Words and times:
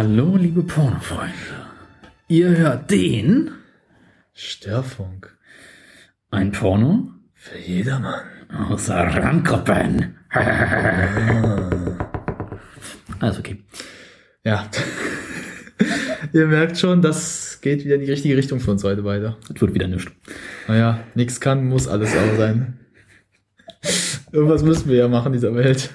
Hallo, 0.00 0.36
liebe 0.36 0.62
Pornofreunde. 0.62 1.32
Ihr 2.28 2.56
hört 2.56 2.88
den 2.88 3.50
Störfunk. 4.32 5.36
ein 6.30 6.52
Porno 6.52 7.10
Für 7.34 7.58
jedermann. 7.58 8.22
aus 8.70 8.88
Randgruppen. 8.88 10.14
Alles 13.18 13.40
okay. 13.40 13.64
Ja. 14.44 14.70
Ihr 16.32 16.46
merkt 16.46 16.78
schon, 16.78 17.02
das 17.02 17.60
geht 17.60 17.84
wieder 17.84 17.96
in 17.96 18.02
die 18.02 18.10
richtige 18.12 18.36
Richtung 18.36 18.60
für 18.60 18.70
uns 18.70 18.84
heute 18.84 19.02
weiter. 19.02 19.36
Das 19.48 19.60
wird 19.60 19.74
wieder 19.74 19.88
nichts. 19.88 20.12
Naja, 20.68 21.00
nichts 21.16 21.40
kann, 21.40 21.66
muss 21.66 21.88
alles 21.88 22.16
aber 22.16 22.36
sein. 22.36 22.78
Irgendwas 24.30 24.62
müssen 24.62 24.88
wir 24.88 24.96
ja 24.96 25.08
machen 25.08 25.26
in 25.26 25.40
dieser 25.40 25.56
Welt. 25.56 25.90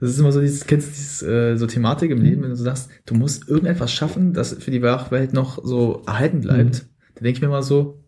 Das 0.00 0.10
ist 0.10 0.18
immer 0.18 0.32
so 0.32 0.40
dieses, 0.40 0.66
kennst 0.66 0.88
du 0.88 0.92
dieses, 0.92 1.22
äh, 1.22 1.56
so 1.56 1.66
Thematik 1.66 2.10
im 2.10 2.22
Leben, 2.22 2.42
wenn 2.42 2.50
du 2.50 2.56
so 2.56 2.64
sagst, 2.64 2.90
du 3.06 3.14
musst 3.14 3.48
irgendetwas 3.48 3.92
schaffen, 3.92 4.32
das 4.32 4.54
für 4.54 4.70
die 4.70 4.82
Welt 4.82 5.32
noch 5.32 5.64
so 5.64 6.02
erhalten 6.06 6.40
bleibt. 6.40 6.86
Da 7.14 7.22
denke 7.22 7.36
ich 7.36 7.42
mir 7.42 7.48
mal 7.48 7.62
so, 7.62 8.02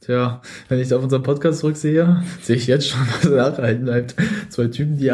tja, 0.00 0.40
wenn 0.68 0.78
ich 0.78 0.92
auf 0.94 1.02
unseren 1.02 1.22
Podcast 1.22 1.60
zurücksehe, 1.60 2.22
sehe 2.42 2.56
ich 2.56 2.66
jetzt 2.66 2.88
schon, 2.88 3.00
was 3.22 3.58
erhalten 3.58 3.84
bleibt. 3.84 4.14
Zwei 4.48 4.68
Typen, 4.68 4.96
die 4.96 5.10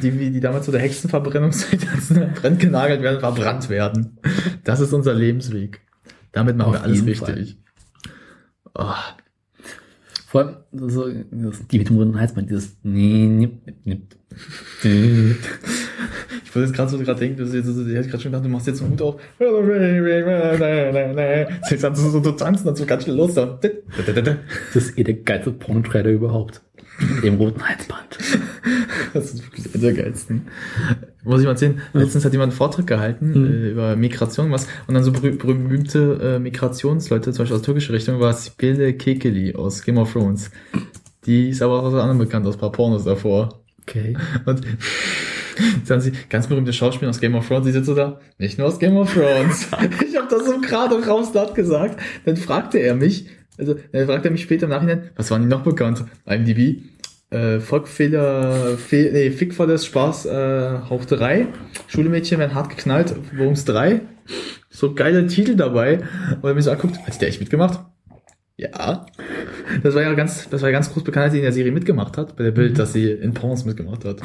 die, 0.00 0.30
die 0.30 0.40
damals 0.40 0.66
zu 0.66 0.72
der 0.72 0.80
Hexenverbrennungszeit 0.80 1.80
brennt 2.34 2.60
genagelt 2.60 3.02
werden, 3.02 3.20
verbrannt 3.20 3.68
werden. 3.68 4.18
Das 4.64 4.80
ist 4.80 4.92
unser 4.92 5.14
Lebensweg. 5.14 5.80
Damit 6.32 6.56
machen 6.56 6.74
Auf 6.74 6.80
wir 6.80 6.82
alles 6.82 7.06
richtig. 7.06 7.58
Oh, 8.74 8.92
Vor 10.34 10.40
allem 10.40 10.56
so, 10.90 11.08
das, 11.30 11.64
die 11.68 11.78
mit 11.78 11.88
dem 11.88 11.96
runden 11.96 12.18
Halsband, 12.18 12.50
dieses. 12.50 12.76
Ich 12.82 12.90
wollte 16.52 16.66
jetzt 16.66 16.74
gerade 16.74 16.90
so 16.90 16.98
gerade 16.98 17.20
denken, 17.20 17.36
du, 17.36 17.44
du, 17.44 17.62
du, 17.62 17.88
ich 17.88 17.94
hätte 17.94 18.08
gerade 18.08 18.20
schon 18.20 18.32
gedacht, 18.32 18.44
du 18.44 18.48
machst 18.48 18.66
jetzt 18.66 18.82
einen 18.82 18.90
Hut 18.90 19.02
auf. 19.02 19.14
Jetzt 21.70 21.82
kannst 21.82 22.02
du 22.02 22.10
so, 22.10 22.32
tanzen, 22.32 22.74
ganz 22.84 23.04
schnell 23.04 23.14
los. 23.14 23.34
Das 23.34 23.60
ist 24.74 24.98
eh 24.98 25.04
der 25.04 25.14
geilste 25.14 25.52
Pornotrailer 25.52 26.10
überhaupt. 26.10 26.62
Dem 27.22 27.34
roten 27.34 27.62
Halsband. 27.66 28.18
Das 29.12 29.34
ist 29.34 29.44
wirklich 29.44 29.74
einer 29.74 29.82
der 29.82 29.92
geilsten. 30.04 30.42
Muss 31.24 31.40
ich 31.40 31.44
mal 31.46 31.52
erzählen, 31.52 31.80
letztens 31.92 32.24
hat 32.24 32.32
jemand 32.32 32.52
einen 32.52 32.56
Vortrag 32.56 32.86
gehalten 32.86 33.30
Mhm. 33.30 33.46
äh, 33.46 33.70
über 33.70 33.96
Migration 33.96 34.50
was 34.52 34.68
und 34.86 34.94
dann 34.94 35.02
so 35.02 35.10
berüh 35.12 35.32
berühmte 35.36 36.18
äh, 36.22 36.38
Migrationsleute, 36.38 37.32
zum 37.32 37.42
Beispiel 37.42 37.56
aus 37.56 37.62
türkischer 37.62 37.92
Richtung, 37.94 38.20
war 38.20 38.32
Sibele 38.32 38.94
Kekeli 38.94 39.54
aus 39.54 39.82
Game 39.82 39.98
of 39.98 40.12
Thrones. 40.12 40.50
Die 41.26 41.48
ist 41.48 41.62
aber 41.62 41.80
auch 41.80 41.84
aus 41.84 41.94
anderen 41.94 42.18
bekannt, 42.18 42.46
aus 42.46 42.54
ein 42.54 42.60
paar 42.60 42.72
Pornos 42.72 43.04
davor. 43.04 43.60
Okay. 43.82 44.16
Und 44.44 44.60
sagen 45.84 46.00
sie, 46.00 46.12
ganz 46.28 46.46
berühmte 46.46 46.72
Schauspieler 46.72 47.10
aus 47.10 47.20
Game 47.20 47.34
of 47.34 47.46
Thrones, 47.46 47.66
die 47.66 47.72
sitzt 47.72 47.86
so 47.86 47.94
da, 47.94 48.20
nicht 48.38 48.58
nur 48.58 48.68
aus 48.68 48.78
Game 48.78 48.96
of 48.96 49.12
Thrones. 49.12 49.68
ich 50.08 50.16
habe 50.16 50.28
das 50.30 50.46
so 50.46 50.60
gerade 50.60 51.04
rauslaut 51.06 51.54
gesagt. 51.54 52.00
Dann 52.24 52.36
fragte 52.36 52.78
er 52.78 52.94
mich, 52.94 53.26
also 53.58 53.76
dann 53.92 54.06
fragte 54.06 54.28
er 54.28 54.32
mich 54.32 54.42
später 54.42 54.64
im 54.64 54.70
Nachhinein, 54.70 55.10
was 55.16 55.30
waren 55.30 55.42
die 55.42 55.48
noch 55.48 55.62
bekannt? 55.62 56.04
IMDb, 56.26 56.82
äh, 57.30 57.60
Folgfehler, 57.60 58.76
Fe 58.76 59.10
nee, 59.12 59.30
Fickvolles 59.30 59.86
Spaß, 59.86 60.26
äh, 60.26 60.78
Hauchterei, 60.88 61.48
Schulemädchen 61.86 62.38
werden 62.38 62.54
hart 62.54 62.70
geknallt, 62.70 63.14
Worms 63.36 63.64
3. 63.64 64.00
So 64.70 64.94
geile 64.94 65.26
Titel 65.26 65.54
dabei. 65.54 66.00
Und 66.40 66.44
er 66.44 66.54
mich 66.54 66.64
so 66.64 66.70
anguckt, 66.70 66.98
hat 66.98 67.22
da 67.22 67.26
echt 67.26 67.40
mitgemacht? 67.40 67.80
Ja. 68.56 69.06
Das 69.82 69.94
war 69.94 70.02
ja 70.02 70.12
ganz, 70.14 70.48
das 70.48 70.62
war 70.62 70.68
ja 70.68 70.72
ganz 70.72 70.92
groß 70.92 71.04
bekannt, 71.04 71.24
als 71.24 71.32
sie 71.32 71.38
in 71.38 71.44
der 71.44 71.52
Serie 71.52 71.72
mitgemacht 71.72 72.16
hat, 72.16 72.36
bei 72.36 72.44
der 72.44 72.50
Bild, 72.52 72.78
dass 72.78 72.92
sie 72.92 73.10
in 73.10 73.34
Pornos 73.34 73.64
mitgemacht 73.64 74.04
hat. 74.04 74.20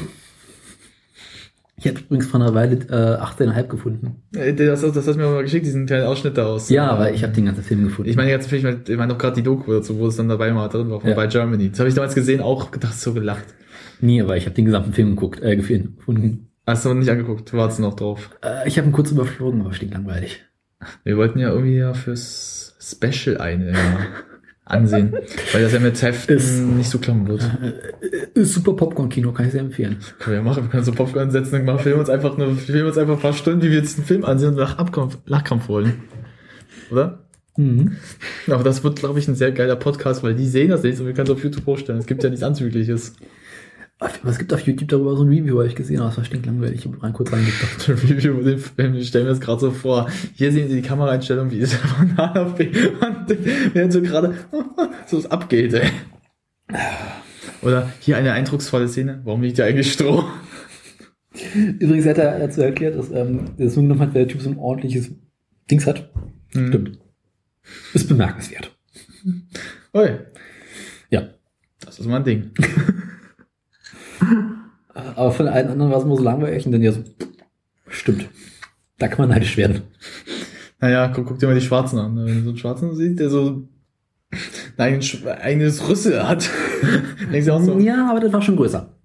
Ich 1.79 1.87
habe 1.87 1.99
übrigens 1.99 2.27
vor 2.27 2.41
einer 2.41 2.53
Weile 2.53 2.75
äh, 2.75 3.21
18,5 3.23 3.63
gefunden. 3.67 4.15
Äh, 4.35 4.53
Das, 4.53 4.81
das 4.81 4.95
hast 4.95 5.05
du 5.07 5.13
mir 5.17 5.27
mal 5.29 5.43
geschickt, 5.43 5.65
diesen 5.65 5.85
kleinen 5.85 6.05
Ausschnitt 6.05 6.37
da 6.37 6.47
aus. 6.47 6.69
Ja, 6.69 6.87
äh, 6.87 6.89
aber 6.89 7.11
ich 7.13 7.23
habe 7.23 7.33
den 7.33 7.45
ganzen 7.45 7.63
Film 7.63 7.83
gefunden. 7.85 8.09
Ich 8.09 8.17
meine 8.17 8.29
jetzt 8.29 8.51
natürlich, 8.51 8.89
ich 8.89 8.97
meine 8.97 9.13
doch 9.13 9.17
gerade 9.17 9.35
die 9.35 9.43
Doku 9.43 9.71
dazu, 9.71 9.97
wo 9.97 10.07
es 10.07 10.15
dann 10.17 10.27
dabei 10.29 10.51
mal 10.51 10.67
drin 10.67 10.89
war, 10.89 10.99
von 10.99 11.09
Ja. 11.09 11.15
bei 11.15 11.27
Germany. 11.27 11.69
Das 11.69 11.79
habe 11.79 11.89
ich 11.89 11.95
damals 11.95 12.15
gesehen, 12.15 12.41
auch 12.41 12.71
gedacht, 12.71 12.99
so 12.99 13.13
gelacht. 13.13 13.45
Nie, 14.01 14.21
aber 14.21 14.35
ich 14.37 14.45
habe 14.45 14.55
den 14.55 14.65
gesamten 14.65 14.93
Film 14.93 15.11
geguckt, 15.11 15.41
äh, 15.41 15.55
gefunden. 15.55 16.47
Hast 16.67 16.85
du 16.85 16.89
noch 16.89 16.95
nicht 16.95 17.09
angeguckt, 17.09 17.51
du 17.51 17.57
wartest 17.57 17.79
noch 17.79 17.95
drauf. 17.95 18.29
Äh, 18.43 18.67
ich 18.67 18.77
habe 18.77 18.87
ihn 18.87 18.91
kurz 18.93 19.11
überflogen, 19.11 19.61
aber 19.61 19.73
stinklangweilig. 19.73 20.43
Wir 21.03 21.17
wollten 21.17 21.39
ja 21.39 21.49
irgendwie 21.49 21.77
ja 21.77 21.93
fürs 21.93 22.75
Special 22.79 23.37
eine 23.37 23.71
ja, 23.71 23.77
ansehen, 24.69 25.13
weil 25.53 25.61
das 25.63 25.73
ja 25.73 25.79
mit 25.79 26.01
Heften 26.01 26.37
Ist- 26.37 26.59
nicht 26.61 26.89
so 26.89 26.99
klappen 26.99 27.27
wird. 27.27 27.41
Äh, 27.43 28.39
Ist 28.39 28.53
super 28.53 28.73
Popcorn-Kino, 28.73 29.31
kann 29.31 29.45
ich 29.47 29.51
sehr 29.51 29.61
empfehlen. 29.61 29.97
Können 30.19 30.33
wir 30.35 30.37
ja 30.37 30.43
machen, 30.43 30.63
wir 30.63 30.69
können 30.69 30.83
so 30.83 30.91
Popcorn 30.91 31.31
setzen 31.31 31.55
und 31.55 31.65
machen, 31.65 31.79
filmen 31.79 31.99
uns 31.99 32.09
einfach 32.09 32.37
nur, 32.37 32.55
filmen 32.55 32.87
uns 32.87 32.97
einfach 32.97 33.13
ein 33.15 33.19
paar 33.19 33.33
Stunden, 33.33 33.61
wie 33.63 33.71
wir 33.71 33.77
jetzt 33.79 33.97
einen 33.97 34.05
Film 34.07 34.23
ansehen 34.25 34.49
und 34.49 34.55
nach 34.55 34.77
Abkampf, 34.77 35.17
Lachkampf 35.25 35.67
holen. 35.67 35.93
Oder? 36.91 37.19
Mhm. 37.57 37.97
Aber 38.47 38.63
das 38.63 38.83
wird, 38.83 38.99
glaube 38.99 39.19
ich, 39.19 39.27
ein 39.27 39.35
sehr 39.35 39.51
geiler 39.51 39.75
Podcast, 39.75 40.23
weil 40.23 40.33
die 40.35 40.47
sehen 40.47 40.69
das 40.69 40.83
nicht 40.83 40.99
und 40.99 41.07
wir 41.07 41.13
können 41.13 41.27
es 41.27 41.33
auf 41.33 41.43
YouTube 41.43 41.65
vorstellen. 41.65 41.99
Es 41.99 42.05
gibt 42.05 42.23
ja 42.23 42.29
nichts 42.29 42.43
Anzügliches. 42.43 43.15
Es 44.25 44.37
gibt 44.37 44.53
auf 44.53 44.61
YouTube 44.65 44.87
darüber 44.87 45.17
so 45.17 45.23
ein 45.23 45.29
Review, 45.29 45.57
habe 45.57 45.67
ich 45.67 45.75
gesehen, 45.75 45.99
aber 45.99 46.09
es 46.09 46.15
war 46.17 46.23
stinklanglangweilig. 46.23 46.79
Ich 46.79 46.85
habe 46.85 47.03
rein 47.03 47.11
kurz 47.11 47.33
reingedacht. 47.33 47.85
Der 47.87 47.95
Review 48.03 48.41
den 48.43 48.57
Film, 48.57 48.95
ich 48.95 49.09
stelle 49.09 49.25
mir 49.25 49.31
das 49.31 49.41
gerade 49.41 49.59
so 49.59 49.71
vor. 49.71 50.09
Hier 50.35 50.53
sehen 50.53 50.69
Sie 50.69 50.75
die 50.75 50.87
Kameraeinstellung, 50.87 51.51
wie 51.51 51.59
es 51.59 51.73
von 51.73 52.17
A 52.17 52.33
nach 52.33 52.55
B 52.55 52.67
und 52.67 53.37
während 53.73 53.91
so 53.91 54.01
gerade 54.01 54.35
so 55.05 55.17
es 55.17 55.29
abgeht, 55.29 55.73
ey. 55.73 55.89
Oder 57.61 57.91
hier 57.99 58.15
eine 58.15 58.31
eindrucksvolle 58.31 58.87
Szene. 58.87 59.19
Warum 59.25 59.41
liegt 59.41 59.57
hier 59.57 59.65
eigentlich 59.65 59.91
Stroh? 59.91 60.23
Übrigens 61.79 62.05
hat 62.05 62.17
er 62.19 62.39
dazu 62.39 62.61
erklärt, 62.61 62.97
dass 62.97 63.11
ähm, 63.11 63.57
der 63.57 63.69
so 63.69 63.81
genommen 63.81 63.99
hat, 63.99 64.13
weil 64.15 64.25
der 64.25 64.27
Typ 64.29 64.41
so 64.41 64.49
ein 64.49 64.57
ordentliches 64.57 65.11
Dings 65.69 65.85
hat. 65.85 66.09
Hm. 66.53 66.67
Stimmt. 66.67 66.99
Ist 67.93 68.07
bemerkenswert. 68.07 68.75
Ui, 69.93 70.09
Ja. 71.09 71.29
das 71.81 71.99
ist 71.99 72.07
mein 72.07 72.23
Ding. 72.23 72.51
Aber 74.93 75.31
von 75.31 75.47
allen 75.47 75.69
anderen 75.69 75.91
war 75.91 75.99
es 75.99 76.03
immer 76.03 76.17
so 76.17 76.23
langweilig 76.23 76.65
und 76.65 76.71
dann 76.71 76.81
ja 76.81 76.91
so, 76.91 77.03
stimmt. 77.87 78.27
Da 78.97 79.07
kann 79.07 79.19
man 79.19 79.29
neidisch 79.29 79.55
werden. 79.57 79.81
Naja, 80.79 81.07
guck, 81.13 81.27
guck 81.27 81.39
dir 81.39 81.47
mal 81.47 81.55
die 81.55 81.61
Schwarzen 81.61 81.99
an. 81.99 82.15
Wenn 82.17 82.35
du 82.35 82.43
so 82.43 82.49
einen 82.49 82.57
Schwarzen 82.57 82.95
siehst, 82.95 83.19
der 83.19 83.29
so 83.29 83.67
ein 84.77 85.01
eigenes 85.41 85.87
Rüssel 85.87 86.27
hat. 86.27 86.49
Denkst 87.31 87.47
du 87.47 87.53
auch 87.53 87.61
so, 87.61 87.77
Ja, 87.79 88.09
aber 88.09 88.19
das 88.19 88.31
war 88.33 88.41
schon 88.41 88.55
größer. 88.55 88.95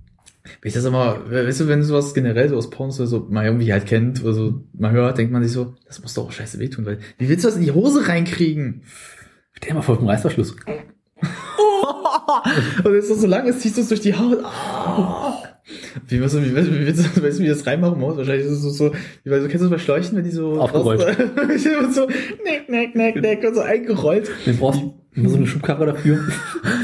Wenn 0.60 0.68
ich 0.68 0.74
das 0.74 0.84
immer, 0.84 1.30
weißt 1.30 1.60
du, 1.60 1.68
wenn 1.68 1.80
du 1.80 1.86
sowas 1.86 2.12
generell 2.12 2.48
so 2.48 2.56
aus 2.56 2.70
Pornos 2.70 3.00
oder 3.00 3.06
so 3.06 3.26
mal 3.30 3.46
irgendwie 3.46 3.72
halt 3.72 3.86
kennt 3.86 4.22
oder 4.22 4.34
so 4.34 4.62
mal 4.74 4.92
hört, 4.92 5.16
denkt 5.18 5.32
man 5.32 5.42
sich 5.42 5.52
so, 5.52 5.74
das 5.86 6.02
muss 6.02 6.14
doch 6.14 6.26
auch 6.26 6.32
scheiße 6.32 6.58
wehtun, 6.58 6.84
weil 6.84 6.98
wie 7.18 7.28
willst 7.28 7.44
du 7.44 7.48
das 7.48 7.56
in 7.56 7.62
die 7.62 7.72
Hose 7.72 8.06
reinkriegen? 8.06 8.82
Stell 9.54 9.70
dir 9.70 9.74
mal 9.74 9.82
vor, 9.82 9.96
vom 9.96 10.06
Reißverschluss. 10.06 10.56
Und 12.84 12.94
doch 12.94 13.16
so 13.16 13.26
lang 13.26 13.46
ist, 13.46 13.60
ziehst 13.60 13.76
du 13.76 13.82
es 13.82 13.88
durch 13.88 14.00
die 14.00 14.14
Haut. 14.14 14.38
Ah. 14.44 15.34
Wie, 16.08 16.20
weißt 16.20 16.34
du, 16.34 16.44
wie, 16.44 16.54
weißt 16.54 16.68
du, 16.68 16.72
wie, 16.78 16.84
du, 16.84 17.22
weißt 17.22 17.38
du, 17.38 17.42
wie 17.42 17.48
das 17.48 17.66
reinmachen 17.66 17.98
muss? 17.98 18.16
Wahrscheinlich 18.16 18.46
ist 18.46 18.52
es 18.52 18.62
so, 18.62 18.70
so 18.70 18.92
wie, 19.22 19.30
weil 19.30 19.40
du 19.40 19.48
kennst 19.48 19.64
du 19.64 19.68
das 19.68 19.70
bei 19.70 19.78
Schläuchen, 19.78 20.16
wenn 20.16 20.24
die 20.24 20.30
so 20.30 20.60
Aufgerollt. 20.60 21.00
und 21.82 21.94
so 21.94 22.06
neck, 22.44 22.68
neck, 22.68 22.94
neck, 22.94 23.16
neck 23.16 23.44
und 23.46 23.54
so 23.54 23.60
eingerollt. 23.62 24.30
Dann 24.44 24.58
brauchst 24.58 24.82
du 24.82 24.94
immer 25.14 25.28
so 25.30 25.36
eine 25.36 25.46
Schubkarre 25.46 25.86
dafür. 25.86 26.18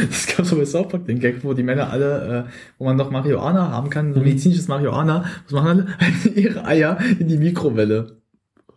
Das 0.09 0.27
gab 0.35 0.47
so 0.47 0.57
bei 0.57 0.65
South 0.65 0.89
Park 0.89 1.05
den 1.07 1.19
Gag, 1.21 1.43
wo 1.43 1.53
die 1.53 1.63
Männer 1.63 1.91
alle, 1.91 2.47
äh, 2.49 2.51
wo 2.79 2.85
man 2.85 2.97
noch 2.97 3.11
Marihuana 3.11 3.71
haben 3.71 3.91
kann, 3.91 4.15
so 4.15 4.21
Mhm. 4.21 4.27
medizinisches 4.27 4.69
Marihuana, 4.69 5.25
was 5.45 5.53
machen 5.53 5.67
alle? 5.69 5.87
Ihre 6.35 6.65
Eier 6.65 6.99
in 7.19 7.29
die 7.29 7.37
Mikrowelle. 7.37 8.17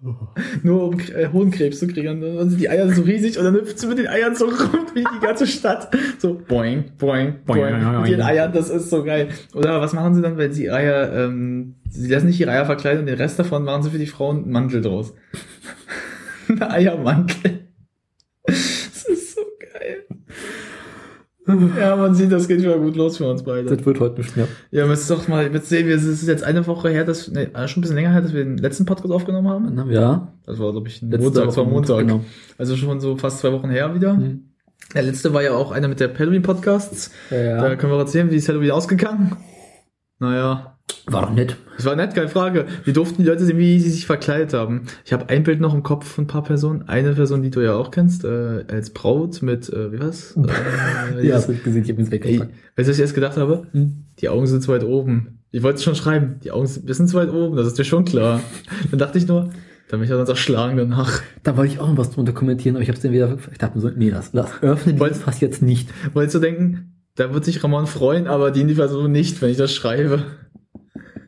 Nur 0.63 0.89
um 0.89 0.99
äh, 0.99 1.27
Hohenkrebs 1.31 1.79
zu 1.79 1.87
kriegen. 1.87 2.09
Und 2.09 2.21
dann 2.21 2.49
sind 2.49 2.59
die 2.59 2.69
Eier 2.69 2.89
so 2.91 3.03
riesig 3.03 3.37
und 3.37 3.45
dann 3.45 3.53
hüpft 3.53 3.79
sie 3.79 3.87
mit 3.87 3.97
den 3.97 4.07
Eiern 4.07 4.35
so 4.35 4.45
rum 4.45 4.85
wie 4.93 5.03
die 5.03 5.25
ganze 5.25 5.47
Stadt. 5.47 5.95
So 6.19 6.33
boing, 6.47 6.91
boing, 6.97 7.35
boing. 7.45 7.61
Boing. 7.61 8.01
Mit 8.01 8.09
ihren 8.09 8.21
Eiern, 8.21 8.51
das 8.51 8.69
ist 8.69 8.89
so 8.89 9.03
geil. 9.03 9.29
Oder 9.53 9.79
was 9.81 9.93
machen 9.93 10.13
sie 10.13 10.21
dann, 10.21 10.37
wenn 10.37 10.51
sie 10.51 10.69
Eier, 10.69 11.13
ähm, 11.13 11.75
sie 11.89 12.11
lassen 12.11 12.27
nicht 12.27 12.39
ihre 12.39 12.51
Eier 12.51 12.65
verkleiden 12.65 13.01
und 13.01 13.05
den 13.05 13.17
Rest 13.17 13.39
davon 13.39 13.63
machen 13.63 13.83
sie 13.83 13.91
für 13.91 13.97
die 13.97 14.07
Frauen 14.07 14.43
einen 14.43 14.51
Mantel 14.51 14.81
draus. 14.81 15.13
Ein 16.49 16.61
Eiermantel. 16.61 17.67
Das 18.45 19.05
ist 19.07 19.35
so 19.35 19.41
geil. 19.59 20.05
Ja, 21.77 21.95
man 21.95 22.15
sieht, 22.15 22.31
das 22.31 22.47
geht 22.47 22.59
wieder 22.61 22.77
gut 22.77 22.95
los 22.95 23.17
für 23.17 23.29
uns 23.29 23.43
beide. 23.43 23.75
Das 23.75 23.85
wird 23.85 23.99
heute 23.99 24.21
nicht 24.21 24.35
mehr. 24.37 24.47
Ja, 24.71 24.85
müsst 24.85 25.09
doch 25.09 25.27
mal 25.27 25.51
jetzt 25.51 25.69
sehen, 25.69 25.87
wir, 25.87 25.95
es 25.95 26.03
ist 26.05 26.27
jetzt 26.27 26.43
eine 26.43 26.65
Woche 26.67 26.89
her, 26.89 27.03
dass, 27.03 27.27
nee, 27.29 27.47
schon 27.67 27.79
ein 27.79 27.81
bisschen 27.81 27.95
länger 27.95 28.11
her, 28.11 28.21
dass 28.21 28.33
wir 28.33 28.43
den 28.43 28.57
letzten 28.57 28.85
Podcast 28.85 29.11
aufgenommen 29.11 29.49
haben. 29.49 29.91
Ja. 29.91 30.29
Das 30.45 30.59
war, 30.59 30.71
glaube 30.71 30.87
ich, 30.87 31.01
Letzte 31.01 31.19
Montag, 31.19 31.45
das 31.45 31.57
war 31.57 31.65
Montag. 31.65 31.99
Genau. 31.99 32.21
Also 32.57 32.75
schon 32.77 32.99
so 32.99 33.17
fast 33.17 33.39
zwei 33.39 33.51
Wochen 33.51 33.69
her 33.69 33.93
wieder. 33.93 34.13
Mhm. 34.13 34.49
Der 34.93 35.03
letzte 35.03 35.33
war 35.33 35.41
ja 35.41 35.53
auch 35.53 35.71
einer 35.71 35.87
mit 35.87 35.99
der 35.99 36.17
Halloween-Podcasts. 36.17 37.11
Ja, 37.31 37.57
Da 37.61 37.75
können 37.75 37.91
wir 37.91 37.99
erzählen, 37.99 38.29
wie 38.31 38.35
ist 38.35 38.47
Halloween 38.47 38.71
ausgegangen? 38.71 39.35
Naja, 40.19 40.72
War 41.05 41.23
doch 41.23 41.33
nett. 41.33 41.57
es 41.77 41.85
war 41.85 41.95
nett, 41.97 42.15
keine 42.15 42.29
Frage. 42.29 42.65
Wir 42.85 42.93
durften 42.93 43.21
die 43.23 43.27
Leute 43.27 43.43
sehen, 43.45 43.57
wie 43.57 43.79
sie 43.79 43.89
sich 43.89 44.05
verkleidet 44.05 44.53
haben. 44.53 44.83
Ich 45.05 45.11
habe 45.11 45.27
ein 45.29 45.43
Bild 45.43 45.59
noch 45.59 45.73
im 45.73 45.83
Kopf 45.83 46.07
von 46.07 46.23
ein 46.23 46.27
paar 46.27 46.43
Personen. 46.43 46.83
Eine 46.87 47.13
Person, 47.13 47.41
die 47.41 47.49
du 47.49 47.59
ja 47.61 47.73
auch 47.75 47.91
kennst, 47.91 48.23
äh, 48.23 48.63
als 48.69 48.91
Braut 48.91 49.41
mit, 49.41 49.67
äh, 49.69 49.91
wie 49.91 49.99
was? 49.99 50.37
Äh, 51.17 51.27
Ja, 51.27 51.35
das 51.35 51.47
gesehen, 51.47 51.83
ich 51.83 51.89
hab 51.89 51.99
ihn 51.99 52.05
Ey, 52.05 52.11
weggepackt. 52.11 52.51
weißt 52.77 52.87
du, 52.87 52.91
was 52.91 52.97
ich 52.97 53.01
erst 53.01 53.15
gedacht 53.15 53.37
habe? 53.37 53.67
Hm? 53.71 54.05
Die 54.19 54.29
Augen 54.29 54.47
sind 54.47 54.61
zu 54.63 54.71
weit 54.71 54.83
oben. 54.83 55.39
Ich 55.51 55.61
wollte 55.61 55.77
es 55.77 55.83
schon 55.83 55.95
schreiben. 55.95 56.39
Die 56.43 56.51
Augen 56.51 56.67
sind 56.67 56.83
ein 56.83 56.85
bisschen 56.87 57.07
zu 57.07 57.17
weit 57.17 57.31
oben, 57.31 57.55
das 57.57 57.67
ist 57.67 57.77
dir 57.77 57.83
schon 57.83 58.05
klar. 58.05 58.39
Dann 58.89 58.99
dachte 58.99 59.17
ich 59.17 59.27
nur, 59.27 59.49
dann 59.89 59.99
bin 59.99 60.03
ich 60.05 60.09
ja 60.09 60.15
sonst 60.17 60.29
erschlagen 60.29 60.77
danach. 60.77 61.21
Da 61.43 61.55
wollte 61.57 61.73
ich 61.73 61.79
auch 61.79 61.87
noch 61.89 61.97
was 61.97 62.11
drunter 62.11 62.31
kommentieren, 62.31 62.75
aber 62.75 62.81
ich 62.83 62.87
habe 62.89 62.95
es 62.95 63.03
dann 63.03 63.11
wieder, 63.11 63.37
ich 63.51 63.57
dachte 63.57 63.75
mir 63.77 63.81
so, 63.81 63.89
nee, 63.89 64.09
das, 64.09 64.31
das 64.31 64.49
öffne 64.63 64.93
dieses 64.93 65.19
Fass 65.19 65.39
jetzt 65.41 65.61
nicht. 65.61 65.89
Wolltest 66.13 66.35
du 66.35 66.39
denken, 66.39 66.93
da 67.15 67.33
wird 67.33 67.45
sich 67.45 67.63
Ramon 67.63 67.85
freuen, 67.85 68.25
aber 68.27 68.49
die 68.51 68.63
Person 68.73 69.11
nicht, 69.11 69.41
wenn 69.41 69.49
ich 69.51 69.57
das 69.57 69.73
schreibe. 69.73 70.23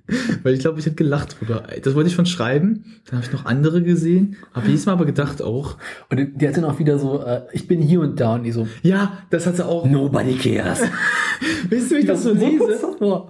Weil 0.44 0.54
ich 0.54 0.60
glaube, 0.60 0.80
ich 0.80 0.86
hätte 0.86 0.96
gelacht 0.96 1.40
drüber. 1.40 1.64
Das 1.84 1.96
wollte 1.96 2.10
ich 2.10 2.16
schon 2.16 2.26
schreiben. 2.26 2.86
Dann 3.06 3.18
habe 3.18 3.26
ich 3.26 3.34
noch 3.34 3.46
andere 3.46 3.82
gesehen. 3.82 4.38
Habe 4.54 4.68
jedes 4.68 4.86
Mal 4.86 4.94
aber 4.94 5.06
gedacht 5.06 5.42
auch. 5.42 5.78
Und 6.10 6.18
die 6.18 6.32
die 6.32 6.48
hat 6.48 6.58
dann 6.58 6.66
auch 6.66 6.80
wieder 6.80 7.00
so, 7.00 7.24
äh, 7.24 7.42
ich 7.54 7.68
bin 7.68 7.82
hier 7.82 8.02
und 8.02 8.20
da 8.20 8.36
und 8.36 8.44
die 8.44 8.52
so, 8.52 8.68
Ja, 8.84 9.20
das 9.30 9.48
hat 9.48 9.56
sie 9.56 9.66
auch. 9.66 9.86
nobody 9.86 10.36
cares. 10.36 10.82
Willst 11.70 11.92
du, 11.92 11.96
wie 11.96 12.00
ich 12.00 12.06
das 12.06 12.24
so 12.24 12.34
lese? 12.34 12.80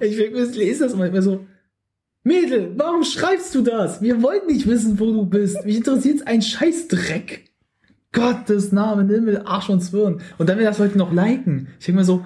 Ich, 0.02 0.20
ich 0.20 0.56
lese 0.56 0.84
das 0.84 0.96
manchmal 0.96 1.22
so. 1.22 1.46
Mädel, 2.24 2.72
warum 2.76 3.04
schreibst 3.04 3.54
du 3.54 3.62
das? 3.62 4.02
Wir 4.02 4.22
wollen 4.24 4.48
nicht 4.48 4.68
wissen, 4.68 5.00
wo 5.00 5.06
du 5.12 5.26
bist. 5.26 5.64
Mich 5.64 5.78
interessiert 5.78 6.28
ein 6.28 6.42
Scheißdreck. 6.42 7.46
Gottes 8.12 8.72
Namen, 8.72 9.10
Himmel, 9.10 9.44
Arsch 9.46 9.70
und 9.70 9.82
Zwirn. 9.82 10.22
Und 10.38 10.50
dann 10.50 10.58
will 10.58 10.66
das 10.66 10.80
heute 10.80 10.98
noch 10.98 11.14
liken. 11.14 11.68
Ich 11.80 11.86
denke 11.86 12.00
mir 12.00 12.06
so, 12.06 12.26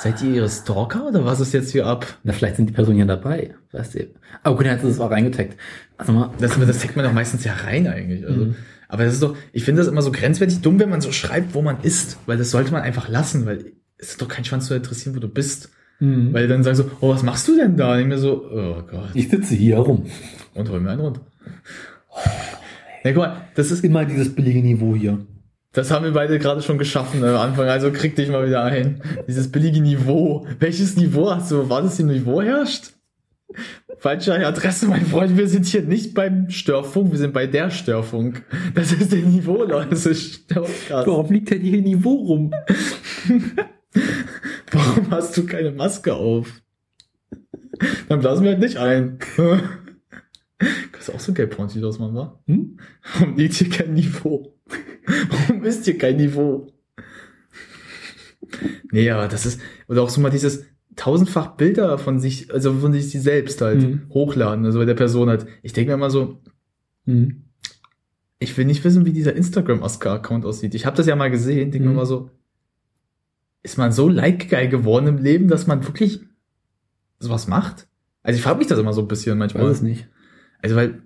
seid 0.00 0.22
ihr 0.22 0.30
ihre 0.30 0.48
Stalker 0.48 1.06
oder 1.08 1.24
was 1.24 1.40
ist 1.40 1.52
jetzt 1.52 1.72
hier 1.72 1.86
ab? 1.86 2.06
Na, 2.24 2.32
vielleicht 2.32 2.56
sind 2.56 2.68
die 2.68 2.72
Personen 2.72 2.98
ja 2.98 3.04
dabei, 3.04 3.54
weißt 3.72 3.94
du. 3.94 4.06
Aber 4.42 4.56
gut, 4.56 4.66
dann 4.66 4.72
hat 4.74 4.80
sie 4.80 4.88
das 4.88 5.00
auch 5.00 5.10
reingetaggt. 5.10 5.56
Also 5.96 6.12
mal, 6.12 6.30
Das, 6.38 6.58
das 6.58 6.78
steckt 6.78 6.96
man 6.96 7.04
doch 7.04 7.12
meistens 7.12 7.44
ja 7.44 7.52
rein 7.54 7.86
eigentlich. 7.86 8.26
Also, 8.26 8.46
Mhm. 8.46 8.54
Aber 8.90 9.04
das 9.04 9.12
ist 9.12 9.22
doch, 9.22 9.36
ich 9.52 9.64
finde 9.64 9.82
das 9.82 9.90
immer 9.90 10.00
so 10.00 10.10
grenzwertig 10.10 10.62
dumm, 10.62 10.80
wenn 10.80 10.88
man 10.88 11.02
so 11.02 11.12
schreibt, 11.12 11.52
wo 11.52 11.60
man 11.60 11.82
ist. 11.82 12.16
Weil 12.24 12.38
das 12.38 12.50
sollte 12.50 12.72
man 12.72 12.80
einfach 12.80 13.08
lassen, 13.10 13.44
weil 13.44 13.72
es 13.98 14.12
ist 14.12 14.22
doch 14.22 14.28
kein 14.28 14.46
Schwanz 14.46 14.66
zu 14.66 14.74
interessieren, 14.74 15.14
wo 15.14 15.20
du 15.20 15.28
bist. 15.28 15.70
Mhm. 16.00 16.32
Weil 16.32 16.48
dann 16.48 16.62
sagen 16.62 16.76
so, 16.76 16.90
oh, 17.00 17.10
was 17.10 17.22
machst 17.22 17.46
du 17.48 17.56
denn 17.56 17.76
da? 17.76 17.92
Und 17.94 18.00
ich 18.00 18.06
mir 18.06 18.16
so, 18.18 18.44
oh 18.50 18.82
Gott. 18.90 19.10
ich 19.12 19.28
sitze 19.28 19.54
hier 19.54 19.76
herum. 19.76 20.06
Und 20.54 20.70
hol 20.70 20.80
mir 20.80 20.90
einen 20.90 21.00
rund. 21.02 21.20
Ja, 23.04 23.12
guck 23.12 23.16
mal, 23.16 23.36
das 23.54 23.70
ist, 23.70 23.84
Immer 23.84 24.04
dieses 24.04 24.34
billige 24.34 24.60
Niveau 24.62 24.94
hier. 24.94 25.18
Das 25.78 25.92
haben 25.92 26.04
wir 26.04 26.12
beide 26.12 26.40
gerade 26.40 26.60
schon 26.60 26.76
geschaffen 26.76 27.22
am 27.22 27.36
Anfang, 27.36 27.68
also 27.68 27.92
krieg 27.92 28.16
dich 28.16 28.28
mal 28.28 28.44
wieder 28.44 28.64
ein. 28.64 29.00
Dieses 29.28 29.52
billige 29.52 29.80
Niveau. 29.80 30.44
Welches 30.58 30.96
Niveau 30.96 31.30
hast 31.30 31.52
du? 31.52 31.70
War 31.70 31.82
das 31.82 31.96
die 31.96 32.02
Niveau 32.02 32.42
herrscht? 32.42 32.94
Falsche 33.98 34.44
Adresse, 34.44 34.88
mein 34.88 35.06
Freund. 35.06 35.36
Wir 35.36 35.46
sind 35.46 35.66
hier 35.66 35.82
nicht 35.82 36.14
beim 36.14 36.50
Störfunk, 36.50 37.12
wir 37.12 37.18
sind 37.18 37.32
bei 37.32 37.46
der 37.46 37.70
Störfunk. 37.70 38.42
Das 38.74 38.90
ist 38.90 39.12
der 39.12 39.20
Niveau, 39.20 39.62
Leute. 39.62 39.90
Das 39.90 40.04
ist 40.04 40.34
Störfunk. 40.34 41.06
Warum 41.06 41.30
liegt 41.30 41.50
denn 41.50 41.62
hier 41.62 41.80
Niveau 41.80 42.14
rum? 42.14 42.52
Warum 44.72 45.10
hast 45.12 45.36
du 45.36 45.46
keine 45.46 45.70
Maske 45.70 46.12
auf? 46.12 46.60
Dann 48.08 48.18
blasen 48.18 48.42
wir 48.42 48.50
halt 48.50 48.60
nicht 48.60 48.78
ein. 48.78 49.20
Das 50.90 51.08
ist 51.08 51.14
auch 51.14 51.20
so 51.20 51.32
das 51.32 51.98
man 52.00 52.14
war. 52.16 52.42
Hm? 52.48 52.80
Warum 53.14 53.36
liegt 53.36 53.54
hier 53.54 53.68
kein 53.68 53.94
Niveau? 53.94 54.57
Warum 55.30 55.64
ist 55.64 55.84
hier 55.84 55.96
kein 55.98 56.16
Niveau? 56.16 56.72
Nee, 58.90 59.10
aber 59.10 59.28
das 59.28 59.46
ist, 59.46 59.60
oder 59.88 60.02
auch 60.02 60.08
so 60.10 60.20
mal 60.20 60.30
dieses 60.30 60.64
tausendfach 60.96 61.56
Bilder 61.56 61.98
von 61.98 62.18
sich, 62.18 62.52
also 62.52 62.72
von 62.74 62.92
sich 62.92 63.10
selbst 63.10 63.60
halt 63.60 63.82
Mhm. 63.82 64.02
hochladen, 64.10 64.64
also 64.64 64.78
bei 64.78 64.84
der 64.84 64.94
Person 64.94 65.28
halt. 65.28 65.46
Ich 65.62 65.72
denke 65.72 65.90
mir 65.90 65.94
immer 65.94 66.10
so, 66.10 66.40
Mhm. 67.04 67.44
ich 68.38 68.56
will 68.56 68.64
nicht 68.64 68.82
wissen, 68.84 69.04
wie 69.06 69.12
dieser 69.12 69.34
Instagram-Oscar-Account 69.36 70.44
aussieht. 70.44 70.74
Ich 70.74 70.86
habe 70.86 70.96
das 70.96 71.06
ja 71.06 71.14
mal 71.16 71.30
gesehen, 71.30 71.70
denke 71.70 71.86
mir 71.86 71.90
Mhm. 71.92 71.96
mal 71.96 72.06
so, 72.06 72.30
ist 73.62 73.78
man 73.78 73.92
so 73.92 74.08
like-geil 74.08 74.68
geworden 74.68 75.06
im 75.06 75.18
Leben, 75.18 75.48
dass 75.48 75.66
man 75.66 75.86
wirklich 75.86 76.20
sowas 77.18 77.48
macht? 77.48 77.86
Also 78.22 78.36
ich 78.38 78.42
frage 78.42 78.58
mich 78.58 78.66
das 78.66 78.78
immer 78.78 78.92
so 78.92 79.02
ein 79.02 79.08
bisschen 79.08 79.38
manchmal. 79.38 79.64
weiß 79.64 79.76
es 79.76 79.82
nicht. 79.82 80.08
Also 80.62 80.74
weil, 80.76 81.02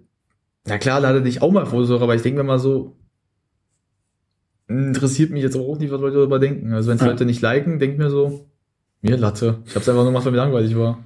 na 0.67 0.79
klar, 0.79 1.01
lade 1.01 1.23
dich 1.23 1.43
auch 1.43 1.53
mal 1.53 1.67
Fotos 1.67 1.91
hoch, 1.91 2.03
aber 2.03 2.15
ich 2.15 2.23
denke 2.23 2.39
mir 2.43 2.47
mal 2.47 2.59
so, 2.59 2.97
interessiert 4.89 5.31
mich 5.31 5.43
jetzt 5.43 5.57
auch 5.57 5.79
nicht, 5.79 5.91
was 5.93 6.01
Leute 6.01 6.17
darüber 6.17 6.39
denken. 6.39 6.73
Also 6.73 6.89
wenn 6.89 6.97
es 6.97 7.03
Ja. 7.03 7.09
Leute 7.09 7.25
nicht 7.25 7.41
liken, 7.43 7.79
denk 7.79 7.99
mir 7.99 8.11
so, 8.11 8.47
mir 9.01 9.17
Latte. 9.17 9.59
Ich 9.67 9.75
hab's 9.75 9.89
einfach 9.89 10.03
nur 10.03 10.13
gemacht, 10.13 10.25
weil 10.25 10.33
mir 10.33 10.39
langweilig 10.39 10.77
war. 10.77 11.03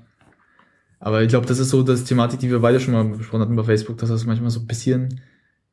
Aber 0.99 1.23
ich 1.23 1.29
glaube, 1.29 1.47
das 1.47 1.59
ist 1.59 1.71
so 1.71 1.83
das 1.83 2.05
Thematik, 2.05 2.41
die 2.41 2.51
wir 2.51 2.61
beide 2.61 2.81
schon 2.81 2.95
mal 2.95 3.05
besprochen 3.05 3.43
hatten 3.43 3.57
bei 3.57 3.65
Facebook, 3.65 3.99
dass 3.99 4.09
das 4.09 4.25
manchmal 4.27 4.51
so 4.51 4.61
ein 4.61 4.67
bisschen 4.67 5.21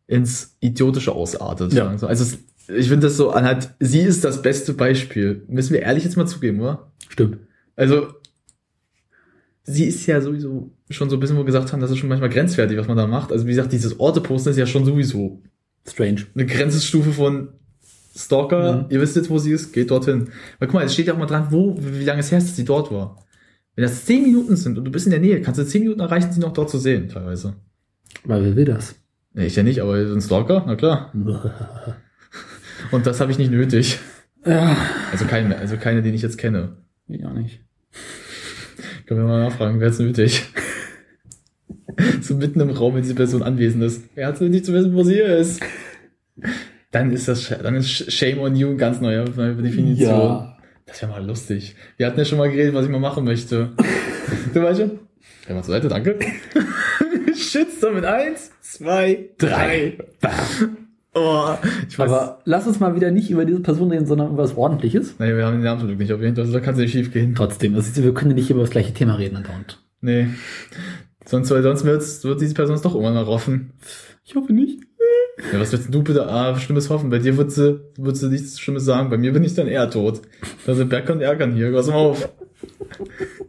ins 0.08 0.58
Idiotische 0.60 1.14
ausartet. 1.14 1.74
Ja. 1.74 1.88
Also 1.90 2.08
es, 2.08 2.38
ich 2.68 2.88
finde 2.90 3.08
das 3.08 3.18
so 3.18 3.32
anhand, 3.32 3.70
sie 3.80 4.02
ist 4.02 4.24
das 4.24 4.42
beste 4.42 4.74
Beispiel. 4.74 5.44
Müssen 5.48 5.74
wir 5.74 5.82
ehrlich 5.82 6.04
jetzt 6.04 6.18
mal 6.18 6.28
zugeben, 6.28 6.60
oder? 6.62 6.92
Stimmt. 7.10 7.38
Also, 7.76 8.08
sie 9.64 9.86
ist 9.86 10.06
ja 10.06 10.22
sowieso 10.22 10.72
schon 10.90 11.10
so 11.10 11.16
ein 11.18 11.20
bisschen, 11.20 11.36
wo 11.38 11.42
wir 11.42 11.46
gesagt 11.46 11.72
haben, 11.74 11.80
das 11.80 11.92
ist 11.92 11.98
schon 11.98 12.10
manchmal 12.10 12.30
grenzwertig, 12.30 12.78
was 12.78 12.88
man 12.88 12.98
da 12.98 13.08
macht. 13.08 13.32
Also, 13.32 13.46
wie 13.46 13.52
gesagt, 13.52 13.72
dieses 13.72 14.00
Orte-Posten 14.00 14.50
ist 14.50 14.58
ja 14.58 14.66
schon 14.68 14.86
sowieso 14.86 15.42
Strange. 15.88 16.28
eine 16.36 16.46
Grenzstufe 16.46 17.12
von 17.12 17.50
Stalker. 18.16 18.84
Mhm. 18.84 18.86
Ihr 18.90 19.02
wisst 19.02 19.16
jetzt, 19.16 19.30
wo 19.30 19.40
sie 19.40 19.52
ist, 19.52 19.74
geht 19.74 19.92
dorthin. 19.92 20.30
Weil 20.60 20.68
guck 20.68 20.76
mal, 20.76 20.86
es 20.86 20.94
steht 20.94 21.08
ja 21.08 21.14
auch 21.14 21.18
mal 21.18 21.26
dran, 21.26 21.48
wo, 21.50 21.76
wie, 21.80 22.04
lange 22.04 22.20
es 22.20 22.32
her 22.32 22.38
ist, 22.38 22.50
dass 22.50 22.56
sie 22.56 22.66
dort 22.66 22.92
war. 22.92 23.24
Wenn 23.76 23.84
das 23.84 24.06
zehn 24.06 24.24
Minuten 24.24 24.56
sind 24.56 24.78
und 24.78 24.86
du 24.86 24.92
bist 24.92 25.08
in 25.08 25.12
der 25.12 25.20
Nähe, 25.20 25.42
kannst 25.42 25.60
du 25.60 25.66
zehn 25.66 25.82
Minuten 25.82 26.00
erreichen, 26.00 26.32
sie 26.32 26.40
noch 26.40 26.54
dort 26.54 26.70
zu 26.70 26.78
sehen, 26.78 27.10
teilweise. 27.10 27.56
Weil 28.24 28.44
wer 28.44 28.56
will 28.56 28.66
das? 28.66 28.96
Nee, 29.34 29.48
ich 29.48 29.56
ja 29.56 29.64
nicht, 29.64 29.82
aber 29.82 29.96
ein 29.96 30.22
Stalker, 30.22 30.64
na 30.68 30.76
klar. 30.76 31.12
Und 32.92 33.08
das 33.08 33.20
habe 33.20 33.32
ich 33.32 33.40
nicht 33.40 33.50
nötig. 33.50 34.00
ja. 34.46 34.78
Also 35.12 35.26
keine, 35.26 35.58
also 35.58 35.78
keine, 35.78 36.04
den 36.04 36.14
ich 36.14 36.22
jetzt 36.22 36.38
kenne. 36.38 36.78
Ich 37.08 37.26
auch 37.26 37.34
nicht. 37.34 37.62
Können 39.08 39.22
wir 39.22 39.28
mal 39.28 39.44
nachfragen, 39.44 39.80
wer 39.80 39.88
hat's 39.88 40.00
nötig? 40.00 40.44
so 42.22 42.36
mitten 42.36 42.60
im 42.60 42.70
Raum, 42.70 42.94
wenn 42.94 43.02
diese 43.02 43.16
Person 43.16 43.42
anwesend 43.42 43.84
ist. 43.84 44.04
Wer 44.14 44.28
hat's 44.28 44.40
nötig 44.40 44.66
zu 44.66 44.74
wissen, 44.74 44.94
wo 44.94 45.04
sie 45.04 45.18
ist? 45.18 45.62
Dann 46.94 47.12
ist 47.12 47.28
das, 47.28 47.50
dann 47.50 47.76
ist 47.76 47.88
sh- 47.90 48.10
Shame 48.10 48.40
on 48.40 48.56
you 48.56 48.70
ein 48.70 48.78
ganz 48.78 49.02
neue 49.02 49.26
Definition. 49.26 49.98
Ja. 50.10 50.58
Das 50.86 51.02
wäre 51.02 51.12
mal 51.12 51.26
lustig. 51.26 51.76
Wir 51.98 52.06
hatten 52.08 52.20
ja 52.20 52.24
schon 52.26 52.38
mal 52.38 52.50
geredet, 52.50 52.74
was 52.74 52.86
ich 52.86 52.92
mal 52.92 53.00
machen 53.00 53.26
möchte. 53.26 53.72
du 54.54 54.62
weißt 54.62 54.80
schon? 54.80 54.92
Ja, 55.50 55.56
mal 55.56 55.64
zur 55.64 55.74
Seite, 55.74 55.88
danke. 55.90 56.18
Shitstorm 57.36 57.96
mit 57.96 58.06
eins, 58.06 58.52
zwei, 58.62 59.30
drei. 59.38 59.98
Oh, 61.16 61.54
ich 61.88 61.98
weiß. 62.00 62.10
Aber 62.12 62.40
lass 62.46 62.66
uns 62.68 62.80
mal 62.80 62.96
wieder 62.96 63.12
nicht 63.12 63.30
über 63.30 63.46
diese 63.46 63.60
Person 63.60 63.92
reden, 63.92 64.06
sondern 64.06 64.32
über 64.32 64.44
was 64.44 64.56
Ordentliches. 64.58 65.16
naja, 65.20 65.36
wir 65.36 65.46
haben 65.46 65.54
den 65.58 65.64
Namen 65.64 65.80
zum 65.80 65.88
Glück 65.90 66.00
nicht 66.00 66.10
erwähnt, 66.10 66.40
also 66.40 66.52
da 66.54 66.60
kann 66.60 66.74
es 66.74 66.80
nicht 66.80 66.92
schief 66.92 67.12
gehen. 67.12 67.36
Trotzdem, 67.36 67.76
also 67.76 68.04
wir 68.04 68.14
können 68.14 68.36
nicht 68.36 68.50
über 68.50 68.62
das 68.62 68.70
gleiche 68.72 68.94
Thema 68.94 69.16
reden 69.16 69.38
andauernd. 69.38 69.80
Nee. 70.02 70.28
Sonst, 71.26 71.48
sonst 71.50 71.86
wird's, 71.86 72.24
wird 72.24 72.42
diese 72.42 72.54
Person 72.54 72.76
es 72.76 72.82
doch 72.82 72.94
irgendwann 72.94 73.14
mal 73.16 73.24
roffen. 73.24 73.72
Ich 74.26 74.36
hoffe 74.36 74.54
nicht. 74.54 74.82
Ja, 75.52 75.60
was 75.60 75.72
willst 75.72 75.86
denn 75.86 75.92
du 75.92 76.04
bitte 76.04 76.28
ah, 76.28 76.58
Schlimmes 76.60 76.90
hoffen? 76.90 77.10
Bei 77.10 77.20
dir 77.20 77.36
wird 77.38 77.52
sie, 77.52 77.82
wird 77.98 78.18
sie 78.18 78.30
nichts 78.30 78.60
Schlimmes 78.60 78.86
sagen. 78.86 79.10
Bei 79.10 79.18
mir 79.18 79.34
bin 79.34 79.44
ich 79.44 79.56
dann 79.56 79.68
eher 79.68 79.90
tot. 79.90 80.22
Da 80.66 80.76
sind 80.76 80.90
Berg 80.90 81.10
und 81.10 81.22
Ärgern 81.22 81.54
hier. 81.54 81.72
Pass 81.72 81.88
mal 81.88 81.96
auf. 81.96 82.30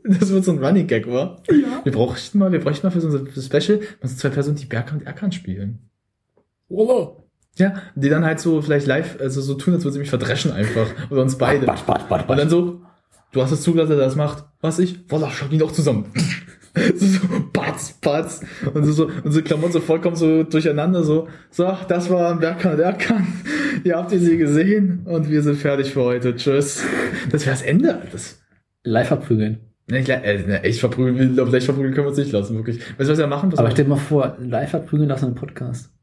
Das 0.02 0.30
wird 0.30 0.44
so 0.44 0.52
ein 0.52 0.64
Running 0.64 0.86
Gag, 0.86 1.06
wa? 1.06 1.42
Ja. 1.50 1.80
Wir 1.84 1.92
bräuchten 1.92 2.38
mal, 2.38 2.52
wir 2.52 2.60
bräuchten 2.60 2.86
mal 2.86 2.90
für 2.90 3.00
so 3.00 3.08
ein 3.08 3.26
Special 3.26 3.80
mal 4.00 4.08
so 4.08 4.16
zwei 4.16 4.30
Personen, 4.30 4.56
die 4.56 4.66
Berg 4.66 4.92
und 4.92 5.06
Ärgern 5.06 5.32
spielen. 5.32 5.90
Voila. 6.68 7.16
Ja, 7.56 7.82
die 7.94 8.08
dann 8.08 8.24
halt 8.24 8.40
so 8.40 8.60
vielleicht 8.60 8.86
live, 8.86 9.20
also 9.20 9.40
so 9.40 9.54
tun, 9.54 9.74
als 9.74 9.84
würden 9.84 9.94
sie 9.94 10.00
mich 10.00 10.10
verdreschen 10.10 10.50
einfach. 10.50 10.88
Oder 11.10 11.22
uns 11.22 11.38
beide. 11.38 11.66
Batsch, 11.66 11.84
batsch, 11.84 12.08
batsch, 12.08 12.28
Und 12.28 12.36
dann 12.36 12.50
so, 12.50 12.82
du 13.32 13.42
hast 13.42 13.52
es 13.52 13.62
zugelassen, 13.62 13.90
dass 13.90 13.98
er 13.98 14.06
das 14.06 14.16
macht. 14.16 14.44
Was 14.60 14.78
ich? 14.78 14.98
Voila, 15.08 15.30
schau 15.30 15.46
die 15.46 15.58
doch 15.58 15.72
zusammen. 15.72 16.06
So, 16.94 17.06
so, 17.06 17.20
patz, 17.52 17.92
patz. 18.00 18.40
Und 18.72 18.84
so, 18.84 18.92
so, 18.92 19.10
unsere 19.22 19.44
Klamotten 19.44 19.72
so 19.72 19.80
vollkommen 19.80 20.16
so 20.16 20.42
durcheinander, 20.42 21.02
so, 21.02 21.28
so, 21.50 21.76
das 21.88 22.10
war 22.10 22.34
Berkan, 22.36 22.76
Berkan. 22.76 23.26
Ihr 23.84 23.96
habt 23.96 24.12
ihr 24.12 24.20
sie 24.20 24.38
gesehen 24.38 25.02
und 25.04 25.28
wir 25.28 25.42
sind 25.42 25.56
fertig 25.56 25.92
für 25.92 26.02
heute. 26.02 26.36
Tschüss. 26.36 26.84
Das 27.30 27.44
wäre 27.44 27.56
das 27.56 27.62
Ende. 27.62 28.00
Das, 28.12 28.40
Live 28.84 29.12
abprügeln. 29.12 29.60
ne, 29.90 30.00
ich, 30.00 30.08
äh, 30.08 30.58
echt 30.58 30.80
verprügeln, 30.80 31.30
ich 31.30 31.34
glaube, 31.34 31.50
leicht 31.50 31.64
verprügeln 31.64 31.94
können 31.94 32.06
wir 32.06 32.10
uns 32.10 32.18
nicht 32.18 32.32
lassen, 32.32 32.56
wirklich. 32.56 32.78
Weißt 32.98 33.08
du, 33.08 33.12
was 33.12 33.18
wir 33.18 33.26
machen? 33.26 33.50
Pass 33.50 33.58
Aber 33.58 33.70
stell 33.70 33.84
dir 33.84 33.90
mal 33.90 33.96
vor, 33.96 34.36
live 34.40 34.74
abprügeln 34.74 35.08
lassen 35.08 35.28
im 35.28 35.34
Podcast. 35.34 35.93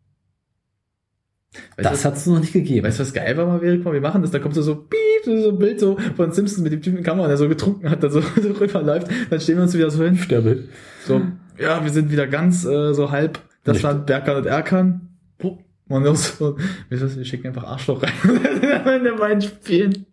Weißt 1.76 1.92
Das 1.92 2.06
hat 2.06 2.16
es 2.16 2.26
noch 2.28 2.40
nicht 2.40 2.54
gegeben. 2.54 2.88
Weißt 2.88 3.00
du, 3.00 3.04
was 3.04 3.14
geil 3.14 3.36
war 3.36 3.46
mal, 3.46 3.62
Erik? 3.64 3.84
Wir 3.84 4.00
machen 4.02 4.22
das, 4.22 4.32
da 4.32 4.40
kommt 4.40 4.56
so, 4.56 4.62
so, 4.62 4.76
piep, 4.76 5.26
so, 5.26 5.42
so 5.42 5.50
ein 5.50 5.60
Bild 5.60 5.80
so 5.80 5.98
von 6.16 6.32
Simpsons 6.32 6.62
mit 6.62 6.72
dem 6.72 6.82
Typen 6.82 7.00
in 7.00 7.04
Kamera, 7.04 7.28
der 7.28 7.38
so 7.38 7.50
getrunken 7.50 7.90
hat, 7.90 8.02
der 8.02 8.10
so, 8.10 8.22
so 8.42 8.52
rüberläuft. 8.52 9.08
Dann 9.30 9.40
stehen 9.42 9.58
wir 9.58 9.64
uns 9.64 9.74
wieder 9.74 9.90
so 9.92 10.04
hin. 10.04 10.18
Sterbe. 10.18 10.66
So, 11.06 11.22
ja, 11.60 11.84
wir 11.84 11.92
sind 11.92 12.10
wieder 12.12 12.28
ganz 12.28 12.66
äh, 12.66 12.94
so 12.94 13.12
halb. 13.12 13.40
Das 13.64 13.76
Nicht. 13.76 13.84
waren 13.84 14.06
Berkan 14.06 14.38
und 14.38 14.46
Erkan. 14.46 15.10
Oh, 15.44 15.58
Man 15.88 16.04
muss 16.04 16.38
so, 16.38 16.58
wir 16.90 17.26
schicken 17.26 17.48
einfach 17.48 17.66
Arschloch 17.66 18.02
rein 18.02 18.12
in 18.98 19.04
den 19.04 19.18
beiden 19.18 19.42
Spielen. 19.42 20.06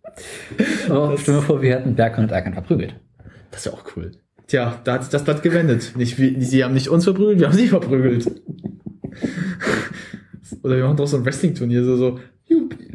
Oh, 0.89 1.15
stell 1.17 1.35
dir 1.35 1.39
mal 1.39 1.45
vor, 1.45 1.61
wir 1.61 1.71
hätten 1.73 1.95
Berkan 1.95 2.25
und 2.25 2.31
Erkan 2.31 2.53
verprügelt. 2.53 2.95
Das 3.51 3.61
ist 3.61 3.71
ja 3.71 3.73
auch 3.73 3.83
cool. 3.95 4.11
Tja, 4.47 4.81
da 4.83 4.93
hat 4.93 5.03
sich 5.03 5.11
das 5.11 5.23
Blatt 5.23 5.41
gewendet. 5.41 5.93
Nicht 5.95 6.19
wie, 6.19 6.41
sie 6.41 6.63
haben 6.63 6.73
nicht 6.73 6.89
uns 6.89 7.05
verprügelt, 7.05 7.39
wir 7.39 7.47
haben 7.47 7.55
sie 7.55 7.67
verprügelt. 7.67 8.29
Oder 10.63 10.77
wir 10.77 10.83
machen 10.83 10.97
doch 10.97 11.07
so 11.07 11.17
ein 11.17 11.25
Wrestling-Turnier, 11.25 11.83
so, 11.83 11.95
so, 11.95 12.19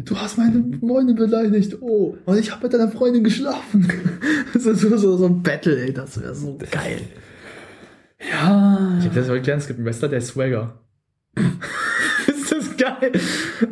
du 0.04 0.16
hast 0.16 0.38
meine 0.38 0.62
Freundin 0.78 1.16
beleidigt, 1.16 1.78
oh, 1.80 2.16
und 2.24 2.38
ich 2.38 2.50
habe 2.52 2.64
mit 2.64 2.72
deiner 2.72 2.88
Freundin 2.88 3.24
geschlafen. 3.24 3.88
Das 4.52 4.66
ist 4.66 4.82
so, 4.82 4.96
so, 4.96 5.16
so 5.16 5.26
ein 5.26 5.42
Battle, 5.42 5.84
ey, 5.84 5.92
das 5.92 6.20
wäre 6.20 6.32
so 6.32 6.56
geil. 6.70 7.00
Ja. 8.20 8.96
Ich 9.00 9.06
habe 9.06 9.16
das 9.16 9.28
heute 9.28 9.40
gelernt, 9.40 9.62
es 9.62 9.66
gibt 9.66 9.80
einen 9.80 9.86
Wrestler, 9.86 10.08
der 10.08 10.18
ist 10.18 10.28
Swagger. 10.28 10.78
ist 12.28 12.52
das 12.52 12.76
geil? 12.76 13.10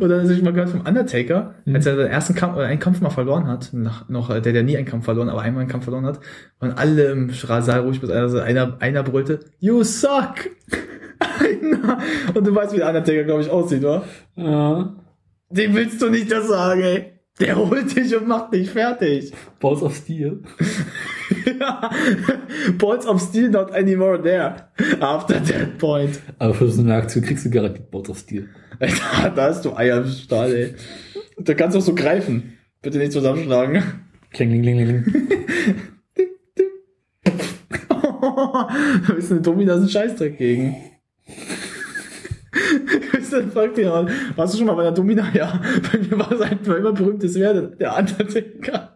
Dann 0.00 0.10
habe 0.10 0.32
ich 0.32 0.42
mal 0.42 0.52
gehört 0.52 0.70
vom 0.70 0.80
Undertaker, 0.80 1.54
als 1.72 1.86
er 1.86 1.94
den 1.94 2.08
ersten 2.08 2.34
Kampf 2.34 2.56
oder 2.56 2.66
einen 2.66 2.80
Kampf 2.80 3.00
mal 3.00 3.10
verloren 3.10 3.46
hat, 3.46 3.72
nach, 3.72 4.08
noch, 4.08 4.28
äh, 4.30 4.40
der, 4.40 4.52
der 4.52 4.64
nie 4.64 4.76
einen 4.76 4.86
Kampf 4.86 5.04
verloren, 5.04 5.28
aber 5.28 5.42
einmal 5.42 5.60
einen 5.60 5.70
Kampf 5.70 5.84
verloren 5.84 6.04
hat, 6.04 6.18
und 6.58 6.72
alle 6.72 7.12
im 7.12 7.30
Saal 7.30 7.80
ruhig, 7.80 8.00
bis 8.00 8.10
einer, 8.10 8.76
einer 8.80 9.02
brüllte, 9.04 9.38
You 9.60 9.84
suck! 9.84 10.50
Und 12.34 12.46
du 12.46 12.54
weißt, 12.54 12.72
wie 12.72 12.78
der 12.78 12.88
Undertaker, 12.88 13.24
glaube 13.24 13.42
ich, 13.42 13.50
aussieht, 13.50 13.84
oder? 13.84 14.04
ja. 14.36 14.96
Dem 15.50 15.74
willst 15.74 16.00
du 16.00 16.08
nicht 16.08 16.32
das 16.32 16.48
sagen, 16.48 16.82
ey. 16.82 17.12
Der 17.40 17.56
holt 17.56 17.96
dich 17.96 18.14
und 18.14 18.28
macht 18.28 18.52
dich 18.52 18.70
fertig. 18.70 19.32
Balls 19.58 19.82
of 19.82 19.96
Steel. 19.96 20.42
ja. 21.60 21.90
Balls 22.78 23.06
of 23.06 23.20
Steel 23.20 23.48
not 23.48 23.72
anymore 23.72 24.22
there. 24.22 24.68
After 25.00 25.42
that 25.42 25.78
point. 25.78 26.20
Aber 26.38 26.54
für 26.54 26.68
so 26.68 26.82
eine 26.82 26.94
Aktion 26.94 27.24
kriegst 27.24 27.46
du 27.46 27.50
garantiert 27.50 27.90
Balls 27.90 28.10
of 28.10 28.18
Steel. 28.18 28.48
Alter, 28.78 29.30
da 29.36 29.44
hast 29.44 29.64
du 29.64 29.74
Eier 29.74 29.98
im 29.98 30.06
Stahl, 30.06 30.52
ey. 30.54 30.74
Da 31.38 31.54
kannst 31.54 31.74
du 31.74 31.80
auch 31.80 31.84
so 31.84 31.94
greifen. 31.94 32.58
Bitte 32.82 32.98
nicht 32.98 33.12
zusammenschlagen. 33.12 33.82
Kling, 34.32 34.62
da 38.22 39.14
ist 39.16 39.32
eine 39.32 39.40
Domina 39.40 39.74
ein 39.74 39.88
Scheißdreck 39.88 40.38
gegen. 40.38 40.76
Dann 43.30 43.50
fragt 43.50 43.78
jemand, 43.78 44.10
warst 44.36 44.52
du 44.52 44.58
schon 44.58 44.66
mal 44.66 44.74
bei 44.74 44.82
der 44.82 44.92
Domina? 44.92 45.26
Ja, 45.32 45.60
bei 45.90 45.98
mir 45.98 46.18
war 46.18 46.32
es 46.32 46.40
ein 46.42 46.66
war 46.66 46.76
immer 46.76 46.92
berühmtes 46.92 47.34
Werden, 47.34 47.78
der 47.78 47.96
Undertaker. 47.96 48.94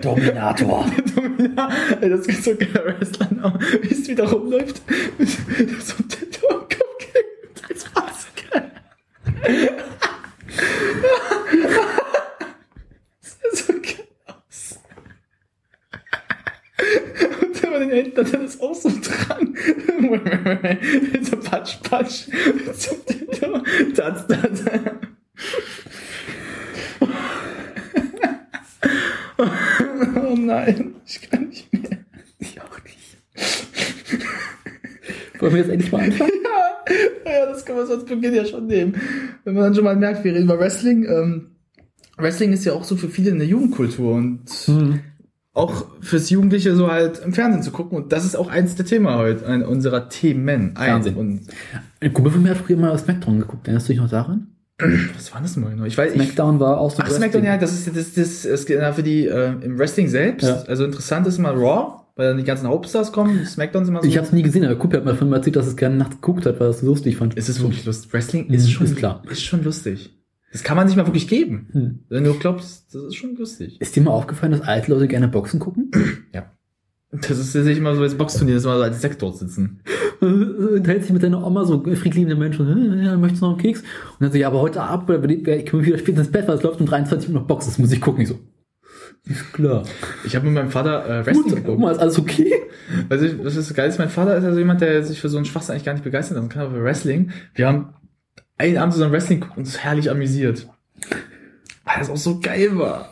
Dominator. 0.00 0.86
Der 0.96 1.04
Domina, 1.14 1.70
ey, 2.00 2.10
das 2.10 2.26
gibt 2.26 2.42
so 2.42 2.54
geile 2.56 2.96
Wrestler, 2.98 3.28
wie 3.80 3.90
es 3.90 4.08
wieder 4.08 4.28
rumläuft. 4.28 4.82
So 5.80 5.94
am 6.48 6.60
Kopf 6.60 7.68
als 7.68 7.86
Maske. 7.94 8.70
Das 13.22 13.36
sieht 13.40 13.66
so 13.66 13.72
geil 13.74 14.06
aus. 14.26 14.80
Und 17.80 17.88
wenn 17.88 17.88
man 17.88 17.88
den 17.88 18.04
Händen 18.04 18.26
hat 18.26 18.32
er 18.32 18.40
das 18.40 18.60
auch 18.60 18.74
so 18.74 18.90
dran. 18.90 19.54
So 21.22 21.36
Patsch, 21.36 21.76
Patsch. 21.82 22.28
Oh 30.22 30.36
nein, 30.36 30.94
ich 31.06 31.30
kann 31.30 31.48
nicht 31.48 31.72
mehr. 31.72 31.98
Ich 32.38 32.60
auch 32.60 32.78
nicht. 32.84 33.16
Wollen 35.40 35.52
wir 35.52 35.60
jetzt 35.60 35.70
endlich 35.70 35.90
mal 35.90 36.02
anfangen? 36.02 36.30
Ja, 37.24 37.32
ja, 37.32 37.46
das 37.46 37.64
kann 37.64 37.76
man 37.76 37.86
sonst 37.86 38.06
Beginn 38.06 38.34
ja 38.34 38.44
schon 38.44 38.66
nehmen. 38.66 39.00
Wenn 39.44 39.54
man 39.54 39.64
dann 39.64 39.74
schon 39.74 39.84
mal 39.84 39.96
merkt, 39.96 40.22
wir 40.24 40.34
reden 40.34 40.44
über 40.44 40.58
Wrestling. 40.58 41.04
Ähm, 41.04 41.52
Wrestling 42.18 42.52
ist 42.52 42.64
ja 42.66 42.74
auch 42.74 42.84
so 42.84 42.96
für 42.96 43.08
viele 43.08 43.32
eine 43.32 43.44
Jugendkultur 43.44 44.14
und 44.14 44.50
Hm. 44.66 45.00
Auch 45.52 45.86
fürs 46.00 46.30
Jugendliche 46.30 46.76
so 46.76 46.90
halt 46.90 47.20
im 47.24 47.32
Fernsehen 47.32 47.62
zu 47.62 47.70
gucken. 47.70 47.96
Und 47.98 48.12
das 48.12 48.24
ist 48.24 48.36
auch 48.36 48.48
eins 48.48 48.76
der 48.76 48.86
Themen 48.86 49.08
heute, 49.12 49.46
ein 49.46 49.62
unserer 49.64 50.08
Themen. 50.08 50.76
Ein. 50.76 50.84
Fernsehen. 50.84 51.16
Und 51.16 51.40
Ein 52.00 52.12
Kumpel 52.12 52.32
von 52.32 52.42
mir 52.42 52.50
hat 52.50 52.58
früher 52.58 52.76
mal 52.76 52.96
Smackdown 52.96 53.40
geguckt. 53.40 53.66
Erinnerst 53.66 53.88
du 53.88 53.92
dich 53.92 54.00
noch 54.00 54.10
daran? 54.10 54.46
was 55.14 55.34
war 55.34 55.42
das 55.42 55.56
mal 55.56 55.70
genau? 55.70 55.84
Ich 55.84 55.98
weiß, 55.98 56.14
ich, 56.14 56.22
Smackdown 56.22 56.60
war 56.60 56.78
auch 56.78 56.90
so 56.90 57.02
Ach, 57.02 57.10
Smackdown, 57.10 57.44
ja, 57.44 57.58
das 57.58 57.72
ist 57.72 57.94
das, 57.94 58.14
das, 58.14 58.42
das 58.42 58.64
geht 58.66 58.80
für 58.94 59.02
die 59.02 59.26
äh, 59.26 59.52
im 59.62 59.78
Wrestling 59.78 60.08
selbst. 60.08 60.46
Ja. 60.46 60.62
Also 60.66 60.84
interessant 60.84 61.26
ist 61.26 61.38
mal 61.38 61.52
Raw, 61.54 62.00
weil 62.16 62.28
dann 62.28 62.38
die 62.38 62.44
ganzen 62.44 62.68
Hauptstars 62.68 63.12
kommen. 63.12 63.44
Smackdown 63.44 63.84
sind 63.84 63.94
immer 63.94 64.02
so. 64.02 64.08
Ich 64.08 64.16
habe 64.16 64.26
es 64.26 64.32
nie 64.32 64.42
gesehen, 64.42 64.64
aber 64.64 64.76
Kumpel 64.76 64.98
hat 65.00 65.04
mir 65.04 65.12
davon 65.12 65.32
erzählt, 65.32 65.56
dass 65.56 65.66
es 65.66 65.76
gerne 65.76 65.96
nachts 65.96 66.14
geguckt 66.16 66.46
hat, 66.46 66.60
weil 66.60 66.68
er 66.68 66.70
es 66.70 66.80
so 66.80 66.86
lustig 66.86 67.16
fand. 67.16 67.36
es 67.36 67.48
ist 67.48 67.60
wirklich 67.60 67.84
lustig. 67.84 68.12
Wrestling 68.12 68.46
Mhm, 68.48 68.54
ist 68.54 68.70
schon 68.70 68.86
ist 68.86 68.96
klar. 68.96 69.22
Ist 69.28 69.42
schon 69.44 69.64
lustig. 69.64 70.16
Das 70.52 70.64
kann 70.64 70.76
man 70.76 70.88
sich 70.88 70.96
mal 70.96 71.06
wirklich 71.06 71.28
geben. 71.28 71.68
Hm. 71.72 71.98
Wenn 72.08 72.24
du 72.24 72.34
glaubst, 72.34 72.92
das 72.94 73.02
ist 73.04 73.14
schon 73.14 73.36
lustig. 73.36 73.80
Ist 73.80 73.94
dir 73.94 74.02
mal 74.02 74.10
aufgefallen, 74.10 74.52
dass 74.52 74.62
alte 74.62 74.92
Leute 74.92 75.06
gerne 75.08 75.28
Boxen 75.28 75.60
gucken? 75.60 75.90
Das 77.12 77.40
ist 77.40 77.56
ja 77.56 77.62
nicht 77.62 77.78
immer 77.78 77.96
so 77.96 78.02
als 78.02 78.14
Boxturnier, 78.14 78.54
dass 78.54 78.64
wir 78.64 78.76
so 78.76 78.82
als 78.82 79.00
Sekt 79.00 79.20
dort 79.20 79.36
sitzen. 79.36 79.80
Unterhält 80.20 81.02
sich 81.02 81.12
mit 81.12 81.24
deiner 81.24 81.44
Oma 81.44 81.64
so 81.64 81.82
friedliebende 81.82 82.36
Menschen, 82.36 82.68
"Äh, 82.68 83.04
ja, 83.04 83.16
möchtest 83.16 83.42
du 83.42 83.46
noch 83.46 83.54
einen 83.54 83.62
Keks? 83.62 83.80
Und 83.80 84.20
dann 84.20 84.30
so, 84.30 84.38
ja, 84.38 84.46
aber 84.46 84.60
heute 84.60 84.80
Abend, 84.80 85.28
ich 85.28 85.68
komme 85.68 85.84
wieder 85.84 85.98
spät 85.98 86.16
ins 86.16 86.30
Bett, 86.30 86.46
weil 86.46 86.54
es 86.54 86.62
läuft 86.62 86.78
um 86.78 86.86
23 86.86 87.30
Uhr 87.30 87.34
noch 87.34 87.48
Boxen, 87.48 87.70
das 87.72 87.78
muss 87.80 87.90
ich 87.90 88.00
gucken. 88.00 88.22
Ich 88.22 88.28
so, 88.28 88.38
ist 89.24 89.52
klar. 89.52 89.82
Ich 90.24 90.34
habe 90.36 90.46
mit 90.46 90.54
meinem 90.54 90.70
Vater 90.70 91.04
äh, 91.04 91.26
Wrestling 91.26 91.48
Gut, 91.48 91.56
geguckt. 91.56 91.78
Oma, 91.78 91.90
ist 91.90 91.98
alles 91.98 92.18
okay? 92.18 92.52
Also, 93.08 93.26
was 93.44 93.56
ist 93.56 93.74
geil 93.74 93.88
ist, 93.88 93.98
mein 93.98 94.08
Vater 94.08 94.36
ist 94.36 94.44
also 94.44 94.58
jemand, 94.58 94.80
der 94.80 95.02
sich 95.02 95.20
für 95.20 95.28
so 95.28 95.36
einen 95.36 95.46
Schwachsinn 95.46 95.72
eigentlich 95.72 95.84
gar 95.84 95.92
nicht 95.92 96.04
begeistert 96.04 96.36
lassen 96.36 96.48
kann, 96.48 96.62
aber 96.62 96.76
für 96.76 96.84
Wrestling. 96.84 97.30
Wir 97.54 97.66
haben 97.66 97.94
einen 98.60 98.78
Abend 98.78 98.92
zusammen 98.92 99.12
Wrestling 99.12 99.40
geguckt 99.40 99.56
und 99.56 99.64
uns 99.64 99.78
herrlich 99.78 100.10
amüsiert. 100.10 100.68
Weil 101.84 101.98
das 101.98 102.10
auch 102.10 102.16
so 102.16 102.40
geil 102.40 102.78
war. 102.78 103.10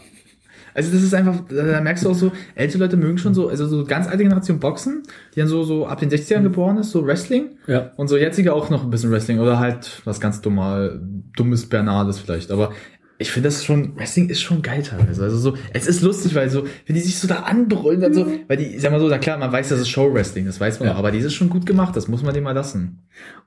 Also 0.75 0.93
das 0.93 1.02
ist 1.02 1.12
einfach, 1.14 1.40
da 1.49 1.81
merkst 1.81 2.05
du 2.05 2.11
auch 2.11 2.14
so, 2.14 2.31
ältere 2.55 2.85
Leute 2.85 2.97
mögen 2.97 3.19
schon 3.19 3.35
so, 3.35 3.49
also 3.49 3.67
so 3.67 3.85
ganz 3.85 4.07
alte 4.07 4.23
Generation 4.23 4.61
Boxen, 4.61 5.02
die 5.35 5.40
dann 5.40 5.49
so, 5.49 5.64
so 5.64 5.87
ab 5.87 5.99
den 5.99 6.09
60ern 6.09 6.43
geboren 6.43 6.76
ist, 6.76 6.93
so 6.93 7.05
Wrestling. 7.05 7.57
Ja. 7.67 7.90
Und 7.97 8.07
so 8.07 8.17
jetzige 8.17 8.52
auch 8.52 8.71
noch 8.71 8.85
ein 8.85 8.90
bisschen 8.90 9.11
Wrestling 9.11 9.40
oder 9.40 9.59
halt 9.59 10.02
was 10.05 10.21
ganz 10.21 10.40
dummer, 10.40 10.90
dummes 11.37 11.69
Bernardes 11.69 12.21
vielleicht. 12.21 12.52
Aber 12.52 12.73
ich 13.20 13.32
finde 13.32 13.48
das 13.48 13.64
schon, 13.64 13.96
Wrestling 13.96 14.28
ist 14.28 14.40
schon 14.40 14.62
geil 14.62 14.82
teilweise. 14.82 15.25
Also 15.25 15.38
so, 15.38 15.54
es 15.72 15.87
ist 15.88 16.02
lustig, 16.02 16.37
weil 16.37 16.48
so, 16.50 16.64
wenn 16.87 16.94
die 16.94 17.00
sich 17.00 17.18
so 17.18 17.26
da 17.26 17.40
anbrüllen, 17.40 18.00
dann 18.00 18.14
so, 18.14 18.26
weil 18.46 18.56
die, 18.56 18.78
sag 18.78 18.92
mal 18.92 19.00
so, 19.00 19.08
na 19.08 19.18
klar, 19.18 19.37
man 19.38 19.50
weiß, 19.50 19.70
das 19.70 19.80
ist 19.80 19.88
Show-Wrestling, 19.88 20.46
das 20.46 20.60
weiß 20.60 20.78
man 20.78 20.88
Ja. 20.88 20.94
auch, 20.94 20.98
aber 20.98 21.10
die 21.10 21.18
ist 21.18 21.34
schon 21.34 21.50
gut 21.50 21.66
gemacht, 21.66 21.96
das 21.96 22.06
muss 22.06 22.22
man 22.22 22.32
dem 22.32 22.44
mal 22.44 22.52
lassen. 22.52 23.00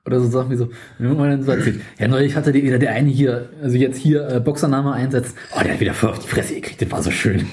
Oder 0.04 0.20
so 0.20 0.28
Sachen 0.28 0.50
wie 0.50 0.56
so, 0.56 0.68
wenn 0.98 1.16
man 1.16 1.30
dann 1.30 1.42
so 1.42 1.52
erzählt, 1.52 1.80
ja, 1.98 2.06
neulich 2.06 2.36
hatte 2.36 2.52
die, 2.52 2.62
wieder 2.62 2.78
der 2.78 2.92
eine 2.92 3.08
hier, 3.08 3.48
also 3.62 3.76
jetzt 3.78 3.96
hier 3.96 4.28
äh, 4.28 4.40
Boxername 4.40 4.92
einsetzt, 4.92 5.34
oh, 5.56 5.62
der 5.62 5.72
hat 5.72 5.80
wieder 5.80 5.94
voll 5.94 6.10
auf 6.10 6.18
die 6.18 6.28
Fresse 6.28 6.54
gekriegt, 6.54 6.82
das 6.82 6.90
war 6.90 7.02
so 7.02 7.10
schön. 7.10 7.46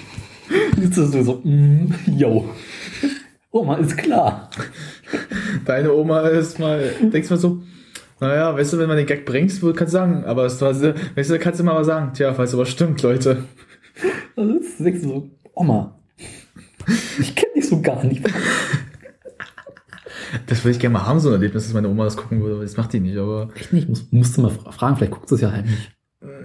Jetzt 0.82 0.98
ist 0.98 1.14
du 1.14 1.24
so, 1.24 1.42
mm, 1.44 1.94
yo. 2.18 2.50
Oma, 3.52 3.76
ist 3.78 3.98
klar. 3.98 4.50
Deine 5.66 5.94
Oma 5.94 6.22
ist 6.28 6.60
mal, 6.60 6.92
denkst 7.02 7.30
mal 7.30 7.38
so, 7.38 7.62
naja, 8.20 8.56
weißt 8.56 8.74
du, 8.74 8.80
wenn 8.80 8.88
man 8.88 8.98
den 8.98 9.06
Gag 9.06 9.26
bringst, 9.26 9.62
kannst 9.74 9.94
du 9.94 9.98
sagen, 9.98 10.24
aber 10.26 10.46
es 10.46 10.62
war, 10.62 10.74
weißt 11.16 11.30
du, 11.30 11.40
kannst 11.40 11.60
du 11.60 11.64
mal 11.64 11.76
was 11.76 11.88
sagen. 11.88 12.14
Tja, 12.14 12.34
du, 12.54 12.58
was 12.58 12.70
stimmt, 12.70 13.02
Leute. 13.02 13.44
Also 14.36 14.54
jetzt 14.54 14.80
denkst 14.80 15.02
du 15.02 15.08
so, 15.10 15.30
Oma, 15.54 16.00
ich 17.20 17.36
kenne 17.36 17.54
dich 17.56 17.68
so 17.68 17.82
gar 17.82 18.04
nicht. 18.04 18.26
Das 20.48 20.64
würde 20.64 20.72
ich 20.72 20.80
gerne 20.80 20.94
mal 20.94 21.06
haben, 21.08 21.20
so 21.20 21.30
ein 21.30 21.34
Erlebnis, 21.36 21.64
dass 21.66 21.74
meine 21.74 21.90
Oma 21.90 22.04
das 22.04 22.18
gucken 22.18 22.42
würde, 22.42 22.56
aber 22.56 22.64
das 22.64 22.78
macht 22.78 22.94
die 22.94 23.00
nicht, 23.00 23.18
aber 23.18 23.50
Echt 23.56 23.74
nicht, 23.74 23.90
muss, 23.90 24.08
musst 24.12 24.38
du 24.38 24.42
mal 24.42 24.52
fra- 24.52 24.72
fragen, 24.72 24.96
vielleicht 24.96 25.12
guckst 25.14 25.32
du 25.32 25.36
es 25.36 25.42
ja 25.42 25.52
halt 25.52 25.66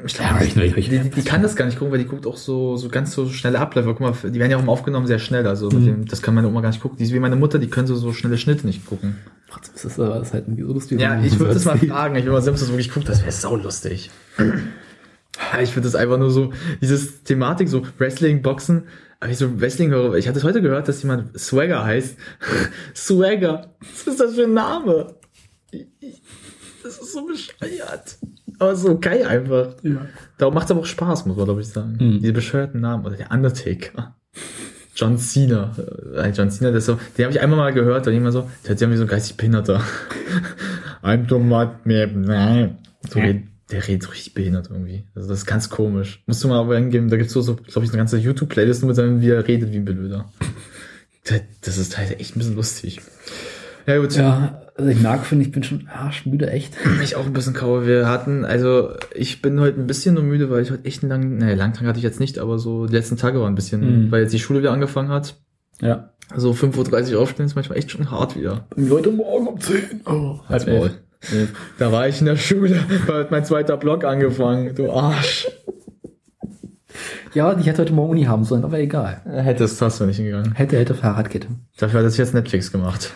ich 0.07 0.16
Ja, 0.19 0.40
ich, 0.40 0.57
ich, 0.57 0.76
ich, 0.76 0.88
Die, 0.88 0.99
die, 1.00 1.11
die 1.11 1.23
kann 1.25 1.43
das 1.43 1.57
gar 1.57 1.64
nicht 1.66 1.78
gucken, 1.78 1.90
weil 1.93 1.99
die 1.99 2.04
guckt 2.07 2.26
auch 2.26 2.37
so, 2.37 2.76
so 2.76 2.88
ganz 2.88 3.12
so 3.12 3.28
schnelle 3.28 3.59
Abläufe. 3.59 3.88
Guck 3.88 4.00
mal, 4.00 4.12
die 4.31 4.38
werden 4.38 4.50
ja 4.50 4.57
auch 4.57 4.62
immer 4.62 4.73
aufgenommen 4.73 5.07
sehr 5.07 5.19
schnell. 5.19 5.47
Also 5.47 5.69
Mhm. 5.71 5.85
dem, 5.85 6.04
das 6.07 6.23
kann 6.23 6.35
meine 6.35 6.47
Oma 6.49 6.61
gar 6.61 6.69
nicht 6.71 6.81
gucken. 6.81 6.97
Die 6.99 7.04
ist 7.04 7.12
wie 7.12 7.19
meine 7.19 7.37
Mutter, 7.37 7.59
die 7.59 7.69
können 7.69 7.87
so, 7.88 7.97
so 7.97 8.12
schnelle 8.12 8.38
Schnitte 8.38 8.66
nicht 8.66 8.87
gucken. 8.87 9.16
Trotzdem 9.50 9.75
ist 9.75 9.85
das, 9.85 9.99
aber 10.00 10.19
das 10.19 10.28
ist 10.28 10.35
halt 10.35 10.45
irgendwie 10.47 10.62
so 10.62 10.73
lustig. 10.73 11.00
Ja, 11.00 11.21
ich 11.21 11.38
würde 11.38 11.54
das 11.54 11.64
mal 11.64 11.78
fragen. 11.78 12.14
Ich 12.16 12.25
will 12.25 12.33
mal 12.33 12.40
sehen, 12.43 12.52
ob 12.54 12.59
das 12.61 12.69
wirklich 12.69 12.93
guckt. 12.93 13.09
Das 13.09 13.21
wäre 13.23 13.33
sau 13.33 13.57
lustig. 13.57 14.11
Ja, 14.38 15.61
Ich 15.61 15.71
finde 15.71 15.88
das 15.88 15.97
einfach 15.97 16.19
nur 16.19 16.31
so, 16.31 16.52
dieses 16.81 17.25
Thematik, 17.25 17.69
so 17.69 17.83
Wrestling, 17.99 18.43
Boxen. 18.43 18.85
Aber 19.19 19.31
ich 19.33 19.38
so 19.38 19.61
Wrestling 19.61 19.90
höre, 19.90 20.14
ich 20.14 20.28
hatte 20.28 20.38
es 20.38 20.45
heute 20.45 20.61
gehört, 20.62 20.87
dass 20.87 21.02
jemand 21.02 21.38
Swagger 21.38 21.85
heißt. 21.85 22.16
Swagger. 22.95 23.75
Was 23.81 24.07
ist 24.07 24.21
das 24.21 24.35
für 24.35 24.45
ein 24.45 24.54
Name? 24.54 25.14
Das 26.83 26.99
ist 26.99 27.12
so 27.12 27.26
bescheuert. 27.26 28.19
Aber 28.59 28.77
so 28.77 28.99
geil 28.99 29.25
einfach. 29.27 29.75
Ja. 29.83 30.07
Darum 30.39 30.55
macht 30.55 30.67
es 30.67 30.71
aber 30.71 30.81
auch 30.81 30.87
Spaß, 30.87 31.27
muss 31.27 31.37
man 31.37 31.47
glaube 31.47 31.61
ich 31.61 31.69
sagen. 31.69 31.97
Mhm. 32.01 32.21
Diese 32.21 32.33
bescheuerten 32.33 32.81
Namen. 32.81 33.05
Oder 33.05 33.17
der 33.17 33.31
Undertaker. 33.31 34.15
John 34.97 35.19
Cena. 35.19 35.75
Äh, 36.15 36.31
John 36.31 36.51
Cena, 36.51 36.71
das 36.71 36.81
ist 36.81 36.87
so, 36.87 36.99
den 37.19 37.25
habe 37.25 37.35
ich 37.35 37.41
einmal 37.41 37.59
mal 37.59 37.73
gehört, 37.73 38.07
da 38.07 38.11
jemand 38.13 38.33
so, 38.33 38.49
der 38.65 38.71
hat 38.73 38.81
ja 38.81 38.91
wie 38.91 38.97
so 38.97 39.03
ein 39.03 39.09
geistig 39.09 39.37
Behinderter. 39.37 39.83
I'm 41.03 41.27
Tomat 41.27 41.85
mir. 41.87 42.07
Nein. 42.07 42.79
So, 43.11 43.19
Ja. 43.19 43.27
redet- 43.27 43.49
der 43.71 43.89
redet 43.89 44.03
so 44.05 44.11
richtig 44.11 44.35
behindert 44.35 44.69
irgendwie. 44.71 45.05
Also 45.15 45.29
das 45.29 45.39
ist 45.39 45.47
ganz 45.47 45.71
komisch. 45.71 46.23
Musst 46.27 46.45
du 46.45 46.49
mal 46.49 46.61
aber 46.61 46.77
hingeben, 46.77 47.09
da 47.09 47.17
gibt's 47.17 47.33
so, 47.33 47.41
so 47.41 47.57
glaube 47.57 47.85
ich, 47.85 47.91
eine 47.91 47.97
ganze 47.99 48.19
YouTube-Playlist 48.19 48.83
nur 48.83 48.89
mit 48.89 48.97
seinem, 48.97 49.21
wie 49.23 49.31
er 49.31 49.47
redet 49.49 49.73
wie 49.73 49.77
ein 49.79 49.85
Blöder. 49.85 50.31
Das- 51.27 51.41
Das 51.63 51.79
ist 51.79 51.97
halt 51.97 52.21
echt 52.21 52.37
ein 52.37 52.41
bisschen 52.41 52.55
lustig. 52.57 53.01
Ja 53.87 53.99
gut, 53.99 54.14
Ja, 54.17 54.61
also 54.76 54.91
ich 54.91 55.00
merke, 55.00 55.25
finde 55.25 55.45
ich, 55.45 55.53
bin 55.53 55.62
schon 55.62 55.88
arschmüde, 55.88 56.50
echt. 56.50 56.75
ich 57.03 57.17
auch 57.17 57.26
ein 57.26 57.33
bisschen 57.33 57.55
kauer. 57.55 57.87
Wir 57.87 58.09
hatten, 58.09 58.45
also 58.45 58.91
ich 59.14 59.41
bin 59.43 59.61
heute 59.61 59.81
ein 59.81 59.87
bisschen 59.87 60.14
nur 60.14 60.25
müde, 60.25 60.50
weil 60.50 60.62
ich 60.62 60.71
heute 60.71 60.85
echt 60.85 61.03
einen 61.03 61.11
langen, 61.11 61.37
naja, 61.38 61.55
langen 61.55 61.75
Tag 61.75 61.87
hatte 61.87 61.99
ich 61.99 62.05
jetzt 62.05 62.19
nicht, 62.21 62.38
aber 62.38 62.59
so 62.59 62.87
die 62.87 62.93
letzten 62.95 63.17
Tage 63.17 63.41
waren 63.41 63.53
ein 63.53 63.55
bisschen, 63.55 64.07
Mhm. 64.07 64.11
weil 64.11 64.23
jetzt 64.23 64.33
die 64.33 64.38
Schule 64.38 64.61
wieder 64.61 64.73
angefangen 64.73 65.11
hat. 65.11 65.37
Ja. 65.81 66.11
Also 66.31 66.53
5.30 66.53 67.14
Uhr 67.14 67.21
aufstehen 67.21 67.47
ist 67.47 67.55
manchmal 67.55 67.79
echt 67.79 67.91
schon 67.91 68.11
hart 68.11 68.37
wieder. 68.37 68.67
Leute, 68.76 69.11
morgen 69.11 69.47
um 69.47 69.61
10. 69.61 70.00
Oh, 70.07 70.41
halb 70.49 70.67
elf. 70.67 70.93
Da 71.79 71.93
war 71.93 72.09
ich 72.09 72.21
in 72.21 72.26
der 72.26 72.37
Schule, 72.37 72.81
da 73.07 73.14
hat 73.19 73.31
mein 73.31 73.45
zweiter 73.45 73.76
Blog 73.76 74.05
angefangen. 74.05 74.75
Du 74.75 74.91
Arsch. 74.91 75.47
Ja, 77.35 77.57
ich 77.59 77.67
hätte 77.67 77.83
heute 77.83 77.93
morgen 77.93 78.11
Uni 78.12 78.25
haben 78.25 78.45
sollen, 78.45 78.64
aber 78.64 78.79
egal. 78.79 79.21
Hättest, 79.25 79.81
hast 79.83 80.00
du 80.00 80.07
nicht 80.07 80.17
hingegangen. 80.17 80.53
Hätte, 80.53 80.79
hätte 80.79 80.95
Fahrradkette. 80.95 81.49
Dafür 81.79 82.00
hat 82.00 82.07
das 82.07 82.17
jetzt 82.17 82.35
Netflix 82.35 82.71
gemacht. 82.71 83.12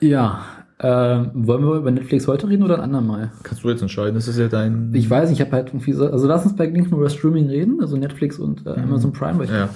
Ja. 0.00 0.40
Ähm, 0.82 1.30
wollen 1.34 1.62
wir 1.62 1.74
über 1.74 1.90
Netflix 1.90 2.26
heute 2.26 2.48
reden 2.48 2.62
oder 2.62 2.76
ein 2.76 2.80
andermal? 2.84 3.32
Kannst 3.42 3.62
du 3.64 3.68
jetzt 3.68 3.82
entscheiden, 3.82 4.14
das 4.14 4.28
ist 4.28 4.38
ja 4.38 4.48
dein... 4.48 4.94
Ich 4.94 5.10
weiß 5.10 5.28
nicht, 5.28 5.38
ich 5.38 5.44
habe 5.46 5.54
halt 5.54 5.68
irgendwie 5.68 5.92
so, 5.92 6.06
also 6.10 6.26
lass 6.26 6.44
uns 6.46 6.56
bei 6.56 6.68
nur 6.68 6.86
über 6.86 7.10
Streaming 7.10 7.48
reden, 7.48 7.78
also 7.82 7.98
Netflix 7.98 8.38
und 8.38 8.66
äh, 8.66 8.70
Amazon 8.70 9.12
Prime, 9.12 9.38
weil 9.38 9.44
ich, 9.44 9.50
Ja. 9.50 9.68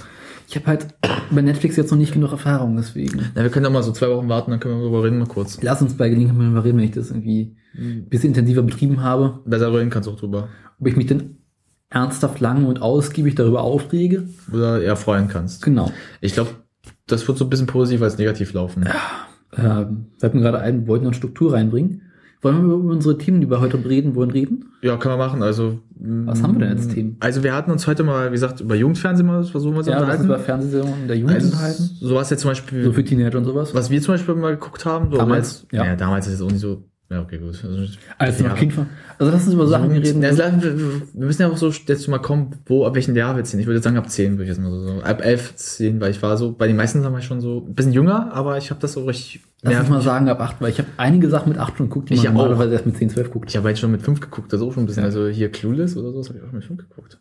ich 0.49 0.57
habe 0.57 0.67
halt 0.67 0.87
bei 1.31 1.43
Netflix 1.43 1.77
jetzt 1.77 1.91
noch 1.91 1.99
nicht 1.99 2.15
genug 2.15 2.33
Erfahrung, 2.33 2.75
deswegen. 2.77 3.21
Na, 3.35 3.43
wir 3.43 3.51
können 3.51 3.65
doch 3.65 3.71
mal 3.71 3.83
so 3.83 3.93
zwei 3.93 4.09
Wochen 4.09 4.31
warten, 4.31 4.51
dann 4.51 4.61
können 4.61 4.77
wir 4.77 4.81
darüber 4.85 5.05
reden, 5.05 5.19
mal 5.19 5.27
kurz. 5.29 5.59
Lass 5.63 5.83
uns 5.83 5.95
bei 5.95 6.09
Gelegenheit 6.09 6.39
mal 6.39 6.59
reden, 6.61 6.79
wenn 6.79 6.85
ich 6.87 6.93
das 6.93 7.11
irgendwie 7.11 7.55
ein 7.77 8.09
bisschen 8.09 8.31
intensiver 8.31 8.63
betrieben 8.63 9.03
habe, 9.03 9.41
Besser 9.45 9.75
reden 9.75 9.91
kannst 9.91 10.09
du 10.09 10.13
auch 10.13 10.19
drüber. 10.19 10.49
ob 10.81 10.87
ich 10.87 10.97
mich 10.97 11.07
denn 11.07 11.37
ernsthaft 11.91 12.41
lang 12.41 12.65
und 12.65 12.81
ausgiebig 12.81 13.35
darüber 13.35 13.61
aufrege. 13.63 14.27
Oder 14.53 14.81
eher 14.81 14.97
freuen 14.97 15.29
kannst. 15.29 15.63
Genau. 15.63 15.93
Ich 16.23 16.33
glaube, 16.33 16.51
das 17.07 17.29
wird 17.29 17.37
so 17.37 17.45
ein 17.45 17.51
bisschen 17.51 17.67
positiv 17.67 18.01
als 18.01 18.17
negativ 18.17 18.55
laufen. 18.55 18.85
Ähm, 19.57 20.07
fällt 20.19 20.35
mir 20.35 20.41
gerade 20.41 20.61
ein, 20.61 20.83
wir 20.83 20.89
wollten 20.89 21.05
noch 21.05 21.15
Struktur 21.15 21.53
reinbringen. 21.53 22.03
Wollen 22.43 22.67
wir 22.69 22.75
über 22.75 22.93
unsere 22.93 23.17
Themen, 23.17 23.41
die 23.41 23.49
wir 23.49 23.61
heute 23.61 23.83
reden 23.89 24.15
wollen, 24.15 24.31
reden? 24.31 24.67
Ja, 24.83 24.99
können 24.99 25.15
wir 25.15 25.27
machen. 25.27 25.43
Also, 25.43 25.79
Was 25.99 26.43
haben 26.43 26.55
wir 26.59 26.67
denn 26.67 26.77
als 26.77 26.89
Themen? 26.89 27.17
Also 27.21 27.43
wir 27.43 27.55
hatten 27.55 27.71
uns 27.71 27.87
heute 27.87 28.03
mal, 28.05 28.29
wie 28.29 28.33
gesagt, 28.35 28.61
über 28.61 28.75
Jugendfernsehen 28.75 29.27
mal 29.27 29.43
versuchen 29.45 29.75
wir 29.77 29.83
zu 29.83 29.91
Ja, 29.91 29.97
unterhalten. 30.01 30.25
über 30.27 30.39
Fernsehsendungen 30.39 31.09
der 31.09 31.17
Jugend 31.17 31.37
Also 31.37 31.47
unterhalten. 31.49 31.83
sowas 32.01 32.29
jetzt 32.29 32.41
zum 32.43 32.51
Beispiel, 32.51 32.85
So 32.85 32.93
für 32.93 33.03
Teenager 33.03 33.39
und 33.39 33.45
sowas. 33.47 33.75
was 33.75 33.89
wir 33.89 34.03
zum 34.03 34.15
Beispiel 34.15 34.35
mal 34.35 34.51
geguckt 34.57 34.85
haben. 34.85 35.11
So 35.11 35.17
Damals, 35.17 35.67
ja. 35.73 35.87
ja. 35.87 35.97
damals 35.97 36.27
ist 36.27 36.35
es 36.35 36.43
auch 36.43 36.51
nicht 36.51 36.61
so. 36.61 36.83
Ja, 37.15 37.21
okay, 37.21 37.39
gut. 37.39 37.55
Also, 37.63 37.93
Als 38.19 38.41
ja. 38.41 38.49
Kind 38.55 38.77
war. 38.77 38.87
Also 39.19 39.31
lass 39.31 39.45
uns 39.45 39.55
über 39.55 39.69
Sachen 39.69 39.93
reden. 39.93 40.21
Ja, 40.21 40.31
also, 40.31 40.43
wir 40.43 40.77
wir 40.77 41.27
müssen 41.27 41.43
ja 41.43 41.49
auch 41.49 41.57
so 41.57 41.71
jetzt 41.71 42.09
mal 42.09 42.19
kommen, 42.19 42.57
wo, 42.67 42.85
ab 42.85 42.97
welchem 42.97 43.15
Jahr 43.15 43.37
wir 43.37 43.45
ziehen. 43.45 43.61
Ich 43.61 43.67
würde 43.67 43.81
sagen, 43.81 43.97
ab 43.97 44.11
10 44.11 44.33
würde 44.33 44.43
ich 44.43 44.49
jetzt 44.49 44.61
mal 44.61 44.71
so, 44.71 44.81
so. 44.81 45.03
Ab 45.03 45.25
11, 45.25 45.55
10, 45.55 46.01
weil 46.01 46.11
ich 46.11 46.21
war 46.23 46.37
so, 46.37 46.51
bei 46.51 46.67
den 46.67 46.75
meisten 46.75 47.01
Sachen 47.03 47.13
war 47.13 47.21
ich 47.21 47.27
schon 47.27 47.41
so 47.41 47.65
ein 47.69 47.75
bisschen 47.75 47.93
jünger, 47.93 48.33
aber 48.33 48.59
ich 48.59 48.71
habe 48.71 48.81
das 48.81 48.95
so 48.95 49.05
richtig. 49.05 49.43
Lass 49.63 49.79
uns 49.79 49.89
mal 49.89 50.03
sagen 50.03 50.29
ab 50.29 50.41
8, 50.41 50.57
weil 50.61 50.71
ich 50.71 50.79
habe 50.79 50.89
einige 50.97 51.31
Sachen 51.31 51.51
mit 51.51 51.59
8 51.59 51.77
schon 51.77 51.89
geguckt, 51.89 52.11
die 52.11 52.15
Ich 52.15 52.25
man 52.25 52.35
normalerweise 52.35 52.73
erst 52.73 52.87
mit 52.87 52.97
10, 52.97 53.11
12 53.11 53.31
guckt. 53.31 53.49
ich 53.49 53.57
habe 53.57 53.69
jetzt 53.69 53.79
schon 53.79 53.93
mit 53.93 54.03
5 54.03 54.21
geguckt, 54.21 54.53
das 54.53 54.61
ist 54.61 54.67
auch 54.67 54.73
schon 54.73 54.83
ein 54.83 54.87
bisschen. 54.87 55.05
Ja. 55.05 55.07
Also 55.07 55.29
hier 55.29 55.53
Clueless 55.53 55.97
oder 55.97 56.11
so, 56.11 56.19
das 56.19 56.29
habe 56.31 56.41
ich 56.41 56.45
auch 56.45 56.53
mit 56.53 56.65
5 56.65 56.81
geguckt. 56.81 57.19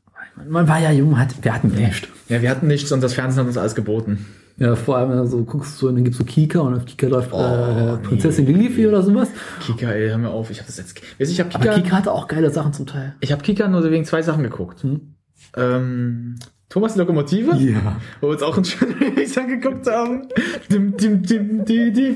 Man 0.50 0.68
war 0.68 0.80
ja 0.80 0.92
jung, 0.92 1.20
hat, 1.20 1.36
wir 1.44 1.54
hatten 1.54 1.68
nicht. 1.68 2.10
Ja, 2.28 2.42
wir 2.42 2.50
hatten 2.50 2.66
nichts 2.66 2.92
und 2.92 3.02
das 3.02 3.14
Fernsehen 3.14 3.42
hat 3.42 3.48
uns 3.48 3.58
alles 3.58 3.76
geboten. 3.76 4.26
Ja, 4.58 4.76
vor 4.76 4.98
allem, 4.98 5.10
wenn 5.10 5.18
du 5.18 5.26
so 5.26 5.44
guckst, 5.44 5.78
so, 5.78 5.88
und 5.88 5.96
dann 5.96 6.04
gibt's 6.04 6.20
so 6.20 6.24
Kika 6.26 6.60
und 6.60 6.76
auf 6.76 6.86
Kika 6.86 7.08
läuft 7.08 7.34
Oh, 7.34 7.42
äh, 7.42 7.94
nee. 7.94 7.98
Prinzessin 8.08 8.46
Lilifee 8.46 8.88
oder 8.88 9.02
sowas. 9.02 9.30
Kika, 9.62 9.90
ey, 9.92 10.10
hör 10.10 10.18
mir 10.20 10.30
auf. 10.30 10.52
Ich 10.52 10.60
habe 10.60 10.68
das 10.68 10.78
jetzt. 10.78 10.96
Weißt, 10.96 11.20
du, 11.20 11.26
ich 11.34 11.40
habe 11.40 11.50
Aber 11.56 11.64
Kika, 11.64 11.76
Kika 11.82 11.96
hatte 11.98 12.12
auch 12.12 12.28
geile 12.28 12.52
Sachen 12.52 12.72
zum 12.74 12.86
Teil. 12.86 13.16
ich 13.20 13.32
habe 13.32 13.42
Kika 13.42 13.68
nur 13.68 13.84
wegen 13.90 14.06
zwei 14.06 14.22
Sachen 14.22 14.44
geguckt. 14.44 14.84
Hm? 14.84 15.16
Ähm, 15.56 16.36
Thomas 16.70 16.94
die 16.94 17.00
Lokomotive, 17.00 17.56
Ja. 17.58 17.98
wo 18.22 18.28
wir 18.28 18.34
uns 18.34 18.42
auch 18.44 18.56
einen 18.56 18.66
schönen 18.66 18.94
Remix 18.94 19.38
angeguckt 19.38 19.88
haben. 19.88 20.28
Dim, 20.72 20.98
dim, 20.98 21.22
dim, 21.24 21.66
dim, 21.66 21.94
dim, 21.94 22.16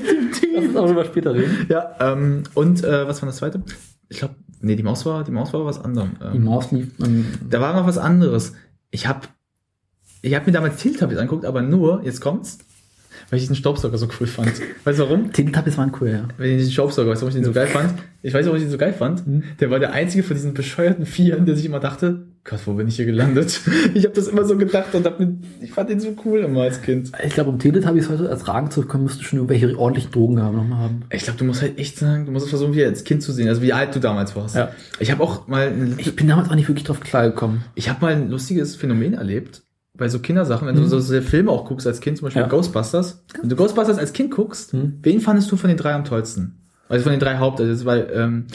Lass 0.54 0.64
uns 0.64 0.74
darüber 0.74 1.04
später 1.04 1.34
reden. 1.34 1.66
Ja, 1.68 1.90
ähm, 2.00 2.42
und 2.54 2.82
äh, 2.84 3.06
was 3.06 3.22
war 3.22 3.26
das 3.28 3.36
zweite? 3.36 3.62
Ich 4.08 4.18
glaube, 4.18 4.34
nee, 4.60 4.74
die 4.74 4.82
Maus 4.82 5.04
war, 5.06 5.22
die 5.24 5.30
Maus 5.30 5.52
war 5.52 5.64
was 5.64 5.80
anderem. 5.84 6.12
Die 6.32 6.36
Ähm, 6.38 6.44
Maus 6.44 6.72
lief. 6.72 6.88
Ähm, 7.04 7.26
da 7.48 7.60
war 7.60 7.74
noch 7.74 7.86
was 7.86 7.98
anderes. 7.98 8.54
Ich 8.90 9.06
habe 9.06 9.20
ich 10.22 10.34
hab 10.34 10.46
mir 10.46 10.52
damals 10.52 10.76
Teletubbies 10.76 11.18
angeguckt, 11.18 11.44
aber 11.44 11.62
nur, 11.62 12.02
jetzt 12.04 12.20
kommt's, 12.20 12.58
weil 13.30 13.38
ich 13.38 13.46
den 13.46 13.56
Staubsauger 13.56 13.98
so 13.98 14.08
cool 14.20 14.26
fand. 14.26 14.52
Weißt 14.84 14.98
du 14.98 15.02
warum? 15.04 15.32
Teletubbies 15.32 15.76
waren 15.76 15.92
cool, 16.00 16.08
ja. 16.08 16.28
Wenn 16.38 16.56
ich 16.56 16.64
den 16.64 16.72
Staubsauger, 16.72 17.10
weißt 17.10 17.22
du, 17.22 17.26
warum 17.26 17.36
ich 17.36 17.42
den 17.42 17.44
so 17.44 17.52
geil 17.52 17.66
fand? 17.66 17.94
Ich 18.22 18.32
weiß 18.32 18.40
nicht, 18.40 18.46
warum 18.46 18.56
ich 18.56 18.64
den 18.64 18.70
so 18.70 18.78
geil 18.78 18.92
fand. 18.92 19.24
Hm. 19.26 19.42
Der 19.60 19.70
war 19.70 19.78
der 19.78 19.92
einzige 19.92 20.22
von 20.22 20.34
diesen 20.36 20.54
bescheuerten 20.54 21.04
Vieren, 21.06 21.44
der 21.46 21.54
sich 21.56 21.66
immer 21.66 21.80
dachte, 21.80 22.26
Gott, 22.44 22.60
wo 22.64 22.72
bin 22.72 22.88
ich 22.88 22.96
hier 22.96 23.04
gelandet? 23.04 23.60
Ich 23.94 24.04
habe 24.04 24.14
das 24.14 24.28
immer 24.28 24.44
so 24.44 24.56
gedacht 24.56 24.94
und 24.94 25.04
hab 25.04 25.20
ich 25.60 25.72
fand 25.72 25.90
den 25.90 26.00
so 26.00 26.14
cool 26.24 26.40
immer 26.40 26.62
als 26.62 26.80
Kind. 26.80 27.12
Ich 27.22 27.34
glaube, 27.34 27.50
um 27.50 27.58
Teletubbies 27.58 28.08
heute 28.08 28.30
als 28.30 28.48
Ragen 28.48 28.70
zu 28.70 28.82
kommen, 28.82 29.04
müsstest 29.04 29.24
du 29.24 29.28
schon 29.28 29.38
irgendwelche 29.40 29.76
ordentlichen 29.78 30.12
Drogen 30.12 30.40
haben, 30.40 30.56
nochmal 30.56 30.78
haben. 30.78 31.02
Ich 31.10 31.24
glaube, 31.24 31.38
du 31.38 31.44
musst 31.44 31.60
halt 31.60 31.78
echt 31.78 31.98
sagen, 31.98 32.26
du 32.26 32.32
musst 32.32 32.44
es 32.44 32.50
versuchen, 32.50 32.74
wie 32.74 32.84
als 32.84 33.04
Kind 33.04 33.22
zu 33.22 33.32
sehen, 33.32 33.48
also 33.48 33.60
wie 33.60 33.72
alt 33.72 33.94
du 33.94 34.00
damals 34.00 34.34
warst. 34.36 34.56
Ja. 34.56 34.70
Ich 35.00 35.10
habe 35.10 35.22
auch 35.22 35.46
mal, 35.48 35.72
Ich 35.98 36.16
bin 36.16 36.28
damals 36.28 36.48
auch 36.48 36.54
nicht 36.54 36.68
wirklich 36.68 36.86
drauf 36.86 37.00
klargekommen. 37.00 37.64
ich 37.74 37.88
habe 37.90 38.00
mal 38.00 38.12
ein 38.12 38.30
lustiges 38.30 38.76
Phänomen 38.76 39.14
erlebt 39.14 39.62
bei 39.98 40.08
so 40.08 40.20
Kindersachen, 40.20 40.66
wenn 40.66 40.74
du 40.76 40.82
Mhm. 40.82 40.86
so 40.88 40.98
so 41.00 41.20
Filme 41.20 41.50
auch 41.50 41.66
guckst 41.66 41.86
als 41.86 42.00
Kind, 42.00 42.16
zum 42.16 42.26
Beispiel 42.26 42.42
Ja. 42.42 42.48
Ghostbusters. 42.48 43.22
Wenn 43.40 43.50
du 43.50 43.56
Ghostbusters 43.56 43.98
als 43.98 44.12
Kind 44.14 44.30
guckst, 44.30 44.72
Mhm. 44.72 44.98
wen 45.02 45.20
fandest 45.20 45.50
du 45.52 45.56
von 45.56 45.68
den 45.68 45.76
drei 45.76 45.92
am 45.92 46.04
tollsten? 46.04 46.60
Also 46.88 47.02
von 47.02 47.10
den 47.12 47.20
drei 47.20 47.36
Haupt, 47.38 47.60
also 47.60 47.84
weil 47.84 48.08
ähm, 48.14 48.46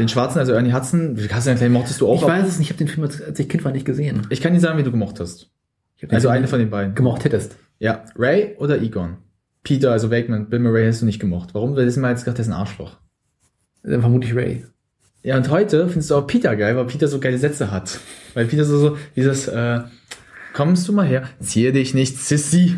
den 0.00 0.08
Schwarzen, 0.08 0.38
also 0.40 0.52
Ernie 0.52 0.72
Hudson, 0.72 1.16
wie 1.16 1.28
hast 1.28 1.46
du 1.46 1.54
den 1.54 1.72
mochtest 1.72 2.00
du 2.00 2.08
auch? 2.08 2.20
Ich 2.22 2.26
weiß 2.28 2.46
es 2.48 2.58
nicht, 2.58 2.68
ich 2.68 2.70
habe 2.74 2.78
den 2.78 2.88
Film, 2.88 3.06
als 3.06 3.22
als 3.22 3.38
ich 3.38 3.48
Kind 3.48 3.64
war, 3.64 3.70
nicht 3.72 3.84
gesehen. 3.84 4.26
Ich 4.30 4.40
kann 4.40 4.52
dir 4.54 4.60
sagen, 4.60 4.78
wie 4.78 4.82
du 4.82 4.90
gemocht 4.90 5.20
hast. 5.20 5.50
Also 6.08 6.28
Film 6.28 6.32
eine 6.38 6.48
von 6.48 6.58
den 6.58 6.70
beiden. 6.70 6.94
gemocht 6.94 7.24
hättest. 7.24 7.56
Ja, 7.78 8.04
Ray 8.16 8.56
oder 8.58 8.80
Egon? 8.80 9.18
Peter, 9.64 9.90
also 9.92 10.10
Wakeman, 10.10 10.48
Bill 10.48 10.60
Murray 10.60 10.86
hast 10.86 11.02
du 11.02 11.06
nicht 11.06 11.18
gemocht. 11.20 11.50
Warum? 11.52 11.76
Weil 11.76 11.84
das 11.86 11.96
mal 11.96 12.10
jetzt 12.10 12.20
gesagt, 12.20 12.38
der 12.38 12.44
ist 12.44 12.48
ein 12.50 12.54
Arschloch. 12.54 12.96
Dann 13.82 14.00
vermutlich 14.00 14.34
Ray. 14.34 14.64
Ja, 15.24 15.36
und 15.36 15.50
heute 15.50 15.88
findest 15.88 16.10
du 16.10 16.14
auch 16.16 16.26
Peter 16.26 16.54
geil, 16.56 16.76
weil 16.76 16.86
Peter 16.86 17.08
so 17.08 17.18
geile 17.18 17.38
Sätze 17.38 17.70
hat. 17.70 17.98
Weil 18.34 18.46
Peter 18.46 18.64
so, 18.64 18.78
so 18.78 18.96
dieses, 19.16 19.48
äh, 19.48 19.80
kommst 20.58 20.88
du 20.88 20.92
mal 20.92 21.06
her, 21.06 21.22
ziehe 21.38 21.72
dich 21.72 21.94
nicht, 21.94 22.18
Sissy. 22.18 22.74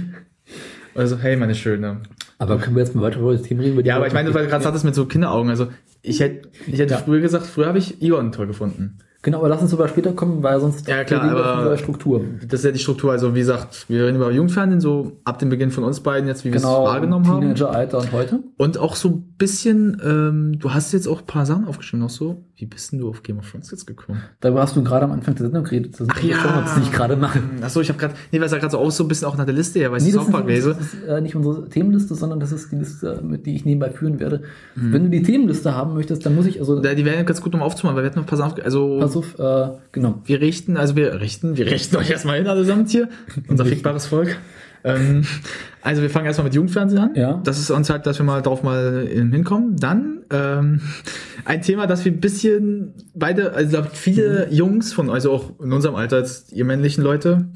Also, 0.94 1.16
hey, 1.16 1.34
meine 1.36 1.54
Schöne. 1.54 2.02
Aber 2.38 2.58
können 2.58 2.76
wir 2.76 2.82
jetzt 2.82 2.94
mal 2.94 3.00
weiter 3.02 3.18
über 3.20 3.32
das 3.32 3.40
Thema 3.42 3.62
reden? 3.62 3.82
Ja, 3.86 3.96
aber 3.96 4.06
ich 4.06 4.12
meine, 4.12 4.34
weil 4.34 4.44
du 4.44 4.50
gerade 4.50 4.62
sagtest 4.62 4.84
mit 4.84 4.94
so 4.94 5.06
Kinderaugen, 5.06 5.48
also 5.48 5.68
ich 6.02 6.20
hätte, 6.20 6.48
ich 6.66 6.78
hätte 6.78 6.92
Ja. 6.94 6.98
früher 6.98 7.20
gesagt, 7.20 7.46
früher 7.46 7.66
habe 7.66 7.78
ich 7.78 8.02
Egon 8.02 8.32
toll 8.32 8.46
gefunden. 8.48 8.98
Genau, 9.22 9.38
aber 9.38 9.48
lass 9.50 9.62
uns 9.62 9.72
über 9.72 9.86
später 9.88 10.12
kommen, 10.12 10.42
weil 10.42 10.60
sonst 10.60 10.88
Ja, 10.88 11.04
klar, 11.04 11.24
wir 11.34 11.44
aber- 11.44 11.76
Struktur. 11.78 12.22
Das 12.46 12.60
ist 12.60 12.64
ja 12.66 12.70
die 12.72 12.78
Struktur, 12.78 13.12
also 13.12 13.34
wie 13.34 13.40
gesagt, 13.40 13.86
wir 13.88 14.04
reden 14.06 14.16
über 14.16 14.30
Jugendfernsehen, 14.30 14.80
so 14.80 15.12
ab 15.24 15.38
dem 15.38 15.48
Beginn 15.50 15.70
von 15.70 15.84
uns 15.84 16.00
beiden 16.00 16.26
jetzt, 16.28 16.44
wie 16.44 16.52
wir 16.52 16.58
Genau, 16.60 16.84
es 16.86 16.92
wahrgenommen 16.92 17.28
haben. 17.28 17.40
Teenageralter 17.40 17.98
und 17.98 18.12
heute. 18.12 18.40
Und 18.58 18.76
auch 18.78 18.96
so 18.96 19.08
ein 19.08 19.34
bisschen, 19.38 20.00
ähm, 20.04 20.58
du 20.58 20.72
hast 20.72 20.92
jetzt 20.92 21.06
auch 21.06 21.20
ein 21.20 21.26
paar 21.26 21.44
Sachen 21.46 21.66
aufgeschrieben, 21.66 22.00
noch 22.00 22.10
so. 22.10 22.44
Wie 22.60 22.66
bist 22.66 22.92
denn 22.92 22.98
du 22.98 23.08
auf 23.08 23.22
Game 23.22 23.38
of 23.38 23.50
Thrones 23.50 23.70
jetzt 23.70 23.86
gekommen? 23.86 24.20
Darüber 24.40 24.60
hast 24.60 24.76
du 24.76 24.84
gerade 24.84 25.06
am 25.06 25.12
Anfang 25.12 25.34
der 25.34 25.46
Sendung 25.46 25.64
geredet. 25.64 25.98
Das 25.98 26.06
Ach 26.10 26.22
ja. 26.22 26.36
Das 26.62 26.76
ich 26.76 26.92
gerade 26.92 27.16
mache. 27.16 27.40
Achso, 27.62 27.80
ich 27.80 27.88
habe 27.88 27.98
gerade, 27.98 28.14
nee, 28.30 28.38
weil 28.38 28.46
es 28.46 28.52
ja 28.52 28.58
gerade 28.58 28.72
so 28.72 28.78
auch 28.78 28.90
so 28.90 29.04
ein 29.04 29.08
bisschen 29.08 29.26
auch 29.28 29.36
nach 29.38 29.46
der 29.46 29.54
Liste 29.54 29.78
her, 29.78 29.90
weil 29.90 29.98
ich 29.98 30.04
Nee, 30.04 30.10
die 30.10 30.18
das 30.18 30.30
Park 30.30 30.46
lese. 30.46 30.74
das 30.78 30.92
ist 30.92 31.04
äh, 31.04 31.20
nicht 31.22 31.34
unsere 31.34 31.68
Themenliste, 31.70 32.14
sondern 32.14 32.38
das 32.38 32.52
ist 32.52 32.70
die 32.70 32.76
Liste, 32.76 33.22
mit 33.22 33.46
die 33.46 33.54
ich 33.56 33.64
nebenbei 33.64 33.90
führen 33.90 34.20
werde. 34.20 34.42
Mhm. 34.74 34.92
Wenn 34.92 35.02
du 35.04 35.08
die 35.10 35.22
Themenliste 35.22 35.74
haben 35.74 35.94
möchtest, 35.94 36.26
dann 36.26 36.34
muss 36.34 36.44
ich, 36.44 36.60
also, 36.60 36.82
Ja, 36.82 36.94
Die 36.94 37.04
wären 37.06 37.24
ganz 37.24 37.40
gut, 37.40 37.54
um 37.54 37.62
aufzumachen, 37.62 37.96
weil 37.96 38.04
wir 38.04 38.10
hatten 38.10 38.18
noch 38.18 38.26
ein 38.26 38.28
paar 38.28 38.36
Sachen, 38.36 38.62
also 38.62 38.98
pass 39.00 39.16
auf, 39.16 39.38
äh, 39.38 39.68
genau. 39.92 40.20
wir 40.26 40.40
richten, 40.42 40.76
also 40.76 40.96
wir 40.96 41.18
richten, 41.20 41.56
wir 41.56 41.66
richten 41.66 41.96
euch 41.96 42.10
erstmal 42.10 42.36
hin 42.36 42.46
allesamt 42.46 42.90
hier, 42.90 43.08
unser 43.48 43.64
fickbares 43.66 44.04
Volk. 44.06 44.36
Ähm, 44.84 45.24
also 45.82 46.02
wir 46.02 46.10
fangen 46.10 46.26
erstmal 46.26 46.44
mit 46.46 46.54
Jugendfernsehen 46.54 47.02
an. 47.02 47.14
Ja. 47.14 47.40
Das 47.44 47.58
ist 47.58 47.70
uns 47.70 47.90
halt, 47.90 48.06
dass 48.06 48.18
wir 48.18 48.24
mal 48.24 48.40
drauf 48.42 48.62
mal 48.62 49.06
ähm, 49.12 49.32
hinkommen. 49.32 49.76
Dann 49.76 50.22
ähm, 50.30 50.80
ein 51.44 51.62
Thema, 51.62 51.86
das 51.86 52.04
wir 52.04 52.12
ein 52.12 52.20
bisschen 52.20 52.94
beide, 53.14 53.52
also 53.52 53.70
glaube 53.70 53.90
viele 53.92 54.46
Mhm. 54.46 54.52
Jungs 54.54 54.92
von, 54.92 55.10
also 55.10 55.32
auch 55.32 55.60
in 55.60 55.72
unserem 55.72 55.94
Alter, 55.96 56.16
als 56.16 56.50
ihr 56.52 56.64
männlichen 56.64 57.02
Leute, 57.04 57.48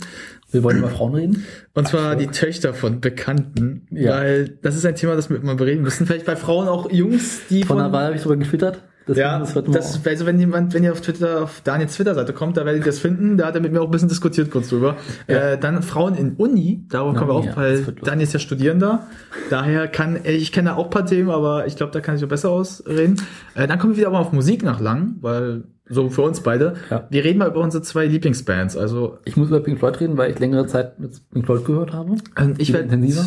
Wir 0.53 0.63
wollen 0.63 0.79
über 0.79 0.89
Frauen 0.91 1.15
reden. 1.15 1.45
und 1.75 1.89
zwar 1.89 2.13
Ach, 2.13 2.19
die 2.19 2.27
Töchter 2.29 2.75
von 2.75 3.01
Bekannten, 3.01 3.87
Ja. 3.91 4.13
weil 4.13 4.49
das 4.63 4.77
ist 4.77 4.85
ein 4.87 4.95
Thema, 4.95 5.17
das 5.17 5.31
wir 5.31 5.41
mal 5.41 5.57
bereden 5.57 5.83
müssen. 5.83 6.07
Vielleicht 6.07 6.27
bei 6.27 6.37
Frauen 6.37 6.69
auch 6.69 6.91
Jungs, 6.93 7.41
die 7.51 7.63
Von 7.65 7.79
der 7.79 7.91
Wahl 7.93 8.07
habe 8.07 8.17
ich 8.17 8.23
sogar 8.23 8.37
getwittert. 8.39 8.83
Deswegen 9.07 9.27
ja, 9.27 9.39
das 9.39 9.53
das, 9.53 10.01
auch. 10.01 10.07
also 10.07 10.27
wenn 10.27 10.39
jemand, 10.39 10.73
wenn 10.73 10.83
ihr 10.83 10.93
auf 10.93 11.03
Twitter, 11.03 11.43
auf 11.43 11.61
Daniels 11.63 11.95
Twitter-Seite 11.95 12.33
kommt, 12.33 12.57
da 12.57 12.65
werdet 12.65 12.83
ihr 12.83 12.87
das 12.87 12.99
finden. 12.99 13.37
Da 13.37 13.47
hat 13.47 13.55
er 13.55 13.61
mit 13.61 13.73
mir 13.73 13.83
auch 13.83 13.87
ein 13.87 13.91
bisschen 13.91 14.09
diskutiert 14.09 14.51
kurz 14.51 14.71
drüber. 14.71 14.97
Ja. 15.29 15.53
Äh, 15.53 15.59
dann 15.59 15.83
Frauen 15.83 16.15
in 16.15 16.35
Uni, 16.37 16.87
darüber 16.89 17.13
Na, 17.13 17.19
kommen 17.19 17.31
wir 17.31 17.35
auch, 17.35 17.45
ja, 17.45 17.71
das 17.71 17.87
weil. 17.87 17.95
Daniel 18.03 18.27
ist 18.27 18.33
ja 18.33 18.39
Studierender. 18.39 19.07
Daher 19.51 19.89
kann, 19.89 20.17
äh, 20.25 20.33
ich 20.33 20.53
kenne 20.53 20.77
auch 20.77 20.85
ein 20.85 20.91
paar 20.91 21.05
Themen, 21.05 21.31
aber 21.31 21.67
ich 21.67 21.77
glaube, 21.77 21.93
da 21.93 22.01
kann 22.01 22.17
ich 22.17 22.25
auch 22.25 22.29
besser 22.29 22.51
ausreden. 22.51 23.21
Äh, 23.55 23.67
dann 23.67 23.79
kommen 23.79 23.93
wir 23.93 23.99
wieder 23.99 24.09
aber 24.09 24.21
auf 24.21 24.33
Musik 24.33 24.63
nach 24.63 24.81
lang, 24.81 25.17
weil 25.21 25.65
so 25.87 26.09
für 26.09 26.23
uns 26.23 26.41
beide. 26.41 26.75
Ja. 26.91 27.07
Wir 27.11 27.25
reden 27.25 27.39
mal 27.39 27.49
über 27.49 27.61
unsere 27.61 27.83
zwei 27.83 28.07
Lieblingsbands. 28.07 28.75
Also 28.77 29.19
Ich 29.27 29.37
muss 29.37 29.49
über 29.49 29.61
Pink 29.61 29.79
Floyd 29.79 30.01
reden, 30.01 30.17
weil 30.17 30.31
ich 30.31 30.39
längere 30.39 30.67
Zeit 30.67 30.99
mit 30.99 31.13
Pink 31.31 31.45
Floyd 31.45 31.65
gehört 31.67 31.93
habe. 31.93 32.17
ähm, 32.39 32.55
ich 32.57 32.73
werde 32.73 32.85
intensiver? 32.85 33.27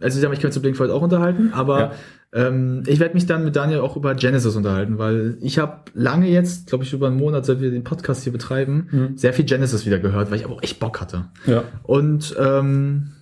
also 0.00 0.16
ich 0.16 0.22
sag 0.22 0.28
mal, 0.28 0.34
ich 0.34 0.40
könnte 0.40 0.54
zu 0.54 0.62
Blink 0.62 0.76
Floyd 0.76 0.90
auch 0.90 1.02
unterhalten, 1.02 1.52
aber 1.52 1.92
ähm, 2.32 2.82
ich 2.86 3.00
werde 3.00 3.14
mich 3.14 3.26
dann 3.26 3.44
mit 3.44 3.56
Daniel 3.56 3.80
auch 3.80 3.96
über 3.96 4.14
Genesis 4.14 4.54
unterhalten, 4.56 4.98
weil 4.98 5.36
ich 5.40 5.58
habe 5.58 5.80
lange 5.94 6.28
jetzt, 6.28 6.68
glaube 6.68 6.84
ich, 6.84 6.92
über 6.92 7.08
einen 7.08 7.16
Monat, 7.16 7.44
seit 7.46 7.60
wir 7.60 7.70
den 7.70 7.84
Podcast 7.84 8.22
hier 8.22 8.32
betreiben, 8.32 8.88
Mhm. 8.90 9.16
sehr 9.18 9.32
viel 9.32 9.44
Genesis 9.44 9.84
wieder 9.86 9.98
gehört, 9.98 10.30
weil 10.30 10.38
ich 10.38 10.44
aber 10.44 10.54
auch 10.54 10.62
echt 10.62 10.78
Bock 10.80 11.00
hatte. 11.00 11.26
Ja. 11.46 11.64
Und 11.82 12.34
ähm, 12.38 13.12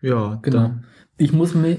ja, 0.00 0.38
Genau. 0.42 0.56
dann- 0.58 0.84
Ich 1.18 1.32
muss 1.32 1.54
mich, 1.54 1.78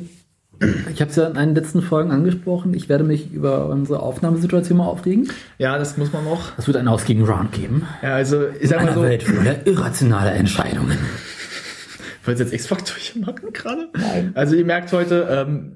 ich 0.94 1.02
habe 1.02 1.10
es 1.12 1.18
ja 1.18 1.28
in 1.28 1.36
einen 1.36 1.54
letzten 1.56 1.82
Folgen 1.82 2.12
angesprochen, 2.12 2.74
ich 2.74 2.88
werde 2.88 3.04
mich 3.04 3.34
über 3.34 3.68
unsere 3.68 4.00
Aufnahmesituation 4.02 4.78
mal 4.78 4.86
aufregen. 4.86 5.30
ja, 5.58 5.78
das 5.78 5.98
muss 5.98 6.14
man 6.14 6.24
noch. 6.24 6.58
Es 6.58 6.68
wird 6.68 6.78
einen 6.78 6.88
Aus 6.88 7.04
gegen 7.04 7.26
Round 7.26 7.52
geben. 7.52 7.86
Ja, 8.02 8.14
also 8.16 8.44
ich 8.62 8.70
sag 8.70 8.80
In 8.80 8.86
mal 8.86 8.94
so, 8.94 9.02
Welt 9.02 9.24
voller 9.24 9.68
irrationaler 9.68 10.34
Entscheidungen. 10.36 10.98
wollt 12.24 12.40
ihr 12.40 12.46
jetzt 12.46 12.54
X-Factor 12.54 12.96
hier 12.98 13.22
machen 13.26 13.52
gerade? 13.52 13.90
Nein. 13.98 14.32
Also 14.36 14.56
ihr 14.56 14.64
merkt 14.66 14.94
heute, 14.94 15.28
ähm, 15.30 15.76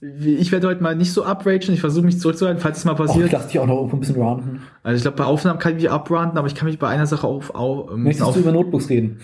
Ich 0.00 0.52
werde 0.52 0.68
heute 0.68 0.82
mal 0.82 0.94
nicht 0.94 1.12
so 1.12 1.24
upragen. 1.24 1.72
Ich 1.72 1.80
versuche 1.80 2.04
mich 2.04 2.20
zurückzuhalten, 2.20 2.60
falls 2.60 2.78
es 2.78 2.84
mal 2.84 2.92
Oh, 2.92 3.02
ich 3.02 3.06
passiert. 3.06 3.32
lasse 3.32 3.48
dich 3.48 3.58
auch 3.58 3.66
noch 3.66 3.90
ein 3.92 4.00
bisschen 4.00 4.20
ranten. 4.20 4.60
also 4.82 4.96
ich 4.96 5.02
glaube, 5.02 5.16
bei 5.16 5.24
Aufnahmen 5.24 5.58
kann 5.58 5.72
ich 5.76 5.82
mich 5.82 5.90
abranten, 5.90 6.36
aber 6.38 6.46
ich 6.48 6.54
kann 6.54 6.66
mich 6.68 6.78
bei 6.78 6.88
einer 6.88 7.06
Sache 7.06 7.26
auf, 7.26 7.54
auf, 7.54 7.90
ähm, 7.92 8.02
Möchtest 8.02 8.26
auf 8.28 8.34
du 8.34 8.40
über 8.40 8.52
Notebooks 8.52 8.88
reden? 8.90 9.20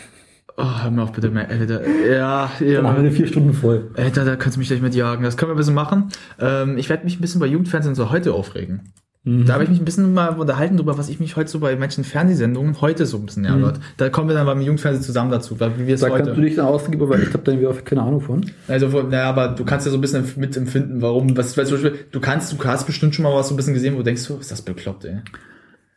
Oh, 0.56 0.64
hör 0.82 0.90
mir 0.90 1.02
auf 1.02 1.12
bitte, 1.12 1.30
mehr, 1.30 1.48
Alter. 1.48 1.80
Ja, 1.88 2.50
Dann 2.58 2.60
haben 2.60 2.60
wir 2.60 2.74
ja. 2.82 2.94
eine 2.94 3.10
vier 3.10 3.26
Stunden 3.26 3.54
voll. 3.54 3.90
Alter, 3.96 4.24
da 4.24 4.36
kannst 4.36 4.56
du 4.56 4.58
mich 4.60 4.68
gleich 4.68 4.82
mit 4.82 4.94
jagen. 4.94 5.22
Das 5.24 5.36
können 5.36 5.50
wir 5.50 5.54
ein 5.54 5.58
bisschen 5.58 5.74
machen. 5.74 6.08
Ähm, 6.38 6.76
ich 6.76 6.88
werde 6.90 7.04
mich 7.04 7.18
ein 7.18 7.20
bisschen 7.22 7.40
bei 7.40 7.46
Jugendfernsehen 7.46 7.94
so 7.94 8.10
heute 8.10 8.34
aufregen. 8.34 8.92
Mhm. 9.24 9.46
Da 9.46 9.54
habe 9.54 9.64
ich 9.64 9.70
mich 9.70 9.80
ein 9.80 9.84
bisschen 9.84 10.12
mal 10.14 10.30
unterhalten 10.30 10.76
drüber, 10.76 10.98
was 10.98 11.08
ich 11.08 11.20
mich 11.20 11.36
heute 11.36 11.48
so 11.48 11.60
bei 11.60 11.76
manchen 11.76 12.02
Fernsehsendungen 12.02 12.80
heute 12.80 13.06
so 13.06 13.18
ein 13.18 13.26
bisschen 13.26 13.44
ärgert. 13.44 13.78
Da 13.96 14.08
kommen 14.08 14.28
wir 14.28 14.34
dann 14.34 14.46
beim 14.46 14.60
Jugendfernsehen 14.60 15.04
zusammen 15.04 15.30
dazu, 15.30 15.60
weil 15.60 15.78
wie 15.78 15.86
wir 15.86 15.94
es 15.94 16.00
Da 16.00 16.08
kannst 16.08 16.22
heute. 16.22 16.34
du 16.34 16.40
dich 16.40 16.56
dann 16.56 16.66
ausgeben, 16.66 17.08
weil 17.08 17.22
ich 17.22 17.32
habe 17.32 17.42
da 17.44 17.52
irgendwie 17.52 17.68
auch 17.68 17.84
keine 17.84 18.02
Ahnung 18.02 18.20
von. 18.20 18.44
Also, 18.66 18.88
naja, 19.02 19.28
aber 19.28 19.48
du 19.48 19.64
kannst 19.64 19.86
ja 19.86 19.92
so 19.92 19.98
ein 19.98 20.00
bisschen 20.00 20.24
mitempfinden, 20.36 21.02
warum, 21.02 21.36
was, 21.36 21.56
weil 21.56 21.66
zum 21.66 21.80
Beispiel, 21.80 22.06
du 22.10 22.20
kannst, 22.20 22.52
du 22.52 22.64
hast 22.64 22.84
bestimmt 22.86 23.14
schon 23.14 23.22
mal 23.22 23.34
was 23.34 23.48
so 23.48 23.54
ein 23.54 23.56
bisschen 23.56 23.74
gesehen, 23.74 23.94
wo 23.94 23.98
du 23.98 24.04
denkst, 24.04 24.22
so, 24.22 24.38
ist 24.38 24.50
das 24.50 24.62
bekloppt, 24.62 25.04
ey. 25.04 25.20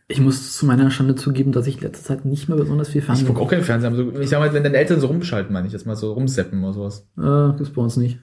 Ich 0.07 0.21
muss 0.21 0.55
zu 0.55 0.67
meiner 0.67 0.91
Schande 0.91 1.15
zugeben, 1.15 1.51
dass 1.51 1.65
ich 1.65 1.81
letzte 1.81 2.05
Zeit 2.05 2.25
nicht 2.25 2.47
mehr 2.47 2.57
besonders 2.59 2.89
viel 2.89 2.99
Ich 2.99 3.05
Fernsehen 3.05 3.27
gucke 3.27 3.41
auch 3.41 3.49
keinen 3.49 3.85
aber 3.85 3.95
so, 3.95 4.19
ich 4.19 4.29
sag 4.29 4.39
mal, 4.39 4.53
wenn 4.53 4.61
deine 4.61 4.77
Eltern 4.77 4.99
so 4.99 5.07
rumschalten, 5.07 5.51
meine 5.51 5.65
ich 5.65 5.73
jetzt 5.73 5.87
mal 5.87 5.95
so 5.95 6.13
rumseppen 6.13 6.63
oder 6.63 6.73
sowas. 6.73 7.07
Äh, 7.17 7.57
gibt's 7.57 7.73
bei 7.73 7.81
uns 7.81 7.97
nicht. 7.97 8.19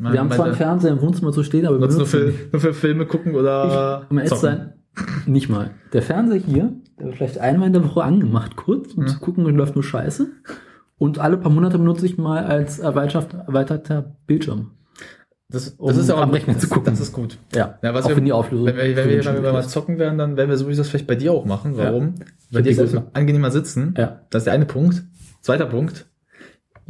Ne? 0.00 0.12
Wir 0.14 0.20
haben 0.20 0.30
zwar 0.30 0.46
einen 0.46 0.54
Fernseher 0.54 0.92
im 0.92 1.00
Wohnzimmer 1.02 1.30
zu 1.32 1.42
stehen, 1.44 1.66
aber 1.66 1.78
wir 1.80 1.86
nur 1.88 2.06
für, 2.06 2.32
nur 2.52 2.60
für 2.60 2.72
Filme 2.72 3.04
gucken 3.06 3.34
oder. 3.34 4.06
Um 4.10 4.16
ehrlich 4.18 4.32
zu 4.32 4.38
sein, 4.40 4.72
nicht 5.26 5.48
mal. 5.50 5.70
Der 5.92 6.02
Fernseher 6.02 6.38
hier, 6.40 6.72
der 6.98 7.06
wird 7.06 7.16
vielleicht 7.16 7.38
einmal 7.38 7.66
in 7.68 7.74
der 7.74 7.84
Woche 7.84 8.02
angemacht, 8.02 8.56
kurz, 8.56 8.94
um 8.94 9.02
Ja. 9.04 9.08
zu 9.08 9.18
gucken, 9.20 9.44
läuft 9.44 9.74
nur 9.74 9.84
Scheiße. 9.84 10.28
Und 10.98 11.18
alle 11.18 11.36
paar 11.36 11.50
Monate 11.52 11.78
benutze 11.78 12.06
ich 12.06 12.18
mal 12.18 12.44
als 12.44 12.78
erweitert, 12.78 13.32
erweiterter 13.46 14.16
Bildschirm. 14.26 14.72
Das, 15.48 15.64
das 15.64 15.74
um 15.78 15.90
ist 15.90 16.10
aber 16.10 16.22
am 16.22 16.30
Rechner 16.30 16.56
zu 16.58 16.68
gucken. 16.68 16.92
Das 16.92 17.00
ist 17.00 17.12
gut. 17.12 17.36
Ja, 17.54 17.78
Ja, 17.82 17.92
was 17.92 18.04
auch 18.04 18.10
wir- 18.10 18.16
wenn 18.16 18.24
die 18.24 18.32
Auflösung. 18.32 18.66
Wenn 18.68 18.76
wir, 18.76 18.96
wenn 18.96 19.08
wir, 19.08 19.24
wenn 19.24 19.42
wir 19.42 19.52
mal 19.52 19.66
zocken 19.66 19.98
werden, 19.98 20.16
dann 20.16 20.36
werden 20.36 20.48
wir 20.48 20.56
sowieso 20.56 20.80
das 20.82 20.88
vielleicht 20.88 21.06
bei 21.08 21.16
dir 21.16 21.32
auch 21.32 21.44
machen. 21.44 21.76
Warum? 21.76 22.14
Bei 22.52 22.58
hab 22.58 22.64
dir 22.64 22.70
ist 22.70 22.78
es 22.78 22.94
angenehmer 23.14 23.50
sitzen. 23.50 23.94
Ja. 23.98 24.20
Das 24.30 24.40
ist 24.42 24.44
der 24.46 24.54
eine 24.54 24.66
Punkt. 24.66 25.02
Zweiter 25.40 25.66
Punkt. 25.66 26.06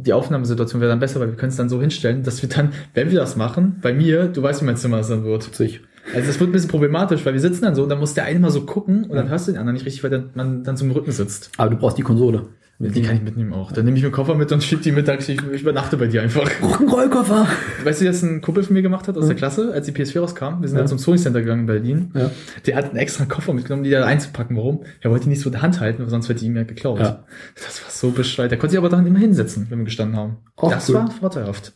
Die 0.05 0.13
Aufnahmesituation 0.13 0.81
wäre 0.81 0.89
dann 0.89 0.99
besser, 0.99 1.19
weil 1.19 1.29
wir 1.29 1.35
können 1.35 1.51
es 1.51 1.57
dann 1.57 1.69
so 1.69 1.79
hinstellen, 1.79 2.23
dass 2.23 2.41
wir 2.41 2.49
dann, 2.49 2.73
wenn 2.93 3.11
wir 3.11 3.19
das 3.19 3.35
machen, 3.35 3.77
bei 3.81 3.93
mir, 3.93 4.27
du 4.27 4.41
weißt, 4.41 4.61
wie 4.61 4.65
mein 4.65 4.77
Zimmer 4.77 5.01
dann 5.01 5.23
wird. 5.23 5.43
Sich. 5.55 5.81
Also 6.13 6.29
es 6.29 6.39
wird 6.39 6.49
ein 6.49 6.53
bisschen 6.53 6.69
problematisch, 6.69 7.25
weil 7.25 7.33
wir 7.33 7.39
sitzen 7.39 7.63
dann 7.63 7.75
so 7.75 7.83
und 7.83 7.89
dann 7.89 7.99
muss 7.99 8.13
der 8.13 8.25
eine 8.25 8.39
mal 8.39 8.51
so 8.51 8.65
gucken 8.65 9.03
und 9.03 9.15
dann 9.15 9.29
hörst 9.29 9.47
du 9.47 9.51
den 9.51 9.59
anderen 9.59 9.75
nicht 9.75 9.85
richtig, 9.85 10.03
weil 10.03 10.09
dann, 10.09 10.29
man 10.33 10.63
dann 10.63 10.77
zum 10.77 10.91
Rücken 10.91 11.11
sitzt. 11.11 11.51
Aber 11.57 11.69
du 11.69 11.77
brauchst 11.77 11.97
die 11.97 12.03
Konsole. 12.03 12.47
Die 12.89 13.01
kann 13.01 13.15
ich 13.17 13.21
mitnehmen 13.21 13.53
auch. 13.53 13.71
Dann 13.71 13.85
nehme 13.85 13.97
ich 13.97 14.03
meinen 14.03 14.11
Koffer 14.11 14.33
mit 14.35 14.51
und 14.51 14.63
schieb 14.63 14.81
die 14.81 14.91
mittags, 14.91 15.29
ich, 15.29 15.39
ich 15.51 15.61
übernachte 15.61 15.97
bei 15.97 16.07
dir 16.07 16.21
einfach. 16.21 16.49
Rock'n'Roll-Koffer! 16.61 17.47
Weißt 17.83 18.01
du, 18.01 18.09
was 18.09 18.23
ein 18.23 18.41
Kumpel 18.41 18.63
von 18.63 18.73
mir 18.73 18.81
gemacht 18.81 19.07
hat 19.07 19.17
aus 19.17 19.27
der 19.27 19.35
Klasse, 19.35 19.71
als 19.73 19.85
die 19.85 19.91
PS4 19.91 20.19
rauskam? 20.19 20.61
Wir 20.61 20.67
sind 20.67 20.77
Ja. 20.77 20.81
dann 20.81 20.87
zum 20.87 20.97
Sony 20.97 21.17
Center 21.17 21.41
gegangen 21.41 21.61
in 21.61 21.67
Berlin. 21.67 22.11
Ja. 22.15 22.31
Der 22.65 22.75
hat 22.75 22.85
einen 22.85 22.95
extra 22.97 23.25
Koffer 23.25 23.53
mitgenommen, 23.53 23.83
die 23.83 23.91
da 23.91 24.05
einzupacken. 24.05 24.57
Warum? 24.57 24.83
Er 25.01 25.11
wollte 25.11 25.25
die 25.25 25.29
nicht 25.29 25.41
so 25.41 25.49
in 25.49 25.53
der 25.53 25.61
Hand 25.61 25.79
halten, 25.79 26.01
weil 26.03 26.09
sonst 26.09 26.27
hätte 26.29 26.39
die 26.39 26.47
ihm 26.47 26.55
ja 26.55 26.63
geklaut. 26.63 26.99
Ja. 26.99 27.23
Das 27.55 27.83
war 27.83 27.91
so 27.91 28.11
bescheuert. 28.11 28.51
Der 28.51 28.57
konnte 28.57 28.71
sich 28.71 28.77
aber 28.79 28.89
daran 28.89 29.05
immer 29.05 29.19
hinsetzen, 29.19 29.67
wenn 29.69 29.79
wir 29.79 29.85
gestanden 29.85 30.17
haben. 30.17 30.37
Auch 30.55 30.71
das 30.71 30.89
cool. 30.89 30.95
war 30.95 31.11
vorteilhaft. 31.11 31.73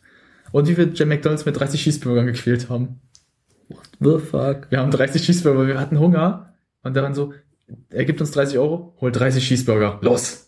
Und 0.52 0.68
wie 0.68 0.78
wir 0.78 0.90
Jam 0.94 1.10
McDonalds 1.10 1.46
mit 1.46 1.60
30 1.60 1.82
Cheeseburgern 1.84 2.26
gequält 2.26 2.70
haben. 2.70 3.02
The 4.00 4.20
fuck? 4.20 4.68
Wir 4.70 4.80
haben 4.80 4.92
30 4.92 5.22
Cheeseburger, 5.24 5.60
weil 5.60 5.68
wir 5.68 5.80
hatten 5.80 6.00
Hunger. 6.00 6.54
Und 6.84 6.96
dann 6.96 7.14
so, 7.14 7.34
er 7.90 8.06
gibt 8.06 8.22
uns 8.22 8.32
30 8.32 8.58
Euro, 8.60 8.96
holt 9.02 9.16
30 9.20 9.44
Cheeseburger. 9.46 10.00
Los! 10.02 10.45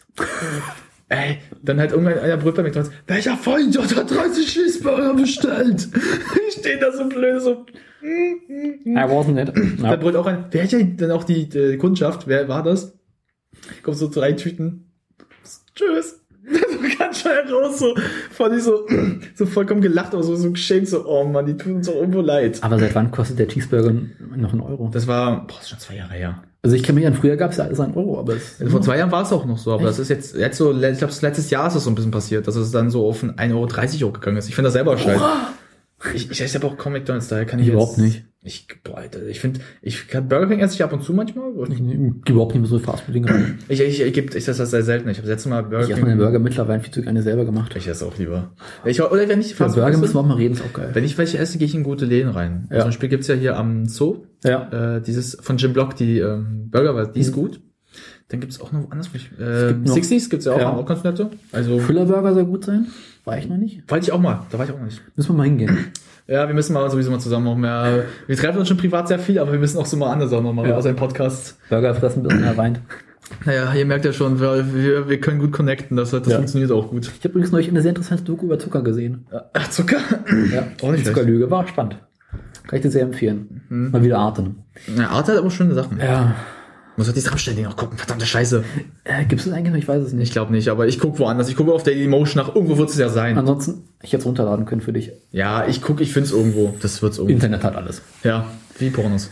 Ey, 1.10 1.38
dann 1.64 1.80
halt 1.80 1.92
irgendwann 1.92 2.20
einer 2.20 2.36
brüllt 2.38 2.56
bei 2.56 2.64
McDonalds, 2.64 2.94
welcher 3.08 3.38
Freund 3.38 3.78
hat 3.78 4.12
30 4.12 4.46
Cheeseburger 4.46 5.14
bestellt? 5.14 5.88
Ich 6.50 6.54
stehe 6.56 6.80
da 6.80 6.92
so 6.92 7.08
blöd, 7.08 7.42
so. 7.42 7.66
I 8.04 9.04
wasn't 9.06 9.40
it. 9.42 9.54
Da 9.82 9.92
Ja. 9.92 9.96
brüllt 9.96 10.16
auch 10.16 10.26
ein, 10.26 10.46
wer 10.52 10.64
hat 10.64 10.72
ja 10.72 10.80
dann 10.82 11.12
auch 11.12 11.24
die, 11.24 11.48
die 11.48 11.78
Kundschaft, 11.78 12.28
wer 12.28 12.48
war 12.50 12.64
das? 12.64 12.98
Kommt 13.84 13.98
so 13.98 14.10
drei 14.10 14.34
Tüten. 14.34 14.92
Tschüss. 15.76 16.22
So 16.50 16.98
ganz 16.98 17.20
schnell 17.22 17.52
raus, 17.52 17.80
so, 17.80 17.94
fand 18.32 18.56
ich 18.56 18.64
so, 18.64 18.86
so 19.36 19.46
vollkommen 19.46 19.82
gelacht, 19.82 20.14
aber 20.14 20.24
so, 20.24 20.36
so 20.36 20.52
geschämt, 20.52 20.88
so, 20.88 21.06
oh 21.06 21.26
Mann, 21.26 21.46
die 21.46 21.58
tun 21.58 21.76
uns 21.78 21.90
auch 21.90 21.96
irgendwo 21.96 22.22
leid. 22.22 22.60
Aber 22.64 22.80
seit 22.80 22.96
wann 22.96 23.12
kostet 23.12 23.40
der 23.40 23.48
Cheeseburger 23.50 23.92
noch 24.36 24.52
einen 24.54 24.62
Euro? 24.62 24.90
Das 24.94 25.08
war, 25.08 25.46
boah, 25.48 25.56
das 25.56 25.64
ist 25.64 25.70
schon 25.70 25.80
zwei 25.80 25.96
Jahre 25.96 26.14
her. 26.14 26.44
Also 26.64 26.76
ich 26.76 26.84
kenne 26.84 27.00
mich 27.00 27.08
an, 27.08 27.14
früher 27.14 27.38
gab 27.38 27.52
es 27.52 27.58
ja 27.58 27.66
alles 27.66 27.80
einen 27.80 27.94
Euro, 27.94 28.20
aber 28.20 28.36
es 28.36 28.60
Also 28.60 28.72
vor 28.72 28.82
zwei 28.82 28.98
Jahren 28.98 29.12
war 29.12 29.24
es 29.24 29.32
auch 29.32 29.46
noch 29.46 29.58
so, 29.58 29.72
aber 29.72 29.82
Echt? 29.82 29.92
das 29.92 30.00
ist 30.00 30.10
jetzt, 30.10 30.36
jetzt 30.36 30.58
so, 30.58 30.72
ich 30.72 30.98
glaube, 30.98 31.14
letztes 31.22 31.50
Jahr 31.50 31.68
ist 31.68 31.76
das 31.76 31.84
so 31.84 31.92
ein 31.92 31.96
bisschen 31.96 32.12
passiert, 32.12 32.48
dass 32.48 32.56
es 32.56 32.72
dann 32.72 32.90
so 32.90 33.08
auf 33.08 33.24
ein 33.24 33.36
1,30 33.36 33.54
Euro 34.02 34.10
hochgegangen 34.10 34.38
ist. 34.38 34.50
Ich 34.50 34.56
finde 34.56 34.68
das 34.68 34.74
selber 34.74 34.98
scheiße. 34.98 35.24
Ich, 36.14 36.30
ich 36.30 36.42
esse 36.42 36.60
aber 36.60 36.68
auch 36.68 36.78
kaum 36.78 36.94
McDonalds, 36.94 37.28
daher 37.28 37.46
kann 37.46 37.60
ich 37.60 37.68
Ich 37.68 37.74
überhaupt 37.74 37.98
jetzt, 37.98 38.06
nicht. 38.06 38.26
Ich, 38.44 38.68
boah, 38.84 39.00
Alter, 39.00 39.26
ich 39.26 39.40
finde, 39.40 39.62
ich 39.82 40.08
kann 40.08 40.28
Burger 40.28 40.48
King 40.48 40.60
esse 40.60 40.76
ich 40.76 40.84
ab 40.84 40.94
und 40.94 41.04
zu 41.04 41.12
manchmal. 41.12 41.50
Ich, 41.70 41.80
ich 41.80 42.30
überhaupt 42.30 42.54
nicht 42.54 42.62
mehr 42.62 42.70
so 42.70 42.78
Fastfood-Dinge 42.80 43.30
rein. 43.30 43.60
Ich, 43.68 43.82
ich, 43.82 44.02
ich, 44.02 44.18
ich 44.18 44.36
esse 44.36 44.54
das 44.54 44.70
sehr 44.70 44.84
selten. 44.84 45.10
Ich 45.10 45.18
habe 45.18 45.28
letztes 45.28 45.50
Mal 45.50 45.64
Burger 45.64 45.86
Ich 45.86 45.92
esse 45.92 46.02
meine 46.02 46.16
Burger 46.16 46.40
mittlerweile 46.40 46.80
viel 46.82 46.94
zu 46.94 47.02
gerne 47.02 47.24
selber 47.24 47.46
gemacht. 47.46 47.76
Ich 47.76 47.88
esse 47.88 48.06
auch 48.06 48.18
lieber. 48.18 48.52
Ich, 48.86 49.02
oder 49.02 49.28
wenn 49.28 49.42
ich 49.42 49.56
Fast 49.56 49.76
Burger 49.76 49.98
müssen 49.98 50.14
wir 50.14 50.20
auch 50.20 50.26
mal 50.26 50.38
reden, 50.38 50.54
ist 50.54 50.64
auch 50.64 50.72
geil. 50.72 50.92
wenn 50.94 51.04
ich 51.04 51.18
welche 51.18 51.40
esse, 51.40 51.58
gehe 51.58 51.68
ich 51.68 51.74
in 51.74 51.84
gute 51.84 52.06
Läden 52.06 52.30
rein. 52.30 52.68
Ja. 52.70 52.82
Zum 52.82 52.90
Beispiel 52.90 53.10
gibt's 53.10 53.28
ja 53.28 53.36
hier 53.36 53.58
am 53.58 53.88
Zoo, 53.88 54.27
Ja. 54.44 54.96
äh, 54.98 55.02
dieses 55.02 55.38
von 55.42 55.58
Jim 55.58 55.74
Block, 55.74 55.96
die 55.96 56.20
ähm, 56.20 56.70
Burger, 56.72 57.08
die 57.08 57.20
ist 57.20 57.32
gut. 57.32 57.62
Dann 58.30 58.40
gibt's 58.42 58.60
auch 58.60 58.72
noch 58.72 58.84
woanders. 58.84 59.10
ich- 59.14 59.32
Äh, 59.40 59.70
gibt 59.70 59.88
noch- 59.88 59.96
60s 59.96 60.30
gibt's 60.30 60.46
ja 60.46 60.54
auch, 60.54 60.60
Ja. 60.60 60.74
auch 60.74 60.86
ganz 60.86 61.04
nette. 61.04 61.30
Also, 61.54 61.80
Füller 61.80 62.06
Burger 62.06 62.34
soll 62.34 62.46
gut 62.46 62.66
sein. 62.66 62.88
War 63.26 63.38
ich 63.38 63.48
noch 63.50 63.58
nicht. 63.58 63.84
wollte 63.90 64.06
ich 64.06 64.12
auch 64.12 64.20
mal. 64.20 64.46
Da 64.52 64.58
war 64.58 64.66
ich 64.66 64.72
auch 64.72 64.78
noch 64.78 64.86
nicht. 64.86 65.02
Müssen 65.16 65.30
wir 65.30 65.36
mal 65.38 65.44
hingehen. 65.46 65.78
Ja, 66.28 66.46
wir 66.48 66.54
müssen 66.54 66.74
mal 66.74 66.90
sowieso 66.92 67.10
mal 67.10 67.20
zusammen 67.20 67.46
noch 67.46 67.56
mehr. 67.56 68.04
Wir 68.28 68.36
treffen 68.36 68.60
uns 68.60 68.68
schon 68.68 68.76
privat 68.78 69.08
sehr 69.08 69.18
viel, 69.20 69.40
aber 69.40 69.54
wir 69.54 69.60
müssen 69.60 69.78
auch 69.78 69.86
so 69.86 69.96
mal 69.96 70.12
andere 70.12 70.28
Sachen 70.30 70.44
noch 70.44 70.52
machen, 70.54 70.70
Ja. 70.70 70.76
außer 70.76 70.90
im 70.90 70.98
Podcast. 70.98 71.58
Burger 71.70 71.96
fressen, 71.96 72.24
bis 72.24 72.34
er 72.42 72.58
weint. 72.58 72.82
Naja, 73.46 73.74
ihr 73.74 73.86
merkt 73.86 74.04
ja 74.06 74.12
schon, 74.14 74.40
wir, 74.42 74.74
wir, 74.74 75.10
wir 75.10 75.20
können 75.22 75.40
gut 75.40 75.52
connecten, 75.54 75.96
das, 75.98 76.12
das 76.12 76.28
Ja. 76.28 76.36
funktioniert 76.36 76.72
auch 76.72 76.90
gut. 76.90 77.06
Ich 77.08 77.24
habe 77.24 77.30
übrigens 77.30 77.52
neulich 77.52 77.70
eine 77.70 77.82
sehr 77.82 77.90
interessante 77.90 78.24
Doku 78.24 78.46
über 78.46 78.60
Zucker 78.60 78.82
gesehen. 78.84 79.26
Ach, 79.54 79.70
Zucker? 79.70 79.98
Ja, 80.54 80.68
Auch 80.82 80.92
nicht 80.92 81.06
Zuckerlüge. 81.06 81.50
War 81.50 81.66
spannend. 81.68 81.98
Kann 82.68 82.78
ich 82.78 82.82
dir 82.82 82.92
sehr 82.92 83.04
empfehlen. 83.04 83.62
Mal 83.70 84.04
wieder 84.04 84.20
Arte. 84.20 84.52
Ja, 84.98 85.10
Arte 85.10 85.32
hat 85.32 85.40
aber 85.40 85.50
schöne 85.52 85.74
Sachen. 85.74 86.00
Ja. 86.00 86.36
Muss 86.98 87.06
halt 87.08 87.16
die 87.16 87.22
Rammstein 87.28 87.62
noch 87.62 87.76
gucken, 87.78 87.96
verdammte 87.98 88.26
Scheiße. 88.26 88.64
Äh, 89.04 89.26
Gibt 89.26 89.40
es 89.42 89.46
das 89.46 89.54
eigentlich 89.54 89.72
noch? 89.72 89.78
Ich 89.78 89.88
weiß 89.88 90.02
es 90.02 90.10
Ich 90.14 90.18
nicht. 90.18 90.32
glaube 90.34 90.52
nicht, 90.52 90.68
aber 90.70 90.88
ich 90.88 91.00
gucke 91.00 91.20
woanders. 91.20 91.48
Ich 91.48 91.56
gucke 91.56 91.72
auf 91.72 91.84
Daily 91.84 92.08
Motion 92.08 92.44
nach. 92.44 92.56
Irgendwo 92.56 92.78
wird 92.80 92.90
es 92.90 92.98
ja 92.98 93.08
sein. 93.10 93.38
Ansonsten, 93.38 93.84
ich 94.02 94.12
hätte 94.14 94.22
es 94.22 94.26
runterladen 94.26 94.66
können 94.66 94.82
für 94.82 94.94
dich. 94.94 95.12
Ja, 95.32 95.68
ich 95.68 95.82
gucke, 95.84 96.02
ich 96.02 96.12
finde 96.12 96.28
es 96.30 96.34
irgendwo. 96.34 96.76
Das 96.82 97.02
wird's 97.04 97.18
irgendwo. 97.20 97.34
Internet 97.36 97.64
hat 97.64 97.76
alles. 97.76 98.02
Ja, 98.24 98.48
wie 98.80 98.90
Pornos. 98.90 99.30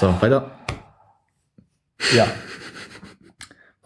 So, 0.00 0.14
weiter. 0.20 0.50
Ja. 2.14 2.26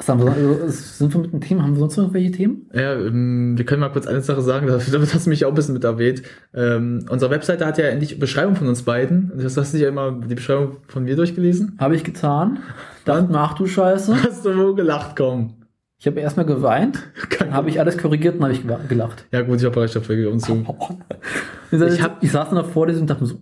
Was 0.04 0.08
haben 0.08 0.24
wir 0.24 0.32
also, 0.32 0.66
Sind 0.68 1.14
wir 1.14 1.20
mit 1.20 1.32
dem 1.32 1.40
Thema? 1.40 1.62
Haben 1.62 1.74
wir 1.74 1.78
sonst 1.78 1.96
noch 1.96 2.04
irgendwelche 2.06 2.32
Themen? 2.32 2.66
Ja, 2.74 2.94
ähm, 2.94 3.54
wir 3.56 3.64
können 3.64 3.80
mal 3.80 3.90
kurz 3.90 4.08
eine 4.08 4.20
Sache 4.20 4.42
sagen, 4.42 4.66
damit 4.92 5.14
hast 5.14 5.26
du 5.26 5.30
mich 5.30 5.44
auch 5.44 5.50
ein 5.50 5.54
bisschen 5.54 5.74
mit 5.74 5.84
erwähnt. 5.84 6.22
Ähm, 6.54 7.04
unsere 7.08 7.30
Webseite 7.30 7.64
hat 7.66 7.78
ja 7.78 7.84
endlich 7.84 8.18
Beschreibung 8.18 8.56
von 8.56 8.66
uns 8.66 8.82
beiden. 8.82 9.30
Das 9.36 9.56
hast 9.56 9.74
du 9.74 9.78
ja 9.78 9.88
immer 9.88 10.10
die 10.12 10.34
Beschreibung 10.34 10.78
von 10.88 11.04
mir 11.04 11.14
durchgelesen. 11.14 11.76
Habe 11.78 11.94
ich 11.94 12.02
getan. 12.02 12.58
Dachte 13.04 13.22
mir, 13.30 13.38
ach 13.38 13.54
du 13.54 13.66
Scheiße. 13.66 14.24
Hast 14.24 14.44
du 14.44 14.56
wo 14.56 14.74
gelacht, 14.74 15.14
komm. 15.16 15.54
Ich 16.00 16.06
habe 16.08 16.18
erstmal 16.18 16.46
geweint, 16.46 16.98
dann 17.38 17.52
habe 17.54 17.68
ich 17.68 17.78
alles 17.78 17.96
korrigiert 17.96 18.34
und 18.34 18.42
habe 18.42 18.52
ich 18.54 18.62
gelacht. 18.88 19.24
Ja 19.30 19.42
gut, 19.42 19.58
ich 19.60 19.64
habe 19.64 19.74
Bereitschaft 19.76 20.06
für 20.06 20.30
uns 20.30 20.42
zu. 20.44 20.66
Ich, 21.70 21.80
Ich 21.80 22.02
hab- 22.02 22.20
ich 22.24 22.32
saß 22.32 22.48
dann 22.48 22.58
noch 22.58 22.66
vor 22.68 22.88
dir 22.88 22.98
und 22.98 23.08
dachte 23.08 23.22
mir 23.22 23.28
so, 23.28 23.36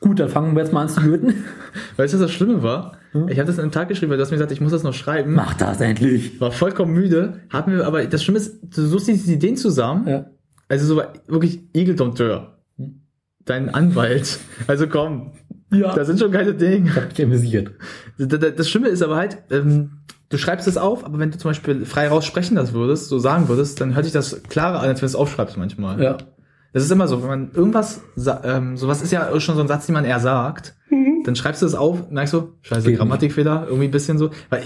gut, 0.00 0.20
dann 0.20 0.28
fangen 0.28 0.54
wir 0.54 0.62
jetzt 0.62 0.72
mal 0.72 0.82
an 0.82 0.88
zu 0.88 1.00
löten. 1.00 1.44
Weißt 1.96 2.14
du, 2.14 2.18
was 2.18 2.26
das 2.26 2.32
Schlimme 2.32 2.62
war? 2.62 2.98
Ich 3.28 3.38
habe 3.38 3.46
das 3.46 3.56
in 3.56 3.62
einem 3.62 3.72
Tag 3.72 3.88
geschrieben, 3.88 4.10
weil 4.10 4.18
du 4.18 4.22
hast 4.22 4.30
mir 4.30 4.36
gesagt, 4.36 4.52
ich 4.52 4.60
muss 4.60 4.72
das 4.72 4.82
noch 4.82 4.94
schreiben. 4.94 5.34
Mach 5.34 5.54
das 5.54 5.80
endlich. 5.80 6.40
War 6.40 6.52
vollkommen 6.52 6.92
müde. 6.92 7.40
Hatten 7.50 7.72
wir, 7.72 7.86
aber 7.86 8.04
das 8.04 8.22
Schlimme 8.22 8.38
ist, 8.38 8.58
du 8.76 8.86
suchst 8.86 9.08
diese 9.08 9.32
Ideen 9.32 9.56
zusammen. 9.56 10.06
Ja. 10.06 10.26
Also 10.68 10.86
so 10.86 11.02
wirklich 11.26 11.60
Egeldompteur. 11.74 12.58
Dein 13.44 13.70
Anwalt. 13.74 14.38
Also 14.66 14.86
komm. 14.86 15.32
Ja. 15.72 15.94
Da 15.94 16.04
sind 16.04 16.18
schon 16.18 16.32
geile 16.32 16.54
Dinge. 16.54 16.90
Ich 16.90 16.96
habe 16.96 17.06
mich 17.06 17.22
amüsiert. 17.22 17.70
Das, 18.18 18.68
Schlimme 18.68 18.88
ist 18.88 19.02
aber 19.02 19.16
halt, 19.16 19.38
ähm, 19.50 20.02
du 20.28 20.38
schreibst 20.38 20.68
es 20.68 20.76
auf, 20.76 21.04
aber 21.04 21.18
wenn 21.18 21.30
du 21.30 21.38
zum 21.38 21.50
Beispiel 21.50 21.84
frei 21.84 22.08
raus 22.08 22.24
sprechen 22.24 22.56
das 22.56 22.72
würdest, 22.72 23.08
so 23.08 23.18
sagen 23.18 23.48
würdest, 23.48 23.80
dann 23.80 23.94
hört 23.94 24.04
sich 24.04 24.12
das 24.12 24.42
klarer 24.44 24.80
an, 24.80 24.88
als 24.88 25.00
wenn 25.00 25.06
du 25.06 25.10
es 25.10 25.14
aufschreibst 25.14 25.56
manchmal. 25.56 26.02
Ja. 26.02 26.18
Das 26.72 26.84
ist 26.84 26.90
immer 26.90 27.08
so, 27.08 27.22
wenn 27.22 27.28
man 27.28 27.50
irgendwas, 27.52 28.02
ähm, 28.44 28.76
sowas 28.76 29.02
ist 29.02 29.10
ja 29.10 29.38
schon 29.40 29.56
so 29.56 29.62
ein 29.62 29.68
Satz, 29.68 29.86
den 29.86 29.94
man 29.94 30.04
eher 30.04 30.20
sagt, 30.20 30.76
dann 31.24 31.36
schreibst 31.36 31.62
du 31.62 31.66
es 31.66 31.74
auf, 31.74 32.10
merkst 32.10 32.34
du, 32.34 32.52
scheiße, 32.62 32.88
Geht. 32.88 32.98
Grammatikfehler, 32.98 33.64
irgendwie 33.66 33.86
ein 33.86 33.90
bisschen 33.90 34.18
so, 34.18 34.30
weil 34.50 34.62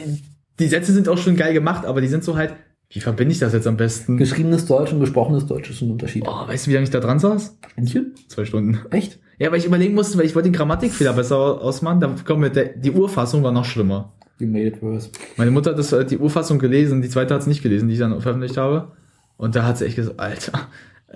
die 0.59 0.67
Sätze 0.69 0.93
sind 0.93 1.09
auch 1.09 1.19
schon 1.19 1.37
geil 1.37 1.53
gemacht, 1.55 1.85
aber 1.85 2.01
die 2.01 2.09
sind 2.09 2.25
so 2.25 2.37
halt, 2.37 2.55
wie 2.91 3.01
verbinde 3.01 3.33
ich 3.33 3.39
das 3.39 3.53
jetzt 3.53 3.67
am 3.67 3.77
besten? 3.77 4.17
Geschriebenes 4.19 4.67
Deutsch 4.67 4.93
und 4.93 5.01
gesprochenes 5.01 5.47
Deutsch 5.47 5.71
ist 5.71 5.81
ein 5.81 5.91
Unterschied. 5.91 6.25
Oh, 6.27 6.47
weißt 6.47 6.67
du, 6.67 6.71
wie 6.71 6.75
lange 6.75 6.85
ich 6.85 6.91
da 6.91 7.01
dran 7.01 7.19
saß? 7.19 7.59
Stündchen? 7.73 8.15
Zwei 8.29 8.45
Stunden. 8.45 8.81
Echt? 8.91 9.19
Ja, 9.39 9.51
weil 9.51 9.59
ich 9.59 9.65
überlegen 9.65 9.95
musste, 9.95 10.19
weil 10.19 10.27
ich 10.27 10.35
wollte 10.35 10.51
den 10.51 10.55
Grammatikfehler 10.55 11.15
besser 11.15 11.37
ausmachen, 11.37 12.01
da 12.01 12.35
mir 12.37 12.51
der, 12.51 12.77
die 12.77 12.91
Urfassung 12.91 13.43
war 13.43 13.51
noch 13.51 13.65
schlimmer. 13.65 14.13
You 14.39 14.47
made 14.47 14.67
it 14.67 14.83
worse. 14.83 15.11
Meine 15.37 15.51
Mutter 15.51 15.71
hat 15.71 15.79
das, 15.79 15.93
äh, 15.93 16.05
die 16.05 16.19
Urfassung 16.19 16.59
gelesen, 16.59 17.01
die 17.01 17.09
zweite 17.09 17.35
hat 17.35 17.41
es 17.41 17.47
nicht 17.47 17.63
gelesen, 17.63 17.89
die 17.89 17.95
ich 17.95 18.01
dann 18.01 18.21
veröffentlicht 18.21 18.57
habe. 18.57 18.93
Und 19.37 19.57
da 19.57 19.65
hat 19.65 19.79
sie 19.79 19.87
echt 19.87 19.97
gesagt, 19.97 20.21
Alter, 20.21 20.69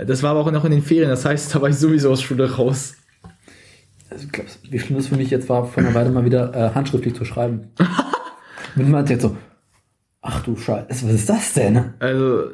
Das 0.07 0.23
war 0.23 0.33
aber 0.33 0.41
auch 0.41 0.51
noch 0.51 0.65
in 0.65 0.73
den 0.73 0.83
Ferien, 0.83 1.09
das 1.09 1.25
heißt, 1.25 1.55
da 1.55 1.63
war 1.63 1.69
ich 1.71 1.77
sowieso 1.77 2.11
aus 2.11 2.23
Schule 2.23 2.55
raus. 2.57 2.95
Also, 4.11 4.25
ich 4.27 4.33
glaube, 4.33 4.51
wie 4.71 4.79
schlimm 4.79 4.99
es 4.99 5.09
für 5.09 5.17
mich 5.17 5.31
jetzt 5.31 5.49
war, 5.49 5.65
vor 5.65 5.83
einer 5.83 5.95
Weile 5.95 6.11
mal 6.11 6.25
wieder 6.25 6.55
äh, 6.55 6.75
handschriftlich 6.75 7.15
zu 7.15 7.25
schreiben. 7.25 7.71
Wenn 8.75 8.91
man 8.91 9.07
jetzt 9.07 9.23
so, 9.23 9.37
ach 10.21 10.43
du 10.43 10.57
Scheiße, 10.57 10.89
was 10.89 11.03
ist 11.15 11.29
das 11.29 11.55
denn? 11.55 11.95
Also, 11.99 12.45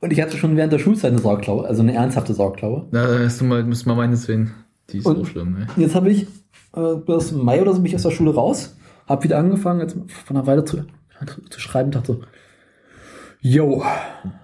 Und 0.00 0.12
ich 0.12 0.20
hatte 0.20 0.36
schon 0.36 0.56
während 0.56 0.72
der 0.72 0.78
Schulzeit 0.78 1.10
eine 1.12 1.20
Sorgklaue, 1.20 1.66
also 1.66 1.82
eine 1.82 1.94
ernsthafte 1.94 2.32
Sorgklaue. 2.34 2.86
da 2.92 3.18
hast 3.18 3.40
du 3.40 3.44
mal, 3.44 3.64
müssen 3.64 3.88
wir 3.88 3.94
meines 3.96 4.24
sehen. 4.24 4.52
Die 4.90 4.98
ist 4.98 5.04
so 5.04 5.10
Und- 5.10 5.26
schlimm, 5.26 5.56
ey. 5.76 5.82
Jetzt 5.82 5.94
habe 5.94 6.10
ich 6.10 6.26
äh, 6.76 6.94
bis 7.06 7.32
Mai 7.32 7.60
oder 7.60 7.72
so 7.72 7.78
bin 7.78 7.86
ich 7.86 7.94
aus 7.96 8.02
der 8.02 8.10
Schule 8.10 8.34
raus, 8.34 8.76
habe 9.08 9.24
wieder 9.24 9.38
angefangen, 9.38 9.80
jetzt 9.80 9.96
von 10.24 10.36
einer 10.36 10.46
Weile 10.46 10.64
zu, 10.64 10.84
zu 11.50 11.60
schreiben, 11.60 11.90
dachte 11.90 12.14
so, 12.14 12.20
yo, 13.42 13.82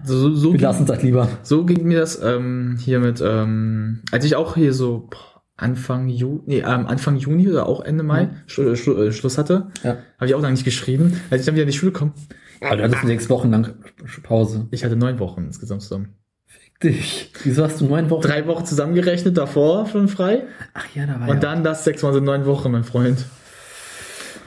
So, 0.03 0.35
so, 0.35 0.53
wir 0.53 0.59
lassen 0.59 0.85
das 0.85 1.01
lieber. 1.01 1.27
so 1.41 1.65
ging 1.65 1.87
mir 1.87 1.99
das 1.99 2.21
ähm, 2.21 2.77
hier 2.79 2.99
mit, 2.99 3.21
ähm, 3.25 4.01
als 4.11 4.25
ich 4.25 4.35
auch 4.35 4.55
hier 4.55 4.73
so 4.73 5.07
boah, 5.09 5.41
Anfang 5.57 6.07
Juni, 6.07 6.41
nee, 6.45 6.59
ähm, 6.59 6.85
Anfang 6.87 7.17
Juni 7.17 7.49
oder 7.49 7.65
auch 7.67 7.81
Ende 7.81 8.03
Mai 8.03 8.25
Mhm. 8.25 8.29
Schlu 8.47 8.75
Schlu 8.75 8.93
äh, 9.03 9.11
Schluss 9.11 9.37
hatte, 9.37 9.67
Ja. 9.83 9.97
habe 10.17 10.27
ich 10.27 10.35
auch 10.35 10.41
lange 10.41 10.53
nicht 10.53 10.63
geschrieben. 10.63 11.19
Als 11.31 11.41
ich 11.41 11.45
dann 11.45 11.55
wieder 11.55 11.63
in 11.63 11.71
die 11.71 11.77
Schule 11.77 11.91
komme, 11.91 12.11
Aber 12.61 12.77
du 12.77 12.83
hattest 12.83 13.05
sechs 13.05 13.29
Wochen 13.29 13.49
lang 13.51 13.73
Pause. 14.23 14.67
ich 14.71 14.83
hatte 14.85 14.95
neun 14.95 15.19
Wochen 15.19 15.43
insgesamt 15.45 15.81
zusammen. 15.81 16.13
Dich. 16.81 17.33
Wieso 17.43 17.65
hast 17.65 17.81
du 17.81 17.85
neun 17.85 18.09
Wochen? 18.09 18.21
Drei 18.21 18.47
Wochen 18.47 18.63
zusammengerechnet 18.63 19.37
davor 19.37 19.85
schon 19.87 20.07
frei. 20.07 20.43
Ach 20.73 20.85
ja, 20.95 21.05
da 21.05 21.19
war 21.19 21.27
Und 21.27 21.35
ja. 21.35 21.39
dann 21.41 21.61
das 21.65 21.83
sechs 21.83 22.01
Mal 22.03 22.13
sind 22.13 22.23
neun 22.23 22.45
Wochen, 22.45 22.71
mein 22.71 22.85
Freund. 22.85 23.25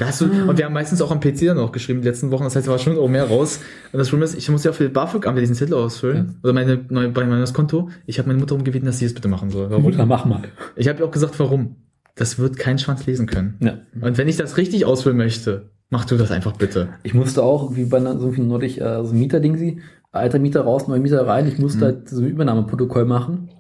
Da 0.02 0.08
hast 0.08 0.20
du, 0.20 0.24
und 0.24 0.58
wir 0.58 0.64
haben 0.64 0.72
meistens 0.72 1.00
auch 1.00 1.12
am 1.12 1.20
PC 1.20 1.46
dann 1.46 1.58
auch 1.60 1.70
geschrieben, 1.70 2.02
die 2.02 2.08
letzten 2.08 2.32
Wochen, 2.32 2.42
das 2.42 2.56
heißt, 2.56 2.66
da 2.66 2.72
war 2.72 2.80
schon 2.80 2.98
auch 2.98 3.06
mehr 3.06 3.22
raus. 3.22 3.60
Und 3.92 4.00
das 4.00 4.08
Schlimme 4.08 4.24
ist, 4.24 4.34
ich 4.34 4.48
muss 4.50 4.64
ja 4.64 4.72
für 4.72 4.88
BAföG-Amt 4.88 5.38
diesen 5.38 5.54
Zettel 5.54 5.74
ausfüllen. 5.74 6.40
Oder 6.42 6.52
meine, 6.52 6.84
neue, 6.88 7.10
bei 7.10 7.20
meinem 7.20 7.38
neues 7.38 7.54
Konto. 7.54 7.88
Ich 8.04 8.18
habe 8.18 8.26
meine 8.26 8.40
Mutter 8.40 8.48
darum 8.48 8.64
gebeten, 8.64 8.84
dass 8.84 8.98
sie 8.98 9.04
es 9.04 9.14
bitte 9.14 9.28
machen 9.28 9.50
soll. 9.50 9.70
Warum? 9.70 9.84
Mutter, 9.84 10.04
mach 10.04 10.24
mal. 10.24 10.42
Ich 10.74 10.88
habe 10.88 10.98
ihr 10.98 11.04
auch 11.04 11.12
gesagt, 11.12 11.38
warum. 11.38 11.76
Das 12.16 12.40
wird 12.40 12.58
kein 12.58 12.80
Schwanz 12.80 13.06
lesen 13.06 13.26
können. 13.26 13.58
Ja. 13.60 13.78
Und 14.00 14.18
wenn 14.18 14.26
ich 14.26 14.36
das 14.36 14.56
richtig 14.56 14.86
ausfüllen 14.86 15.16
möchte, 15.16 15.70
mach 15.88 16.04
du 16.04 16.16
das 16.16 16.32
einfach 16.32 16.56
bitte. 16.56 16.88
Ich 17.04 17.14
musste 17.14 17.44
auch, 17.44 17.76
wie 17.76 17.84
bei 17.84 17.98
einer, 17.98 18.18
so 18.18 18.32
viel 18.32 18.42
neulich, 18.42 18.80
äh, 18.80 19.04
so 19.04 19.12
ein 19.12 19.20
Mieterding 19.20 19.56
sie, 19.56 19.82
alter 20.10 20.40
Mieter 20.40 20.62
raus, 20.62 20.88
neuer 20.88 20.98
Mieter 20.98 21.24
rein. 21.28 21.46
Ich 21.46 21.60
musste 21.60 21.84
halt 21.84 22.08
so 22.08 22.20
ein 22.20 22.26
Übernahmeprotokoll 22.26 23.04
machen 23.04 23.50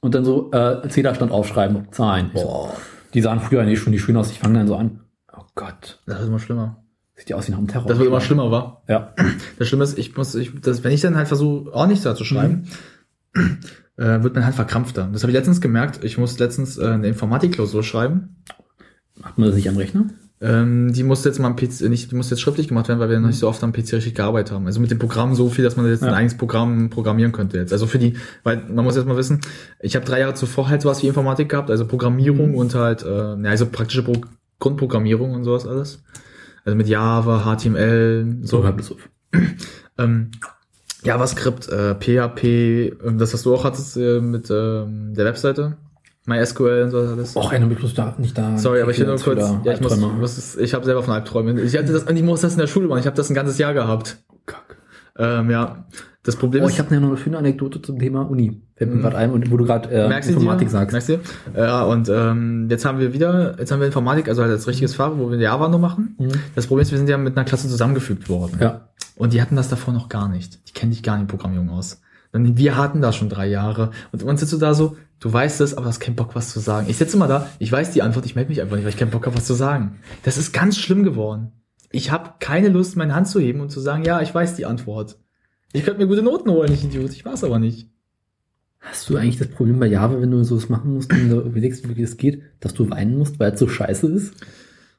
und 0.00 0.16
dann 0.16 0.24
so 0.24 0.50
äh, 0.50 0.88
Zählerstand 0.88 1.30
aufschreiben, 1.30 1.86
Zahlen. 1.92 2.30
Boah, 2.34 2.74
die 3.14 3.20
sahen 3.20 3.38
früher 3.38 3.62
nicht 3.62 3.78
schon 3.78 3.92
die 3.92 4.00
schön 4.00 4.16
aus. 4.16 4.32
Ich 4.32 4.40
fange 4.40 4.58
dann 4.58 4.66
so 4.66 4.74
an. 4.74 5.02
Oh 5.38 5.44
Gott, 5.54 6.00
das 6.06 6.20
ist 6.20 6.26
immer 6.28 6.38
schlimmer. 6.38 6.82
sieht 7.16 7.30
ja 7.30 7.36
aus 7.36 7.46
wie 7.46 7.52
nach 7.52 7.58
einem 7.58 7.68
Terror. 7.68 7.86
Das 7.88 7.98
wird 7.98 8.08
immer 8.08 8.20
schlimmer, 8.20 8.50
wa? 8.50 8.82
Ja. 8.88 9.14
Das 9.58 9.68
Schlimme 9.68 9.84
ist, 9.84 9.98
ich 9.98 10.16
muss, 10.16 10.34
ich, 10.34 10.52
das, 10.60 10.82
wenn 10.84 10.92
ich 10.92 11.00
dann 11.00 11.16
halt 11.16 11.28
versuche, 11.28 11.72
ordentlich 11.72 12.02
da 12.02 12.14
zu 12.16 12.24
schreiben, 12.24 12.68
äh, 13.96 14.22
wird 14.22 14.34
man 14.34 14.44
halt 14.44 14.54
verkrampfter. 14.54 15.08
Das 15.12 15.22
habe 15.22 15.30
ich 15.30 15.36
letztens 15.36 15.60
gemerkt. 15.60 16.02
Ich 16.04 16.18
muss 16.18 16.38
letztens 16.38 16.78
äh, 16.78 16.86
eine 16.86 17.08
Informatikklausur 17.08 17.82
schreiben. 17.82 18.36
Macht 19.16 19.38
man 19.38 19.48
das 19.48 19.56
nicht 19.56 19.68
am 19.68 19.76
Rechner? 19.76 20.06
Ähm, 20.40 20.92
die 20.92 21.02
musste 21.02 21.28
jetzt 21.28 21.40
mal 21.40 21.48
am 21.48 21.56
PC, 21.56 21.80
nicht, 21.88 22.12
die 22.12 22.14
musste 22.14 22.36
jetzt 22.36 22.40
schriftlich 22.42 22.68
gemacht 22.68 22.86
werden, 22.86 23.00
weil 23.00 23.10
wir 23.10 23.18
noch 23.18 23.26
nicht 23.26 23.40
so 23.40 23.48
oft 23.48 23.62
am 23.64 23.72
PC 23.72 23.94
richtig 23.94 24.14
gearbeitet 24.14 24.52
haben. 24.54 24.66
Also 24.66 24.78
mit 24.78 24.88
dem 24.92 25.00
Programm 25.00 25.34
so 25.34 25.48
viel, 25.48 25.64
dass 25.64 25.76
man 25.76 25.84
jetzt 25.88 26.02
Ja. 26.02 26.08
ein 26.08 26.14
eigenes 26.14 26.36
Programm 26.36 26.90
programmieren 26.90 27.32
könnte 27.32 27.58
jetzt. 27.58 27.72
Also 27.72 27.86
für 27.88 27.98
die, 27.98 28.14
weil 28.44 28.62
man 28.72 28.84
muss 28.84 28.94
jetzt 28.94 29.06
mal 29.08 29.16
wissen, 29.16 29.40
ich 29.80 29.96
habe 29.96 30.06
drei 30.06 30.20
Jahre 30.20 30.34
zuvor 30.34 30.68
halt 30.68 30.82
sowas 30.82 31.02
wie 31.02 31.08
Informatik 31.08 31.48
gehabt, 31.48 31.70
also 31.72 31.84
Programmierung 31.88 32.50
Mhm. 32.50 32.54
und 32.54 32.74
halt, 32.76 33.02
äh, 33.02 33.08
ja, 33.36 33.50
also 33.50 33.66
praktische 33.66 34.04
Pro 34.04 34.12
Grundprogrammierung 34.58 35.34
und 35.34 35.44
sowas 35.44 35.66
alles. 35.66 36.02
Also 36.64 36.76
mit 36.76 36.88
Java, 36.88 37.56
HTML, 37.56 38.38
so. 38.42 38.64
Hör 38.64 38.72
bloß 38.72 38.92
auf. 38.92 39.08
ähm, 39.98 40.30
JavaScript, 41.02 41.68
äh, 41.68 41.94
PHP, 41.94 42.44
ähm, 43.04 43.18
das, 43.18 43.32
was 43.34 43.42
du 43.42 43.54
auch 43.54 43.64
hattest 43.64 43.96
äh, 43.96 44.20
mit 44.20 44.50
ähm, 44.50 45.14
der 45.14 45.24
Webseite, 45.24 45.76
MySQL 46.26 46.82
und 46.84 46.90
so 46.90 46.98
alles. 46.98 47.36
Och, 47.36 47.52
mich 47.52 47.78
bloß 47.78 47.94
da, 47.94 48.14
nicht 48.18 48.36
da. 48.36 48.58
Sorry, 48.58 48.82
aber 48.82 48.90
ich 48.90 48.98
will 48.98 49.06
nur 49.06 49.16
kurz, 49.16 49.40
ja, 49.64 49.72
ich 49.72 49.80
muss, 49.80 50.56
ich 50.56 50.74
habe 50.74 50.84
selber 50.84 51.02
von 51.02 51.14
Albträumen. 51.14 51.58
Ich 51.58 51.76
hatte 51.76 51.92
das, 51.92 52.04
ich 52.10 52.22
muss 52.22 52.40
das 52.40 52.52
in 52.52 52.58
der 52.58 52.66
Schule 52.66 52.88
machen. 52.88 53.00
Ich 53.00 53.06
habe 53.06 53.16
das 53.16 53.30
ein 53.30 53.34
ganzes 53.34 53.58
Jahr 53.58 53.74
gehabt. 53.74 54.18
Kack. 54.46 54.76
Ähm, 55.16 55.50
ja, 55.50 55.86
das 56.28 56.36
Problem 56.36 56.62
Oh, 56.62 56.66
ist, 56.66 56.74
ich 56.74 56.78
habe 56.78 56.94
noch 57.00 57.08
eine 57.08 57.16
schöne 57.16 57.38
Anekdote 57.38 57.80
zum 57.82 57.98
Thema 57.98 58.20
Uni. 58.22 58.60
Fällt 58.76 58.90
mir 58.90 58.96
Mhm. 58.96 59.00
gerade 59.02 59.16
ein, 59.16 59.30
und 59.32 59.50
wo 59.50 59.56
du 59.56 59.64
gerade 59.64 59.88
äh, 59.90 60.08
merkst 60.08 60.30
Informatik 60.30 60.68
dir? 60.68 60.72
sagst. 60.72 60.92
Merkst 60.92 61.08
du? 61.08 61.18
Ja, 61.56 61.84
und 61.84 62.08
ähm, 62.08 62.68
jetzt 62.70 62.84
haben 62.84 62.98
wir 62.98 63.12
wieder, 63.14 63.58
jetzt 63.58 63.72
haben 63.72 63.80
wir 63.80 63.86
Informatik, 63.86 64.28
also 64.28 64.42
halt 64.42 64.52
als 64.52 64.66
richtiges 64.68 64.94
Fach, 64.94 65.12
wo 65.16 65.30
wir 65.30 65.38
Java 65.38 65.68
nur 65.68 65.80
machen. 65.80 66.14
Mhm. 66.18 66.28
Das 66.54 66.66
Problem 66.66 66.82
ist, 66.82 66.90
wir 66.90 66.98
sind 66.98 67.08
ja 67.08 67.16
mit 67.18 67.36
einer 67.36 67.44
Klasse 67.46 67.66
zusammengefügt 67.68 68.28
worden. 68.28 68.58
Ja. 68.60 68.88
Und 69.16 69.32
die 69.32 69.42
hatten 69.42 69.56
das 69.56 69.68
davor 69.68 69.92
noch 69.94 70.08
gar 70.08 70.28
nicht. 70.28 70.68
Die 70.68 70.72
kennen 70.72 70.92
sich 70.92 71.02
gar 71.02 71.14
nicht 71.14 71.22
in 71.22 71.28
Programmierung 71.28 71.70
aus. 71.70 72.00
Denn 72.34 72.56
wir 72.58 72.76
hatten 72.76 73.00
das 73.00 73.16
schon 73.16 73.30
drei 73.30 73.46
Jahre. 73.48 73.90
Und 74.12 74.22
uns 74.22 74.40
sitzt 74.40 74.52
du 74.52 74.58
da 74.58 74.74
so, 74.74 74.96
du 75.18 75.32
weißt 75.32 75.62
es, 75.62 75.72
aber 75.72 75.84
du 75.84 75.88
hast 75.88 75.98
keinen 76.00 76.14
Bock, 76.14 76.34
was 76.34 76.50
zu 76.52 76.60
sagen. 76.60 76.86
Ich 76.90 76.98
sitze 76.98 77.16
immer 77.16 77.26
da, 77.26 77.46
ich 77.58 77.72
weiß 77.72 77.90
die 77.92 78.02
Antwort, 78.02 78.26
ich 78.26 78.34
melde 78.36 78.50
mich 78.50 78.60
einfach 78.60 78.76
nicht, 78.76 78.84
weil 78.84 78.90
ich 78.92 78.98
keinen 78.98 79.10
Bock 79.10 79.24
habe, 79.26 79.34
was 79.36 79.46
zu 79.46 79.54
sagen. 79.54 79.96
Das 80.24 80.36
ist 80.36 80.52
ganz 80.52 80.76
schlimm 80.78 81.04
geworden. 81.04 81.52
Ich 81.90 82.12
habe 82.12 82.32
keine 82.38 82.68
Lust, 82.68 82.96
meine 82.98 83.14
Hand 83.14 83.28
zu 83.28 83.40
heben 83.40 83.60
und 83.62 83.70
zu 83.70 83.80
sagen, 83.80 84.04
ja, 84.04 84.20
ich 84.20 84.34
weiß 84.34 84.56
die 84.56 84.66
Antwort. 84.66 85.16
Ich 85.72 85.84
könnte 85.84 86.00
mir 86.00 86.06
gute 86.06 86.22
Noten 86.22 86.50
holen, 86.50 86.72
ich 86.72 86.84
Idiot. 86.84 87.10
Ich 87.12 87.24
weiß 87.24 87.44
aber 87.44 87.58
nicht. 87.58 87.88
Hast 88.80 89.10
du 89.10 89.16
eigentlich 89.16 89.38
das 89.38 89.48
Problem 89.48 89.78
bei 89.80 89.86
Java, 89.86 90.20
wenn 90.20 90.30
du 90.30 90.42
sowas 90.44 90.68
machen 90.68 90.94
musst 90.94 91.12
und 91.12 91.28
du 91.28 91.40
überlegst, 91.40 91.86
wie 91.94 92.00
das 92.00 92.16
geht, 92.16 92.42
dass 92.60 92.74
du 92.74 92.88
weinen 92.90 93.18
musst, 93.18 93.38
weil 93.40 93.52
es 93.52 93.58
so 93.60 93.68
scheiße 93.68 94.06
ist? 94.10 94.34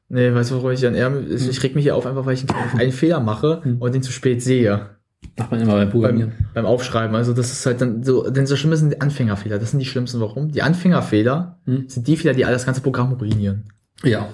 Nee, 0.09 0.33
weißt 0.33 0.51
du, 0.51 0.55
warum 0.55 0.71
ich 0.71 0.85
an 0.85 0.95
eher, 0.95 1.11
ich, 1.29 1.47
ich 1.47 1.63
reg 1.63 1.75
mich 1.75 1.83
hier 1.85 1.95
auf, 1.95 2.05
einfach 2.05 2.25
weil 2.25 2.33
ich 2.33 2.45
einen, 2.77 2.91
Fehler 2.91 3.19
mache 3.19 3.61
Hm. 3.63 3.77
und 3.81 3.93
den 3.95 4.03
zu 4.03 4.11
spät 4.11 4.41
sehe. 4.41 4.89
Macht 5.37 5.51
man 5.51 5.61
immer 5.61 5.73
beim 5.73 5.89
Programmieren. 5.89 6.31
beim, 6.37 6.47
beim 6.53 6.65
Aufschreiben. 6.65 7.15
Also 7.15 7.33
das 7.33 7.51
ist 7.51 7.65
halt 7.65 7.79
dann 7.81 8.03
so, 8.03 8.29
denn 8.29 8.45
so 8.47 8.55
schlimm 8.55 8.75
sind 8.75 8.91
die 8.93 9.01
Anfängerfehler. 9.01 9.59
Das 9.59 9.71
sind 9.71 9.79
die 9.79 9.85
schlimmsten. 9.85 10.19
Warum? 10.19 10.51
Die 10.51 10.61
Anfängerfehler 10.61 11.59
Hm. 11.65 11.87
sind 11.87 12.07
die 12.07 12.17
Fehler, 12.17 12.33
die 12.33 12.45
all 12.45 12.53
das 12.53 12.65
ganze 12.65 12.81
Programm 12.81 13.13
ruinieren. 13.13 13.71
Ja. 14.03 14.29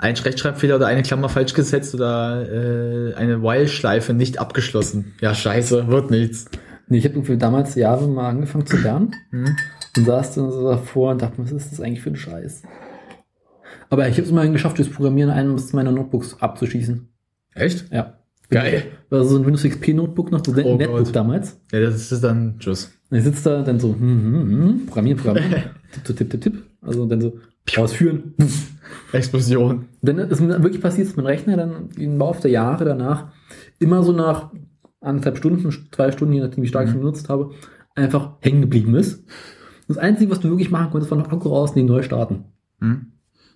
Ein 0.00 0.14
Rechtschreibfehler 0.16 0.76
oder 0.76 0.86
eine 0.86 1.02
Klammer 1.02 1.28
falsch 1.28 1.52
gesetzt 1.52 1.94
oder 1.94 2.46
äh, 2.50 3.14
eine 3.14 3.42
While-Schleife 3.42 4.14
nicht 4.14 4.38
abgeschlossen. 4.38 5.12
Ja, 5.20 5.34
scheiße, 5.34 5.88
wird 5.88 6.10
nichts. 6.10 6.46
Nee, 6.88 6.98
ich 6.98 7.04
habe 7.04 7.16
irgendwie 7.16 7.36
damals 7.36 7.74
Java 7.74 8.06
mal 8.06 8.30
angefangen 8.30 8.64
zu 8.66 8.78
lernen 8.78 9.14
Hm? 9.30 9.54
und 9.96 10.04
saß 10.06 10.36
dann 10.36 10.50
so 10.50 10.68
davor 10.70 11.12
und 11.12 11.20
dachte, 11.22 11.34
was 11.38 11.52
ist 11.52 11.70
das 11.72 11.80
eigentlich 11.82 12.00
für 12.00 12.10
ein 12.10 12.16
Scheiß? 12.16 12.62
Aber 13.90 14.08
ich 14.08 14.14
habe 14.14 14.22
es 14.22 14.30
immerhin 14.30 14.52
geschafft, 14.54 14.78
durchs 14.78 14.90
Programmieren 14.92 15.30
eines 15.30 15.72
meiner 15.74 15.92
Notebooks 15.92 16.36
abzuschießen. 16.40 17.08
Echt? 17.54 17.92
Ja. 17.92 18.14
Geil. 18.48 18.84
War 19.10 19.22
so 19.24 19.36
ein 19.36 19.44
Windows 19.44 19.62
XP 19.64 19.88
Notebook 19.94 20.32
noch, 20.32 20.44
so 20.44 20.52
ein 20.52 20.64
Oh 20.64 20.76
Netbook 20.76 21.04
Gott. 21.04 21.14
damals. 21.14 21.60
Ja, 21.72 21.80
das 21.80 22.10
ist 22.10 22.24
dann 22.24 22.58
Tschüss. 22.58 22.90
Und 23.10 23.18
ich 23.18 23.24
sitze 23.24 23.50
da 23.50 23.62
dann 23.62 23.78
so, 23.78 23.88
hm, 23.94 24.00
hm, 24.00 24.50
hm, 24.50 24.86
programmieren, 24.86 25.18
programmieren, 25.18 25.62
tipp, 26.04 26.16
tipp, 26.16 26.30
tipp, 26.30 26.40
tipp. 26.40 26.62
Also 26.80 27.04
dann 27.06 27.20
so, 27.20 27.38
ausführen. 27.76 28.34
Explosion. 29.12 29.86
Ist 30.02 30.40
mir 30.40 30.62
wirklich 30.62 30.80
passiert, 30.82 31.08
dass 31.08 31.16
mein 31.16 31.26
Rechner 31.26 31.56
dann 31.56 31.90
im 31.96 32.18
Laufe 32.18 32.42
der 32.42 32.50
Jahre 32.50 32.84
danach 32.84 33.28
immer 33.78 34.02
so 34.02 34.12
nach 34.12 34.50
anderthalb 35.00 35.38
Stunden, 35.38 35.70
zwei 35.92 36.10
Stunden, 36.12 36.34
je 36.34 36.40
nachdem 36.40 36.62
wie 36.62 36.68
stark 36.68 36.88
ich 36.88 36.94
ihn 36.94 37.00
benutzt 37.00 37.28
habe, 37.28 37.50
einfach 37.94 38.32
hängen 38.40 38.60
geblieben 38.60 38.94
ist. 38.94 39.24
Das 39.88 39.98
Einzige, 39.98 40.30
was 40.30 40.40
du 40.40 40.48
wirklich 40.50 40.70
machen 40.70 40.90
konntest, 40.90 41.10
war 41.10 41.18
noch 41.18 41.30
Akku 41.32 41.48
rausnehmen, 41.48 41.90
neu 41.90 42.02
starten. 42.02 42.44
Hm? 42.80 43.12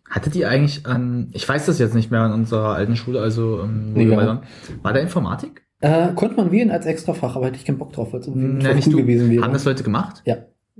Hattet 0.09 0.37
ihr 0.37 0.49
eigentlich 0.49 0.87
an, 0.87 1.31
ich 1.33 1.49
weiß 1.49 1.67
das 1.67 1.79
jetzt 1.79 1.95
nicht 1.95 2.11
mehr 2.11 2.21
an 2.21 2.33
unserer 2.33 2.75
alten 2.75 2.97
Schule, 2.97 3.21
also 3.21 3.61
ähm, 3.62 3.93
Nee, 3.95 4.05
ja. 4.07 4.17
waren. 4.17 4.40
War 4.83 4.93
da 4.93 5.01
Informatik? 5.01 5.62
Äh, 5.81 6.12
konnte 6.14 6.37
man 6.37 6.51
wählen 6.51 6.71
als 6.71 6.87
Extrafach, 6.87 7.37
aber 7.37 7.47
hätte 7.47 7.57
ich 7.57 7.64
keinen 7.64 7.79
Bock 7.79 7.93
drauf, 7.93 8.12
weil 8.12 8.21
es 8.21 8.27
irgendwie 8.27 8.67
nicht 8.75 8.87
cool 8.88 8.93
du. 8.93 8.99
gewesen 8.99 9.31
wäre. 9.31 9.45
Haben 9.45 9.53
das 9.53 9.64
Leute 9.64 9.83
gemacht? 9.83 10.23
ja, 10.25 10.37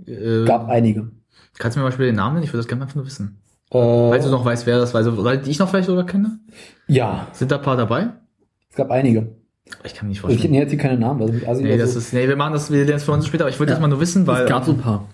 Äh, 0.07 0.45
gab 0.45 0.69
einige. 0.69 1.11
Kannst 1.59 1.77
du 1.77 1.81
mir 1.81 1.85
mal 1.85 1.93
später 1.93 2.07
den 2.07 2.17
Namen 2.17 2.35
nennen? 2.35 2.45
Ich 2.45 2.51
würde 2.51 2.59
das 2.59 2.69
gerne 2.69 2.83
einfach 2.83 2.97
nur 2.97 3.07
wissen. 3.07 3.39
Äh, 3.71 3.79
Weißt 3.79 4.27
du 4.27 4.31
noch 4.31 4.45
weißt, 4.45 4.67
wer 4.67 4.79
das 4.79 4.93
war? 4.95 4.99
Also, 4.99 5.11
Leute, 5.13 5.43
die 5.45 5.51
ich 5.51 5.59
noch 5.59 5.69
vielleicht 5.69 5.87
sogar 5.89 6.05
kenne? 6.07 6.39
Ja, 6.87 7.29
Sind 7.33 7.51
da 7.51 7.57
ein 7.57 7.63
paar 7.63 7.77
dabei? 7.77 8.09
es 8.71 8.77
gab 8.77 8.91
einige. 8.91 9.37
Ich 9.85 9.95
kann 9.95 10.07
mir 10.07 10.11
nicht 10.11 10.19
Also 10.23 10.29
ich 10.29 10.35
vorstellen. 10.41 10.51
nenne 10.53 10.63
jetzt 10.65 10.71
hier 10.71 10.79
keine 10.79 10.99
Namen, 10.99 11.21
weil 11.21 11.29
mit 11.33 11.49
Asi 11.49 11.63
Nee, 11.63 11.79
das 11.79 11.93
so. 11.95 11.99
ist, 11.99 12.13
nee, 12.13 12.29
wir 12.29 12.37
machen 12.37 12.53
das, 12.53 12.71
wir 12.71 12.79
lernen 12.85 12.97
es 12.97 13.05
für 13.05 13.13
uns 13.13 13.27
später, 13.27 13.45
aber 13.45 13.51
ich 13.51 13.59
wollte 13.59 13.71
Ja. 13.71 13.77
das 13.77 13.81
mal 13.83 13.89
nur 13.89 14.01
wissen, 14.01 14.27
weil 14.27 14.43
es 14.45 14.49
gab 14.49 14.65
so 14.65 14.73
ein 14.73 14.79
paar. 14.79 15.09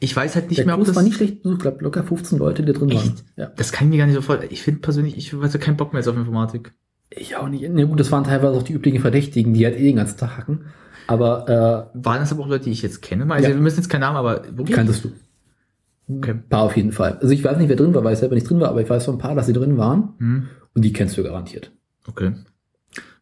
ich 0.00 0.14
weiß 0.14 0.34
halt 0.34 0.48
nicht 0.48 0.58
Der 0.58 0.66
mehr, 0.66 0.74
ob 0.74 0.80
Kurs 0.80 0.88
das, 0.88 0.96
war 0.96 1.02
nicht 1.02 1.16
schlecht 1.16 1.42
besucht, 1.42 1.58
ich 1.58 1.62
glaube 1.62 1.82
locker 1.82 2.02
15 2.04 2.38
Leute, 2.38 2.62
die 2.64 2.72
drin 2.72 2.92
waren. 2.92 3.14
Ja. 3.36 3.46
das 3.56 3.72
kann 3.72 3.86
ich 3.88 3.92
mir 3.92 3.98
gar 3.98 4.06
nicht 4.06 4.14
so 4.16 4.20
vorstellen. 4.22 4.50
Ich 4.52 4.62
finde 4.62 4.80
persönlich, 4.80 5.16
ich 5.16 5.38
weiß 5.40 5.58
keinen 5.58 5.76
Bock 5.76 5.92
mehr 5.92 6.00
jetzt 6.00 6.08
auf 6.08 6.16
Informatik. 6.16 6.74
Ich 7.10 7.34
auch 7.36 7.48
nicht. 7.48 7.64
Na 7.70 7.84
gut, 7.84 7.98
das 7.98 8.12
waren 8.12 8.24
teilweise 8.24 8.56
auch 8.58 8.62
die 8.62 8.74
üblichen 8.74 9.00
Verdächtigen, 9.00 9.54
die 9.54 9.64
halt 9.64 9.76
eh 9.76 9.84
den 9.84 9.96
ganzen 9.96 10.18
Tag 10.18 10.36
hacken. 10.36 10.66
Aber 11.06 11.88
Waren 11.94 12.20
das 12.20 12.30
aber 12.32 12.42
auch 12.42 12.48
Leute, 12.48 12.64
die 12.64 12.72
ich 12.72 12.82
jetzt 12.82 13.00
kenne? 13.00 13.24
Also, 13.32 13.48
Ja. 13.48 13.54
wir 13.54 13.60
müssen 13.62 13.78
jetzt 13.78 13.88
keinen 13.88 14.00
Namen, 14.02 14.18
aber 14.18 14.44
äh, 14.44 14.56
wirklich? 14.58 14.76
kanntest 14.76 15.04
du. 15.04 15.12
Okay. 16.08 16.30
Ein 16.32 16.48
paar 16.48 16.62
auf 16.62 16.76
jeden 16.76 16.92
Fall. 16.92 17.18
Also 17.20 17.30
ich 17.34 17.44
weiß 17.44 17.58
nicht, 17.58 17.68
wer 17.68 17.76
drin 17.76 17.94
war, 17.94 18.02
weil 18.04 18.14
ich 18.14 18.18
selber 18.18 18.34
nicht 18.34 18.48
drin 18.48 18.60
war, 18.60 18.70
aber 18.70 18.80
ich 18.80 18.88
weiß 18.88 19.04
von 19.04 19.16
ein 19.16 19.18
paar, 19.18 19.34
dass 19.34 19.46
sie 19.46 19.52
drin 19.52 19.76
waren. 19.76 20.14
Hm, 20.18 20.48
Und 20.74 20.82
die 20.84 20.92
kennst 20.92 21.16
du 21.18 21.22
garantiert. 21.22 21.70
okay. 22.06 22.32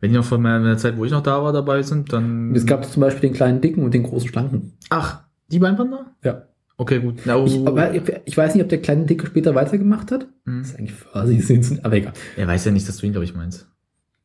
Wenn 0.01 0.11
die 0.13 0.17
noch 0.17 0.25
von 0.25 0.41
meiner 0.43 0.77
Zeit, 0.77 0.97
wo 0.97 1.05
ich 1.05 1.11
noch 1.11 1.23
da 1.23 1.43
war, 1.43 1.53
dabei 1.53 1.83
sind, 1.83 2.13
dann. 2.13 2.55
Es 2.55 2.67
gab 2.67 2.85
zum 2.85 3.01
Beispiel 3.01 3.23
den 3.31 3.33
kleinen 3.35 3.61
Dicken 3.61 3.83
und 3.83 3.93
den 3.95 4.05
großen 4.05 4.29
Schlanken. 4.29 4.75
Ach, 4.91 5.23
die 5.51 5.59
beiden 5.59 5.77
waren 5.79 5.91
da? 5.91 6.07
Ja. 6.23 6.43
Okay, 6.77 7.01
gut. 7.01 7.21
Na, 7.25 7.37
oh, 7.37 7.47
Ich, 7.47 7.67
aber 7.67 7.93
ich, 8.27 8.37
weiß 8.37 8.55
nicht, 8.55 8.63
ob 8.63 8.69
der 8.69 8.81
kleine 8.83 9.07
Dicke 9.07 9.27
später 9.27 9.55
weitergemacht 9.55 10.13
hat. 10.13 10.29
hm. 10.45 10.61
Das 10.61 10.71
ist 10.71 10.79
eigentlich 10.79 11.01
quasi 11.01 11.41
sind, 11.63 11.85
aber 11.85 11.97
egal. 11.97 12.13
Er 12.37 12.47
weiß 12.47 12.67
ja 12.67 12.71
nicht, 12.71 12.87
dass 12.89 12.99
du 12.99 13.07
ihn, 13.07 13.13
glaube 13.13 13.25
ich, 13.25 13.35
meinst. 13.35 13.67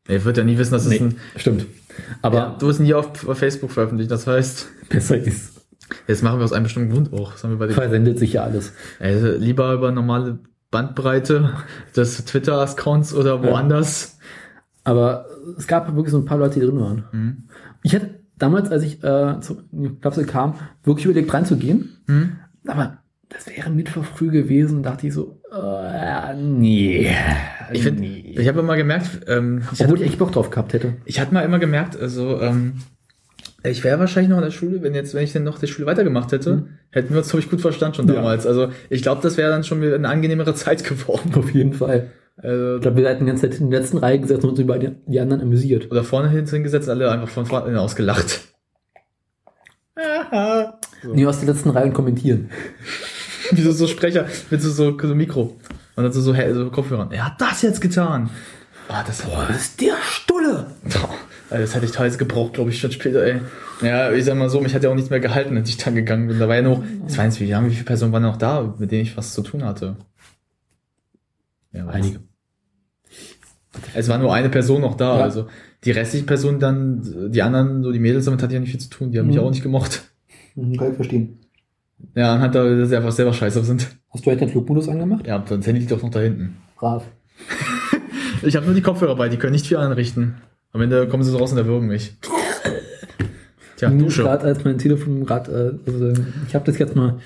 Er 0.07 0.23
wird 0.25 0.37
ja 0.37 0.43
nie 0.43 0.57
wissen, 0.57 0.71
dass 0.73 0.85
es 0.85 0.91
Nee, 0.91 0.99
ein. 1.07 1.15
stimmt. 1.37 1.65
Aber 2.21 2.37
Ja, 2.37 2.57
du 2.59 2.67
hast 2.67 2.79
nie 2.79 2.93
auf, 2.93 3.27
auf 3.27 3.37
Facebook 3.37 3.71
veröffentlicht, 3.71 4.11
das 4.11 4.27
heißt. 4.27 4.67
besser 4.89 5.17
ist. 5.17 5.50
Jetzt 6.07 6.23
machen 6.23 6.39
wir 6.39 6.45
aus 6.45 6.53
einem 6.53 6.63
bestimmten 6.63 6.91
Grund 6.91 7.13
auch. 7.13 7.33
Das 7.33 7.43
haben 7.43 7.51
wir 7.51 7.57
bei 7.57 7.67
den 7.67 7.75
Versendet 7.75 8.19
sich 8.19 8.33
ja 8.33 8.43
alles. 8.43 8.73
Also 8.99 9.31
lieber 9.31 9.73
über 9.73 9.91
normale 9.91 10.39
Bandbreite 10.71 11.51
des 11.95 12.23
Twitter-Accounts 12.25 13.13
oder 13.13 13.43
woanders. 13.43 14.17
Aber 14.83 15.25
es 15.57 15.67
gab 15.67 15.93
wirklich 15.95 16.11
so 16.11 16.17
ein 16.17 16.25
paar 16.25 16.37
Leute, 16.37 16.59
die 16.59 16.65
drin 16.65 16.79
waren. 16.79 17.03
Mhm. 17.11 17.43
Ich 17.83 17.93
hatte 17.93 18.21
damals, 18.37 18.71
als 18.71 18.83
ich 18.83 19.03
äh, 19.03 19.39
zur 19.41 19.63
Klapse 20.01 20.25
kam, 20.25 20.55
wirklich 20.83 21.05
überlegt 21.05 21.33
reinzugehen. 21.33 21.97
Mhm. 22.07 22.37
Aber 22.67 22.97
das 23.29 23.47
wäre 23.47 23.69
Mittwoch 23.69 24.03
früh 24.03 24.29
gewesen, 24.29 24.83
dachte 24.83 25.07
ich 25.07 25.13
so, 25.13 25.41
äh, 25.53 26.35
nee. 26.35 27.09
Ich 27.71 27.83
finde, 27.83 28.01
nee. 28.01 28.35
ich 28.37 28.47
habe 28.47 28.59
immer 28.59 28.75
gemerkt, 28.75 29.21
ähm, 29.27 29.61
ich, 29.71 29.81
Obwohl 29.81 29.95
hatte, 29.95 30.03
ich 30.03 30.11
echt 30.11 30.19
Bock 30.19 30.31
drauf 30.33 30.49
gehabt 30.49 30.73
hätte. 30.73 30.95
ich 31.05 31.19
hatte 31.19 31.33
mal 31.33 31.41
immer 31.41 31.59
gemerkt, 31.59 31.97
also 31.97 32.41
ähm, 32.41 32.73
ich 33.63 33.83
wäre 33.83 33.99
wahrscheinlich 33.99 34.29
noch 34.29 34.37
in 34.37 34.43
der 34.43 34.51
Schule, 34.51 34.81
wenn 34.81 34.95
jetzt, 34.95 35.13
wenn 35.13 35.23
ich 35.23 35.33
denn 35.33 35.43
noch 35.43 35.59
die 35.59 35.67
Schule 35.67 35.85
weitergemacht 35.87 36.31
hätte, 36.31 36.65
hätten 36.89 37.09
wir 37.11 37.19
uns, 37.19 37.29
glaube 37.29 37.43
ich, 37.43 37.49
gut 37.49 37.61
verstanden 37.61 37.95
schon 37.95 38.07
Ja. 38.07 38.15
damals. 38.15 38.47
Also 38.47 38.69
ich 38.89 39.01
glaube, 39.03 39.21
das 39.21 39.37
wäre 39.37 39.49
dann 39.51 39.63
schon 39.63 39.81
wieder 39.81 39.95
eine 39.95 40.09
angenehmere 40.09 40.53
Zeit 40.55 40.83
geworden. 40.83 41.31
Auf 41.35 41.51
jeden 41.53 41.73
Fall. 41.73 42.11
Also, 42.37 42.75
Ich 42.77 42.81
glaube, 42.81 42.97
wir 42.97 43.09
hätten 43.09 43.25
die 43.25 43.31
ganze 43.31 43.49
Zeit 43.49 43.59
in 43.59 43.69
der 43.69 43.81
letzten 43.81 43.97
Reihe 43.97 44.19
gesessen 44.19 44.43
und 44.43 44.49
uns 44.51 44.59
über 44.59 44.79
die, 44.79 44.89
die 45.05 45.19
anderen 45.19 45.41
amüsiert. 45.41 45.91
oder 45.91 46.03
vorne 46.03 46.29
hingesetzt, 46.29 46.89
alle 46.89 47.11
einfach 47.11 47.27
von 47.29 47.45
vorne 47.45 47.79
aus 47.79 47.95
gelacht. 47.95 48.41
So. 51.03 51.13
Nee, 51.13 51.25
aus 51.25 51.39
der 51.39 51.53
letzten 51.53 51.69
Reihe 51.69 51.85
und 51.85 51.93
kommentieren. 51.93 52.49
Wie 53.51 53.61
so, 53.61 53.71
so 53.71 53.87
Sprecher 53.87 54.25
mit 54.49 54.61
so, 54.61 54.69
so, 54.71 54.97
so 54.99 55.15
Mikro. 55.15 55.57
Und 55.95 56.03
dann 56.03 56.11
so, 56.13 56.21
so, 56.21 56.33
so 56.33 56.69
Kopfhörern. 56.71 57.11
Er 57.11 57.25
hat 57.27 57.39
das 57.41 57.61
jetzt 57.61 57.81
getan. 57.81 58.29
Ah, 58.87 59.03
das, 59.05 59.23
Das 59.47 59.57
ist 59.61 59.81
der 59.81 59.95
Stulle! 60.01 60.67
Alter, 61.51 61.61
das 61.63 61.75
hätte 61.75 61.85
ich 61.85 61.91
teils 61.91 62.17
gebraucht, 62.17 62.53
glaube 62.53 62.69
ich, 62.69 62.79
schon 62.79 62.91
später, 62.91 63.23
ey. 63.23 63.39
Ja, 63.81 64.11
ich 64.11 64.25
sag 64.25 64.35
mal 64.37 64.49
so, 64.49 64.61
mich 64.61 64.73
hat 64.73 64.83
ja 64.83 64.89
auch 64.89 64.95
nichts 64.95 65.09
mehr 65.09 65.19
gehalten, 65.19 65.55
als 65.57 65.69
ich 65.69 65.77
dann 65.77 65.95
gegangen 65.95 66.27
bin. 66.27 66.39
Da 66.39 66.47
war 66.47 66.55
ja 66.55 66.61
noch, 66.61 66.83
ich 67.07 67.17
weiß 67.17 67.39
nicht, 67.39 67.49
wie, 67.49 67.65
wie 67.65 67.73
viele 67.73 67.83
Personen 67.85 68.13
waren 68.13 68.23
noch 68.23 68.37
da, 68.37 68.73
mit 68.77 68.91
denen 68.91 69.01
ich 69.03 69.17
was 69.17 69.33
zu 69.33 69.41
tun 69.41 69.63
hatte? 69.63 69.97
Ja, 71.73 71.87
Einige. 71.87 72.19
Es 73.93 74.09
war 74.09 74.17
nur 74.17 74.33
eine 74.33 74.49
Person 74.49 74.81
noch 74.81 74.95
da, 74.95 75.17
Ja. 75.19 75.23
also 75.23 75.47
die 75.85 75.91
restlichen 75.91 76.25
Personen 76.25 76.59
dann, 76.59 77.31
die 77.31 77.41
anderen, 77.41 77.83
so 77.83 77.91
die 77.91 77.99
Mädels, 77.99 78.25
damit 78.25 78.41
hatte 78.41 78.53
ich 78.53 78.55
ja 78.55 78.59
nicht 78.59 78.71
viel 78.71 78.79
zu 78.79 78.89
tun, 78.89 79.11
die 79.11 79.19
haben 79.19 79.27
mich 79.27 79.37
Mhm. 79.37 79.43
auch 79.43 79.49
nicht 79.49 79.63
gemocht. 79.63 80.03
Hm, 80.55 80.75
Kann 80.77 80.89
ich 80.91 80.95
verstehen. 80.95 81.39
Ja, 82.15 82.33
anhand 82.35 82.55
da, 82.55 82.63
dass 82.63 82.89
sie 82.89 82.97
einfach 82.97 83.11
selber 83.11 83.31
scheiße 83.33 83.63
sind. 83.63 83.87
Hast 84.09 84.25
du 84.25 84.29
halt 84.31 84.41
den 84.41 84.49
Flugmodus 84.49 84.89
angemacht? 84.89 85.25
Ja, 85.27 85.39
das 85.39 85.65
Handy 85.65 85.79
liegt 85.81 85.91
doch 85.91 86.01
noch 86.01 86.09
da 86.11 86.19
hinten. 86.19 86.57
Brav. 86.77 87.03
Ich 88.43 88.55
habe 88.55 88.65
nur 88.65 88.73
die 88.73 88.81
Kopfhörer 88.81 89.15
bei, 89.15 89.29
die 89.29 89.37
können 89.37 89.51
nicht 89.53 89.67
viel 89.67 89.77
anrichten. 89.77 90.33
Am 90.73 90.81
Ende 90.81 91.07
kommen 91.07 91.23
sie 91.23 91.31
so 91.31 91.37
raus 91.37 91.51
und 91.51 91.57
erwürgen 91.57 91.87
mich. 91.87 92.17
Tja, 93.77 93.89
Dusche. 93.89 94.23
Gerade 94.23 94.45
als 94.45 94.63
mein 94.63 94.77
Telefon 94.77 95.25
gerade, 95.25 95.79
äh, 95.85 95.91
also 95.91 96.23
ich 96.47 96.55
habe 96.55 96.65
das 96.65 96.77
jetzt 96.77 96.95
mal, 96.95 97.19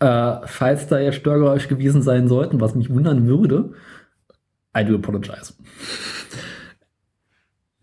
äh, 0.00 0.46
falls 0.46 0.88
da 0.88 0.98
jetzt 0.98 1.16
Störgeräusche 1.16 1.68
gewesen 1.68 2.02
sein 2.02 2.28
sollten, 2.28 2.60
was 2.60 2.74
mich 2.74 2.90
wundern 2.90 3.26
würde, 3.26 3.72
I 4.76 4.84
do 4.84 4.96
apologize. 4.96 5.54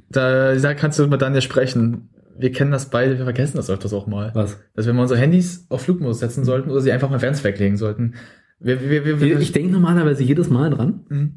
Da, 0.09 0.55
da 0.55 0.73
kannst 0.73 0.99
du 0.99 1.07
mit 1.07 1.21
Daniel 1.21 1.41
sprechen. 1.41 2.09
Wir 2.37 2.51
kennen 2.51 2.71
das 2.71 2.89
beide, 2.89 3.17
wir 3.17 3.25
vergessen 3.25 3.57
das 3.57 3.69
öfters 3.69 3.93
auch 3.93 4.07
mal. 4.07 4.31
Was? 4.33 4.59
Dass 4.75 4.85
wir 4.85 4.93
mal 4.93 5.03
unsere 5.03 5.19
Handys 5.19 5.65
auf 5.69 5.83
Flugmodus 5.83 6.19
setzen 6.19 6.43
sollten 6.43 6.71
oder 6.71 6.81
sie 6.81 6.91
einfach 6.91 7.09
mal 7.09 7.19
ganz 7.19 7.43
weglegen 7.43 7.77
sollten. 7.77 8.15
Wir, 8.59 8.81
wir, 8.81 9.05
wir, 9.05 9.19
wir, 9.21 9.39
Ich 9.39 9.51
denke 9.51 9.71
normalerweise 9.71 10.23
jedes 10.23 10.49
Mal 10.49 10.71
dran. 10.71 11.05
Mhm. 11.09 11.33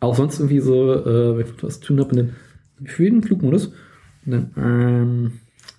Auch 0.00 0.14
sonst 0.14 0.38
irgendwie 0.38 0.60
so, 0.60 0.94
äh, 0.94 1.38
wenn 1.38 1.46
ich 1.46 1.62
was 1.62 1.80
tun 1.80 1.98
habe, 1.98 2.10
in 2.10 2.16
dem 2.16 2.36
für 2.84 3.04
den 3.04 3.22
Flugmodus. 3.22 3.72
Und 4.26 4.32
dann, 4.56 5.32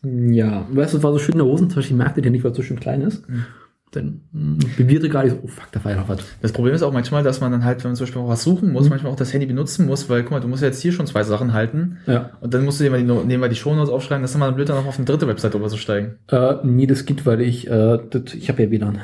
ähm, 0.03 0.33
ja, 0.33 0.65
weißt 0.71 0.93
du, 0.93 0.97
es 0.97 1.03
war 1.03 1.11
so 1.11 1.19
schön 1.19 1.33
in 1.33 1.39
der 1.39 1.47
Hosentasche, 1.47 1.89
ich 1.89 1.93
merkte 1.93 2.21
den 2.21 2.31
nicht, 2.31 2.43
weil 2.43 2.51
es 2.51 2.57
so 2.57 2.63
schön 2.63 2.79
klein 2.79 3.01
ist. 3.01 3.27
Mhm. 3.29 3.45
Dann 3.91 4.21
mh, 4.33 4.59
bewirte 4.77 5.09
gerade 5.09 5.31
so, 5.31 5.39
oh 5.43 5.47
fuck, 5.47 5.71
da 5.71 5.83
war 5.83 5.91
ja 5.93 5.97
noch 5.97 6.07
was. 6.09 6.19
Das 6.43 6.51
Problem 6.51 6.75
ist 6.75 6.83
auch 6.83 6.93
manchmal, 6.93 7.23
dass 7.23 7.41
man 7.41 7.51
dann 7.51 7.65
halt, 7.65 7.83
wenn 7.83 7.89
man 7.91 7.95
zum 7.95 8.05
Beispiel 8.05 8.21
auch 8.21 8.27
was 8.29 8.43
suchen 8.43 8.71
muss, 8.71 8.83
Mhm. 8.83 8.89
manchmal 8.91 9.11
auch 9.11 9.15
das 9.15 9.33
Handy 9.33 9.47
benutzen 9.47 9.87
muss, 9.87 10.07
weil 10.09 10.21
guck 10.21 10.31
mal, 10.31 10.39
du 10.41 10.47
musst 10.47 10.61
ja 10.61 10.67
jetzt 10.67 10.79
hier 10.81 10.91
schon 10.91 11.07
zwei 11.07 11.23
Sachen 11.23 11.53
halten 11.53 11.97
Ja. 12.05 12.31
und 12.39 12.53
dann 12.53 12.65
musst 12.65 12.79
du 12.79 12.83
dir 12.83 12.91
mal 12.91 12.99
die, 13.03 13.05
nebenbei 13.27 13.47
die 13.49 13.55
Shownotes 13.55 13.89
aufschreiben, 13.89 14.21
das 14.21 14.29
ist 14.31 14.35
immer 14.35 14.51
blöd, 14.51 14.69
dann 14.69 14.75
noch 14.77 14.85
auf 14.85 14.97
eine 14.97 15.05
dritte 15.05 15.27
Website 15.27 15.55
drüber 15.55 15.69
zu 15.69 15.77
steigen. 15.77 16.17
Äh, 16.27 16.57
nee, 16.63 16.85
das 16.85 17.05
geht, 17.05 17.25
weil 17.25 17.41
ich, 17.41 17.67
äh, 17.67 17.97
das, 18.11 18.35
ich 18.35 18.47
habe 18.49 18.61
ja 18.63 18.69
WLAN. 18.69 18.99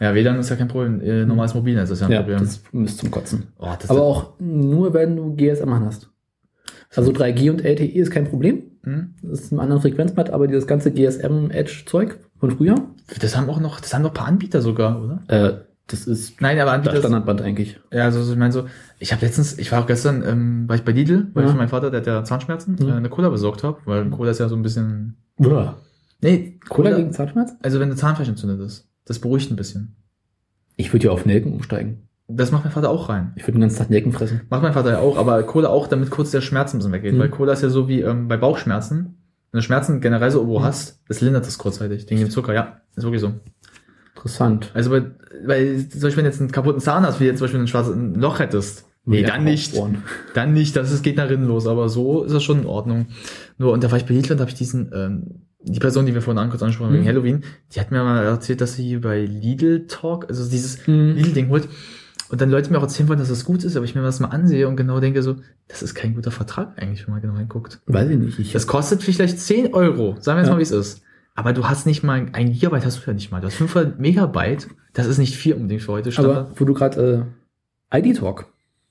Ja, 0.00 0.14
WLAN 0.14 0.38
ist 0.38 0.48
ja 0.48 0.56
kein 0.56 0.68
Problem. 0.68 1.02
Äh, 1.02 1.26
normales 1.26 1.52
Mobilnetz 1.54 1.90
ist 1.90 2.00
ja 2.00 2.06
ein 2.06 2.12
Ja, 2.12 2.20
Problem. 2.22 2.38
das 2.40 2.62
ist 2.72 2.98
zum 2.98 3.10
Kotzen. 3.10 3.44
oh, 3.58 3.66
Aber 3.88 4.00
auch 4.02 4.32
nur, 4.40 4.94
wenn 4.94 5.16
du 5.16 5.34
GSM 5.36 5.70
hast. 5.84 6.08
Also 6.96 7.12
3G 7.12 7.50
und 7.50 7.64
LTE 7.64 7.84
ist 7.98 8.10
kein 8.10 8.24
Problem. 8.24 8.62
Hm? 8.84 9.14
Das 9.22 9.40
ist 9.40 9.52
ein 9.52 9.60
anderer 9.60 9.80
Frequenzband, 9.80 10.30
aber 10.30 10.46
dieses 10.46 10.66
ganze 10.66 10.90
GSM-Edge-Zeug 10.92 12.18
von 12.38 12.50
früher, 12.50 12.74
Das 13.20 13.36
haben 13.36 13.48
auch 13.48 13.60
noch, 13.60 13.80
das 13.80 13.94
haben 13.94 14.02
doch 14.02 14.10
ein 14.10 14.14
paar 14.14 14.26
Anbieter 14.28 14.60
sogar, 14.62 15.02
oder? 15.02 15.22
äh, 15.28 15.64
das 15.86 16.06
ist 16.06 16.40
Nein, 16.40 16.58
aber 16.60 16.70
das 16.70 16.74
Anbieter. 16.78 16.96
Standardband 16.98 17.42
eigentlich. 17.42 17.78
Ja, 17.92 18.04
also 18.04 18.30
ich 18.32 18.38
meine 18.38 18.52
so, 18.52 18.64
ich 18.98 19.12
habe 19.12 19.24
letztens, 19.24 19.58
ich 19.58 19.70
war 19.70 19.82
auch 19.82 19.86
gestern, 19.86 20.22
ähm, 20.26 20.66
war 20.68 20.76
ich 20.76 20.82
bei 20.82 20.92
Lidl, 20.92 21.28
weil 21.34 21.44
Ja. 21.44 21.50
ich 21.50 21.56
meinen 21.56 21.68
Vater, 21.68 21.90
der 21.90 22.00
hat 22.00 22.06
ja 22.06 22.24
Zahnschmerzen, 22.24 22.76
Mhm. 22.80 22.88
äh, 22.88 22.92
eine 22.92 23.10
Cola 23.10 23.28
besorgt 23.28 23.62
habe, 23.64 23.78
weil 23.84 24.08
Cola 24.10 24.30
ist 24.30 24.40
ja 24.40 24.48
so 24.48 24.56
ein 24.56 24.62
bisschen. 24.62 25.16
Uah. 25.38 25.76
Nee, 26.22 26.58
Cola 26.68 26.94
gegen 26.96 27.12
Zahnschmerz? 27.12 27.52
Also 27.62 27.80
wenn 27.80 27.88
der 27.88 27.98
Zahnfleisch 27.98 28.28
entzündet 28.28 28.60
ist. 28.60 28.88
Das 29.04 29.18
beruhigt 29.18 29.50
ein 29.50 29.56
bisschen. 29.56 29.96
Ich 30.76 30.90
würde 30.92 31.06
ja 31.06 31.10
auf 31.10 31.26
Nelken 31.26 31.52
umsteigen. 31.52 32.03
Das 32.26 32.50
macht 32.52 32.64
mein 32.64 32.72
Vater 32.72 32.88
auch 32.90 33.08
rein. 33.10 33.32
Ich 33.36 33.42
würde 33.42 33.52
den 33.52 33.60
ganzen 33.62 33.78
Tag 33.78 33.90
Nelken 33.90 34.12
fressen. 34.12 34.40
Macht 34.48 34.62
mein 34.62 34.72
Vater 34.72 34.92
ja 34.92 34.98
auch, 35.00 35.18
aber 35.18 35.42
Cola 35.42 35.68
auch, 35.68 35.86
damit 35.88 36.10
kurz 36.10 36.30
der 36.30 36.40
Schmerz 36.40 36.72
ein 36.72 36.78
bisschen 36.78 36.92
weggeht. 36.92 37.14
Mhm. 37.14 37.18
Weil 37.18 37.28
Cola 37.28 37.52
ist 37.52 37.62
ja 37.62 37.68
so 37.68 37.86
wie 37.88 38.00
ähm, 38.00 38.28
bei 38.28 38.36
Bauchschmerzen. 38.38 39.16
Wenn 39.52 39.58
du 39.58 39.62
Schmerzen 39.62 40.00
generell 40.00 40.30
so 40.30 40.38
irgendwo 40.38 40.60
Mhm. 40.60 40.64
hast, 40.64 41.00
das 41.06 41.20
lindert 41.20 41.46
das 41.46 41.58
kurzzeitig. 41.58 42.06
Wegen 42.08 42.20
dem 42.20 42.30
Zucker, 42.30 42.54
ja. 42.54 42.80
Ist 42.96 43.02
wirklich 43.04 43.20
so. 43.20 43.34
Interessant. 44.16 44.70
Also 44.74 44.90
bei, 44.90 45.02
weil, 45.44 45.78
zum 45.88 46.00
Beispiel, 46.00 46.16
wenn 46.18 46.24
du 46.24 46.30
jetzt 46.30 46.40
einen 46.40 46.50
kaputten 46.50 46.80
Zahn 46.80 47.04
hast, 47.04 47.20
wie 47.20 47.24
jetzt 47.26 47.38
zum 47.38 47.44
Beispiel 47.44 47.60
ein 47.60 47.66
schwarzes 47.68 47.94
Loch 48.16 48.38
hättest. 48.38 48.86
Nee, 49.04 49.20
Ja, 49.20 49.28
dann 49.28 49.44
nicht. 49.44 49.72
aufbohren. 49.74 49.98
Dann 50.32 50.54
nicht, 50.54 50.74
das 50.76 50.90
ist, 50.90 51.02
geht 51.02 51.18
nach 51.18 51.28
innen 51.28 51.46
los, 51.46 51.66
aber 51.66 51.90
so 51.90 52.24
ist 52.24 52.32
das 52.34 52.42
schon 52.42 52.60
in 52.60 52.66
Ordnung. 52.66 53.06
Nur, 53.58 53.72
und 53.72 53.84
da 53.84 53.90
war 53.90 53.98
ich 53.98 54.06
bei 54.06 54.14
Lidl 54.14 54.32
und 54.32 54.40
habe 54.40 54.48
ich 54.50 54.56
diesen, 54.56 54.90
ähm, 54.94 55.42
die 55.62 55.78
Person, 55.78 56.06
die 56.06 56.14
wir 56.14 56.22
vorhin 56.22 56.48
kurz 56.48 56.62
angesprochen 56.62 56.86
haben, 56.88 56.94
Mhm. 56.94 56.98
wegen 57.00 57.08
Halloween, 57.08 57.44
die 57.74 57.80
hat 57.80 57.90
mir 57.90 58.02
mal 58.02 58.24
erzählt, 58.24 58.62
dass 58.62 58.74
sie 58.76 58.96
bei 58.96 59.20
Lidl 59.26 59.86
Talk, 59.88 60.26
also 60.30 60.48
dieses 60.48 60.86
Mhm. 60.86 61.12
Lidl-Ding 61.16 61.48
holt, 61.50 61.68
und 62.34 62.40
dann 62.40 62.50
Leute 62.50 62.72
mir 62.72 62.78
auch 62.78 62.82
erzählen 62.82 63.08
wollen, 63.08 63.20
dass 63.20 63.28
das 63.28 63.44
gut 63.44 63.62
ist, 63.62 63.76
aber 63.76 63.84
ich 63.84 63.94
mir 63.94 64.02
das 64.02 64.18
mal 64.18 64.26
ansehe 64.26 64.66
und 64.66 64.74
genau 64.74 64.98
denke 64.98 65.22
so, 65.22 65.36
das 65.68 65.84
ist 65.84 65.94
kein 65.94 66.16
guter 66.16 66.32
Vertrag 66.32 66.72
eigentlich, 66.82 67.06
wenn 67.06 67.12
man 67.14 67.22
genau 67.22 67.36
hinguckt. 67.36 67.80
Weiß 67.86 68.10
ich 68.10 68.18
nicht. 68.18 68.38
Ich 68.40 68.52
Das 68.52 68.66
kostet 68.66 69.04
vielleicht 69.04 69.38
10 69.38 69.72
Euro, 69.72 70.16
sagen 70.18 70.38
wir 70.38 70.40
jetzt 70.42 70.48
Ja. 70.48 70.54
mal, 70.54 70.58
wie 70.58 70.62
es 70.64 70.72
ist. 70.72 71.00
Aber 71.36 71.52
du 71.52 71.68
hast 71.68 71.86
nicht 71.86 72.02
mal, 72.02 72.26
ein 72.32 72.50
Gigabyte 72.52 72.84
hast 72.84 72.98
du 72.98 73.02
ja 73.08 73.14
nicht 73.14 73.30
mal, 73.30 73.40
du 73.40 73.46
hast 73.46 73.54
500 73.54 74.00
Megabyte, 74.00 74.66
das 74.94 75.06
ist 75.06 75.18
nicht 75.18 75.36
viel 75.36 75.54
unbedingt 75.54 75.82
für 75.82 75.92
heute 75.92 76.10
aber 76.18 76.50
wo 76.56 76.64
du 76.64 76.74
gerade 76.74 77.28
äh, 77.92 77.98
ID-Talk. 78.00 78.46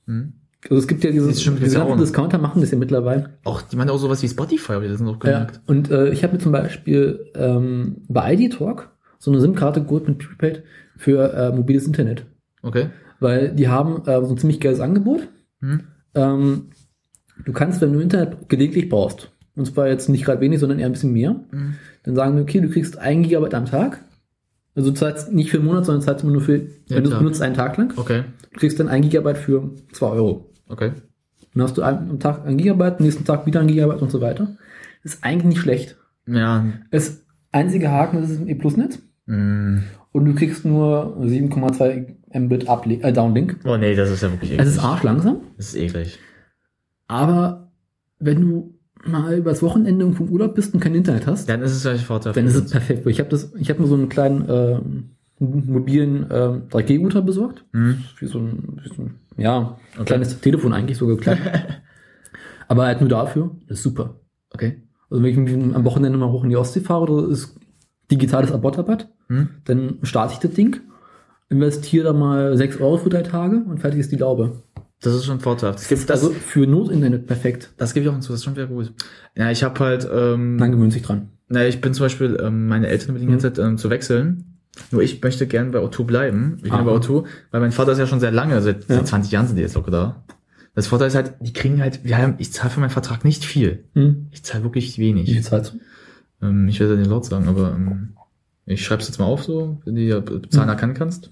Hm. 0.07 0.33
Also 0.69 0.77
es 0.77 0.87
gibt 0.87 1.03
ja 1.03 1.11
dieses, 1.11 1.35
diese 1.39 1.51
ganzen 1.57 1.89
noch. 1.89 1.97
Discounter 1.97 2.37
machen 2.37 2.61
das 2.61 2.71
ja 2.71 2.77
mittlerweile. 2.77 3.31
Auch, 3.43 3.61
die 3.61 3.75
meinen 3.75 3.89
auch 3.89 3.97
sowas 3.97 4.23
wie 4.23 4.29
Spotify, 4.29 4.73
aber 4.73 4.87
das 4.87 4.99
sind 4.99 5.07
auch 5.09 5.21
Ja, 5.25 5.31
gemerkt. 5.43 5.59
und 5.67 5.91
äh, 5.91 6.11
ich 6.11 6.23
habe 6.23 6.31
mir 6.33 6.39
zum 6.39 6.53
Beispiel 6.53 7.29
ähm, 7.35 7.97
bei 8.07 8.33
ID 8.35 8.53
Talk 8.53 8.89
so 9.19 9.31
eine 9.31 9.41
SIM-Karte 9.41 9.83
geholt 9.83 10.07
mit 10.07 10.19
Prepaid 10.19 10.63
für 10.95 11.33
äh, 11.33 11.51
mobiles 11.53 11.85
Internet. 11.85 12.25
Okay. 12.61 12.87
Weil 13.23 13.55
die 13.55 13.69
haben 13.69 14.05
äh, 14.05 14.21
so 14.23 14.31
ein 14.33 14.37
ziemlich 14.37 14.59
geiles 14.59 14.81
Angebot. 14.81 15.29
Hm. 15.61 15.79
Ähm, 16.13 16.69
du 17.45 17.53
kannst, 17.53 17.79
wenn 17.81 17.93
du 17.93 17.99
Internet 17.99 18.49
gelegentlich 18.49 18.89
brauchst, 18.89 19.31
und 19.55 19.65
zwar 19.65 19.87
jetzt 19.87 20.09
nicht 20.09 20.25
gerade 20.25 20.41
wenig, 20.41 20.59
sondern 20.59 20.79
eher 20.79 20.87
ein 20.87 20.91
bisschen 20.91 21.13
mehr, 21.13 21.35
Hm. 21.51 21.75
dann 22.03 22.15
sagen 22.15 22.35
wir, 22.35 22.43
okay, 22.43 22.59
du 22.59 22.69
kriegst 22.69 22.97
ein 22.97 23.23
Gigabyte 23.23 23.53
am 23.53 23.65
Tag. 23.65 24.03
Also 24.75 24.89
du 24.89 24.95
zahlst 24.95 25.31
nicht 25.31 25.51
für 25.51 25.57
einen 25.57 25.67
Monat, 25.67 25.85
sondern 25.85 26.01
zahlst 26.01 26.23
immer 26.23 26.33
nur 26.33 26.41
für, 26.41 26.61
wenn 26.89 27.03
du 27.03 27.11
es 27.11 27.17
benutzt, 27.17 27.41
einen 27.41 27.53
Tag 27.53 27.77
lang. 27.77 27.93
Okay. 27.95 28.23
Du 28.51 28.59
kriegst 28.59 28.79
dann 28.79 28.89
ein 28.89 29.03
Gigabyte 29.03 29.37
für 29.37 29.71
zwei 29.93 30.07
Euro. 30.07 30.49
Okay. 30.67 30.91
Dann 31.53 31.63
hast 31.63 31.77
du 31.77 31.83
am 31.83 32.19
Tag 32.19 32.45
ein 32.45 32.57
Gigabyte, 32.57 32.99
nächsten 32.99 33.23
Tag 33.23 33.45
wieder 33.45 33.61
ein 33.61 33.67
Gigabyte 33.67 34.01
und 34.01 34.11
so 34.11 34.19
weiter. 34.19 34.57
Ist 35.03 35.23
eigentlich 35.23 35.45
nicht 35.45 35.61
schlecht. 35.61 35.95
Ja. 36.27 36.65
Das 36.91 37.21
einzige 37.51 37.91
Haken 37.91 38.17
ist, 38.17 38.25
es 38.25 38.31
ist 38.31 38.41
ein 38.41 38.47
E-Plus-Netz. 38.47 38.99
Hm. 39.27 39.83
Und 40.11 40.25
du 40.25 40.33
kriegst 40.35 40.65
nur 40.65 41.17
7,2 41.21 42.15
Mbit 42.37 42.67
Uplink, 42.69 43.03
äh, 43.03 43.11
Downlink. 43.13 43.59
Oh 43.65 43.77
nee, 43.77 43.95
das 43.95 44.09
ist 44.09 44.21
ja 44.23 44.31
wirklich 44.31 44.51
eklig. 44.51 44.65
Es 44.67 44.73
ist 44.73 44.79
arschlangsam. 44.83 45.37
Das 45.57 45.67
ist 45.67 45.75
eklig. 45.75 46.19
Aber 47.07 47.71
wenn 48.19 48.41
du 48.41 48.79
mal 49.05 49.35
übers 49.37 49.61
Wochenende 49.61 50.05
im 50.05 50.19
Urlaub 50.31 50.55
bist 50.55 50.73
und 50.73 50.79
kein 50.79 50.95
Internet 50.95 51.27
hast, 51.27 51.49
Dann 51.49 51.61
ist 51.61 51.71
es 51.73 51.81
vielleicht 51.81 52.05
Vorteil. 52.05 52.33
dann 52.33 52.45
ist 52.45 52.55
es 52.55 52.71
perfekt. 52.71 53.05
Ich 53.07 53.19
habe 53.19 53.29
das, 53.29 53.53
ich 53.59 53.69
habe 53.69 53.81
mir 53.81 53.87
so 53.87 53.95
einen 53.95 54.09
kleinen 54.09 54.47
äh, 54.47 54.79
mobilen 55.39 56.29
äh, 56.31 56.61
3G-Router 56.71 57.21
besorgt. 57.21 57.65
Hm. 57.73 57.97
Wie 58.19 58.25
so 58.27 58.39
ein, 58.39 58.79
wie 58.83 58.87
so 58.95 59.01
ein 59.03 59.19
ja, 59.37 59.77
Okay. 59.95 60.05
kleines 60.05 60.39
Telefon 60.39 60.73
eigentlich 60.73 60.97
sogar 60.97 61.17
klein. 61.17 61.39
Aber 62.67 62.85
halt 62.85 63.01
nur 63.01 63.09
dafür. 63.09 63.51
Das 63.67 63.79
ist 63.79 63.83
super. 63.83 64.15
Okay. 64.51 64.81
Also 65.09 65.21
wenn 65.23 65.45
ich 65.47 65.75
am 65.75 65.83
Wochenende 65.85 66.17
mal 66.17 66.31
hoch 66.31 66.43
in 66.43 66.49
die 66.49 66.55
Ostsee 66.55 66.79
fahre 66.79 67.01
oder 67.11 67.27
ist 67.29 67.55
digitales 68.09 68.51
Abbottabad, 68.51 69.09
Hm. 69.27 69.49
dann 69.65 69.99
starte 70.03 70.33
ich 70.33 70.39
das 70.39 70.51
Ding, 70.53 70.81
investiere 71.49 72.05
da 72.05 72.13
mal 72.13 72.55
6 72.57 72.79
Euro 72.79 72.97
für 72.97 73.09
drei 73.09 73.21
Tage 73.21 73.57
und 73.67 73.79
fertig 73.79 73.99
ist 73.99 74.11
die 74.11 74.17
Laube. 74.17 74.63
Das 75.01 75.13
ist 75.13 75.25
schon 75.25 75.39
vorteilhaft. 75.41 75.79
Das 75.79 75.89
Das 75.89 75.99
ist 75.99 76.11
also 76.11 76.29
für 76.31 76.65
Notinternet 76.65 77.27
perfekt. 77.27 77.73
das 77.77 77.93
gebe 77.93 78.05
ich 78.05 78.09
auch 78.09 78.13
hinzu, 78.13 78.31
das 78.31 78.39
ist 78.39 78.45
schon 78.45 78.55
sehr 78.55 78.67
gut. 78.67 78.93
Ja, 79.35 79.51
ich 79.51 79.63
habe 79.63 79.77
halt, 79.79 80.07
ähm, 80.11 80.55
Man 80.55 80.71
gewöhnt 80.71 80.93
sich 80.93 81.01
dran. 81.01 81.29
Naja, 81.49 81.67
ich 81.67 81.81
bin 81.81 81.93
zum 81.93 82.05
Beispiel, 82.05 82.37
ähm, 82.41 82.67
meine 82.67 82.87
Eltern 82.87 83.09
überlegen 83.09 83.31
Mhm. 83.31 83.35
ganze 83.39 83.53
Zeit 83.53 83.65
ähm, 83.65 83.77
zu 83.77 83.89
wechseln. 83.89 84.45
Nur 84.91 85.03
ich 85.03 85.21
möchte 85.21 85.45
gern 85.45 85.71
bei 85.71 85.79
O2 85.79 86.03
bleiben. 86.05 86.53
Ich 86.57 86.63
bin 86.63 86.71
Aha. 86.71 86.81
bei 86.83 86.91
O2, 86.93 87.25
weil 87.51 87.61
mein 87.61 87.71
Vater 87.71 87.91
ist 87.91 87.99
ja 87.99 88.07
schon 88.07 88.19
sehr 88.21 88.31
lange, 88.31 88.59
seit, 88.61 88.87
Ja. 88.89 88.95
seit 88.95 89.07
20 89.07 89.31
Jahren 89.31 89.45
sind 89.47 89.57
die 89.57 89.61
jetzt 89.61 89.75
locker 89.75 89.91
da. 89.91 90.23
Das 90.73 90.87
Vorteil 90.87 91.09
ist 91.09 91.15
halt, 91.15 91.33
die 91.41 91.53
kriegen 91.53 91.79
halt, 91.81 92.03
wir 92.03 92.17
haben, 92.17 92.35
ich 92.39 92.51
zahle 92.51 92.71
für 92.71 92.79
meinen 92.79 92.89
Vertrag 92.89 93.23
nicht 93.25 93.45
viel. 93.45 93.83
Hm. 93.93 94.27
Ich 94.31 94.43
zahle 94.43 94.63
wirklich 94.63 94.97
Wie 94.97 95.03
wenig. 95.03 95.31
viel 95.31 95.43
zahlst 95.43 95.73
du? 95.73 96.45
Ähm, 96.47 96.67
ich 96.67 96.79
werde 96.79 96.95
den 96.97 97.05
laut 97.05 97.25
sagen, 97.25 97.47
aber 97.47 97.73
ähm, 97.75 98.13
ich 98.65 98.83
schreib's 98.85 99.07
jetzt 99.07 99.19
mal 99.19 99.25
auf 99.25 99.43
so, 99.43 99.81
wenn 99.85 99.95
du 99.95 100.01
die 100.01 100.09
äh, 100.09 100.49
Zahlen 100.49 100.67
Mhm. 100.67 100.73
erkennen 100.73 100.93
kannst. 100.93 101.29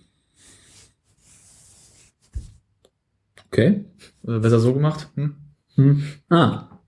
Okay. 3.47 3.85
Besser 4.23 4.59
so 4.59 4.73
gemacht. 4.73 5.09
Hm? 5.15 5.35
Hm. 5.75 6.03
Ah. 6.29 6.79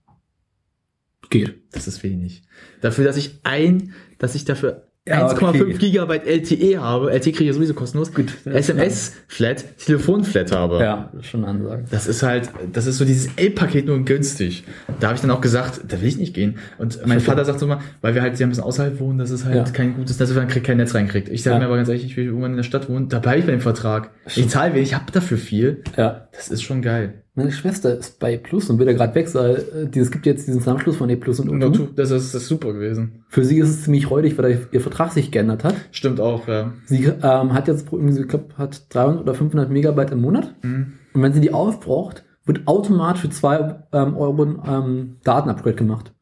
Geht. 1.30 1.62
Das 1.72 1.88
ist 1.88 2.02
wenig. 2.02 2.42
Dafür, 2.80 3.04
dass 3.04 3.16
ich 3.16 3.40
ein, 3.42 3.92
dass 4.18 4.34
ich 4.34 4.44
dafür 4.44 4.83
Ja, 5.06 5.28
1,5 5.28 5.60
okay. 5.60 5.72
Gigabyte 5.74 6.26
LTE 6.26 6.78
habe, 6.80 7.10
LTE 7.12 7.32
kriege 7.32 7.50
ich 7.50 7.54
sowieso 7.54 7.74
kostenlos, 7.74 8.14
Gut. 8.14 8.32
SMS-Flat, 8.46 9.76
Telefon-Flat 9.76 10.50
habe. 10.52 10.78
Ja, 10.78 11.10
das 11.12 11.24
ist 11.24 11.30
schon 11.30 11.44
Ansage. 11.44 11.84
Das 11.90 12.06
ist 12.06 12.22
halt, 12.22 12.48
das 12.72 12.86
ist 12.86 12.96
so 12.96 13.04
dieses 13.04 13.28
L-Paket 13.36 13.84
nur 13.84 14.02
günstig. 14.02 14.64
Da 15.00 15.08
habe 15.08 15.16
ich 15.16 15.20
dann 15.20 15.30
auch 15.30 15.42
gesagt, 15.42 15.82
da 15.88 16.00
will 16.00 16.08
ich 16.08 16.16
nicht 16.16 16.32
gehen. 16.32 16.56
Und 16.78 17.06
mein. 17.06 17.20
Vater 17.20 17.44
sagt 17.44 17.60
so 17.60 17.66
mal, 17.66 17.80
weil 18.00 18.14
wir 18.14 18.22
halt 18.22 18.38
ja 18.38 18.46
ein 18.46 18.48
bisschen 18.48 18.64
außerhalb 18.64 18.98
wohnen, 18.98 19.18
das 19.18 19.30
ist 19.30 19.44
halt 19.44 19.54
Ja. 19.56 19.64
kein 19.64 19.94
gutes 19.94 20.18
wenn 20.18 20.34
man 20.36 20.48
kein 20.48 20.76
Netz 20.78 20.94
reinkriegt. 20.94 21.28
Ich 21.28 21.42
sage 21.42 21.56
Ja. 21.56 21.60
mir 21.60 21.66
aber 21.66 21.76
ganz 21.76 21.88
ehrlich, 21.90 22.04
ich 22.06 22.16
will 22.16 22.24
irgendwann 22.24 22.52
in 22.52 22.56
der 22.56 22.64
Stadt 22.64 22.88
wohnen, 22.88 23.10
da 23.10 23.18
bleibe 23.18 23.40
ich 23.40 23.44
bei 23.44 23.52
dem 23.52 23.60
Vertrag. 23.60 24.10
Ich 24.34 24.48
zahle 24.48 24.72
wenig, 24.72 24.88
ich 24.88 24.94
habe 24.94 25.12
dafür 25.12 25.36
viel. 25.36 25.82
Ja. 25.98 26.28
Das 26.32 26.48
ist 26.48 26.62
schon 26.62 26.80
geil. 26.80 27.23
Meine 27.36 27.50
Schwester 27.50 27.98
ist 27.98 28.20
bei 28.20 28.36
Plus 28.36 28.70
und 28.70 28.78
will 28.78 28.86
da 28.86 28.92
gerade 28.92 29.14
weg, 29.16 29.34
weil 29.34 29.90
äh, 29.92 29.98
es 29.98 30.12
gibt 30.12 30.24
jetzt 30.24 30.46
diesen 30.46 30.60
Zusammenschluss 30.60 30.96
von 30.96 31.10
E 31.10 31.16
Plus 31.16 31.40
und 31.40 31.48
Und 31.48 31.64
O2. 31.64 31.80
O2, 31.80 31.88
das 31.96 32.10
ist, 32.12 32.32
das 32.34 32.42
ist 32.42 32.48
super 32.48 32.72
gewesen. 32.72 33.24
Für 33.28 33.44
sie 33.44 33.58
ist 33.58 33.70
es 33.70 33.82
ziemlich 33.84 34.08
räudig, 34.08 34.38
weil 34.38 34.68
ihr 34.70 34.80
Vertrag 34.80 35.10
sich 35.12 35.32
geändert 35.32 35.64
hat. 35.64 35.74
Stimmt 35.90 36.20
auch, 36.20 36.46
ja. 36.46 36.72
Sie 36.86 37.04
ähm, 37.04 37.52
hat 37.52 37.66
jetzt, 37.66 37.88
ich 37.92 38.28
glaube, 38.28 38.56
hat 38.56 38.86
300 38.94 39.22
oder 39.22 39.34
500 39.34 39.68
Megabyte 39.68 40.12
im 40.12 40.20
Monat. 40.20 40.54
Mhm. 40.62 40.92
Und 41.12 41.22
wenn 41.22 41.32
sie 41.32 41.40
die 41.40 41.52
aufbraucht, 41.52 42.24
wird 42.44 42.68
automatisch 42.68 43.22
für 43.22 43.30
2 43.30 43.84
ähm, 43.92 44.16
Euro 44.16 44.44
ein 44.44 44.58
ähm, 44.66 45.16
Datenupgrade 45.24 45.74
gemacht. 45.76 46.12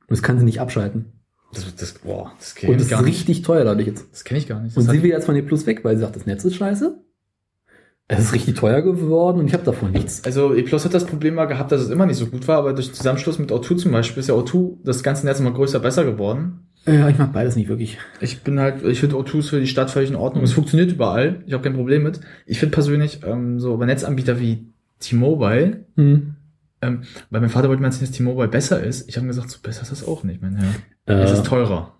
Und 0.00 0.10
das 0.10 0.22
kann 0.22 0.38
sie 0.38 0.44
nicht 0.44 0.60
abschalten. 0.60 1.12
Das, 1.54 1.74
das, 1.74 1.94
boah, 1.94 2.32
das 2.38 2.54
kenne 2.54 2.72
Und 2.72 2.80
das 2.80 2.88
ist 2.90 2.96
nicht. 2.98 3.06
richtig 3.08 3.42
teuer 3.42 3.64
dadurch 3.64 3.86
jetzt. 3.86 4.12
Das 4.12 4.24
kenne 4.24 4.38
ich 4.38 4.46
gar 4.46 4.60
nicht. 4.60 4.76
Und 4.76 4.84
Das 4.84 4.92
sie 4.92 4.98
hat, 4.98 5.04
will 5.04 5.10
jetzt 5.10 5.24
von 5.26 5.36
E 5.36 5.42
Plus 5.42 5.66
weg, 5.66 5.84
weil 5.84 5.96
sie 5.96 6.02
sagt, 6.02 6.16
das 6.16 6.26
Netz 6.26 6.44
ist 6.44 6.56
scheiße. 6.56 6.98
Es 8.12 8.24
ist 8.24 8.32
richtig 8.34 8.56
teuer 8.56 8.82
geworden 8.82 9.38
und 9.40 9.46
ich 9.46 9.52
habe 9.54 9.62
davon 9.64 9.92
nichts. 9.92 10.24
also 10.24 10.52
E 10.54 10.62
Plus 10.62 10.84
hat 10.84 10.92
das 10.94 11.06
Problem 11.06 11.34
mal 11.34 11.44
gehabt, 11.46 11.70
dass 11.70 11.80
es 11.80 11.90
immer 11.90 12.06
nicht 12.06 12.16
so 12.16 12.26
gut 12.26 12.48
war, 12.48 12.58
aber 12.58 12.72
durch 12.72 12.92
Zusammenschluss 12.92 13.38
mit 13.38 13.52
O2 13.52 13.76
zum 13.76 13.92
Beispiel 13.92 14.20
ist 14.20 14.28
ja 14.28 14.34
O2 14.34 14.78
das 14.84 15.02
ganze 15.02 15.24
Netz 15.26 15.38
immer 15.38 15.52
größer, 15.52 15.78
besser 15.78 16.04
geworden. 16.04 16.66
Ja, 16.86 17.08
ich 17.08 17.18
mag 17.18 17.32
beides 17.32 17.56
nicht 17.56 17.68
wirklich. 17.68 17.98
Ich 18.20 18.40
bin 18.42 18.58
halt, 18.58 18.82
ich 18.84 18.98
finde 19.00 19.14
O2 19.16 19.38
ist 19.38 19.48
für 19.50 19.60
die 19.60 19.66
Stadt 19.66 19.90
völlig 19.90 20.10
in 20.10 20.16
Ordnung. 20.16 20.42
Es 20.42 20.52
funktioniert 20.52 20.90
überall. 20.90 21.42
Ich 21.46 21.52
habe 21.52 21.62
kein 21.62 21.74
Problem 21.74 22.02
mit. 22.02 22.20
Ich 22.46 22.58
finde 22.58 22.72
persönlich 22.74 23.20
ähm, 23.24 23.60
so 23.60 23.76
bei 23.76 23.86
Netzanbieter 23.86 24.40
wie 24.40 24.66
T-Mobile, 24.98 25.84
Hm. 25.96 26.34
ähm, 26.82 27.02
weil 27.30 27.40
mein 27.40 27.50
Vater 27.50 27.68
wollte 27.68 27.80
mir 27.82 27.88
erzählen, 27.88 28.06
dass 28.08 28.16
T-Mobile 28.16 28.48
besser 28.48 28.82
ist. 28.82 29.08
Ich 29.08 29.16
habe 29.16 29.26
mir 29.26 29.32
gesagt, 29.32 29.50
so 29.50 29.58
besser 29.62 29.82
ist 29.82 29.92
das 29.92 30.06
auch 30.08 30.24
nicht, 30.24 30.42
mein 30.42 30.56
Herr. 30.56 31.16
Äh, 31.16 31.22
Es 31.22 31.32
ist 31.32 31.46
teurer. 31.46 31.94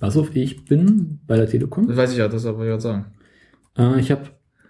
pass 0.00 0.16
auf, 0.16 0.34
ich 0.36 0.64
bin 0.64 1.20
bei 1.26 1.36
der 1.36 1.48
Telekom. 1.48 1.86
Das 1.88 1.96
weiß 1.96 2.12
ich 2.12 2.18
ja, 2.18 2.28
das 2.28 2.44
aber 2.46 2.66
ja 2.66 2.78
sagen. 2.80 3.06
Äh, 3.78 4.00
ich 4.00 4.10
habe, 4.10 4.22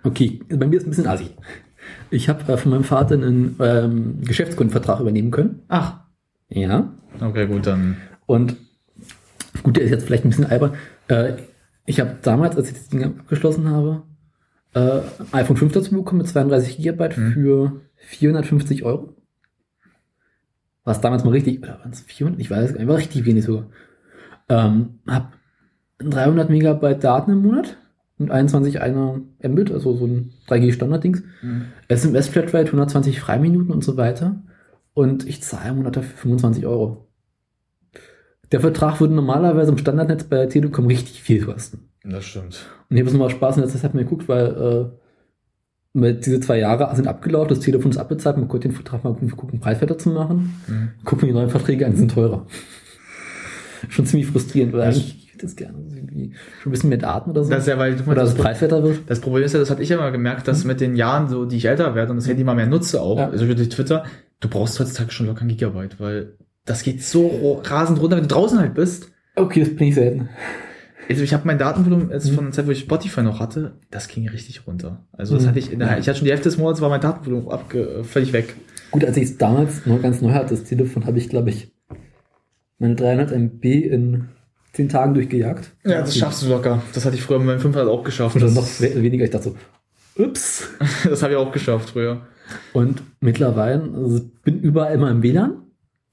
okay, 0.09 0.41
bei 0.49 0.67
mir 0.67 0.77
ist 0.79 0.87
ein 0.87 0.91
bisschen 0.91 1.07
assi. 1.07 1.31
Ich 2.11 2.29
habe 2.29 2.53
äh, 2.53 2.57
von 2.57 2.71
meinem 2.73 2.85
Vater 2.85 3.15
einen 3.15 3.57
ähm, 3.61 4.21
Geschäftskundenvertrag 4.23 5.01
übernehmen 5.01 5.31
können. 5.31 5.63
Ach, 5.69 6.01
Ja. 6.49 6.93
okay, 7.21 7.47
gut, 7.47 7.67
dann. 7.67 7.97
Und 8.27 8.57
gut, 9.63 9.77
der 9.77 9.85
ist 9.85 9.91
jetzt 9.91 10.05
vielleicht 10.07 10.25
ein 10.25 10.31
bisschen 10.31 10.47
albern. 10.47 10.75
Äh, 11.09 11.35
ich 11.87 12.01
habe 12.01 12.17
damals, 12.23 12.57
als 12.57 12.69
ich 12.69 12.75
das 12.75 12.89
Ding 12.89 13.03
abgeschlossen 13.05 13.71
habe, 13.71 14.03
äh, 14.75 15.01
iPhone 15.33 15.57
5 15.57 15.73
dazu 15.73 15.95
bekommen 15.95 16.19
mit 16.19 16.29
32 16.29 16.77
Gigabyte 16.77 17.17
Mhm. 17.17 17.33
für 17.33 17.81
450 17.97 18.85
Euro. 18.85 19.15
Was 20.85 21.01
damals 21.01 21.25
mal 21.25 21.31
richtig, 21.31 21.63
oder 21.63 21.79
waren 21.81 21.91
es 21.93 22.01
400? 22.01 22.41
Ich 22.41 22.51
weiß 22.51 22.65
es 22.67 22.73
gar 22.73 22.79
nicht, 22.81 22.89
war 22.89 22.97
richtig 22.97 23.25
wenig 23.27 23.45
sogar. 23.45 23.67
Ähm, 24.49 25.01
hab 25.07 25.33
300 25.99 26.49
Megabyte 26.51 27.03
Daten 27.03 27.33
im 27.33 27.43
Monat 27.43 27.77
mit 28.19 28.31
21 28.31 28.81
einer 28.81 29.21
Mbit, 29.43 29.71
also 29.71 29.97
so 29.97 30.07
ein 30.07 30.33
3G 30.49 30.73
Standard-Dings. 30.73 31.23
Mhm. 31.43 31.67
SMS 31.89 32.29
Flatrate, 32.29 32.67
120 32.67 33.21
Freiminuten 33.21 33.73
und 33.73 33.85
so 33.85 33.97
weiter. 33.97 34.43
Und 34.95 35.27
ich 35.29 35.43
zahle 35.43 35.71
im 35.71 35.77
Monat 35.77 35.97
dafür 35.97 36.17
25 36.17 36.67
Euro. 36.67 37.09
Der 38.51 38.61
Vertrag 38.61 39.01
würde 39.01 39.15
normalerweise 39.15 39.71
im 39.71 39.79
Standardnetz 39.79 40.25
bei 40.25 40.37
der 40.37 40.49
Telekom 40.49 40.87
richtig 40.87 41.23
viel 41.23 41.45
kosten. 41.45 41.91
Das 42.03 42.25
stimmt. 42.25 42.67
Und 42.89 42.97
ich 42.97 43.01
habe 43.01 43.09
es 43.09 43.13
nochmal 43.13 43.31
Spaß 43.31 43.57
in 43.57 43.63
letzter 43.63 43.79
Zeit 43.79 43.95
mal 43.95 44.05
geguckt, 44.05 44.29
weil 44.29 44.91
äh, 45.95 46.15
diese 46.15 46.41
zwei 46.41 46.59
Jahre 46.59 46.95
sind 46.97 47.07
abgelaufen, 47.07 47.51
das 47.51 47.61
Telefon 47.61 47.91
ist 47.91 47.99
abbezahlt, 47.99 48.37
man 48.37 48.49
konnte 48.49 48.69
den 48.69 48.75
Vertrag 48.75 49.05
mal 49.05 49.15
gucken, 49.15 49.61
Preiswerter 49.61 49.99
zu 49.99 50.11
machen. 50.11 50.55
Mhm. 50.67 50.91
Gucken 51.05 51.29
die 51.29 51.35
neuen 51.35 51.51
Verträge 51.51 51.87
an, 51.87 51.93
die 51.93 51.99
sind 51.99 52.13
teurer. 52.13 52.47
Schon 53.89 54.07
ziemlich 54.07 54.29
frustrierend, 54.29 54.73
weil 54.73 54.83
eigentlich 54.83 55.17
ich 55.28 55.28
hätte 55.39 55.47
es 55.47 55.57
gerne 55.57 55.79
irgendwie 55.95 56.33
schon 56.63 56.71
ein 56.71 56.73
bisschen 56.73 56.89
mehr 56.91 56.99
Daten 56.99 57.31
oder 57.31 57.45
so. 57.45 57.51
Das 57.51 57.61
ist 57.61 57.69
ja, 57.69 57.79
weil 57.79 57.97
du 57.97 58.05
oder 58.05 58.23
das, 58.23 58.35
preiswerter 58.35 58.83
wird. 58.83 59.01
das 59.07 59.21
Problem 59.21 59.45
ist 59.45 59.53
ja, 59.55 59.61
das 59.61 59.71
hatte 59.71 59.83
ich 59.83 59.89
ja 59.89 59.97
mal 59.97 60.11
gemerkt, 60.13 60.47
dass 60.49 60.65
mit 60.65 60.81
den 60.81 60.97
Jahren, 60.97 61.29
so 61.29 61.45
die 61.45 61.57
ich 61.57 61.65
älter 61.67 61.95
werde 61.95 62.11
und 62.11 62.17
das 62.17 62.29
Handy 62.29 62.45
mal 62.45 62.55
mehr 62.55 62.67
nutze 62.67 63.01
auch, 63.01 63.19
Ja. 63.19 63.31
also 63.31 63.47
durch 63.53 63.69
Twitter, 63.69 64.05
du 64.41 64.49
brauchst 64.49 64.79
heutzutage 64.81 65.11
schon 65.13 65.27
locker 65.27 65.43
ein 65.43 65.49
Gigabyte, 65.49 65.99
weil 66.01 66.35
das 66.65 66.83
geht 66.83 67.03
so 67.03 67.63
rasend 67.65 68.01
runter, 68.01 68.17
wenn 68.17 68.25
du 68.25 68.35
draußen 68.35 68.59
halt 68.59 68.75
bist. 68.75 69.11
Okay, 69.37 69.61
das 69.61 69.75
bin 69.75 69.89
ich 69.89 69.95
selten. 69.95 70.29
Also 71.09 71.23
ich 71.23 71.33
habe 71.33 71.45
mein 71.47 71.57
Datenvolumen 71.57 72.11
jetzt 72.11 72.31
Mhm. 72.31 72.35
von 72.35 72.45
der 72.45 72.53
Zeit, 72.53 72.67
wo 72.67 72.71
ich 72.71 72.81
Spotify 72.81 73.23
noch 73.23 73.41
hatte, 73.41 73.79
das 73.91 74.09
ging 74.09 74.29
richtig 74.29 74.67
runter. 74.67 75.07
Also 75.13 75.35
das 75.37 75.45
Mhm. 75.45 75.49
hatte 75.49 75.59
ich 75.61 75.73
in 75.73 75.79
der, 75.79 75.89
Ja. 75.93 75.99
ich 75.99 76.07
hatte 76.09 76.19
schon 76.19 76.27
die 76.27 76.31
Hälfte 76.33 76.51
des 76.51 76.59
Monats 76.59 76.81
war 76.83 76.91
mein 76.91 77.01
Datenvolumen 77.01 77.49
abge, 77.51 78.05
völlig 78.05 78.33
weg. 78.35 78.57
Gut, 78.91 79.05
als 79.05 79.17
ich 79.17 79.25
es 79.25 79.39
damals 79.39 79.87
noch 79.87 80.03
ganz 80.03 80.21
neu 80.21 80.33
hatte, 80.33 80.51
das 80.51 80.65
Telefon, 80.65 81.07
habe 81.07 81.17
ich, 81.19 81.29
glaube 81.31 81.49
ich, 81.51 81.73
meine 82.79 82.95
300 82.95 83.33
MB 83.33 83.65
in 83.65 84.29
10 84.79 84.89
Tagen 84.89 85.15
durchgejagt. 85.15 85.73
Ja, 85.85 86.01
das 86.01 86.17
schaffst 86.17 86.43
du 86.45 86.49
locker. 86.49 86.81
Das 86.95 87.05
hatte 87.05 87.17
ich 87.17 87.23
früher 87.23 87.39
mit 87.39 87.49
meinem 87.49 87.59
500 87.61 87.89
auch 87.89 88.05
geschafft. 88.05 88.37
Oder 88.37 88.49
noch 88.51 88.65
we- 88.81 89.03
weniger. 89.03 89.25
Ich 89.25 89.31
dachte 89.31 89.53
so, 90.17 90.23
ups. 90.23 90.69
das 91.05 91.23
habe 91.23 91.33
ich 91.33 91.39
auch 91.39 91.51
geschafft 91.51 91.91
früher. 91.91 92.23
Und 92.73 93.03
mittlerweile, 93.21 93.83
also 93.95 94.19
ich 94.19 94.43
bin 94.43 94.61
überall 94.61 94.95
immer 94.95 95.11
im 95.11 95.23
WLAN. 95.23 95.63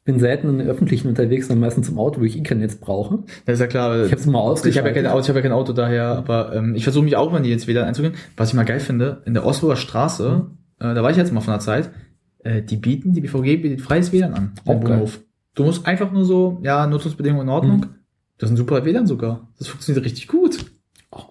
Bin 0.03 0.19
selten 0.19 0.49
in 0.49 0.57
den 0.59 0.67
Öffentlichen 0.67 1.07
unterwegs, 1.07 1.47
dann 1.47 1.59
meistens 1.59 1.89
im 1.89 1.97
Auto, 1.97 2.19
wo 2.21 2.25
ich 2.25 2.37
eh 2.37 2.55
Netz 2.55 2.75
brauche. 2.75 3.19
Das 3.45 3.55
ist 3.55 3.59
ja 3.59 3.67
klar. 3.67 4.05
Ich 4.05 4.11
habe 4.11 4.21
es 4.21 4.25
mal 4.27 4.31
Ich 4.31 4.35
habe 4.37 4.47
ja 4.47 4.51
ausgeschaltet. 4.51 4.93
kein 4.95 5.07
Auto, 5.07 5.19
ich 5.21 5.29
habe 5.29 5.39
ja 5.39 5.43
kein 5.43 5.51
Auto 5.51 5.73
daher, 5.73 6.05
aber 6.09 6.53
ähm, 6.55 6.75
ich 6.75 6.83
versuche 6.83 7.03
mich 7.03 7.15
auch, 7.15 7.33
wenn 7.33 7.43
die 7.43 7.49
jetzt 7.49 7.67
wieder 7.67 7.85
einzugehen. 7.87 8.13
Was 8.37 8.49
ich 8.49 8.53
mal 8.55 8.65
geil 8.65 8.79
finde, 8.79 9.21
in 9.25 9.33
der 9.33 9.45
Osloer 9.45 9.75
Straße, 9.75 10.45
äh, 10.79 10.93
da 10.93 11.01
war 11.03 11.09
ich 11.11 11.17
jetzt 11.17 11.33
mal 11.33 11.41
von 11.41 11.53
der 11.53 11.59
Zeit, 11.59 11.89
äh, 12.43 12.61
die 12.61 12.77
bieten, 12.77 13.13
die 13.13 13.21
BVG 13.21 13.57
bietet 13.63 13.81
freies 13.81 14.11
WLAN 14.11 14.33
an. 14.33 14.51
Auch. 14.65 14.75
Bahnhof. 14.79 15.21
Du 15.55 15.63
musst 15.63 15.87
einfach 15.87 16.11
nur 16.11 16.25
so, 16.25 16.59
ja, 16.63 16.85
Nutzungsbedingungen 16.85 17.47
in 17.47 17.49
Ordnung. 17.53 17.77
Mhm. 17.77 17.95
Das 18.37 18.49
ist 18.49 18.53
ein 18.53 18.57
super 18.57 18.83
WLAN 18.85 19.07
sogar. 19.07 19.47
Das 19.57 19.67
funktioniert 19.67 20.05
richtig 20.05 20.27
gut. 20.27 20.65
Gut. 21.09 21.25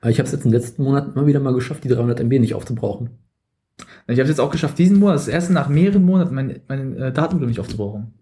Aber 0.00 0.10
ich 0.10 0.18
habe 0.18 0.26
es 0.26 0.32
jetzt 0.32 0.44
den 0.44 0.52
letzten 0.52 0.82
Monaten 0.82 1.12
immer 1.16 1.26
wieder 1.26 1.40
mal 1.40 1.54
geschafft, 1.54 1.84
die 1.84 1.88
300 1.88 2.20
MB 2.20 2.38
nicht 2.40 2.54
aufzubrauchen. 2.54 3.10
Ich 4.06 4.14
habe 4.18 4.22
es 4.22 4.28
jetzt 4.28 4.40
auch 4.40 4.50
geschafft, 4.50 4.78
diesen 4.78 4.98
Monat, 4.98 5.16
das 5.16 5.28
erste 5.28 5.52
nach 5.52 5.68
mehreren 5.68 6.02
Monaten, 6.04 6.34
mein, 6.34 6.60
mein 6.68 6.96
äh, 6.96 7.12
Datenvolumen 7.12 7.48
nicht 7.50 7.60
aufzubrauchen. 7.60 8.12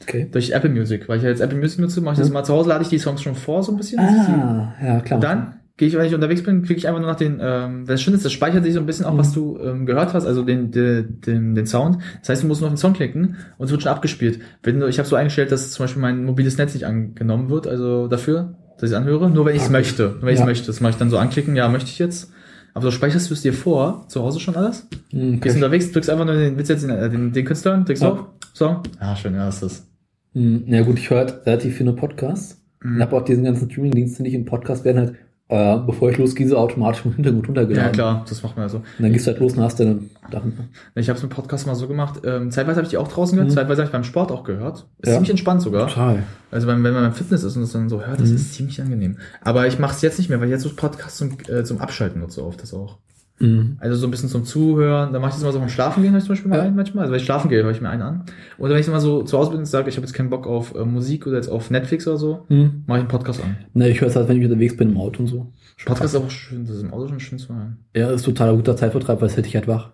Okay. 0.00 0.28
Durch 0.30 0.50
Apple 0.52 0.70
Music. 0.70 1.08
Weil 1.08 1.18
ich 1.18 1.24
ja 1.24 1.28
jetzt 1.28 1.40
Apple 1.40 1.58
Music 1.58 1.80
nutze, 1.80 2.00
mache 2.00 2.14
ich 2.14 2.18
das 2.20 2.28
Mhm. 2.28 2.34
mal 2.34 2.44
zu 2.44 2.54
Hause, 2.54 2.68
lade 2.68 2.82
ich 2.82 2.88
die 2.88 2.98
Songs 2.98 3.20
schon 3.22 3.34
vor, 3.34 3.62
so 3.62 3.72
ein 3.72 3.76
bisschen. 3.78 3.98
Ah, 3.98 4.74
ja, 4.82 5.00
klar. 5.00 5.16
Und 5.18 5.24
dann 5.24 5.57
gehe 5.78 5.88
ich, 5.88 5.96
wenn 5.96 6.04
ich 6.04 6.14
unterwegs 6.14 6.42
bin, 6.42 6.62
klicke 6.62 6.78
ich 6.78 6.86
einfach 6.88 7.00
nur 7.00 7.08
nach 7.08 7.16
den, 7.16 7.38
ähm, 7.40 7.86
das 7.86 8.02
Schöne 8.02 8.16
ist, 8.16 8.24
das 8.26 8.32
speichert 8.32 8.64
sich 8.64 8.74
so 8.74 8.80
ein 8.80 8.84
bisschen 8.86 9.06
auch, 9.06 9.14
Mhm. 9.14 9.18
was 9.18 9.32
du 9.32 9.58
ähm, 9.62 9.86
gehört 9.86 10.12
hast, 10.12 10.26
also 10.26 10.42
den, 10.44 10.70
den, 10.70 11.20
den, 11.22 11.54
den 11.54 11.66
Sound. 11.66 11.98
Das 12.20 12.28
heißt, 12.28 12.42
du 12.42 12.46
musst 12.46 12.60
nur 12.60 12.68
auf 12.68 12.74
den 12.74 12.78
Song 12.78 12.92
klicken 12.92 13.36
und 13.56 13.64
es 13.64 13.70
wird 13.70 13.82
schon 13.82 13.92
abgespielt. 13.92 14.40
Wenn 14.62 14.78
du, 14.80 14.86
ich 14.88 14.98
habe 14.98 15.08
so 15.08 15.16
eingestellt, 15.16 15.50
dass 15.50 15.70
zum 15.70 15.84
Beispiel 15.84 16.02
mein 16.02 16.24
mobiles 16.26 16.58
Netz 16.58 16.74
nicht 16.74 16.84
angenommen 16.84 17.48
wird, 17.48 17.66
also 17.66 18.06
dafür, 18.08 18.54
dass 18.78 18.90
ich 18.90 18.94
es 18.94 19.00
anhöre, 19.00 19.30
nur 19.30 19.46
wenn 19.46 19.54
ich 19.56 19.62
es 19.62 19.68
Okay. 19.68 19.72
möchte. 19.78 20.02
Nur 20.02 20.22
wenn 20.22 20.28
ich 20.28 20.34
es 20.34 20.40
Ja. 20.40 20.44
möchte. 20.46 20.66
Das 20.66 20.80
mache 20.80 20.90
ich 20.90 20.98
dann 20.98 21.08
so 21.10 21.16
anklicken, 21.18 21.56
ja, 21.56 21.68
möchte 21.68 21.88
ich 21.90 21.98
jetzt. 21.98 22.30
Aber 22.74 22.82
so 22.84 22.90
speicherst 22.90 23.30
du 23.30 23.34
es 23.34 23.42
dir 23.42 23.52
vor, 23.52 24.04
zu 24.08 24.22
Hause 24.22 24.38
schon 24.40 24.54
alles? 24.56 24.86
Hm, 25.10 25.40
Gehst 25.40 25.56
unterwegs, 25.56 25.90
drückst 25.90 26.10
einfach 26.10 26.26
nur 26.26 26.34
den, 26.34 26.56
willst 26.58 26.70
jetzt 26.70 26.82
den, 26.82 26.90
äh, 26.90 27.08
den, 27.08 27.32
den 27.32 27.44
Künstler, 27.44 27.78
drückst 27.84 28.02
Ja. 28.02 28.10
auf, 28.12 28.24
Song. 28.52 28.82
Ja, 29.00 29.16
schön, 29.16 29.34
ja, 29.34 29.48
ist 29.48 29.62
das. 29.62 29.86
Hm, 30.34 30.64
Ja 30.66 30.82
gut, 30.82 30.98
ich 30.98 31.08
höre 31.10 31.18
halt 31.18 31.46
relativ 31.46 31.76
viele 31.76 31.92
Podcasts. 31.92 32.60
Mhm. 32.82 32.96
Und 32.96 33.02
habe 33.02 33.16
auch 33.16 33.24
diesen 33.24 33.42
ganzen 33.44 33.70
Streaming-Dienste 33.70 34.22
nicht 34.22 34.34
in 34.34 34.44
Podcasts 34.44 34.84
werden 34.84 34.98
halt, 34.98 35.14
äh, 35.48 35.78
bevor 35.78 36.10
ich 36.10 36.18
losgehe, 36.18 36.46
so 36.46 36.58
automatisch 36.58 37.04
im 37.04 37.14
Hintergrund 37.14 37.48
runtergeladen. 37.48 37.86
Ja, 37.86 37.92
klar, 37.92 38.24
das 38.28 38.42
macht 38.42 38.56
man 38.56 38.66
ja 38.66 38.68
so. 38.68 38.78
Und 38.78 38.84
dann 38.98 39.12
gehst 39.12 39.26
du 39.26 39.30
halt 39.30 39.40
los 39.40 39.54
und 39.54 39.62
hast 39.62 39.80
deine 39.80 40.00
Sachen. 40.30 40.68
Ich 40.94 41.08
habe 41.08 41.16
es 41.16 41.22
mit 41.22 41.32
Podcast 41.32 41.66
mal 41.66 41.74
so 41.74 41.88
gemacht. 41.88 42.20
Ähm, 42.24 42.50
zeitweise 42.50 42.76
habe 42.76 42.84
ich 42.84 42.90
die 42.90 42.98
auch 42.98 43.08
draußen 43.08 43.34
gehört, 43.36 43.50
Mhm. 43.50 43.54
zeitweise 43.54 43.80
habe 43.80 43.86
ich 43.88 43.92
beim 43.92 44.04
Sport 44.04 44.30
auch 44.30 44.44
gehört. 44.44 44.86
Ist 44.98 45.08
Ja. 45.08 45.12
ziemlich 45.14 45.30
entspannt 45.30 45.62
sogar. 45.62 45.88
Total. 45.88 46.22
Also 46.50 46.66
wenn, 46.66 46.84
wenn 46.84 46.92
man 46.92 47.02
beim 47.04 47.14
Fitness 47.14 47.44
ist 47.44 47.56
und 47.56 47.62
es 47.62 47.72
dann 47.72 47.88
so 47.88 48.02
hört, 48.04 48.20
das 48.20 48.28
Mhm. 48.28 48.36
ist 48.36 48.54
ziemlich 48.54 48.80
angenehm. 48.82 49.16
Aber 49.42 49.66
ich 49.66 49.78
mache 49.78 49.94
es 49.94 50.02
jetzt 50.02 50.18
nicht 50.18 50.28
mehr, 50.28 50.38
weil 50.40 50.48
ich 50.48 50.52
jetzt 50.52 50.62
so 50.64 50.70
Podcasts 50.76 51.16
zum, 51.18 51.36
äh, 51.48 51.64
zum 51.64 51.80
Abschalten 51.80 52.20
nutze 52.20 52.44
oft 52.44 52.60
das 52.62 52.74
auch. 52.74 52.98
Mhm. 53.40 53.76
Also 53.78 53.96
so 53.96 54.06
ein 54.06 54.10
bisschen 54.10 54.28
zum 54.28 54.44
Zuhören. 54.44 55.12
Da 55.12 55.20
mache 55.20 55.28
ich 55.30 55.34
das 55.36 55.44
mal 55.44 55.52
so 55.52 55.60
vom 55.60 55.68
Schlafen 55.68 56.02
gehen, 56.02 56.16
ich 56.16 56.24
zum 56.24 56.30
Beispiel 56.30 56.50
mal 56.50 56.56
Ja. 56.58 56.62
ein 56.64 56.74
manchmal. 56.74 57.02
Also 57.02 57.12
wenn 57.12 57.20
ich 57.20 57.24
schlafen 57.24 57.48
gehe, 57.48 57.62
höre 57.62 57.70
ich 57.70 57.80
mir 57.80 57.88
einen 57.90 58.02
an. 58.02 58.24
Oder 58.58 58.74
wenn 58.74 58.80
ich 58.80 58.88
mal 58.88 58.98
so 59.00 59.22
zu 59.22 59.38
Hause 59.38 59.50
bin 59.50 59.60
und 59.60 59.66
sage, 59.66 59.88
ich 59.88 59.96
habe 59.96 60.06
jetzt 60.06 60.12
keinen 60.14 60.30
Bock 60.30 60.46
auf 60.46 60.74
äh, 60.74 60.84
Musik 60.84 61.26
oder 61.26 61.36
jetzt 61.36 61.48
auf 61.48 61.70
Netflix 61.70 62.06
oder 62.08 62.16
so, 62.16 62.46
Mhm. 62.48 62.82
mache 62.86 62.98
ich 62.98 63.02
einen 63.02 63.08
Podcast 63.08 63.42
an. 63.42 63.56
Ne, 63.74 63.88
ich 63.90 64.00
höre 64.00 64.08
es 64.08 64.16
halt, 64.16 64.28
wenn 64.28 64.38
ich 64.38 64.44
unterwegs 64.44 64.76
bin 64.76 64.90
im 64.90 64.96
Auto 64.96 65.20
und 65.22 65.28
so. 65.28 65.52
Podcast 65.84 66.14
ist 66.14 66.20
auch 66.20 66.30
schön, 66.30 66.64
das 66.66 66.76
ist 66.76 66.82
im 66.82 66.92
Auto 66.92 67.08
schon 67.08 67.20
schön 67.20 67.38
zu 67.38 67.54
hören. 67.54 67.78
Ja, 67.94 68.10
ist 68.10 68.24
totaler 68.24 68.54
guter 68.56 68.76
Zeitvertreib, 68.76 69.20
weil 69.20 69.28
es 69.28 69.36
hält 69.36 69.46
dich 69.46 69.54
halt 69.54 69.68
wach. 69.68 69.92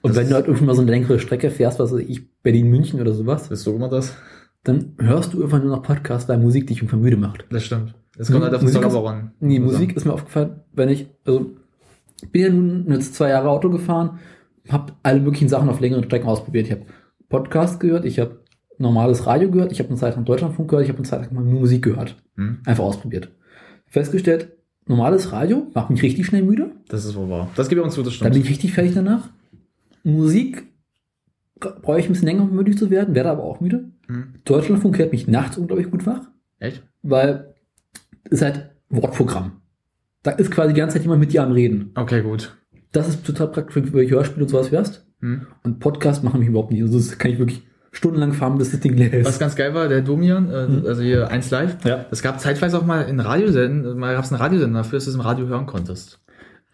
Und 0.00 0.10
Das 0.10 0.16
wenn 0.16 0.24
ist- 0.24 0.30
du 0.30 0.34
halt 0.36 0.46
irgendwann 0.46 0.66
mal 0.66 0.74
so 0.74 0.82
eine 0.82 0.90
längere 0.90 1.18
Strecke 1.18 1.50
fährst, 1.50 1.78
was 1.78 1.92
weiß 1.92 2.00
ich, 2.00 2.22
Berlin, 2.42 2.68
München 2.70 3.00
oder 3.00 3.12
sowas, 3.12 3.48
Bist 3.48 3.66
du 3.66 3.74
immer 3.74 3.88
das? 3.88 4.14
dann 4.64 4.92
hörst 4.98 5.34
du 5.34 5.42
einfach 5.42 5.58
nur 5.62 5.74
noch 5.76 5.82
Podcast, 5.82 6.28
weil 6.28 6.38
Musik 6.38 6.66
dich 6.68 6.78
irgendwann 6.78 7.00
müde 7.02 7.16
macht. 7.16 7.44
Das 7.50 7.64
stimmt. 7.64 7.94
Das 8.16 8.30
kommt 8.30 8.44
halt 8.44 8.54
auf 8.54 8.60
den 8.60 8.66
Musik 8.66 8.82
Song 8.82 8.90
ist- 8.90 8.96
aber 8.96 9.04
auch 9.06 9.10
an. 9.10 9.32
Nee, 9.40 9.56
ich 9.56 9.60
Musik 9.60 9.96
ist 9.96 10.04
mir 10.04 10.12
aufgefallen, 10.12 10.60
wenn 10.72 10.88
ich, 10.88 11.08
also, 11.26 11.52
bin 12.30 12.42
ja 12.42 12.48
nun 12.50 12.86
jetzt 12.92 13.14
zwei 13.14 13.30
Jahre 13.30 13.50
Auto 13.50 13.70
gefahren, 13.70 14.18
habe 14.68 14.92
alle 15.02 15.20
möglichen 15.20 15.48
Sachen 15.48 15.68
auf 15.68 15.80
längeren 15.80 16.04
Strecken 16.04 16.28
ausprobiert. 16.28 16.66
Ich 16.66 16.72
habe 16.72 16.86
Podcast 17.28 17.80
gehört, 17.80 18.04
ich 18.04 18.18
habe 18.18 18.42
normales 18.78 19.26
Radio 19.26 19.50
gehört, 19.50 19.72
ich 19.72 19.78
habe 19.78 19.88
eine 19.88 19.98
Zeit 19.98 20.14
lang 20.14 20.24
Deutschlandfunk 20.24 20.68
gehört, 20.68 20.84
ich 20.84 20.90
habe 20.90 20.98
eine 20.98 21.08
Zeit 21.08 21.20
lang 21.20 21.34
nur 21.34 21.60
Musik 21.60 21.82
gehört. 21.82 22.10
sagen. 22.10 22.22
Hm? 22.36 22.58
Einfach 22.66 22.84
ausprobiert. 22.84 23.30
Festgestellt, 23.86 24.52
normales 24.86 25.32
Radio 25.32 25.70
macht 25.74 25.90
mich 25.90 26.02
richtig 26.02 26.26
schnell 26.26 26.42
müde. 26.42 26.72
Das 26.88 27.04
ist 27.04 27.14
wohl 27.14 27.28
wahr. 27.28 27.50
Das 27.56 27.68
gebe 27.68 27.80
ich 27.80 27.84
uns 27.84 27.94
zu, 27.94 28.02
das 28.02 28.18
Dann 28.18 28.32
bin 28.32 28.42
ich 28.42 28.50
richtig 28.50 28.72
fertig 28.72 28.94
danach. 28.94 29.28
Musik 30.04 30.64
brauche 31.58 32.00
ich 32.00 32.06
ein 32.06 32.12
bisschen 32.12 32.26
länger, 32.26 32.42
um 32.42 32.54
müde 32.54 32.74
zu 32.74 32.90
werden, 32.90 33.14
werde 33.14 33.30
aber 33.30 33.44
auch 33.44 33.60
müde. 33.60 33.90
Hm? 34.08 34.34
Deutschlandfunk 34.44 34.98
hält 34.98 35.12
mich 35.12 35.28
nachts 35.28 35.58
unglaublich 35.58 35.90
gut 35.90 36.06
wach, 36.06 36.28
Echt? 36.58 36.82
weil 37.02 37.54
ist 38.30 38.42
halt 38.42 38.70
Wortprogramm. 38.88 39.61
Da 40.22 40.30
ist 40.32 40.50
quasi 40.50 40.72
die 40.72 40.80
ganze 40.80 40.94
Zeit 40.94 41.02
jemand 41.02 41.20
mit 41.20 41.32
dir 41.32 41.42
am 41.42 41.52
Reden. 41.52 41.90
Okay, 41.94 42.22
gut. 42.22 42.56
Das 42.92 43.08
ist 43.08 43.24
total 43.26 43.48
praktisch, 43.48 43.76
wenn 43.76 43.90
du 43.90 44.10
Hörspiel 44.10 44.42
und 44.42 44.48
sowas 44.48 44.70
hörst. 44.70 45.06
Hm? 45.20 45.46
Und 45.64 45.78
Podcast 45.80 46.22
machen 46.24 46.40
mich 46.40 46.48
überhaupt 46.48 46.70
nicht. 46.72 46.82
Also 46.82 46.98
das 46.98 47.18
kann 47.18 47.30
ich 47.32 47.38
wirklich 47.38 47.62
stundenlang 47.92 48.32
fahren, 48.32 48.56
bis 48.58 48.70
das 48.70 48.80
Ding 48.80 48.94
leer 48.96 49.12
ist. 49.12 49.26
Was 49.26 49.38
ganz 49.38 49.54
geil 49.56 49.74
war, 49.74 49.88
der 49.88 50.00
Domian, 50.02 50.50
äh, 50.50 50.66
Hm. 50.66 50.84
also 50.86 51.02
hier 51.02 51.28
1 51.30 51.50
Live, 51.50 51.84
Ja. 51.84 52.06
es 52.10 52.22
gab 52.22 52.40
zeitweise 52.40 52.78
auch 52.78 52.84
mal 52.86 53.02
in 53.02 53.20
Radiosenden, 53.20 53.98
mal 53.98 54.14
gab 54.14 54.24
es 54.24 54.32
einen 54.32 54.40
Radiosender 54.40 54.78
dafür, 54.80 54.96
dass 54.98 55.04
du 55.04 55.10
es 55.10 55.14
im 55.16 55.20
Radio 55.22 55.46
hören 55.46 55.66
konntest. 55.66 56.20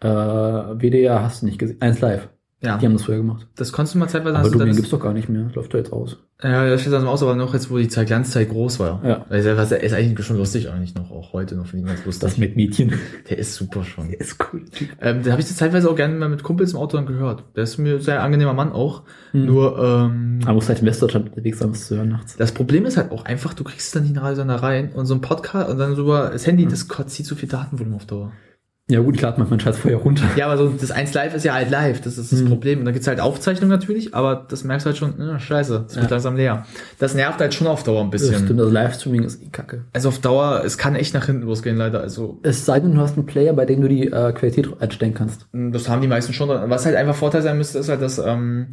Äh, 0.01 0.07
WDR 0.07 1.21
hast 1.23 1.41
du 1.41 1.45
nicht 1.47 1.59
gesehen. 1.59 1.81
Eins 1.81 1.99
live. 1.99 2.29
Ja, 2.61 2.77
Die 2.77 2.85
haben 2.85 2.93
das 2.93 3.03
früher 3.03 3.17
gemacht. 3.17 3.47
das 3.55 3.71
konntest 3.71 3.95
du 3.95 3.99
mal 3.99 4.09
zeitweise 4.09 4.37
Aber 4.37 4.49
Domian 4.49 4.75
gibt's 4.75 4.91
doch 4.91 4.99
gar 4.99 5.13
nicht 5.13 5.29
mehr. 5.29 5.49
Läuft 5.53 5.73
doch 5.73 5.77
jetzt 5.77 5.93
aus. 5.93 6.17
Ja, 6.43 6.69
das 6.69 6.81
steht 6.81 6.91
dann 6.91 7.07
aus, 7.07 7.23
aber 7.23 7.35
noch 7.35 7.53
jetzt, 7.53 7.69
wo 7.71 7.77
die 7.77 7.87
Zeit, 7.87 8.07
Glanzzeit 8.07 8.49
groß 8.49 8.79
war. 8.79 9.01
Ja. 9.05 9.25
Also, 9.29 9.55
was 9.55 9.71
ist 9.71 9.93
eigentlich 9.93 10.25
schon 10.25 10.37
lustig 10.37 10.69
eigentlich 10.69 10.93
noch, 10.95 11.09
auch 11.09 11.31
heute 11.31 11.55
noch, 11.55 11.67
finde 11.67 11.85
ich 11.85 11.93
ganz 11.93 12.05
lustig. 12.05 12.21
Das 12.29 12.37
mit 12.37 12.57
Mädchen. 12.57 12.93
der 13.29 13.37
ist 13.37 13.55
super 13.55 13.83
schon. 13.85 14.09
ist 14.11 14.37
cool. 14.51 14.65
Ähm, 15.01 15.23
da 15.23 15.31
habe 15.31 15.41
ich 15.41 15.47
das 15.47 15.55
zeitweise 15.55 15.89
auch 15.89 15.95
gerne 15.95 16.15
mal 16.15 16.27
mit 16.27 16.43
Kumpels 16.43 16.73
im 16.73 16.79
Auto 16.79 16.97
dann 16.97 17.05
gehört. 17.05 17.43
Der 17.55 17.63
ist 17.63 17.77
mir 17.77 17.95
ein 17.95 18.01
sehr 18.01 18.21
angenehmer 18.23 18.53
Mann 18.53 18.73
auch. 18.73 19.03
Hm. 19.31 19.45
Nur, 19.45 19.79
ähm, 19.79 20.39
Man 20.39 20.55
muss 20.55 20.67
halt 20.67 20.79
in 20.79 20.85
Westdeutschland 20.85 21.29
unterwegs 21.29 21.59
sein, 21.59 21.71
es 21.71 21.87
zu 21.87 21.95
hören 21.95 22.09
nachts. 22.09 22.35
das 22.35 22.51
Problem 22.51 22.85
ist 22.85 22.97
halt 22.97 23.11
auch 23.11 23.23
einfach, 23.23 23.53
du 23.53 23.63
kriegst 23.63 23.95
dann 23.95 24.05
die 24.05 24.17
Radiosender 24.17 24.55
rein 24.55 24.91
und 24.93 25.05
so 25.05 25.13
ein 25.13 25.21
Podcast 25.21 25.69
und 25.69 25.77
dann 25.77 25.95
so 25.95 26.01
über 26.03 26.29
das 26.31 26.45
Handy, 26.45 26.65
das 26.67 26.87
zieht 27.07 27.25
zu 27.25 27.35
viel 27.35 27.47
Datenvolumen 27.47 27.95
auf 27.95 28.05
Dauer. 28.05 28.33
Ja 28.89 29.01
gut, 29.01 29.17
klar, 29.17 29.35
man 29.37 29.59
scheiß 29.59 29.77
vorher 29.77 29.99
runter. 29.99 30.23
Ja, 30.35 30.47
aber 30.47 30.57
so 30.57 30.69
das 30.69 30.89
1 30.89 31.13
Live 31.13 31.35
ist 31.35 31.45
ja 31.45 31.53
halt 31.53 31.69
live, 31.69 32.01
das 32.01 32.17
ist 32.17 32.31
das 32.31 32.39
Hm. 32.39 32.47
Problem. 32.49 32.79
Und 32.79 32.85
dann 32.85 32.93
gibt's 32.93 33.07
halt 33.07 33.19
Aufzeichnungen 33.19 33.69
natürlich, 33.69 34.15
aber 34.15 34.47
das 34.49 34.63
merkst 34.63 34.85
du 34.85 34.89
halt 34.89 34.97
schon, 34.97 35.19
äh, 35.21 35.39
scheiße, 35.39 35.85
es 35.87 35.95
wird 35.95 36.05
Ja. 36.05 36.09
langsam 36.11 36.35
leer. 36.35 36.65
Das 36.97 37.13
nervt 37.13 37.39
halt 37.39 37.53
schon 37.53 37.67
auf 37.67 37.83
Dauer 37.83 38.01
ein 38.01 38.09
Das 38.09 38.21
bisschen. 38.23 38.45
stimmt, 38.45 38.59
also 38.59 38.71
Livestreaming 38.71 39.23
ist 39.23 39.43
eh 39.43 39.49
kacke. 39.51 39.85
Also 39.93 40.09
auf 40.09 40.17
Dauer, 40.19 40.63
es 40.65 40.77
kann 40.79 40.95
echt 40.95 41.13
nach 41.13 41.27
hinten 41.27 41.43
losgehen, 41.45 41.77
leider. 41.77 42.01
Also 42.01 42.39
Es 42.41 42.65
sei 42.65 42.79
denn, 42.79 42.95
du 42.95 42.99
hast 43.01 43.15
einen 43.15 43.27
Player, 43.27 43.53
bei 43.53 43.65
dem 43.65 43.81
du 43.81 43.87
die 43.87 44.07
äh, 44.07 44.33
Qualität 44.33 44.67
einstellen 44.81 45.13
kannst. 45.13 45.45
das 45.53 45.87
haben 45.87 46.01
die 46.01 46.07
meisten 46.07 46.33
schon. 46.33 46.49
Was 46.49 46.85
halt 46.87 46.95
einfach 46.95 47.15
Vorteil 47.15 47.43
sein 47.43 47.57
müsste, 47.57 47.77
ist 47.77 47.89
halt, 47.89 48.01
dass 48.01 48.17
ähm, 48.17 48.67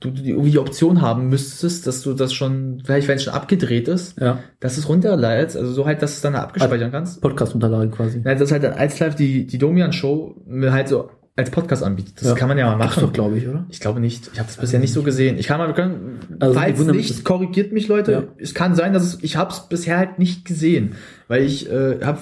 du 0.00 0.10
die, 0.10 0.30
irgendwie 0.30 0.52
die 0.52 0.58
Option 0.58 1.02
haben 1.02 1.28
müsstest, 1.28 1.86
dass 1.86 2.00
du 2.00 2.14
das 2.14 2.32
schon, 2.32 2.80
vielleicht 2.86 3.06
wenn 3.06 3.16
es 3.16 3.24
schon 3.24 3.34
abgedreht 3.34 3.86
ist, 3.88 4.18
Ja. 4.18 4.38
dass 4.60 4.78
es 4.78 4.88
runterlädst, 4.88 5.56
also 5.58 5.70
so 5.72 5.84
halt, 5.84 6.00
dass 6.00 6.12
du 6.12 6.16
es 6.16 6.20
dann 6.22 6.34
abgespeichert 6.36 6.90
kannst. 6.90 7.20
Podcast-Unterlagen 7.20 7.90
quasi. 7.90 8.22
Ja, 8.24 8.34
das 8.34 8.50
halt 8.50 8.64
dann 8.64 8.72
als 8.72 8.98
live 8.98 9.14
die, 9.14 9.46
die 9.46 9.57
Domian-Show 9.58 10.36
mir 10.46 10.72
halt 10.72 10.88
so 10.88 11.10
als 11.36 11.50
Podcast 11.50 11.84
anbietet. 11.84 12.14
Das 12.20 12.28
Ja. 12.30 12.34
kann 12.34 12.48
man 12.48 12.58
ja 12.58 12.66
mal 12.66 12.76
machen. 12.76 13.00
doch, 13.00 13.12
glaube 13.12 13.38
ich, 13.38 13.46
oder? 13.46 13.64
Ich 13.68 13.78
glaube 13.78 14.00
nicht. 14.00 14.28
Ich 14.32 14.38
habe 14.40 14.48
das 14.48 14.56
bisher 14.56 14.80
nicht 14.80 14.92
so 14.92 15.02
gesehen. 15.04 15.38
Ich 15.38 15.46
kann 15.46 15.58
mal, 15.58 15.68
wir 15.68 15.74
können, 15.74 16.18
Also, 16.40 16.54
falls 16.58 16.78
die 16.84 16.90
nicht, 16.90 17.24
korrigiert 17.24 17.72
mich, 17.72 17.86
Leute. 17.86 18.12
Ja. 18.12 18.22
Es 18.38 18.54
kann 18.54 18.74
sein, 18.74 18.92
dass 18.92 19.04
es, 19.04 19.18
ich 19.22 19.36
habe 19.36 19.52
es 19.52 19.60
bisher 19.68 19.98
halt 19.98 20.18
nicht 20.18 20.44
gesehen, 20.44 20.96
weil 21.28 21.42
ich 21.44 21.70
äh, 21.70 22.00
habe 22.02 22.18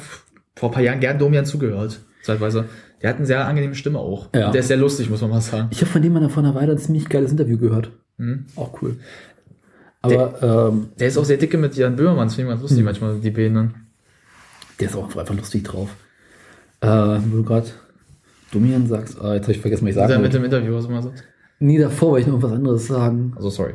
vor 0.54 0.68
ein 0.68 0.72
paar 0.74 0.82
Jahren 0.82 1.00
gern 1.00 1.18
Domian 1.18 1.46
zugehört, 1.46 2.00
zeitweise. 2.22 2.66
Der 3.02 3.10
hat 3.10 3.16
eine 3.16 3.26
sehr 3.26 3.46
angenehme 3.46 3.74
Stimme 3.74 3.98
auch. 3.98 4.28
Ja. 4.34 4.46
Und 4.46 4.52
der 4.54 4.60
ist 4.60 4.68
sehr 4.68 4.76
lustig, 4.76 5.08
muss 5.08 5.20
man 5.22 5.30
mal 5.30 5.40
sagen. 5.40 5.68
Ich 5.70 5.80
habe 5.80 5.90
von 5.90 6.02
dem 6.02 6.12
mal 6.12 6.28
vor 6.28 6.42
einer 6.42 6.54
Weile 6.54 6.72
ein 6.72 6.78
ziemlich 6.78 7.08
geiles 7.08 7.30
Interview 7.30 7.56
gehört. 7.58 7.90
Hm. 8.18 8.46
Auch 8.56 8.82
cool. 8.82 8.96
Aber 10.02 10.68
ähm, 10.70 10.88
Der 10.98 11.08
ist 11.08 11.16
auch 11.18 11.24
sehr 11.24 11.36
dicke 11.36 11.56
mit 11.58 11.74
Jan 11.76 11.96
Böhmermann, 11.96 12.28
das 12.28 12.34
finde 12.36 12.50
ich 12.50 12.52
ganz 12.54 12.62
lustig 12.62 12.78
Hm. 12.78 12.84
manchmal, 12.84 13.18
die 13.20 13.30
Beine. 13.30 13.70
der 14.80 14.88
ist 14.88 14.96
auch 14.96 15.14
einfach 15.16 15.34
lustig 15.34 15.64
drauf. 15.64 15.88
Äh, 16.80 16.88
wo 16.88 17.36
du 17.38 17.42
gerade 17.44 17.66
Domian 18.52 18.86
sagst, 18.86 19.20
ah, 19.20 19.34
jetzt 19.34 19.44
habe 19.44 19.52
ich 19.52 19.60
vergessen, 19.60 19.84
was 19.84 19.90
ich 19.90 19.94
sagen 19.96 20.12
Mit 20.14 20.22
wollte. 20.22 20.38
dem 20.38 20.44
Interview, 20.44 20.74
was 20.74 20.84
immer 20.86 21.02
sagt. 21.02 21.24
Nee, 21.58 21.78
davor 21.78 22.12
wollte 22.12 22.28
ich 22.28 22.32
noch 22.34 22.42
was 22.42 22.52
anderes 22.52 22.86
sagen. 22.86 23.32
Also 23.36 23.50
sorry. 23.50 23.74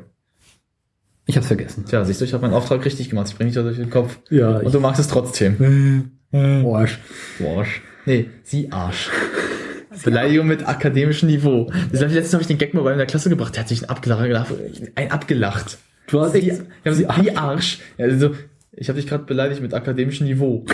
Ich 1.26 1.36
hab's 1.38 1.48
vergessen. 1.48 1.86
Tja, 1.86 2.04
siehst 2.06 2.22
du, 2.22 2.26
ich 2.26 2.34
habe 2.34 2.42
meinen 2.42 2.54
Auftrag 2.54 2.84
richtig 2.86 3.10
gemacht. 3.10 3.28
Ich 3.30 3.36
bringe 3.36 3.50
dich 3.50 3.56
da 3.56 3.64
durch 3.64 3.78
den 3.78 3.90
Kopf. 3.90 4.20
Ja, 4.30 4.58
Und 4.58 4.74
du 4.74 4.80
magst 4.80 5.00
es 5.00 5.08
trotzdem. 5.08 6.12
Arsch. 6.34 7.00
Du 7.38 7.48
Arsch. 7.48 7.82
Nee, 8.06 8.30
sie 8.44 8.72
Arsch. 8.72 9.10
Beleidigung 10.04 10.48
mit 10.48 10.68
akademischem 10.68 11.30
Niveau. 11.30 11.72
Das 11.92 12.02
hab 12.02 12.08
ich 12.10 12.16
letztens 12.16 12.34
habe 12.34 12.42
ich 12.42 12.48
den 12.48 12.58
Gag 12.58 12.74
mal 12.74 12.84
bei 12.84 12.92
in 12.94 12.98
der 12.98 13.08
Klasse 13.08 13.30
gebracht. 13.30 13.56
Der 13.56 13.62
hat 13.64 13.70
sich 13.70 13.84
ein 13.84 13.90
abgelacht. 13.90 14.48
Ein 14.96 15.12
abgelacht. 15.12 15.78
Du 16.08 16.20
hast 16.22 16.34
Sie, 16.34 16.52
sie, 16.86 17.08
wie 17.08 17.32
Arsch. 17.36 17.80
Ja, 17.98 18.06
also, 18.06 18.32
ich 18.74 18.90
habe 18.90 19.00
dich 19.00 19.08
gerade 19.08 19.26
beleidigt 19.26 19.62
mit 19.62 19.74
akademischem 19.74 20.28
Niveau. 20.28 20.66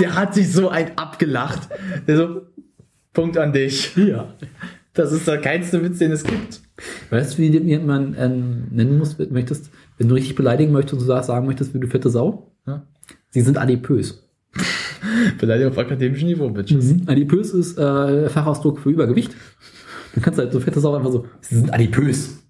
Der 0.00 0.14
hat 0.14 0.34
sich 0.34 0.52
so 0.52 0.68
ein 0.68 0.96
abgelacht. 0.98 1.68
Der 2.06 2.16
so, 2.16 2.42
Punkt 3.12 3.38
an 3.38 3.52
dich. 3.52 3.94
ja. 3.96 4.34
Das 4.92 5.12
ist 5.12 5.26
der 5.26 5.38
geilste 5.38 5.82
Witz, 5.82 5.98
den 5.98 6.12
es 6.12 6.22
gibt. 6.22 6.60
Weißt 7.10 7.34
du, 7.34 7.42
wie 7.42 7.50
du 7.50 7.78
man 7.80 8.14
ähm, 8.18 8.68
nennen 8.70 8.98
musst, 8.98 9.18
möchtest, 9.30 9.70
wenn 9.98 10.08
du 10.08 10.14
richtig 10.14 10.36
beleidigen 10.36 10.72
möchtest 10.72 10.94
und 10.94 11.08
du 11.08 11.22
sagen 11.22 11.46
möchtest, 11.46 11.74
wie 11.74 11.80
du 11.80 11.88
fette 11.88 12.10
Sau? 12.10 12.52
Ja? 12.66 12.86
Sie 13.30 13.40
sind 13.40 13.58
adipös. 13.58 14.24
Beleidigung 15.40 15.72
auf 15.72 15.78
akademischem 15.78 16.28
Niveau, 16.28 16.48
Bitches. 16.48 16.94
Adipös 17.06 17.50
ist 17.50 17.78
äh, 17.78 18.28
Fachausdruck 18.28 18.80
für 18.80 18.90
Übergewicht. 18.90 19.34
Dann 20.14 20.22
kannst 20.22 20.38
du 20.38 20.42
halt 20.44 20.52
so 20.52 20.60
fette 20.60 20.80
Sau 20.80 20.94
einfach 20.94 21.10
so, 21.10 21.26
sie 21.40 21.56
sind 21.56 21.72
adipös. 21.72 22.43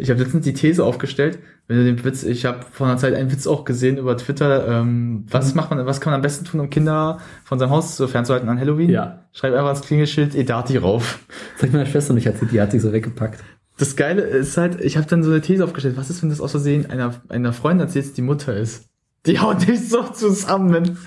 Ich 0.00 0.10
habe 0.10 0.20
letztens 0.22 0.44
die 0.44 0.54
These 0.54 0.84
aufgestellt, 0.84 1.38
wenn 1.68 1.76
du 1.76 1.84
den 1.84 2.04
Witz, 2.04 2.22
ich 2.22 2.46
habe 2.46 2.64
vor 2.72 2.86
einer 2.86 2.96
Zeit 2.96 3.14
einen 3.14 3.30
Witz 3.30 3.46
auch 3.46 3.64
gesehen 3.64 3.98
über 3.98 4.16
Twitter, 4.16 4.66
ähm, 4.66 5.26
was 5.30 5.54
macht 5.54 5.70
man, 5.70 5.84
was 5.86 6.00
kann 6.00 6.10
man 6.10 6.18
am 6.18 6.22
besten 6.22 6.44
tun, 6.44 6.60
um 6.60 6.70
Kinder 6.70 7.18
von 7.44 7.58
seinem 7.58 7.70
Haus 7.70 7.96
fernzuhalten 7.96 8.48
an 8.48 8.58
Halloween? 8.58 8.90
Ja. 8.90 9.24
Schreib 9.32 9.52
einfach 9.52 9.66
ans 9.66 9.82
Klingelschild 9.82 10.34
Edati 10.34 10.78
rauf. 10.78 11.20
Das 11.54 11.68
ich 11.68 11.72
meiner 11.72 11.86
Schwester 11.86 12.14
nicht 12.14 12.26
erzählt, 12.26 12.52
die 12.52 12.60
hat 12.60 12.72
sich 12.72 12.82
so 12.82 12.92
weggepackt. 12.92 13.40
Das 13.78 13.96
Geile 13.96 14.22
ist 14.22 14.56
halt, 14.56 14.80
ich 14.80 14.96
habe 14.96 15.06
dann 15.06 15.22
so 15.22 15.30
eine 15.30 15.40
These 15.40 15.64
aufgestellt, 15.64 15.96
was 15.96 16.10
ist, 16.10 16.22
wenn 16.22 16.30
das 16.30 16.40
aus 16.40 16.50
Versehen 16.50 16.90
einer, 16.90 17.14
einer 17.28 17.52
Freundin 17.52 17.86
erzählt, 17.86 18.16
die 18.16 18.22
Mutter 18.22 18.56
ist? 18.56 18.88
Die 19.26 19.38
haut 19.38 19.66
dich 19.66 19.88
so 19.88 20.02
zusammen. 20.02 20.98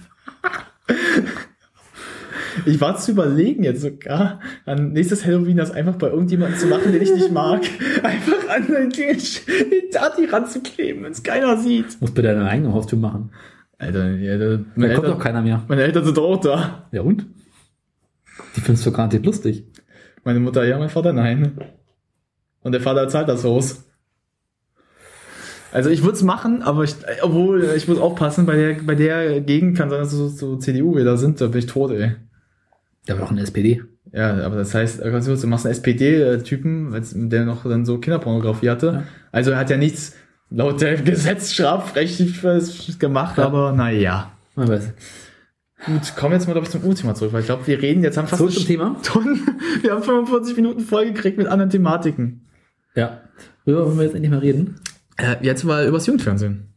Ich 2.66 2.80
war 2.82 2.98
zu 2.98 3.12
überlegen 3.12 3.64
jetzt 3.64 3.82
sogar, 3.82 4.40
an 4.66 4.92
nächstes 4.94 5.26
Halloween 5.26 5.58
das 5.58 5.72
einfach 5.72 5.96
bei 5.96 6.08
irgendjemandem 6.08 6.60
zu 6.60 6.68
machen, 6.68 6.92
den 6.92 7.02
ich 7.02 7.14
nicht 7.14 7.32
mag. 7.32 7.62
Einfach 8.04 8.50
an 8.50 8.68
den 8.68 8.92
Dati 9.92 10.26
ranzukleben, 10.26 11.04
wenn 11.04 11.12
es 11.12 11.24
keiner 11.24 11.58
sieht. 11.58 12.00
Muss 12.02 12.12
bitte 12.12 12.30
deine 12.30 12.50
eigene 12.50 12.74
Haustür 12.74 13.00
machen. 13.00 13.32
Alter, 13.78 14.12
ja, 14.12 14.38
da, 14.38 14.60
meine, 14.76 14.94
kommt 14.94 15.08
doch 15.08 15.14
Eltern, 15.14 15.20
keiner 15.20 15.42
mehr. 15.42 15.64
meine 15.68 15.84
Eltern 15.84 16.06
sind 16.06 16.18
auch 16.18 16.40
da. 16.40 16.88
Ja 16.92 17.02
und? 17.02 17.26
Die 18.56 18.62
findest 18.62 18.86
du 18.86 18.92
garantiert 18.92 19.26
lustig. 19.26 19.66
Meine 20.24 20.40
Mutter 20.40 20.64
ja, 20.64 20.78
mein 20.78 20.90
Vater 20.90 21.14
nein. 21.14 21.60
Und 22.62 22.72
der 22.72 22.82
Vater 22.82 23.08
zahlt 23.10 23.28
das 23.28 23.44
Haus. 23.44 23.86
Also 25.74 25.90
ich 25.90 26.04
würde 26.04 26.16
es 26.16 26.24
machen, 26.24 26.62
aber 26.62 26.84
ich, 26.84 26.96
obwohl 27.24 27.64
ich 27.76 27.88
muss 27.88 27.98
aufpassen, 27.98 28.46
bei 28.46 28.56
der, 28.56 28.74
bei 28.84 28.94
der 28.94 29.42
Gegend 29.42 29.76
kann 29.76 29.90
sein, 29.90 30.00
dass 30.00 30.12
so, 30.12 30.28
so 30.28 30.56
CDU-Wähler 30.56 31.18
sind, 31.18 31.42
da 31.42 31.48
bin 31.48 31.60
ich 31.60 31.66
tot, 31.66 31.92
ey. 31.92 32.12
Der 33.08 33.16
war 33.16 33.26
doch 33.26 33.32
eine 33.32 33.42
SPD. 33.42 33.82
Ja, 34.12 34.44
aber 34.46 34.58
das 34.58 34.74
heißt, 34.76 35.02
ganz 35.02 35.26
kurz, 35.26 35.42
du 35.42 35.48
machst 35.48 35.66
einen 35.66 35.74
SPD-Typen, 35.74 37.30
der 37.30 37.46
noch 37.46 37.64
dann 37.64 37.86
so 37.86 37.98
Kinderpornografie 37.98 38.70
hatte. 38.70 38.86
Ja. 38.88 39.04
Also 39.32 39.52
er 39.52 39.58
hat 39.58 39.70
ja 39.70 39.78
nichts 39.78 40.16
laut 40.50 40.82
dem 40.82 41.04
Gesetz 41.04 41.52
strafrechtlich 41.52 42.40
gemacht, 43.00 43.38
Ja. 43.38 43.46
aber 43.46 43.72
naja. 43.72 44.32
Man 44.56 44.68
weiß. 44.68 44.94
Gut, 45.86 46.16
kommen 46.16 46.32
wir 46.32 46.38
jetzt 46.38 46.46
mal, 46.48 46.54
glaube 46.54 46.66
ich, 46.68 46.72
zum 46.72 46.84
U-Thema 46.86 47.16
zurück, 47.16 47.34
weil 47.34 47.42
ich 47.42 47.48
glaube, 47.48 47.66
wir 47.68 47.82
reden 47.82 48.04
jetzt 48.04 48.18
haben 48.18 48.28
fast 48.28 48.40
Zurück 48.40 48.54
zum 48.54 48.66
Thema. 48.66 48.96
Stunde. 49.04 49.40
Wir 49.82 49.92
haben 49.92 50.04
45 50.04 50.56
Minuten 50.56 50.80
vollgekriegt 50.82 51.38
mit 51.38 51.48
anderen 51.48 51.72
Thematiken. 51.72 52.48
Ja. 52.96 53.22
Worüber 53.66 53.88
wollen 53.88 53.98
wir 53.98 54.04
jetzt 54.06 54.14
endlich 54.16 54.32
mal 54.32 54.40
reden? 54.40 54.76
Äh, 55.18 55.36
jetzt 55.42 55.64
mal 55.64 55.86
übers 55.88 56.06
Jugendfernsehen. 56.06 56.73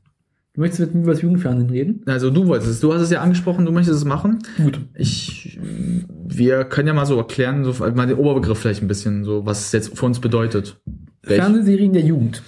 Du 0.56 0.62
möchtest 0.62 0.80
mit 0.80 0.94
mir 0.94 1.02
über 1.02 1.12
das 1.12 1.20
Jugendfernsehen 1.20 1.68
reden? 1.68 2.02
Also 2.06 2.30
du 2.30 2.46
wolltest 2.46 2.70
es, 2.70 2.80
du 2.80 2.92
hast 2.94 3.02
es 3.02 3.10
ja 3.10 3.20
angesprochen, 3.20 3.66
du 3.66 3.72
möchtest 3.72 3.98
es 3.98 4.06
machen. 4.06 4.38
Gut. 4.56 4.80
Ich, 4.94 5.60
wir 6.26 6.64
können 6.64 6.88
ja 6.88 6.94
mal 6.94 7.04
so 7.04 7.18
erklären, 7.18 7.62
so 7.62 7.84
mal 7.90 8.06
den 8.06 8.16
Oberbegriff 8.16 8.58
vielleicht 8.58 8.80
ein 8.80 8.88
bisschen, 8.88 9.24
so 9.24 9.44
was 9.44 9.66
es 9.66 9.72
jetzt 9.72 9.98
für 9.98 10.06
uns 10.06 10.18
bedeutet. 10.18 10.80
Fernsehserien 11.22 11.92
der 11.92 12.02
Jugend. 12.02 12.42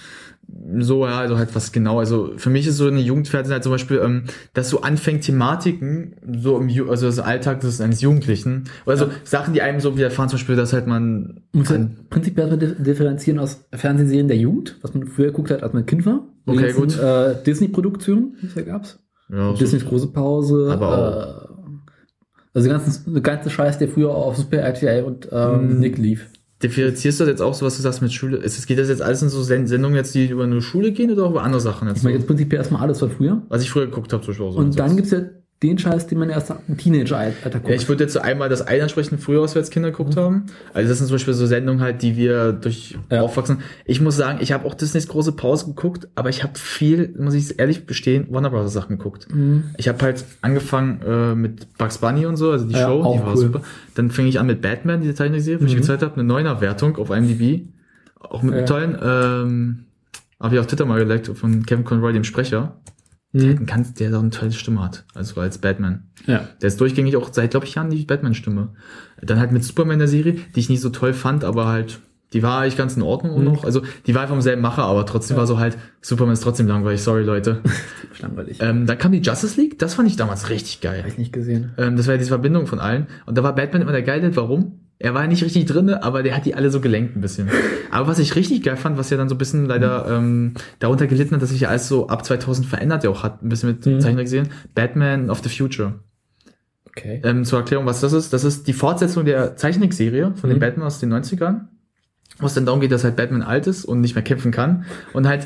So, 0.79 1.05
ja, 1.05 1.19
also 1.19 1.37
halt 1.37 1.55
was 1.55 1.71
genau. 1.71 1.99
Also 1.99 2.31
für 2.37 2.49
mich 2.49 2.67
ist 2.67 2.77
so 2.77 2.87
eine 2.87 2.99
Jugendfernsehen 2.99 3.53
halt 3.53 3.63
zum 3.63 3.71
Beispiel, 3.71 3.99
ähm, 4.03 4.23
dass 4.53 4.69
so 4.69 4.81
anfängt 4.81 5.23
Thematiken, 5.23 6.15
so 6.39 6.57
im 6.57 6.69
Ju 6.69 6.89
also 6.89 7.05
das 7.07 7.19
Alltag 7.19 7.61
des 7.61 7.81
eines 7.81 8.01
Jugendlichen. 8.01 8.65
Oder 8.85 8.97
so 8.97 9.09
Sachen, 9.23 9.53
die 9.53 9.61
einem 9.61 9.79
so 9.79 9.97
widerfahren, 9.97 10.29
zum 10.29 10.37
Beispiel, 10.37 10.55
dass 10.55 10.73
halt 10.73 10.87
man 10.87 11.41
Muss 11.51 11.69
man 11.69 11.95
prinzipiell 12.09 12.57
differenzieren 12.57 13.39
aus 13.39 13.65
Fernsehserien 13.73 14.27
der 14.27 14.37
Jugend, 14.37 14.77
was 14.81 14.93
man 14.93 15.07
früher 15.07 15.27
geguckt 15.27 15.51
hat, 15.51 15.63
als 15.63 15.73
man 15.73 15.85
Kind 15.85 16.05
war. 16.05 16.27
Die 16.47 16.51
Okay, 16.51 16.73
ganzen, 16.73 16.79
gut. 16.81 16.99
Äh, 16.99 17.35
Disney-Produktionen, 17.45 18.37
die 18.41 18.47
es 18.47 18.55
da 18.55 18.61
gab's. 18.61 18.99
ja, 19.29 19.51
so, 19.51 19.57
Disneys 19.57 19.85
große 19.85 20.07
Pause. 20.07 20.69
Aber 20.71 21.45
Äh, 21.45 21.49
also 22.53 22.67
der 22.67 22.77
ganze, 22.79 23.21
ganze 23.21 23.49
Scheiß, 23.49 23.77
der 23.77 23.87
früher 23.89 24.09
auf 24.09 24.35
Super 24.37 24.57
RTL 24.57 25.03
und 25.03 25.29
ähm, 25.31 25.75
Mhm. 25.75 25.79
Nick 25.79 25.97
lief. 25.97 26.27
Differenzierst 26.61 27.19
du 27.19 27.23
das 27.23 27.29
jetzt 27.31 27.41
auch 27.41 27.53
so, 27.53 27.65
was 27.65 27.77
du 27.77 27.81
sagst 27.81 28.01
mit 28.01 28.11
Schule? 28.11 28.37
Ist, 28.37 28.57
es- 28.57 28.65
geht 28.65 28.77
das 28.79 28.89
jetzt 28.89 29.01
alles 29.01 29.21
in 29.21 29.29
so 29.29 29.41
Sen- 29.43 29.67
Sendungen 29.67 29.95
jetzt, 29.95 30.13
die 30.15 30.27
über 30.27 30.43
eine 30.43 30.61
Schule 30.61 30.91
gehen 30.91 31.11
oder 31.11 31.25
auch 31.25 31.31
über 31.31 31.43
andere 31.43 31.61
Sachen 31.61 31.87
jetzt? 31.87 31.97
Ich 31.99 32.03
meine 32.03 32.17
jetzt 32.17 32.27
prinzipiell 32.27 32.59
erstmal 32.59 32.81
alles 32.81 32.99
von 32.99 33.09
früher. 33.11 33.41
Was 33.49 33.61
ich 33.63 33.69
früher 33.71 33.85
geguckt 33.85 34.11
habe, 34.13 34.23
zum 34.23 34.31
Beispiel 34.31 34.45
auch 34.47 34.51
so. 34.53 34.59
Und 34.59 34.77
dann 34.79 34.89
so. 34.91 34.95
gibt's 34.97 35.11
ja 35.11 35.21
den 35.61 35.77
Scheiß, 35.77 36.07
den 36.07 36.19
man 36.19 36.29
erst 36.29 36.53
im 36.69 36.77
Teenager-Alter 36.77 37.49
guckt. 37.59 37.67
Ja, 37.67 37.75
ich 37.75 37.89
würde 37.89 38.05
jetzt 38.05 38.13
so 38.13 38.19
einmal 38.21 38.47
das 38.47 38.61
eine 38.65 38.83
ansprechen, 38.83 39.17
früher, 39.17 39.41
was 39.41 39.55
wir 39.55 39.59
als 39.61 39.69
Kinder 39.69 39.91
geguckt 39.91 40.15
haben. 40.15 40.45
Also 40.73 40.87
das 40.87 40.99
sind 40.99 41.07
zum 41.07 41.15
Beispiel 41.15 41.33
so 41.33 41.45
Sendungen 41.45 41.81
halt, 41.81 42.01
die 42.01 42.15
wir 42.15 42.53
durch 42.53 42.97
Ja. 43.11 43.21
aufwachsen. 43.21 43.57
Ich 43.83 43.99
muss 43.99 44.15
sagen, 44.15 44.39
ich 44.41 44.53
habe 44.53 44.65
auch 44.65 44.73
Disneys 44.73 45.09
große 45.09 45.33
Pause 45.33 45.65
geguckt, 45.65 46.07
aber 46.15 46.29
ich 46.29 46.43
habe 46.43 46.57
viel, 46.57 47.13
muss 47.19 47.33
ich 47.33 47.59
ehrlich 47.59 47.85
bestehen, 47.85 48.27
Warner 48.29 48.51
Bros. 48.51 48.71
Sachen 48.71 48.97
geguckt. 48.97 49.27
Mhm. 49.35 49.65
Ich 49.77 49.89
habe 49.89 50.01
halt 50.01 50.23
angefangen 50.41 51.01
äh, 51.05 51.35
mit 51.35 51.77
Bugs 51.77 51.97
Bunny 51.97 52.25
und 52.25 52.37
so, 52.37 52.51
also 52.51 52.65
die 52.65 52.75
Ja, 52.75 52.87
Show, 52.87 53.13
die 53.13 53.19
war 53.19 53.31
cool. 53.33 53.37
super. 53.37 53.61
Dann 53.95 54.11
fing 54.11 54.27
ich 54.27 54.39
an 54.39 54.47
mit 54.47 54.61
Batman, 54.61 55.01
diese 55.01 55.13
Zeichentrickserie, 55.15 55.59
wo 55.59 55.65
ich 55.65 55.73
Mhm. 55.73 55.77
gezahlt 55.79 56.01
habe, 56.03 56.13
eine 56.13 56.23
neuner 56.23 56.61
Wertung 56.61 56.95
auf 56.95 57.09
IMDb. 57.09 57.67
Auch 58.21 58.43
mit 58.43 58.53
einem 58.53 58.61
Ja. 58.61 58.65
tollen, 58.65 58.97
ähm, 59.03 59.79
habe 60.39 60.55
ich 60.55 60.59
auf 60.61 60.67
Twitter 60.67 60.85
mal 60.85 60.99
geliked, 60.99 61.27
von 61.37 61.65
Kevin 61.65 61.83
Conroy, 61.83 62.13
dem 62.13 62.23
Sprecher. 62.23 62.77
Mhm. 63.31 63.57
Ein 63.59 63.65
ganz, 63.67 63.93
der 63.93 64.15
auch 64.17 64.21
eine 64.21 64.31
tolle 64.31 64.51
Stimme 64.51 64.81
hat, 64.83 65.05
also 65.13 65.39
als 65.39 65.59
Batman. 65.59 66.05
Ja. 66.25 66.47
Der 66.61 66.67
ist 66.67 66.81
durchgängig 66.81 67.15
auch 67.15 67.31
seit, 67.31 67.51
glaube 67.51 67.65
ich, 67.67 67.75
Jahren 67.75 67.89
die 67.91 68.03
Batman-Stimme. 68.05 68.69
Dann 69.21 69.39
halt 69.39 69.51
mit 69.51 69.63
Superman 69.63 69.99
der 69.99 70.07
Serie, 70.07 70.35
die 70.55 70.59
ich 70.59 70.69
nicht 70.69 70.81
so 70.81 70.89
toll 70.89 71.13
fand, 71.13 71.43
aber 71.43 71.67
halt, 71.67 71.99
die 72.33 72.41
war 72.41 72.61
eigentlich 72.61 72.77
ganz 72.77 72.95
in 72.95 73.03
Ordnung 73.03 73.37
Mhm. 73.39 73.45
noch. 73.45 73.63
Also, 73.65 73.81
die 74.07 74.15
war 74.15 74.27
vom 74.27 74.41
selben 74.41 74.61
Macher, 74.63 74.83
aber 74.83 75.05
trotzdem 75.05 75.37
war 75.37 75.45
so 75.45 75.59
halt, 75.59 75.77
Superman 76.01 76.33
ist 76.33 76.41
trotzdem 76.41 76.67
langweilig, 76.67 77.01
sorry 77.03 77.21
Leute. 77.23 77.61
Langweilig. 78.19 78.57
ähm, 78.61 78.85
dann 78.87 78.97
kam 78.97 79.11
die 79.11 79.19
Justice 79.21 79.59
League, 79.61 79.77
das 79.77 79.93
fand 79.93 80.07
ich 80.09 80.15
damals 80.15 80.49
richtig 80.49 80.81
geil. 80.81 81.01
Hab 81.01 81.07
ich 81.07 81.17
nicht 81.19 81.31
gesehen. 81.33 81.71
Ähm, 81.77 81.97
das 81.97 82.07
war 82.07 82.15
ja 82.15 82.17
diese 82.17 82.29
Verbindung 82.29 82.65
von 82.65 82.79
allen. 82.79 83.05
Und 83.27 83.37
da 83.37 83.43
war 83.43 83.53
Batman 83.53 83.83
immer 83.83 83.91
der 83.91 84.03
Geile. 84.03 84.35
Warum? 84.35 84.79
Er 85.01 85.13
war 85.13 85.21
ja 85.21 85.27
nicht 85.27 85.43
richtig 85.43 85.65
drinne, 85.65 86.03
aber 86.03 86.23
der 86.23 86.35
hat 86.35 86.45
die 86.45 86.55
alle 86.55 86.69
so 86.69 86.81
gelenkt 86.81 87.15
ein 87.15 87.21
bisschen. 87.21 87.47
Aber 87.89 88.07
was 88.07 88.19
ich 88.19 88.35
richtig 88.35 88.63
geil 88.63 88.75
fand, 88.75 88.97
was 88.97 89.09
ja 89.09 89.15
dann 89.17 89.29
so 89.29 89.35
ein 89.35 89.37
bisschen 89.37 89.65
leider 89.65 90.05
ähm, 90.09 90.55
darunter 90.79 91.07
gelitten 91.07 91.33
hat, 91.35 91.41
dass 91.41 91.49
sich 91.51 91.61
ja 91.61 91.69
alles 91.69 91.87
so 91.87 92.09
ab 92.09 92.25
2000 92.25 92.67
verändert 92.67 93.05
ja 93.05 93.09
auch 93.09 93.23
hat, 93.23 93.41
ein 93.41 93.47
bisschen 93.47 93.69
mit 93.69 93.85
Mhm. 93.85 94.01
Zeichentrick 94.01 94.25
gesehen. 94.25 94.49
Batman 94.75 95.29
of 95.29 95.39
the 95.41 95.49
Future. 95.49 95.99
Okay. 96.85 97.21
Ähm, 97.23 97.45
zur 97.45 97.59
Erklärung, 97.59 97.85
was 97.85 98.01
das 98.01 98.11
ist. 98.13 98.33
Das 98.33 98.43
ist 98.43 98.67
die 98.67 98.73
Fortsetzung 98.73 99.23
der 99.23 99.55
Zeichentrickserie 99.55 100.33
von 100.35 100.49
Mhm. 100.49 100.55
den 100.55 100.59
Batman 100.59 100.85
aus 100.87 100.99
den 100.99 101.09
90ern. 101.13 101.69
Wo 102.39 102.45
es 102.47 102.53
dann 102.53 102.65
darum 102.65 102.81
geht, 102.81 102.91
dass 102.91 103.03
halt 103.05 103.15
Batman 103.15 103.41
alt 103.41 103.67
ist 103.67 103.85
und 103.85 104.01
nicht 104.01 104.15
mehr 104.15 104.23
kämpfen 104.23 104.51
kann. 104.51 104.85
Und 105.13 105.27
halt 105.27 105.45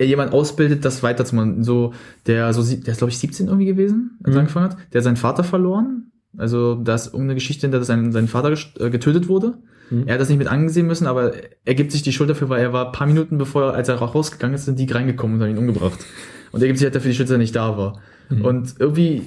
jemand 0.00 0.32
ausbildet, 0.32 0.84
das 0.84 1.02
weiterzumachen. 1.02 1.62
So, 1.62 1.94
der, 2.26 2.52
so, 2.52 2.62
der 2.62 2.92
ist 2.92 2.98
glaube 2.98 3.10
ich 3.10 3.18
17 3.18 3.46
irgendwie 3.46 3.66
gewesen, 3.66 4.18
als 4.22 4.28
er 4.28 4.32
Mhm. 4.34 4.38
angefangen 4.40 4.64
hat. 4.70 4.76
Der 4.92 4.98
hat 4.98 5.04
seinen 5.04 5.16
Vater 5.16 5.44
verloren. 5.44 6.10
Also, 6.36 6.74
da 6.76 6.94
ist 6.94 7.06
irgendeine 7.08 7.34
Geschichte 7.34 7.62
hinter, 7.62 7.78
dass 7.78 7.88
sein, 7.88 8.12
sein 8.12 8.28
Vater 8.28 8.56
äh, 8.78 8.90
getötet 8.90 9.28
wurde. 9.28 9.58
Mhm. 9.90 10.04
Er 10.06 10.14
hat 10.14 10.20
das 10.20 10.28
nicht 10.28 10.38
mit 10.38 10.48
angesehen 10.48 10.86
müssen, 10.86 11.06
aber 11.06 11.32
er 11.64 11.74
gibt 11.74 11.92
sich 11.92 12.02
die 12.02 12.12
Schuld 12.12 12.30
dafür, 12.30 12.48
weil 12.48 12.62
er 12.62 12.72
war 12.72 12.86
ein 12.86 12.92
paar 12.92 13.06
Minuten 13.06 13.36
bevor, 13.38 13.74
als 13.74 13.88
er 13.88 13.96
rausgegangen 13.96 14.54
ist, 14.54 14.64
sind 14.64 14.78
die 14.78 14.90
reingekommen 14.90 15.36
und 15.36 15.42
haben 15.42 15.50
ihn 15.50 15.58
umgebracht. 15.58 15.98
Und 16.52 16.62
er 16.62 16.66
gibt 16.66 16.78
sich 16.78 16.86
halt 16.86 16.94
dafür 16.94 17.10
die 17.10 17.16
Schuld, 17.16 17.28
dass 17.28 17.34
er 17.34 17.38
nicht 17.38 17.56
da 17.56 17.76
war. 17.76 18.00
Mhm. 18.30 18.44
Und 18.44 18.74
irgendwie 18.78 19.22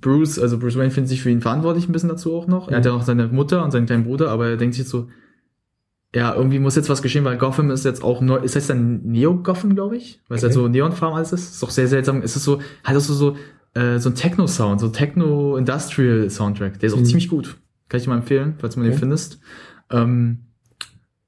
Bruce, 0.00 0.38
also 0.38 0.58
Bruce 0.58 0.76
Wayne 0.76 0.90
findet 0.90 1.08
sich 1.08 1.22
für 1.22 1.30
ihn 1.30 1.40
verantwortlich 1.40 1.88
ein 1.88 1.92
bisschen 1.92 2.08
dazu 2.08 2.34
auch 2.34 2.46
noch. 2.46 2.68
Er 2.68 2.76
hat 2.78 2.86
ja 2.86 2.92
noch 2.92 3.02
seine 3.02 3.26
Mutter 3.28 3.64
und 3.64 3.72
seinen 3.72 3.86
kleinen 3.86 4.04
Bruder, 4.04 4.30
aber 4.30 4.48
er 4.48 4.56
denkt 4.56 4.76
sich 4.76 4.88
so, 4.88 5.08
ja, 6.14 6.34
irgendwie 6.34 6.58
muss 6.58 6.76
jetzt 6.76 6.88
was 6.88 7.02
geschehen, 7.02 7.24
weil 7.24 7.36
Gotham 7.36 7.70
ist 7.70 7.84
jetzt 7.84 8.02
auch 8.02 8.20
neu, 8.22 8.38
ist 8.38 8.54
jetzt 8.54 8.70
dann 8.70 9.02
Neo-Gotham, 9.02 9.74
glaube 9.74 9.96
ich, 9.96 10.20
weil 10.28 10.36
es 10.38 10.44
Okay. 10.44 10.54
halt 10.54 10.54
so 10.54 10.68
neonfarben 10.68 11.16
alles 11.16 11.32
ist. 11.32 11.52
Ist 11.54 11.62
doch 11.62 11.70
sehr 11.70 11.86
seltsam. 11.88 12.22
Ist 12.22 12.34
es 12.36 12.44
so, 12.44 12.60
hat 12.82 12.96
es 12.96 13.06
so, 13.06 13.14
so, 13.14 13.36
äh, 13.74 13.98
so 13.98 14.08
ein 14.10 14.14
Techno-Sound, 14.14 14.80
so 14.80 14.88
Techno-Industrial-Soundtrack. 14.88 16.78
Der 16.80 16.86
ist 16.88 16.94
auch 16.94 16.98
Mhm. 17.00 17.04
ziemlich 17.04 17.28
gut. 17.28 17.56
Kann 17.88 17.98
ich 17.98 18.04
dir 18.04 18.10
mal 18.10 18.16
empfehlen, 18.18 18.54
falls 18.58 18.74
du 18.74 18.80
mal 18.80 18.84
den 18.84 18.92
Okay. 18.92 19.00
findest. 19.00 19.40
Ähm, 19.90 20.38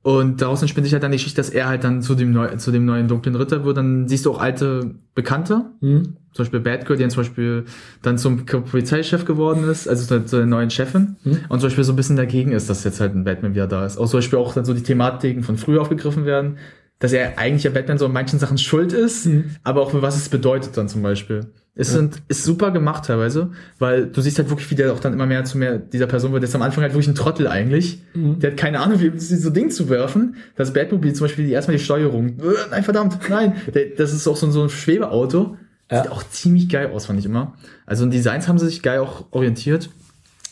und 0.03 0.41
daraus 0.41 0.63
entspinnt 0.63 0.87
sich 0.87 0.95
halt 0.95 1.03
dann 1.03 1.11
die 1.13 1.19
Geschichte, 1.19 1.37
dass 1.37 1.51
er 1.51 1.69
halt 1.69 1.85
dann 1.85 2.01
zu 2.01 2.15
dem, 2.15 2.33
neu, 2.33 2.49
zu 2.57 2.71
dem 2.71 2.87
neuen 2.87 3.07
dunklen 3.07 3.35
Ritter 3.37 3.65
wird. 3.65 3.77
Dann 3.77 4.09
siehst 4.09 4.25
du 4.25 4.31
auch 4.33 4.41
alte 4.41 4.95
Bekannte, 5.15 5.67
Mhm. 5.81 6.17
zum 6.33 6.45
Beispiel 6.45 6.61
Batgirl, 6.61 6.97
die 6.97 7.03
dann 7.03 7.11
zum 7.11 7.21
Beispiel 7.23 7.65
dann 8.03 8.17
zum 8.17 8.47
Polizeichef 8.47 9.27
geworden 9.27 9.65
ist, 9.69 9.87
also 9.89 10.07
zu, 10.07 10.25
zu 10.25 10.37
der 10.39 10.47
neuen 10.47 10.71
Chefin. 10.71 11.17
Mhm. 11.23 11.41
Und 11.51 11.61
zum 11.61 11.67
Beispiel 11.69 11.85
so 11.85 11.93
ein 11.93 11.97
bisschen 11.97 12.17
dagegen 12.17 12.53
ist, 12.53 12.71
dass 12.71 12.85
jetzt 12.85 13.01
halt 13.01 13.15
ein 13.15 13.25
Batman 13.25 13.55
wieder 13.55 13.67
da 13.67 13.85
ist. 13.85 13.99
Auch 13.99 14.09
zum 14.09 14.19
Beispiel 14.19 14.39
auch 14.39 14.55
dann 14.55 14.65
so 14.65 14.73
die 14.73 14.83
Thematiken 14.83 15.43
von 15.43 15.57
früher 15.59 15.83
aufgegriffen 15.83 16.25
werden, 16.25 16.57
dass 17.01 17.13
er 17.13 17.39
eigentlich 17.39 17.65
ja 17.65 17.71
Batman 17.71 17.99
so 17.99 18.07
in 18.07 18.13
manchen 18.13 18.39
Sachen 18.39 18.57
schuld 18.59 18.93
ist, 18.93 19.27
Mhm. 19.27 19.57
aber 19.65 19.83
auch 19.83 19.91
für 19.91 20.03
was 20.03 20.17
es 20.17 20.29
bedeutet 20.29 20.77
dann 20.77 20.89
zum 20.89 21.03
Beispiel. 21.03 21.47
Es 21.77 21.93
sind, 21.93 22.21
ist 22.29 22.45
super 22.45 22.73
gemacht 22.73 23.07
teilweise, 23.07 23.53
weil 23.79 24.07
du 24.09 24.21
siehst 24.21 24.39
halt 24.39 24.51
wirklich, 24.51 24.71
wie 24.71 24.75
der 24.75 24.93
auch 24.93 24.99
dann 25.01 25.15
immer 25.15 25.25
mehr 25.25 25.45
zu 25.45 25.57
mehr 25.57 25.79
dieser 25.79 26.07
Person 26.07 26.33
wird. 26.33 26.43
Der 26.43 26.49
ist 26.49 26.55
am 26.55 26.61
Anfang 26.63 26.83
halt 26.83 26.93
wirklich 26.93 27.09
ein 27.09 27.15
Trottel 27.15 27.47
eigentlich. 27.49 28.03
Mhm. 28.13 28.39
Der 28.39 28.51
hat 28.51 28.59
keine 28.59 28.81
Ahnung, 28.81 29.01
wie 29.01 29.19
so 29.19 29.49
Ding 29.51 29.71
zu 29.71 29.89
werfen. 29.89 30.35
Das 30.57 30.73
Batmobil 30.75 31.15
zum 31.15 31.27
Beispiel, 31.27 31.47
die 31.47 31.53
erstmal 31.53 31.79
die 31.79 31.83
Steuerung. 31.83 32.39
Äh, 32.41 32.43
Nein, 32.71 32.83
verdammt, 32.83 33.19
nein. 33.31 33.55
Das 33.97 34.13
ist 34.13 34.27
auch 34.29 34.37
so, 34.37 34.47
ein- 34.47 34.53
so 34.53 34.63
ein 34.63 34.69
Schwebeauto. 34.69 35.57
Ja. 35.91 36.03
Sieht 36.03 36.13
auch 36.13 36.23
ziemlich 36.29 36.69
geil 36.69 36.91
aus, 36.93 37.07
fand 37.07 37.19
ich 37.19 37.25
immer. 37.25 37.55
Also 37.87 38.05
in 38.05 38.11
Designs 38.11 38.47
haben 38.47 38.59
sie 38.59 38.67
sich 38.67 38.83
geil 38.83 38.99
auch 38.99 39.27
orientiert. 39.31 39.89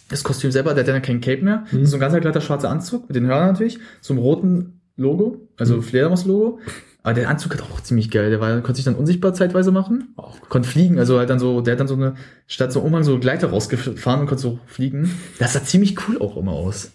Das 0.09 0.25
Kostüm 0.25 0.51
selber, 0.51 0.73
der 0.73 0.85
hat 0.85 0.89
ja 0.89 1.01
kein 1.01 1.21
Cape 1.21 1.43
mehr. 1.45 1.59
Mhm. 1.71 1.79
Das 1.79 1.83
ist 1.83 1.91
so 1.91 1.97
ein 1.97 2.01
ganz 2.01 2.15
glatter 2.19 2.41
schwarzer 2.41 2.71
Anzug 2.71 3.07
mit 3.09 3.17
den 3.17 3.27
Hörnern 3.27 3.49
natürlich. 3.53 3.79
So 4.01 4.15
einem 4.15 4.23
roten 4.23 4.78
Logo, 4.99 5.49
also 5.57 5.77
Mhm. 5.77 5.83
Fledermaus-Logo. 5.83 6.59
Aber 7.03 7.15
der 7.15 7.31
Anzug 7.31 7.55
hat 7.55 7.63
auch 7.63 7.81
ziemlich 7.81 8.11
geil. 8.11 8.29
Der 8.29 8.41
war, 8.41 8.53
konnte 8.61 8.75
sich 8.75 8.85
dann 8.85 8.97
unsichtbar 8.97 9.33
zeitweise 9.33 9.71
machen. 9.71 10.15
Konnte 10.51 10.69
fliegen, 10.69 10.99
also 10.99 11.19
halt 11.19 11.31
dann 11.31 11.39
so, 11.39 11.61
der 11.63 11.73
hat 11.73 11.81
dann 11.81 11.89
so 11.89 11.95
eine, 11.95 12.15
statt 12.47 12.73
so 12.73 12.81
einem 12.81 12.89
Umhang 12.89 13.05
so 13.05 13.19
Gleiter 13.19 13.49
rausgefahren 13.49 14.21
und 14.21 14.27
konnte 14.27 14.43
so 14.43 14.59
fliegen. 14.67 15.11
Das 15.39 15.55
sah 15.55 15.63
ziemlich 15.63 15.97
cool 16.09 16.19
auch 16.21 16.37
immer 16.37 16.53
aus. 16.53 16.93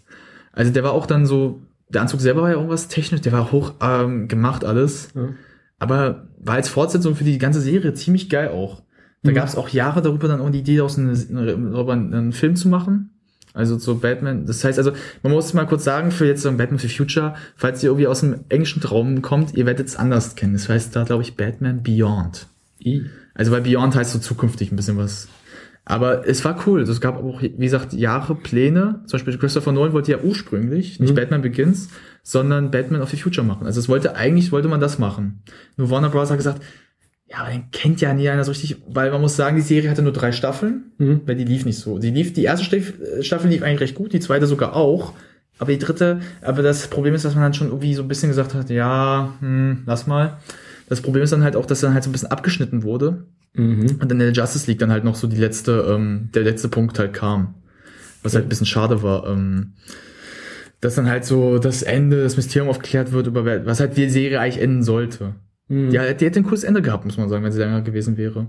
Also 0.51 0.71
der 0.71 0.83
war 0.83 0.91
auch 0.91 1.07
dann 1.07 1.25
so, 1.25 1.61
der 1.89 2.01
Anzug 2.01 2.21
selber 2.21 2.41
war 2.43 2.49
ja 2.49 2.55
irgendwas 2.55 2.89
technisch, 2.89 3.21
der 3.21 3.31
war 3.31 3.51
hoch 3.51 3.73
ähm, 3.81 4.27
gemacht 4.27 4.65
alles. 4.65 5.09
Ja. 5.15 5.29
Aber 5.79 6.27
war 6.37 6.55
als 6.55 6.69
Fortsetzung 6.69 7.15
für 7.15 7.23
die 7.23 7.37
ganze 7.39 7.61
Serie 7.61 7.93
ziemlich 7.93 8.29
geil 8.29 8.49
auch. 8.49 8.83
Da 9.23 9.31
Mhm. 9.31 9.35
gab 9.35 9.47
es 9.47 9.55
auch 9.55 9.69
Jahre 9.69 10.01
darüber 10.01 10.27
dann 10.27 10.41
auch 10.41 10.49
die 10.49 10.59
Idee, 10.59 10.81
aus 10.81 10.97
eine, 10.99 11.15
darüber 11.15 11.93
einen 11.93 12.33
Film 12.33 12.55
zu 12.55 12.67
machen. 12.67 13.12
Also 13.53 13.77
so 13.77 13.95
Batman. 13.95 14.45
Das 14.45 14.63
heißt 14.63 14.79
also, 14.79 14.93
man 15.21 15.31
muss 15.31 15.53
mal 15.53 15.65
kurz 15.65 15.83
sagen, 15.83 16.11
für 16.11 16.25
jetzt 16.25 16.41
so 16.41 16.49
ein 16.49 16.57
Batman 16.57 16.79
for 16.79 16.89
Future, 16.89 17.35
falls 17.55 17.83
ihr 17.83 17.89
irgendwie 17.89 18.07
aus 18.07 18.21
dem 18.21 18.45
englischen 18.49 18.81
Traum 18.81 19.21
kommt, 19.21 19.53
ihr 19.55 19.65
werdet 19.65 19.87
es 19.87 19.95
anders 19.95 20.35
kennen. 20.35 20.53
Das 20.53 20.67
heißt 20.67 20.95
da, 20.95 21.03
glaube 21.03 21.23
ich, 21.23 21.35
Batman 21.35 21.83
Beyond. 21.83 22.47
I. 22.83 23.05
Also 23.35 23.51
weil 23.51 23.61
Beyond 23.61 23.95
heißt 23.95 24.11
so 24.11 24.19
zukünftig 24.19 24.71
ein 24.71 24.75
bisschen 24.75 24.97
was. 24.97 25.27
Aber 25.85 26.27
es 26.27 26.45
war 26.45 26.65
cool. 26.65 26.81
Es 26.81 27.01
gab 27.01 27.17
auch, 27.21 27.41
wie 27.41 27.49
gesagt, 27.49 27.93
Jahre 27.93 28.35
Pläne. 28.35 29.01
Zum 29.05 29.17
Beispiel 29.17 29.37
Christopher 29.37 29.73
Nolan 29.73 29.93
wollte 29.93 30.11
ja 30.11 30.19
ursprünglich 30.19 30.99
nicht 30.99 31.11
Mhm. 31.11 31.15
Batman 31.15 31.41
Begins, 31.41 31.89
sondern 32.23 32.71
Batman 32.71 33.01
of 33.01 33.09
the 33.09 33.17
Future 33.17 33.45
machen. 33.45 33.67
Also 33.67 33.79
es 33.81 33.89
wollte, 33.89 34.15
eigentlich 34.15 34.51
wollte 34.51 34.69
man 34.69 34.79
das 34.79 34.97
machen. 34.97 35.43
Nur 35.75 35.89
Warner 35.89 36.09
Bros. 36.09 36.29
hat 36.29 36.37
gesagt, 36.37 36.61
ja, 37.27 37.37
aber 37.39 37.51
den 37.51 37.71
kennt 37.71 38.01
ja 38.01 38.13
nie 38.13 38.29
einer 38.29 38.43
so 38.43 38.51
richtig, 38.51 38.77
weil 38.87 39.09
man 39.11 39.21
muss 39.21 39.35
sagen, 39.35 39.55
die 39.55 39.61
Serie 39.61 39.89
hatte 39.89 40.01
nur 40.01 40.13
drei 40.13 40.31
Staffeln, 40.31 40.91
Mhm. 40.97 41.21
weil 41.25 41.35
die 41.35 41.45
lief 41.45 41.65
nicht 41.65 41.79
so. 41.79 41.97
Die 41.99 42.11
lief, 42.11 42.33
die 42.33 42.43
erste 42.43 42.65
Staff- 42.65 42.93
Staffel 43.21 43.49
lief 43.49 43.63
eigentlich 43.63 43.79
recht 43.81 43.95
gut, 43.95 44.13
die 44.13 44.19
zweite 44.19 44.45
sogar 44.45 44.75
auch. 44.75 45.13
Aber 45.59 45.71
die 45.71 45.77
dritte, 45.79 46.19
aber 46.41 46.61
das 46.63 46.87
Problem 46.87 47.13
ist, 47.13 47.25
dass 47.25 47.35
man 47.35 47.43
dann 47.43 47.53
schon 47.53 47.67
irgendwie 47.67 47.93
so 47.93 48.01
ein 48.01 48.07
bisschen 48.07 48.29
gesagt 48.29 48.53
hat, 48.53 48.69
ja, 48.69 49.33
hm, 49.39 49.83
lass 49.85 50.07
mal. 50.07 50.37
Das 50.89 51.01
Problem 51.01 51.23
ist 51.23 51.31
dann 51.31 51.43
halt 51.43 51.55
auch, 51.55 51.65
dass 51.65 51.79
dann 51.79 51.93
halt 51.93 52.03
so 52.03 52.09
ein 52.09 52.13
bisschen 52.13 52.31
abgeschnitten 52.31 52.83
wurde. 52.83 53.25
Mhm. 53.53 53.81
Und 54.01 54.01
dann 54.01 54.19
in 54.19 54.19
der 54.19 54.31
Justice 54.31 54.67
League 54.67 54.79
dann 54.79 54.91
halt 54.91 55.03
noch 55.03 55.15
so 55.15 55.27
die 55.27 55.37
letzte, 55.37 55.85
ähm, 55.89 56.29
der 56.33 56.43
letzte 56.43 56.67
Punkt 56.69 56.97
halt 56.99 57.13
kam. 57.13 57.53
Was 58.23 58.33
halt 58.35 58.45
ein 58.45 58.49
bisschen 58.49 58.65
schade 58.65 59.03
war. 59.03 59.27
Ähm, 59.27 59.73
dass 60.81 60.95
dann 60.95 61.07
halt 61.07 61.23
so 61.23 61.59
das 61.59 61.81
Ende, 61.83 62.23
das 62.23 62.35
Mysterium 62.35 62.69
aufgeklärt 62.69 63.11
wird, 63.11 63.27
über 63.27 63.65
was 63.65 63.79
halt 63.79 63.95
die 63.95 64.09
Serie 64.09 64.39
eigentlich 64.39 64.61
enden 64.61 64.83
sollte. 64.83 65.35
Mhm. 65.73 65.91
Ja, 65.91 66.13
die 66.13 66.25
hätte 66.25 66.39
ein 66.39 66.43
cooles 66.43 66.63
Ende 66.63 66.81
gehabt, 66.81 67.05
muss 67.05 67.17
man 67.17 67.29
sagen, 67.29 67.43
wenn 67.43 67.51
sie 67.51 67.59
länger 67.59 67.81
gewesen 67.81 68.17
wäre. 68.17 68.47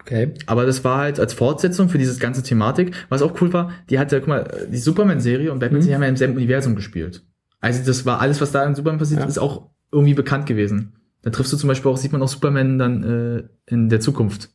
Okay. 0.00 0.32
Aber 0.46 0.64
das 0.66 0.84
war 0.84 0.98
halt 0.98 1.18
als 1.20 1.32
Fortsetzung 1.32 1.88
für 1.88 1.98
dieses 1.98 2.18
ganze 2.18 2.42
Thematik. 2.42 2.94
Was 3.08 3.22
auch 3.22 3.40
cool 3.40 3.52
war, 3.52 3.72
die 3.90 3.98
hatte, 3.98 4.18
guck 4.20 4.28
mal, 4.28 4.66
die 4.70 4.76
Superman-Serie 4.78 5.52
und 5.52 5.58
Batman, 5.58 5.80
Mhm. 5.82 5.86
die 5.86 5.94
haben 5.94 6.02
ja 6.02 6.08
im 6.08 6.16
selben 6.16 6.36
Universum 6.36 6.74
gespielt. 6.76 7.22
Also 7.60 7.84
das 7.84 8.06
war 8.06 8.20
alles, 8.20 8.40
was 8.40 8.52
da 8.52 8.64
in 8.64 8.74
Superman 8.74 8.98
passiert, 8.98 9.20
Ja. 9.20 9.26
ist 9.26 9.38
auch 9.38 9.70
irgendwie 9.90 10.14
bekannt 10.14 10.46
gewesen. 10.46 10.92
Dann 11.22 11.32
triffst 11.32 11.52
du 11.52 11.56
zum 11.56 11.68
Beispiel 11.68 11.90
auch, 11.90 11.96
sieht 11.96 12.12
man 12.12 12.22
auch 12.22 12.28
Superman 12.28 12.78
dann 12.78 13.02
äh, 13.02 13.42
in 13.72 13.88
der 13.88 14.00
Zukunft. 14.00 14.50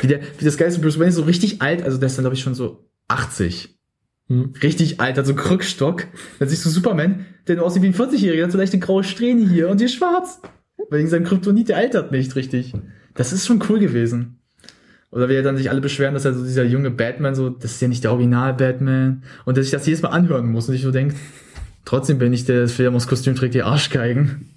Wie, 0.00 0.06
der, 0.08 0.20
wie 0.38 0.44
das 0.44 0.56
geilste 0.56 0.80
Bruce 0.80 0.98
Wayne 0.98 1.10
ist 1.10 1.14
so 1.16 1.22
richtig 1.22 1.62
alt, 1.62 1.82
also 1.82 1.98
der 1.98 2.06
ist 2.08 2.16
dann, 2.18 2.24
glaube 2.24 2.34
ich, 2.34 2.42
schon 2.42 2.54
so 2.54 2.84
80. 3.08 3.78
Hm. 4.28 4.52
Richtig 4.62 5.00
alt, 5.00 5.16
hat 5.16 5.26
so 5.26 5.32
einen 5.32 5.38
Krückstock. 5.38 6.06
Dann 6.38 6.48
siehst 6.48 6.64
du 6.66 6.70
Superman, 6.70 7.24
der 7.46 7.56
nur 7.56 7.64
aussieht 7.64 7.82
wie 7.82 7.86
ein 7.86 7.94
40-Jähriger, 7.94 8.44
hat 8.44 8.52
so 8.52 8.58
leichte 8.58 8.78
graue 8.78 9.04
Strähne 9.04 9.48
hier 9.48 9.68
und 9.70 9.78
hier 9.78 9.88
schwarz. 9.88 10.40
Wegen 10.90 11.08
seinem 11.08 11.24
Kryptonit, 11.24 11.68
der 11.68 11.76
altert 11.76 12.12
nicht 12.12 12.34
richtig. 12.36 12.72
Das 13.14 13.32
ist 13.32 13.46
schon 13.46 13.62
cool 13.68 13.78
gewesen. 13.78 14.38
Oder 15.10 15.28
wie 15.28 15.34
er 15.34 15.42
dann 15.42 15.56
sich 15.56 15.70
alle 15.70 15.80
beschweren, 15.80 16.14
dass 16.14 16.24
er 16.24 16.34
so 16.34 16.44
dieser 16.44 16.64
junge 16.64 16.90
Batman 16.90 17.34
so, 17.34 17.48
das 17.48 17.72
ist 17.72 17.82
ja 17.82 17.88
nicht 17.88 18.04
der 18.04 18.12
Original-Batman. 18.12 19.22
Und 19.44 19.56
dass 19.56 19.64
ich 19.64 19.70
das 19.70 19.86
jedes 19.86 20.02
Mal 20.02 20.10
anhören 20.10 20.46
muss 20.46 20.68
und 20.68 20.74
ich 20.74 20.82
so 20.82 20.90
denkt, 20.90 21.16
trotzdem 21.84 22.18
bin 22.18 22.32
ich 22.32 22.44
der, 22.44 22.62
das 22.62 22.72
Fledermaus-Kostüm 22.72 23.34
trägt 23.34 23.54
die 23.54 23.62
Arschgeigen. 23.62 24.50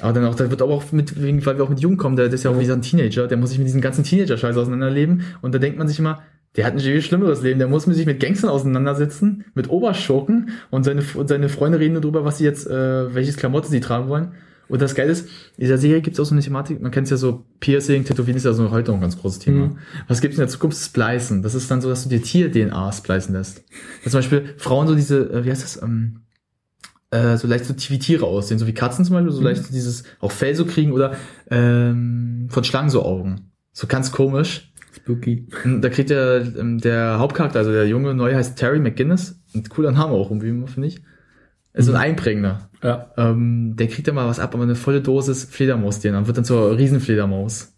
Aber 0.00 0.12
dann 0.12 0.26
auch, 0.26 0.34
da 0.34 0.50
wird 0.50 0.62
auch 0.62 0.92
mit, 0.92 1.20
weil 1.20 1.56
wir 1.56 1.64
auch 1.64 1.70
mit 1.70 1.80
Jung 1.80 1.96
kommen, 1.96 2.16
der, 2.16 2.26
der 2.26 2.34
ist 2.34 2.44
ja 2.44 2.50
auch 2.50 2.58
wie 2.58 2.66
so 2.66 2.72
ein 2.72 2.82
Teenager, 2.82 3.26
der 3.26 3.36
muss 3.36 3.50
sich 3.50 3.58
mit 3.58 3.66
diesem 3.66 3.80
ganzen 3.80 4.04
Teenager-Scheiß 4.04 4.56
auseinanderleben. 4.56 5.24
Und 5.40 5.54
da 5.54 5.58
denkt 5.58 5.78
man 5.78 5.88
sich 5.88 5.98
immer, 5.98 6.22
der 6.58 6.66
hat 6.66 6.72
ein 6.72 6.80
viel 6.80 7.00
schlimmeres 7.00 7.40
Leben, 7.40 7.60
der 7.60 7.68
muss 7.68 7.84
sich 7.84 8.04
mit 8.04 8.18
Gangstern 8.18 8.50
auseinandersetzen, 8.50 9.44
mit 9.54 9.70
Oberschurken 9.70 10.50
und 10.70 10.82
seine, 10.82 11.04
und 11.14 11.28
seine 11.28 11.48
Freunde 11.48 11.78
reden 11.78 11.92
nur 11.92 12.02
drüber, 12.02 12.24
was 12.24 12.38
sie 12.38 12.44
jetzt, 12.44 12.66
äh, 12.66 13.14
welches 13.14 13.36
Klamotte 13.36 13.68
sie 13.68 13.78
tragen 13.78 14.08
wollen. 14.08 14.32
Und 14.66 14.82
das 14.82 14.96
Geile 14.96 15.12
ist, 15.12 15.28
in 15.56 15.60
dieser 15.62 15.78
Serie 15.78 16.00
gibt 16.02 16.14
es 16.14 16.20
auch 16.20 16.24
so 16.24 16.34
eine 16.34 16.42
Thematik, 16.42 16.80
man 16.82 16.90
kennt 16.90 17.04
es 17.04 17.12
ja 17.12 17.16
so, 17.16 17.44
Piercing, 17.60 18.04
Tätowieren 18.04 18.36
ist 18.36 18.44
ja 18.44 18.52
so 18.54 18.72
heute 18.72 18.90
auch 18.90 18.96
ein 18.96 19.00
ganz 19.00 19.16
großes 19.16 19.38
Thema. 19.38 19.66
Mhm. 19.66 19.78
Was 20.08 20.20
gibt 20.20 20.34
es 20.34 20.38
in 20.38 20.42
der 20.42 20.48
Zukunft? 20.48 20.76
Splicen. 20.76 21.42
Das 21.42 21.54
ist 21.54 21.70
dann 21.70 21.80
so, 21.80 21.88
dass 21.88 22.02
du 22.02 22.08
dir 22.08 22.20
Tier-DNA 22.20 22.90
splicen 22.90 23.34
lässt. 23.36 23.62
Dass 24.02 24.10
zum 24.10 24.18
Beispiel 24.18 24.54
Frauen 24.56 24.88
so 24.88 24.96
diese, 24.96 25.30
äh, 25.30 25.44
wie 25.44 25.50
heißt 25.52 25.62
das, 25.62 25.80
ähm, 25.80 26.22
äh, 27.12 27.36
so 27.36 27.46
leicht 27.46 27.66
so 27.66 27.74
wie 27.88 28.00
Tiere 28.00 28.26
aussehen, 28.26 28.58
so 28.58 28.66
wie 28.66 28.74
Katzen 28.74 29.04
zum 29.04 29.14
Beispiel, 29.14 29.30
so 29.30 29.38
Mhm. 29.38 29.46
leicht 29.46 29.64
so 29.64 29.72
dieses 29.72 30.02
auch 30.18 30.32
Fell 30.32 30.56
so 30.56 30.64
kriegen 30.64 30.90
oder 30.90 31.14
ähm, 31.52 32.48
von 32.50 32.64
Schlangen 32.64 32.90
so 32.90 33.04
Augen. 33.04 33.52
So 33.72 33.86
ganz 33.86 34.10
komisch. 34.10 34.67
Spooky. 34.94 35.46
Da 35.80 35.88
kriegt 35.88 36.10
der, 36.10 36.42
ähm, 36.58 36.78
der 36.78 37.18
Hauptcharakter, 37.18 37.58
also 37.58 37.72
der 37.72 37.86
junge 37.86 38.14
Neue 38.14 38.36
heißt 38.36 38.58
Terry 38.58 38.78
McGinnis. 38.78 39.40
Ein 39.54 39.64
cooler 39.64 39.92
Name 39.92 40.12
auch 40.12 40.30
irgendwie, 40.30 40.66
finde 40.70 40.88
ich. 40.88 41.02
Ist 41.74 41.86
so 41.86 41.92
ein 41.92 41.98
Einprägner. 41.98 42.70
Ja. 42.82 43.12
Ähm, 43.16 43.76
der 43.76 43.88
kriegt 43.88 44.08
dann 44.08 44.14
mal 44.14 44.26
was 44.26 44.40
ab, 44.40 44.54
aber 44.54 44.64
eine 44.64 44.74
volle 44.74 45.00
Dosis 45.00 45.44
Fledermaus-DNA 45.44 46.18
und 46.18 46.26
wird 46.26 46.36
dann 46.36 46.44
zur 46.44 46.76
Riesenfledermaus. 46.76 47.74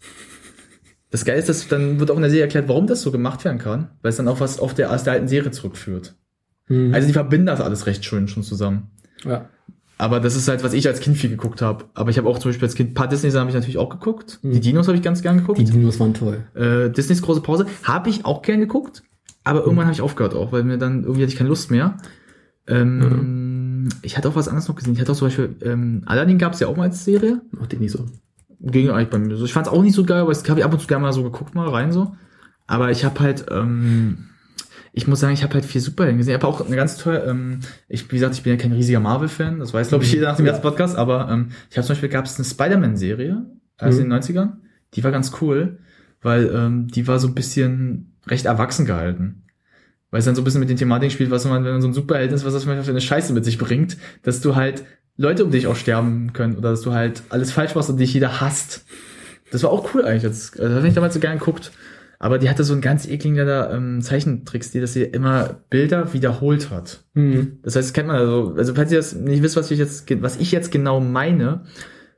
Das 1.09 1.25
Geile 1.25 1.39
ist, 1.39 1.49
dass 1.49 1.67
dann 1.67 1.99
wird 1.99 2.09
auch 2.09 2.15
in 2.15 2.21
der 2.21 2.31
Serie 2.31 2.45
erklärt, 2.45 2.69
warum 2.69 2.87
das 2.87 3.01
so 3.01 3.11
gemacht 3.11 3.43
werden 3.43 3.57
kann, 3.57 3.89
weil 4.01 4.09
es 4.09 4.15
dann 4.15 4.27
auch 4.27 4.39
was 4.39 4.59
auf 4.59 4.73
der, 4.73 4.91
aus 4.91 5.03
der 5.03 5.13
alten 5.13 5.27
Serie 5.27 5.51
zurückführt. 5.51 6.15
Mhm. 6.67 6.93
Also 6.93 7.07
die 7.07 7.13
verbinden 7.13 7.47
das 7.47 7.59
alles 7.59 7.85
recht 7.85 8.05
schön 8.05 8.27
schon 8.27 8.43
zusammen. 8.43 8.91
ja. 9.25 9.49
Aber 10.01 10.19
das 10.19 10.35
ist 10.35 10.47
halt, 10.47 10.63
was 10.63 10.73
ich 10.73 10.87
als 10.87 10.99
Kind 10.99 11.15
viel 11.15 11.29
geguckt 11.29 11.61
habe. 11.61 11.85
Aber 11.93 12.09
ich 12.09 12.17
habe 12.17 12.27
auch 12.27 12.39
zum 12.39 12.49
Beispiel 12.49 12.67
als 12.67 12.73
Kind 12.73 12.89
ein 12.89 12.93
paar 12.95 13.07
Disney-Sachen 13.07 13.41
habe 13.41 13.51
ich 13.51 13.55
natürlich 13.55 13.77
auch 13.77 13.89
geguckt. 13.89 14.39
Mhm. 14.41 14.53
Die 14.53 14.59
Dinos 14.59 14.87
habe 14.87 14.97
ich 14.97 15.03
ganz 15.03 15.21
gern 15.21 15.37
geguckt. 15.37 15.59
Die 15.59 15.63
Dinos 15.63 15.99
waren 15.99 16.15
toll. 16.15 16.43
Äh, 16.55 16.89
Disneys 16.89 17.21
große 17.21 17.41
Pause 17.41 17.67
habe 17.83 18.09
ich 18.09 18.25
auch 18.25 18.41
gern 18.41 18.59
geguckt, 18.59 19.03
aber 19.43 19.59
irgendwann 19.59 19.85
habe 19.85 19.93
ich 19.93 20.01
aufgehört 20.01 20.33
auch, 20.33 20.51
weil 20.51 20.63
mir 20.63 20.79
dann 20.79 21.03
irgendwie 21.03 21.21
hatte 21.21 21.31
ich 21.31 21.37
keine 21.37 21.49
Lust 21.49 21.69
mehr. 21.69 21.97
Ähm, 22.65 23.89
Ich 24.01 24.17
hatte 24.17 24.27
auch 24.27 24.35
was 24.35 24.47
anderes 24.47 24.67
noch 24.67 24.75
gesehen. 24.75 24.93
Ich 24.95 25.01
hatte 25.01 25.11
auch 25.11 25.15
zum 25.15 25.27
Beispiel 25.27 25.55
ähm, 25.61 26.01
Aladdin 26.07 26.39
gab 26.39 26.53
es 26.53 26.61
ja 26.61 26.67
auch 26.67 26.75
mal 26.75 26.85
als 26.85 27.05
Serie. 27.05 27.41
Macht 27.51 27.71
die 27.71 27.77
nicht 27.77 27.91
so. 27.91 28.07
Ging 28.59 28.89
eigentlich 28.89 29.11
bei 29.11 29.19
mir 29.19 29.35
so. 29.37 29.45
Ich 29.45 29.53
fand 29.53 29.67
es 29.67 29.73
auch 29.73 29.83
nicht 29.83 29.93
so 29.93 30.03
geil, 30.03 30.21
aber 30.21 30.33
das 30.33 30.49
habe 30.49 30.61
ich 30.61 30.65
ab 30.65 30.73
und 30.73 30.79
zu 30.79 30.87
gerne 30.87 31.03
mal 31.03 31.13
so 31.13 31.21
geguckt 31.21 31.53
mal 31.53 31.69
rein 31.69 31.91
so. 31.91 32.15
Aber 32.65 32.89
ich 32.89 33.05
habe 33.05 33.19
halt, 33.19 33.45
ähm, 33.51 34.29
ich 34.93 35.07
muss 35.07 35.19
sagen, 35.21 35.33
ich 35.33 35.43
habe 35.43 35.53
halt 35.53 35.65
viel 35.65 35.79
Superhelden 35.81 36.17
gesehen. 36.17 36.35
Ich 36.35 36.41
habe 36.43 36.47
auch 36.47 36.65
eine 36.65 36.75
ganz 36.75 36.97
tolle, 36.97 37.23
ähm, 37.25 37.59
ich, 37.87 38.11
wie 38.11 38.15
gesagt, 38.15 38.35
ich 38.35 38.43
bin 38.43 38.53
ja 38.53 38.57
kein 38.59 38.71
riesiger 38.73 38.99
Marvel-Fan, 38.99 39.59
das 39.59 39.73
weiß, 39.73 39.89
glaube 39.89 40.03
ich, 40.03 40.11
jeder 40.11 40.27
nach 40.29 40.35
dem 40.35 40.45
ganzen 40.45 40.61
Podcast, 40.61 40.95
aber 40.97 41.29
ähm, 41.31 41.49
ich 41.69 41.77
habe 41.77 41.85
zum 41.87 41.93
Beispiel, 41.93 42.09
gab 42.09 42.25
es 42.25 42.35
eine 42.37 42.45
Spider-Man-Serie 42.45 43.45
aus 43.77 43.95
Mhm. 43.95 43.99
den 43.99 44.13
90ern, 44.13 44.49
die 44.93 45.03
war 45.03 45.11
ganz 45.11 45.31
cool, 45.41 45.79
weil 46.21 46.51
ähm, 46.53 46.87
die 46.87 47.07
war 47.07 47.19
so 47.19 47.27
ein 47.27 47.35
bisschen 47.35 48.13
recht 48.27 48.45
erwachsen 48.45 48.85
gehalten. 48.85 49.43
Weil 50.11 50.19
es 50.19 50.25
dann 50.25 50.35
so 50.35 50.41
ein 50.41 50.43
bisschen 50.43 50.59
mit 50.59 50.69
den 50.69 50.75
Thematiken 50.77 51.09
spielt, 51.11 51.31
was 51.31 51.45
man, 51.45 51.63
wenn 51.63 51.71
man 51.71 51.81
so 51.81 51.87
ein 51.87 51.93
Superheld 51.93 52.33
ist, 52.33 52.43
was 52.45 52.53
das 52.53 52.65
manchmal 52.65 52.83
für 52.83 52.91
eine 52.91 52.99
Scheiße 53.01 53.31
mit 53.31 53.45
sich 53.45 53.57
bringt, 53.57 53.95
dass 54.23 54.41
du 54.41 54.55
halt 54.57 54.83
Leute 55.15 55.45
um 55.45 55.51
dich 55.51 55.67
auch 55.67 55.75
sterben 55.77 56.33
können 56.33 56.57
oder 56.57 56.71
dass 56.71 56.81
du 56.81 56.91
halt 56.93 57.23
alles 57.29 57.51
falsch 57.51 57.75
machst 57.75 57.89
und 57.89 57.97
dich 57.97 58.13
jeder 58.13 58.41
hasst. 58.41 58.85
Das 59.51 59.63
war 59.63 59.69
auch 59.71 59.93
cool 59.93 60.03
eigentlich. 60.03 60.23
Das, 60.23 60.51
also, 60.51 60.67
das 60.67 60.75
habe 60.77 60.87
ich 60.89 60.93
damals 60.93 61.13
so 61.13 61.19
gern 61.21 61.39
geguckt. 61.39 61.71
Aber 62.23 62.37
die 62.37 62.51
hatte 62.51 62.63
so 62.63 62.73
einen 62.73 62.83
ganz 62.83 63.07
ekligen 63.07 63.35
da, 63.47 63.73
ähm, 63.73 63.99
Zeichentrickstil, 63.99 64.79
dass 64.79 64.93
sie 64.93 65.01
immer 65.01 65.63
Bilder 65.71 66.13
wiederholt 66.13 66.69
hat. 66.69 67.03
Mhm. 67.15 67.57
Das 67.63 67.75
heißt, 67.75 67.87
das 67.87 67.93
kennt 67.93 68.09
man 68.09 68.17
also, 68.17 68.53
also 68.55 68.75
falls 68.75 68.91
ihr 68.91 68.99
das 68.99 69.15
nicht 69.15 69.41
wisst, 69.41 69.55
was 69.55 69.71
ich 69.71 69.79
jetzt, 69.79 70.05
was 70.21 70.37
ich 70.37 70.51
jetzt 70.51 70.71
genau 70.71 70.99
meine, 70.99 71.63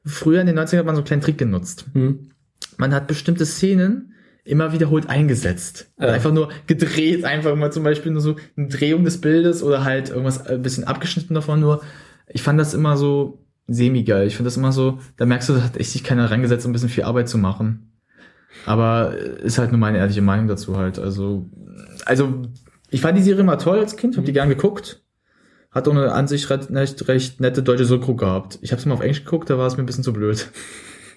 früher 0.04 0.42
in 0.42 0.48
den 0.48 0.60
90ern 0.60 0.80
hat 0.80 0.86
man 0.86 0.96
so 0.96 1.00
einen 1.00 1.06
kleinen 1.06 1.22
Trick 1.22 1.38
genutzt. 1.38 1.86
Mhm. 1.94 2.32
Man 2.76 2.94
hat 2.94 3.08
bestimmte 3.08 3.46
Szenen 3.46 4.14
immer 4.44 4.74
wiederholt 4.74 5.08
eingesetzt. 5.08 5.90
Ja. 5.98 6.10
Einfach 6.10 6.34
nur 6.34 6.50
gedreht, 6.68 7.24
einfach 7.24 7.56
mal 7.56 7.72
zum 7.72 7.86
Beispiel 7.86 8.12
nur 8.12 8.20
so 8.20 8.36
eine 8.58 8.68
Drehung 8.68 9.06
des 9.06 9.22
Bildes 9.22 9.64
oder 9.64 9.86
halt 9.86 10.10
irgendwas 10.10 10.46
ein 10.46 10.62
bisschen 10.62 10.84
abgeschnitten 10.84 11.34
davon 11.34 11.62
nur. 11.62 11.82
Ich 12.28 12.44
fand 12.44 12.60
das 12.60 12.74
immer 12.74 12.98
so 12.98 13.46
semi-geil. 13.68 14.28
Ich 14.28 14.36
finde 14.36 14.48
das 14.48 14.58
immer 14.58 14.74
so, 14.74 15.00
da 15.16 15.26
merkst 15.26 15.48
du, 15.48 15.54
da 15.54 15.64
hat 15.64 15.78
echt 15.78 15.92
sich 15.92 16.04
keiner 16.04 16.30
reingesetzt, 16.30 16.66
um 16.66 16.72
ein 16.72 16.74
bisschen 16.74 16.90
viel 16.90 17.06
Arbeit 17.06 17.30
zu 17.30 17.38
machen. 17.38 17.93
Aber 18.66 19.18
ist 19.18 19.58
halt 19.58 19.72
nur 19.72 19.80
meine 19.80 19.98
ehrliche 19.98 20.22
Meinung 20.22 20.48
dazu 20.48 20.78
halt. 20.78 21.00
Also, 21.00 21.46
also 22.06 22.42
ich 22.90 23.02
fand 23.02 23.18
die 23.18 23.22
Serie 23.24 23.44
mal 23.44 23.58
toll 23.58 23.80
als 23.80 23.96
Kind, 23.98 24.18
hab 24.18 24.26
die 24.26 24.34
gern 24.34 24.50
geguckt. 24.50 25.02
Hat 25.72 25.88
auch 25.88 25.92
eine 25.92 26.12
an 26.12 26.28
sich 26.28 26.50
recht, 26.50 27.08
recht, 27.08 27.40
nette 27.42 27.64
deutsche 27.64 27.86
Synchro 27.86 28.16
gehabt. 28.16 28.60
Ich 28.62 28.72
habe 28.72 28.80
es 28.80 28.86
mal 28.86 28.94
auf 28.94 29.02
Englisch 29.02 29.24
geguckt, 29.26 29.50
da 29.50 29.58
war 29.58 29.66
es 29.68 29.76
mir 29.76 29.84
ein 29.84 29.88
bisschen 29.88 30.04
zu 30.04 30.14
blöd. 30.14 30.50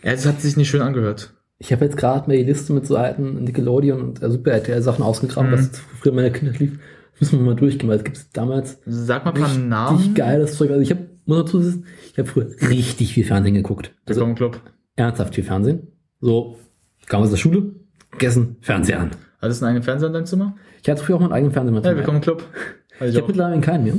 Es 0.03 0.25
hat 0.27 0.41
sich 0.41 0.57
nicht 0.57 0.69
schön 0.69 0.83
angehört. 0.83 1.33
Ich 1.59 1.73
habe 1.73 1.85
jetzt 1.85 1.97
gerade 1.97 2.29
mal 2.29 2.37
die 2.37 2.45
Liste 2.45 2.73
mit 2.73 2.87
so 2.87 2.97
alten 2.97 3.43
Nickelodeon 3.43 4.01
und 4.03 4.23
äh, 4.23 4.31
Super 4.31 4.53
RTL 4.53 4.81
Sachen 4.83 5.03
ausgegraben, 5.03 5.51
Mhm. 5.51 5.55
was 5.55 5.71
früher 6.01 6.13
in 6.13 6.17
meiner 6.17 6.31
Kindheit 6.31 6.61
lief. 6.61 6.79
Das 7.19 7.33
müssen 7.33 7.41
wir 7.45 7.47
mal 7.55 7.57
durchgehen, 7.59 7.89
weil 7.89 7.97
es 7.97 8.05
gibt 8.05 8.37
damals 8.37 8.79
Sag 8.87 9.25
mal 9.25 9.33
ein 9.33 9.41
paar 9.41 9.49
richtig 9.49 9.65
Namen. 9.65 10.15
geiles 10.15 10.55
Zeug. 10.57 10.71
Also 10.71 10.83
ich 10.83 10.91
habe, 10.91 11.07
muss 11.25 11.39
dazu 11.39 11.61
sagen, 11.63 11.85
ich 12.13 12.19
habe 12.19 12.29
früher 12.29 12.51
richtig 12.71 13.15
viel 13.15 13.25
Fernsehen 13.25 13.55
geguckt. 13.55 13.95
Also 14.07 14.21
Willkommen 14.21 14.37
Club. 14.37 14.61
ernsthaft 14.97 15.35
viel 15.35 15.45
Fernsehen. 15.45 15.89
So, 16.21 16.59
kam 17.07 17.23
aus 17.23 17.31
der 17.31 17.37
Schule, 17.37 17.73
gegessen, 18.13 18.57
Fernseher 18.61 19.01
an. 19.01 19.11
Hattest 19.41 19.61
du 19.61 19.67
einen 19.67 19.77
eigenen 19.77 19.85
Fernseher 19.85 20.09
in 20.09 20.13
deinem 20.15 20.27
Zimmer? 20.27 20.57
Ich 20.83 20.89
hatte 20.89 21.03
früher 21.03 21.17
auch 21.17 21.21
meinen 21.21 21.33
eigenen 21.33 21.53
Fernseher 21.53 21.75
mit 21.75 21.85
Hey, 21.85 21.97
willkommen 21.97 22.17
im 22.19 22.23
Club. 22.23 22.45
Also 22.99 23.13
Ich 23.13 23.19
habe 23.19 23.27
mittlerweile 23.31 23.61
keinen 23.61 23.85
mehr. 23.85 23.95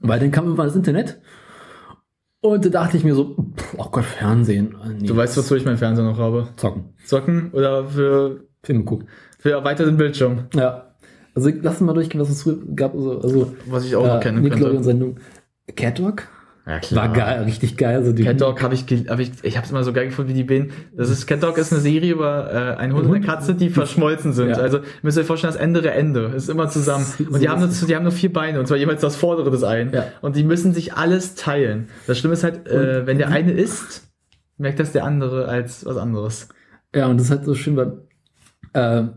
Weil 0.00 0.20
dann 0.20 0.30
kam 0.30 0.44
irgendwann 0.44 0.68
das 0.68 0.76
Internet. 0.76 1.20
Und 2.40 2.64
da 2.64 2.68
dachte 2.68 2.96
ich 2.96 3.02
mir 3.02 3.16
so, 3.16 3.34
pff, 3.56 3.74
oh 3.78 3.88
Gott, 3.90 4.04
Fernsehen. 4.04 4.76
äh, 4.84 4.90
nee, 5.00 5.06
Du 5.08 5.16
weißt, 5.16 5.36
wozu 5.36 5.56
ich 5.56 5.64
meinen 5.64 5.76
Fernseher 5.78 6.04
noch 6.04 6.16
habe. 6.16 6.46
Zocken. 6.54 6.94
Zocken 7.04 7.50
oder 7.50 7.84
für, 7.88 8.44
Filme 8.62 8.84
gucken. 8.84 9.08
für 9.40 9.50
erweiterten 9.50 9.96
Bildschirm. 9.96 10.44
Ja. 10.54 10.94
Also 11.34 11.50
lass 11.62 11.80
uns 11.80 11.80
mal 11.80 11.94
durchgehen, 11.94 12.20
was 12.20 12.30
es 12.30 12.44
früher 12.44 12.58
gab. 12.76 12.94
Also, 12.94 13.20
also 13.20 13.56
Was 13.66 13.84
ich 13.84 13.96
auch 13.96 14.06
noch 14.06 14.20
kennen 14.20 14.40
könnte. 14.42 14.50
Nickelodeon-Sendung. 14.56 15.16
Cat 15.74 15.98
Dog 15.98 16.28
Ja, 16.66 16.80
war 16.96 17.12
geil, 17.12 17.44
richtig 17.44 17.76
geil. 17.76 18.12
Die 18.12 18.24
Cat 18.24 18.40
Dog 18.40 18.60
habe 18.60 18.74
ich, 18.74 18.84
hab 19.08 19.20
ich, 19.20 19.30
ich 19.42 19.56
habe 19.56 19.64
es 19.64 19.70
immer 19.70 19.84
so 19.84 19.92
geil 19.92 20.06
gefunden 20.06 20.30
wie 20.30 20.34
die 20.34 20.42
Bienen. 20.42 20.72
Das 20.96 21.10
ist 21.10 21.28
Cat 21.28 21.40
Dog 21.40 21.58
ist 21.58 21.72
eine 21.72 21.80
Serie 21.80 22.12
über 22.12 22.52
äh, 22.52 22.80
einen 22.80 22.92
Hund 22.92 23.06
und 23.06 23.14
eine 23.14 23.24
Katze, 23.24 23.54
die 23.54 23.70
verschmolzen 23.70 24.32
sind. 24.32 24.48
Ja. 24.48 24.56
Also 24.56 24.78
ihr 24.78 24.84
müsst 25.02 25.16
euch 25.16 25.26
vorstellen, 25.26 25.52
das 25.52 25.62
Ende 25.62 25.88
Ende 25.88 26.32
ist 26.34 26.48
immer 26.48 26.68
zusammen. 26.68 27.06
Und 27.30 27.40
die 27.40 27.48
haben 27.48 27.60
nur, 27.60 27.68
die 27.68 27.94
haben 27.94 28.02
nur 28.02 28.10
vier 28.10 28.32
Beine 28.32 28.58
und 28.58 28.66
zwar 28.66 28.78
jeweils 28.78 29.00
das 29.00 29.14
vordere 29.14 29.52
des 29.52 29.62
einen. 29.62 29.92
Ja. 29.92 30.06
Und 30.22 30.34
die 30.34 30.42
müssen 30.42 30.74
sich 30.74 30.94
alles 30.94 31.36
teilen. 31.36 31.86
Das 32.08 32.18
Schlimme 32.18 32.34
ist 32.34 32.42
halt, 32.42 32.66
äh, 32.66 33.06
wenn 33.06 33.18
der 33.18 33.28
eine 33.28 33.52
isst, 33.52 34.08
merkt 34.58 34.80
das 34.80 34.90
der 34.90 35.04
andere 35.04 35.46
als 35.46 35.86
was 35.86 35.96
anderes. 35.96 36.48
Ja, 36.92 37.06
und 37.06 37.18
das 37.18 37.26
ist 37.26 37.30
halt 37.30 37.44
so 37.44 37.54
schön, 37.54 37.76
weil 37.76 37.98
äh, 38.72 39.08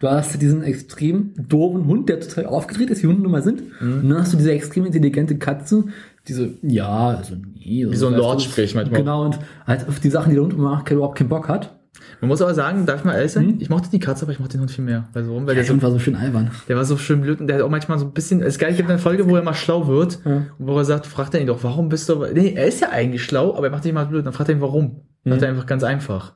du 0.00 0.08
hast 0.08 0.40
diesen 0.42 0.62
extrem 0.62 1.32
doofen 1.36 1.86
Hund, 1.86 2.08
der 2.08 2.20
total 2.20 2.46
aufgedreht 2.46 2.90
ist, 2.90 3.02
wie 3.02 3.06
Hunde 3.06 3.22
nun 3.22 3.32
mal 3.32 3.42
sind. 3.42 3.62
Mhm. 3.80 4.00
Und 4.00 4.08
dann 4.10 4.18
hast 4.18 4.32
du 4.32 4.36
diese 4.36 4.52
extrem 4.52 4.86
intelligente 4.86 5.38
Katze, 5.38 5.84
diese, 6.28 6.50
ja, 6.62 7.08
also 7.08 7.34
nee. 7.34 7.86
Wie 7.88 7.96
so 7.96 8.06
ein 8.06 8.12
weißt 8.12 8.22
Lord 8.22 8.40
du, 8.40 8.44
spricht 8.44 8.74
manchmal. 8.74 9.00
Genau, 9.00 9.24
und 9.24 9.38
halt 9.66 9.88
auf 9.88 10.00
die 10.00 10.10
Sachen, 10.10 10.30
die 10.30 10.34
der 10.36 10.44
Hund 10.44 10.56
macht, 10.58 10.90
überhaupt 10.90 11.18
keinen 11.18 11.28
Bock 11.28 11.48
hat. 11.48 11.76
Man 12.20 12.28
muss 12.28 12.40
aber 12.42 12.54
sagen, 12.54 12.86
darf 12.86 13.00
ich 13.00 13.04
mal 13.04 13.14
ehrlich 13.14 13.32
sein, 13.32 13.46
Mhm. 13.46 13.56
ich 13.60 13.68
mochte 13.70 13.90
die 13.90 13.98
Katze, 13.98 14.24
aber 14.24 14.32
ich 14.32 14.38
mochte 14.38 14.52
den 14.56 14.60
Hund 14.60 14.70
viel 14.70 14.84
mehr. 14.84 15.08
Weil 15.12 15.24
so, 15.24 15.34
weil 15.34 15.46
der 15.46 15.54
Der 15.56 15.64
so 15.64 15.72
Hund 15.72 15.82
war 15.82 15.90
so 15.90 15.98
schön 15.98 16.14
albern. 16.14 16.50
Der 16.68 16.76
war 16.76 16.84
so 16.84 16.96
schön 16.96 17.20
blöd 17.22 17.40
und 17.40 17.46
der 17.46 17.56
hat 17.56 17.62
auch 17.62 17.70
manchmal 17.70 17.98
so 17.98 18.04
ein 18.06 18.12
bisschen. 18.12 18.42
Es 18.42 18.58
gibt 18.58 18.80
eine 18.80 18.98
Folge, 18.98 19.28
wo 19.28 19.36
er 19.36 19.42
mal 19.42 19.54
schlau 19.54 19.86
wird 19.88 20.20
Ja. 20.24 20.46
und 20.58 20.66
wo 20.66 20.76
er 20.76 20.84
sagt, 20.84 21.06
fragt 21.06 21.34
er 21.34 21.40
ihn 21.40 21.46
doch, 21.46 21.62
warum 21.64 21.88
bist 21.88 22.08
du. 22.08 22.24
Nee, 22.32 22.54
er 22.54 22.66
ist 22.66 22.80
ja 22.80 22.90
eigentlich 22.90 23.24
schlau, 23.24 23.54
aber 23.56 23.66
er 23.66 23.70
macht 23.70 23.82
sich 23.82 23.92
mal 23.92 24.06
blöd. 24.06 24.24
Dann 24.26 24.32
fragt 24.32 24.48
er 24.50 24.54
ihn, 24.56 24.60
warum. 24.60 25.00
Sagt 25.24 25.40
Mhm. 25.40 25.42
er 25.44 25.48
einfach 25.50 25.66
ganz 25.66 25.82
einfach. 25.82 26.34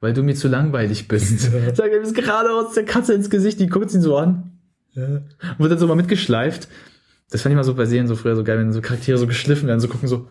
Weil 0.00 0.12
du 0.12 0.22
mir 0.22 0.34
zu 0.34 0.48
langweilig 0.48 1.08
bist. 1.08 1.40
Sagt 1.74 1.78
er, 1.80 2.00
bist 2.00 2.14
gerade 2.14 2.50
aus 2.50 2.74
der 2.74 2.84
Katze 2.84 3.14
ins 3.14 3.28
Gesicht, 3.30 3.58
die 3.60 3.66
guckt 3.68 3.92
ihn 3.94 4.00
so 4.02 4.16
an. 4.16 4.52
Und 4.94 5.58
wird 5.58 5.72
dann 5.72 5.78
so 5.78 5.86
mal 5.86 5.96
mitgeschleift. 5.96 6.68
Das 7.30 7.42
fand 7.42 7.52
ich 7.52 7.56
mal 7.56 7.64
so 7.64 7.74
bei 7.74 7.84
Serien 7.86 8.06
so 8.06 8.14
früher 8.16 8.36
so 8.36 8.44
geil, 8.44 8.58
wenn 8.58 8.72
so 8.72 8.80
Charaktere 8.80 9.18
so 9.18 9.26
geschliffen 9.26 9.66
werden, 9.68 9.80
so 9.80 9.88
gucken 9.88 10.08
so. 10.08 10.28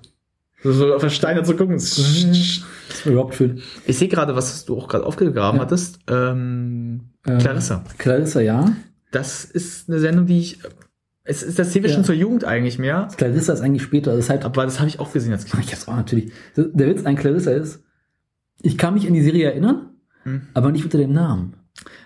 So, 0.64 0.72
so 0.72 0.94
auf 0.96 1.02
versteinert 1.02 1.46
zu 1.46 1.56
gucken. 1.56 1.76
Das 1.76 2.64
war 3.04 3.12
überhaupt 3.12 3.36
schön. 3.36 3.62
Ich 3.86 3.98
sehe 3.98 4.08
gerade, 4.08 4.36
was 4.36 4.66
du 4.66 4.78
auch 4.78 4.88
gerade 4.88 5.06
aufgegraben 5.06 5.58
Ja. 5.60 5.64
hattest. 5.66 6.00
Ähm, 6.10 7.02
Ähm, 7.28 7.38
Clarissa. 7.40 7.84
Clarissa, 7.98 8.40
ja. 8.42 8.76
Das 9.12 9.46
ist 9.46 9.90
eine 9.90 10.00
Sendung, 10.00 10.26
die 10.26 10.40
ich 10.40 10.60
Es 11.24 11.42
ist 11.44 11.58
das 11.60 11.72
zählt 11.72 11.86
ja. 11.88 11.92
schon 11.94 12.04
zur 12.04 12.16
Jugend 12.16 12.46
eigentlich 12.46 12.78
mehr. 12.80 13.08
Clarissa 13.18 13.54
ist 13.54 13.62
eigentlich 13.62 13.82
später. 13.84 14.12
Das 14.12 14.26
ist 14.26 14.30
halt, 14.30 14.46
Aber 14.46 14.64
das 14.64 14.80
habe 14.80 14.88
ich 14.90 15.00
auch 15.00 15.12
gesehen 15.12 15.34
als 15.34 15.46
Kind. 15.46 15.64
ich 15.66 15.72
hab's 15.72 15.88
auch 15.88 15.96
natürlich. 15.96 16.32
Der 16.56 16.88
Witz 16.88 17.06
an 17.06 17.16
Clarissa 17.16 17.52
ist, 17.52 17.84
ich 18.62 18.78
kann 18.78 18.94
mich 18.94 19.06
an 19.08 19.14
die 19.14 19.22
Serie 19.24 19.46
erinnern, 19.52 19.90
Hm. 20.24 20.44
aber 20.54 20.72
nicht 20.72 20.86
unter 20.86 20.98
dem 20.98 21.14
Namen. 21.14 21.56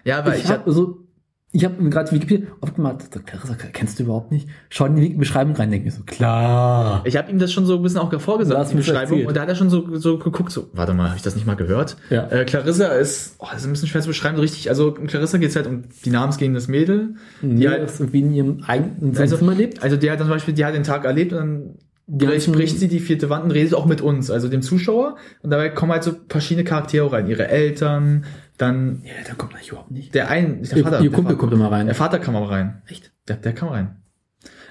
Ja, 0.03 0.19
aber 0.19 0.35
ich 0.35 0.43
ich, 0.45 0.49
habe 0.49 0.65
also, 0.65 1.05
ich 1.51 1.65
habe 1.65 1.81
mir 1.81 1.89
gerade 1.89 2.11
Wikipedia 2.11 2.47
aufgemacht. 2.61 3.09
Clarissa 3.25 3.55
kennst 3.55 3.97
du 3.99 4.03
überhaupt 4.03 4.31
nicht? 4.31 4.47
Schau 4.69 4.85
in 4.85 4.95
die 4.95 5.09
Beschreibung 5.09 5.55
rein, 5.55 5.71
denke 5.71 5.85
mir 5.85 5.91
so 5.91 6.03
klar. 6.03 7.01
ich 7.05 7.17
habe 7.17 7.31
ihm 7.31 7.39
das 7.39 7.51
schon 7.51 7.65
so 7.65 7.77
ein 7.77 7.81
bisschen 7.81 7.99
auch 7.99 8.21
vorgesagt, 8.21 8.71
die 8.71 8.75
Beschreibung. 8.75 9.25
Und 9.25 9.35
da 9.35 9.41
hat 9.41 9.49
er 9.49 9.55
schon 9.55 9.69
so, 9.69 9.95
so 9.97 10.19
geguckt, 10.19 10.51
so, 10.51 10.69
warte 10.73 10.93
mal, 10.93 11.07
habe 11.07 11.17
ich 11.17 11.23
das 11.23 11.35
nicht 11.35 11.47
mal 11.47 11.55
gehört? 11.55 11.97
Ja. 12.11 12.27
Äh, 12.29 12.45
Clarissa 12.45 12.87
ist, 12.89 13.35
oh, 13.39 13.47
das 13.51 13.61
ist 13.61 13.67
ein 13.67 13.71
bisschen 13.71 13.87
schwer 13.87 14.01
zu 14.01 14.07
beschreiben, 14.09 14.35
so 14.35 14.41
richtig, 14.41 14.69
also 14.69 14.95
in 14.95 15.07
Clarissa 15.07 15.37
geht 15.39 15.49
es 15.49 15.55
halt 15.55 15.65
um 15.67 15.83
die 16.05 16.09
namensgehendes 16.11 16.67
Mädel. 16.67 17.15
Die 17.41 17.67
halt- 17.67 17.79
halt 17.81 17.99
irgendwie 17.99 18.19
in 18.19 18.33
ihrem 18.33 18.63
eigenen 18.67 19.17
Also- 19.17 19.37
Zimmer 19.37 19.55
lebt. 19.55 19.81
Also 19.81 19.97
die 19.97 20.11
hat 20.11 20.19
zum 20.19 20.29
Beispiel, 20.29 20.53
die 20.53 20.65
hat 20.65 20.75
den 20.75 20.83
Tag 20.83 21.05
erlebt 21.05 21.33
und 21.33 21.39
dann 21.39 21.75
ganzen- 22.17 22.53
bricht 22.53 22.77
sie 22.79 22.87
die 22.87 22.99
vierte 22.99 23.29
Wand 23.29 23.45
und 23.45 23.51
redet 23.51 23.73
auch 23.73 23.85
mit 23.85 24.01
uns, 24.01 24.29
also 24.31 24.47
dem 24.49 24.61
Zuschauer. 24.61 25.15
Und 25.41 25.49
dabei 25.49 25.69
kommen 25.69 25.91
halt 25.91 26.03
so 26.03 26.11
verschiedene 26.27 26.63
Charaktere 26.63 27.11
rein. 27.11 27.27
Ihre 27.27 27.47
Eltern, 27.47 28.25
dann 28.60 29.01
Ja, 29.03 29.14
da 29.28 29.34
kommt 29.34 29.53
eigentlich 29.55 29.70
überhaupt 29.70 29.91
nicht. 29.91 30.14
der 30.14 30.30
ein, 30.30 30.62
der 30.64 30.84
Vater. 30.84 30.97
ihr 31.01 31.10
der 31.10 31.12
Kumpel 31.12 31.24
Vater. 31.34 31.36
kommt 31.38 31.53
immer 31.53 31.72
rein. 31.72 31.88
Der 31.88 31.95
Vater 31.95 32.20
kam 32.20 32.36
auch 32.36 32.49
rein. 32.51 32.82
Echt? 32.88 33.12
Der, 33.28 33.38
der 33.38 33.53
kam 33.53 33.70
rein. 33.70 33.95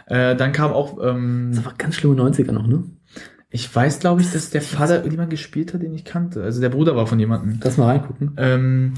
Äh, 0.07 0.37
dann 0.37 0.53
kam 0.53 0.73
auch, 0.73 0.99
ähm, 1.03 1.51
Das 1.55 1.65
war 1.65 1.75
ganz 1.77 1.97
schlimme 1.97 2.15
90er 2.15 2.53
noch, 2.53 2.67
ne? 2.67 2.85
ich 3.51 3.75
weiß, 3.75 4.01
glaube 4.01 4.21
ich, 4.21 4.31
dass 4.31 4.51
der 4.51 4.61
Vater 4.63 4.97
irgendjemand 4.97 5.31
gespielt 5.31 5.73
hat, 5.73 5.83
den 5.83 5.95
ich 5.95 6.05
kannte. 6.05 6.43
Also 6.43 6.61
der 6.61 6.69
Bruder 6.69 6.95
war 6.97 7.07
von 7.07 7.19
jemandem. 7.19 7.59
Lass 7.63 7.79
mal 7.79 7.87
reingucken. 7.87 8.33
Ähm, 8.37 8.95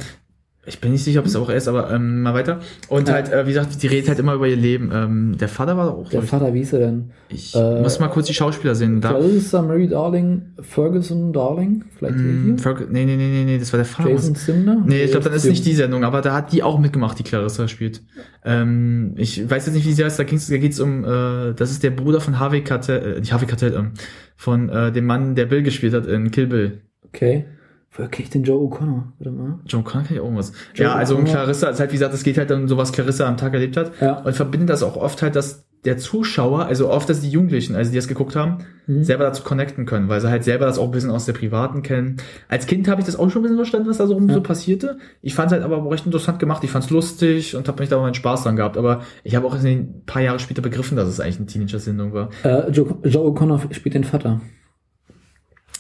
ich 0.67 0.79
bin 0.81 0.93
nicht 0.93 1.03
sicher, 1.03 1.21
ob 1.21 1.27
es 1.27 1.35
auch 1.37 1.49
er 1.49 1.57
ist, 1.57 1.69
aber 1.69 1.91
ähm, 1.91 2.21
mal 2.23 2.35
weiter. 2.35 2.61
Und 2.89 3.09
Ja. 3.09 3.15
halt, 3.15 3.33
äh, 3.33 3.47
wie 3.47 3.53
gesagt, 3.55 3.83
die 3.83 3.87
redet 3.87 4.09
halt 4.11 4.19
immer 4.19 4.35
über 4.35 4.47
ihr 4.47 4.57
Leben. 4.57 4.91
Ähm, 4.93 5.37
der 5.39 5.49
Vater 5.49 5.77
war 5.77 5.95
auch, 5.95 6.11
Der 6.11 6.23
Vater, 6.23 6.53
wie 6.53 6.59
hieß 6.59 6.75
er 6.75 6.79
denn? 6.81 7.11
ich 7.31 7.55
äh, 7.57 7.81
muss 7.81 7.99
mal 7.99 8.09
kurz 8.09 8.27
die 8.27 8.35
Schauspieler 8.35 8.75
sehen. 8.75 9.01
Da, 9.01 9.09
Clarissa 9.11 9.63
Mary 9.63 9.89
Darling, 9.89 10.43
Ferguson 10.61 11.33
Darling, 11.33 11.85
vielleicht 11.97 12.17
Mm. 12.19 12.57
Ferg- 12.57 12.89
nee, 12.91 13.07
nee, 13.07 13.17
nee, 13.17 13.29
nee, 13.29 13.45
nee, 13.45 13.59
das 13.59 13.73
war 13.73 13.79
der 13.79 13.87
Vater. 13.87 14.11
Jason 14.11 14.35
Cinder. 14.37 14.83
Nee, 14.87 15.05
ich 15.05 15.11
glaube, 15.13 15.25
dann 15.25 15.33
ist 15.35 15.47
nicht 15.47 15.65
die 15.65 15.75
Sendung, 15.75 16.05
aber 16.05 16.21
da 16.21 16.35
hat 16.35 16.53
die 16.53 16.63
auch 16.63 16.79
mitgemacht, 16.79 17.19
die 17.19 17.23
Clarissa 17.25 17.67
spielt. 17.67 18.03
Ähm, 18.45 19.15
ich 19.17 19.49
weiß 19.51 19.65
jetzt 19.67 19.75
nicht, 19.75 19.87
wie 19.87 19.93
sie 19.93 20.05
heißt, 20.05 20.19
da 20.19 20.25
ging's, 20.25 20.47
da 20.49 20.59
geht's 20.59 20.79
um, 20.79 21.05
äh, 21.05 21.55
das 21.55 21.71
ist 21.71 21.83
der 21.83 21.91
Bruder 21.91 22.21
von 22.21 22.39
Harvey 22.39 22.63
Keitel, 22.63 23.17
äh, 23.17 23.21
nicht 23.21 23.33
Harvey 23.33 23.47
Keitel, 23.47 23.75
ähm, 23.75 23.93
von 24.37 24.69
äh, 24.69 24.93
dem 24.93 25.07
Mann, 25.07 25.35
der 25.35 25.47
Bill 25.47 25.63
gespielt 25.63 25.95
hat 25.95 26.07
in 26.07 26.31
Kill 26.31 26.47
Bill. 26.49 26.81
Okay. 27.07 27.47
Woher 27.93 28.09
kenne 28.09 28.25
ich 28.25 28.31
den 28.31 28.45
Joe 28.45 28.59
O'Connor? 28.69 29.03
Warte 29.19 29.31
mal. 29.33 29.59
John 29.67 29.83
Connor 29.85 30.05
kann 30.07 30.15
ich 30.15 30.21
auch 30.21 30.25
irgendwas. 30.25 30.53
Joe 30.75 30.87
ja, 30.89 30.95
also 30.95 31.17
um 31.17 31.23
O'Connor. 31.25 31.31
Clarissa, 31.33 31.67
also 31.67 31.81
halt, 31.81 31.91
wie 31.91 31.95
gesagt, 31.97 32.15
es 32.15 32.23
geht 32.23 32.39
halt 32.39 32.51
um 32.53 32.69
so, 32.69 32.77
was 32.77 32.93
Clarissa 32.93 33.27
am 33.27 33.37
Tag 33.37 33.53
erlebt 33.53 33.77
hat. 33.77 33.93
Ja. 34.01 34.21
Und 34.21 34.35
verbindet 34.35 34.71
das 34.71 34.83
auch 34.83 34.97
oft 34.97 35.23
halt, 35.23 35.35
dass 35.35 35.65
der 35.87 35.97
Zuschauer, 35.97 36.67
also 36.67 36.91
oft, 36.91 37.09
dass 37.09 37.23
die 37.23 37.31
Jugendlichen, 37.31 37.75
also 37.75 37.91
die 37.91 37.97
das 37.97 38.07
geguckt 38.07 38.37
haben, 38.37 38.59
Mhm. 38.87 39.03
selber 39.03 39.25
dazu 39.25 39.43
connecten 39.43 39.87
können, 39.87 40.09
weil 40.11 40.21
sie 40.21 40.29
halt 40.29 40.45
selber 40.45 40.67
das 40.67 40.79
auch 40.79 40.85
ein 40.85 40.91
bisschen 40.91 41.11
aus 41.11 41.25
der 41.25 41.33
Privaten 41.33 41.83
kennen. 41.83 42.17
Als 42.49 42.67
Kind 42.67 42.87
habe 42.87 43.01
ich 43.01 43.07
das 43.07 43.17
auch 43.17 43.31
schon 43.31 43.41
ein 43.41 43.45
bisschen 43.45 43.57
verstanden, 43.57 43.89
was 43.89 43.97
da 43.99 44.07
so 44.07 44.13
rum 44.15 44.29
Ja. 44.29 44.35
so 44.35 44.43
passierte. 44.43 44.99
Ich 45.23 45.35
fand 45.35 45.47
es 45.51 45.53
halt 45.55 45.65
aber 45.65 45.91
recht 45.91 46.05
interessant 46.07 46.39
gemacht. 46.39 46.63
Ich 46.65 46.71
fand 46.71 46.85
es 46.85 46.91
lustig 46.91 47.57
und 47.57 47.67
habe 47.67 47.81
mich 47.83 47.89
da 47.89 47.97
auch 47.97 48.03
meinen 48.03 48.15
Spaß 48.15 48.43
dran 48.43 48.57
gehabt. 48.57 48.77
Aber 48.77 49.01
ich 49.25 49.35
habe 49.37 49.47
auch 49.47 49.55
ein 49.55 50.03
paar 50.07 50.21
Jahre 50.23 50.39
später 50.39 50.61
begriffen, 50.61 50.97
dass 50.97 51.09
es 51.09 51.19
eigentlich 51.19 51.39
eine 51.39 51.47
Teenager-Sendung 51.47 52.13
war. 52.13 52.29
Äh, 52.45 52.71
Joe, 52.71 52.99
Joe 53.05 53.31
O'Connor 53.31 53.73
spielt 53.73 53.95
den 53.95 54.05
Vater. 54.05 54.41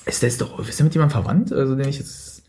Ist 0.06 0.22
der 0.22 0.28
ist 0.28 0.40
doch, 0.40 0.58
ist 0.66 0.78
der 0.78 0.84
mit 0.84 0.94
jemandem 0.94 1.22
verwandt? 1.22 1.52
Also 1.52 1.74
den 1.76 1.88
ich 1.88 1.98
jetzt 1.98 2.42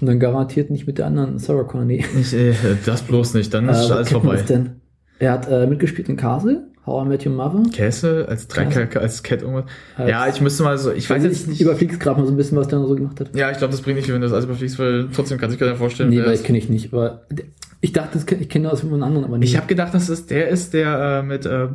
Und 0.00 0.06
dann 0.06 0.18
garantiert 0.20 0.70
nicht 0.70 0.86
mit 0.86 0.98
der 0.98 1.06
anderen 1.06 1.38
Sarah 1.38 1.64
Connor. 1.64 1.84
Nee. 1.86 2.04
nicht, 2.14 2.32
äh, 2.32 2.54
das 2.86 3.02
bloß 3.02 3.34
nicht, 3.34 3.52
dann 3.52 3.68
ist 3.68 3.88
Äh, 3.90 3.92
alles 3.92 4.10
vorbei. 4.10 4.36
denn? 4.42 4.80
Er 5.18 5.32
hat 5.32 5.48
äh, 5.50 5.66
mitgespielt 5.66 6.08
in 6.08 6.16
Castle, 6.16 6.66
How 6.86 7.04
I 7.04 7.08
Met 7.08 7.26
Your 7.26 7.32
Mother. 7.34 7.62
Castle 7.76 8.26
als 8.26 8.48
Castle. 8.48 8.88
als 9.00 9.22
Cat 9.22 9.42
irgendwas. 9.42 9.64
Als- 9.96 10.08
ja, 10.10 10.26
ich 10.28 10.40
müsste 10.40 10.62
mal 10.62 10.78
so, 10.78 10.92
ich 10.92 11.10
weiß 11.10 11.22
jetzt 11.24 11.46
nicht. 11.48 11.60
überfliegst 11.60 12.00
gerade 12.00 12.18
mal 12.20 12.26
so 12.26 12.32
ein 12.32 12.38
bisschen, 12.38 12.56
was 12.56 12.68
der 12.68 12.78
so 12.80 12.94
gemacht 12.94 13.20
hat. 13.20 13.36
Ja, 13.36 13.50
ich 13.50 13.58
glaube, 13.58 13.72
das 13.72 13.82
bringt 13.82 13.96
nicht 13.96 14.06
viel, 14.06 14.14
wenn 14.14 14.22
du 14.22 14.26
das 14.26 14.32
alles 14.32 14.46
überfliegst, 14.46 14.78
weil 14.78 15.08
trotzdem 15.14 15.36
kann 15.36 15.50
sich 15.50 15.58
keiner 15.60 15.76
vorstellen. 15.76 16.08
Nee, 16.08 16.20
weil 16.24 16.32
ich 16.34 16.42
kenne 16.44 16.56
ich 16.56 16.70
nicht. 16.70 16.94
Aber 16.94 17.26
der- 17.30 17.44
ich 17.82 17.92
dachte, 17.92 18.18
ich 18.38 18.48
kenne 18.48 18.68
das 18.70 18.80
von 18.80 18.92
einem 18.94 19.02
anderen, 19.02 19.24
aber 19.26 19.36
nicht. 19.38 19.50
Ich 19.50 19.56
habe 19.58 19.66
gedacht, 19.66 19.92
dass 19.92 20.08
es 20.08 20.24
der 20.26 20.48
ist, 20.48 20.72
der 20.72 21.20
äh, 21.20 21.22
mit, 21.22 21.44
äh, 21.44 21.68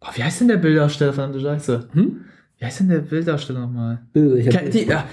oh, 0.00 0.06
wie 0.14 0.22
heißt 0.22 0.40
denn 0.42 0.48
der 0.48 0.56
Bildarsteller, 0.58 1.12
verdammte 1.12 1.40
Scheiße? 1.40 1.88
hm? 1.92 2.20
Wie 2.58 2.64
heißt 2.64 2.80
denn 2.80 2.88
der 2.88 2.98
Bildarsteller 3.00 3.60
nochmal? 3.60 4.06
Ich 4.14 4.48
hab- 4.54 4.70
die, 4.70 4.84
ja, 4.86 5.04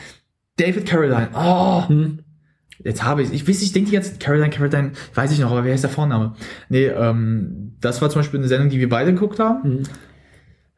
David 0.57 0.85
Caroline. 0.85 1.29
Oh, 1.35 1.87
Hm? 1.89 2.19
jetzt 2.83 3.03
habe 3.03 3.23
ich 3.23 3.33
Ich 3.33 3.47
weiß, 3.47 3.61
ich 3.61 3.71
denke 3.73 3.91
jetzt, 3.91 4.19
Caroline, 4.19 4.49
Caroline, 4.49 4.91
weiß 5.13 5.31
ich 5.31 5.39
noch, 5.39 5.51
aber 5.51 5.65
wie 5.65 5.71
heißt 5.71 5.83
der 5.83 5.89
Vorname? 5.91 6.35
Nee, 6.69 6.85
ähm, 6.87 7.73
das 7.81 8.01
war 8.01 8.09
zum 8.09 8.19
Beispiel 8.21 8.39
eine 8.39 8.47
Sendung, 8.47 8.69
die 8.69 8.79
wir 8.79 8.89
beide 8.89 9.13
geguckt 9.13 9.39
haben. 9.39 9.63
Hm. 9.63 9.83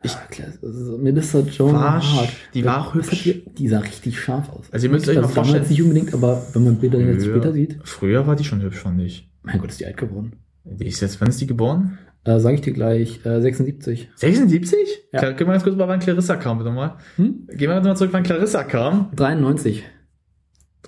Ich, 0.04 0.16
klar, 0.30 0.50
also 0.62 0.98
Melissa 1.00 1.40
Joan 1.40 1.74
War 1.74 2.14
Hart. 2.16 2.30
die 2.54 2.64
war 2.64 2.88
hat 2.88 2.94
hübsch. 2.94 3.24
Die, 3.24 3.44
die 3.58 3.68
sah 3.68 3.80
richtig 3.80 4.20
scharf 4.20 4.50
aus. 4.50 4.66
Also 4.72 4.86
ihr 4.86 4.92
müsst 4.92 5.08
euch 5.10 5.16
mal 5.16 5.22
damals 5.22 5.34
vorstellen- 5.36 5.66
nicht 5.68 5.82
unbedingt, 5.82 6.14
aber 6.14 6.46
wenn 6.54 6.64
man 6.64 6.76
Bilder 6.76 7.00
jetzt 7.00 7.26
später 7.26 7.52
sieht, 7.54 7.80
Früher 7.84 8.28
war 8.28 8.36
die 8.36 8.44
schon 8.44 8.62
hübsch, 8.62 8.78
fand 8.78 9.02
ich. 9.02 9.30
mein 9.42 9.60
Gott, 9.60 9.70
ist 9.72 9.80
die 9.80 9.86
alt 9.88 9.98
geworden. 9.98 10.34
Die 10.64 10.86
ist 10.88 11.00
jetzt, 11.02 11.20
wann 11.22 11.30
ist 11.30 11.42
die 11.42 11.48
geboren? 11.48 11.98
Äh, 12.26 12.40
Sage 12.40 12.56
ich 12.56 12.62
dir 12.62 12.74
gleich, 12.74 13.26
äh, 13.26 13.40
76. 13.40 14.10
76? 14.16 14.78
Ja. 15.14 15.22
Können 15.22 15.40
wir 15.40 15.46
ganz 15.54 15.64
kurz 15.64 15.76
mal, 15.76 15.88
wann 15.88 16.00
Clarissa 16.00 16.36
kam, 16.38 16.58
bitte 16.58 16.72
mal? 16.72 16.98
Hm? 17.18 17.48
Gehen 17.48 17.70
wir 17.70 17.80
mal 17.82 17.96
zurück, 17.96 18.12
wann 18.14 18.24
Clarissa 18.24 18.64
kam. 18.64 19.12
93. 19.16 19.84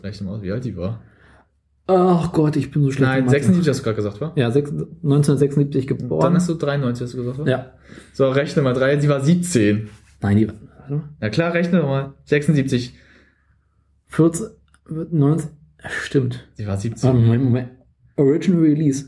Rechne 0.04 0.28
mal 0.28 0.36
aus, 0.38 0.42
wie 0.42 0.52
alt 0.52 0.66
die 0.66 0.76
war. 0.76 1.02
Ach 1.90 2.34
Gott, 2.34 2.56
ich 2.58 2.70
bin 2.72 2.82
so 2.84 2.92
schlecht. 2.92 3.02
in 3.12 3.16
Nein, 3.18 3.26
Mathe. 3.26 3.38
76 3.40 3.70
hast 3.70 3.80
du 3.80 3.84
gerade 3.84 3.96
gesagt, 3.96 4.20
wa? 4.20 4.34
Ja, 4.36 4.52
sechs- 4.52 4.72
1976 4.72 5.88
geboren. 5.88 6.22
Dann 6.22 6.34
hast 6.36 6.50
du 6.50 6.56
93, 6.56 7.06
hast 7.06 7.14
du 7.14 7.18
gesagt, 7.18 7.40
wa? 7.40 7.46
ja. 7.48 7.72
So, 8.14 8.30
rechne 8.30 8.62
mal, 8.64 8.74
drei, 8.74 9.00
sie 9.00 9.08
war 9.08 9.22
17. 9.22 9.90
Nein, 10.22 10.38
die 10.38 10.48
war. 10.48 10.56
Warte 10.80 10.94
mal. 10.96 11.10
Na 11.22 11.30
klar, 11.30 11.54
rechne 11.54 11.82
mal. 11.84 12.14
76. 12.26 12.94
14, 14.08 14.48
19. 15.12 15.50
ja, 15.84 15.90
Stimmt. 15.90 16.48
Sie 16.56 16.66
war 16.68 16.78
17. 16.78 17.10
Ah, 17.10 17.14
Moment, 17.14 17.44
Moment. 17.44 17.70
Original 18.18 18.62
Release. 18.62 19.06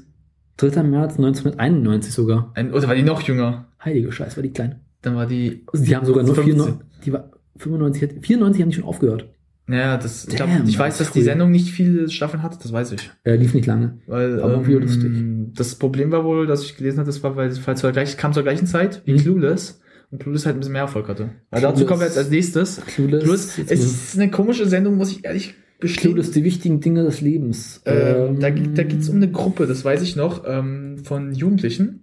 3. 0.61 0.83
März 0.83 1.17
1991 1.17 2.13
sogar. 2.13 2.51
Ein, 2.55 2.73
oder 2.73 2.87
war 2.87 2.95
die 2.95 3.03
noch 3.03 3.21
jünger? 3.21 3.67
Heilige 3.83 4.11
Scheiß, 4.11 4.35
war 4.37 4.43
die 4.43 4.51
klein. 4.51 4.79
Dann 5.01 5.15
war 5.15 5.25
die. 5.25 5.63
Also 5.71 5.85
die 5.85 5.95
haben 5.95 6.05
sogar 6.05 6.23
nur 6.23 6.35
15. 6.35 6.55
94. 6.55 6.87
Die 7.05 7.13
war 7.13 7.31
95, 7.57 8.03
hat- 8.03 8.25
94 8.25 8.61
haben 8.61 8.69
die 8.69 8.75
schon 8.75 8.83
aufgehört. 8.85 9.29
Naja, 9.67 9.97
das, 9.97 10.25
ich, 10.27 10.35
glaub, 10.35 10.49
Damn, 10.49 10.67
ich 10.67 10.79
weiß, 10.79 10.97
das 10.97 11.07
dass 11.07 11.13
die. 11.13 11.21
Sendung 11.21 11.51
nicht 11.51 11.69
viele 11.71 12.09
Staffeln 12.09 12.41
hatte, 12.41 12.57
das 12.61 12.73
weiß 12.73 12.91
ich. 12.93 13.11
Äh, 13.23 13.35
lief 13.35 13.53
nicht 13.53 13.67
lange. 13.67 13.99
Weil, 14.07 14.41
Aber 14.41 14.65
wie 14.67 14.73
lustig. 14.73 15.05
ähm, 15.05 15.51
das 15.55 15.75
Problem 15.75 16.11
war 16.11 16.23
wohl, 16.25 16.47
dass 16.47 16.63
ich 16.63 16.75
gelesen 16.75 16.97
habe, 16.97 17.05
das 17.05 17.21
war, 17.21 17.35
weil 17.35 17.49
es 17.49 17.61
zur 17.75 17.91
gleich, 17.91 18.17
kam 18.17 18.33
zur 18.33 18.41
gleichen 18.43 18.65
Zeit 18.65 19.03
wie 19.05 19.13
Mhm. 19.13 19.17
Clueless. 19.17 19.79
Und 20.11 20.19
Clueless 20.23 20.47
halt 20.47 20.55
ein 20.55 20.59
bisschen 20.59 20.73
mehr 20.73 20.81
Erfolg 20.81 21.07
hatte. 21.07 21.29
Aber 21.51 21.61
dazu 21.61 21.85
kommen 21.85 21.99
wir 22.01 22.07
jetzt 22.07 22.17
als 22.17 22.31
nächstes. 22.31 22.81
Clueless. 22.87 23.23
Clueless, 23.23 23.59
es 23.59 23.71
ist 23.85 24.17
eine 24.19 24.31
komische 24.31 24.65
Sendung, 24.67 24.97
muss 24.97 25.11
ich 25.11 25.23
ehrlich 25.23 25.53
gestehen. 25.79 26.13
Clueless, 26.13 26.31
die 26.31 26.43
wichtigen 26.43 26.79
Dinge 26.81 27.03
des 27.03 27.21
Lebens. 27.21 27.81
Ähm, 27.85 28.39
da, 28.39 28.47
Ähm, 28.47 28.75
da 28.75 28.83
geht 28.83 28.99
es 29.01 29.09
um 29.09 29.15
eine 29.17 29.29
Gruppe, 29.31 29.65
das 29.67 29.83
weiß 29.85 30.01
ich 30.01 30.15
noch, 30.15 30.43
ähm, 30.47 30.97
von 31.03 31.33
Jugendlichen, 31.33 32.01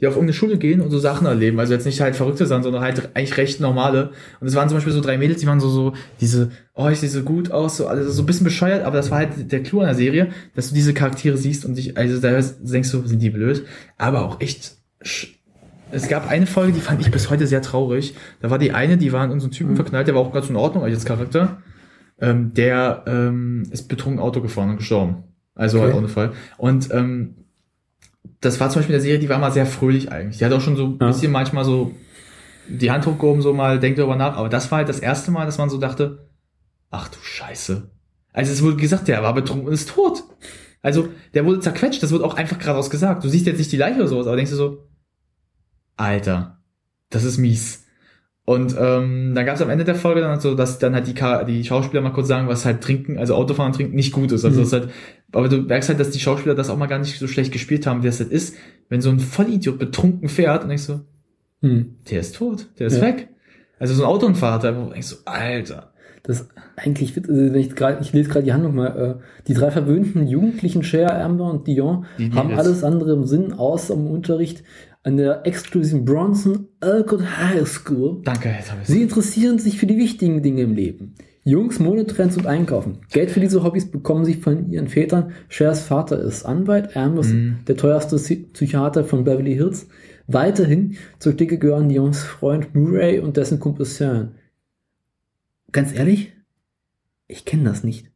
die 0.00 0.06
auf 0.06 0.14
irgendeine 0.14 0.34
Schule 0.34 0.58
gehen 0.58 0.80
und 0.80 0.90
so 0.90 0.98
Sachen 1.00 1.26
erleben. 1.26 1.58
Also 1.58 1.72
jetzt 1.74 1.84
nicht 1.86 2.00
halt 2.00 2.14
verrückte 2.14 2.46
Sachen, 2.46 2.62
sondern 2.62 2.82
halt 2.82 3.10
eigentlich 3.14 3.36
recht 3.36 3.60
normale. 3.60 4.10
Und 4.40 4.46
es 4.46 4.54
waren 4.54 4.68
zum 4.68 4.76
Beispiel 4.76 4.92
so 4.92 5.00
drei 5.00 5.18
Mädels, 5.18 5.40
die 5.40 5.46
waren 5.48 5.58
so, 5.58 5.68
so, 5.68 5.92
diese, 6.20 6.50
oh, 6.74 6.88
ich 6.88 7.00
sehe 7.00 7.08
so 7.08 7.22
gut 7.22 7.50
aus, 7.50 7.78
so 7.78 7.88
alles 7.88 8.14
so 8.14 8.22
ein 8.22 8.26
bisschen 8.26 8.44
bescheuert, 8.44 8.84
aber 8.84 8.96
das 8.96 9.10
war 9.10 9.18
halt 9.18 9.50
der 9.50 9.62
Clou 9.62 9.80
an 9.80 9.86
der 9.86 9.94
Serie, 9.96 10.28
dass 10.54 10.68
du 10.68 10.74
diese 10.76 10.94
Charaktere 10.94 11.36
siehst 11.36 11.64
und 11.64 11.76
dich, 11.76 11.96
also 11.96 12.20
da 12.20 12.40
denkst 12.60 12.92
du, 12.92 13.04
sind 13.06 13.20
die 13.20 13.30
blöd, 13.30 13.64
aber 13.96 14.24
auch 14.24 14.40
echt, 14.40 14.76
sch- 15.02 15.28
es 15.90 16.06
gab 16.06 16.28
eine 16.30 16.46
Folge, 16.46 16.74
die 16.74 16.80
fand 16.80 17.00
ich 17.00 17.10
bis 17.10 17.30
heute 17.30 17.46
sehr 17.46 17.62
traurig. 17.62 18.14
Da 18.42 18.50
war 18.50 18.58
die 18.58 18.72
eine, 18.72 18.98
die 18.98 19.10
war 19.12 19.24
in 19.24 19.30
unseren 19.30 19.50
Typen 19.50 19.72
Mhm. 19.72 19.76
verknallt, 19.76 20.06
der 20.06 20.14
war 20.14 20.20
auch 20.20 20.32
ganz 20.34 20.48
in 20.50 20.56
Ordnung 20.56 20.84
als 20.84 21.04
Charakter. 21.06 21.62
Ähm, 22.20 22.52
der 22.54 23.04
ähm, 23.06 23.64
ist 23.70 23.88
betrunken 23.88 24.20
Auto 24.20 24.40
gefahren 24.40 24.70
und 24.70 24.76
gestorben. 24.78 25.24
Also 25.54 25.78
Okay. 25.78 25.86
halt 25.88 25.96
ohne 25.96 26.08
Fall. 26.08 26.32
Und 26.56 26.92
ähm, 26.92 27.36
das 28.40 28.60
war 28.60 28.70
zum 28.70 28.80
Beispiel 28.80 28.94
in 28.94 29.00
der 29.00 29.04
Serie, 29.04 29.18
die 29.18 29.28
war 29.28 29.38
mal 29.38 29.52
sehr 29.52 29.66
fröhlich 29.66 30.10
eigentlich. 30.12 30.38
Die 30.38 30.44
hat 30.44 30.52
auch 30.52 30.60
schon 30.60 30.76
so 30.76 30.86
ein 30.86 30.98
Ja. 31.00 31.08
bisschen 31.08 31.32
manchmal 31.32 31.64
so 31.64 31.92
die 32.68 32.90
Hand 32.90 33.06
hochgehoben, 33.06 33.40
so 33.42 33.52
mal, 33.54 33.80
denkt 33.80 33.98
darüber 33.98 34.16
nach. 34.16 34.36
Aber 34.36 34.48
das 34.48 34.70
war 34.70 34.78
halt 34.78 34.88
das 34.88 35.00
erste 35.00 35.30
Mal, 35.30 35.46
dass 35.46 35.58
man 35.58 35.70
so 35.70 35.78
dachte, 35.78 36.28
ach 36.90 37.08
du 37.08 37.18
Scheiße. 37.22 37.90
Also 38.32 38.52
es 38.52 38.62
wurde 38.62 38.76
gesagt, 38.76 39.08
der 39.08 39.22
war 39.22 39.34
betrunken 39.34 39.66
und 39.66 39.72
ist 39.72 39.88
tot. 39.90 40.22
Also 40.82 41.08
der 41.34 41.44
wurde 41.44 41.60
zerquetscht, 41.60 42.02
das 42.02 42.12
wird 42.12 42.22
auch 42.22 42.34
einfach 42.34 42.58
geradeaus 42.58 42.90
gesagt. 42.90 43.24
Du 43.24 43.28
siehst 43.28 43.46
jetzt 43.46 43.58
nicht 43.58 43.72
die 43.72 43.76
Leiche 43.76 43.96
oder 43.98 44.08
sowas, 44.08 44.26
aber 44.26 44.36
denkst 44.36 44.52
du 44.52 44.56
so, 44.56 44.88
Alter, 45.96 46.58
das 47.10 47.24
ist 47.24 47.38
mies. 47.38 47.84
Und 48.48 48.74
ähm, 48.80 49.34
dann 49.34 49.44
gab 49.44 49.56
es 49.56 49.60
am 49.62 49.68
Ende 49.68 49.84
der 49.84 49.94
Folge 49.94 50.22
dann 50.22 50.30
halt 50.30 50.40
so, 50.40 50.54
dass 50.54 50.78
dann 50.78 50.94
halt 50.94 51.06
die, 51.06 51.12
Ka 51.12 51.44
die 51.44 51.64
Schauspieler 51.64 52.00
mal 52.00 52.14
kurz 52.14 52.28
sagen, 52.28 52.48
was 52.48 52.64
halt 52.64 52.80
trinken, 52.80 53.18
also 53.18 53.34
Autofahren 53.34 53.74
trinken 53.74 53.94
nicht 53.94 54.10
gut 54.10 54.32
ist. 54.32 54.42
Also 54.42 54.56
Mhm. 54.60 54.62
das 54.64 54.72
halt, 54.72 54.88
aber 55.32 55.50
du 55.50 55.58
merkst 55.58 55.90
halt, 55.90 56.00
dass 56.00 56.08
die 56.12 56.18
Schauspieler 56.18 56.54
das 56.54 56.70
auch 56.70 56.78
mal 56.78 56.86
gar 56.86 56.98
nicht 56.98 57.18
so 57.18 57.26
schlecht 57.26 57.52
gespielt 57.52 57.86
haben, 57.86 58.02
wie 58.02 58.06
das 58.06 58.20
halt 58.20 58.30
ist, 58.32 58.54
wenn 58.88 59.02
so 59.02 59.10
ein 59.10 59.20
Vollidiot 59.20 59.78
betrunken 59.78 60.30
fährt 60.30 60.62
und 60.62 60.68
denkst 60.70 60.84
so, 60.84 61.00
Hm. 61.60 61.96
der 62.10 62.20
ist 62.20 62.36
tot, 62.36 62.68
der 62.78 62.86
ist 62.86 62.96
Ja. 62.96 63.02
weg. 63.02 63.28
Also 63.78 63.92
so 63.92 64.04
ein 64.04 64.08
Autounfall, 64.08 64.62
wo 64.76 64.86
du 64.86 64.90
denkst 64.92 65.08
so, 65.08 65.16
Alter. 65.26 65.92
Das 66.22 66.48
eigentlich, 66.76 67.16
also 67.18 67.30
wenn 67.52 67.54
ich, 67.54 67.76
grad, 67.76 68.00
ich 68.00 68.12
lese 68.14 68.30
gerade 68.30 68.44
die 68.46 68.52
Handlung 68.54 68.74
mal. 68.74 69.18
Äh, 69.20 69.22
die 69.46 69.54
drei 69.54 69.70
verwöhnten 69.70 70.26
Jugendlichen 70.26 70.82
Cher, 70.82 71.22
Amber 71.22 71.50
und 71.50 71.66
Dion 71.66 72.06
Die 72.18 72.32
haben 72.32 72.52
alles 72.54 72.82
andere 72.82 73.12
im 73.12 73.24
Sinn, 73.26 73.52
außer 73.52 73.92
im 73.94 74.06
Unterricht 74.06 74.62
an 75.02 75.16
der 75.16 75.46
exklusiven 75.46 76.04
Bronson 76.04 76.68
Alcott 76.80 77.22
High 77.38 77.66
School. 77.66 78.20
Danke, 78.24 78.50
jetzt 78.50 78.70
habe 78.70 78.82
ich 78.82 78.88
Sie 78.88 79.02
interessieren 79.02 79.58
sich 79.58 79.78
für 79.78 79.86
die 79.86 79.96
wichtigen 79.96 80.42
Dinge 80.42 80.62
im 80.62 80.74
Leben. 80.74 81.14
Jungs, 81.44 81.78
Modetrends 81.78 82.36
und 82.36 82.46
Einkaufen. 82.46 82.98
Geld 83.10 83.30
für 83.30 83.40
diese 83.40 83.62
Hobbys 83.64 83.90
bekommen 83.90 84.26
sie 84.26 84.34
von 84.34 84.70
ihren 84.70 84.88
Vätern. 84.88 85.32
Shers 85.48 85.80
Vater 85.80 86.20
ist 86.20 86.44
Anwalt, 86.44 86.94
Ambrose, 86.94 87.54
der 87.66 87.76
teuerste 87.76 88.16
Psy- 88.16 88.52
Psychiater 88.52 89.02
von 89.04 89.24
Beverly 89.24 89.54
Hills. 89.54 89.86
Weiterhin 90.26 90.96
zur 91.18 91.32
Clique 91.34 91.56
gehören 91.58 91.88
Jungs 91.88 92.22
Freund 92.22 92.74
Murray 92.74 93.18
und 93.20 93.38
dessen 93.38 93.60
Kumpel 93.60 93.86
Cern. 93.86 94.34
Ganz 95.72 95.94
ehrlich, 95.94 96.32
ich 97.28 97.46
kenne 97.46 97.64
das 97.64 97.82
nicht. 97.82 98.10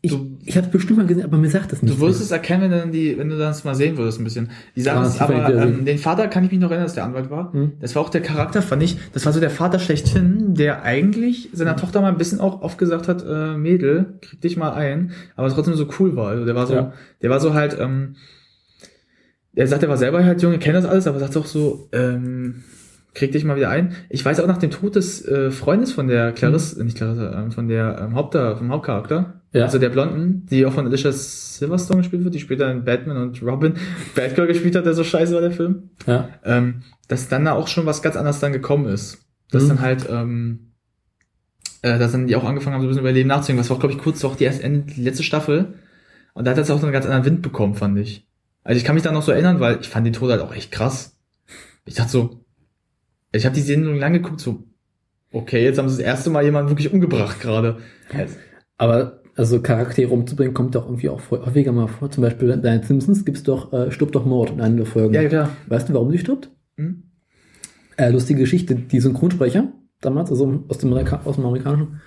Ich, 0.00 0.12
Du- 0.12 0.31
ich 0.44 0.56
habe 0.56 0.66
es 0.66 0.72
bestimmt 0.72 0.98
mal 0.98 1.06
gesehen, 1.06 1.24
aber 1.24 1.36
mir 1.36 1.48
sagt 1.50 1.70
das 1.72 1.82
nicht. 1.82 1.94
Du 1.94 2.00
würdest 2.00 2.20
es 2.20 2.30
erkennen, 2.30 2.62
wenn 2.62 2.70
du, 2.70 2.76
dann 2.78 2.92
die, 2.92 3.16
wenn 3.16 3.28
du 3.28 3.38
das 3.38 3.62
mal 3.64 3.74
sehen 3.74 3.96
würdest, 3.96 4.20
ein 4.20 4.24
bisschen. 4.24 4.50
Die 4.74 4.80
Sache 4.80 4.98
Ah, 4.98 5.10
ich 5.14 5.20
aber, 5.20 5.54
ähm, 5.54 5.84
den 5.84 5.98
Vater 5.98 6.26
kann 6.28 6.44
ich 6.44 6.50
mich 6.50 6.58
noch 6.60 6.70
erinnern, 6.70 6.86
dass 6.86 6.94
der 6.94 7.04
Anwalt 7.04 7.30
war. 7.30 7.52
Hm. 7.52 7.72
Das 7.80 7.94
war 7.94 8.02
auch 8.02 8.08
der 8.10 8.22
Charakter, 8.22 8.60
fand 8.60 8.82
ich. 8.82 8.96
Das 9.12 9.24
war 9.24 9.32
so 9.32 9.40
der 9.40 9.50
Vater 9.50 9.78
schlechthin, 9.78 10.54
der 10.54 10.82
eigentlich 10.82 11.50
seiner 11.52 11.76
Tochter 11.76 12.00
mal 12.00 12.08
ein 12.08 12.18
bisschen 12.18 12.40
auch 12.40 12.62
oft 12.62 12.76
gesagt 12.76 13.06
hat, 13.08 13.24
äh, 13.24 13.56
Mädel, 13.56 14.14
krieg 14.20 14.40
dich 14.40 14.56
mal 14.56 14.72
ein, 14.72 15.12
aber 15.36 15.48
trotzdem 15.48 15.74
so 15.74 15.88
cool 16.00 16.16
war. 16.16 16.28
Also 16.28 16.44
der 16.44 16.54
war 16.54 16.66
so, 16.66 16.74
Ja. 16.74 16.92
der 17.22 17.30
war 17.30 17.38
so 17.40 17.54
halt, 17.54 17.76
ähm, 17.78 18.16
er 19.54 19.66
sagt, 19.68 19.82
er 19.82 19.88
war 19.88 19.98
selber 19.98 20.24
halt 20.24 20.42
jung, 20.42 20.58
kennt 20.58 20.76
das 20.76 20.86
alles, 20.86 21.06
aber 21.06 21.18
sagt 21.18 21.36
auch 21.36 21.46
so, 21.46 21.88
ähm, 21.92 22.64
krieg 23.14 23.32
dich 23.32 23.44
mal 23.44 23.56
wieder 23.56 23.68
ein. 23.68 23.92
Ich 24.08 24.24
weiß 24.24 24.40
auch 24.40 24.46
nach 24.46 24.58
dem 24.58 24.70
Tod 24.70 24.96
des 24.96 25.24
äh, 25.26 25.50
Freundes 25.50 25.92
von 25.92 26.08
der 26.08 26.32
Clarisse, 26.32 26.82
nicht 26.82 26.96
Clarisse, 26.96 27.32
ähm, 27.36 27.52
von 27.52 27.68
der 27.68 27.98
ähm, 28.02 28.14
Haupt 28.14 28.34
vom 28.34 28.70
Hauptcharakter, 28.72 29.41
Ja. 29.52 29.64
also 29.64 29.78
der 29.78 29.90
Blonden, 29.90 30.46
die 30.46 30.64
auch 30.64 30.72
von 30.72 30.86
Alicia 30.86 31.12
Silverstone 31.12 32.00
gespielt 32.00 32.24
wird, 32.24 32.34
die 32.34 32.40
später 32.40 32.70
in 32.70 32.84
Batman 32.84 33.18
und 33.18 33.42
Robin 33.42 33.74
Batgirl 34.14 34.46
gespielt 34.46 34.74
hat, 34.76 34.86
der 34.86 34.94
so 34.94 35.04
scheiße 35.04 35.34
war, 35.34 35.40
der 35.42 35.50
Film. 35.52 35.90
Ja. 36.06 36.28
Ähm, 36.44 36.82
dass 37.08 37.28
dann 37.28 37.44
da 37.44 37.52
auch 37.52 37.68
schon 37.68 37.84
was 37.86 38.00
ganz 38.02 38.16
anderes 38.16 38.40
dann 38.40 38.52
gekommen 38.52 38.86
ist. 38.86 39.18
Dass 39.50 39.64
Mhm. 39.64 39.68
dann 39.68 39.80
halt, 39.82 40.06
ähm, 40.10 40.72
äh, 41.82 41.98
dass 41.98 42.12
dann 42.12 42.26
die 42.26 42.36
auch 42.36 42.44
angefangen 42.44 42.74
haben, 42.74 42.80
so 42.82 42.86
ein 42.86 42.88
bisschen 42.88 43.02
über 43.02 43.12
Leben 43.12 43.28
nachzudenken. 43.28 43.60
Was 43.60 43.68
war, 43.70 43.78
glaube 43.78 43.94
ich, 43.94 44.00
kurz 44.00 44.24
auch 44.24 44.36
die, 44.36 44.44
erste, 44.44 44.68
die 44.68 45.02
letzte 45.02 45.22
Staffel. 45.22 45.74
Und 46.32 46.46
da 46.46 46.52
hat 46.52 46.58
das 46.58 46.70
auch 46.70 46.78
so 46.78 46.86
einen 46.86 46.92
ganz 46.94 47.04
anderen 47.04 47.26
Wind 47.26 47.42
bekommen, 47.42 47.74
fand 47.74 47.98
ich. 47.98 48.26
Also 48.64 48.78
ich 48.78 48.84
kann 48.84 48.94
mich 48.94 49.04
da 49.04 49.12
noch 49.12 49.22
so 49.22 49.32
erinnern, 49.32 49.60
weil 49.60 49.78
ich 49.80 49.88
fand 49.90 50.06
den 50.06 50.14
Tod 50.14 50.30
halt 50.30 50.40
auch 50.40 50.54
echt 50.54 50.72
krass. 50.72 51.18
Ich 51.84 51.94
dachte 51.94 52.10
so, 52.10 52.44
ich 53.32 53.44
habe 53.44 53.54
die 53.54 53.60
Sendung 53.60 53.98
lang 53.98 54.12
geguckt, 54.14 54.40
so, 54.40 54.64
okay, 55.32 55.62
jetzt 55.64 55.78
haben 55.78 55.88
sie 55.88 55.96
das 55.98 56.06
erste 56.06 56.30
Mal 56.30 56.44
jemanden 56.44 56.70
wirklich 56.70 56.92
umgebracht 56.92 57.40
gerade. 57.40 57.78
Aber 58.78 59.21
also 59.36 59.60
Charaktere 59.60 60.10
umzubringen 60.10 60.54
kommt 60.54 60.74
doch 60.74 60.86
irgendwie 60.86 61.08
auch 61.08 61.20
häufiger 61.30 61.72
mal 61.72 61.88
vor. 61.88 62.10
Zum 62.10 62.22
Beispiel 62.22 62.48
bei 62.56 62.70
den 62.76 62.82
Simpsons 62.82 63.24
gibt's 63.24 63.42
doch 63.42 63.72
äh, 63.72 63.90
stirbt 63.90 64.14
doch 64.14 64.26
Mord 64.26 64.50
in 64.50 64.60
einer 64.60 64.76
der 64.76 64.86
Folgen. 64.86 65.14
Ja, 65.14 65.26
klar. 65.26 65.50
Weißt 65.68 65.88
du, 65.88 65.94
warum 65.94 66.10
sie 66.10 66.18
stirbt? 66.18 66.50
Hm? 66.76 67.04
Äh, 67.96 68.10
lustige 68.10 68.40
Geschichte. 68.40 68.74
Die 68.74 69.00
Synchronsprecher 69.00 69.72
damals, 70.00 70.30
also 70.30 70.64
aus 70.68 70.78
dem, 70.78 70.92
Amerika 70.92 71.20
aus 71.24 71.36
dem 71.36 71.46
Amerikanischen, 71.46 72.00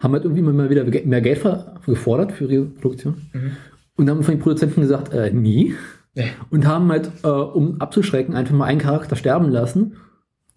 haben 0.00 0.12
halt 0.12 0.24
irgendwie 0.24 0.42
mal 0.42 0.70
wieder 0.70 0.84
mehr 0.84 1.20
Geld 1.20 1.44
gefordert 1.86 2.32
für 2.32 2.46
ihre 2.46 2.64
Produktion. 2.64 3.14
Mhm. 3.32 3.50
Und 3.96 4.10
haben 4.10 4.22
von 4.22 4.34
den 4.34 4.40
Produzenten 4.40 4.80
gesagt, 4.80 5.12
äh, 5.12 5.30
nie. 5.30 5.74
Ja. 6.14 6.24
Und 6.50 6.66
haben 6.66 6.90
halt, 6.90 7.10
äh, 7.22 7.28
um 7.28 7.80
abzuschrecken, 7.80 8.34
einfach 8.34 8.54
mal 8.54 8.64
einen 8.64 8.80
Charakter 8.80 9.14
sterben 9.16 9.50
lassen, 9.50 9.96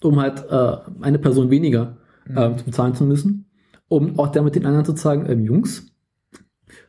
um 0.02 0.20
halt 0.20 0.46
äh, 0.50 0.78
eine 1.02 1.20
Person 1.20 1.50
weniger 1.50 1.98
äh, 2.36 2.50
Mhm. 2.50 2.58
zu 2.58 2.66
bezahlen 2.66 2.96
zu 2.96 3.06
müssen. 3.06 3.46
Um 3.88 4.20
auch 4.20 4.30
damit 4.30 4.56
den 4.56 4.66
anderen 4.66 4.86
zu 4.86 4.96
sagen, 4.96 5.26
ähm, 5.30 5.46
Jungs, 5.46 5.92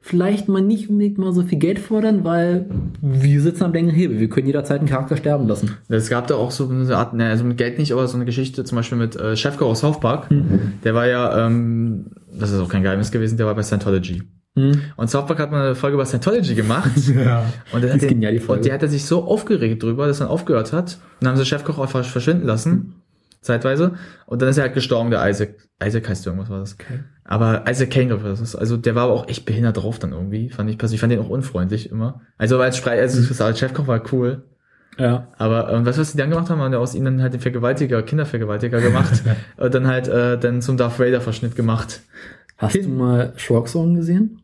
vielleicht 0.00 0.48
mal 0.48 0.62
nicht 0.62 0.88
unbedingt 0.88 1.18
mal 1.18 1.32
so 1.32 1.42
viel 1.42 1.58
Geld 1.58 1.78
fordern, 1.78 2.24
weil 2.24 2.66
wir 3.00 3.40
sitzen 3.40 3.64
am 3.64 3.72
längeren 3.72 3.94
Hebel. 3.94 4.20
Wir 4.20 4.28
können 4.28 4.46
jederzeit 4.46 4.78
einen 4.78 4.88
Charakter 4.88 5.16
sterben 5.16 5.46
lassen. 5.48 5.76
Es 5.88 6.08
gab 6.08 6.26
da 6.26 6.36
auch 6.36 6.50
so 6.50 6.68
eine 6.68 6.96
Art, 6.96 7.14
ne, 7.14 7.28
also 7.28 7.44
mit 7.44 7.58
Geld 7.58 7.78
nicht, 7.78 7.92
aber 7.92 8.06
so 8.06 8.16
eine 8.16 8.24
Geschichte 8.24 8.64
zum 8.64 8.76
Beispiel 8.76 8.98
mit 8.98 9.16
äh, 9.16 9.36
Chefkoch 9.36 9.66
aus 9.66 9.80
South 9.80 10.00
Park. 10.00 10.30
Mhm. 10.30 10.74
Der 10.84 10.94
war 10.94 11.06
ja, 11.06 11.46
ähm, 11.46 12.06
das 12.38 12.50
ist 12.50 12.60
auch 12.60 12.68
kein 12.68 12.82
Geheimnis 12.82 13.10
gewesen, 13.10 13.36
der 13.36 13.46
war 13.46 13.54
bei 13.54 13.62
Scientology. 13.62 14.22
Hm. 14.58 14.80
Und 14.96 15.08
South 15.08 15.26
Park 15.26 15.38
hat 15.38 15.50
mal 15.52 15.66
eine 15.66 15.74
Folge 15.74 15.94
über 15.94 16.06
Scientology 16.06 16.54
gemacht. 16.54 16.90
Ja. 17.14 17.44
Und, 17.72 17.82
der 17.82 17.92
hat 17.92 18.02
den, 18.02 18.22
und 18.48 18.64
die 18.64 18.72
hat 18.72 18.82
er 18.82 18.88
sich 18.88 19.04
so 19.04 19.24
aufgeregt 19.24 19.82
drüber, 19.82 20.06
dass 20.06 20.20
er 20.20 20.26
dann 20.26 20.32
aufgehört 20.32 20.72
hat. 20.72 20.94
Und 20.94 21.24
dann 21.24 21.30
haben 21.30 21.36
sie 21.36 21.44
Chefkoch 21.44 21.78
einfach 21.78 22.04
verschwinden 22.04 22.46
lassen. 22.46 22.97
Zeitweise. 23.40 23.94
Und 24.26 24.42
dann 24.42 24.48
ist 24.48 24.58
er 24.58 24.64
halt 24.64 24.74
gestorben, 24.74 25.10
der 25.10 25.28
Isaac. 25.28 25.54
Isaac 25.82 26.08
heißt 26.08 26.26
irgendwas 26.26 26.50
war 26.50 26.60
das. 26.60 26.74
Okay. 26.74 27.00
Aber 27.24 27.64
Isaac 27.68 27.90
Kane, 27.90 28.06
glaub 28.06 28.24
ich, 28.24 28.38
das 28.38 28.56
also 28.56 28.76
der 28.76 28.94
war 28.94 29.04
aber 29.04 29.12
auch 29.12 29.28
echt 29.28 29.44
behindert 29.44 29.76
drauf 29.76 29.98
dann 29.98 30.12
irgendwie. 30.12 30.50
Fand 30.50 30.68
ich 30.70 30.78
persönlich, 30.78 30.96
ich 30.96 31.00
fand 31.00 31.12
den 31.12 31.20
auch 31.20 31.28
unfreundlich 31.28 31.90
immer. 31.90 32.22
Also 32.36 32.60
als 32.60 32.76
Sprei, 32.76 33.00
also 33.00 33.44
als 33.44 33.58
Chefkoch 33.58 33.86
war 33.86 34.02
cool. 34.12 34.44
Ja. 34.98 35.28
Aber 35.38 35.72
ähm, 35.72 35.86
was, 35.86 35.98
was 35.98 36.12
die 36.12 36.18
dann 36.18 36.30
gemacht 36.30 36.50
haben, 36.50 36.60
haben 36.60 36.72
die 36.72 36.78
aus 36.78 36.92
dann 36.94 37.22
halt 37.22 37.32
den 37.32 37.40
Vergewaltiger, 37.40 38.02
Kindervergewaltiger 38.02 38.80
gemacht. 38.80 39.22
und 39.56 39.72
dann 39.72 39.86
halt 39.86 40.08
äh, 40.08 40.38
dann 40.38 40.60
zum 40.60 40.76
Darth 40.76 40.98
Vader 40.98 41.20
Verschnitt 41.20 41.54
gemacht. 41.54 42.02
Hast 42.56 42.74
du 42.74 42.88
mal 42.88 43.32
Shrek 43.36 43.68
Song 43.68 43.94
gesehen? 43.94 44.42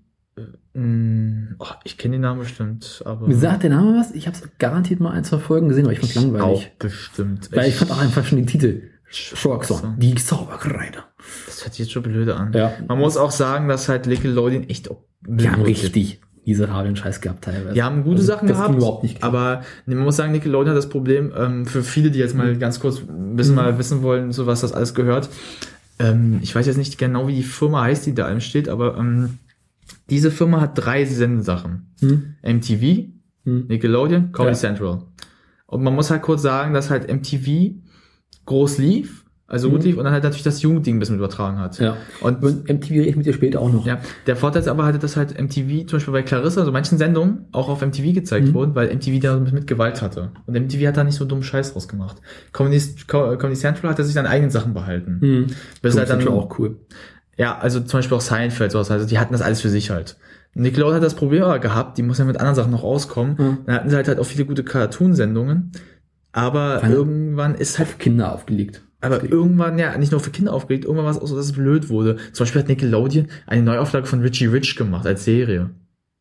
Mm, 0.74 1.54
oh, 1.60 1.66
ich 1.84 1.96
kenne 1.98 2.16
den 2.16 2.22
Namen 2.22 2.40
bestimmt, 2.40 3.02
aber 3.06 3.28
Mir 3.28 3.36
sagt 3.36 3.62
der 3.62 3.70
Name 3.70 3.96
was? 3.98 4.10
Ich 4.12 4.26
habe 4.26 4.36
garantiert 4.58 4.98
mal 5.00 5.12
ein, 5.12 5.22
zwei 5.24 5.38
Folgen 5.38 5.68
gesehen, 5.68 5.84
aber 5.84 5.92
ich 5.92 6.00
fand's 6.00 6.14
langweilig. 6.16 6.44
auch 6.44 6.64
bestimmt. 6.78 7.48
Weil 7.52 7.68
ich 7.68 7.76
fand 7.76 7.92
auch 7.92 8.00
einfach 8.00 8.24
schon 8.24 8.38
den 8.38 8.46
Titel. 8.46 8.82
Song. 9.10 9.94
Die 9.98 10.14
Zauberkleider. 10.16 11.04
das 11.46 11.62
hört 11.64 11.74
sich 11.74 11.78
jetzt 11.86 11.92
schon 11.92 12.02
blöde 12.02 12.34
an. 12.34 12.52
Ja. 12.52 12.72
Man 12.88 12.98
muss 12.98 13.16
auch 13.16 13.30
sagen, 13.30 13.68
dass 13.68 13.88
halt 13.88 14.06
Nickelodeon 14.08 14.68
echt 14.68 14.90
auch 14.90 15.04
Die 15.26 15.48
haben 15.48 15.62
richtig 15.62 16.20
diese 16.44 16.70
Haben 16.70 16.94
Scheiß 16.96 17.20
gehabt 17.20 17.44
teilweise. 17.44 17.74
Die 17.74 17.82
haben 17.82 18.02
gute 18.02 18.16
Also, 18.16 18.26
Sachen 18.32 18.48
das 18.48 18.58
gehabt, 18.58 18.74
überhaupt 18.74 19.02
nicht. 19.04 19.22
aber 19.22 19.62
nee, 19.86 19.94
man 19.94 20.04
muss 20.04 20.16
sagen, 20.16 20.32
Nickelodeon 20.32 20.70
hat 20.70 20.76
das 20.76 20.88
Problem, 20.90 21.32
ähm, 21.36 21.64
für 21.64 21.82
viele, 21.84 22.10
die 22.10 22.18
jetzt 22.18 22.34
mal 22.34 22.56
ganz 22.58 22.80
kurz 22.80 23.00
wissen, 23.06 23.52
Mhm. 23.52 23.56
mal 23.56 23.78
wissen 23.78 24.02
wollen, 24.02 24.32
so 24.32 24.46
was 24.46 24.60
das 24.62 24.72
alles 24.72 24.94
gehört. 24.94 25.28
Ähm, 26.00 26.40
ich 26.42 26.54
weiß 26.54 26.66
jetzt 26.66 26.76
nicht 26.76 26.98
genau, 26.98 27.28
wie 27.28 27.36
die 27.36 27.42
Firma 27.44 27.82
heißt, 27.84 28.04
die 28.04 28.14
da 28.14 28.26
einem 28.26 28.40
steht, 28.40 28.68
aber 28.68 28.96
ähm, 28.98 29.38
diese 30.10 30.30
Firma 30.30 30.60
hat 30.60 30.72
drei 30.76 31.04
Sendesachen. 31.04 31.94
Hm? 32.00 32.34
MTV, 32.42 33.08
Hm? 33.44 33.66
Nickelodeon, 33.68 34.32
Comedy 34.32 34.54
Ja. 34.54 34.60
Central. 34.60 35.02
Und 35.66 35.82
man 35.82 35.94
muss 35.94 36.10
halt 36.10 36.22
kurz 36.22 36.42
sagen, 36.42 36.72
dass 36.74 36.90
halt 36.90 37.08
MTV 37.08 37.74
groß 38.46 38.78
lief, 38.78 39.24
also 39.46 39.68
gut 39.70 39.80
Mhm. 39.80 39.86
lief, 39.86 39.96
und 39.98 40.04
dann 40.04 40.12
halt 40.12 40.24
natürlich 40.24 40.42
das 40.42 40.62
Jugendding 40.62 40.96
ein 40.96 40.98
bisschen 40.98 41.16
übertragen 41.16 41.58
hat. 41.58 41.78
Ja. 41.78 41.96
Und 42.20 42.42
Und 42.42 42.68
MTV 42.68 42.90
rede 42.94 43.08
ich 43.10 43.16
mit 43.16 43.26
dir 43.26 43.32
später 43.34 43.60
auch 43.60 43.70
noch. 43.72 43.86
ja, 43.86 43.98
der 44.26 44.36
Vorteil 44.36 44.62
ist 44.62 44.68
aber 44.68 44.84
halt, 44.84 45.02
dass 45.02 45.16
halt 45.16 45.38
MTV, 45.38 45.86
zum 45.86 45.96
Beispiel 45.98 46.12
bei 46.12 46.22
Clarissa, 46.22 46.60
also 46.60 46.72
manchen 46.72 46.96
Sendungen 46.98 47.46
auch 47.52 47.68
auf 47.68 47.82
MTV 47.82 48.12
gezeigt 48.14 48.48
Mhm. 48.48 48.54
wurden, 48.54 48.74
weil 48.74 48.88
MTV 48.90 49.20
da 49.20 49.36
mit, 49.38 49.66
Gewalt 49.66 50.00
hatte. 50.00 50.32
Und 50.46 50.54
MTV 50.54 50.86
hat 50.86 50.96
da 50.96 51.04
nicht 51.04 51.16
so 51.16 51.24
dummen 51.26 51.44
Scheiß 51.44 51.72
draus 51.74 51.88
gemacht. 51.88 52.16
Comedy, 52.52 52.80
Co- 53.06 53.36
Comedy 53.36 53.58
Central 53.58 53.90
hat 53.90 53.98
er 53.98 54.04
sich 54.04 54.14
dann 54.14 54.26
eigenen 54.26 54.50
Sachen 54.50 54.72
behalten. 54.74 55.18
Hm. 55.20 55.46
Bis 55.82 55.96
halt 55.98 56.08
dann, 56.10 56.26
auch 56.28 56.58
cool. 56.58 56.78
Ja, 57.36 57.58
also 57.58 57.80
zum 57.80 57.98
Beispiel 57.98 58.16
auch 58.16 58.20
Seinfeld, 58.22 58.72
sowas, 58.72 58.90
also 58.90 59.06
die 59.06 59.18
hatten 59.18 59.32
das 59.32 59.42
alles 59.42 59.60
für 59.60 59.68
sich 59.70 59.90
halt. 59.90 60.16
Nickelodeon 60.54 60.96
hat 60.96 61.02
das 61.02 61.14
Problem 61.14 61.42
aber 61.42 61.58
gehabt, 61.58 61.98
die 61.98 62.02
muss 62.02 62.18
ja 62.18 62.24
mit 62.24 62.36
anderen 62.38 62.54
Sachen 62.54 62.70
noch 62.70 62.84
auskommen. 62.84 63.34
Mhm. 63.36 63.58
Dann 63.66 63.74
hatten 63.74 63.90
sie 63.90 63.96
halt, 63.96 64.06
halt 64.08 64.18
auch 64.20 64.24
viele 64.26 64.44
gute 64.44 64.62
Cartoon-Sendungen. 64.64 65.72
Aber 66.32 66.78
Wann- 66.82 66.92
irgendwann 66.92 67.54
ist 67.54 67.78
halt 67.78 67.88
Auf 67.88 67.98
Kinder 67.98 68.32
aufgelegt. 68.32 68.82
aber 69.00 69.22
irgendwann, 69.24 69.78
ja, 69.78 69.96
nicht 69.98 70.12
nur 70.12 70.20
für 70.20 70.30
Kinder 70.30 70.52
aufgelegt, 70.52 70.84
irgendwann 70.84 71.04
war 71.06 71.12
es 71.12 71.18
auch 71.18 71.26
so, 71.26 71.36
dass 71.36 71.46
es 71.46 71.52
blöd 71.52 71.88
wurde. 71.88 72.16
Zum 72.32 72.44
Beispiel 72.44 72.62
hat 72.62 72.68
Nickelodeon 72.68 73.26
eine 73.46 73.62
Neuauflage 73.62 74.06
von 74.06 74.20
Richie 74.20 74.46
Rich 74.46 74.76
gemacht 74.76 75.06
als 75.06 75.24
Serie. 75.24 75.70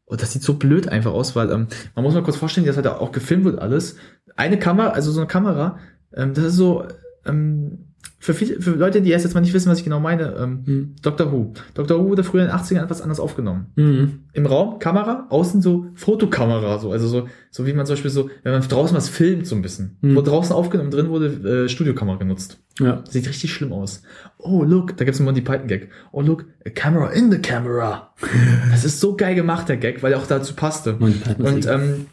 Und 0.06 0.22
das 0.22 0.34
sieht 0.34 0.44
so 0.44 0.56
blöd 0.56 0.88
einfach 0.90 1.12
aus, 1.14 1.36
weil 1.36 1.50
ähm, 1.52 1.68
man 1.96 2.04
muss 2.04 2.14
mal 2.14 2.24
kurz 2.24 2.36
vorstellen, 2.38 2.68
dass 2.68 2.76
halt 2.76 2.88
auch 2.88 3.12
gefilmt 3.12 3.46
wird 3.46 3.60
alles. 3.60 3.96
Eine 4.36 4.60
Kamera, 4.60 4.90
also 4.90 5.12
so 5.12 5.20
eine 5.22 5.28
Kamera, 5.28 5.78
ähm, 6.16 6.34
das 6.34 6.46
ist 6.46 6.56
so, 6.56 6.86
ähm, 7.26 7.93
für, 8.24 8.34
viele, 8.34 8.62
für 8.62 8.72
Leute, 8.72 9.02
die 9.02 9.12
erst 9.12 9.26
jetzt 9.26 9.34
mal 9.34 9.42
nicht 9.42 9.54
wissen, 9.54 9.70
was 9.70 9.80
ich 9.80 9.84
genau 9.84 10.00
meine, 10.00 10.34
ähm, 10.40 10.64
Hm. 10.66 10.96
Doctor 11.02 11.34
Who. 11.34 11.52
Doctor 11.74 12.00
Who 12.00 12.08
wurde 12.08 12.24
früher 12.24 12.44
in 12.44 12.48
den 12.48 12.56
80ern 12.56 12.82
etwas 12.82 13.02
anders 13.02 13.20
aufgenommen. 13.20 13.66
Hm. 13.76 14.20
Im 14.32 14.46
Raum, 14.46 14.80
Kamera, 14.80 15.28
außen 15.30 15.62
so 15.62 15.88
Fotokamera, 15.96 16.80
so, 16.80 16.94
also 16.94 17.06
so, 17.10 17.28
so 17.52 17.68
wie 17.68 17.74
man 17.74 17.86
zum 17.86 17.96
Beispiel 17.96 18.12
so, 18.12 18.30
wenn 18.44 18.54
man 18.54 18.62
draußen 18.62 18.96
was 18.96 19.10
filmt, 19.10 19.46
so 19.46 19.58
ein 19.58 19.62
bisschen. 19.62 19.98
Mhm. 20.00 20.16
Wurde 20.16 20.30
draußen 20.30 20.56
aufgenommen, 20.56 20.90
drin 20.90 21.10
wurde 21.10 21.66
äh, 21.66 21.70
Studiokamera 21.70 22.16
genutzt. 22.16 22.60
Ja. 22.80 23.04
Sieht 23.10 23.28
richtig 23.28 23.52
schlimm 23.52 23.74
aus. 23.74 24.04
Oh, 24.38 24.64
look, 24.64 24.96
da 24.96 25.04
gibt's 25.04 25.20
einen 25.20 25.26
Monty 25.26 25.42
Python 25.42 25.68
Gag. 25.68 25.90
Oh, 26.14 26.22
look, 26.22 26.46
a 26.66 26.70
camera 26.70 27.10
in 27.10 27.30
the 27.30 27.40
camera. 27.40 28.14
Das 28.72 28.86
ist 28.86 29.02
so 29.02 29.18
geil 29.18 29.36
gemacht, 29.36 29.68
der 29.68 29.76
Gag, 29.78 30.02
weil 30.02 30.14
er 30.14 30.20
auch 30.20 30.28
dazu 30.28 30.54
passte. 30.54 30.96
Und 30.96 31.68
ähm, 31.68 32.06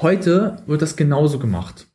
heute 0.00 0.58
wird 0.68 0.82
das 0.82 0.94
genauso 0.94 1.40
gemacht. 1.40 1.87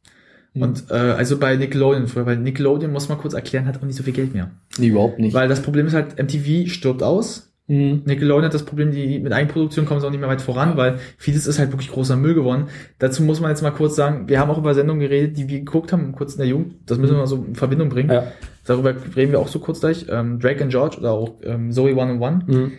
Und 0.56 0.86
äh, 0.92 0.94
also 0.94 1.38
bei 1.40 1.56
Nickelodeon, 1.56 2.08
früher, 2.08 2.26
weil 2.26 2.38
Nickelodeon, 2.38 2.92
muss 2.92 3.10
man 3.10 3.18
kurz 3.18 3.34
erklären, 3.34 3.66
hat 3.66 3.78
auch 3.78 3.84
nicht 3.84 3.96
so 3.96 4.04
viel 4.04 4.14
Geld 4.14 4.34
mehr. 4.34 4.52
Nee, 4.78 4.88
überhaupt 4.88 5.20
nicht. 5.20 5.34
Weil 5.34 5.48
das 5.48 5.62
Problem 5.62 5.88
ist 5.88 5.94
halt, 5.94 6.22
MTV 6.22 6.70
stirbt 6.70 7.02
aus. 7.02 7.54
Hm. 7.68 8.02
Nickelodeon 8.06 8.46
hat 8.46 8.54
das 8.54 8.66
Problem, 8.66 8.92
die 8.92 9.20
mit 9.20 9.32
Eigenproduktion 9.32 9.86
kommen 9.86 10.02
sie 10.02 10.06
auch 10.06 10.12
nicht 10.12 10.20
mehr 10.20 10.30
weit 10.30 10.42
voran, 10.42 10.76
weil 10.76 11.00
vieles 11.18 11.48
ist 11.48 11.60
halt 11.60 11.72
wirklich 11.72 11.90
großer 11.90 12.18
Müll 12.18 12.34
geworden. 12.34 12.66
Dazu 13.00 13.24
muss 13.24 13.40
man 13.40 13.50
jetzt 13.52 13.62
mal 13.62 13.72
kurz 13.72 13.96
sagen, 13.96 14.28
wir 14.28 14.40
haben 14.40 14.52
auch 14.52 14.58
über 14.58 14.74
Sendungen 14.74 15.00
geredet, 15.00 15.38
die 15.38 15.48
wir 15.48 15.60
geguckt 15.60 15.94
haben, 15.94 16.12
kurz 16.12 16.34
in 16.34 16.40
der 16.40 16.48
Jugend. 16.48 16.76
Das 16.86 16.98
müssen 16.98 17.14
wir 17.14 17.20
mal 17.20 17.28
so 17.28 17.38
in 17.38 17.56
Verbindung 17.56 17.90
bringen. 17.90 18.12
Ja. 18.12 18.26
Darüber 18.66 18.94
reden 19.16 19.32
wir 19.32 19.40
auch 19.40 19.48
so 19.48 19.60
kurz 19.60 19.80
gleich. 19.80 20.08
Ähm, 20.10 20.40
Drake 20.40 20.62
and 20.62 20.72
George 20.72 20.98
oder 20.98 21.12
auch 21.12 21.36
ähm, 21.44 21.72
Zoe 21.72 21.96
One 21.96 22.14
on 22.14 22.22
One. 22.22 22.48
Hm. 22.48 22.72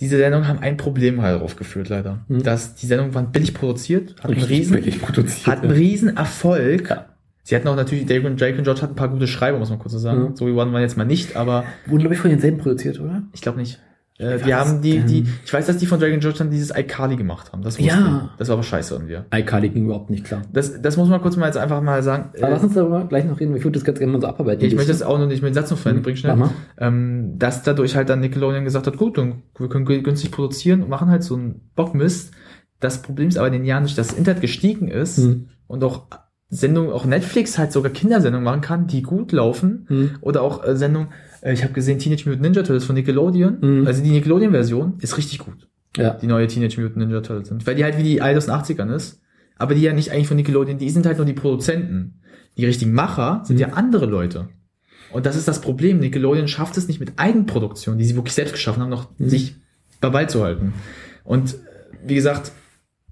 Diese 0.00 0.18
Sendungen 0.18 0.46
haben 0.46 0.58
ein 0.58 0.76
Problem 0.76 1.22
halt 1.22 1.40
aufgeführt, 1.40 1.88
leider. 1.88 2.24
Mhm. 2.28 2.42
Dass 2.42 2.74
die 2.74 2.84
Sendungen 2.84 3.14
waren 3.14 3.32
billig 3.32 3.54
produziert, 3.54 4.16
hatten 4.22 4.34
einen 4.34 4.42
riesen, 4.42 4.76
billig 4.76 5.00
produziert. 5.00 5.46
hatten 5.46 5.66
einen 5.68 5.76
riesen 5.76 6.16
Erfolg. 6.16 6.90
Ja. 6.90 7.06
Sie 7.48 7.54
hatten 7.54 7.68
auch 7.68 7.76
natürlich, 7.76 8.06
Drake 8.06 8.26
und, 8.26 8.40
Drake 8.40 8.58
und 8.58 8.64
George 8.64 8.82
hatten 8.82 8.94
ein 8.94 8.96
paar 8.96 9.08
gute 9.08 9.28
Schreiber, 9.28 9.58
muss 9.60 9.70
man 9.70 9.78
kurz 9.78 9.92
so 9.92 9.98
sagen. 10.00 10.30
Mhm. 10.30 10.36
So 10.36 10.48
wie 10.48 10.50
One 10.50 10.72
war 10.72 10.80
jetzt 10.80 10.96
mal 10.96 11.04
nicht, 11.04 11.36
aber 11.36 11.62
Wurden, 11.86 12.00
glaube 12.00 12.14
ich, 12.14 12.20
von 12.20 12.28
denselben 12.30 12.58
produziert, 12.58 12.98
oder? 12.98 13.22
ich 13.32 13.40
glaube 13.40 13.58
nicht. 13.58 13.78
Äh, 14.18 14.38
die 14.44 14.52
haben 14.54 14.80
die, 14.82 14.98
die, 15.00 15.22
denn? 15.24 15.32
ich 15.44 15.52
weiß, 15.52 15.66
dass 15.66 15.76
die 15.76 15.86
von 15.86 16.00
Drake 16.00 16.14
und 16.14 16.20
George 16.20 16.38
dann 16.38 16.50
dieses 16.50 16.70
iCarly 16.76 17.14
gemacht 17.16 17.52
haben. 17.52 17.62
Das 17.62 17.78
Ja. 17.78 18.30
ich. 18.32 18.38
Das 18.38 18.48
war 18.48 18.54
aber 18.54 18.62
scheiße 18.64 18.94
irgendwie. 18.94 19.18
iCarly 19.32 19.68
ging 19.68 19.84
überhaupt 19.84 20.08
nicht 20.10 20.24
klar. 20.24 20.42
Das, 20.52 20.80
das 20.82 20.96
muss 20.96 21.08
man 21.08 21.20
kurz 21.20 21.36
mal 21.36 21.46
jetzt 21.46 21.58
einfach 21.58 21.80
mal 21.82 22.02
sagen. 22.02 22.30
Aber 22.38 22.48
Äh, 22.48 22.50
lass 22.50 22.64
uns 22.64 22.74
darüber 22.74 23.04
gleich 23.04 23.26
noch 23.26 23.38
reden, 23.38 23.54
ich 23.54 23.62
würde 23.62 23.78
das 23.78 23.84
ganz 23.84 23.98
gerne 23.98 24.12
mal 24.14 24.20
so 24.22 24.26
abarbeiten. 24.26 24.64
ich 24.64 24.74
möchte 24.74 24.90
das 24.90 25.02
auch 25.02 25.18
noch 25.18 25.26
nicht 25.28 25.42
mit 25.42 25.54
Satz 25.54 25.70
noch 25.70 25.78
fertig 25.78 26.02
bringen, 26.02 26.16
schnell. 26.16 26.34
Mach 26.34 26.50
mal. 26.50 26.56
ähm, 26.78 27.34
dass 27.38 27.62
dadurch 27.62 27.94
halt 27.94 28.08
dann 28.08 28.20
Nickelodeon 28.20 28.64
gesagt 28.64 28.86
hat, 28.88 28.96
gut, 28.96 29.18
dann 29.18 29.42
wir 29.56 29.68
können 29.68 29.84
günstig 29.84 30.30
produzieren 30.32 30.82
und 30.82 30.88
machen 30.88 31.10
halt 31.10 31.22
so 31.22 31.36
einen 31.36 31.60
Bockmist. 31.76 32.32
Das 32.80 33.02
Problem 33.02 33.28
ist 33.28 33.36
aber 33.38 33.46
in 33.46 33.52
den 33.52 33.64
Jahren 33.66 33.84
nicht, 33.84 33.96
dass 33.98 34.08
das 34.08 34.18
Internet 34.18 34.40
gestiegen 34.40 34.88
ist 34.88 35.18
Hm. 35.18 35.48
und 35.68 35.84
auch 35.84 36.06
Sendungen, 36.48 36.92
auch 36.92 37.04
Netflix 37.04 37.58
halt 37.58 37.72
sogar 37.72 37.90
Kindersendungen 37.90 38.44
machen 38.44 38.60
kann, 38.60 38.86
die 38.86 39.02
gut 39.02 39.32
laufen. 39.32 39.84
Hm. 39.88 40.10
Oder 40.20 40.42
auch 40.42 40.64
äh, 40.64 40.76
Sendungen, 40.76 41.08
äh, 41.42 41.52
ich 41.52 41.62
habe 41.64 41.72
gesehen 41.72 41.98
Teenage 41.98 42.24
Mutant 42.28 42.42
Ninja 42.42 42.62
Turtles 42.62 42.84
von 42.84 42.94
Nickelodeon. 42.94 43.58
Mhm. 43.60 43.86
Also 43.86 44.02
die 44.02 44.10
Nickelodeon-Version 44.10 44.94
ist 45.00 45.16
richtig 45.18 45.40
gut. 45.40 45.68
Ja. 45.96 46.10
Die 46.14 46.26
neue 46.26 46.46
Teenage 46.46 46.80
Mutant 46.80 46.98
Ninja 46.98 47.20
Turtles 47.20 47.48
sind. 47.48 47.66
Weil 47.66 47.74
die 47.74 47.82
halt 47.84 47.98
wie 47.98 48.02
die 48.04 48.20
Alte 48.22 48.38
aus 48.38 48.46
den 48.46 48.54
80ern 48.54 48.94
ist. 48.94 49.20
Aber 49.58 49.74
die 49.74 49.80
ja 49.82 49.92
nicht 49.92 50.12
eigentlich 50.12 50.28
von 50.28 50.36
Nickelodeon, 50.36 50.78
die 50.78 50.90
sind 50.90 51.06
halt 51.06 51.16
nur 51.16 51.26
die 51.26 51.32
Produzenten. 51.32 52.20
Die 52.56 52.64
richtigen 52.64 52.92
Macher 52.92 53.42
sind 53.44 53.56
Mhm. 53.56 53.60
ja 53.62 53.68
andere 53.70 54.06
Leute. 54.06 54.48
Und 55.12 55.26
das 55.26 55.34
ist 55.36 55.48
das 55.48 55.60
Problem. 55.60 55.98
Nickelodeon 55.98 56.46
schafft 56.48 56.76
es 56.76 56.86
nicht 56.88 57.00
mit 57.00 57.14
Eigenproduktion, 57.16 57.98
die 57.98 58.04
sie 58.04 58.14
wirklich 58.16 58.34
selbst 58.34 58.52
geschaffen 58.52 58.82
haben, 58.82 58.90
noch 58.90 59.08
Mhm. 59.18 59.28
sich 59.28 59.56
dabei 60.00 60.26
zu 60.26 60.44
halten. 60.44 60.74
Und 61.24 61.54
äh, 61.54 61.56
wie 62.06 62.14
gesagt, 62.14 62.52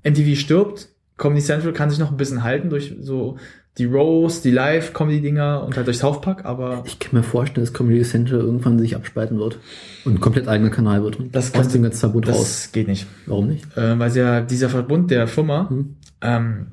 MTV 0.05 0.39
stirbt, 0.39 0.89
Comedy 1.17 1.43
Central 1.43 1.73
kann 1.73 1.91
sich 1.91 1.99
noch 1.99 2.11
ein 2.11 2.17
bisschen 2.17 2.43
halten 2.43 2.71
durch 2.71 2.97
so 3.01 3.37
die 3.79 3.87
Rose, 3.87 4.41
die 4.43 4.51
Live-Comedy-Dinger 4.53 5.65
und 5.65 5.77
halt 5.77 5.87
durch 5.89 5.99
South 5.99 6.21
Park, 6.21 6.45
aber 6.45 6.83
Ich 6.87 6.99
kann 7.01 7.11
mir 7.19 7.25
vorstellen, 7.25 7.65
dass 7.65 7.75
Comedy 7.75 8.03
Central 8.03 8.41
irgendwann 8.41 8.79
sich 8.79 8.95
abspalten 8.95 9.39
wird 9.39 9.59
und 10.05 10.15
ein 10.15 10.21
komplett 10.21 10.47
eigener 10.47 10.71
Kanal 10.71 11.03
wird. 11.03 11.19
Und 11.19 11.35
Das 11.35 11.53
könnte- 11.53 11.71
dem 11.73 11.83
ganzen 11.83 11.99
Verbund 12.01 12.29
raus. 12.29 12.39
das 12.39 12.73
geht 12.73 12.87
nicht. 12.89 13.07
Warum 13.27 13.49
nicht? 13.49 13.65
Äh, 13.77 13.99
weil 13.99 14.17
ja 14.17 14.41
dieser 14.43 14.69
Verbund 14.69 15.11
der 15.11 15.27
Firma 15.27 15.69
Hm. 15.71 15.97
ähm, 16.21 16.67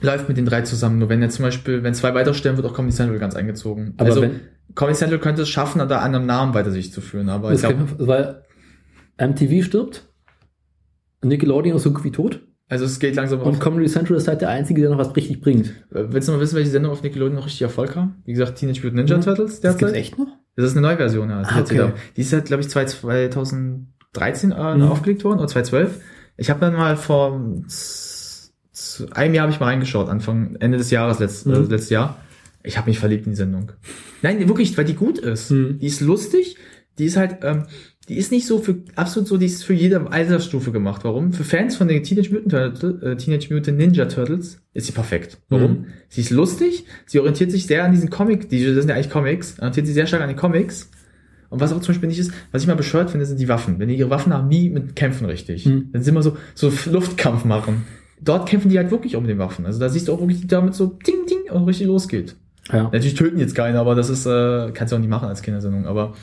läuft 0.00 0.28
mit 0.28 0.36
den 0.36 0.44
drei 0.44 0.62
zusammen. 0.62 0.98
Nur 0.98 1.08
wenn 1.08 1.22
jetzt 1.22 1.36
zum 1.36 1.44
Beispiel, 1.44 1.82
wenn 1.84 1.94
zwei 1.94 2.14
weiterstellen, 2.14 2.56
wird 2.56 2.66
auch 2.66 2.74
Comedy 2.74 2.94
Central 2.94 3.18
ganz 3.20 3.36
eingezogen. 3.36 3.94
Aber 3.96 4.08
also 4.08 4.22
wenn- 4.22 4.40
Comedy 4.74 4.98
Central 4.98 5.20
könnte 5.20 5.42
es 5.42 5.48
schaffen, 5.48 5.78
da 5.88 5.98
an 6.00 6.14
einem 6.16 6.26
Namen 6.26 6.52
weiter 6.52 6.72
sich 6.72 6.92
zu 6.92 7.00
führen. 7.00 7.28
Aber 7.28 7.50
Das 7.50 7.62
ich 7.62 7.68
glaub, 7.68 7.96
kann, 7.96 8.06
weil 8.08 8.42
MTV 9.18 9.64
stirbt, 9.64 10.08
Nickelodeon 11.22 11.76
ist 11.76 11.84
so 11.84 11.92
gut 11.92 12.02
wie 12.04 12.10
tot 12.10 12.40
also 12.74 12.84
es 12.86 12.98
geht 12.98 13.14
langsam 13.16 13.40
und 13.40 13.46
auf. 13.54 13.58
Comedy 13.60 13.86
Central 13.88 14.16
ist 14.18 14.28
halt 14.28 14.40
der 14.40 14.48
Einzige, 14.50 14.80
der 14.82 14.90
noch 14.90 14.98
was 14.98 15.14
richtig 15.16 15.40
bringt. 15.40 15.68
Äh, 15.92 16.04
Willst 16.10 16.28
du 16.28 16.32
mal 16.32 16.40
wissen, 16.40 16.56
welche 16.56 16.70
Sendung 16.70 16.92
auf 16.92 17.02
Nickelodeon 17.02 17.36
noch 17.36 17.46
richtig 17.46 17.62
Erfolg 17.62 17.96
haben? 17.96 18.16
Wie 18.24 18.32
gesagt, 18.32 18.56
Teenage 18.58 18.80
Mutant 18.82 18.94
Ninja 18.96 19.16
Mhm. 19.16 19.22
Turtles 19.22 19.60
Das 19.60 19.72
gibt's 19.76 19.92
derzeit. 19.92 19.96
echt 20.00 20.18
noch? 20.18 20.26
Das 20.56 20.66
ist 20.66 20.72
eine 20.76 20.82
neue 20.86 20.96
Version, 20.96 21.30
ja. 21.30 21.42
die 21.42 21.48
Ah, 21.48 21.60
okay. 21.60 21.92
Die 22.16 22.20
ist 22.20 22.32
halt, 22.32 22.44
glaube 22.46 22.62
ich, 22.62 22.68
2013 22.68 24.52
äh, 24.52 24.74
Mhm. 24.76 24.82
aufgelegt 24.82 25.24
worden 25.24 25.38
oder 25.38 25.48
2012. 25.48 26.00
Ich 26.36 26.50
habe 26.50 26.60
dann 26.60 26.74
mal 26.74 26.96
vor 26.96 27.32
einem 29.12 29.34
Jahr 29.34 29.42
habe 29.44 29.52
ich 29.52 29.60
mal 29.60 29.66
reingeschaut, 29.66 30.08
Anfang, 30.08 30.56
Ende 30.60 30.78
des 30.78 30.90
Jahres, 30.90 31.18
letzt, 31.18 31.46
Mhm. 31.46 31.54
äh, 31.54 31.58
letztes 31.58 31.90
Jahr. 31.90 32.18
Ich 32.62 32.76
habe 32.78 32.88
mich 32.88 32.98
verliebt 32.98 33.26
in 33.26 33.32
die 33.32 33.36
Sendung. 33.36 33.72
Nein, 34.22 34.46
wirklich, 34.48 34.76
weil 34.78 34.84
die 34.84 34.94
gut 34.94 35.18
ist. 35.18 35.50
Mhm. 35.50 35.78
Die 35.78 35.86
ist 35.86 36.00
lustig, 36.00 36.56
die 36.98 37.04
ist 37.06 37.16
halt, 37.16 37.38
ähm, 37.42 37.64
die 38.08 38.16
ist 38.16 38.32
nicht 38.32 38.46
so 38.46 38.58
für, 38.58 38.76
absolut 38.96 39.28
so, 39.28 39.36
die 39.36 39.46
ist 39.46 39.64
für 39.64 39.72
jede 39.72 40.10
Altersstufe 40.10 40.72
gemacht. 40.72 41.04
Warum? 41.04 41.32
Für 41.32 41.44
Fans 41.44 41.76
von 41.76 41.88
den 41.88 42.02
Teenage 42.02 42.30
Mutant, 42.30 42.50
Turtles, 42.50 43.02
äh, 43.02 43.16
Teenage 43.16 43.52
Mutant 43.52 43.78
Ninja 43.78 44.06
Turtles 44.06 44.58
ist 44.74 44.86
sie 44.86 44.92
perfekt. 44.92 45.38
Warum? 45.48 45.70
Mhm. 45.70 45.84
Sie 46.08 46.20
ist 46.20 46.30
lustig, 46.30 46.84
sie 47.06 47.18
orientiert 47.18 47.50
sich 47.50 47.66
sehr 47.66 47.84
an 47.84 47.92
diesen 47.92 48.10
Comic, 48.10 48.48
die 48.50 48.64
das 48.64 48.74
sind 48.76 48.88
ja 48.88 48.94
eigentlich 48.94 49.10
Comics, 49.10 49.58
orientiert 49.58 49.86
sich 49.86 49.94
sehr 49.94 50.06
stark 50.06 50.22
an 50.22 50.28
den 50.28 50.36
Comics. 50.36 50.90
Und 51.48 51.60
was 51.60 51.72
auch 51.72 51.80
zum 51.80 51.94
Beispiel 51.94 52.08
nicht 52.08 52.18
ist, 52.18 52.32
was 52.52 52.62
ich 52.62 52.68
mal 52.68 52.74
bescheuert 52.74 53.10
finde, 53.10 53.26
sind 53.26 53.38
die 53.38 53.48
Waffen. 53.48 53.78
Wenn 53.78 53.88
die 53.88 53.96
ihre 53.96 54.10
Waffen 54.10 54.34
haben, 54.34 54.48
nie 54.48 54.70
mit 54.70 54.96
kämpfen 54.96 55.26
richtig. 55.26 55.66
Mhm. 55.66 55.90
Dann 55.92 56.02
sind 56.02 56.12
immer 56.12 56.22
so, 56.22 56.36
so 56.54 56.72
Luftkampf 56.90 57.44
machen. 57.44 57.84
Dort 58.20 58.48
kämpfen 58.48 58.70
die 58.70 58.78
halt 58.78 58.90
wirklich 58.90 59.16
um 59.16 59.26
den 59.26 59.38
Waffen. 59.38 59.64
Also 59.64 59.78
da 59.78 59.88
siehst 59.88 60.08
du 60.08 60.12
auch 60.12 60.20
wirklich, 60.20 60.40
die 60.40 60.46
damit 60.46 60.74
so 60.74 60.86
ding, 60.86 61.26
ding 61.28 61.52
und 61.52 61.64
richtig 61.64 61.86
losgeht. 61.86 62.36
Ja. 62.72 62.84
Natürlich 62.84 63.14
töten 63.14 63.38
jetzt 63.38 63.54
keiner, 63.54 63.80
aber 63.80 63.94
das 63.94 64.08
ist, 64.08 64.26
äh, 64.26 64.70
kannst 64.72 64.92
du 64.92 64.96
auch 64.96 65.00
nicht 65.00 65.10
machen 65.10 65.28
als 65.28 65.42
Kindersendung. 65.42 65.86
Aber 65.86 66.14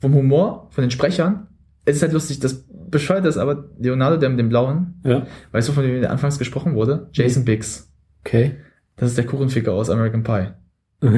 vom 0.00 0.14
Humor, 0.14 0.68
von 0.70 0.82
den 0.82 0.90
Sprechern, 0.90 1.46
es 1.84 1.96
ist 1.96 2.02
halt 2.02 2.12
lustig, 2.12 2.40
das 2.40 2.64
bescheuert 2.90 3.24
ist, 3.26 3.36
aber 3.38 3.64
Leonardo, 3.78 4.16
der 4.16 4.28
mit 4.30 4.38
dem 4.38 4.48
Blauen, 4.48 5.00
Ja. 5.04 5.26
weißt 5.52 5.68
du, 5.68 5.72
von 5.72 5.82
dem 5.84 6.00
der 6.00 6.10
anfangs 6.10 6.38
gesprochen 6.38 6.74
wurde? 6.74 7.08
Jason 7.12 7.44
Biggs. 7.44 7.90
Okay. 8.24 8.56
Das 8.96 9.10
ist 9.10 9.18
der 9.18 9.26
Kuchenficker 9.26 9.72
aus 9.72 9.90
American 9.90 10.22
Pie. 10.22 10.48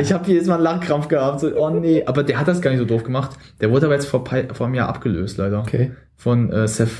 Ich 0.00 0.12
habe 0.12 0.28
jedes 0.28 0.46
Mal 0.48 0.56
einen 0.56 0.64
Lachkrampf 0.64 1.08
gehabt. 1.08 1.40
So, 1.40 1.56
oh 1.56 1.70
nee, 1.70 2.04
aber 2.04 2.22
der 2.22 2.38
hat 2.38 2.46
das 2.48 2.60
gar 2.60 2.70
nicht 2.70 2.80
so 2.80 2.84
doof 2.84 3.04
gemacht. 3.04 3.36
Der 3.60 3.70
wurde 3.70 3.86
aber 3.86 3.94
jetzt 3.94 4.06
vor, 4.06 4.24
vor 4.26 4.66
einem 4.66 4.74
Jahr 4.74 4.88
abgelöst, 4.88 5.38
leider. 5.38 5.60
okay. 5.60 5.92
Von 6.16 6.50
äh, 6.52 6.68
Seth 6.68 6.90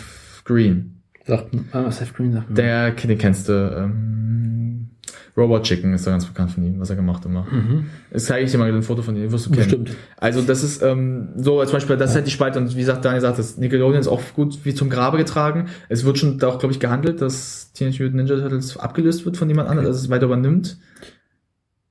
Green. 0.45 1.03
Sagt, 1.27 1.49
ah, 1.73 1.91
Seth 1.91 2.15
Green 2.15 2.33
sagt 2.33 2.49
mir. 2.49 2.55
Der, 2.57 2.91
den 2.93 3.19
kennst 3.19 3.49
du. 3.49 3.53
Ähm, 3.53 4.91
Robot 5.39 5.63
Chicken 5.63 5.95
ist 5.95 6.07
da 6.07 6.11
ganz 6.11 6.27
bekannt 6.27 6.51
von 6.51 6.65
ihm, 6.65 6.81
was 6.81 6.91
er 6.91 6.97
gemacht 6.97 7.25
immer. 7.25 7.45
Mhm. 7.51 7.87
Das 8.11 8.25
zeige 8.27 8.45
ich 8.45 8.51
dir 8.51 8.59
mal 8.59 8.71
ein 8.73 8.83
Foto 8.83 9.03
von 9.03 9.17
ihm, 9.17 9.31
wirst 9.31 9.47
du 9.47 9.51
kennen. 9.51 9.63
Bestimmt. 9.65 9.97
Also 10.17 10.43
das 10.43 10.63
ist 10.65 10.83
ähm, 10.83 11.29
so, 11.37 11.61
als 11.61 11.71
Beispiel, 11.73 11.97
das 11.97 12.11
ist 12.11 12.17
halt 12.17 12.27
die 12.27 12.31
Spalte 12.33 12.59
und 12.59 12.75
wie 12.75 12.81
gesagt, 12.81 13.05
Daniel 13.05 13.21
sagt, 13.23 13.39
das 13.39 13.57
Nickelodeon 13.57 14.01
ist 14.01 14.09
auch 14.09 14.21
gut 14.35 14.59
wie 14.65 14.75
zum 14.75 14.91
Grabe 14.91 15.17
getragen. 15.17 15.67
Es 15.89 16.05
wird 16.05 16.19
schon 16.19 16.39
da 16.39 16.49
auch, 16.49 16.59
glaube 16.59 16.73
ich, 16.73 16.81
gehandelt, 16.81 17.21
dass 17.23 17.73
Teenage 17.73 18.03
Mutant 18.03 18.17
Ninja 18.17 18.37
Turtles 18.41 18.77
abgelöst 18.77 19.25
wird 19.25 19.37
von 19.37 19.49
jemand 19.49 19.69
anderem, 19.69 19.89
dass 19.89 19.97
es 19.97 20.11
weiter 20.11 20.27
übernimmt. 20.27 20.79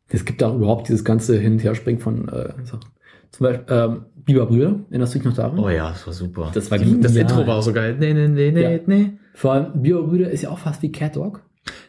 Es 0.10 0.26
gibt 0.26 0.44
auch 0.44 0.56
überhaupt 0.56 0.88
dieses 0.90 1.04
ganze 1.04 1.38
Hin- 1.38 1.54
und 1.54 1.64
Herspringen 1.64 2.02
von 2.02 2.28
äh, 2.30 2.54
Sachen. 2.64 2.86
Zum 3.32 3.46
Beispiel 3.46 3.66
ähm, 3.70 4.06
Biber 4.16 4.46
Brüder, 4.46 4.80
erinnerst 4.90 5.16
du 5.16 5.20
dich 5.20 5.26
noch 5.28 5.36
daran? 5.36 5.60
Oh 5.60 5.70
ja, 5.70 5.90
das 5.90 6.06
war 6.06 6.14
super. 6.14 6.52
Das 6.54 6.72
war 6.72 6.78
das. 6.80 7.16
Intro 7.16 7.46
war 7.48 7.58
auch 7.58 7.62
so 7.62 7.74
geil. 7.74 7.96
Nee, 8.00 8.14
nee, 8.14 8.28
nee, 8.28 8.52
nee, 8.52 8.62
Ja. 8.62 8.80
nee. 8.86 9.14
Vor 9.34 9.54
allem, 9.54 9.82
Biber 9.82 10.04
Brüder 10.04 10.30
ist 10.32 10.42
ja 10.44 10.50
auch 10.50 10.60
fast 10.60 10.82
wie 10.82 10.92
Cat 10.92 11.16
Dog. 11.16 11.44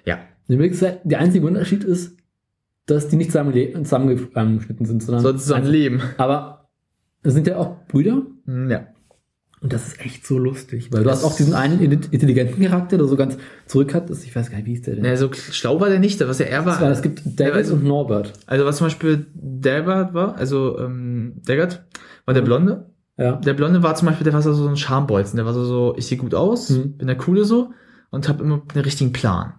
Ja. 0.05 0.19
In 0.49 0.59
Wirklichkeit, 0.59 1.01
der 1.05 1.21
einzige 1.21 1.47
Unterschied 1.47 1.85
ist, 1.85 2.17
dass 2.87 3.09
die 3.09 3.17
nicht 3.17 3.31
zusammenge- 3.31 3.75
zusammengeschnitten 3.85 4.87
sind, 4.87 5.03
sondern. 5.03 5.23
So 5.23 5.31
ist 5.31 5.53
ein 5.53 5.67
Leben. 5.67 6.01
Aber 6.17 6.69
es 7.23 7.35
sind 7.35 7.47
ja 7.47 7.57
auch 7.59 7.77
Brüder 7.87 8.23
Hm, 8.47 8.71
Ja. 8.71 8.87
und 9.61 9.73
das 9.75 9.89
ist 9.89 10.01
echt 10.01 10.27
so 10.27 10.39
lustig, 10.39 10.91
weil 10.91 11.05
du 11.05 11.11
hast 11.11 11.23
auch 11.25 11.37
diesen 11.37 11.53
einen 11.53 11.81
intelligenten 11.81 12.63
Charakter, 12.65 12.97
der 12.97 13.07
so 13.07 13.17
ganz 13.17 13.37
zurück 13.67 13.93
hat, 13.95 14.09
ich 14.11 14.35
weiß 14.35 14.51
gar 14.51 14.57
nicht, 14.57 14.67
wie 14.67 14.71
hieß 14.71 14.83
der 14.83 14.95
denn? 14.95 15.03
Nee, 15.03 15.17
so 15.17 15.31
schlau 15.33 15.81
war 15.81 15.91
der 15.91 15.99
nicht, 15.99 16.19
was 16.27 16.39
ja 16.39 16.47
er 16.47 16.65
war, 16.65 16.81
war. 16.81 16.91
es 16.91 17.03
gibt 17.03 17.21
David 17.39 17.67
war- 17.67 17.73
und 17.75 17.85
Norbert. 17.85 18.33
Also 18.47 18.65
was 18.65 18.77
zum 18.79 18.87
Beispiel 18.87 19.27
Daggett 19.35 20.15
war, 20.15 20.37
also 20.37 20.79
ähm, 20.79 21.35
Daggett 21.45 21.83
war 22.25 22.33
der 22.35 22.43
Blonde. 22.43 22.87
Ja. 23.19 23.33
Der 23.33 23.53
Blonde 23.53 23.83
war 23.83 23.95
zum 23.97 24.07
Beispiel, 24.07 24.25
der 24.25 24.33
war 24.33 24.41
so 24.43 24.55
so 24.55 24.67
ein 24.69 24.77
Schambolzen. 24.77 25.37
Der 25.37 25.45
war 25.45 25.53
so, 25.53 25.65
so 25.65 25.95
ich 25.99 26.07
sehe 26.07 26.17
gut 26.19 26.35
aus, 26.35 26.71
Mhm. 26.71 26.93
bin 26.97 27.07
der 27.09 27.17
Coole 27.17 27.45
so 27.45 27.73
und 28.11 28.29
habe 28.29 28.43
immer 28.45 28.63
einen 28.73 28.85
richtigen 28.85 29.13
Plan. 29.13 29.55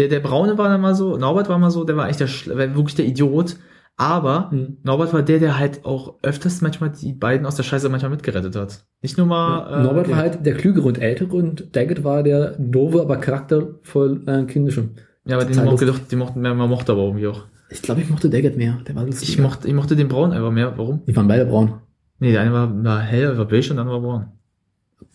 Der, 0.00 0.08
der 0.08 0.20
Braune 0.20 0.56
war 0.56 0.68
dann 0.70 0.80
mal 0.80 0.94
so, 0.94 1.16
Norbert 1.18 1.48
war 1.50 1.58
mal 1.58 1.70
so, 1.70 1.84
der 1.84 1.96
war 1.96 2.04
eigentlich 2.06 2.16
der, 2.46 2.56
war 2.56 2.74
wirklich 2.74 2.94
der 2.94 3.04
Idiot. 3.04 3.56
Aber 3.96 4.48
Mhm. 4.50 4.78
Norbert 4.82 5.12
war 5.12 5.20
der, 5.22 5.38
der 5.40 5.58
halt 5.58 5.84
auch 5.84 6.14
öfters 6.22 6.62
manchmal 6.62 6.90
die 6.90 7.12
beiden 7.12 7.44
aus 7.44 7.56
der 7.56 7.64
Scheiße 7.64 7.90
manchmal 7.90 8.10
mitgerettet 8.12 8.56
hat. 8.56 8.84
Nicht 9.02 9.18
nur 9.18 9.26
mal. 9.26 9.80
äh, 9.80 9.82
Norbert 9.82 10.08
war 10.08 10.16
halt 10.16 10.46
der 10.46 10.54
Klügere 10.54 10.86
und 10.88 10.98
Ältere 10.98 11.36
und 11.36 11.76
Daggett 11.76 12.02
war 12.02 12.22
der 12.22 12.52
doofe, 12.58 13.02
aber 13.02 13.18
charaktervoll 13.18 14.22
äh, 14.26 14.44
Kindische. 14.44 14.88
Ja, 15.26 15.36
aber 15.36 15.44
den 15.44 15.62
mochte, 15.64 15.84
doch, 15.84 15.98
den 15.98 16.18
mochte, 16.18 16.38
man 16.38 16.56
mochte 16.70 16.92
aber 16.92 17.02
irgendwie 17.02 17.26
auch. 17.26 17.44
Ich 17.68 17.82
glaube, 17.82 18.00
ich 18.00 18.08
mochte 18.08 18.30
Daggett 18.30 18.56
mehr. 18.56 18.78
Der 18.88 18.94
war 18.96 19.04
lustig. 19.04 19.28
Ich 19.28 19.38
mochte, 19.38 19.68
ich 19.68 19.74
mochte 19.74 19.96
den 19.96 20.08
Braun 20.08 20.32
einfach 20.32 20.50
mehr. 20.50 20.72
Warum? 20.78 21.02
Die 21.06 21.14
waren 21.14 21.28
beide 21.28 21.44
braun. 21.44 21.74
Nee, 22.18 22.32
der 22.32 22.40
eine 22.40 22.52
war, 22.54 22.84
war 22.84 23.00
hell, 23.00 23.20
der 23.28 23.38
war 23.38 23.44
beige 23.44 23.68
und 23.70 23.76
der 23.76 23.82
andere 23.84 24.02
war 24.02 24.08
braun. 24.08 24.26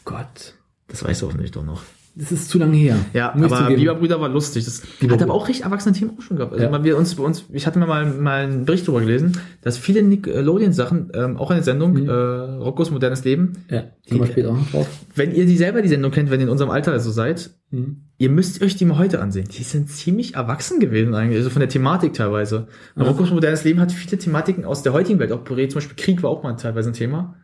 Gott. 0.06 0.53
Das 0.88 1.03
weißt 1.03 1.22
du 1.24 1.26
hoffentlich 1.28 1.52
doch 1.52 1.66
noch. 1.66 1.82
Das 2.18 2.32
ist 2.32 2.50
zu 2.50 2.58
lange 2.58 2.78
her. 2.78 2.96
Ja, 3.14 3.34
Muss 3.36 3.52
aber. 3.52 3.76
Biberbrüder 3.76 4.22
war 4.22 4.30
lustig. 4.30 4.64
Das 4.64 4.82
Biber- 5.02 5.16
hat 5.16 5.22
aber 5.22 5.34
auch 5.34 5.50
recht 5.50 5.64
erwachsene 5.64 5.94
Themen 5.94 6.12
auch 6.18 6.22
schon 6.22 6.38
gehabt. 6.38 6.54
Also 6.54 6.66
Ja. 6.66 6.84
wir 6.84 6.98
uns 6.98 7.14
bei 7.16 7.24
uns, 7.24 7.44
ich 7.52 7.68
hatte 7.68 7.78
mir 7.78 7.88
mal, 7.88 8.06
mal 8.06 8.44
einen 8.46 8.64
Bericht 8.64 8.88
darüber 8.88 9.02
gelesen, 9.02 9.38
dass 9.62 9.78
viele 9.78 10.02
Nickelodeon-Sachen, 10.02 11.12
ähm, 11.14 11.38
auch 11.38 11.52
eine 11.52 11.64
Sendung, 11.64 11.94
Mhm. 12.04 12.08
äh, 12.10 12.12
Roccos 12.14 12.92
modernes 12.92 13.24
Leben, 13.26 13.54
Ja, 13.70 13.84
kommen 14.08 14.22
wir 14.22 14.28
später 14.28 14.50
auch 14.52 14.58
noch 14.58 14.72
drauf. 14.72 14.88
wenn 15.16 15.34
ihr 15.36 15.46
die 15.46 15.58
selber 15.58 15.82
die 15.82 15.90
Sendung 15.90 16.12
kennt, 16.12 16.30
wenn 16.32 16.40
ihr 16.40 16.46
in 16.46 16.50
unserem 16.52 16.72
Alter 16.72 16.98
so 17.00 17.12
seid, 17.12 17.50
Mhm. 17.72 17.98
ihr 18.18 18.30
müsst 18.30 18.62
euch 18.62 18.76
die 18.78 18.86
mal 18.86 18.98
heute 18.98 19.20
ansehen. 19.22 19.48
Die 19.52 19.64
sind 19.64 19.90
ziemlich 19.90 20.36
erwachsen 20.36 20.80
gewesen 20.80 21.14
eigentlich, 21.16 21.38
also 21.40 21.50
von 21.50 21.60
der 21.60 21.70
Thematik 21.70 22.14
teilweise. 22.14 22.68
Ja. 22.96 23.04
Roccos 23.04 23.32
modernes 23.32 23.64
Leben 23.66 23.80
hat 23.82 23.92
viele 23.92 24.18
Thematiken 24.18 24.64
aus 24.64 24.84
der 24.84 24.94
heutigen 24.94 25.20
Welt 25.20 25.32
auch 25.34 25.42
berät. 25.42 25.72
Zum 25.72 25.80
Beispiel 25.80 25.98
Krieg 25.98 26.24
war 26.24 26.30
auch 26.30 26.44
mal 26.44 26.54
teilweise 26.54 26.92
ein 26.92 26.94
Thema. 26.94 27.36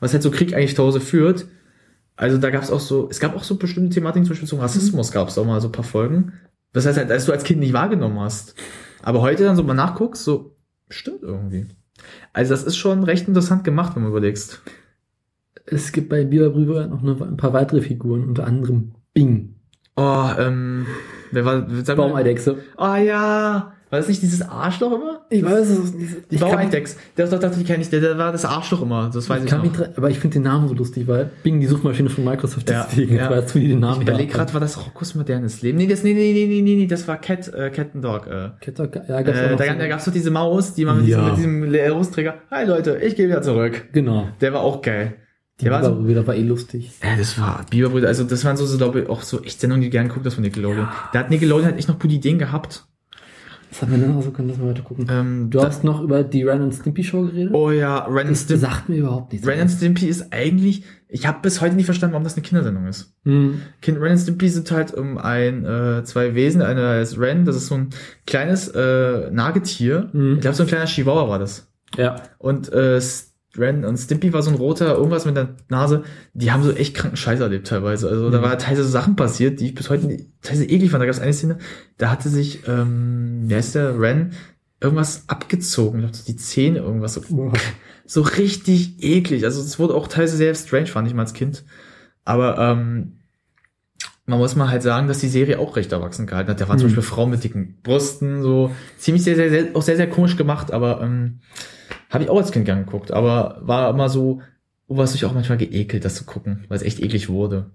Was 0.00 0.12
halt 0.12 0.22
so 0.22 0.30
Krieg 0.30 0.52
eigentlich 0.54 0.74
zu 0.76 0.82
Hause 0.82 1.00
führt. 1.00 1.46
Also 2.16 2.38
da 2.38 2.50
gab 2.50 2.62
es 2.62 2.70
auch 2.70 2.80
so, 2.80 3.08
es 3.10 3.20
gab 3.20 3.36
auch 3.36 3.44
so 3.44 3.56
bestimmte 3.56 3.94
Thematiken, 3.94 4.24
zum 4.24 4.32
Beispiel 4.32 4.48
zum 4.48 4.60
Rassismus 4.60 5.12
gab 5.12 5.28
es 5.28 5.36
auch 5.36 5.44
mal 5.44 5.60
so 5.60 5.68
ein 5.68 5.72
paar 5.72 5.84
Folgen. 5.84 6.32
Das 6.72 6.86
heißt 6.86 6.98
halt, 6.98 7.10
als 7.10 7.26
du 7.26 7.32
als 7.32 7.44
Kind 7.44 7.60
nicht 7.60 7.72
wahrgenommen 7.72 8.18
hast. 8.20 8.54
Aber 9.02 9.20
heute 9.20 9.44
dann 9.44 9.56
so 9.56 9.62
mal 9.62 9.74
nachguckst, 9.74 10.24
so, 10.24 10.56
stimmt 10.88 11.22
irgendwie. 11.22 11.68
Also 12.32 12.54
das 12.54 12.64
ist 12.64 12.76
schon 12.76 13.04
recht 13.04 13.28
interessant 13.28 13.64
gemacht, 13.64 13.94
wenn 13.94 14.02
man 14.02 14.10
überlegst. 14.10 14.62
Es 15.66 15.92
gibt 15.92 16.08
bei 16.08 16.24
Biberbrüder 16.24 16.86
noch 16.86 17.02
eine, 17.02 17.12
ein 17.12 17.36
paar 17.36 17.52
weitere 17.52 17.82
Figuren, 17.82 18.24
unter 18.24 18.46
anderem 18.46 18.94
Bing. 19.12 19.56
Oh, 19.96 20.28
ähm, 20.38 20.86
wer 21.32 21.44
war, 21.44 21.66
sag 21.82 21.96
Baumeidechse. 21.96 22.58
Oh 22.76 22.94
ja, 22.94 23.72
War 23.88 24.00
das 24.00 24.08
nicht 24.08 24.20
dieses 24.20 24.42
Arschloch 24.42 24.92
immer? 24.92 25.20
Ich 25.30 25.44
weiß 25.44 25.68
es 25.68 25.94
nicht. 25.94 26.30
Die 26.32 26.38
Baueindex. 26.38 26.96
Der, 27.16 27.28
kenne 27.28 27.82
ich. 27.82 27.90
Der, 27.90 28.00
der 28.00 28.18
war 28.18 28.32
das 28.32 28.44
Arschloch 28.44 28.82
immer. 28.82 29.10
Das 29.14 29.28
weiß 29.28 29.38
Ich 29.38 29.44
ich, 29.44 29.50
kann 29.50 29.58
noch. 29.60 29.66
mich 29.66 29.76
dran, 29.76 29.90
aber 29.96 30.10
ich 30.10 30.18
finde 30.18 30.34
den 30.34 30.42
Namen 30.42 30.66
so 30.66 30.74
lustig, 30.74 31.06
weil 31.06 31.30
Bing 31.44 31.60
die 31.60 31.66
Suchmaschine 31.66 32.08
von 32.10 32.24
Microsoft, 32.24 32.68
Ja, 32.68 32.84
deswegen 32.90 33.14
ja. 33.14 33.30
weißt 33.30 33.50
du, 33.54 33.58
wie 33.58 33.62
die 33.62 33.68
den 33.68 33.78
Namen 33.78 34.02
Ich 34.02 34.08
überlege 34.08 34.32
gerade, 34.32 34.52
war 34.54 34.60
das 34.60 34.76
Roccos 34.84 35.14
modernes 35.14 35.62
Leben? 35.62 35.78
Nee, 35.78 35.86
das, 35.86 36.02
nee, 36.02 36.14
nee, 36.14 36.32
nee, 36.32 36.46
nee, 36.46 36.62
nee, 36.62 36.74
nee, 36.74 36.86
das 36.88 37.06
war 37.06 37.18
Cat, 37.20 37.46
äh, 37.54 37.70
Cat 37.70 37.94
and 37.94 38.04
Dog. 38.04 38.26
Äh. 38.26 38.50
Ketter, 38.60 38.90
ja, 39.08 39.22
gab's 39.22 39.38
Äh, 39.38 39.56
da, 39.56 39.64
so- 39.72 39.78
da 39.78 39.86
gab's 39.88 40.04
doch 40.04 40.12
diese 40.12 40.30
Maus, 40.32 40.74
die 40.74 40.84
man 40.84 40.98
mit, 40.98 41.06
Ja. 41.06 41.34
diesem, 41.34 41.60
mit 41.60 41.72
diesem 41.72 41.94
Hosträger. 41.94 42.34
Hi 42.50 42.64
Leute, 42.66 42.98
ich 42.98 43.14
gehe 43.14 43.28
wieder 43.28 43.42
zurück. 43.42 43.84
Genau. 43.92 44.26
Der 44.40 44.52
war 44.52 44.62
auch 44.62 44.82
geil. 44.82 45.14
Die 45.60 45.64
Der 45.64 45.72
war 45.72 45.82
so, 45.84 46.26
war 46.26 46.34
eh 46.34 46.42
lustig. 46.42 46.90
ja, 47.02 47.16
das 47.16 47.40
war 47.40 47.64
Biberbrüder. 47.70 48.08
Also 48.08 48.24
das 48.24 48.44
waren 48.44 48.56
so, 48.58 48.66
so 48.66 48.76
glaube 48.76 49.00
ich, 49.02 49.08
auch 49.08 49.22
so 49.22 49.42
echt 49.42 49.60
Sendungen, 49.60 49.80
die 49.82 49.90
gern 49.90 50.08
geguckt 50.08 50.26
hast 50.26 50.34
von 50.34 50.42
Nickelodeon. 50.42 50.88
Da 51.14 51.18
hat 51.20 51.30
Nickelodeon 51.30 51.64
halt 51.66 51.78
echt 51.78 51.88
noch 51.88 51.98
gute 51.98 52.14
Ideen 52.14 52.38
gehabt. 52.38 52.84
Was 53.70 53.82
haben 53.82 53.92
wir 53.92 53.98
denn 53.98 54.14
noch 54.14 54.22
so 54.22 54.30
können, 54.30 54.48
lass 54.48 54.58
mal 54.58 54.68
weiter 54.70 54.82
gucken. 54.82 55.06
Ähm, 55.10 55.50
Du 55.50 55.62
hast 55.62 55.84
noch 55.84 56.00
über 56.00 56.22
die 56.22 56.42
Ren 56.44 56.62
and 56.62 56.74
Stimpy 56.74 57.02
Show 57.04 57.22
geredet? 57.22 57.52
oh 57.52 57.70
ja, 57.70 58.04
Ren 58.06 58.28
and 58.28 58.30
das 58.30 58.42
Stimpy. 58.44 58.60
sagt 58.60 58.88
mir 58.88 58.96
überhaupt 58.96 59.32
nichts. 59.32 59.46
Ren 59.46 59.60
and 59.60 59.70
Stimpy 59.70 60.06
ist 60.06 60.32
eigentlich, 60.32 60.84
ich 61.08 61.26
habe 61.26 61.38
bis 61.42 61.60
heute 61.60 61.74
nicht 61.76 61.84
verstanden, 61.86 62.12
warum 62.14 62.24
das 62.24 62.34
eine 62.34 62.42
Kindersendung 62.42 62.86
ist. 62.86 63.12
Hm. 63.24 63.60
Kind 63.82 64.00
Ren 64.00 64.12
and 64.12 64.20
Stimpy 64.20 64.48
sind 64.48 64.70
halt 64.70 64.94
um 64.94 65.18
ein, 65.18 65.64
äh, 65.64 66.04
zwei 66.04 66.34
Wesen. 66.34 66.62
Einer 66.62 66.88
heißt 66.90 67.18
Ren, 67.18 67.44
das 67.44 67.56
ist 67.56 67.66
so 67.66 67.74
ein 67.74 67.90
kleines 68.26 68.68
äh, 68.68 69.30
Nagetier. 69.30 70.08
Mhm. 70.12 70.34
Ich 70.34 70.40
glaube, 70.40 70.56
so 70.56 70.62
ein 70.62 70.68
kleiner 70.68 70.84
Chihuahua 70.86 71.28
war 71.28 71.38
das. 71.38 71.68
Ja. 71.96 72.16
Und 72.38 72.72
äh, 72.72 73.00
Ren 73.58 73.84
und 73.84 73.96
Stimpy 73.96 74.32
war 74.32 74.42
so 74.42 74.50
ein 74.50 74.56
roter, 74.56 74.94
irgendwas 74.96 75.24
mit 75.26 75.36
der 75.36 75.56
Nase. 75.68 76.04
Die 76.34 76.50
haben 76.52 76.62
so 76.62 76.72
echt 76.72 76.94
kranken 76.94 77.16
Scheiß 77.16 77.40
erlebt 77.40 77.66
teilweise. 77.66 78.08
Also 78.08 78.30
da 78.30 78.38
Mhm. 78.38 78.42
war 78.42 78.58
teilweise 78.58 78.88
Sachen 78.88 79.16
passiert, 79.16 79.60
die 79.60 79.66
ich 79.66 79.74
bis 79.74 79.90
heute 79.90 80.06
nicht- 80.06 80.26
teilweise 80.42 80.64
eklig 80.66 80.90
fand. 80.90 81.00
Da 81.02 81.06
gab 81.06 81.14
es 81.14 81.20
eine 81.20 81.32
Szene, 81.32 81.58
da 81.98 82.10
hatte 82.10 82.28
sich, 82.28 82.66
ähm, 82.68 83.44
wer 83.46 83.58
ist 83.58 83.74
der, 83.74 84.00
Ren, 84.00 84.32
irgendwas 84.80 85.24
abgezogen. 85.28 86.00
Ich 86.04 86.10
glaube, 86.12 86.24
die 86.28 86.36
Zähne, 86.36 86.78
irgendwas 86.80 87.14
so 87.14 87.22
so 88.06 88.20
richtig 88.22 89.02
eklig. 89.02 89.44
Also 89.44 89.60
es 89.60 89.78
wurde 89.78 89.94
auch 89.94 90.06
teilweise 90.08 90.36
sehr 90.36 90.54
strange, 90.54 90.86
fand 90.86 91.08
ich 91.08 91.14
mal 91.14 91.22
als 91.22 91.32
Kind. 91.34 91.64
Aber 92.24 92.58
ähm, 92.58 93.12
man 94.28 94.38
muss 94.40 94.56
mal 94.56 94.68
halt 94.68 94.82
sagen, 94.82 95.06
dass 95.06 95.20
die 95.20 95.28
Serie 95.28 95.58
auch 95.60 95.76
recht 95.76 95.92
erwachsen 95.92 96.26
gehalten 96.26 96.50
hat. 96.50 96.60
Da 96.60 96.68
waren 96.68 96.78
zum 96.78 96.88
Mhm. 96.88 96.96
Beispiel 96.96 97.08
Frauen 97.10 97.30
mit 97.30 97.44
dicken 97.44 97.78
Brüsten, 97.82 98.42
so 98.42 98.72
ziemlich 98.98 99.22
sehr, 99.22 99.36
sehr, 99.36 99.50
sehr, 99.50 99.66
auch 99.74 99.82
sehr, 99.82 99.96
sehr 99.96 100.10
komisch 100.10 100.36
gemacht, 100.36 100.72
aber 100.72 101.00
ähm, 101.00 101.38
habe 102.16 102.24
ich 102.24 102.30
auch 102.30 102.38
als 102.38 102.50
Kind 102.50 102.64
gern 102.64 102.84
geguckt. 102.84 103.12
Aber 103.12 103.58
war 103.60 103.90
immer 103.90 104.08
so, 104.08 104.40
du 104.88 104.96
dich 105.12 105.24
auch 105.24 105.34
manchmal 105.34 105.58
geekelt, 105.58 106.04
das 106.04 106.14
zu 106.14 106.24
gucken, 106.24 106.64
weil 106.68 106.76
es 106.76 106.82
echt 106.82 107.00
eklig 107.00 107.28
wurde. 107.28 107.70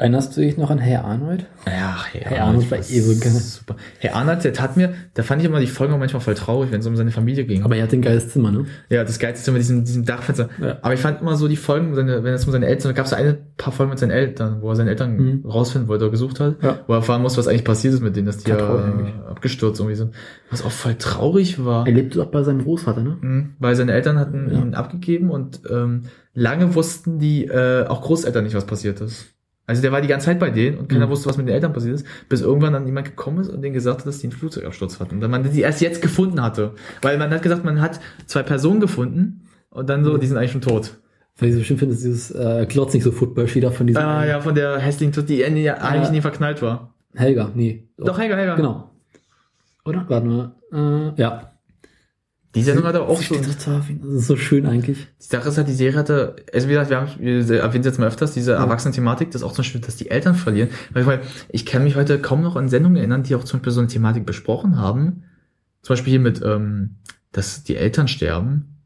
Erinnerst 0.00 0.34
du 0.34 0.40
dich 0.40 0.56
noch 0.56 0.70
an 0.70 0.78
Herr 0.78 1.04
Arnold? 1.04 1.44
Ja, 1.66 2.04
Herr, 2.10 2.30
Herr 2.30 2.44
Arnold 2.46 2.70
war 2.70 2.78
eh 2.78 2.82
so 3.00 3.12
geil. 3.20 3.32
super. 3.32 3.76
Herr 3.98 4.16
Arnold, 4.16 4.42
der 4.42 4.54
tat 4.54 4.78
mir, 4.78 4.94
da 5.12 5.22
fand 5.22 5.42
ich 5.42 5.46
immer 5.48 5.60
die 5.60 5.66
Folgen 5.66 5.92
auch 5.92 5.98
manchmal 5.98 6.22
voll 6.22 6.34
traurig, 6.34 6.72
wenn 6.72 6.80
es 6.80 6.86
um 6.86 6.96
seine 6.96 7.10
Familie 7.10 7.44
ging. 7.44 7.64
Aber 7.64 7.76
er 7.76 7.82
hat 7.82 7.92
ein 7.92 8.00
geiles 8.00 8.30
Zimmer, 8.30 8.50
ne? 8.50 8.64
Ja, 8.88 9.04
das 9.04 9.18
Geilste 9.18 9.50
ist 9.50 9.52
mit 9.52 9.60
diesem, 9.60 9.84
diesem 9.84 10.06
Dachfenster. 10.06 10.48
Ja. 10.58 10.78
Aber 10.80 10.94
ich 10.94 11.00
fand 11.00 11.20
immer 11.20 11.36
so 11.36 11.48
die 11.48 11.56
Folgen, 11.56 11.94
seine, 11.94 12.24
wenn 12.24 12.32
es 12.32 12.46
um 12.46 12.52
seine 12.52 12.64
Eltern, 12.66 12.88
da 12.92 12.96
gab 12.96 13.04
es 13.04 13.12
eine 13.12 13.36
paar 13.58 13.74
Folgen 13.74 13.90
mit 13.90 13.98
seinen 13.98 14.10
Eltern, 14.10 14.62
wo 14.62 14.70
er 14.70 14.76
seine 14.76 14.88
Eltern 14.88 15.16
Mhm. 15.18 15.44
rausfinden 15.44 15.86
wollte 15.88 16.04
oder 16.04 16.12
gesucht 16.12 16.40
hat, 16.40 16.56
Ja. 16.62 16.78
wo 16.86 16.94
er 16.94 16.96
erfahren 17.00 17.20
muss, 17.20 17.36
was 17.36 17.46
eigentlich 17.46 17.64
passiert 17.64 17.92
ist 17.92 18.00
mit 18.00 18.16
denen, 18.16 18.24
dass 18.26 18.38
die 18.38 18.48
ja 18.50 18.56
eigentlich. 18.56 19.14
abgestürzt 19.28 19.80
irgendwie 19.80 19.96
sind. 19.96 20.14
Was 20.50 20.64
auch 20.64 20.70
voll 20.70 20.94
traurig 20.94 21.62
war. 21.62 21.86
Er 21.86 21.92
lebte 21.92 22.16
doch 22.18 22.26
bei 22.30 22.42
seinem 22.42 22.62
Großvater, 22.64 23.02
ne? 23.02 23.18
Mhm, 23.20 23.50
Weil 23.58 23.74
seine 23.76 23.92
Eltern 23.92 24.18
hatten 24.18 24.48
Ja. 24.50 24.60
ihn 24.62 24.74
abgegeben 24.74 25.30
und 25.30 25.60
ähm, 25.70 26.04
lange 26.32 26.74
wussten 26.74 27.18
die 27.18 27.44
äh, 27.44 27.84
auch 27.86 28.00
Großeltern 28.00 28.44
nicht, 28.44 28.54
was 28.56 28.64
passiert 28.64 29.02
ist. 29.02 29.26
Also 29.70 29.82
der 29.82 29.92
war 29.92 30.00
die 30.00 30.08
ganze 30.08 30.26
Zeit 30.26 30.38
bei 30.40 30.50
denen 30.50 30.78
und 30.78 30.88
keiner 30.88 31.06
Mhm. 31.06 31.10
wusste, 31.10 31.28
was 31.28 31.36
mit 31.36 31.46
den 31.46 31.54
Eltern 31.54 31.72
passiert 31.72 31.94
ist, 31.94 32.06
bis 32.28 32.40
irgendwann 32.42 32.72
dann 32.72 32.86
jemand 32.86 33.06
gekommen 33.06 33.38
ist 33.40 33.48
und 33.48 33.62
denen 33.62 33.72
gesagt 33.72 34.00
hat, 34.00 34.06
dass 34.06 34.18
die 34.18 34.26
einen 34.26 34.32
Flugzeugabsturz 34.32 34.98
hatten. 34.98 35.14
Und 35.14 35.20
dann 35.20 35.30
man 35.30 35.44
die 35.44 35.60
erst 35.60 35.80
jetzt 35.80 36.02
gefunden 36.02 36.42
hatte. 36.42 36.72
Weil 37.02 37.16
man 37.18 37.30
hat 37.30 37.42
gesagt, 37.42 37.64
man 37.64 37.80
hat 37.80 38.00
zwei 38.26 38.42
Personen 38.42 38.80
gefunden 38.80 39.48
und 39.70 39.88
dann 39.88 40.04
so, 40.04 40.18
die 40.18 40.26
sind 40.26 40.36
eigentlich 40.36 40.52
schon 40.52 40.60
tot. 40.60 40.98
Weil 41.38 41.50
ich 41.50 41.54
so 41.54 41.62
schön 41.62 41.78
finde, 41.78 41.94
ist 41.94 42.04
dieses 42.04 42.30
äh, 42.32 42.66
Glotz 42.68 42.92
nicht 42.92 43.04
so 43.04 43.12
Football-Schieder 43.12 43.70
von 43.70 43.86
diesem 43.86 44.02
Ah 44.02 44.26
ja, 44.26 44.40
von 44.40 44.54
der 44.54 44.78
hässlichen 44.78 45.12
Tut, 45.12 45.28
die 45.28 45.36
ja 45.36 45.74
eigentlich 45.76 46.10
nie 46.10 46.20
verknallt 46.20 46.60
war. 46.60 46.92
Helga, 47.14 47.50
nee. 47.54 47.88
Doch, 47.96 48.18
Helga, 48.18 48.36
Helga. 48.36 48.56
Genau. 48.56 48.90
Oder? 49.84 50.04
Warte 50.08 50.26
mal. 50.26 50.54
Äh, 50.72 51.20
ja. 51.20 51.52
Die 52.54 52.62
Sendung 52.62 52.84
hatte 52.84 53.02
auch 53.02 53.22
so. 53.22 53.36
Das 53.36 53.46
ist 53.46 54.26
so 54.26 54.36
schön 54.36 54.66
eigentlich. 54.66 55.06
Die 55.20 55.26
Sache 55.26 55.48
ist 55.48 55.56
halt, 55.56 55.68
die 55.68 55.72
Serie 55.72 55.98
hatte, 55.98 56.36
also 56.52 56.66
wie 56.66 56.72
gesagt, 56.72 56.90
wir 56.90 57.00
haben, 57.00 57.10
wir 57.18 57.60
erwähnen 57.60 57.80
es 57.80 57.86
jetzt 57.86 57.98
mal 57.98 58.08
öfters, 58.08 58.32
diese 58.32 58.54
Erwachsenen-Thematik, 58.54 59.30
das 59.30 59.42
ist 59.42 59.46
auch 59.46 59.52
zum 59.52 59.62
Beispiel, 59.62 59.80
dass 59.80 59.96
die 59.96 60.10
Eltern 60.10 60.34
verlieren. 60.34 60.70
Weil, 60.92 61.06
weil 61.06 61.20
ich 61.48 61.64
kann 61.64 61.84
mich 61.84 61.94
heute 61.94 62.18
kaum 62.18 62.42
noch 62.42 62.56
an 62.56 62.68
Sendungen 62.68 62.96
erinnern, 62.96 63.22
die 63.22 63.36
auch 63.36 63.44
zum 63.44 63.60
Beispiel 63.60 63.72
so 63.72 63.80
eine 63.80 63.88
Thematik 63.88 64.26
besprochen 64.26 64.78
haben. 64.78 65.22
Zum 65.82 65.94
Beispiel 65.94 66.10
hier 66.10 66.20
mit, 66.20 66.42
ähm, 66.42 66.96
dass 67.30 67.62
die 67.62 67.76
Eltern 67.76 68.08
sterben. 68.08 68.76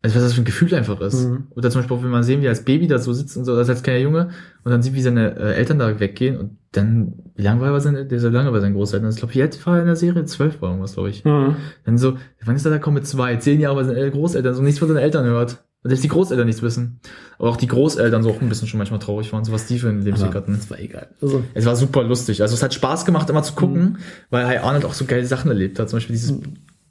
Also 0.00 0.16
was 0.16 0.22
das 0.22 0.32
für 0.34 0.40
ein 0.40 0.46
Gefühl 0.46 0.74
einfach 0.74 1.00
ist. 1.00 1.24
Mhm. 1.24 1.48
Oder 1.50 1.70
zum 1.70 1.80
Beispiel, 1.80 1.96
auch, 1.96 2.02
wenn 2.02 2.10
man 2.10 2.22
sehen, 2.22 2.40
wie 2.40 2.46
er 2.46 2.50
als 2.50 2.64
Baby 2.64 2.86
da 2.86 2.98
so 2.98 3.12
sitzt 3.12 3.36
und 3.36 3.44
so, 3.44 3.54
als 3.54 3.68
als 3.68 3.82
kleiner 3.82 4.00
Junge, 4.00 4.30
und 4.64 4.70
dann 4.70 4.82
sieht, 4.82 4.94
wie 4.94 5.02
seine 5.02 5.36
äh, 5.36 5.54
Eltern 5.54 5.78
da 5.78 6.00
weggehen 6.00 6.38
und 6.38 6.58
dann, 6.76 7.14
wie 7.36 7.42
lange 7.42 7.60
war 7.60 7.68
er 7.68 7.72
bei 7.72 7.80
seinen, 7.80 8.08
der 8.08 8.18
ja 8.18 8.28
lange 8.28 8.50
bei 8.50 8.60
seinen 8.60 8.74
Großeltern? 8.74 9.10
Ich 9.10 9.16
glaube, 9.16 9.34
wie 9.34 9.42
alt 9.42 9.64
war 9.66 9.76
er 9.76 9.80
in 9.82 9.86
der 9.86 9.96
Serie? 9.96 10.24
Zwölf 10.24 10.60
war 10.60 10.70
irgendwas, 10.70 10.94
glaube 10.94 11.10
ich. 11.10 11.24
Mhm. 11.24 11.56
Dann 11.84 11.98
so, 11.98 12.16
wann 12.44 12.56
ist 12.56 12.64
er 12.64 12.70
da 12.70 12.78
gekommen 12.78 12.94
mit 12.96 13.06
zwei, 13.06 13.36
zehn 13.36 13.60
Jahre 13.60 13.76
bei 13.76 13.84
seinen 13.84 14.10
Großeltern, 14.12 14.54
so 14.54 14.62
nichts 14.62 14.78
von 14.78 14.88
seinen 14.88 14.98
Eltern 14.98 15.24
hört. 15.24 15.64
Und 15.82 15.90
selbst 15.90 16.02
die 16.02 16.08
Großeltern 16.08 16.46
nichts 16.46 16.62
wissen. 16.62 16.98
Aber 17.38 17.50
auch 17.50 17.56
die 17.56 17.66
Großeltern 17.66 18.22
so 18.22 18.30
auch 18.30 18.40
ein 18.40 18.48
bisschen 18.48 18.66
schon 18.68 18.78
manchmal 18.78 19.00
traurig 19.00 19.30
waren, 19.34 19.44
so 19.44 19.52
was 19.52 19.66
die 19.66 19.78
für 19.78 19.90
einen 19.90 20.00
Lebensweg 20.02 20.34
hatten. 20.34 20.54
das 20.54 20.70
war 20.70 20.78
egal. 20.80 21.08
Also, 21.20 21.44
Es 21.52 21.66
war 21.66 21.76
super 21.76 22.02
lustig. 22.02 22.40
Also 22.40 22.54
es 22.54 22.62
hat 22.62 22.72
Spaß 22.72 23.04
gemacht, 23.04 23.28
immer 23.28 23.42
zu 23.42 23.52
gucken, 23.52 23.82
Mhm. 23.82 23.96
weil 24.30 24.58
Arnold 24.58 24.86
auch 24.86 24.94
so 24.94 25.04
geile 25.04 25.26
Sachen 25.26 25.50
erlebt 25.50 25.78
hat. 25.78 25.90
Zum 25.90 25.98
Beispiel 25.98 26.14
dieses 26.16 26.34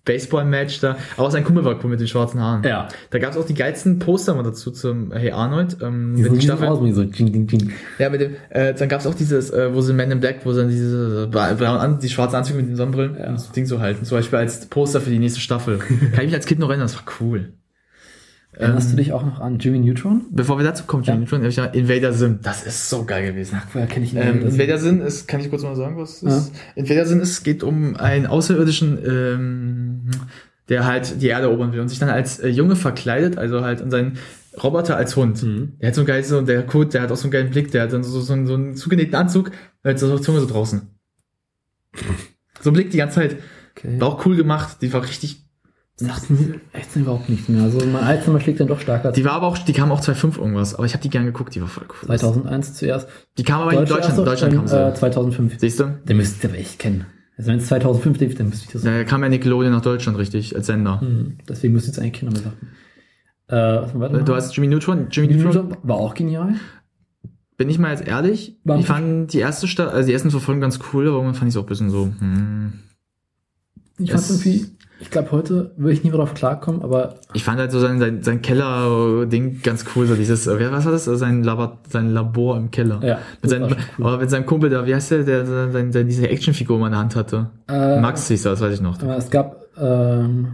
Baseball-Match 0.05 0.79
da. 0.81 0.97
Aber 1.17 1.27
auch 1.27 1.31
sein 1.31 1.43
Kumpel 1.43 1.63
war 1.65 1.77
cool 1.83 1.89
mit 1.89 1.99
den 1.99 2.07
schwarzen 2.07 2.39
Haaren. 2.41 2.63
ja. 2.63 2.87
Da 3.09 3.19
gab 3.19 3.31
es 3.31 3.37
auch 3.37 3.45
die 3.45 3.53
geilsten 3.53 3.99
Poster 3.99 4.33
mal 4.35 4.43
dazu 4.43 4.71
zum 4.71 5.11
Hey 5.11 5.31
Arnold. 5.31 5.77
Ähm, 5.81 6.15
Die 6.15 6.23
sind 6.23 6.43
Staffeln. 6.43 6.69
aus, 6.69 6.83
wie 6.83 6.91
so, 6.91 7.03
ding, 7.03 7.31
ding, 7.31 7.47
ding. 7.47 7.71
Ja, 7.99 8.09
mit 8.09 8.21
dem, 8.21 8.35
äh, 8.49 8.73
dann 8.73 8.89
gab's 8.89 9.07
auch 9.07 9.13
dieses, 9.15 9.49
äh, 9.51 9.73
wo 9.73 9.81
sie 9.81 9.93
Men 9.93 10.11
in 10.11 10.19
Black, 10.19 10.41
wo 10.45 10.51
sie 10.53 10.59
dann 10.61 10.69
diese, 10.69 11.29
äh, 11.33 11.65
An- 11.65 11.99
die 11.99 12.09
schwarzen 12.09 12.35
Anzüge 12.35 12.59
mit 12.59 12.67
den 12.69 12.75
Sonnenbrillen 12.75 13.15
Ja. 13.17 13.27
und 13.27 13.33
das 13.35 13.51
Ding 13.51 13.65
so 13.65 13.79
halten. 13.79 14.05
Zum 14.05 14.17
Beispiel 14.17 14.39
als 14.39 14.65
Poster 14.67 14.99
für 15.01 15.09
die 15.09 15.19
nächste 15.19 15.39
Staffel. 15.39 15.77
Kann 15.87 15.89
ich 16.19 16.25
mich 16.25 16.33
als 16.35 16.45
Kind 16.45 16.59
noch 16.59 16.69
erinnern, 16.69 16.87
das 16.87 16.95
war 16.95 17.03
cool. 17.21 17.53
Erinnerst 18.57 18.91
du 18.91 18.95
dich 18.97 19.11
auch 19.13 19.23
noch 19.25 19.39
an 19.39 19.57
Jimmy 19.59 19.79
Neutron? 19.79 20.21
Bevor 20.31 20.57
wir 20.57 20.63
dazu 20.63 20.83
kommen, 20.85 21.03
Ja. 21.03 21.13
Jimmy 21.13 21.25
Neutron, 21.25 21.41
hab 21.41 21.49
ich 21.49 21.55
ja 21.55 21.65
Invader 21.65 22.13
Sim. 22.13 22.39
Das 22.43 22.63
ist 22.65 22.89
so 22.89 23.03
geil 23.03 23.25
gewesen. 23.31 23.59
Woher 23.73 23.87
kenne 23.87 24.05
ich 24.05 24.13
ihn 24.13 24.19
Ähm, 24.21 24.41
Invader 24.41 24.77
Sim 24.77 25.01
ist, 25.01 25.27
kann 25.27 25.41
ich 25.41 25.49
kurz 25.49 25.63
mal 25.63 25.75
sagen, 25.75 25.97
was 25.97 26.21
es 26.21 26.23
ist? 26.23 26.51
Invader 26.75 27.05
Sim 27.05 27.19
ist, 27.21 27.31
es 27.31 27.43
geht 27.43 27.63
um 27.63 27.95
einen 27.95 28.27
Außerirdischen, 28.27 28.99
ähm, 29.05 30.01
der 30.69 30.85
halt 30.85 31.21
die 31.21 31.27
Erde 31.27 31.47
erobern 31.47 31.73
will 31.73 31.79
und 31.81 31.89
sich 31.89 31.99
dann 31.99 32.09
als 32.09 32.39
äh, 32.39 32.47
Junge 32.47 32.75
verkleidet, 32.75 33.37
also 33.37 33.61
halt 33.61 33.81
in 33.81 33.89
seinen 33.91 34.17
Roboter 34.61 34.95
als 34.97 35.15
Hund. 35.15 35.41
Mhm. 35.41 35.73
Der 35.81 35.87
hat 35.87 35.95
so 35.95 36.01
einen 36.01 36.07
geilen, 36.07 36.23
so, 36.23 36.41
der 36.41 36.63
Code, 36.65 36.89
der 36.89 37.01
hat 37.01 37.11
auch 37.11 37.17
so 37.17 37.23
einen 37.23 37.31
geilen 37.31 37.49
Blick, 37.49 37.71
der 37.71 37.83
hat 37.83 37.93
dann 37.93 38.03
so, 38.03 38.21
so, 38.21 38.33
einen- 38.33 38.45
so 38.45 38.53
einen 38.53 38.75
zugenähten 38.75 39.15
Anzug, 39.15 39.51
halt 39.83 39.97
so 39.99 40.17
Zunge 40.19 40.39
so 40.39 40.45
draußen. 40.47 40.81
So 42.61 42.69
ein 42.69 42.73
Blick 42.73 42.91
die 42.91 42.97
ganze 42.97 43.15
Zeit. 43.15 43.35
Okay. 43.75 43.99
War 43.99 44.07
auch 44.09 44.25
cool 44.25 44.37
gemacht, 44.37 44.77
die 44.81 44.93
war 44.93 45.03
richtig, 45.03 45.42
Sagt 45.95 46.29
mir 46.31 46.59
echt 46.73 46.95
überhaupt 46.95 47.29
nichts 47.29 47.47
mehr. 47.49 47.61
Also 47.63 47.77
mein 47.85 48.03
Alzheimer 48.03 48.39
schlägt 48.39 48.59
dann 48.59 48.67
doch 48.67 48.79
stärker. 48.79 49.11
die 49.11 49.23
war 49.25 49.33
aber 49.33 49.47
auch, 49.47 49.57
die 49.59 49.73
kam 49.73 49.91
auch 49.91 50.01
2005 50.01 50.37
irgendwas, 50.39 50.73
aber 50.75 50.85
ich 50.85 50.93
habe 50.93 51.03
die 51.03 51.09
gern 51.09 51.25
geguckt, 51.25 51.53
die 51.53 51.61
war 51.61 51.67
voll 51.67 51.85
cool. 51.89 52.07
2001 52.07 52.73
zuerst. 52.73 53.07
Die 53.37 53.43
kam 53.43 53.61
aber 53.61 53.73
in 53.73 53.79
Deutschland, 53.85 54.05
erst, 54.05 54.17
Deutschland 54.17 54.53
kam 54.55 54.67
sie. 54.67 54.75
äh, 54.87 54.93
2005. 54.93 55.55
Siehst 55.59 55.79
du? 55.79 55.99
Den 56.07 56.17
müsst 56.17 56.43
ihr 56.43 56.49
aber 56.49 56.57
echt 56.59 56.79
kennen. 56.79 57.05
Also 57.37 57.51
wenn 57.51 57.59
es 57.59 57.67
2005 57.67 58.19
lief, 58.19 58.35
dann 58.35 58.49
müsste 58.49 58.65
ich 58.65 58.71
das. 58.73 58.81
Da 58.83 59.03
kam 59.03 59.21
ja 59.23 59.29
Nickelodeon 59.29 59.71
nach 59.71 59.81
Deutschland 59.81 60.17
richtig, 60.17 60.55
als 60.55 60.65
Sender. 60.67 60.99
Hm, 61.01 61.37
deswegen 61.47 61.73
müsste 61.73 61.91
ich 61.91 61.97
es 61.97 62.01
eigentlich 62.01 62.13
kennen, 62.13 62.33
aber 62.33 62.39
sagen. 62.43 62.57
Äh, 63.47 63.93
was 63.93 63.99
weiter? 63.99 64.23
Du 64.23 64.35
hast 64.35 64.55
Jimmy 64.55 64.67
Neutron, 64.67 65.07
Jimmy 65.11 65.27
Jimmy 65.27 65.43
Neutron, 65.43 65.67
Neutron 65.69 65.87
war 65.89 65.97
auch 65.97 66.13
genial. 66.15 66.55
bin 67.57 67.69
ich 67.69 67.77
mal 67.77 67.91
jetzt 67.91 68.07
ehrlich, 68.07 68.57
War 68.63 68.79
ich 68.79 68.85
fand 68.87 69.31
die 69.33 69.39
erste 69.39 69.67
Stadt, 69.67 69.93
also 69.93 70.07
die 70.07 70.13
ersten 70.13 70.31
zwei 70.31 70.39
Folgen 70.39 70.59
ganz 70.61 70.79
cool, 70.91 71.07
aber 71.07 71.17
irgendwann 71.17 71.35
fand 71.35 71.49
ich 71.49 71.53
es 71.55 71.57
auch 71.57 71.63
ein 71.65 71.69
bisschen 71.69 71.89
so, 71.91 72.05
hm. 72.05 72.73
Ich 73.99 74.09
fand 74.11 74.23
Es- 74.23 74.29
irgendwie, 74.45 74.65
ich 75.03 75.11
glaube, 75.11 75.31
heute 75.31 75.71
würde 75.77 75.93
ich 75.93 76.03
nie 76.03 76.09
mehr 76.09 76.17
drauf 76.17 76.33
klarkommen, 76.33 76.81
aber 76.81 77.15
Ich 77.33 77.43
fand 77.43 77.59
halt 77.59 77.71
so 77.71 77.79
sein, 77.79 77.99
sein, 77.99 78.23
sein 78.23 78.41
Keller-Ding 78.41 79.61
ganz 79.61 79.85
cool, 79.95 80.07
so 80.07 80.15
dieses, 80.15 80.47
äh, 80.47 80.71
was 80.71 80.85
war 80.85 80.91
das? 80.91 81.05
Sein 81.05 81.43
Labor, 81.43 81.77
sein 81.89 82.11
Labor 82.13 82.57
im 82.57 82.71
Keller. 82.71 82.99
ja. 83.03 83.19
Mit 83.41 83.51
seinem, 83.51 83.69
cool. 83.99 84.05
aber 84.05 84.17
mit 84.17 84.29
seinem 84.29 84.45
Kumpel 84.45 84.69
da, 84.69 84.85
wie 84.87 84.95
heißt 84.95 85.11
der, 85.11 85.23
der, 85.23 85.43
der, 85.43 85.83
der, 85.83 86.03
diese 86.03 86.27
Actionfigur 86.29 86.79
mal 86.79 86.87
in 86.87 86.93
der 86.93 87.01
Hand 87.01 87.15
hatte? 87.15 87.49
Äh, 87.69 87.99
Max 87.99 88.27
hieß 88.27 88.43
das 88.43 88.59
weiß 88.61 88.73
ich 88.73 88.81
noch. 88.81 89.01
es 89.03 89.29
gab, 89.29 89.57
ähm, 89.79 90.47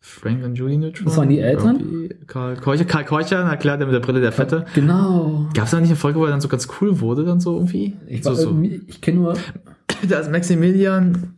Frank 0.00 0.44
und 0.44 0.54
Julie 0.56 0.78
Neutron? 0.78 1.04
Das 1.06 1.16
waren 1.16 1.28
die 1.28 1.38
Eltern? 1.38 1.76
Irgendwie 1.78 2.14
Karl 2.26 2.56
Korcher, 2.56 2.84
Karl 2.84 3.04
Korcher, 3.04 3.44
na 3.44 3.56
klar, 3.56 3.76
der 3.78 3.86
mit 3.86 3.94
der 3.94 4.00
Brille, 4.00 4.20
der 4.20 4.32
Fette. 4.32 4.64
genau. 4.74 5.46
Gab 5.54 5.66
es 5.66 5.70
da 5.70 5.78
nicht 5.80 5.90
eine 5.90 5.96
Folge, 5.96 6.18
wo 6.18 6.24
er 6.24 6.30
dann 6.30 6.40
so 6.40 6.48
ganz 6.48 6.66
cool 6.80 7.00
wurde, 7.00 7.24
dann 7.24 7.38
so 7.40 7.54
irgendwie? 7.54 7.94
Ich, 8.08 8.24
so, 8.24 8.34
so. 8.34 8.48
irgendwie- 8.48 8.80
ich 8.88 9.00
kenne 9.00 9.18
nur, 9.20 9.34
Da 10.08 10.18
ist 10.18 10.30
Maximilian 10.32 11.34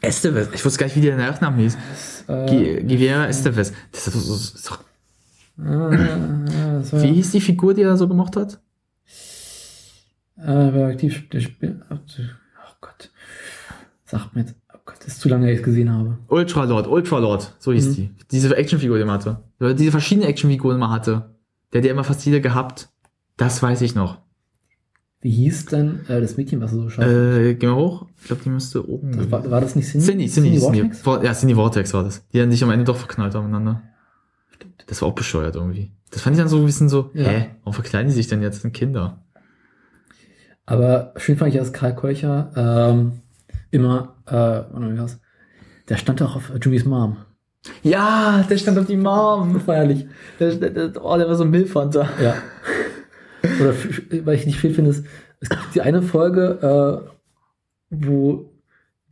Esteves. 0.00 0.48
Ich 0.54 0.64
wusste 0.64 0.78
gar 0.78 0.86
nicht, 0.86 0.96
wie 0.96 1.00
der 1.00 1.16
Nachname 1.16 1.62
hieß. 1.62 1.76
äh, 2.28 2.82
Guillermo 2.82 3.24
Esteves. 3.26 3.72
Das 3.92 4.06
ist, 4.08 4.14
so- 4.14 4.34
so- 4.36 4.74
war, 5.56 5.90
wie 7.02 7.12
hieß 7.14 7.32
die 7.32 7.40
Figur, 7.40 7.74
die 7.74 7.82
er 7.82 7.96
so 7.96 8.06
gemacht 8.08 8.36
hat? 8.36 8.60
äh, 10.36 10.70
wer 10.72 10.86
aktiv 10.88 11.28
der 11.30 11.40
Spiel, 11.40 11.82
oh 11.90 11.96
Gott. 12.80 13.10
Sagt 14.04 14.34
mir 14.34 14.42
jetzt, 14.42 14.54
oh 14.72 14.78
Gott, 14.84 14.96
das 15.00 15.08
ist 15.08 15.20
zu 15.20 15.28
lange, 15.28 15.46
dass 15.46 15.52
ich 15.54 15.58
es 15.58 15.64
gesehen 15.64 15.92
habe. 15.92 16.16
Ultralord, 16.28 16.86
Ultralord, 16.86 17.54
so 17.58 17.72
hieß 17.72 17.88
Mhm. 17.88 17.94
die. 17.94 18.10
Diese 18.30 18.56
Actionfigur, 18.56 18.98
die 18.98 19.04
man 19.04 19.14
hatte. 19.14 19.42
Diese 19.74 19.90
verschiedenen 19.90 20.28
Actionfiguren, 20.28 20.76
die 20.76 20.80
man 20.80 20.90
hatte. 20.90 21.30
Der 21.72 21.80
hat 21.80 21.84
ja 21.86 21.90
immer 21.92 22.04
fast 22.04 22.24
jede 22.24 22.40
gehabt. 22.40 22.88
Das 23.36 23.62
weiß 23.62 23.82
ich 23.82 23.94
noch. 23.94 24.18
Wie 25.20 25.30
hieß 25.30 25.66
denn 25.66 26.00
äh, 26.08 26.20
das 26.20 26.36
Mädchen, 26.36 26.60
was 26.60 26.72
er 26.72 26.76
so 26.78 26.88
schaut? 26.90 27.04
Äh, 27.06 27.54
gehen 27.54 27.70
wir 27.70 27.76
hoch? 27.76 28.06
Ich 28.20 28.26
glaube, 28.28 28.42
die 28.44 28.50
müsste 28.50 28.88
oben. 28.88 29.16
das 29.16 29.30
war, 29.30 29.50
war 29.50 29.60
das 29.60 29.74
nicht 29.74 29.88
Cindy? 29.88 30.06
Cindy, 30.06 30.28
Cindy, 30.28 30.50
Cindy. 30.60 30.78
Vortex? 30.80 31.00
Vor- 31.00 31.24
Ja, 31.24 31.32
Cindy 31.34 31.54
Vortex 31.56 31.92
war 31.94 32.04
das. 32.04 32.24
Die 32.32 32.38
dann 32.38 32.50
sich 32.52 32.62
am 32.62 32.70
Ende 32.70 32.84
doch 32.84 32.96
verknallt 32.96 33.34
haben 33.34 33.46
miteinander. 33.46 33.82
Das 34.86 35.02
war 35.02 35.08
auch 35.08 35.14
bescheuert 35.14 35.56
irgendwie. 35.56 35.90
Das 36.10 36.22
fand 36.22 36.36
ich 36.36 36.40
dann 36.40 36.48
so 36.48 36.58
ein 36.58 36.64
bisschen 36.66 36.88
so, 36.88 37.10
Ja. 37.14 37.24
hä, 37.24 37.46
warum 37.64 37.74
verkleiden 37.74 38.06
die 38.08 38.14
sich 38.14 38.28
denn 38.28 38.42
jetzt? 38.42 38.62
Sind 38.62 38.72
Kinder. 38.72 39.22
Aber 40.66 41.12
schön 41.16 41.36
fand 41.36 41.52
ich, 41.52 41.58
dass 41.58 41.72
Karl 41.72 41.94
Keucher 41.94 42.52
ähm, 42.56 43.20
immer, 43.70 44.16
äh, 44.26 44.32
warte, 44.32 44.92
wie 44.94 44.98
war's? 44.98 45.20
der 45.88 45.96
stand 45.96 46.20
doch 46.20 46.36
auf 46.36 46.52
Jimmys 46.62 46.84
Mom. 46.84 47.16
Ja, 47.82 48.44
der 48.48 48.56
stand 48.58 48.78
auf 48.78 48.86
die 48.86 48.96
Mom. 48.96 49.60
Feierlich. 49.60 50.06
Der, 50.38 50.54
der, 50.54 50.70
der, 50.70 51.04
oh, 51.04 51.16
der 51.16 51.26
war 51.28 51.34
so 51.34 51.44
ein 51.44 51.50
Milfhunter. 51.50 52.08
Ja. 52.22 52.34
Oder 53.60 53.74
weil 54.24 54.36
ich 54.36 54.46
nicht 54.46 54.58
viel 54.58 54.74
finde, 54.74 54.90
ist, 54.90 55.04
es 55.40 55.48
gibt 55.48 55.74
die 55.74 55.80
eine 55.80 56.02
Folge, 56.02 57.02
äh, 57.02 57.10
wo 57.90 58.52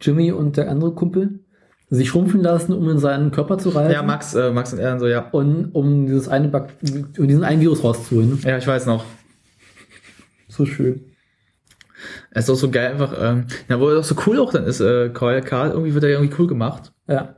Jimmy 0.01 0.32
und 0.32 0.56
der 0.56 0.70
andere 0.70 0.93
Kumpel 0.93 1.40
sich 1.89 2.09
schrumpfen 2.09 2.43
lassen, 2.43 2.73
um 2.73 2.89
in 2.90 2.98
seinen 2.98 3.31
Körper 3.31 3.59
zu 3.59 3.70
reisen. 3.70 3.93
Ja, 3.93 4.02
Max, 4.02 4.35
äh, 4.35 4.51
Max 4.51 4.73
und 4.73 4.81
er 4.81 4.98
so, 4.98 5.06
ja. 5.06 5.28
Und 5.31 5.70
um 5.73 6.06
dieses 6.06 6.28
eine 6.28 6.48
Bak 6.48 6.70
um 7.18 7.28
diesen 7.28 7.44
einen 7.44 7.60
Virus 7.60 7.85
rauszuholen. 7.85 8.40
Ja, 8.44 8.59
ich 8.59 8.66
weiß 8.66 8.86
noch. 8.86 9.05
So 10.48 10.66
schön. 10.66 11.12
Es 12.31 12.44
ist 12.44 12.51
auch 12.51 12.56
so 12.56 12.70
geil 12.70 12.93
einfach, 12.93 13.14
ähm, 13.18 13.47
na, 13.68 13.81
wo 13.81 13.89
er 13.89 13.97
doch 13.97 14.05
so 14.05 14.16
cool 14.27 14.39
auch 14.39 14.52
dann 14.52 14.64
ist, 14.64 14.81
äh, 14.81 15.10
Karl, 15.10 15.40
Karl, 15.43 15.70
irgendwie 15.70 15.94
wird 15.94 16.05
er 16.05 16.10
irgendwie 16.10 16.35
cool 16.39 16.47
gemacht. 16.47 16.93
Ja. 17.09 17.36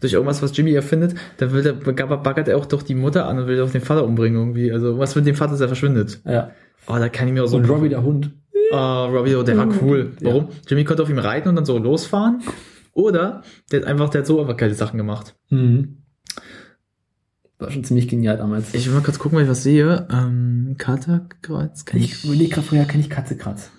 Durch 0.00 0.12
irgendwas, 0.12 0.42
was 0.42 0.56
Jimmy 0.56 0.72
erfindet, 0.72 1.14
da 1.38 1.52
will 1.52 1.62
der, 1.62 1.72
baggert 1.72 2.48
er 2.48 2.56
auch 2.56 2.66
doch 2.66 2.82
die 2.82 2.94
Mutter 2.94 3.26
an 3.26 3.38
und 3.38 3.46
will 3.48 3.60
auch 3.60 3.70
den 3.70 3.80
Vater 3.80 4.04
umbringen 4.04 4.38
irgendwie. 4.40 4.72
Also, 4.72 4.98
was 4.98 5.14
mit 5.16 5.26
dem 5.26 5.34
Vater, 5.34 5.56
der 5.56 5.68
verschwindet. 5.68 6.20
Ja. 6.24 6.50
Oh, 6.86 6.96
da 6.98 7.08
kann 7.08 7.28
ich 7.28 7.34
mir 7.34 7.44
auch 7.44 7.48
so. 7.48 7.56
Und 7.56 7.68
Robbie 7.68 7.88
der 7.88 8.02
Hund. 8.02 8.30
Oh, 8.72 9.04
Robbie, 9.06 9.34
oh, 9.34 9.42
der 9.42 9.56
war 9.56 9.68
cool. 9.82 10.12
Ja. 10.20 10.28
Warum? 10.30 10.48
Jimmy 10.66 10.84
konnte 10.84 11.02
auf 11.02 11.10
ihm 11.10 11.18
reiten 11.18 11.48
und 11.48 11.56
dann 11.56 11.64
so 11.64 11.76
losfahren. 11.78 12.42
Oder 12.92 13.42
der 13.70 13.80
hat 13.80 13.86
einfach, 13.86 14.08
der 14.10 14.20
hat 14.20 14.26
so 14.26 14.40
einfach 14.40 14.56
geile 14.56 14.74
Sachen 14.74 14.96
gemacht. 14.98 15.34
Mhm. 15.50 15.98
War 17.58 17.70
schon 17.70 17.84
ziemlich 17.84 18.08
genial 18.08 18.36
damals. 18.38 18.74
Ich 18.74 18.86
will 18.86 18.94
mal 18.94 19.02
kurz 19.02 19.18
gucken, 19.18 19.38
wenn 19.38 19.44
ich 19.44 19.50
was 19.50 19.62
sehe. 19.62 20.06
Ähm, 20.10 20.74
Katerkreuz, 20.78 21.84
kenn 21.84 22.00
Ich 22.00 22.12
ich. 22.12 22.24
überlege 22.24 22.50
gerade 22.50 22.66
vorher, 22.66 22.86
kenne 22.86 23.02
ich 23.02 23.10
Katze 23.10 23.36
Kratz. 23.36 23.70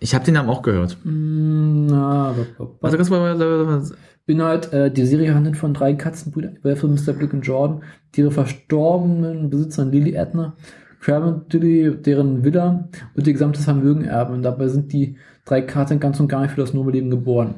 Ich 0.00 0.14
habe 0.14 0.24
den 0.24 0.34
Namen 0.34 0.48
auch 0.48 0.62
gehört. 0.62 0.96
Mm, 1.04 1.86
na, 1.86 2.28
aber, 2.30 2.46
Warte, 2.80 2.96
ganz 2.96 3.10
mal. 3.10 3.90
Inhalt, 4.28 4.72
äh, 4.72 4.90
die 4.90 5.04
Serie 5.04 5.34
handelt 5.34 5.56
von 5.56 5.74
drei 5.74 5.94
Katzenbrüdern, 5.94 6.58
Belford, 6.62 6.90
Mr. 6.90 7.12
Blick 7.12 7.32
und 7.32 7.42
Jordan, 7.42 7.82
die 8.14 8.20
ihre 8.20 8.30
verstorbenen 8.30 9.50
Besitzern 9.50 9.90
Lily 9.90 10.14
Edna, 10.14 10.56
Crab 11.00 11.24
und 11.24 11.52
Dilly, 11.52 11.96
deren 11.96 12.44
Villa 12.44 12.88
und 13.14 13.26
ihr 13.26 13.32
gesamtes 13.32 13.64
Vermögen 13.64 14.04
erben. 14.04 14.34
Und 14.34 14.42
dabei 14.42 14.68
sind 14.68 14.92
die 14.92 15.16
drei 15.44 15.62
Katzen 15.62 16.00
ganz 16.00 16.20
und 16.20 16.28
gar 16.28 16.42
nicht 16.42 16.50
für 16.50 16.60
das 16.60 16.74
normale 16.74 16.96
Leben 16.96 17.10
geboren. 17.10 17.54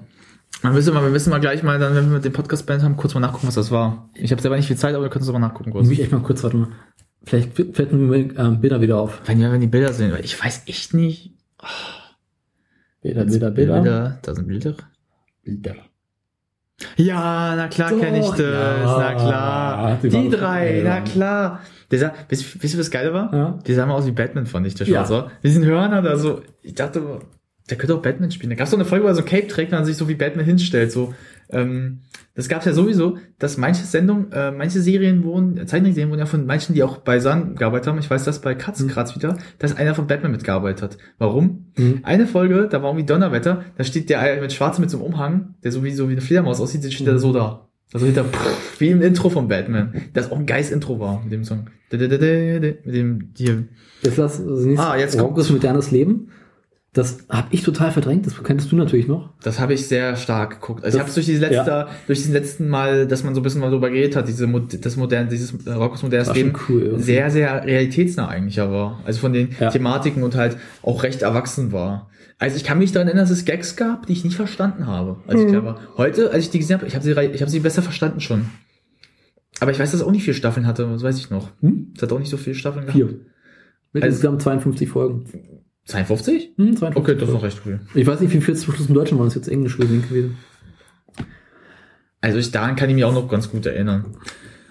Man 0.62 0.74
müssen 0.74 0.92
mal, 0.92 1.02
wir 1.02 1.10
müssen 1.10 1.30
mal 1.30 1.40
gleich 1.40 1.62
mal, 1.62 1.78
dann, 1.78 1.94
wenn 1.94 2.06
wir 2.06 2.16
mit 2.16 2.24
dem 2.24 2.32
Podcast 2.32 2.66
beendet 2.66 2.84
haben, 2.84 2.96
kurz 2.96 3.14
mal 3.14 3.20
nachgucken, 3.20 3.46
was 3.46 3.54
das 3.54 3.70
war. 3.70 4.10
Ich 4.14 4.30
habe 4.30 4.42
selber 4.42 4.56
nicht 4.56 4.66
viel 4.66 4.76
Zeit, 4.76 4.94
aber 4.94 5.04
wir 5.04 5.10
können 5.10 5.22
es 5.22 5.28
aber 5.28 5.38
nachgucken 5.38 5.70
kurz. 5.70 5.84
Muss 5.86 5.92
ich 5.92 6.02
echt 6.02 6.12
mal 6.12 6.20
kurz, 6.20 6.42
warte 6.42 6.56
mal. 6.56 6.68
Vielleicht 7.24 7.54
fällt 7.54 7.92
mir 7.92 8.16
ähm, 8.16 8.60
Bilder 8.60 8.80
wieder 8.80 8.98
auf. 8.98 9.22
Wenn 9.26 9.40
wir 9.40 9.52
wenn 9.52 9.60
die 9.60 9.66
Bilder 9.66 9.92
sehen, 9.92 10.12
weil 10.12 10.24
ich 10.24 10.42
weiß 10.42 10.62
echt 10.66 10.94
nicht. 10.94 11.34
Bilder, 13.02 13.24
Bilder, 13.24 13.50
Bilder. 13.50 14.18
Da 14.22 14.34
sind 14.34 14.48
Bilder. 14.48 14.74
Bilder. 15.42 15.76
Ja, 16.96 17.54
na 17.56 17.68
klar 17.68 17.90
kenne 17.90 18.20
ich 18.20 18.26
das. 18.30 18.38
ja. 18.40 18.98
Na 18.98 19.14
klar. 19.14 19.98
Die 20.02 20.08
Die, 20.08 20.14
waren- 20.14 20.30
drei, 20.30 20.78
ja. 20.78 20.84
na 20.84 21.00
klar. 21.00 21.60
Der 21.90 21.98
sah, 21.98 22.14
wisst, 22.28 22.62
wisst 22.62 22.74
ihr, 22.74 22.80
was 22.80 22.90
geil 22.90 23.12
war? 23.12 23.34
Ja. 23.34 23.58
Die 23.66 23.74
sah 23.74 23.84
mal 23.86 23.94
aus 23.94 24.06
wie 24.06 24.12
Batman, 24.12 24.46
fand 24.46 24.66
ich, 24.66 24.74
der 24.76 24.86
Ja. 24.86 25.04
Schwarze. 25.04 25.30
Wir 25.42 25.50
sind 25.50 25.64
Hörner 25.64 26.02
da 26.02 26.16
so. 26.16 26.40
Ich 26.62 26.74
dachte, 26.74 27.02
der 27.68 27.76
könnte 27.76 27.94
auch 27.94 28.02
Batman 28.02 28.30
spielen. 28.30 28.50
Da 28.50 28.56
gab 28.56 28.64
es 28.66 28.70
doch 28.70 28.78
eine 28.78 28.84
Folge, 28.84 29.04
wo 29.04 29.08
er 29.08 29.14
so 29.14 29.22
ein 29.22 29.26
Cape 29.26 29.46
trägt 29.48 29.72
und 29.72 29.78
dann 29.78 29.84
sich 29.84 29.96
so 29.96 30.08
wie 30.08 30.14
Batman 30.14 30.44
hinstellt. 30.44 30.92
So, 30.92 31.14
ähm, 31.52 32.00
das 32.34 32.48
gab 32.48 32.60
es 32.60 32.64
ja 32.66 32.72
sowieso, 32.72 33.18
dass 33.38 33.56
manche 33.58 33.84
Sendungen, 33.84 34.32
äh, 34.32 34.50
manche 34.50 34.80
Serien 34.80 35.24
wurden, 35.24 35.56
Zeichentrickserien 35.66 36.08
wurden 36.10 36.20
ja 36.20 36.26
von 36.26 36.46
manchen, 36.46 36.74
die 36.74 36.82
auch 36.82 36.98
bei 36.98 37.20
Sun 37.20 37.56
gearbeitet 37.56 37.88
haben. 37.88 37.98
Ich 37.98 38.08
weiß 38.08 38.24
das 38.24 38.40
bei 38.40 38.54
Katzenkratz 38.54 39.14
wieder, 39.16 39.36
dass 39.58 39.76
einer 39.76 39.94
von 39.94 40.06
Batman 40.06 40.32
mitgearbeitet 40.32 40.82
hat. 40.82 40.98
Warum? 41.18 41.66
Mhm. 41.76 42.00
Eine 42.02 42.26
Folge, 42.26 42.68
da 42.70 42.82
war 42.82 42.90
irgendwie 42.90 43.06
Donnerwetter, 43.06 43.64
da 43.76 43.84
steht 43.84 44.08
der 44.10 44.40
mit 44.40 44.52
Schwarze 44.52 44.80
mit 44.80 44.90
so 44.90 44.98
einem 44.98 45.06
Umhang, 45.06 45.54
der 45.64 45.72
so 45.72 45.84
wie, 45.84 45.90
so 45.90 46.08
wie 46.08 46.12
eine 46.12 46.20
Fledermaus 46.20 46.60
aussieht, 46.60 46.84
der 46.84 46.90
steht 46.90 47.06
da 47.08 47.18
so 47.18 47.32
da. 47.32 47.66
Also 47.92 48.06
hinter, 48.06 48.22
pff, 48.24 48.80
wie 48.80 48.90
im 48.90 49.02
Intro 49.02 49.30
von 49.30 49.48
Batman. 49.48 49.94
Das 50.12 50.30
auch 50.30 50.38
ein 50.38 50.46
geiles 50.46 50.70
Intro 50.70 51.00
war, 51.00 51.22
mit 51.24 51.32
dem 51.32 51.42
Song. 51.44 51.66
Mit 51.90 52.00
dem, 52.00 53.34
die, 53.34 53.64
Jetzt 54.02 54.16
lass 54.16 54.38
das 54.44 54.64
nächste. 54.64 54.86
Ah, 54.86 54.96
jetzt 54.96 55.18
kommt- 55.18 55.30
Rockos 55.30 55.50
modernes 55.50 55.90
Leben. 55.90 56.28
Das 56.92 57.18
habe 57.28 57.46
ich 57.52 57.62
total 57.62 57.92
verdrängt. 57.92 58.26
Das 58.26 58.42
kennst 58.42 58.72
du 58.72 58.76
natürlich 58.76 59.06
noch. 59.06 59.32
das 59.42 59.60
habe 59.60 59.74
ich 59.74 59.86
sehr 59.86 60.16
stark 60.16 60.60
geguckt. 60.60 60.82
Also 60.84 60.86
Das- 60.86 60.94
ich 60.96 61.00
habe 61.00 61.08
es 61.08 61.14
durch 61.14 61.26
dieses 61.26 61.40
letzte, 61.40 61.70
ja. 61.70 61.88
durch 62.08 62.18
diesen 62.18 62.32
letzten 62.32 62.68
Mal, 62.68 63.06
dass 63.06 63.22
man 63.22 63.32
so 63.34 63.40
ein 63.40 63.44
bisschen 63.44 63.60
mal 63.60 63.70
drüber 63.70 63.90
geredet 63.90 64.16
hat, 64.16 64.26
diese, 64.26 64.48
Mod- 64.48 64.84
das 64.84 64.96
moderne, 64.96 65.28
dieses 65.28 65.54
Rockos 65.68 66.02
modernes 66.02 66.34
Leben, 66.34 66.52
cool 66.68 66.82
irgendwie. 66.82 67.02
sehr, 67.04 67.30
sehr 67.30 67.64
realitätsnah 67.64 68.26
eigentlich 68.26 68.56
ja 68.56 68.68
war. 68.72 69.00
Also 69.04 69.20
von 69.20 69.32
den 69.32 69.50
Ja. 69.60 69.70
Thematiken 69.70 70.24
und 70.24 70.34
halt 70.34 70.56
auch 70.82 71.04
recht 71.04 71.22
erwachsen 71.22 71.70
war. 71.70 72.10
Also 72.38 72.56
ich 72.56 72.64
kann 72.64 72.78
mich 72.78 72.90
daran 72.90 73.06
erinnern, 73.06 73.24
dass 73.24 73.30
es 73.30 73.44
Gags 73.44 73.76
gab, 73.76 74.06
die 74.06 74.12
ich 74.14 74.24
nicht 74.24 74.34
verstanden 74.34 74.86
habe, 74.88 75.18
als 75.28 75.42
Mhm. 75.42 75.48
ich 75.48 75.62
war. 75.62 75.78
Heute, 75.96 76.32
als 76.32 76.44
ich 76.44 76.50
die 76.50 76.58
gesehen 76.58 76.78
habe, 76.78 76.86
ich 76.88 76.94
habe 76.96 77.04
sie, 77.04 77.10
ich 77.12 77.40
habe 77.40 77.50
sie 77.50 77.60
besser 77.60 77.82
verstanden 77.82 78.20
schon. 78.20 78.46
Aber 79.60 79.70
ich 79.70 79.78
weiß, 79.78 79.92
dass 79.92 80.00
es 80.00 80.06
auch 80.06 80.10
nicht 80.10 80.24
vier 80.24 80.34
Staffeln 80.34 80.66
hatte, 80.66 80.88
das 80.90 81.02
weiß 81.04 81.18
ich 81.18 81.30
noch. 81.30 81.50
Hm? 81.60 81.92
Es 81.94 82.02
hat 82.02 82.10
auch 82.12 82.18
nicht 82.18 82.30
so 82.30 82.36
viele 82.36 82.56
Staffeln 82.56 82.86
gehabt. 82.86 82.96
Vier. 82.96 83.20
Mit 83.92 84.02
Also- 84.02 84.14
insgesamt 84.14 84.42
52 84.42 84.88
Folgen. 84.88 85.24
52? 85.86 86.52
Hm, 86.56 86.76
52 86.76 86.96
Okay, 86.96 87.14
das 87.18 87.28
ist 87.28 87.34
noch 87.34 87.42
recht 87.42 87.62
cool. 87.66 87.80
Ich 87.94 88.06
weiß 88.06 88.20
nicht, 88.20 88.32
wie 88.32 88.40
viel 88.40 88.54
zum 88.56 88.74
Schluss 88.74 88.88
im 88.88 88.94
Deutschen 88.94 89.18
waren. 89.18 89.26
Das 89.26 89.36
ist 89.36 89.46
jetzt 89.46 89.52
Englisch 89.52 89.76
gewesen. 89.76 90.36
Also 92.20 92.38
ich, 92.38 92.50
daran 92.50 92.76
kann 92.76 92.88
ich 92.90 92.94
mich 92.94 93.04
auch 93.04 93.14
noch 93.14 93.28
ganz 93.28 93.50
gut 93.50 93.66
erinnern. 93.66 94.16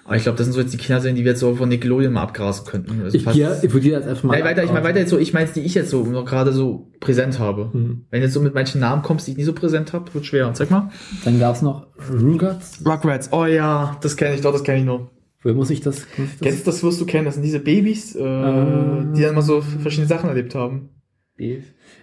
Aber 0.05 0.15
ich 0.15 0.23
glaube, 0.23 0.39
das 0.39 0.47
sind 0.47 0.53
so 0.53 0.59
jetzt 0.59 0.73
die 0.73 0.77
Kinderserien, 0.77 1.15
die 1.15 1.23
wir 1.23 1.31
jetzt 1.33 1.39
so 1.39 1.55
von 1.55 1.69
Nickelodeon 1.69 2.11
mal 2.11 2.23
abgrasen 2.23 2.65
könnten. 2.65 3.01
Also 3.03 3.15
Ich, 3.15 3.25
gehe, 3.25 3.59
ich 3.61 3.71
würde 3.71 3.89
jetzt 3.89 4.07
einfach 4.07 4.23
mal. 4.23 4.33
Nein, 4.33 4.43
weiter, 4.43 4.63
ich 4.63 4.71
meine 4.71 4.83
weiter 4.83 4.99
jetzt 4.99 5.11
so, 5.11 5.19
ich 5.19 5.33
meine 5.33 5.47
die 5.51 5.59
ich 5.59 5.75
jetzt 5.75 5.91
so 5.91 6.03
noch 6.03 6.25
gerade 6.25 6.51
so 6.51 6.91
präsent 6.99 7.37
habe. 7.37 7.69
Hm. 7.71 8.05
Wenn 8.09 8.19
du 8.21 8.25
jetzt 8.25 8.33
so 8.33 8.41
mit 8.41 8.55
manchen 8.55 8.81
Namen 8.81 9.03
kommst, 9.03 9.27
die 9.27 9.31
ich 9.31 9.37
nie 9.37 9.43
so 9.43 9.53
präsent 9.53 9.93
habe, 9.93 10.11
wird 10.11 10.25
schwer. 10.25 10.51
Zeig 10.55 10.71
mal. 10.71 10.89
Dann 11.25 11.39
gab 11.39 11.55
es 11.55 11.61
noch 11.61 11.85
Rugrats. 12.11 12.79
Rugrats, 12.83 13.29
oh 13.31 13.45
ja, 13.45 13.97
das 14.01 14.17
kenne 14.17 14.33
ich 14.33 14.41
doch, 14.41 14.51
das 14.51 14.63
kenne 14.63 14.79
ich 14.79 14.85
noch. 14.85 15.11
Woher 15.43 15.55
muss 15.55 15.69
ich 15.69 15.81
das? 15.81 15.99
Muss 16.17 16.27
ich 16.27 16.39
das? 16.39 16.47
Kennst 16.47 16.67
das 16.67 16.81
wirst 16.81 16.99
du 16.99 17.05
kennen, 17.05 17.25
das 17.25 17.35
sind 17.35 17.43
diese 17.43 17.59
Babys, 17.59 18.15
äh, 18.15 18.19
Ähm. 18.23 19.13
die 19.15 19.21
dann 19.21 19.35
mal 19.35 19.41
so 19.43 19.61
verschiedene 19.61 20.07
Sachen 20.07 20.27
erlebt 20.27 20.55
haben. 20.55 20.89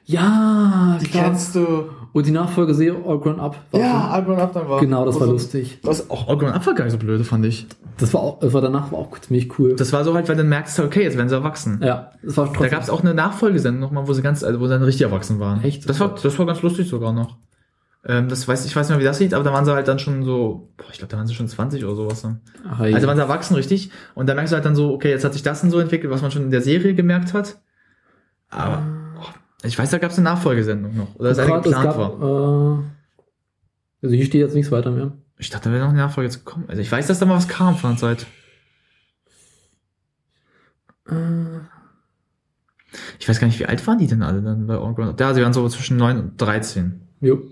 Ja, 0.04 0.98
Die 1.00 1.06
klar. 1.06 1.24
kennst 1.24 1.54
du. 1.54 1.90
Und 2.12 2.26
die 2.26 2.30
Nachfolgeserie 2.30 2.96
All 3.06 3.18
Grown 3.20 3.38
Up. 3.40 3.56
war 3.72 3.80
Ja, 3.80 4.08
All 4.08 4.24
Grown 4.24 4.38
Up 4.38 4.52
dann 4.54 4.68
war. 4.68 4.80
Genau, 4.80 5.04
das 5.04 5.16
war 5.16 5.22
Also, 5.22 5.32
lustig. 5.34 5.78
Das, 5.82 6.08
auch 6.08 6.28
All 6.28 6.38
Grown 6.38 6.52
Up 6.52 6.66
war 6.66 6.74
gar 6.74 6.84
nicht 6.84 6.92
so 6.92 6.98
blöde, 6.98 7.24
fand 7.24 7.44
ich. 7.44 7.66
Das 7.98 8.14
war 8.14 8.20
auch, 8.22 8.38
das 8.40 8.52
war 8.54 8.60
danach 8.62 8.90
war 8.92 8.98
auch 9.00 9.18
ziemlich 9.18 9.58
cool. 9.58 9.74
Das 9.76 9.92
war 9.92 10.04
so 10.04 10.14
halt, 10.14 10.28
weil 10.28 10.36
dann 10.36 10.48
merkst 10.48 10.78
du, 10.78 10.84
okay, 10.84 11.02
jetzt 11.02 11.16
werden 11.18 11.28
sie 11.28 11.34
erwachsen. 11.34 11.80
ja, 11.82 12.12
das 12.22 12.36
war 12.36 12.46
Da 12.46 12.52
trotzdem. 12.52 12.70
gab 12.70 12.82
es 12.82 12.90
auch 12.90 13.02
eine 13.02 13.12
Nachfolgesendung 13.14 13.80
nochmal, 13.82 14.08
wo 14.08 14.12
sie 14.14 14.22
ganz, 14.22 14.42
also 14.44 14.60
wo 14.60 14.66
sie 14.66 14.72
dann 14.72 14.82
richtig 14.82 15.02
erwachsen 15.02 15.40
waren. 15.40 15.62
Echt? 15.62 15.88
Das 15.88 16.00
war, 16.00 16.14
das 16.14 16.38
war 16.38 16.46
ganz 16.46 16.62
lustig 16.62 16.88
sogar 16.88 17.12
noch. 17.12 17.36
Ähm, 18.06 18.28
das 18.28 18.46
weiß, 18.46 18.64
ich 18.64 18.74
weiß 18.76 18.88
nicht 18.88 18.96
mehr, 18.96 19.00
wie 19.02 19.08
das 19.08 19.18
sieht, 19.18 19.34
aber 19.34 19.42
da 19.44 19.52
waren 19.52 19.64
sie 19.64 19.74
halt 19.74 19.88
dann 19.88 19.98
schon 19.98 20.22
so, 20.22 20.70
boah, 20.76 20.86
ich 20.92 20.98
glaube, 20.98 21.10
da 21.10 21.16
waren 21.18 21.26
sie 21.26 21.34
schon 21.34 21.48
20 21.48 21.84
oder 21.84 21.96
sowas. 21.96 22.22
Ne? 22.24 22.40
Ach. 22.70 22.80
Also 22.80 23.06
waren 23.08 23.16
sie 23.16 23.22
erwachsen, 23.22 23.54
richtig. 23.56 23.90
Und 24.14 24.28
da 24.28 24.34
merkst 24.34 24.52
du 24.52 24.54
halt 24.56 24.64
dann 24.64 24.76
so, 24.76 24.92
okay, 24.94 25.10
jetzt 25.10 25.24
hat 25.24 25.32
sich 25.32 25.42
das 25.42 25.60
dann 25.60 25.70
so 25.70 25.78
entwickelt, 25.80 26.12
was 26.12 26.22
man 26.22 26.30
schon 26.30 26.42
in 26.44 26.50
der 26.50 26.62
Serie 26.62 26.94
gemerkt 26.94 27.34
hat. 27.34 27.56
Aber 28.48 28.76
boah, 28.76 28.86
ich 29.66 29.78
weiß, 29.78 29.90
da 29.90 29.98
gab 29.98 30.10
es 30.10 30.18
eine 30.18 30.24
Nachfolgesendung 30.24 30.96
noch. 30.96 31.14
Oder 31.16 31.30
dass 31.30 31.38
eine 31.38 31.52
geplant 31.60 31.84
gab, 31.84 31.98
war. 31.98 32.80
äh, 32.80 32.82
also 34.02 34.14
hier 34.16 34.24
steht 34.24 34.40
jetzt 34.40 34.54
nichts 34.54 34.70
weiter 34.72 34.90
mehr. 34.90 35.12
Ich 35.38 35.50
dachte, 35.50 35.68
da 35.68 35.74
wäre 35.74 35.84
noch 35.84 35.90
eine 35.92 35.98
Nachfolge 36.02 36.28
jetzt 36.28 36.44
gekommen. 36.44 36.64
Also 36.68 36.80
ich 36.80 36.90
weiß, 36.90 37.06
dass 37.06 37.18
da 37.18 37.26
mal 37.26 37.36
was 37.36 37.48
kam 37.48 37.76
von 37.76 37.90
der 37.90 37.98
Zeit. 37.98 38.26
Äh, 41.08 41.60
Ich 43.18 43.28
weiß 43.28 43.40
gar 43.40 43.46
nicht, 43.46 43.58
wie 43.58 43.66
alt 43.66 43.86
waren 43.86 43.98
die 43.98 44.06
denn 44.06 44.22
alle 44.22 44.42
dann 44.42 44.66
bei 44.66 44.74
All 44.76 44.94
Grown 44.94 45.08
Up? 45.08 45.20
Ja, 45.20 45.34
sie 45.34 45.42
waren 45.42 45.52
so 45.52 45.68
zwischen 45.68 45.96
9 45.96 46.18
und 46.18 46.40
13. 46.40 47.00
jo. 47.20 47.42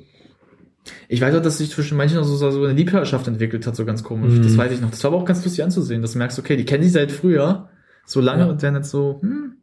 Ich 1.09 1.23
weiß 1.23 1.35
auch, 1.35 1.41
dass 1.43 1.57
sich 1.59 1.71
zwischen 1.71 1.97
manchen 1.97 2.19
auch 2.19 2.25
so, 2.25 2.37
so 2.37 2.63
eine 2.63 2.75
Liebhaberschaft 2.75 3.27
entwickelt 3.27 3.67
hat, 3.67 3.75
so 3.75 3.87
ganz 3.87 4.03
komisch. 4.05 4.35
Mhm. 4.35 4.43
Das 4.43 4.57
weiß 4.59 4.71
ich 4.73 4.83
noch. 4.83 4.91
Das 4.91 5.03
war 5.03 5.13
aber 5.13 5.23
auch 5.23 5.25
ganz 5.25 5.43
lustig 5.43 5.65
anzusehen, 5.65 6.03
dass 6.03 6.13
du 6.13 6.19
merkst, 6.19 6.39
okay, 6.39 6.59
die 6.59 6.67
kennen 6.67 6.83
sich 6.83 6.93
seit 6.93 7.11
früher 7.11 7.71
so 8.05 8.21
lange 8.21 8.43
Ja. 8.45 8.51
und 8.51 8.61
werden 8.61 8.75
jetzt 8.77 8.91
so, 8.91 9.19
hm, 9.23 9.57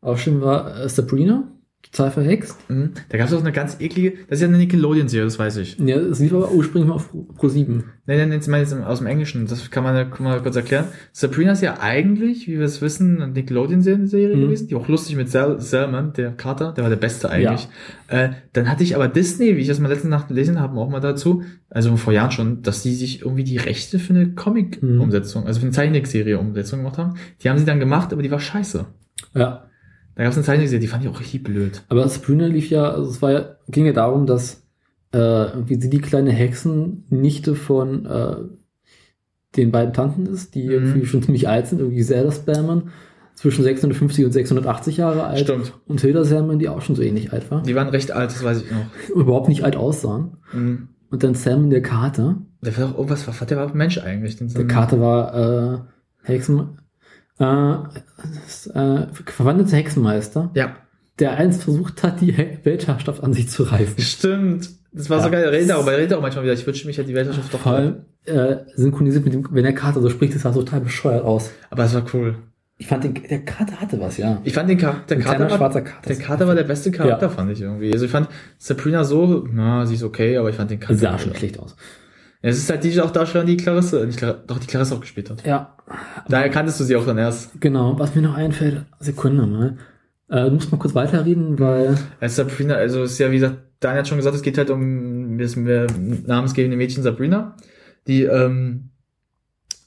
Auch 0.00 0.16
schön 0.16 0.40
war 0.40 0.74
äh, 0.80 0.88
Sabrina. 0.88 1.44
Total 1.92 2.10
verhext. 2.10 2.58
Mhm. 2.70 2.90
Da 3.08 3.18
gab 3.18 3.28
es 3.28 3.34
auch 3.34 3.40
eine 3.40 3.52
ganz 3.52 3.76
eklige, 3.80 4.12
das 4.28 4.38
ist 4.38 4.42
ja 4.42 4.48
eine 4.48 4.58
Nickelodeon-Serie, 4.58 5.24
das 5.24 5.38
weiß 5.38 5.56
ich. 5.58 5.78
Ja, 5.78 5.96
es 5.96 6.18
lief 6.20 6.32
aber 6.32 6.50
ursprünglich 6.52 6.88
mal 6.88 6.94
auf 6.96 7.10
Pro 7.36 7.48
7. 7.48 7.84
Nein, 8.08 8.18
nein, 8.18 8.32
jetzt 8.32 8.46
mal 8.48 8.60
jetzt 8.60 8.72
aus 8.74 8.98
dem 8.98 9.06
Englischen, 9.08 9.46
das 9.46 9.70
kann 9.70 9.82
man 9.82 9.96
ja 9.96 10.04
kann 10.04 10.24
man 10.24 10.40
kurz 10.42 10.54
erklären. 10.56 10.84
Sabrina 11.12 11.52
ist 11.52 11.62
ja 11.62 11.78
eigentlich, 11.80 12.46
wie 12.46 12.58
wir 12.58 12.64
es 12.64 12.80
wissen, 12.80 13.20
eine 13.22 13.32
Nickelodeon-Serie 13.32 14.36
Mhm. 14.36 14.40
gewesen, 14.40 14.68
die 14.68 14.74
auch 14.76 14.88
lustig 14.88 15.16
mit 15.16 15.28
Sal 15.30 15.60
Salman, 15.60 16.12
der 16.12 16.32
Carter, 16.32 16.72
der 16.72 16.84
war 16.84 16.90
der 16.90 16.96
Beste 16.96 17.30
eigentlich. 17.30 17.68
Äh, 18.08 18.30
dann 18.52 18.70
hatte 18.70 18.82
ich 18.84 18.94
aber 18.94 19.08
Disney, 19.08 19.56
wie 19.56 19.60
ich 19.60 19.68
das 19.68 19.80
mal 19.80 19.88
letzte 19.88 20.08
Nacht 20.08 20.28
gelesen 20.28 20.60
habe, 20.60 20.78
auch 20.78 20.88
mal 20.88 21.00
dazu, 21.00 21.42
also 21.70 21.96
vor 21.96 22.12
Jahren 22.12 22.30
schon, 22.30 22.62
dass 22.62 22.82
die 22.82 22.94
sich 22.94 23.22
irgendwie 23.22 23.44
die 23.44 23.56
Rechte 23.56 23.98
für 23.98 24.14
eine 24.14 24.30
Comic-Umsetzung, 24.34 25.46
also 25.46 25.60
für 25.60 25.66
eine 25.66 25.72
Zeichentrickserie-Umsetzung 25.72 26.80
gemacht 26.80 26.98
haben. 26.98 27.14
Die 27.42 27.50
haben 27.50 27.58
sie 27.58 27.64
dann 27.64 27.80
gemacht, 27.80 28.12
aber 28.12 28.22
die 28.22 28.30
war 28.30 28.40
scheiße. 28.40 28.86
Ja. 29.34 29.65
Da 30.16 30.22
gab 30.24 30.32
es 30.32 30.36
eine 30.38 30.44
Zeichentrickserie, 30.44 30.80
die 30.80 30.88
fand 30.88 31.04
ich 31.04 31.10
auch 31.10 31.20
richtig 31.20 31.44
blöd. 31.44 31.82
Aber 31.88 32.08
Sabrina 32.08 32.46
lief 32.46 32.70
ja, 32.70 32.90
also 32.90 33.10
es 33.10 33.22
war 33.22 33.32
ja, 33.32 33.56
ging 33.68 33.86
ja 33.86 33.92
darum, 33.92 34.26
dass 34.26 34.62
äh, 35.12 35.18
irgendwie 35.18 35.80
sie 35.80 35.90
die 35.90 36.00
kleine 36.00 36.32
Hexennichte 36.32 37.54
von 37.54 38.06
äh, 38.06 38.36
den 39.56 39.70
beiden 39.72 39.92
Tanten 39.94 40.26
ist, 40.26 40.54
die 40.54 40.64
Mhm. 40.66 40.72
irgendwie 40.72 41.06
schon 41.06 41.22
ziemlich 41.22 41.48
alt 41.48 41.66
sind, 41.68 41.78
irgendwie 41.80 42.02
Zelda 42.02 42.32
Spellman, 42.32 42.90
zwischen 43.34 43.62
650 43.64 44.24
und 44.24 44.32
680 44.32 44.96
Jahre 44.96 45.24
alt. 45.24 45.40
Stimmt. 45.40 45.72
Und 45.86 46.00
Hilda 46.00 46.24
Salmon, 46.24 46.58
die 46.58 46.68
auch 46.70 46.80
schon 46.80 46.96
so 46.96 47.02
ähnlich 47.02 47.32
alt 47.34 47.50
war. 47.50 47.62
Die 47.62 47.74
waren 47.74 47.88
recht 47.88 48.10
alt, 48.10 48.30
das 48.30 48.42
weiß 48.42 48.62
ich 48.62 48.70
noch. 48.70 48.86
Und 49.14 49.20
überhaupt 49.22 49.48
nicht 49.48 49.62
alt 49.62 49.76
aussahen. 49.76 50.38
Mhm. 50.54 50.88
Und 51.10 51.22
dann 51.22 51.34
Salmon 51.34 51.68
der 51.68 51.82
Kater. 51.82 52.38
Der 52.62 52.76
war 52.78 52.86
auch 52.88 52.94
irgendwas, 52.94 53.28
was 53.28 53.38
war 53.38 53.46
der 53.46 53.58
war 53.58 53.70
ein 53.70 53.76
Mensch 53.76 53.98
eigentlich? 53.98 54.36
Den 54.36 54.48
Der 54.48 54.66
Kater 54.66 55.00
war 55.00 55.34
äh, 55.74 55.78
Hexen, 56.22 56.78
äh, 57.38 57.72
äh, 57.74 59.06
verwandelte 59.26 59.76
Hexenmeister, 59.76 60.50
Ja, 60.54 60.76
der 61.18 61.32
einst 61.36 61.62
versucht 61.64 62.02
hat, 62.02 62.20
die 62.20 62.32
He 62.32 62.58
Weltherrschaft 62.64 63.22
an 63.22 63.32
sich 63.32 63.48
zu 63.48 63.64
reißen. 63.64 63.98
stimmt. 63.98 64.70
Das 64.92 65.10
war 65.10 65.18
so 65.20 65.26
Ja. 65.26 65.32
geil. 65.32 65.44
Er 65.44 65.52
redet 65.52 65.70
darüber, 65.70 65.92
er 65.92 65.98
redet 65.98 66.14
auch 66.16 66.22
manchmal 66.22 66.44
wieder. 66.44 66.54
Ich 66.54 66.66
wünsche 66.66 66.86
mich 66.86 66.96
halt 66.96 67.08
die 67.08 67.14
Weltherrschaft 67.14 67.52
doch 67.52 67.66
allem 67.66 67.96
äh, 68.24 68.56
synchronisiert 68.74 69.24
mit 69.24 69.34
dem, 69.34 69.46
wenn 69.50 69.62
der 69.62 69.74
Kater 69.74 70.00
so 70.00 70.08
spricht, 70.10 70.34
das 70.34 70.42
sah 70.42 70.52
total 70.52 70.80
bescheuert 70.80 71.24
aus. 71.24 71.50
Aber 71.70 71.84
es 71.84 71.94
war 71.94 72.04
cool. 72.14 72.36
Ich 72.78 72.86
fand 72.88 73.04
den, 73.04 73.14
der 73.14 73.44
Kater 73.44 73.80
hatte 73.80 74.00
was, 74.00 74.16
ja. 74.18 74.40
Ich 74.44 74.52
fand 74.52 74.68
den 74.68 74.78
Charakter, 74.78 75.14
der 75.14 75.24
Kater 75.24 75.48
war, 75.50 75.56
schwarzer 75.56 75.80
Kater. 75.82 76.08
der 76.08 76.16
Kater 76.18 76.46
war 76.46 76.54
der 76.54 76.64
beste 76.64 76.90
Charakter, 76.90 77.26
Ja. 77.26 77.30
fand 77.30 77.52
ich 77.52 77.60
irgendwie. 77.62 77.92
Also 77.92 78.04
ich 78.06 78.10
fand 78.10 78.28
Sabrina 78.58 79.04
so, 79.04 79.46
na, 79.50 79.86
sie 79.86 79.94
ist 79.94 80.02
okay, 80.02 80.36
aber 80.38 80.50
ich 80.50 80.56
fand 80.56 80.70
den 80.70 80.80
Kater. 80.80 80.94
sah 80.96 81.18
schon 81.18 81.34
schlecht 81.34 81.58
aus. 81.58 81.76
Ja, 82.46 82.52
es 82.52 82.58
ist 82.58 82.70
halt 82.70 82.84
die 82.84 83.00
auch 83.00 83.10
Darstellerin, 83.10 83.48
die 83.48 83.56
Clarisse, 83.56 84.06
nicht 84.06 84.20
Clar 84.20 84.34
doch 84.34 84.60
die 84.60 84.68
Clarisse 84.68 84.94
auch 84.94 85.00
gespielt 85.00 85.30
hat. 85.30 85.44
Ja, 85.44 85.74
Daher 86.28 86.48
kanntest 86.48 86.78
du 86.78 86.84
sie 86.84 86.94
auch 86.94 87.04
dann 87.04 87.18
erst. 87.18 87.60
genau. 87.60 87.98
Was 87.98 88.14
mir 88.14 88.22
noch 88.22 88.36
einfällt, 88.36 88.84
Sekunde 89.00 89.46
mal. 89.46 89.78
Äh, 90.28 90.44
du 90.44 90.52
musst 90.52 90.70
mal 90.70 90.78
kurz 90.78 90.94
weiterreden, 90.94 91.58
weil 91.58 91.98
Als 92.20 92.36
Sabrina, 92.36 92.74
also 92.74 93.02
es 93.02 93.12
ist 93.12 93.18
ja, 93.18 93.32
wie 93.32 93.40
gesagt, 93.40 93.56
Daniel 93.80 93.98
hat 93.98 94.06
schon 94.06 94.18
gesagt, 94.18 94.36
es 94.36 94.42
geht 94.42 94.58
halt 94.58 94.70
um 94.70 95.38
das 95.38 95.56
äh, 95.56 95.88
namensgebende 96.24 96.76
Mädchen 96.76 97.02
Sabrina, 97.02 97.56
die, 98.06 98.22
ähm, 98.22 98.90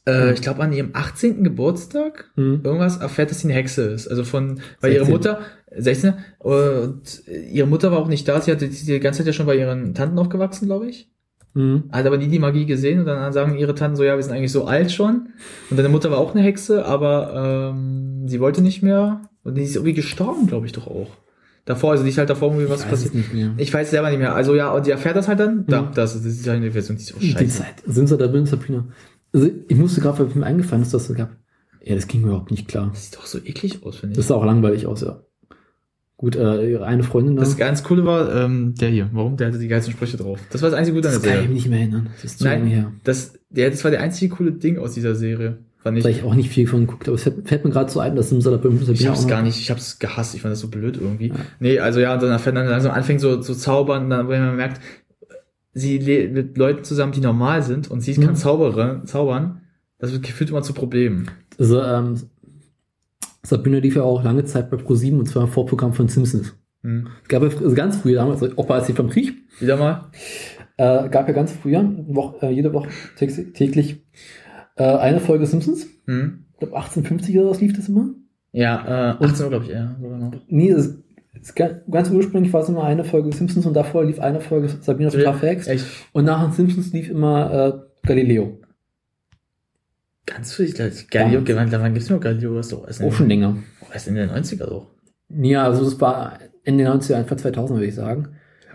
äh, 0.06 0.34
ich 0.34 0.42
glaube, 0.42 0.62
an 0.62 0.74
ihrem 0.74 0.90
18. 0.92 1.46
Geburtstag 1.46 2.30
hm, 2.36 2.60
irgendwas 2.66 2.98
erfährt, 2.98 3.32
dass 3.32 3.40
sie 3.40 3.48
eine 3.48 3.54
Hexe 3.54 3.84
ist. 3.84 4.10
Also 4.10 4.26
von, 4.26 4.60
weil 4.82 4.92
ihre 4.92 5.06
16. 5.06 5.14
Mutter, 5.14 5.40
16, 5.78 6.14
und 6.40 7.24
ihre 7.26 7.68
Mutter 7.68 7.90
war 7.94 8.00
auch 8.00 8.10
nicht 8.10 8.28
da, 8.28 8.42
sie 8.42 8.52
hatte 8.52 8.68
die 8.68 9.00
ganze 9.00 9.20
Zeit 9.20 9.28
ja 9.28 9.34
schon 9.34 9.46
bei 9.46 9.56
ihren 9.56 9.94
Tanten 9.94 10.20
aufgewachsen, 10.20 10.66
glaube 10.66 10.90
ich. 10.90 11.10
Hm, 11.56 11.84
Hat 11.92 12.06
aber 12.06 12.18
nie 12.18 12.28
die 12.28 12.40
Magie 12.40 12.66
gesehen 12.66 13.00
und 13.00 13.06
dann 13.06 13.34
sagen 13.34 13.58
ihre 13.58 13.74
Tanten 13.76 13.96
so, 13.98 14.04
ja, 14.04 14.16
wir 14.16 14.24
sind 14.24 14.34
eigentlich 14.34 14.52
so 14.52 14.66
alt 14.66 14.92
schon. 14.92 15.30
Und 15.70 15.78
deine 15.78 15.90
Mutter 15.90 16.12
war 16.12 16.18
auch 16.20 16.34
eine 16.36 16.44
Hexe, 16.44 16.86
aber 16.86 17.72
ähm, 17.74 18.28
sie 18.28 18.40
wollte 18.40 18.62
nicht 18.62 18.84
mehr. 18.84 19.22
Und 19.44 19.56
die 19.56 19.64
ist 19.64 19.76
irgendwie 19.76 19.94
gestorben, 19.94 20.48
glaube 20.48 20.66
ich 20.68 20.74
doch 20.74 20.88
auch. 20.88 21.10
Davor, 21.66 21.92
also 21.92 22.04
die 22.04 22.10
ist 22.10 22.18
halt 22.18 22.30
davor 22.30 22.50
irgendwie 22.52 22.70
was 22.70 22.82
ich 22.86 22.92
weiß 22.92 23.00
es 23.00 23.06
passiert. 23.06 23.16
nicht 23.16 23.34
mehr. 23.34 23.54
Ich 23.58 23.74
weiß 23.74 23.90
selber 23.92 24.10
nicht 24.10 24.20
mehr. 24.20 24.34
Also 24.36 24.56
ja, 24.56 24.72
und 24.72 24.86
die 24.86 24.92
erfährt 24.92 25.16
das 25.16 25.28
halt 25.28 25.40
dann. 25.40 25.66
Da, 25.68 25.84
Mhm. 25.84 25.88
das, 25.94 26.14
das 26.14 26.26
ist 26.26 26.48
eine 26.50 26.72
Version, 26.72 26.98
die 26.98 27.04
ist 27.04 27.10
so 27.10 27.20
Die 27.20 27.32
scheiße. 27.32 27.60
Zeit. 27.64 27.76
Sind 27.86 28.08
sie 28.08 28.18
da 28.18 28.28
drin, 28.28 28.46
Sabrina? 28.46 28.86
Also, 29.34 29.50
ich 29.68 29.78
musste 29.78 30.02
gerade, 30.02 30.20
weil 30.20 30.36
mir 30.36 30.46
eingefallen 30.46 30.82
ist, 30.84 30.94
dass 30.94 31.10
es 31.10 31.16
gab. 31.16 31.30
Ja, 31.84 31.96
das 31.96 32.08
ging 32.08 32.22
mir 32.22 32.28
überhaupt 32.28 32.52
nicht 32.52 32.68
klar. 32.68 32.90
Das 32.92 33.06
sieht 33.06 33.16
doch 33.18 33.26
so 33.26 33.38
eklig 33.40 33.84
aus, 33.86 33.98
finde 33.98 34.14
ich. 34.14 34.18
Das 34.18 34.28
sah 34.28 34.36
auch 34.36 34.46
langweilig 34.46 34.86
aus, 34.88 35.02
ja. 35.02 35.22
Gut, 36.20 36.36
äh, 36.36 36.72
ihre 36.72 36.86
eine 36.86 37.04
Freundin 37.04 37.38
da. 37.38 37.44
Das 37.44 37.56
ganz 37.56 37.82
coole 37.82 38.04
war, 38.06 38.36
ähm, 38.36 38.76
der 38.76 38.90
hier. 38.90 39.10
Warum? 39.14 39.38
Der 39.38 39.48
hatte 39.48 39.58
die 39.58 39.70
geilsten 39.70 39.94
Sprüche 39.94 40.18
drauf. 40.18 40.38
Das 40.52 40.62
war 40.62 40.70
das 40.70 40.78
einzige 40.78 40.98
Gute 40.98 41.08
an 41.08 41.14
das 41.14 41.22
der 41.24 41.32
kann 41.32 41.40
ich 41.40 41.44
Serie. 41.46 41.54
mich 41.56 41.64
nicht 41.64 41.70
mehr 41.72 41.80
erinnern. 41.80 42.10
Das 42.14 42.24
ist 42.26 42.40
zu 42.40 42.44
Nein. 42.44 42.60
lange 42.60 42.72
her. 42.72 42.92
Das, 43.06 43.40
der, 43.50 43.70
das 43.70 43.82
war 43.86 43.92
der 43.92 44.02
einzige 44.02 44.36
coole 44.36 44.52
Ding 44.52 44.78
aus 44.80 44.94
dieser 44.96 45.16
Serie. 45.16 45.60
Fand 45.78 45.98
ich. 45.98 46.04
Da 46.04 46.10
ich 46.10 46.24
auch 46.24 46.36
nicht 46.36 46.50
viel 46.50 46.68
von 46.68 46.82
geguckt, 46.82 47.08
aber 47.08 47.16
es 47.16 47.24
fällt, 47.24 47.48
fällt 47.48 47.64
mir 47.64 47.72
gerade 47.72 47.90
so 47.90 48.02
ein, 48.02 48.18
dass 48.18 48.28
Simsalabim 48.32 48.82
Ich 48.92 49.08
hab's 49.08 49.28
gar 49.28 49.42
nicht, 49.42 49.58
ich 49.62 49.72
hab's 49.72 49.98
gehasst, 49.98 50.36
ich 50.36 50.42
fand 50.42 50.52
das 50.52 50.60
so 50.60 50.68
blöd 50.68 50.98
irgendwie. 51.00 51.30
Ja. 51.30 51.36
Nee, 51.62 51.80
also 51.80 52.02
ja, 52.02 52.14
und 52.16 52.22
dann 52.22 52.38
wenn 52.46 52.54
dann 52.56 52.68
langsam 52.68 52.92
anfängt 52.92 53.22
so 53.22 53.38
zu 53.40 53.56
zaubern, 53.56 54.10
dann, 54.10 54.28
wenn 54.28 54.42
man 54.46 54.58
merkt, 54.58 54.82
sie 55.74 55.98
lebt 56.00 56.34
mit 56.34 56.58
Leuten 56.58 56.84
zusammen, 56.84 57.14
die 57.14 57.22
normal 57.22 57.64
sind 57.64 57.90
und 57.90 58.02
sie 58.02 58.12
Mhm. 58.20 58.26
kann 58.26 58.36
Zauberer, 58.36 59.06
zaubern, 59.06 59.62
das 60.00 60.12
wird 60.12 60.24
gefühlt 60.24 60.50
immer 60.50 60.64
zu 60.64 60.74
Problemen. 60.74 61.30
Also, 61.58 61.82
ähm, 61.82 62.16
Sabrina 63.44 63.78
lief 63.80 63.96
ja 63.96 64.04
auch 64.04 64.24
lange 64.24 64.44
Zeit 64.46 64.70
bei 64.70 64.78
Pro7 64.78 65.18
und 65.18 65.26
zwar 65.28 65.44
im 65.44 65.50
Vorprogramm 65.50 65.94
von 65.94 66.08
Simpsons. 66.08 66.56
Hm. 66.84 67.08
Es 67.24 67.30
gab 67.30 67.44
ja 67.44 67.50
also 67.50 67.76
ganz 67.76 67.98
früher, 67.98 68.16
damals, 68.16 68.42
auch 68.58 68.66
bei 68.66 68.76
Erzählt 68.76 68.98
vom 68.98 69.10
Krieg, 69.10 69.34
Wieder 69.60 69.78
mal? 69.78 70.08
äh, 70.78 71.10
gab 71.10 71.28
ja 71.28 71.34
ganz 71.34 71.52
früher, 71.52 71.84
Woche, 72.08 72.46
äh, 72.48 72.52
jede 72.52 72.72
Woche 72.74 72.90
täglich, 73.18 74.02
äh, 74.78 74.84
eine 74.84 75.20
Folge 75.20 75.46
Simpsons. 75.46 75.88
Hm. 76.06 76.46
Ich 76.54 76.60
glaube 76.60 76.76
1850 76.76 77.38
oder 77.40 77.50
was 77.50 77.62
lief 77.62 77.74
das 77.76 77.90
immer. 77.90 78.10
Ja, 78.52 79.18
äh, 79.22 79.24
18 79.26 79.44
Uhr, 79.46 79.50
glaube 79.50 79.66
ich, 79.66 79.72
ja, 79.72 79.96
noch. 80.00 80.32
Nee, 80.48 80.72
es, 80.72 80.98
es, 81.42 81.54
ga- 81.56 81.82
ganz 81.90 82.10
ursprünglich 82.10 82.52
war 82.52 82.62
es 82.62 82.70
immer 82.70 82.84
eine 82.84 83.04
Folge 83.04 83.32
Simpsons 83.32 83.66
und 83.66 83.74
davor 83.76 84.04
lief 84.06 84.20
eine 84.20 84.42
Folge 84.42 84.70
Sabrina 84.82 85.10
total 85.10 85.36
verhext. 85.36 85.68
Echt? 85.68 85.86
Und 86.14 86.26
nach 86.26 86.44
den 86.44 86.52
Simpsons 86.54 86.92
lief 86.92 87.10
immer 87.10 87.84
äh, 88.04 88.08
Galileo. 88.08 88.58
Ganz 90.30 90.54
viel, 90.54 90.72
Galileo, 90.74 91.42
Damals. 91.42 91.72
wann, 91.72 91.82
wann 91.82 91.94
gibt's 91.94 92.10
noch 92.10 92.20
Galileo? 92.20 92.56
Was 92.56 92.70
doch 92.70 92.86
erst 92.88 93.02
Auch 93.02 93.12
schon 93.14 93.28
länger. 93.30 93.58
erst 93.94 94.08
in 94.08 94.16
den 94.16 94.30
90er 94.30 94.66
doch. 94.66 94.88
Ja, 95.30 95.64
also 95.64 95.84
das 95.84 96.00
war 96.02 96.40
Ende 96.64 96.84
der 96.84 96.94
90er, 96.94 97.16
Anfang 97.16 97.38
2000 97.38 97.78
würde 97.80 97.88
ich 97.88 97.96
sagen. 97.96 98.30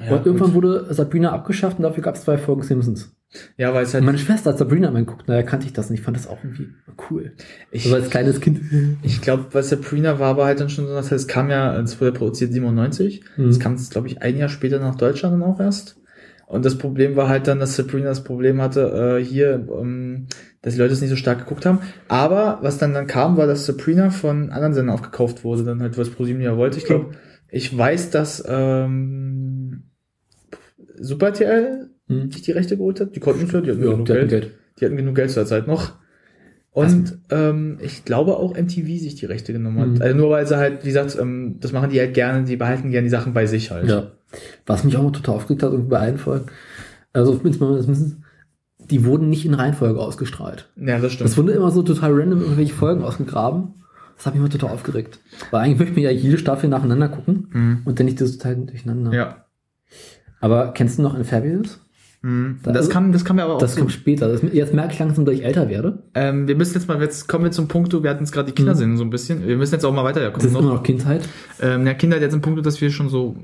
Ja, 0.05 0.17
und 0.17 0.27
irgendwann 0.27 0.53
gut. 0.53 0.63
wurde 0.63 0.93
Sabrina 0.93 1.31
abgeschafft 1.33 1.79
und 1.79 1.85
dafür 1.85 2.03
gab 2.03 2.17
es 2.17 2.23
zwei 2.23 2.37
Folgen 2.39 2.63
Simpsons. 2.63 3.15
ja, 3.57 3.73
weil 3.73 3.85
es 3.85 3.95
halt, 3.95 4.03
meine 4.05 4.19
Schwester 4.19 4.51
hat 4.51 4.59
Sabrina 4.59 4.91
mal 4.91 5.05
geguckt, 5.05 5.25
daher 5.27 5.45
kannte 5.45 5.67
ich 5.67 5.73
das 5.73 5.89
und 5.89 5.95
ich 5.95 6.03
fand 6.03 6.17
das 6.17 6.27
auch 6.27 6.39
irgendwie 6.43 6.69
cool. 7.11 7.33
ich, 7.71 7.85
Also 7.85 7.97
als 7.97 8.11
kleines 8.11 8.41
Kind. 8.41 8.61
Ich 9.03 9.21
glaube, 9.21 9.45
bei 9.53 9.63
Sabrina 9.63 10.19
war 10.19 10.31
aber 10.31 10.47
halt 10.47 10.59
dann 10.61 10.69
schon 10.69 10.87
so, 10.89 10.93
das 10.95 11.13
heißt, 11.13 11.23
es 11.25 11.29
kam 11.29 11.51
ja, 11.51 11.79
es 11.81 12.01
wurde 12.01 12.13
produziert 12.13 12.53
97. 12.53 13.23
Mhm. 13.37 13.49
Es 13.49 13.61
kam, 13.61 13.77
glaube 13.91 14.09
ich, 14.09 14.21
ein 14.23 14.37
Jahr 14.37 14.49
später 14.49 14.81
nach 14.81 14.97
Deutschland 14.97 15.35
dann 15.41 15.49
auch 15.49 15.61
erst. 15.61 15.97
Und 16.47 16.65
das 16.65 16.77
Problem 16.77 17.17
war 17.17 17.29
halt 17.29 17.47
dann, 17.47 17.59
dass 17.61 17.75
Sabrina 17.77 18.07
das 18.09 18.23
Problem 18.25 18.61
hatte, 18.61 19.19
äh, 19.21 19.25
hier, 19.25 19.67
ähm, 19.81 20.27
dass 20.65 20.75
die 20.75 20.81
Leute 20.81 20.95
es 20.95 21.01
nicht 21.03 21.11
so 21.11 21.17
stark 21.17 21.41
geguckt 21.41 21.67
haben. 21.67 21.81
Aber 22.09 22.59
was 22.63 22.79
dann 22.79 22.95
dann 22.95 23.07
kam, 23.07 23.37
war, 23.37 23.47
dass 23.47 23.67
Sabrina 23.67 24.09
von 24.11 24.51
anderen 24.51 24.73
Sendern 24.73 24.95
aufgekauft 24.95 25.45
wurde, 25.45 25.63
dann 25.63 25.83
halt, 25.83 25.99
was 25.99 26.09
ProSieben 26.09 26.41
ja 26.41 26.57
wollte. 26.57 26.79
Ich 26.79 26.87
glaube, 26.87 27.11
ich 27.51 27.77
weiß, 27.77 28.11
dass 28.11 28.43
ähm, 28.49 29.85
Super 30.99 31.27
RTL 31.29 31.91
Hm. 32.07 32.31
sich 32.31 32.43
die 32.43 32.53
Rechte 32.53 32.77
geholt 32.77 33.01
hat. 33.01 33.17
Die 33.17 33.21
konnten 33.21 33.49
schon, 33.49 33.65
die 33.65 33.71
hatten 33.71 33.83
Ja, 33.83 33.91
genug 33.93 34.07
die 34.07 34.13
hatten 34.13 34.29
Geld. 34.29 34.43
Geld. 34.43 34.55
Die 34.79 34.85
hatten 34.85 34.97
genug 34.97 35.15
Geld 35.15 35.31
zur 35.31 35.47
Zeit 35.47 35.67
noch. 35.67 35.93
Und 36.71 37.19
ähm, 37.31 37.79
ich 37.81 38.05
glaube 38.05 38.37
auch 38.37 38.55
MTV 38.57 38.87
sich 38.99 39.15
die 39.15 39.27
Rechte 39.27 39.53
genommen 39.53 39.79
hat. 39.81 39.89
Mhm. 39.89 40.03
Also 40.03 40.17
nur 40.17 40.31
weil 40.31 40.47
sie 40.47 40.57
halt, 40.57 40.83
wie 40.85 40.89
gesagt, 40.89 41.17
ähm, 41.19 41.57
das 41.61 41.73
machen 41.73 41.89
die 41.91 42.01
halt 42.01 42.15
gerne, 42.15 42.45
die 42.45 42.57
behalten 42.57 42.91
gerne 42.91 43.05
die 43.07 43.11
Sachen 43.11 43.33
bei 43.33 43.47
sich 43.47 43.71
halt. 43.71 43.89
Ja. 43.89 44.11
Was 44.67 44.83
mich 44.85 44.97
auch 44.97 45.11
total 45.13 45.37
aufgeregt 45.37 45.63
hat, 45.63 45.71
irgendwie 45.71 45.91
bei 45.91 45.99
allen 46.01 46.19
Folgen, 46.19 46.47
also 47.13 47.37
zumindest 47.37 48.17
die 48.91 49.05
wurden 49.05 49.29
nicht 49.31 49.45
in 49.47 49.55
Reihenfolge 49.55 49.99
ausgestrahlt. 50.01 50.71
ja 50.77 50.99
das 50.99 51.13
stimmt. 51.13 51.31
Es 51.31 51.37
wurden 51.37 51.49
immer 51.51 51.71
so 51.71 51.83
total 51.83 52.13
random 52.13 52.41
irgendwelche 52.43 52.75
Folgen 52.75 53.03
ausgegraben. 53.05 53.75
Das 54.17 54.27
hat 54.27 54.35
mich 54.35 54.41
immer 54.41 54.51
total 54.51 54.71
aufgeregt. 54.71 55.19
Weil 55.51 55.63
eigentlich 55.63 55.79
möchte 55.79 55.91
ich 55.93 55.97
mir 55.97 56.11
ja 56.13 56.17
jede 56.19 56.39
Staffel 56.39 56.69
nacheinander 56.71 57.09
gucken 57.09 57.49
Mhm. 57.53 57.79
und 57.85 57.99
dann 57.99 58.07
nicht 58.07 58.21
das 58.21 58.33
total 58.39 58.57
durcheinander. 58.57 59.13
Ja. 59.13 59.45
Aber 60.41 60.73
kennst 60.73 60.99
du 60.99 61.03
noch 61.03 61.17
Infabulous? 61.19 61.81
Mhm. 62.23 62.59
Da- 62.63 62.73
Das 62.73 62.89
kam, 62.89 63.13
das 63.13 63.25
kam 63.25 63.39
ja 63.39 63.45
aber 63.45 63.55
auch. 63.55 63.59
Das 63.59 63.77
kommt 63.77 63.93
später. 63.93 64.29
Das, 64.29 64.41
jetzt 64.53 64.73
merke 64.73 64.93
ich 64.93 64.99
langsam, 64.99 65.25
dass 65.25 65.35
ich 65.35 65.45
älter 65.45 65.69
werde. 65.69 66.05
ähm, 66.15 66.49
wir 66.49 66.57
müssen 66.57 66.75
jetzt 66.75 66.87
mal, 66.89 67.01
jetzt 67.03 67.29
kommen 67.29 67.45
wir 67.45 67.51
zum 67.51 67.69
Punkt, 67.69 67.93
wir 67.93 68.09
hatten 68.09 68.21
jetzt 68.25 68.33
gerade 68.33 68.47
die 68.47 68.55
Kindersendung 68.55 68.97
so 68.97 69.05
ein 69.05 69.11
bisschen. 69.11 69.47
Wir 69.47 69.57
müssen 69.57 69.75
jetzt 69.75 69.85
auch 69.85 69.93
mal 69.93 70.03
Das 70.05 70.17
weiterkommen. 70.17 70.47
ist 70.47 70.53
Noch. 70.53 70.61
immer 70.61 70.75
noch 70.75 70.83
Kindheit. 70.83 71.29
Ähm, 71.61 71.85
Kinder 71.99 72.17
hat 72.17 72.23
jetzt 72.23 72.33
einen 72.33 72.43
Punkt, 72.43 72.65
dass 72.65 72.81
wir 72.81 72.91
schon 72.91 73.09
so, 73.09 73.37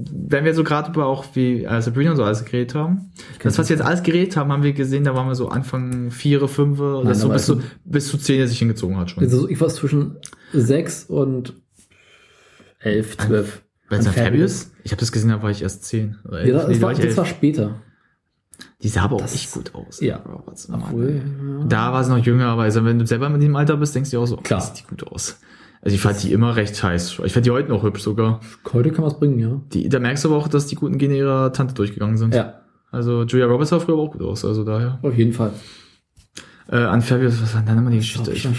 wenn 0.00 0.44
wir 0.44 0.54
so 0.54 0.62
gerade 0.64 0.90
über 0.90 1.06
auch 1.06 1.24
wie 1.34 1.64
äh, 1.64 1.82
Sabrina 1.82 2.10
und 2.12 2.16
so 2.16 2.24
alles 2.24 2.44
geredet 2.44 2.74
haben. 2.74 3.10
Das, 3.42 3.58
was 3.58 3.68
wir 3.68 3.76
jetzt 3.76 3.84
alles 3.84 4.02
geredet 4.02 4.36
haben, 4.36 4.52
haben 4.52 4.62
wir 4.62 4.72
gesehen, 4.72 5.02
da 5.04 5.14
waren 5.14 5.26
wir 5.26 5.34
so 5.34 5.48
Anfang 5.48 6.10
vier, 6.10 6.46
fünf, 6.46 6.78
das 7.04 7.20
so 7.20 7.28
bis 7.30 7.46
zu, 7.46 7.54
also- 7.54 7.62
bis 7.84 8.08
zu 8.08 8.18
zehn, 8.18 8.38
der 8.38 8.48
sich 8.48 8.58
hingezogen 8.58 8.96
hat 8.96 9.10
schon. 9.10 9.22
Also 9.24 9.48
ich 9.48 9.60
war 9.60 9.68
zwischen 9.68 10.16
sechs 10.52 11.04
und 11.04 11.54
elf, 12.80 13.16
zwölf. 13.16 13.62
Bei 13.88 13.96
Unfabulous? 13.96 14.24
Fabulous? 14.24 14.70
Ich 14.84 14.92
habe 14.92 15.00
das 15.00 15.10
gesehen, 15.12 15.30
da 15.30 15.42
war 15.42 15.50
ich 15.50 15.62
erst 15.62 15.84
zehn. 15.84 16.18
Oder 16.26 16.44
Ja, 16.46 16.58
elf. 16.60 16.66
Nee, 16.68 16.72
das, 16.74 16.80
da 16.80 16.86
war, 16.86 16.94
das 16.94 17.16
war 17.16 17.24
später. 17.26 17.82
Die 18.82 18.88
sah 18.88 19.02
aber 19.02 19.16
auch 19.16 19.20
das- 19.22 19.34
echt 19.34 19.50
gut 19.52 19.74
aus. 19.74 20.00
ja. 20.00 20.16
Roberts. 20.18 20.68
Obwohl, 20.70 21.22
ja. 21.60 21.64
Da 21.66 21.92
war 21.92 22.04
sie 22.04 22.10
noch 22.10 22.24
jünger, 22.24 22.46
aber 22.46 22.62
also 22.62 22.84
wenn 22.84 22.98
du 22.98 23.06
selber 23.06 23.28
mit 23.28 23.42
dem 23.42 23.56
Alter 23.56 23.76
bist, 23.76 23.94
denkst 23.94 24.10
du 24.10 24.16
dir 24.16 24.20
auch 24.22 24.26
so, 24.26 24.36
Klar. 24.36 24.60
sieht 24.60 24.80
die 24.80 24.86
gut 24.88 25.06
aus. 25.08 25.40
Also 25.82 25.94
ich 25.94 26.00
fand 26.00 26.22
die 26.22 26.32
immer 26.32 26.56
recht 26.56 26.82
heiß. 26.82 27.20
Ich 27.24 27.32
fand 27.32 27.46
die 27.46 27.50
heute 27.50 27.68
noch 27.68 27.82
hübsch 27.82 28.02
sogar. 28.02 28.40
Heute 28.72 28.90
kann 28.90 29.02
man 29.02 29.12
es 29.12 29.18
bringen, 29.18 29.38
ja. 29.38 29.60
Die, 29.72 29.88
da 29.88 29.98
merkst 29.98 30.24
du 30.24 30.28
aber 30.28 30.38
auch, 30.38 30.48
dass 30.48 30.66
die 30.66 30.74
guten 30.74 30.98
Gene 30.98 31.16
ihrer 31.16 31.52
Tante 31.52 31.74
durchgegangen 31.74 32.16
sind. 32.18 32.34
Ja, 32.34 32.60
Also 32.90 33.22
Julia 33.22 33.46
Roberts 33.46 33.70
sah 33.70 33.80
früher 33.80 33.94
aber 33.94 34.04
auch 34.04 34.12
gut 34.12 34.22
aus, 34.22 34.44
also 34.44 34.64
daher. 34.64 34.98
auf 35.02 35.14
jeden 35.14 35.32
Fall. 35.32 35.52
Äh, 36.70 36.76
an 36.76 37.00
Fabius, 37.00 37.40
was 37.40 37.54
war 37.54 37.62
denn 37.62 37.78
immer 37.78 37.90
die 37.90 37.96
Geschichte? 37.98 38.30
Ich 38.32 38.44
ja. 38.44 38.52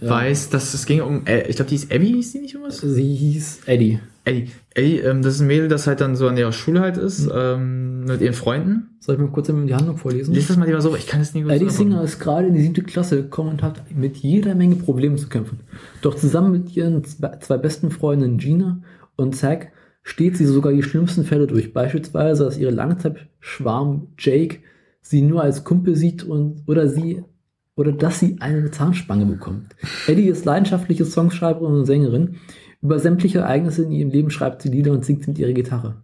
weiß, 0.00 0.50
dass 0.50 0.74
es 0.74 0.84
ging 0.84 1.00
um, 1.00 1.24
äh, 1.26 1.48
ich 1.48 1.56
glaube, 1.56 1.70
die 1.70 1.76
ist 1.76 1.90
Abby, 1.90 2.08
hieß 2.08 2.32
die 2.32 2.40
nicht 2.40 2.54
irgendwas? 2.54 2.78
Sie 2.78 3.14
hieß 3.14 3.60
Eddie. 3.64 4.00
Eddie. 4.26 4.50
Eddie, 4.74 4.98
ähm, 4.98 5.22
das 5.22 5.36
ist 5.36 5.40
ein 5.40 5.46
Mädel, 5.46 5.68
das 5.68 5.86
halt 5.86 6.00
dann 6.02 6.16
so 6.16 6.26
an 6.28 6.36
der 6.36 6.50
Schule 6.52 6.80
halt 6.80 6.98
ist, 6.98 7.26
Mhm. 7.26 7.32
ähm, 7.34 8.04
mit 8.04 8.20
ihren 8.20 8.34
Freunden. 8.34 8.96
Soll 9.00 9.14
ich 9.14 9.20
mal 9.20 9.28
kurz 9.30 9.46
die 9.46 9.74
Handlung 9.74 9.96
vorlesen? 9.96 10.34
Lies 10.34 10.48
das 10.48 10.56
mal 10.56 10.66
lieber 10.66 10.80
so, 10.80 10.94
ich 10.96 11.06
kann 11.06 11.20
es 11.20 11.32
nicht 11.32 11.44
gut 11.44 11.52
Eddie. 11.52 11.70
Singer 11.70 12.02
ist 12.02 12.18
gerade 12.18 12.48
in 12.48 12.54
die 12.54 12.60
siebte 12.60 12.82
Klasse 12.82 13.16
gekommen 13.22 13.50
und 13.50 13.62
hat 13.62 13.84
mit 13.96 14.16
jeder 14.18 14.54
Menge 14.54 14.74
Probleme 14.76 15.16
zu 15.16 15.28
kämpfen. 15.28 15.60
Doch 16.02 16.14
zusammen 16.16 16.50
mit 16.52 16.76
ihren 16.76 17.02
zwe- 17.04 17.40
zwei 17.40 17.56
besten 17.56 17.90
Freundinnen 17.90 18.38
Gina 18.38 18.82
und 19.16 19.36
Zack 19.36 19.72
steht 20.02 20.36
sie 20.36 20.44
sogar 20.46 20.72
die 20.72 20.82
schlimmsten 20.82 21.24
Fälle 21.24 21.46
durch. 21.46 21.72
Beispielsweise, 21.72 22.44
dass 22.44 22.58
ihre 22.58 22.70
Langzeitschwarm 22.72 24.08
Jake 24.18 24.58
sie 25.02 25.22
nur 25.22 25.42
als 25.42 25.64
Kumpel 25.64 25.94
sieht 25.96 26.24
und 26.24 26.62
oder 26.66 26.88
sie 26.88 27.22
oder 27.76 27.92
dass 27.92 28.18
sie 28.20 28.36
eine 28.40 28.70
Zahnspange 28.70 29.26
bekommt. 29.26 29.76
Eddie 30.06 30.28
ist 30.28 30.44
leidenschaftliche 30.44 31.04
Songschreiberin 31.04 31.74
und 31.74 31.84
Sängerin. 31.86 32.36
Über 32.86 32.98
sämtliche 33.00 33.38
Ereignisse 33.40 33.82
in 33.82 33.90
ihrem 33.90 34.10
Leben 34.10 34.30
schreibt 34.30 34.62
sie 34.62 34.68
Lieder 34.68 34.92
und 34.92 35.04
singt 35.04 35.24
sie 35.24 35.30
mit 35.30 35.38
ihrer 35.38 35.52
Gitarre. 35.52 35.96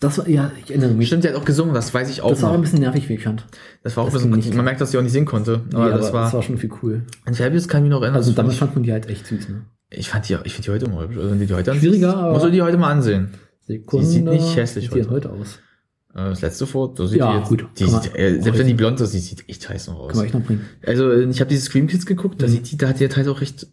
Das 0.00 0.18
war, 0.18 0.28
ja, 0.28 0.52
ich 0.62 0.70
erinnere 0.70 0.92
mich. 0.92 1.08
Stimmt, 1.08 1.24
der 1.24 1.32
hat 1.34 1.40
auch 1.40 1.44
gesungen, 1.44 1.74
das 1.74 1.92
weiß 1.92 2.08
ich 2.10 2.20
auch 2.22 2.30
Das 2.30 2.42
war 2.42 2.50
auch 2.50 2.54
ein 2.54 2.60
bisschen 2.60 2.80
nervig, 2.80 3.08
wie 3.08 3.14
ich 3.14 3.22
fand. 3.24 3.46
Das 3.82 3.96
war 3.96 4.04
auch 4.04 4.08
ein 4.08 4.12
das 4.12 4.22
bisschen, 4.22 4.32
ging 4.32 4.44
nicht. 4.50 4.54
man 4.56 4.64
merkt, 4.64 4.80
dass 4.80 4.90
sie 4.92 4.98
auch 4.98 5.02
nicht 5.02 5.12
singen 5.12 5.26
konnte. 5.26 5.62
Aber, 5.72 5.86
Nee, 5.86 5.90
das, 5.92 6.12
war, 6.12 6.24
das 6.24 6.34
war 6.34 6.42
schon 6.42 6.56
viel 6.58 6.70
cool. 6.82 7.02
an 7.24 7.34
Fabius 7.34 7.66
kann 7.68 7.80
ich 7.80 7.82
mich 7.84 7.90
noch 7.90 8.02
erinnern. 8.02 8.16
Also 8.16 8.32
damals 8.32 8.56
fand 8.56 8.74
man 8.74 8.84
die 8.84 8.92
halt 8.92 9.08
echt 9.08 9.26
süß, 9.26 9.48
ne? 9.48 9.62
ich, 9.90 10.08
fand 10.08 10.28
die, 10.28 10.36
ich 10.44 10.54
finde 10.54 10.66
die 10.66 10.70
heute 10.72 10.84
immer 10.86 11.02
hübsch. 11.02 11.16
Also 11.16 11.34
die, 11.34 11.46
die 11.46 11.54
heute 11.54 11.74
Schwieriger, 11.74 12.16
aber- 12.16 12.32
musst 12.34 12.44
du 12.44 12.50
die 12.50 12.62
heute 12.62 12.76
mal 12.76 12.90
ansehen. 12.92 13.30
Sekunde. 13.66 14.06
sieht 14.06 14.24
nicht 14.24 14.56
hässlich 14.56 14.84
sieht 14.86 14.94
die 14.94 15.00
heute. 15.02 15.10
heute 15.10 15.30
aus? 15.30 15.58
Äh, 16.14 16.28
Das 16.30 16.42
letzte 16.42 16.66
Foto, 16.66 16.94
so 16.96 17.06
sieht 17.06 17.18
Ja, 17.20 17.32
die 17.32 17.38
jetzt, 17.38 17.48
gut. 17.48 17.66
Die 17.78 17.84
Kann 17.84 18.02
sieht, 18.02 18.12
man- 18.12 18.20
äh, 18.20 18.40
selbst 18.42 18.58
wenn 18.58 18.66
die 18.66 18.74
blond 18.74 19.00
ist, 19.00 19.14
die 19.14 19.18
sieht 19.20 19.48
echt 19.48 19.66
heiß 19.68 19.86
noch 19.88 19.98
aus. 20.00 20.08
Können 20.12 20.20
wir 20.20 20.24
echt 20.26 20.34
noch 20.34 20.42
bringen. 20.44 20.60
Also 20.86 21.10
äh, 21.10 21.24
ich 21.30 21.40
habe 21.40 21.48
diese 21.48 21.62
Scream 21.62 21.86
Kids 21.86 22.04
geguckt, 22.04 22.42
da 22.42 22.46
Mhm. 22.46 22.50
sieht 22.50 22.70
die, 22.72 22.76
da 22.76 22.88
hat 22.88 23.00
die 23.00 23.08
halt 23.08 23.28
auch 23.28 23.40
recht 23.40 23.66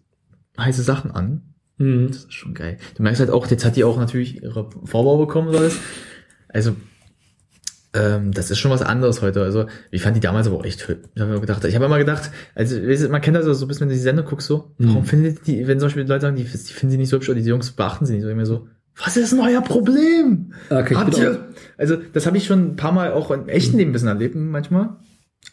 heiße 0.57 0.81
Sachen 0.83 1.11
an. 1.11 1.41
Mhm. 1.81 2.07
Das 2.07 2.17
ist 2.17 2.33
schon 2.33 2.53
geil. 2.53 2.77
Du 2.95 3.03
merkst 3.03 3.19
halt 3.19 3.29
auch, 3.31 3.47
jetzt 3.47 3.65
hat 3.65 3.75
die 3.75 3.83
auch 3.83 3.97
natürlich 3.97 4.43
ihre 4.43 4.69
Vorbau 4.85 5.17
bekommen 5.17 5.49
und 5.49 5.55
alles. 5.55 5.77
Also, 6.49 6.75
ähm, 7.93 8.31
das 8.31 8.51
ist 8.51 8.59
schon 8.59 8.71
was 8.71 8.81
anderes 8.81 9.21
heute. 9.21 9.41
Also, 9.41 9.65
ich 9.89 10.01
fand 10.01 10.15
die 10.15 10.21
damals 10.21 10.47
aber 10.47 10.57
auch 10.57 10.65
echt 10.65 10.87
hübsch. 10.87 11.09
Ich 11.13 11.21
habe 11.21 11.39
gedacht, 11.41 11.63
ich 11.65 11.75
habe 11.75 11.85
immer 11.85 11.97
gedacht, 11.97 12.31
also, 12.55 12.77
man 13.09 13.21
kennt 13.21 13.35
das 13.35 13.45
so, 13.45 13.53
so 13.53 13.65
ein 13.65 13.67
bisschen, 13.67 13.81
wenn 13.81 13.89
du 13.89 13.95
die 13.95 14.01
Sendung 14.01 14.25
guckst, 14.25 14.47
so, 14.47 14.71
warum 14.77 15.01
Mhm. 15.01 15.05
findet 15.05 15.47
die, 15.47 15.67
wenn 15.67 15.79
zum 15.79 15.87
Beispiel 15.87 16.03
Leute 16.03 16.21
sagen, 16.21 16.35
die, 16.37 16.43
die 16.43 16.49
finden 16.49 16.91
sie 16.91 16.97
nicht 16.97 17.09
so 17.09 17.17
hübsch 17.17 17.29
oder 17.29 17.39
die 17.39 17.45
Jungs 17.45 17.71
beachten 17.71 18.05
sie 18.05 18.13
nicht 18.13 18.23
so, 18.23 18.29
immer 18.29 18.45
so, 18.45 18.67
was 19.03 19.17
ist 19.17 19.31
denn 19.31 19.39
euer 19.39 19.61
Problem? 19.61 20.53
Okay, 20.69 20.93
ich 20.93 20.97
Habt 20.99 21.17
ihr? 21.17 21.47
Also, 21.77 21.97
das 22.13 22.25
habe 22.25 22.37
ich 22.37 22.45
schon 22.45 22.59
ein 22.73 22.75
paar 22.75 22.91
Mal 22.91 23.11
auch 23.13 23.31
im 23.31 23.49
echten 23.49 23.77
Leben 23.77 23.89
ein 23.89 23.93
bisschen 23.93 24.07
erlebt, 24.09 24.35
manchmal. 24.35 24.97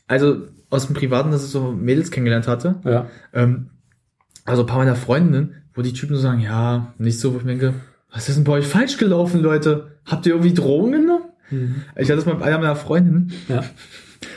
Also, 0.07 0.43
aus 0.71 0.87
dem 0.87 0.95
Privaten, 0.95 1.31
dass 1.31 1.45
ich 1.45 1.51
so 1.51 1.73
Mädels 1.73 2.11
kennengelernt 2.11 2.47
hatte. 2.47 2.77
Ja. 2.85 3.07
Ähm, 3.33 3.71
also 4.45 4.63
ein 4.63 4.67
paar 4.67 4.79
meiner 4.79 4.97
Freundinnen, 4.97 5.55
wo 5.79 5.83
die 5.83 5.93
Typen 5.93 6.17
so 6.17 6.21
sagen, 6.23 6.41
ja, 6.41 6.93
nicht 6.99 7.19
so, 7.21 7.33
wo 7.33 7.39
ich 7.39 7.45
mir 7.45 7.53
denke, 7.57 7.75
was 8.13 8.29
ist 8.29 8.37
denn 8.37 8.45
bei 8.45 8.53
euch 8.53 8.67
falsch 8.67 8.97
gelaufen, 8.99 9.41
Leute? 9.41 9.99
Habt 10.05 10.27
ihr 10.27 10.33
irgendwie 10.33 10.53
Drogen 10.55 10.93
genommen? 10.93 11.25
Mhm. 11.51 11.77
Ich 11.97 12.09
hatte 12.09 12.17
das 12.17 12.27
mal 12.27 12.35
mit 12.35 12.43
einer 12.43 12.59
meiner 12.59 12.77
Freundinnen, 12.77 13.33
Ja. 13.49 13.63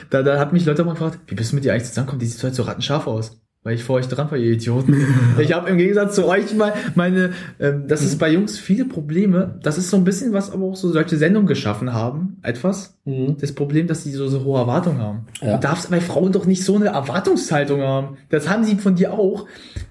da, 0.09 0.23
da 0.23 0.39
hat 0.39 0.53
mich 0.53 0.65
Leute 0.65 0.83
mal 0.85 0.91
gefragt, 0.93 1.19
wie 1.27 1.35
bist 1.35 1.51
du 1.51 1.55
mit 1.55 1.65
dir 1.65 1.73
eigentlich 1.73 1.85
zusammengekommen? 1.89 2.19
Die 2.19 2.27
sieht 2.27 2.43
halt 2.43 2.55
so 2.55 2.63
rattenscharf 2.63 3.07
aus. 3.07 3.41
Weil 3.63 3.75
ich 3.75 3.83
vor 3.83 3.97
euch 3.97 4.07
dran 4.07 4.31
war, 4.31 4.37
ihr 4.39 4.53
Idioten. 4.53 4.95
ich 5.39 5.53
habe 5.53 5.69
im 5.69 5.77
Gegensatz 5.77 6.15
zu 6.15 6.25
euch 6.25 6.55
mal 6.55 6.73
meine, 6.95 7.31
ähm, 7.59 7.83
das 7.87 8.01
ist 8.01 8.17
bei 8.17 8.31
Jungs 8.31 8.57
viele 8.57 8.85
Probleme. 8.85 9.59
Das 9.61 9.77
ist 9.77 9.91
so 9.91 9.97
ein 9.97 10.03
bisschen, 10.03 10.33
was 10.33 10.51
aber 10.51 10.65
auch 10.65 10.75
so 10.75 10.91
solche 10.91 11.15
Sendungen 11.15 11.45
geschaffen 11.47 11.93
haben. 11.93 12.37
Etwas. 12.41 12.97
Mhm. 13.05 13.37
Das 13.39 13.53
Problem, 13.53 13.85
dass 13.85 14.03
die 14.03 14.11
so, 14.11 14.27
so 14.29 14.43
hohe 14.45 14.59
Erwartungen 14.59 14.97
haben. 14.97 15.27
Ja. 15.41 15.57
Du 15.57 15.61
darfst 15.61 15.91
bei 15.91 16.01
Frauen 16.01 16.31
doch 16.31 16.47
nicht 16.47 16.63
so 16.65 16.75
eine 16.75 16.87
Erwartungshaltung 16.87 17.81
haben. 17.81 18.17
Das 18.29 18.49
haben 18.49 18.63
sie 18.63 18.77
von 18.77 18.95
dir 18.95 19.13
auch. 19.13 19.45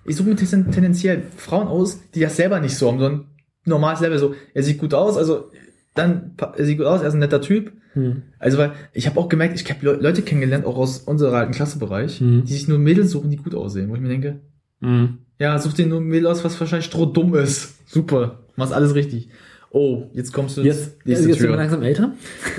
Ich 0.05 0.17
suche 0.17 0.31
mir 0.31 0.37
ten- 0.37 0.73
tendenziell 0.73 1.23
Frauen 1.37 1.69
aus, 1.69 2.01
die 2.15 2.21
das 2.21 2.35
selber 2.37 2.59
nicht 2.59 2.77
so 2.77 2.89
haben, 2.89 2.99
sondern 2.99 3.27
normales 3.65 4.01
Level. 4.01 4.19
So, 4.19 4.35
er 4.53 4.65
sieht 4.65 4.79
gut 4.79 4.95
aus, 4.95 5.17
also 5.17 5.51
dann, 5.95 6.33
er 6.57 6.65
sieht 6.65 6.79
gut 6.79 6.87
aus, 6.87 7.03
er 7.03 7.09
ist 7.09 7.15
ein 7.15 7.21
netter 7.21 7.41
Typ. 7.41 7.73
Mhm. 7.95 8.23
Also, 8.39 8.59
weil 8.59 8.73
ich 8.93 9.07
habe 9.07 9.19
auch 9.19 9.29
gemerkt, 9.29 9.61
ich 9.61 9.69
habe 9.71 9.85
Le 9.85 9.93
Leute 10.01 10.23
kennengelernt, 10.23 10.65
auch 10.65 10.77
aus 10.77 10.99
unserer 11.01 11.39
alten 11.39 11.53
Klassebereich, 11.53 12.21
Mhm. 12.21 12.45
die 12.45 12.53
sich 12.53 12.69
nur 12.69 12.79
Mädels 12.79 13.11
suchen, 13.11 13.31
die 13.31 13.37
gut 13.37 13.55
aussehen. 13.55 13.89
Wo 13.91 13.95
ich 13.95 14.01
mir 14.01 14.09
denke, 14.09 14.41
Mhm. 14.81 15.19
ja, 15.39 15.59
such 15.59 15.73
dir 15.75 15.87
nur 15.87 16.01
ein 16.01 16.05
Mädel 16.05 16.27
aus, 16.29 16.45
was 16.45 16.59
wahrscheinlich 16.61 16.87
strohdumm 16.87 17.35
ist. 17.35 17.75
Super, 17.91 18.45
machst 18.57 18.73
alles 18.73 18.95
richtig. 18.95 19.29
Oh, 19.73 20.09
jetzt 20.15 20.33
kommst 20.33 20.57
du 20.57 20.63
Jetzt, 20.63 20.97
nächste 21.07 21.29
jetzt 21.29 21.39
sind 21.39 21.49
wir 21.49 21.57
langsam 21.57 21.83
älter. 21.85 22.11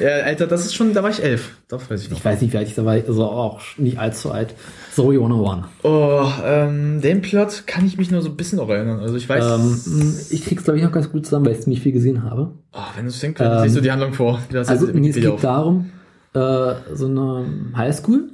Ja, 0.02 0.24
Alter, 0.24 0.48
das 0.48 0.66
ist 0.66 0.76
schon, 0.76 0.94
da 0.94 1.04
war 1.04 1.10
ich 1.10 1.22
elf. 1.22 1.58
Das 1.68 1.90
weiß 1.92 2.04
ich 2.04 2.10
noch. 2.10 2.18
Ich 2.18 2.24
weiß 2.24 2.40
nicht, 2.42 2.54
wie 2.54 2.58
alt 2.58 2.70
ich 2.70 2.76
da 2.76 2.86
war, 2.86 2.94
also 2.94 3.26
auch 3.26 3.60
nicht 3.78 4.00
allzu 4.00 4.32
alt. 4.32 4.54
Zoe 4.94 5.16
101. 5.16 5.66
Oh, 5.84 6.26
ähm, 6.46 7.02
den 7.02 7.22
Plot 7.22 7.64
kann 7.68 7.86
ich 7.86 7.98
mich 7.98 8.12
nur 8.12 8.22
so 8.22 8.30
ein 8.30 8.38
bisschen 8.38 8.60
noch 8.60 8.70
erinnern. 8.70 9.02
Also 9.02 9.18
ich 9.18 9.28
weiß, 9.28 9.44
Ähm, 9.60 10.16
ich 10.30 10.46
krieg's, 10.46 10.64
glaube 10.64 10.78
ich, 10.78 10.86
noch 10.86 10.94
ganz 10.94 11.12
gut 11.12 11.26
zusammen, 11.26 11.46
weil 11.48 11.54
ich 11.54 11.60
ziemlich 11.60 11.82
viel 11.82 11.92
gesehen 11.92 12.24
habe. 12.24 12.54
oh, 12.72 12.80
wenn 12.96 13.04
du 13.04 13.10
es 13.10 13.20
denkst, 13.20 13.42
ähm, 13.42 13.64
liest 13.64 13.76
du 13.76 13.82
die 13.82 13.92
Handlung 13.92 14.14
vor. 14.14 14.40
Das 14.50 14.70
Also, 14.70 14.88
es 14.88 15.16
geht 15.16 15.44
darum, 15.44 15.90
äh, 16.34 16.74
so 16.94 17.08
eine 17.08 17.46
Highschool. 17.76 18.30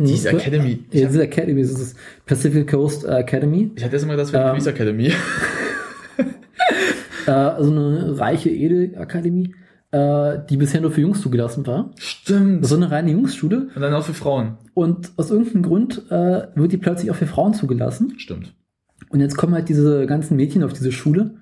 Diese 0.00 0.30
Academy. 0.30 0.80
Ja, 0.92 1.08
diese 1.08 1.22
Academy, 1.24 1.60
das 1.62 1.72
ist 1.72 1.96
Pacific 2.24 2.70
Coast 2.70 3.04
Academy. 3.04 3.70
Ich 3.74 3.84
hatte 3.84 3.94
erst 3.96 4.06
mal 4.06 4.12
gedacht, 4.12 4.28
das 4.28 4.32
wäre 4.32 4.44
Ähm, 4.44 4.50
Police 4.50 4.66
Academy. 4.66 5.12
Äh, 7.26 7.30
also 7.30 7.70
eine 7.70 8.18
reiche 8.18 8.50
Edelakademie, 8.50 9.54
äh, 9.90 10.38
die 10.48 10.56
bisher 10.56 10.80
nur 10.80 10.90
für 10.90 11.00
Jungs 11.00 11.20
zugelassen 11.20 11.66
war. 11.66 11.90
Stimmt. 11.96 12.66
So 12.66 12.76
eine 12.76 12.90
reine 12.90 13.10
Jungsschule. 13.12 13.68
Und 13.74 13.80
dann 13.82 13.94
auch 13.94 14.04
für 14.04 14.14
Frauen. 14.14 14.58
Und 14.74 15.12
aus 15.16 15.30
irgendeinem 15.30 15.62
Grund 15.62 16.02
äh, 16.10 16.46
wird 16.54 16.72
die 16.72 16.78
plötzlich 16.78 17.10
auch 17.10 17.16
für 17.16 17.26
Frauen 17.26 17.54
zugelassen. 17.54 18.14
Stimmt. 18.18 18.54
Und 19.10 19.20
jetzt 19.20 19.36
kommen 19.36 19.54
halt 19.54 19.68
diese 19.68 20.06
ganzen 20.06 20.36
Mädchen 20.36 20.64
auf 20.64 20.72
diese 20.72 20.92
Schule 20.92 21.34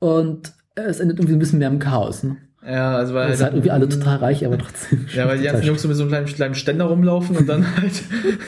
und 0.00 0.52
es 0.74 1.00
endet 1.00 1.18
irgendwie 1.18 1.36
ein 1.36 1.38
bisschen 1.38 1.58
mehr 1.60 1.68
im 1.68 1.78
Chaos. 1.78 2.24
Ne? 2.24 2.36
Ja, 2.66 2.96
also 2.96 3.14
weil 3.14 3.34
sind 3.34 3.44
halt 3.44 3.54
irgendwie 3.54 3.70
alle 3.70 3.88
total 3.88 4.16
reich, 4.18 4.44
aber 4.46 4.58
trotzdem. 4.58 5.06
Ja, 5.14 5.26
weil 5.28 5.38
die 5.38 5.44
ganzen 5.44 5.64
Jungs 5.64 5.82
so 5.82 5.88
mit 5.88 5.96
so 5.96 6.02
einem 6.02 6.10
kleinen, 6.10 6.26
kleinen 6.26 6.54
Ständer 6.54 6.86
rumlaufen 6.86 7.36
und 7.36 7.48
dann 7.48 7.64
halt 7.76 7.92
äh, 7.92 8.38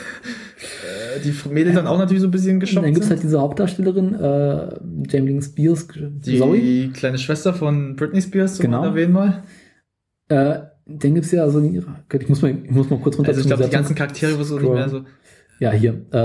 die 1.23 1.33
Mädels 1.49 1.75
dann 1.75 1.87
auch 1.87 1.97
natürlich 1.97 2.21
so 2.21 2.27
ein 2.27 2.31
bisschen 2.31 2.55
Und 2.55 2.59
geschockt 2.61 2.85
dann 2.85 2.93
gibt 2.93 3.05
es 3.05 3.09
halt 3.09 3.23
diese 3.23 3.39
Hauptdarstellerin, 3.39 4.15
äh, 4.15 4.79
Jamie 5.09 5.41
Spears, 5.41 5.87
die 5.95 6.37
Zoe. 6.39 6.89
kleine 6.93 7.17
Schwester 7.17 7.53
von 7.53 7.95
Britney 7.95 8.21
Spears, 8.21 8.55
zum 8.55 8.63
Genau. 8.65 8.83
erwähnen 8.83 9.13
mal. 9.13 9.43
Äh, 10.29 10.59
dann 10.87 11.13
gibt 11.15 11.25
es 11.25 11.31
ja 11.31 11.49
so, 11.49 11.59
ich 11.61 12.29
muss 12.29 12.41
mal, 12.41 12.51
ich 12.63 12.71
muss 12.71 12.89
mal 12.89 12.99
kurz 12.99 13.17
runter 13.17 13.29
Also 13.29 13.41
ich 13.41 13.47
glaube, 13.47 13.63
die 13.63 13.69
ganzen 13.69 13.95
Charaktere 13.95 14.37
du 14.51 14.59
nicht 14.59 14.71
mehr 14.71 14.89
so. 14.89 15.03
Ja, 15.59 15.71
hier. 15.71 16.05
Äh, 16.11 16.17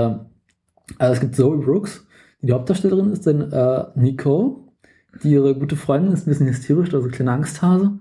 also 0.97 1.13
es 1.13 1.19
gibt 1.19 1.35
Zoe 1.35 1.57
Brooks, 1.57 2.05
die 2.41 2.47
die 2.47 2.53
Hauptdarstellerin 2.53 3.11
ist, 3.11 3.25
dann 3.27 3.51
äh, 3.51 3.83
Nicole, 3.95 4.55
die 5.23 5.31
ihre 5.31 5.55
gute 5.55 5.75
Freundin 5.75 6.11
ist, 6.13 6.27
ein 6.27 6.29
bisschen 6.31 6.47
hysterisch, 6.47 6.93
also 6.93 7.07
kleine 7.09 7.31
Angsthase. 7.31 7.91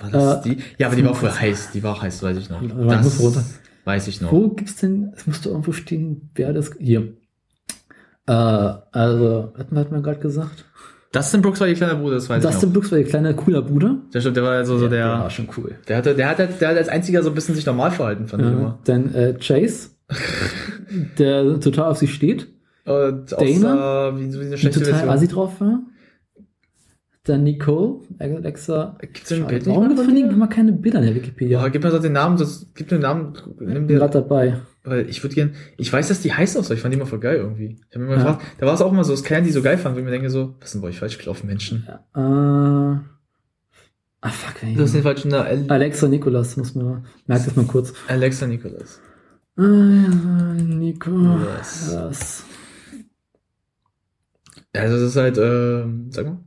War 0.00 0.10
das 0.10 0.46
Äh, 0.46 0.48
die? 0.56 0.62
Ja, 0.78 0.86
aber 0.86 0.96
die 0.96 1.04
war 1.04 1.14
voll 1.14 1.30
heiß. 1.30 1.70
Die 1.72 1.82
war 1.82 2.00
heiß, 2.00 2.22
weiß 2.22 2.36
ich 2.38 2.48
noch. 2.48 2.60
Muss 2.62 3.20
runter. 3.20 3.44
Weiß 3.84 4.08
ich 4.08 4.20
noch. 4.20 4.32
Wo 4.32 4.48
gibt's 4.50 4.76
denn, 4.76 5.12
es 5.16 5.26
müsste 5.26 5.48
irgendwo 5.50 5.72
stehen, 5.72 6.30
wer 6.34 6.52
das, 6.52 6.70
hier. 6.78 7.14
Äh, 8.26 8.32
also, 8.32 9.52
hatten 9.58 9.74
wir, 9.74 9.80
hatten 9.80 9.94
wir 9.94 10.02
gerade 10.02 10.20
gesagt. 10.20 10.64
Dustin 11.12 11.42
Brooks 11.42 11.58
war 11.60 11.66
ihr 11.66 11.74
kleiner 11.74 11.96
Bruder, 11.96 12.14
das 12.16 12.28
weiß 12.28 12.44
ich 12.44 12.48
Dustin. 12.50 12.72
Brooks 12.72 12.92
war 12.92 12.98
ihr 12.98 13.04
kleiner, 13.04 13.34
cooler 13.34 13.62
Bruder. 13.62 13.96
Der 14.14 14.20
stimmt, 14.20 14.36
der 14.36 14.44
war 14.44 14.52
also 14.52 14.78
so 14.78 14.86
der 14.88 14.98
der, 15.08 15.18
war 15.20 15.30
schon 15.30 15.48
cool. 15.56 15.74
der 15.88 15.96
hatte, 15.96 16.14
der 16.14 16.28
hat, 16.28 16.38
der 16.38 16.68
hat 16.68 16.76
als 16.76 16.88
einziger 16.88 17.22
so 17.24 17.30
ein 17.30 17.34
bisschen 17.34 17.56
sich 17.56 17.66
normal 17.66 17.90
verhalten, 17.90 18.28
fand 18.28 18.42
ich 18.44 18.48
Äh, 18.48 18.52
immer. 18.52 18.78
dann 18.84 19.12
äh, 19.12 19.34
Chase, 19.34 19.88
der 21.18 21.58
total 21.58 21.90
auf 21.90 21.98
sie 21.98 22.06
steht, 22.06 22.46
Und 22.84 23.32
Dana? 23.32 24.08
außer, 24.08 24.18
wie, 24.20 24.30
so 24.30 24.38
wie 24.40 24.44
eine 24.44 24.54
die 24.54 24.58
schlechte 24.60 24.78
total 24.80 24.92
Version. 24.94 25.10
assi 25.14 25.28
drauf 25.28 25.60
war. 25.60 25.80
Dann 27.24 27.42
Nicole, 27.44 28.00
Alexa. 28.18 28.96
Gibt's 29.00 29.28
denn 29.28 29.42
ein 29.42 29.48
Bild 29.48 29.66
Warum 29.66 29.82
mal 29.82 29.88
gibt 29.88 30.00
von 30.00 30.08
es 30.16 30.22
dir? 30.22 30.30
immer 30.30 30.48
keine 30.48 30.72
Bilder 30.72 31.00
in 31.00 31.04
der 31.06 31.14
Wikipedia? 31.14 31.60
Ja, 31.62 31.68
gib 31.68 31.84
mir 31.84 31.90
doch 31.90 32.00
den 32.00 32.12
Namen, 32.14 32.38
das, 32.38 32.66
gib 32.74 32.90
mir 32.90 32.96
den 32.96 33.02
Namen, 33.02 33.34
nimm 33.58 33.82
Ich 33.82 33.86
bin 33.88 33.96
gerade 33.98 34.12
dabei. 34.22 34.60
weil 34.84 35.06
ich 35.08 35.22
würde 35.22 35.34
gern, 35.34 35.54
ich 35.76 35.92
weiß, 35.92 36.08
dass 36.08 36.22
die 36.22 36.32
heiß 36.32 36.56
aussah, 36.56 36.72
ich 36.72 36.80
fand 36.80 36.94
die 36.94 36.96
immer 36.98 37.06
voll 37.06 37.20
geil 37.20 37.36
irgendwie. 37.36 37.76
Ich 37.90 37.94
habe 37.94 38.06
mir 38.06 38.14
immer 38.14 38.22
Ja. 38.24 38.30
gefragt, 38.32 38.46
da 38.58 38.64
war 38.66 38.72
es 38.72 38.80
auch 38.80 38.90
immer 38.90 39.04
so, 39.04 39.12
dass 39.12 39.22
keiner 39.22 39.44
die 39.44 39.52
so 39.52 39.60
geil 39.60 39.76
fand, 39.76 39.94
wo 39.96 39.98
ich 39.98 40.04
mir 40.06 40.10
denke 40.10 40.30
so, 40.30 40.54
was 40.60 40.72
denn 40.72 40.80
bei 40.80 40.88
euch 40.88 40.98
falsch 40.98 41.18
gelaufen, 41.18 41.46
Menschen? 41.46 41.86
Äh, 41.86 42.20
ah, 42.22 43.02
fuck. 44.30 44.62
ey. 44.62 44.74
Du 44.74 44.82
hast 44.82 44.94
den 44.94 45.02
falschen 45.02 45.30
Namen, 45.30 45.46
Al- 45.46 45.64
Alexa 45.68 46.08
Nikolas, 46.08 46.56
muss 46.56 46.74
man, 46.74 47.04
merkt 47.26 47.46
das 47.46 47.54
mal 47.54 47.66
kurz. 47.66 47.92
Alexa 48.08 48.46
Nicholas. 48.46 48.98
Ah, 49.58 49.62
Nikolas. 50.56 52.44
Ja, 54.74 54.80
Also 54.82 54.94
das 54.96 55.02
ist 55.10 55.16
halt, 55.16 55.36
ähm, 55.36 56.06
sag 56.10 56.24
mal. 56.26 56.38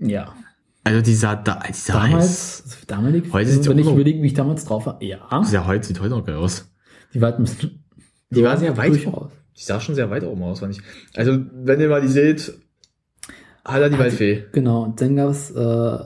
Ja. 0.00 0.34
Also 0.82 1.02
die 1.02 1.14
sah, 1.14 1.36
da, 1.36 1.60
die 1.68 1.72
sah 1.74 1.92
Damals, 2.06 2.62
das 2.64 2.86
damalig, 2.86 3.32
Heute 3.32 3.50
sieht 3.50 3.64
sie 3.64 3.70
wenn 3.70 3.78
ich 3.78 3.86
überlege, 3.86 4.22
wie 4.22 4.26
ich 4.26 4.34
damals 4.34 4.64
drauf 4.64 4.86
war, 4.86 5.02
ja. 5.02 5.18
Ja, 5.52 5.66
heute 5.66 5.86
sieht 5.86 6.00
heute 6.00 6.10
noch 6.10 6.24
geil 6.24 6.36
aus. 6.36 6.70
Die 7.12 7.20
war 7.20 7.32
halt 7.36 7.68
Die 8.30 8.42
war 8.42 8.56
sehr 8.56 8.76
weit, 8.76 8.90
durchaus. 8.90 9.30
Die 9.58 9.62
sah 9.62 9.78
schon 9.80 9.94
sehr 9.94 10.08
weit 10.10 10.24
oben 10.24 10.42
aus, 10.42 10.60
fand 10.60 10.74
ich. 10.74 10.82
Also, 11.14 11.38
wenn 11.52 11.80
ihr 11.80 11.88
mal 11.88 12.00
die 12.00 12.08
seht, 12.08 12.54
hat 13.64 13.82
er 13.82 13.90
die 13.90 13.98
Waldfee. 13.98 14.44
Genau, 14.52 14.84
und 14.84 15.00
dann 15.00 15.16
gab 15.16 15.28
es 15.30 15.50
äh, 15.50 15.98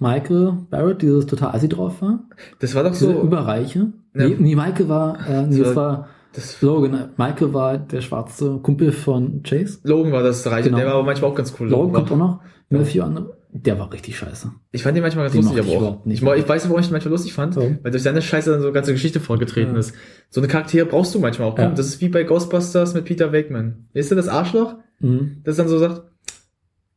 Michael 0.00 0.52
Barrett, 0.70 1.02
dieses 1.02 1.26
total 1.26 1.54
assi 1.54 1.68
drauf 1.68 2.02
war. 2.02 2.20
Das 2.58 2.74
war 2.74 2.82
doch 2.82 2.90
Diese 2.92 3.06
so. 3.06 3.22
Überreiche. 3.22 3.92
Ja. 4.14 4.26
Nee, 4.28 4.36
nee, 4.38 4.56
Michael 4.56 4.88
war, 4.88 5.18
äh, 5.28 5.46
nee, 5.46 5.58
Das 5.58 5.68
das 5.68 5.76
war 5.76 6.08
Das, 6.32 6.60
Logan. 6.62 7.10
Michael 7.16 7.52
war 7.54 7.78
der 7.78 8.00
schwarze 8.00 8.58
Kumpel 8.58 8.90
von 8.92 9.42
Chase. 9.42 9.78
Logan 9.84 10.12
war 10.12 10.22
das 10.22 10.44
Reiche, 10.46 10.64
Genau. 10.68 10.78
der 10.78 10.86
war 10.86 10.94
aber 10.94 11.04
manchmal 11.04 11.30
auch 11.30 11.34
ganz 11.36 11.54
cool. 11.60 11.68
Logan 11.68 11.92
kommt 11.92 12.10
war. 12.10 12.16
auch 12.16 12.18
noch. 12.20 12.40
Matthew 12.72 13.02
andere. 13.02 13.36
Der 13.54 13.78
war 13.78 13.92
richtig 13.92 14.16
scheiße. 14.16 14.50
Ich 14.70 14.82
fand 14.82 14.96
den 14.96 15.02
manchmal 15.02 15.24
ganz 15.26 15.34
Den 15.34 15.42
lustig, 15.42 15.60
aber 15.60 15.70
auch. 15.72 15.76
überhaupt 15.80 16.06
nicht. 16.06 16.22
Ich, 16.22 16.28
ich 16.28 16.48
weiß, 16.48 16.68
warum 16.68 16.80
ich 16.80 16.86
ihn 16.88 16.92
manchmal 16.92 17.12
lustig 17.12 17.34
fand, 17.34 17.54
Warum? 17.56 17.78
weil 17.82 17.90
durch 17.90 18.02
seine 18.02 18.22
Scheiße 18.22 18.50
dann 18.50 18.60
so 18.60 18.66
eine 18.68 18.72
ganze 18.74 18.92
Geschichte 18.92 19.20
vorgetreten 19.20 19.74
Ja. 19.74 19.78
ist. 19.80 19.94
So 20.30 20.40
eine 20.40 20.48
Charaktere 20.48 20.86
brauchst 20.86 21.14
du 21.14 21.18
manchmal 21.20 21.48
auch. 21.48 21.58
Ja. 21.58 21.68
Das 21.70 21.86
ist 21.86 22.00
wie 22.00 22.08
bei 22.08 22.22
Ghostbusters 22.24 22.94
mit 22.94 23.04
Peter 23.04 23.30
Wakeman. 23.32 23.88
Weißt 23.94 24.10
du 24.10 24.14
das 24.14 24.28
Arschloch? 24.28 24.76
Mhm. 25.00 25.42
Das 25.44 25.56
dann 25.56 25.68
so 25.68 25.78
sagt, 25.78 26.02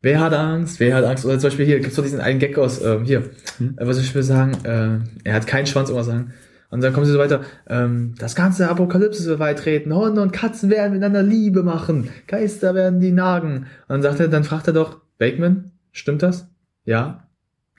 wer 0.01 0.19
hat 0.21 0.33
Angst, 0.33 0.79
wer 0.79 0.95
hat 0.95 1.03
Angst? 1.03 1.25
Oder 1.25 1.39
zum 1.39 1.47
Beispiel 1.49 1.65
hier, 1.65 1.79
gibt's 1.79 1.95
doch 1.95 2.03
diesen 2.03 2.21
einen 2.21 2.39
Gag 2.39 2.57
aus, 2.57 2.81
ähm, 2.81 3.03
hier, 3.03 3.23
Hm. 3.57 3.75
äh, 3.77 3.85
was 3.87 3.97
ich 3.99 4.13
will 4.15 4.23
sagen, 4.23 4.53
äh, 4.63 4.99
er 5.27 5.33
hat 5.33 5.47
keinen 5.47 5.65
Schwanz, 5.65 5.89
irgendwas 5.89 6.07
sagen. 6.07 6.31
Und 6.69 6.83
dann 6.83 6.93
kommen 6.93 7.05
sie 7.05 7.11
so 7.11 7.19
weiter, 7.19 7.41
ähm, 7.67 8.15
das 8.17 8.35
ganze 8.35 8.69
Apokalypse 8.69 9.25
wird 9.25 9.39
beitreten, 9.39 9.93
Hunde 9.95 10.21
und 10.21 10.31
Katzen 10.33 10.69
werden 10.69 10.91
miteinander 10.93 11.23
Liebe 11.23 11.63
machen, 11.63 12.09
Geister 12.27 12.75
werden 12.75 12.99
die 12.99 13.11
nagen. 13.11 13.57
Und 13.57 13.65
dann 13.89 14.01
sagt 14.01 14.19
er, 14.19 14.27
dann 14.27 14.43
fragt 14.43 14.67
er 14.67 14.73
doch, 14.73 14.97
Bakeman, 15.17 15.71
stimmt 15.91 16.23
das? 16.23 16.49
Ja. 16.83 17.27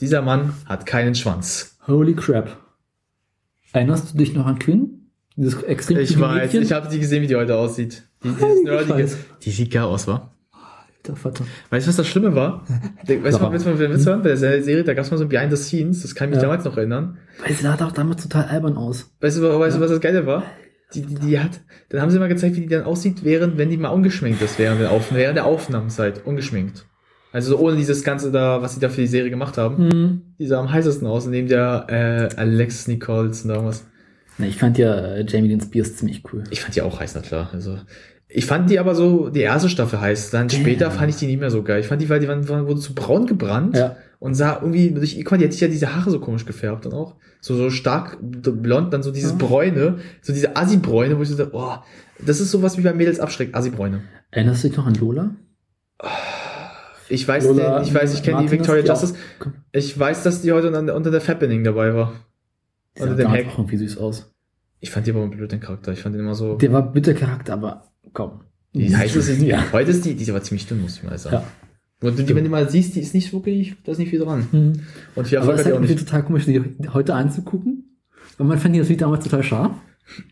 Dieser 0.01 0.23
Mann 0.23 0.53
hat 0.67 0.87
keinen 0.87 1.15
Schwanz. 1.15 1.79
Holy 1.87 2.15
crap. 2.15 2.57
Erinnerst 3.73 4.13
du 4.15 4.19
dich 4.19 4.35
noch 4.35 4.47
an 4.47 4.59
Quinn? 4.59 5.11
Dieses 5.37 5.63
extrem 5.63 5.99
Ich 5.99 6.19
weiß, 6.19 6.35
Mädchen? 6.45 6.63
ich 6.63 6.73
habe 6.73 6.89
die 6.89 6.99
gesehen, 6.99 7.23
wie 7.23 7.27
die 7.27 7.37
heute 7.37 7.57
aussieht. 7.57 8.05
Die, 8.25 8.31
Scheiße. 8.89 9.19
die 9.43 9.51
sieht 9.51 9.71
geil 9.71 9.83
aus, 9.83 10.07
wa? 10.09 10.33
Alter 10.99 11.17
Vater. 11.17 11.45
Weißt 11.71 11.87
du, 11.87 11.89
was 11.91 11.97
das 11.97 12.09
Schlimme 12.09 12.35
war? 12.35 12.67
Weißt 13.07 13.11
du, 13.11 13.23
Warum? 13.41 13.53
willst 13.53 13.67
du 13.67 13.71
mal 13.71 13.79
den 13.79 13.93
Witz 13.93 14.07
hören? 14.07 14.23
Bei 14.23 14.29
der 14.31 14.37
Serie, 14.39 14.83
da 14.83 14.95
gab 14.95 15.05
es 15.05 15.11
mal 15.11 15.19
so 15.19 15.25
ein 15.25 15.29
Behind 15.29 15.55
the 15.55 15.63
Scenes, 15.63 16.03
das 16.03 16.15
kann 16.15 16.29
ich 16.29 16.37
mich 16.37 16.43
Ja. 16.43 16.49
damals 16.49 16.65
noch 16.65 16.77
erinnern. 16.77 17.19
Weil 17.43 17.53
sie 17.53 17.63
sah 17.63 17.77
doch 17.77 17.93
damals 17.93 18.23
total 18.23 18.45
albern 18.47 18.77
aus. 18.77 19.11
Weißt 19.21 19.37
du, 19.37 19.43
weißt 19.43 19.77
du, 19.77 19.81
was 19.81 19.91
das 19.91 20.01
Geile 20.01 20.27
war? 20.27 20.43
Die, 20.95 21.03
die, 21.03 21.15
die 21.17 21.39
hat, 21.39 21.61
dann 21.91 22.01
haben 22.01 22.11
sie 22.11 22.19
mal 22.19 22.29
gezeigt, 22.29 22.57
wie 22.57 22.61
die 22.63 22.69
dann 22.69 22.85
aussieht, 22.85 23.25
während, 23.25 23.59
wenn 23.59 23.69
die 23.71 23.77
mal 23.77 23.89
ungeschminkt 23.91 24.41
ist, 24.41 24.59
während 24.59 24.81
der, 24.81 24.91
Auf, 24.93 25.13
während 25.13 25.37
der 25.37 25.45
Aufnahmezeit, 25.45 26.25
ungeschminkt. 26.25 26.87
Also 27.33 27.51
so 27.57 27.59
ohne 27.59 27.77
dieses 27.77 28.03
Ganze 28.05 28.31
da, 28.33 28.63
was 28.63 28.75
sie 28.75 28.81
da 28.81 28.89
für 28.89 29.01
die 29.03 29.07
Serie 29.07 29.31
gemacht 29.31 29.59
haben. 29.59 29.89
Mhm. 29.89 30.23
Die 30.39 30.47
sah 30.47 30.59
am 30.61 30.73
heißesten 30.73 31.07
aus, 31.07 31.27
neben 31.27 31.49
der 31.49 31.87
äh, 31.89 32.37
Alexis 32.41 32.89
Nichols 32.89 33.45
und 33.45 33.51
irgendwas. 33.51 33.85
Na, 34.39 34.47
ich 34.47 34.57
fand 34.57 34.79
ja 34.79 34.95
äh, 34.95 35.25
Jamie 35.27 35.49
Lynn 35.49 35.61
Spears 35.61 35.97
ziemlich 35.97 36.23
cool. 36.33 36.45
Ich 36.51 36.61
fand 36.61 36.75
die 36.77 36.83
auch 36.83 36.99
heiß, 37.01 37.15
na 37.15 37.21
klar. 37.23 37.51
Also, 37.53 37.79
ich 38.29 38.45
fand 38.47 38.71
die 38.71 38.79
aber 38.79 38.95
so, 38.95 39.29
die 39.29 39.41
erste 39.41 39.69
Staffel 39.69 40.01
heiß. 40.01 40.31
Dann 40.31 40.51
später 40.51 40.87
Ja. 40.87 40.91
fand 40.91 41.11
ich 41.11 41.17
die 41.17 41.27
nicht 41.27 41.41
mehr 41.41 41.51
so 41.51 41.63
geil. 41.63 41.81
Ich 41.81 41.87
fand 41.89 42.01
die, 42.03 42.09
weil 42.09 42.21
die 42.21 42.29
waren, 42.29 42.49
waren, 42.49 42.67
wurde 42.67 42.81
zu 42.81 42.95
braun 42.95 43.27
gebrannt 43.27 43.77
Ja. 43.77 43.97
und 44.19 44.35
sah 44.35 44.59
irgendwie, 44.61 44.91
durch, 44.91 45.17
guck 45.19 45.33
mal, 45.33 45.39
die 45.39 45.45
hat 45.45 45.53
sich 45.53 45.61
ja 45.63 45.69
diese 45.69 45.95
Haare 45.95 46.11
so 46.11 46.21
komisch 46.21 46.45
gefärbt 46.47 46.87
dann 46.87 46.93
auch. 46.93 47.17
So, 47.41 47.55
so 47.57 47.71
stark 47.71 48.19
blond, 48.21 48.93
dann 48.93 49.03
so 49.03 49.11
dieses 49.11 49.33
Ja. 49.33 49.37
Bräune, 49.39 49.99
so 50.23 50.33
diese 50.33 50.57
Assi-Bräune, 50.57 51.19
wo 51.19 51.23
ich 51.23 51.29
so 51.29 51.37
dachte, 51.37 51.53
oh, 51.55 51.75
das 52.25 52.41
ist 52.41 52.51
sowas 52.51 52.77
wie 52.79 52.83
bei 52.83 52.93
Mädels 52.95 53.21
abschreckt, 53.21 53.55
Assi-Bräune. 53.55 54.03
Erinnerst 54.31 54.65
du 54.65 54.69
dich 54.69 54.77
noch 54.77 54.87
an 54.87 54.95
Lola? 54.95 55.37
Ich 57.09 57.27
weiß, 57.27 57.45
Lola 57.47 57.79
den, 57.79 57.87
ich 57.89 57.95
weiß, 57.95 58.15
ich 58.15 58.23
kenne 58.23 58.43
die 58.43 58.51
Victoria 58.51 58.83
die 58.83 58.91
auch- 58.91 59.01
Justice. 59.01 59.19
Ich 59.73 59.99
weiß, 59.99 60.23
dass 60.23 60.43
die 60.43 60.53
heute 60.53 60.69
unter, 60.95 61.11
der 61.11 61.21
Fappening 61.21 61.63
dabei 61.65 61.95
war. 61.95 62.13
Sah 62.97 63.05
Unter 63.05 63.17
dem 63.17 63.31
Hack. 63.31 63.47
auch 63.49 63.59
irgendwie 63.59 63.77
süß 63.77 63.99
aus. 63.99 64.33
Ich 64.81 64.91
fand 64.91 65.07
die 65.07 65.11
aber 65.13 65.27
blöd, 65.29 65.51
den 65.53 65.61
Charakter. 65.61 65.93
Ich 65.93 66.01
fand 66.03 66.15
den 66.15 66.21
immer 66.23 66.35
so. 66.35 66.57
Der 66.57 66.73
war 66.73 66.93
bitter 66.93 67.15
Charakter, 67.15 67.53
aber 67.55 67.85
komm. 68.13 68.41
Die 68.75 68.95
heißt 68.95 69.17
es 69.17 69.41
ja. 69.41 69.73
Heute 69.73 69.91
ist 69.91 70.05
die, 70.05 70.15
die 70.15 70.23
ist 70.23 70.31
aber 70.31 70.43
ziemlich 70.43 70.67
dünn, 70.67 70.81
muss 70.83 70.97
ich 70.99 71.03
mal 71.03 71.17
sagen. 71.19 71.37
Ja. 72.03 72.09
Und 72.09 72.19
die, 72.19 72.35
wenn 72.35 72.45
du 72.45 72.51
mal 72.51 72.69
siehst, 72.69 72.95
die 72.95 73.01
ist 73.01 73.15
nicht 73.15 73.33
wirklich, 73.33 73.75
da 73.85 73.93
ist 73.93 73.99
nicht 73.99 74.11
viel 74.11 74.19
dran. 74.21 74.47
Mhm. 74.53 74.73
Und 75.15 75.29
viel 75.29 75.39
Aber 75.39 75.53
Erfolg 75.53 75.55
es 75.55 75.59
hat 75.59 75.59
ist 75.59 75.67
die 75.67 75.73
auch 75.73 75.81
nicht. 75.81 75.99
total 75.99 76.23
komisch, 76.25 76.45
die 76.45 76.63
heute 76.93 77.15
anzugucken. 77.15 77.97
Weil 78.37 78.47
man 78.49 78.59
fand 78.59 78.75
die 78.75 78.81
natürlich 78.81 78.99
damals 78.99 79.25
total 79.25 79.43
scharf. 79.43 79.73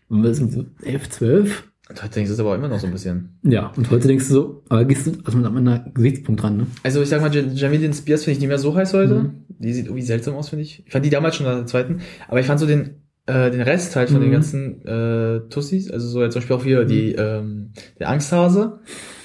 Und 0.08 0.22
wir 0.22 0.34
sind 0.34 0.52
so 0.52 0.66
11, 0.82 1.08
12. 1.10 1.72
Und 1.90 2.02
heute 2.02 2.14
denkst 2.14 2.28
du 2.30 2.34
es 2.34 2.40
aber 2.40 2.50
auch 2.52 2.54
immer 2.54 2.68
noch 2.68 2.78
so 2.80 2.86
ein 2.86 2.92
bisschen. 2.92 3.38
Ja, 3.42 3.70
und 3.76 3.90
heute 3.90 4.08
denkst 4.08 4.26
du 4.28 4.32
so, 4.34 4.62
aber 4.70 4.84
gehst 4.86 5.06
du 5.06 5.12
also 5.24 5.36
mit 5.36 5.46
einem 5.46 5.92
Gesichtspunkt 5.92 6.42
dran, 6.42 6.56
ne? 6.56 6.66
Also 6.82 7.02
ich 7.02 7.10
sag 7.10 7.20
mal, 7.20 7.30
Jamilin 7.34 7.92
Spears 7.92 8.24
finde 8.24 8.32
ich 8.36 8.40
nicht 8.40 8.48
mehr 8.48 8.58
so 8.58 8.74
heiß 8.74 8.94
heute. 8.94 9.14
Mhm. 9.14 9.30
Die 9.58 9.72
sieht 9.74 9.86
irgendwie 9.86 10.02
seltsam 10.02 10.34
aus, 10.34 10.48
finde 10.48 10.62
ich. 10.62 10.82
Ich 10.86 10.92
fand 10.92 11.04
die 11.04 11.10
damals 11.10 11.36
schon 11.36 11.44
der 11.46 11.66
zweiten. 11.66 12.00
Aber 12.28 12.40
ich 12.40 12.46
fand 12.46 12.58
so 12.58 12.66
den, 12.66 13.02
äh, 13.26 13.50
den 13.50 13.60
Rest 13.60 13.96
halt 13.96 14.08
von 14.08 14.20
den 14.20 14.30
Mhm. 14.30 14.32
ganzen 14.32 14.84
äh, 14.86 15.40
Tussis, 15.50 15.90
also 15.90 16.08
so 16.08 16.22
jetzt 16.22 16.32
zum 16.32 16.40
Beispiel 16.40 16.56
auch 16.56 16.64
hier 16.64 16.84
die, 16.86 17.12
ähm, 17.12 17.72
der 17.98 18.08
Angsthase, 18.08 18.80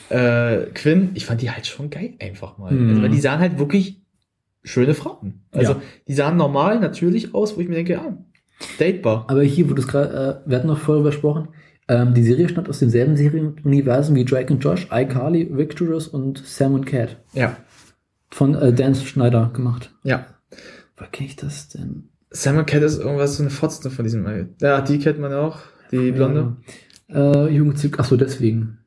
äh, 0.10 0.66
Quinn, 0.74 1.12
ich 1.14 1.26
fand 1.26 1.42
die 1.42 1.52
halt 1.52 1.66
schon 1.66 1.90
geil 1.90 2.16
einfach 2.20 2.58
mal. 2.58 2.74
Mhm. 2.74 2.90
Also, 2.90 3.02
weil 3.04 3.10
die 3.10 3.20
sahen 3.22 3.40
halt 3.40 3.58
wirklich 3.58 4.02
schöne 4.64 4.94
Frauen. 4.96 5.42
Also 5.52 5.74
Ja. 5.74 5.82
die 6.10 6.14
sahen 6.14 6.36
normal, 6.36 6.80
natürlich 6.82 7.34
aus, 7.34 7.56
wo 7.56 7.62
ich 7.62 7.70
mir 7.70 7.76
denke, 7.76 7.94
ja, 7.94 8.18
datebar. 8.78 9.26
Aber 9.30 9.44
hier, 9.44 9.70
wo 9.70 9.74
du 9.74 9.82
es 9.82 9.88
gerade, 9.88 10.42
äh, 10.46 10.50
wir 10.50 10.58
hatten 10.58 10.68
noch 10.68 10.78
vorher 10.80 11.04
besprochen, 11.04 11.48
ähm, 11.90 12.14
die 12.14 12.24
Serie 12.24 12.48
stammt 12.48 12.70
aus 12.70 12.80
demselben 12.80 13.18
Serienuniversum 13.18 14.16
wie 14.16 14.24
Drake 14.24 14.54
und 14.54 14.64
Josh, 14.64 14.88
iCarly, 14.92 15.50
Victorious 15.52 16.08
und 16.08 16.38
Sam 16.46 16.74
und 16.76 16.86
Cat. 16.86 17.18
Ja, 17.34 17.58
Von 18.32 18.56
äh, 18.56 18.72
Dan 18.72 18.96
Schneider 18.96 19.52
gemacht. 19.54 19.92
ja. 20.04 20.26
Woher 20.96 21.12
kenne 21.12 21.30
ich 21.30 21.36
das 21.38 21.70
denn? 21.70 22.10
Simon 22.30 22.66
Cat 22.66 22.84
ist 22.84 23.00
irgendwas 23.00 23.38
so 23.38 23.44
eine 23.44 23.50
Fotze 23.50 23.90
von 23.90 24.04
diesem. 24.04 24.50
Ja, 24.62 24.82
die 24.82 25.00
kennt 25.00 25.18
man 25.20 25.34
auch. 25.34 25.60
Die 25.92 26.12
Blonde. 26.12 26.58
Ja. 27.08 27.46
Äh, 27.46 27.50
Jugendzug, 27.54 27.98
achso, 28.00 28.18
deswegen. 28.18 28.80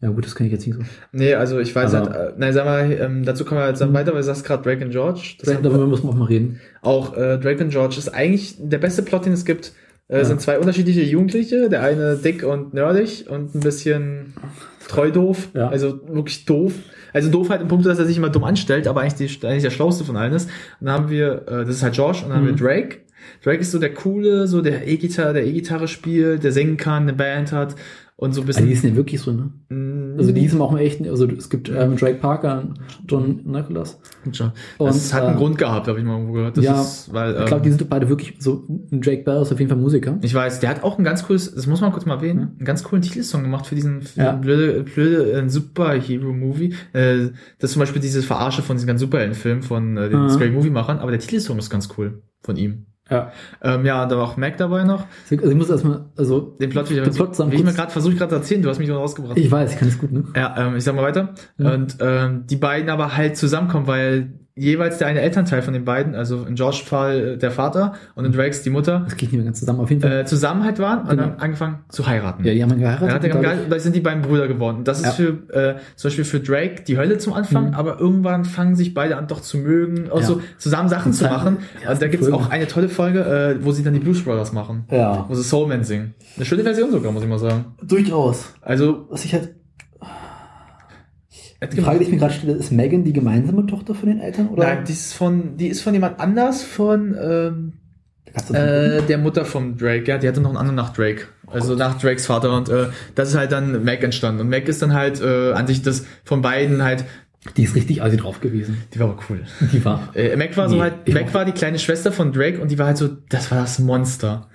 Ja 0.00 0.10
gut, 0.10 0.26
das 0.26 0.34
kenne 0.34 0.48
ich 0.48 0.52
jetzt 0.52 0.66
nicht 0.66 0.76
so. 0.76 0.82
Nee, 1.12 1.34
also 1.34 1.60
ich 1.60 1.72
weiß 1.74 1.94
Aber- 1.94 2.10
halt, 2.12 2.34
äh, 2.34 2.34
nein, 2.36 2.52
sag 2.52 2.64
mal, 2.64 2.90
ähm, 2.90 3.24
dazu 3.24 3.44
kommen 3.44 3.60
wir 3.60 3.68
jetzt 3.68 3.80
dann 3.80 3.90
Mhm. 3.90 3.94
weiter, 3.94 4.10
weil 4.12 4.22
du 4.22 4.24
sagst 4.24 4.44
gerade 4.44 4.64
Drake 4.64 4.84
und 4.84 4.90
George. 4.90 5.36
Das 5.38 5.48
Drake, 5.48 5.62
darüber 5.62 5.86
müssen 5.86 6.02
wir 6.02 6.10
auch 6.10 6.16
mal 6.16 6.24
reden. 6.24 6.60
auch 6.82 7.16
äh, 7.16 7.38
Drake 7.38 7.62
und 7.62 7.70
George 7.70 7.94
ist 7.98 8.08
eigentlich 8.12 8.56
der 8.58 8.78
beste 8.78 9.02
Plot, 9.02 9.24
den 9.26 9.32
es 9.32 9.44
gibt. 9.44 9.72
Äh, 10.20 10.24
sind 10.24 10.40
zwei 10.40 10.58
unterschiedliche 10.58 11.02
Jugendliche, 11.02 11.68
der 11.68 11.82
eine 11.82 12.16
dick 12.16 12.44
und 12.44 12.74
nerdig 12.74 13.26
und 13.28 13.54
ein 13.54 13.60
bisschen 13.60 14.34
treu 14.88 15.10
doof, 15.10 15.48
Ja. 15.54 15.68
also 15.68 16.00
wirklich 16.08 16.44
doof. 16.44 16.72
Also 17.12 17.30
doof 17.30 17.50
halt 17.50 17.62
im 17.62 17.68
Punkt, 17.68 17.84
dass 17.86 17.98
er 17.98 18.06
sich 18.06 18.16
immer 18.16 18.30
dumm 18.30 18.44
anstellt, 18.44 18.86
aber 18.86 19.00
eigentlich, 19.02 19.38
die, 19.40 19.46
eigentlich 19.46 19.62
der 19.62 19.70
schlauste 19.70 20.04
von 20.04 20.16
allen 20.16 20.32
ist. 20.32 20.48
Und 20.80 20.86
dann 20.86 20.94
haben 20.94 21.10
wir, 21.10 21.42
äh, 21.48 21.64
das 21.64 21.76
ist 21.76 21.82
halt 21.82 21.94
George 21.94 22.20
und 22.22 22.28
dann 22.30 22.38
haben 22.38 22.46
wir 22.46 22.52
Mhm. 22.52 22.56
Drake. 22.58 22.96
Drake 23.44 23.60
ist 23.60 23.70
so 23.70 23.78
der 23.78 23.94
coole, 23.94 24.46
so 24.48 24.62
der 24.62 24.86
E-Gitarre, 24.88 25.32
der 25.34 25.46
E-Gitarre 25.46 25.86
spielt, 25.88 26.42
der 26.42 26.52
singen 26.52 26.76
kann, 26.76 27.04
eine 27.04 27.12
Band 27.12 27.52
hat 27.52 27.76
und 28.16 28.34
so 28.34 28.42
ein 28.42 28.46
Also 28.46 28.60
die 28.60 28.66
bisschen. 28.66 28.80
sind 28.82 28.90
ja 28.90 28.96
wirklich 28.96 29.20
so, 29.20 29.32
ne? 29.32 29.50
Mm, 29.68 30.16
Also 30.18 30.30
die 30.32 30.40
hießen 30.42 30.60
auch 30.60 30.70
im 30.72 30.78
echten, 30.78 31.08
also 31.08 31.26
es 31.26 31.48
gibt 31.50 31.68
ähm, 31.70 31.96
Drake 31.96 32.18
Parker 32.18 32.60
und 32.60 32.74
John 33.08 33.40
Nicholas. 33.44 33.98
Schon. 34.32 34.52
Und, 34.78 34.88
das 34.88 35.12
hat 35.12 35.24
einen 35.24 35.34
äh, 35.36 35.38
Grund 35.38 35.58
gehabt, 35.58 35.88
habe 35.88 35.98
ich 35.98 36.04
mal 36.04 36.12
irgendwo 36.12 36.32
gehört. 36.34 36.56
Das 36.56 36.64
ja, 36.64 36.80
ist, 36.80 37.12
weil, 37.12 37.32
Ich 37.34 37.40
ähm, 37.40 37.46
glaube, 37.46 37.62
die 37.62 37.70
sind 37.70 37.88
beide 37.90 38.08
wirklich 38.08 38.34
so, 38.38 38.64
Drake 38.90 39.22
Bell 39.24 39.42
ist 39.42 39.50
auf 39.52 39.58
jeden 39.58 39.70
Fall 39.70 39.78
Musiker. 39.78 40.18
Ich 40.22 40.34
weiß, 40.34 40.60
der 40.60 40.70
hat 40.70 40.84
auch 40.84 40.98
ein 40.98 41.04
ganz 41.04 41.24
cooles, 41.24 41.54
das 41.54 41.66
muss 41.66 41.80
man 41.80 41.90
kurz 41.92 42.06
mal 42.06 42.14
erwähnen, 42.16 42.52
einen 42.58 42.64
ganz 42.64 42.84
coolen 42.84 43.02
Titelsong 43.02 43.42
gemacht 43.42 43.66
für 43.66 43.74
diesen, 43.74 44.02
für 44.02 44.20
Ja. 44.20 44.32
blöde, 44.32 44.82
blöde 44.84 45.32
äh, 45.32 45.48
Superhero-Movie. 45.48 46.74
Äh, 46.92 47.30
das 47.58 47.70
ist 47.70 47.72
zum 47.72 47.80
Beispiel 47.80 48.02
dieses 48.02 48.24
Verarsche 48.24 48.62
von 48.62 48.76
diesen 48.76 48.86
ganzen 48.86 49.00
Superheldenfilmen 49.06 49.62
von 49.62 49.96
äh, 49.96 50.08
den 50.10 50.22
Mhm. 50.24 50.28
Scary 50.30 50.50
Movie-Machern, 50.50 50.98
aber 50.98 51.10
der 51.10 51.20
Titelsong 51.20 51.58
ist 51.58 51.70
ganz 51.70 51.88
cool 51.96 52.22
von 52.42 52.56
ihm. 52.56 52.86
Ja. 53.12 53.32
Ähm, 53.62 53.84
ja, 53.86 54.06
da 54.06 54.16
war 54.16 54.24
auch 54.24 54.36
Mac 54.36 54.56
dabei 54.56 54.84
noch. 54.84 55.06
Also 55.30 55.50
ich 55.50 55.56
muss 55.56 55.70
erstmal, 55.70 56.06
also 56.16 56.56
Den 56.60 56.70
Plot, 56.70 56.90
wie 56.90 56.94
Den 56.94 57.12
Plot 57.12 57.38
wie 57.50 57.56
ich 57.56 57.64
mir 57.64 57.72
gerade 57.72 57.92
versucht 57.92 58.18
gerade 58.18 58.34
erzählen, 58.34 58.62
du 58.62 58.68
hast 58.68 58.78
mich 58.78 58.88
noch 58.88 58.98
rausgebracht. 58.98 59.38
ich 59.38 59.50
weiß, 59.50 59.72
ich 59.72 59.78
kann 59.78 59.88
es 59.88 59.98
gut, 59.98 60.12
ne? 60.12 60.24
Ja, 60.36 60.54
ähm, 60.58 60.76
ich 60.76 60.84
sag 60.84 60.94
mal 60.94 61.02
weiter. 61.02 61.34
Ja. 61.58 61.72
Und 61.72 61.96
ähm, 62.00 62.44
die 62.48 62.56
beiden 62.56 62.90
aber 62.90 63.16
halt 63.16 63.36
zusammenkommen, 63.36 63.86
weil 63.86 64.32
jeweils 64.54 64.98
der 64.98 65.06
eine 65.06 65.20
Elternteil 65.22 65.62
von 65.62 65.72
den 65.72 65.84
beiden, 65.86 66.14
also 66.14 66.44
in 66.44 66.56
George 66.56 66.82
Fall 66.84 67.18
äh, 67.20 67.36
der 67.38 67.50
Vater 67.50 67.94
und 68.14 68.24
in 68.26 68.32
Drakes 68.32 68.62
die 68.62 68.70
Mutter, 68.70 69.00
Das 69.06 69.16
geht 69.16 69.30
nicht 69.30 69.36
mehr 69.38 69.44
ganz 69.46 69.60
zusammen. 69.60 69.80
Auf 69.80 69.88
jeden 69.88 70.02
Fall. 70.02 70.20
äh, 70.20 70.24
zusammen 70.26 70.62
halt 70.64 70.78
waren 70.78 71.00
und 71.04 71.08
Genau. 71.10 71.22
dann 71.22 71.38
angefangen 71.38 71.78
zu 71.88 72.06
heiraten. 72.06 72.44
ja, 72.44 72.52
die 72.52 72.62
haben 72.62 72.68
dann 72.68 72.80
geheiratet. 72.80 73.24
Ja, 73.24 73.34
haben 73.34 73.42
geil- 73.42 73.66
da 73.70 73.78
sind 73.78 73.96
die 73.96 74.00
beiden 74.00 74.20
Brüder 74.22 74.48
geworden. 74.48 74.84
Das 74.84 74.98
ist 74.98 75.06
Ja. 75.06 75.10
für 75.12 75.28
äh, 75.54 75.76
zum 75.96 76.08
Beispiel 76.08 76.24
für 76.24 76.40
Drake 76.40 76.82
die 76.86 76.98
Hölle 76.98 77.16
zum 77.18 77.32
Anfang, 77.32 77.68
Mhm. 77.68 77.74
aber 77.74 77.98
irgendwann 77.98 78.44
fangen 78.44 78.76
sich 78.76 78.92
beide 78.92 79.16
an 79.16 79.26
doch 79.26 79.40
zu 79.40 79.56
mögen, 79.56 80.10
auch 80.10 80.20
Ja. 80.20 80.26
so 80.26 80.40
zusammen 80.58 80.88
Sachen 80.90 81.12
zu 81.14 81.24
dann- 81.24 81.32
machen. 81.32 81.56
und 81.88 82.02
da 82.02 82.08
gibt's 82.08 82.28
Folgen. 82.28 82.44
auch 82.44 82.50
eine 82.50 82.66
tolle 82.66 82.88
Folge, 82.90 83.20
äh, 83.58 83.64
wo 83.64 83.72
sie 83.72 83.82
dann 83.82 83.94
die 83.94 84.00
Blues 84.00 84.22
Brothers 84.22 84.52
machen. 84.52 84.84
ja, 84.90 85.24
Wo 85.28 85.34
sie 85.34 85.42
Soulman 85.42 85.82
singen. 85.84 86.14
Eine 86.36 86.44
schöne 86.44 86.62
Version 86.62 86.90
sogar, 86.90 87.10
muss 87.10 87.22
ich 87.22 87.28
mal 87.28 87.38
sagen. 87.38 87.64
durchaus. 87.82 88.52
Also, 88.60 89.06
Was 89.10 89.24
ich 89.24 89.32
halt, 89.32 89.54
die 91.66 91.80
Frage, 91.80 91.98
die 91.98 92.04
ich 92.06 92.10
mir 92.10 92.18
gerade 92.18 92.34
stelle, 92.34 92.52
ist 92.54 92.72
Megan 92.72 93.04
die 93.04 93.12
gemeinsame 93.12 93.66
Tochter 93.66 93.94
von 93.94 94.08
den 94.08 94.20
Eltern? 94.20 94.48
Oder? 94.48 94.64
Nein, 94.64 94.84
die 94.86 94.92
ist 94.92 95.12
von, 95.14 95.56
die 95.56 95.68
ist 95.68 95.82
von 95.82 95.92
jemand 95.94 96.18
anders, 96.20 96.62
von 96.62 97.14
ähm, 97.20 97.72
äh, 98.52 99.02
der 99.02 99.18
Mutter 99.18 99.44
von 99.44 99.76
Drake. 99.76 100.04
Ja, 100.08 100.18
die 100.18 100.26
hatte 100.28 100.40
noch 100.40 100.50
einen 100.50 100.58
anderen 100.58 100.76
nach 100.76 100.92
Drake. 100.92 101.26
Also 101.46 101.74
nach 101.74 102.00
Drakes 102.00 102.26
Vater. 102.26 102.56
Und 102.56 102.68
äh, 102.70 102.86
das 103.14 103.30
ist 103.30 103.36
halt 103.36 103.52
dann 103.52 103.84
Mac 103.84 104.02
entstanden. 104.02 104.40
Und 104.40 104.48
Mac 104.48 104.66
ist 104.68 104.80
dann 104.80 104.94
halt 104.94 105.20
äh, 105.20 105.52
an 105.52 105.66
sich 105.66 105.82
das 105.82 106.06
von 106.24 106.40
beiden 106.40 106.82
halt, 106.82 107.04
Die 107.56 107.64
ist 107.64 107.74
richtig 107.74 108.02
assi 108.02 108.16
drauf 108.16 108.40
gewesen. 108.40 108.78
die 108.94 109.00
war 109.00 109.10
aber 109.10 109.18
cool. 109.28 109.42
Die 109.72 109.84
war. 109.84 110.08
Äh, 110.14 110.34
Mac 110.36 110.56
war 110.56 110.68
so 110.68 110.76
Nee, 110.76 110.80
halt, 110.82 110.94
ich 111.04 111.14
Mac 111.14 111.34
war 111.34 111.44
die 111.44 111.52
kleine 111.52 111.78
Schwester 111.78 112.10
von 112.12 112.32
Drake 112.32 112.60
und 112.60 112.70
die 112.70 112.78
war 112.78 112.86
halt 112.86 112.96
so, 112.96 113.08
das 113.28 113.50
war 113.50 113.58
das 113.60 113.78
Monster. 113.78 114.48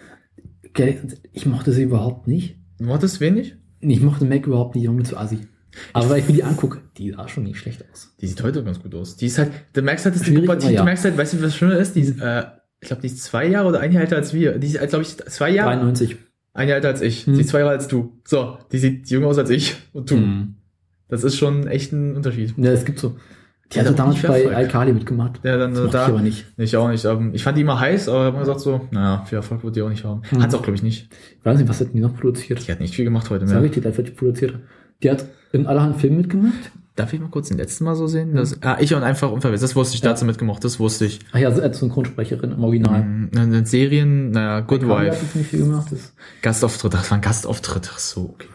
Gell, 0.74 0.98
Ich 1.34 1.46
mochte 1.46 1.72
sie 1.72 1.84
überhaupt 1.84 2.28
nicht. 2.28 2.58
Du 2.80 2.86
mochtest 2.86 3.20
wenig? 3.20 3.56
Ich 3.80 4.02
mochte 4.02 4.26
Mac 4.26 4.48
überhaupt 4.48 4.74
nicht, 4.76 4.84
die 4.84 4.88
war 4.88 4.96
mir 4.96 5.04
zu 5.04 5.18
assi. 5.18 5.40
Aber 5.94 6.10
wenn 6.10 6.20
ich 6.20 6.28
mir 6.28 6.34
die 6.34 6.44
angucke, 6.44 6.80
die 6.98 7.12
sah 7.12 7.28
schon 7.28 7.44
nicht 7.44 7.60
schlecht 7.60 7.84
aus. 7.92 8.14
Die 8.22 8.28
sieht 8.28 8.42
heute 8.44 8.64
ganz 8.64 8.82
gut 8.82 8.94
aus. 8.96 9.16
Die 9.18 9.28
ist 9.28 9.38
halt, 9.38 9.52
du 9.74 9.82
merkst 9.82 10.06
halt, 10.06 10.16
dass 10.16 10.22
die 10.22 10.30
Schwierig, 10.30 10.46
Pubertät, 10.46 10.72
ja. 10.72 10.80
du 10.80 10.86
merkst 10.86 11.04
halt, 11.06 11.18
weißt 11.18 11.34
du, 11.34 11.42
was 11.44 11.56
schöner 11.56 11.78
ist? 11.78 11.96
Die 11.96 12.02
ist, 12.02 12.20
äh, 12.20 12.44
ich 12.80 12.88
glaube, 12.88 13.02
die 13.02 13.08
ist 13.08 13.24
zwei 13.24 13.48
Jahre 13.48 13.70
oder 13.70 13.80
ein 13.80 13.92
Jahr 13.92 14.04
älter 14.04 14.16
als 14.18 14.34
wir. 14.34 14.58
Die 14.60 14.68
ist, 14.68 14.90
glaube 14.90 15.04
ich, 15.04 15.18
zwei 15.18 15.50
Jahre, 15.50 15.72
93. 15.72 16.18
ein 16.54 16.68
Jahr 16.68 16.76
älter 16.78 16.90
als 16.90 17.02
ich. 17.02 17.26
Hm. 17.26 17.36
Sie 17.36 17.42
ist 17.42 17.50
zwei 17.50 17.60
Jahre 17.60 17.72
als 17.72 17.88
du. 17.88 18.20
So, 18.26 18.58
die 18.72 18.78
sieht 18.78 19.10
jünger 19.10 19.28
aus 19.28 19.38
als 19.38 19.50
ich 19.50 19.76
und 19.94 20.10
du. 20.12 20.18
Mhm. 20.18 20.56
Das 21.10 21.24
ist 21.24 21.38
schon 21.38 21.68
echt 21.68 21.94
ein 21.94 22.16
Unterschied. 22.16 22.54
Ja, 22.58 22.72
es 22.72 22.86
gibt 22.86 23.00
so. 23.00 23.16
Die 23.70 23.74
Die 23.74 23.80
hat 23.82 23.88
auch 23.88 23.96
damals 23.96 24.22
bei 24.22 24.64
iCarly 24.64 24.94
mitgemacht. 24.94 25.42
Ja, 25.44 25.58
dann 25.58 25.72
Das 25.74 25.84
mochte 25.84 25.98
ich 25.98 26.04
da. 26.04 26.06
aber 26.08 26.22
nicht. 26.22 26.46
Ich 26.56 26.78
auch 26.78 26.90
nicht. 26.90 27.04
Ähm, 27.04 27.32
ich 27.34 27.44
fand 27.44 27.58
die 27.58 27.62
immer 27.62 27.80
heiß, 27.80 28.08
aber 28.08 28.32
mir 28.32 28.40
gesagt 28.40 28.62
so, 28.62 28.88
naja, 28.92 29.26
viel 29.26 29.38
Erfolg 29.38 29.62
wird 29.64 29.76
die 29.76 29.82
auch 29.82 29.90
nicht 29.90 30.06
haben. 30.06 30.22
Hm. 30.30 30.42
Hat's 30.42 30.54
auch, 30.54 30.62
glaube 30.62 30.76
ich, 30.76 30.84
nicht. 30.84 31.10
Ich 31.38 31.46
weiß 31.46 31.58
nicht, 31.58 31.68
was 31.68 31.82
hat 31.82 31.94
die 31.94 32.00
noch 32.00 32.16
produziert? 32.16 32.66
Die 32.66 32.72
hat 32.72 32.80
nicht 32.80 32.96
viel 32.96 33.04
gemacht 33.04 33.30
heute 33.30 33.46
Sag 33.46 33.58
mehr. 33.58 33.66
ich 33.66 33.72
dir, 33.72 33.82
das 33.82 33.98
wird 33.98 34.08
die 34.08 34.12
produziert. 34.14 34.56
Hat. 34.98 35.04
Die 35.04 35.24
hat 35.24 35.26
in 35.54 35.68
allerhand 35.68 35.98
Filmen 36.02 36.18
mitgemacht. 36.18 36.72
Darf 36.96 37.14
ich 37.14 37.20
mal 37.20 37.30
kurz 37.30 37.50
den 37.50 37.58
letzten 37.58 37.84
Mal 37.84 37.96
so 37.96 38.08
sehen? 38.08 38.34
Das, 38.36 38.60
ah, 38.64 38.78
ich 38.80 38.96
und 38.96 39.04
einfach 39.04 39.32
unverwirrt. 39.32 39.62
Das 39.62 39.76
wusste 39.76 39.96
ich, 39.96 40.02
Ja. 40.02 40.10
dazu 40.10 40.26
mitgemacht, 40.26 40.64
das 40.64 40.80
wusste 40.80 41.06
ich. 41.06 41.20
Ach 41.32 41.38
ja, 41.38 41.50
als 41.50 41.78
Synchronsprecherin 41.80 42.54
im 42.54 42.64
Original. 42.64 43.04
Mhm. 43.04 43.30
In 43.36 43.52
den 43.52 43.66
Serien, 43.66 44.32
naja, 44.32 44.62
Good 44.62 44.82
hat 44.84 44.90
Wife. 44.90 45.18
die 45.24 45.32
ziemlich 45.32 45.48
viel 45.50 45.60
gemacht. 45.60 45.92
Das 45.92 46.14
Gastauftritt, 46.42 46.96
das 46.96 47.12
war 47.12 47.20
ein 47.20 47.22
Gastauftritt. 47.22 47.92
Ach 47.94 48.00
so, 48.00 48.32
okay. 48.34 48.48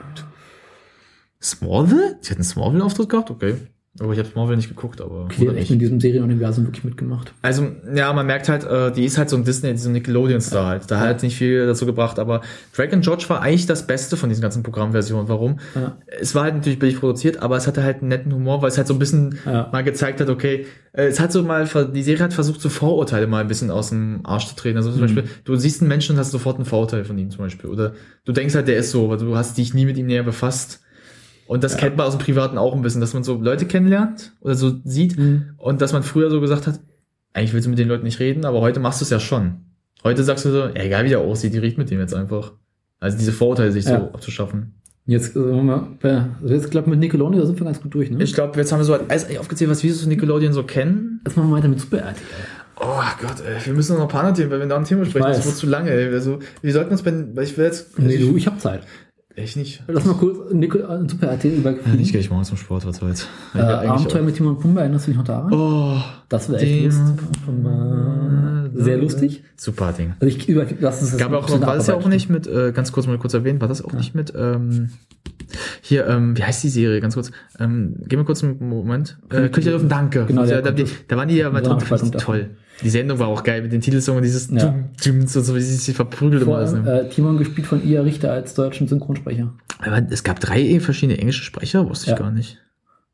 Smallville? 1.40 2.19
Sie 2.20 2.31
hat 2.31 2.39
einen 2.39 2.44
Smallville-Auftritt 2.44 3.09
gehabt? 3.09 3.31
Okay. 3.31 3.55
Aber 4.01 4.14
ich 4.14 4.19
habe 4.19 4.27
Smallville 4.27 4.56
nicht 4.56 4.70
geguckt, 4.70 5.02
aber. 5.02 5.24
okay, 5.24 5.48
echt 5.48 5.55
nicht. 5.56 5.70
in 5.73 5.78
diesem 5.78 6.01
Serienuniversum 6.01 6.64
wirklich 6.64 6.82
mitgemacht. 6.82 7.35
Also, 7.43 7.69
ja, 7.94 8.10
man 8.14 8.24
merkt 8.27 8.48
halt, 8.48 8.64
äh, 8.64 8.90
die 8.90 9.05
ist 9.05 9.19
halt 9.19 9.28
so 9.28 9.36
ein 9.36 9.44
Disney, 9.44 9.77
so 9.77 9.90
ein 9.90 9.93
Nickelodeon-Star 9.93 10.66
halt. 10.66 10.90
Da 10.90 10.98
hat 10.98 11.23
nicht 11.23 11.36
viel 11.36 11.66
dazu 11.66 11.85
gebracht, 11.85 12.19
aber 12.19 12.40
Drake 12.74 12.94
and 12.94 13.05
George 13.05 13.27
war 13.28 13.43
eigentlich 13.43 13.66
das 13.66 13.86
Beste 13.86 14.16
von 14.16 14.31
diesen 14.31 14.40
ganzen 14.40 14.62
Programmversionen. 14.62 15.28
Warum? 15.28 15.59
Ja. 15.74 15.98
Es 16.06 16.35
war 16.35 16.44
halt 16.44 16.55
natürlich 16.55 16.78
billig 16.78 17.01
produziert, 17.01 17.43
aber 17.43 17.59
es 17.59 17.66
hatte 17.66 17.82
halt 17.82 17.98
einen 17.98 18.09
netten 18.09 18.32
Humor, 18.32 18.62
weil 18.62 18.70
es 18.70 18.78
halt 18.78 18.86
so 18.86 18.94
ein 18.94 18.98
bisschen 18.98 19.39
Ja. 19.44 19.69
mal 19.70 19.85
gezeigt 19.85 20.23
hat, 20.23 20.31
okay, 20.31 20.64
äh, 20.94 21.05
es 21.09 21.20
hat 21.20 21.31
so 21.31 21.43
mal, 21.43 21.69
die 21.94 22.02
Serie 22.02 22.24
hat 22.24 22.32
versucht, 22.32 22.62
so 22.62 22.70
Vorurteile 22.70 23.27
mal 23.27 23.43
ein 23.43 23.48
bisschen 23.48 23.70
aus 23.70 23.90
dem 23.90 24.20
Arsch 24.24 24.47
zu 24.47 24.56
treten. 24.56 24.78
Also 24.78 24.90
zum 24.90 25.01
Mhm. 25.01 25.02
Beispiel, 25.02 25.24
du 25.44 25.55
siehst 25.56 25.82
einen 25.82 25.89
Menschen 25.89 26.14
und 26.14 26.19
hast 26.19 26.31
sofort 26.31 26.59
ein 26.59 26.64
Vorurteil 26.64 27.05
von 27.05 27.19
ihm 27.19 27.28
zum 27.31 27.40
Beispiel. 27.44 27.69
Oder 27.69 27.93
du 28.24 28.32
denkst 28.32 28.55
halt, 28.55 28.69
der 28.69 28.78
ist 28.78 28.90
so, 28.90 29.05
aber 29.05 29.19
du 29.19 29.36
hast 29.36 29.59
dich 29.59 29.74
nie 29.74 29.85
mit 29.85 29.98
ihm 29.98 30.06
näher 30.06 30.23
befasst. 30.23 30.81
Und 31.47 31.64
das 31.64 31.73
Ja. 31.73 31.78
kennt 31.78 31.97
man 31.97 32.06
aus 32.06 32.16
dem 32.16 32.20
Privaten 32.24 32.56
auch 32.59 32.74
ein 32.74 32.82
bisschen, 32.82 33.01
dass 33.01 33.14
man 33.14 33.24
so 33.24 33.35
Leute 33.40 33.66
kennenlernt 33.66 34.32
oder 34.40 34.55
so 34.55 34.73
sieht 34.85 35.19
Mhm. 35.19 35.51
und 35.59 35.81
dass 35.82 35.93
man 35.93 36.02
früher 36.02 36.31
so 36.31 36.40
gesagt 36.40 36.66
hat, 36.66 36.81
eigentlich 37.35 37.52
willst 37.52 37.66
du 37.66 37.70
mit 37.70 37.78
den 37.78 37.89
Leuten 37.89 38.05
nicht 38.05 38.20
reden, 38.20 38.44
aber 38.44 38.60
heute 38.60 38.81
machst 38.81 39.01
du 39.01 39.05
es 39.05 39.10
ja 39.10 39.20
schon. 39.20 39.55
Heute 40.05 40.23
sagst 40.24 40.44
du 40.44 40.51
so, 40.51 40.59
ja, 40.66 40.74
egal 40.74 41.05
wie 41.05 41.09
der 41.10 41.20
aussieht, 41.20 41.52
die 41.55 41.59
riecht 41.59 41.78
mit 41.78 41.90
dem 41.90 42.01
jetzt 42.01 42.14
einfach. 42.14 42.52
Also 43.01 43.19
diese 43.19 43.32
Vorurteile 43.32 43.73
sich 43.73 43.85
Ja. 43.85 43.98
so 44.01 44.05
abzuschaffen. 44.12 44.74
Jetzt, 45.06 45.35
äh, 45.35 45.40
wir, 45.40 45.89
bei- 46.01 46.27
also 46.43 46.55
jetzt 46.55 46.70
glaube 46.70 46.89
mit 46.90 47.01
Nickelodeon, 47.01 47.40
da 47.40 47.47
sind 47.47 47.59
wir 47.59 47.64
ganz 47.64 47.81
gut 47.81 47.93
durch, 47.94 48.10
ne? 48.10 48.23
Ich 48.23 48.35
glaube, 48.35 48.56
jetzt 48.59 48.70
haben 48.70 48.78
wir 48.78 48.85
so 48.85 48.94
alles 48.94 49.36
aufgezählt, 49.39 49.69
was 49.70 49.82
wir 49.82 49.93
so 49.93 50.09
Nickelodeon 50.09 50.52
so 50.52 50.62
kennen. 50.62 51.20
Jetzt 51.27 51.36
machen 51.36 51.51
wir 51.51 51.56
weiter 51.56 51.69
mit 51.69 51.81
Super 51.81 51.98
RTL. 51.98 52.14
Oh 52.77 53.01
Gott, 53.20 53.43
ey, 53.44 53.64
wir 53.66 53.74
müssen 53.74 53.94
noch 53.97 54.02
ein 54.02 54.09
paar 54.09 54.32
Themen, 54.35 54.51
weil 54.51 54.60
wir 54.60 54.66
da 54.66 54.77
ein 54.77 54.85
Thema 54.85 55.05
sprechen, 55.05 55.27
das 55.27 55.44
wird 55.44 55.56
zu 55.56 55.66
lange, 55.66 55.90
ey. 55.90 56.12
Also, 56.12 56.39
wir 56.62 56.73
sollten 56.73 56.90
uns 56.93 57.05
weil 57.05 57.44
ich 57.44 57.56
will 57.56 57.64
jetzt, 57.64 57.98
Nee, 57.98 58.14
ich, 58.14 58.20
du, 58.28 58.36
ich 58.36 58.47
hab 58.47 58.60
Zeit. 58.60 58.82
Echt 59.37 59.57
nicht. 59.57 59.83
Lass 59.87 60.05
mal 60.05 60.15
kurz 60.15 60.53
Nickel, 60.53 60.83
äh, 60.83 61.09
Super 61.09 61.29
RTL 61.29 61.55
übergehen. 61.55 62.01
Ich 62.01 62.13
gehe 62.13 62.21
ich 62.21 62.31
morgen 62.31 62.45
zum 62.45 62.57
Sport, 62.57 62.87
was 62.87 62.97
soll's. 62.97 63.27
Äh, 63.55 63.59
Abenteuer 63.61 64.21
auch. 64.21 64.27
mit 64.27 64.37
Timon 64.37 64.57
und 64.57 64.61
Pumba, 64.63 64.81
erinnerst 64.83 65.07
du 65.07 65.11
dich 65.11 65.19
noch 65.19 65.25
daran? 65.25 65.53
Oh, 65.53 65.97
das 66.29 66.51
war 66.51 66.61
echt 66.61 66.85
lustig. 66.85 67.05
Pumba. 67.45 68.62
Sehr 68.74 68.99
lustig. 68.99 69.43
Super 69.57 69.93
Ding. 69.93 70.15
Also 70.20 70.27
ich 70.36 70.49
über, 70.49 70.66
lass 70.81 71.01
uns 71.01 71.11
das 71.12 71.19
Gab 71.19 71.32
auch, 71.32 71.49
war 71.61 71.77
das 71.77 71.86
ja 71.86 71.94
auch 71.94 72.09
nicht 72.09 72.28
mit, 72.31 72.47
äh, 72.47 72.73
ganz 72.73 72.93
kurz 72.93 73.07
mal 73.07 73.19
kurz 73.19 73.35
erwähnt, 73.35 73.61
war 73.61 73.69
das 73.69 73.82
auch 73.82 73.93
nicht 73.93 74.15
mit, 74.15 74.32
ähm, 74.36 74.90
hier, 75.82 76.07
ähm, 76.07 76.36
wie 76.36 76.43
heißt 76.44 76.62
die 76.65 76.69
Serie, 76.69 77.01
ganz 77.01 77.15
kurz, 77.15 77.31
ähm, 77.59 77.97
gib 78.07 78.19
mir 78.19 78.24
kurz 78.24 78.43
einen 78.43 78.59
Moment, 78.69 79.19
äh, 79.31 79.49
der 79.51 79.62
Löwen, 79.65 79.89
danke. 79.89 80.24
Genau, 80.27 80.43
da, 80.43 80.47
der 80.49 80.62
da, 80.62 80.70
die, 80.70 80.82
das- 80.85 80.93
da 81.09 81.16
waren 81.16 81.28
die 81.28 81.36
ja 81.36 81.51
mal 81.51 81.65
eine 81.66 81.81
fand 81.81 82.03
ich 82.05 82.11
toll. 82.23 82.51
Die 82.82 82.89
Sendung 82.90 83.19
war 83.19 83.28
auch 83.28 83.44
geil, 83.44 83.62
mit 83.62 83.73
den 83.73 83.81
Titelsong 83.81 84.16
und 84.16 84.23
dieses 84.23 84.51
Ja. 84.51 84.74
Dum, 85.05 85.27
so, 85.27 85.40
so 85.40 85.55
wie 85.55 85.61
sie 85.61 85.74
sich 85.77 85.94
verprügelt 85.94 86.43
immer 86.43 86.53
Vor 86.53 86.59
allem, 86.59 86.85
Ne? 86.85 87.01
äh, 87.03 87.09
Timon 87.09 87.36
gespielt 87.36 87.66
von 87.66 87.86
Ia 87.86 88.01
Richter 88.01 88.32
als 88.32 88.55
deutschen 88.55 88.89
Synchronsprecher. 88.89 89.53
Aber 89.78 90.03
es 90.11 90.24
gab 90.24 90.40
drei 90.40 90.81
verschiedene 90.81 91.19
englische 91.19 91.44
Sprecher, 91.44 91.89
wusste 91.89 92.07
ich 92.07 92.12
Ja. 92.12 92.19
gar 92.19 92.31
nicht. 92.31 92.59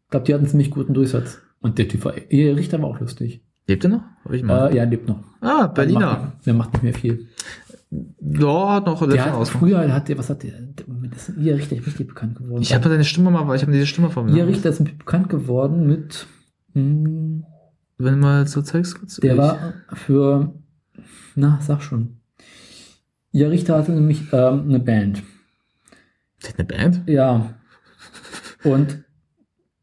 Ich 0.04 0.10
glaube, 0.10 0.24
die 0.26 0.32
hatten 0.32 0.44
einen 0.44 0.50
ziemlich 0.50 0.70
guten 0.70 0.94
Durchsatz. 0.94 1.38
Und 1.60 1.78
der 1.78 1.88
Typ 1.88 2.04
war, 2.04 2.14
Ia 2.30 2.54
Richter 2.54 2.80
war 2.80 2.88
auch 2.88 3.00
lustig. 3.00 3.42
Lebt 3.68 3.84
er 3.84 3.90
noch? 3.90 4.02
Hab 4.24 4.32
ich 4.32 4.42
mal. 4.42 4.72
Äh, 4.72 4.76
ja, 4.76 4.84
lebt 4.84 5.06
noch. 5.08 5.20
ah, 5.40 5.66
Der 5.66 5.68
Berliner. 5.68 6.00
macht, 6.00 6.46
der 6.46 6.54
macht 6.54 6.72
nicht 6.72 6.82
mehr 6.82 6.94
viel. 6.94 7.28
Ja, 7.90 8.74
hat 8.74 8.86
noch 8.86 9.06
Der 9.08 9.24
hat 9.24 9.48
früher, 9.48 9.92
hat 9.92 10.08
der, 10.08 10.18
was 10.18 10.28
hat 10.30 10.42
der, 10.42 10.52
der 10.52 11.12
ist 11.16 11.32
Ia 11.38 11.54
Richter 11.54 11.76
richtig 11.76 12.06
bekannt 12.08 12.36
geworden. 12.36 12.60
Ich 12.62 12.74
habe 12.74 12.88
seine 12.88 13.04
Stimme 13.04 13.30
mal, 13.30 13.54
ich 13.56 13.62
habe 13.62 13.72
diese 13.72 13.86
Stimme 13.86 14.10
von 14.10 14.28
Ia 14.34 14.44
Richter 14.44 14.70
ist 14.70 14.82
bekannt 14.98 15.28
geworden 15.30 15.86
mit, 15.86 16.26
hm, 16.74 17.44
Wenn 17.98 18.14
du 18.14 18.20
mal 18.20 18.46
so 18.46 18.60
zeigst 18.62 18.98
kurz. 18.98 19.16
der 19.16 19.36
war 19.38 19.72
für, 19.94 20.52
na, 21.34 21.58
sag 21.62 21.82
schon. 21.82 22.18
Ia 23.32 23.48
Richter 23.48 23.76
hatte 23.78 23.92
nämlich 23.92 24.22
ähm, 24.32 24.64
eine 24.68 24.80
Band. 24.80 25.22
Der 26.42 26.50
hat 26.50 26.58
eine 26.58 26.66
Band? 26.68 27.02
Ja. 27.08 27.54
Und 28.64 29.04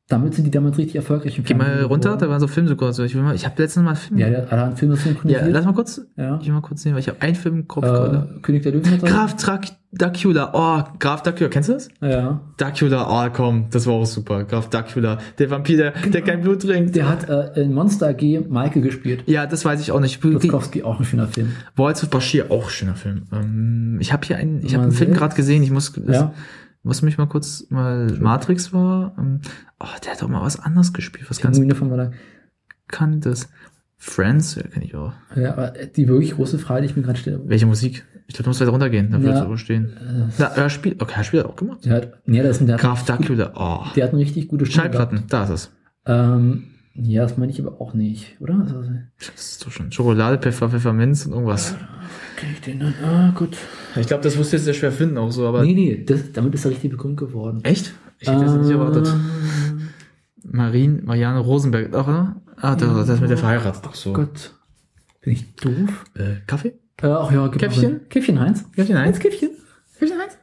damit 0.07 0.36
sind 0.36 0.44
die 0.45 0.52
damals 0.52 0.77
richtig 0.77 0.95
erfolgreich. 0.98 1.38
im 1.38 1.44
Geh 1.45 1.56
mal 1.56 1.82
runter, 1.84 2.10
da 2.10 2.15
geworden. 2.15 2.30
waren 2.32 2.40
so 2.40 2.48
Filmsynchronisation. 2.48 3.07
Ich 3.07 3.15
will 3.15 3.23
mal, 3.23 3.34
ich 3.36 3.45
habe 3.45 3.60
letztens 3.61 3.84
mal 3.84 3.90
einen 3.91 3.98
Film. 3.98 4.19
Ja, 4.19 4.30
der 4.30 4.41
hat 4.44 4.52
einen 4.53 4.77
Film 4.77 4.91
ja, 4.91 4.98
synchronisiert. 4.98 5.48
lass 5.52 5.65
mal 5.65 5.73
kurz, 5.73 6.02
Ja. 6.15 6.38
ich 6.40 6.45
will 6.48 6.53
mal 6.53 6.61
kurz 6.61 6.84
sehen, 6.84 6.94
weil 6.94 6.99
ich 6.99 7.07
habe 7.10 7.19
einen 7.22 7.36
Film 7.36 7.56
im 7.56 7.68
Kopf 7.68 7.84
gerade. 7.86 8.30
Äh, 8.38 8.40
König 8.41 8.61
der 8.64 8.73
Löwen 8.73 8.91
hat. 8.91 9.02
Graf 9.03 9.36
Drac 9.36 9.65
Dracula, 9.98 10.52
oh, 10.53 10.84
Graf 10.99 11.23
Dracula, 11.23 11.49
kennst 11.49 11.69
du 11.69 11.73
das? 11.73 11.88
Ja. 12.02 12.41
Dracula, 12.57 13.07
oh 13.27 13.30
komm, 13.34 13.68
das 13.72 13.88
war 13.88 13.94
auch 13.94 14.06
super. 14.06 14.44
Graf 14.44 14.69
Dracula, 14.69 15.18
der 15.40 15.49
Vampir, 15.49 15.77
der, 15.77 15.91
der 16.11 16.22
kein 16.22 16.41
Blut 16.41 16.61
trinkt. 16.61 16.95
Der 16.98 17.07
hat 17.10 17.30
äh, 17.30 17.61
in 17.61 17.73
Monster 17.73 18.10
AG 18.10 18.22
Michael 18.49 18.82
gespielt. 18.82 19.23
ja, 19.26 19.45
das 19.48 19.64
weiß 19.65 19.80
ich 19.82 19.91
auch 19.94 20.02
nicht. 20.02 20.22
Lutzkowski, 20.22 20.84
auch 20.84 20.99
ein 20.99 21.06
schöner 21.06 21.27
Film. 21.27 21.53
Waltz 21.77 22.03
of 22.03 22.10
Bashir, 22.10 22.52
auch 22.52 22.69
schöner 22.69 22.95
Film. 22.95 23.23
Ähm, 23.32 23.98
ich 24.02 24.11
habe 24.14 24.27
hier 24.27 24.36
einen, 24.38 24.64
ich 24.65 24.73
habe 24.76 24.84
einen 24.84 24.91
Film 24.91 25.14
gerade 25.14 25.34
gesehen, 25.36 25.64
ich 25.64 25.72
muss, 25.72 25.94
Ja. 26.07 26.34
Muss 26.86 27.02
mich 27.02 27.18
mal 27.18 27.26
kurz 27.28 27.66
mal, 27.70 28.07
Matrix 28.20 28.72
war, 28.72 29.16
ähm, 29.18 29.41
oh, 29.80 29.88
der 30.03 30.14
hat 30.14 30.24
auch 30.24 30.28
mal 30.30 30.41
was 30.41 30.60
anderes 30.60 30.94
gespielt, 30.94 31.30
was 31.30 31.40
ganz 31.41 31.57
von 31.57 31.90
Maler. 31.90 32.12
bekanntes. 32.88 33.49
Friends, 33.98 34.56
ja, 34.56 34.64
kenne 34.64 34.86
ich 34.86 34.95
auch. 34.95 35.14
Ja, 35.36 35.53
aber 35.53 35.72
die 35.95 36.07
wirklich 36.07 36.36
große 36.36 36.60
Frage, 36.60 36.82
die 36.82 36.88
ich 36.88 36.95
mir 36.95 37.02
gerade 37.03 37.18
stelle. 37.18 37.41
Welche 37.45 37.66
Musik? 37.66 38.06
Ich 38.28 38.36
glaube, 38.36 38.44
du 38.44 38.49
musst 38.49 38.62
weiter 38.62 38.72
runtergehen, 38.72 39.10
dann 39.10 39.22
Ja. 39.22 39.28
würdest 39.28 39.44
du 39.44 39.48
überstehen. 39.48 39.94
Äh, 39.98 40.32
Na, 40.38 40.45
er 40.48 40.70
spielt, 40.70 41.02
okay, 41.02 41.14
er 41.18 41.24
spielt 41.24 41.45
auch 41.45 41.56
gemacht. 41.56 41.86
der 41.86 41.94
hat, 41.94 42.14
nee, 42.26 42.41
das 42.41 42.57
ist 42.57 42.62
ein, 42.62 42.68
der, 42.68 42.76
hat, 42.76 42.82
Graf 42.82 43.06
Dracula, 43.06 43.52
oh. 43.56 43.86
der 43.95 44.03
hat 44.06 44.12
eine 44.12 44.22
richtig 44.22 44.48
gute 44.48 44.66
Stimme. 44.66 44.84
Schallplatten, 44.84 45.24
da 45.30 45.44
ist 45.45 45.49
es. 45.49 45.72
Ähm, 46.06 46.66
ja, 46.94 47.24
das 47.24 47.38
meine 47.38 47.52
ich 47.52 47.60
aber 47.60 47.82
auch 47.82 47.94
nicht, 47.94 48.40
oder? 48.40 48.56
Das 49.20 49.30
ist 49.36 49.66
doch 49.66 49.72
schon 49.72 49.91
Schokolade, 49.91 50.38
Pfeffer, 50.40 50.70
Pfefferminz 50.70 51.26
und 51.26 51.34
irgendwas. 51.34 51.76
Kenn 52.36 52.49
ich 52.53 52.62
den 52.62 52.80
dann? 52.80 52.94
Ah, 53.03 53.32
gut. 53.36 53.57
Ich 53.95 54.07
glaube, 54.07 54.24
das 54.24 54.36
musst 54.36 54.52
du 54.52 54.57
jetzt 54.57 54.66
sehr 54.66 54.74
schwer 54.74 54.91
finden 54.91 55.18
auch 55.18 55.32
so, 55.32 55.48
aber. 55.48 55.64
Nee, 55.64 55.74
nee, 55.74 56.03
das, 56.06 56.32
damit 56.32 56.53
ist 56.53 56.66
er 56.66 56.72
richtig 56.72 56.91
berühmt 56.91 57.18
geworden. 57.18 57.64
Echt? 57.64 57.94
Ich 58.20 58.28
hätte 58.28 58.45
das 58.45 58.56
nicht 58.56 58.70
erwartet. 58.70 59.07
Ähm, 59.07 59.90
Marien, 60.44 61.06
Marianne 61.06 61.40
Rosenberg, 61.40 61.94
ach, 61.94 62.07
oder? 62.07 62.41
Ah, 62.57 62.76
da, 62.76 62.94
das 62.94 63.10
ist 63.10 63.22
mit 63.22 63.30
der 63.30 63.38
verheiratet. 63.38 63.84
Ach 63.86 63.95
so. 63.95 64.14
Gott. 64.14 64.53
Bin 65.22 65.34
ich 65.34 65.56
doof? 65.56 66.06
Äh, 66.16 66.36
Kaffee? 66.48 66.74
Äh, 67.02 67.07
ach 67.07 67.32
ja, 67.32 67.48
gib 67.48 67.60
Käffchen? 67.60 68.07
Käffchen 68.10 68.40
Heinz? 68.40 68.72
Käffchen 68.72 68.98
Heinz? 68.98 69.20
Käffchen? 69.20 69.49
Käffchen 69.99 70.18
Heinz? 70.20 70.38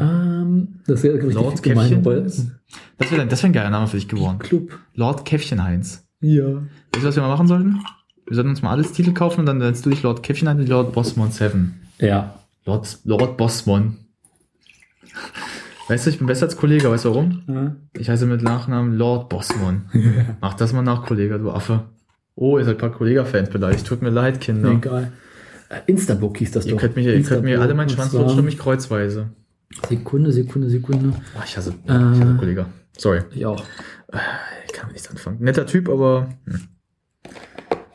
Ähm, 0.00 0.80
das 0.86 1.02
wäre 1.02 1.14
richtig 1.14 1.34
Lord 1.34 1.62
gemein, 1.62 2.02
Käffchen? 2.02 2.58
Das 2.98 3.10
wäre 3.10 3.26
das 3.26 3.42
wär 3.42 3.50
ein 3.50 3.52
geiler 3.52 3.70
Name 3.70 3.86
für 3.86 3.96
dich 3.96 4.08
geworden. 4.08 4.38
Club. 4.38 4.78
Lord 4.94 5.24
Käffchen 5.24 5.62
Heinz. 5.62 6.06
Ja. 6.20 6.46
Weißt 6.92 7.02
du, 7.02 7.04
was 7.04 7.16
wir 7.16 7.22
mal 7.22 7.28
machen 7.28 7.46
sollten? 7.46 7.80
Wir 8.28 8.34
sollten 8.34 8.50
uns 8.50 8.62
mal 8.62 8.70
alles 8.70 8.92
Titel 8.92 9.12
kaufen 9.12 9.40
und 9.40 9.46
dann 9.46 9.58
nennst 9.58 9.84
du 9.86 9.90
dich 9.90 10.02
Lord 10.02 10.22
Käffchen 10.22 10.48
und 10.48 10.68
Lord 10.68 10.92
Bossmon 10.92 11.30
7. 11.30 11.74
Ja. 11.98 12.34
Lord, 12.66 12.98
Lord 13.04 13.36
Bossmon. 13.36 13.96
Weißt 15.88 16.04
du, 16.04 16.10
ich 16.10 16.18
bin 16.18 16.26
besser 16.26 16.44
als 16.46 16.56
Kollege, 16.56 16.90
weißt 16.90 17.06
du 17.06 17.10
warum? 17.10 17.42
ja. 17.48 17.74
Ich 17.98 18.10
heiße 18.10 18.26
mit 18.26 18.42
Nachnamen 18.42 18.96
Lord 18.98 19.30
Bossmon. 19.30 19.86
Mach 20.40 20.54
das 20.54 20.72
mal 20.74 20.82
nach, 20.82 21.06
Kollege, 21.06 21.38
du 21.38 21.50
Affe. 21.50 21.84
Oh, 22.34 22.58
ihr 22.58 22.64
seid 22.64 22.76
ein 22.76 22.80
paar 22.80 22.92
Kollega-Fans 22.92 23.48
beleidigt. 23.50 23.86
Tut 23.86 24.02
mir 24.02 24.10
leid, 24.10 24.40
Kinder. 24.40 24.72
Egal. 24.72 25.12
Äh, 25.70 25.80
Instabook 25.86 26.36
hieß 26.36 26.52
das 26.52 26.66
Ihr 26.66 26.72
doch. 26.72 26.80
könnt, 26.80 26.96
mich, 26.96 27.06
ihr 27.06 27.22
könnt 27.22 27.42
mir 27.44 27.60
alle 27.60 27.74
meinen 27.74 27.88
Schwanz 27.88 28.12
lutschen 28.12 28.38
und 28.38 28.44
mich 28.44 28.58
kreuzweise. 28.58 29.30
Sekunde, 29.88 30.32
Sekunde, 30.32 30.68
Sekunde. 30.70 31.12
Oh, 31.36 31.40
ich 31.44 31.56
hasse, 31.56 31.74
ich 31.84 31.90
hasse 31.90 32.22
Äh. 32.22 32.38
Kollege. 32.38 32.66
Sorry. 32.96 33.22
Ich 33.32 33.44
auch. 33.46 33.62
Ich 34.66 34.72
kann 34.72 34.92
nichts 34.92 35.10
anfangen. 35.10 35.38
Netter 35.40 35.66
Typ, 35.66 35.88
aber. 35.88 36.28
Hm. 36.46 36.60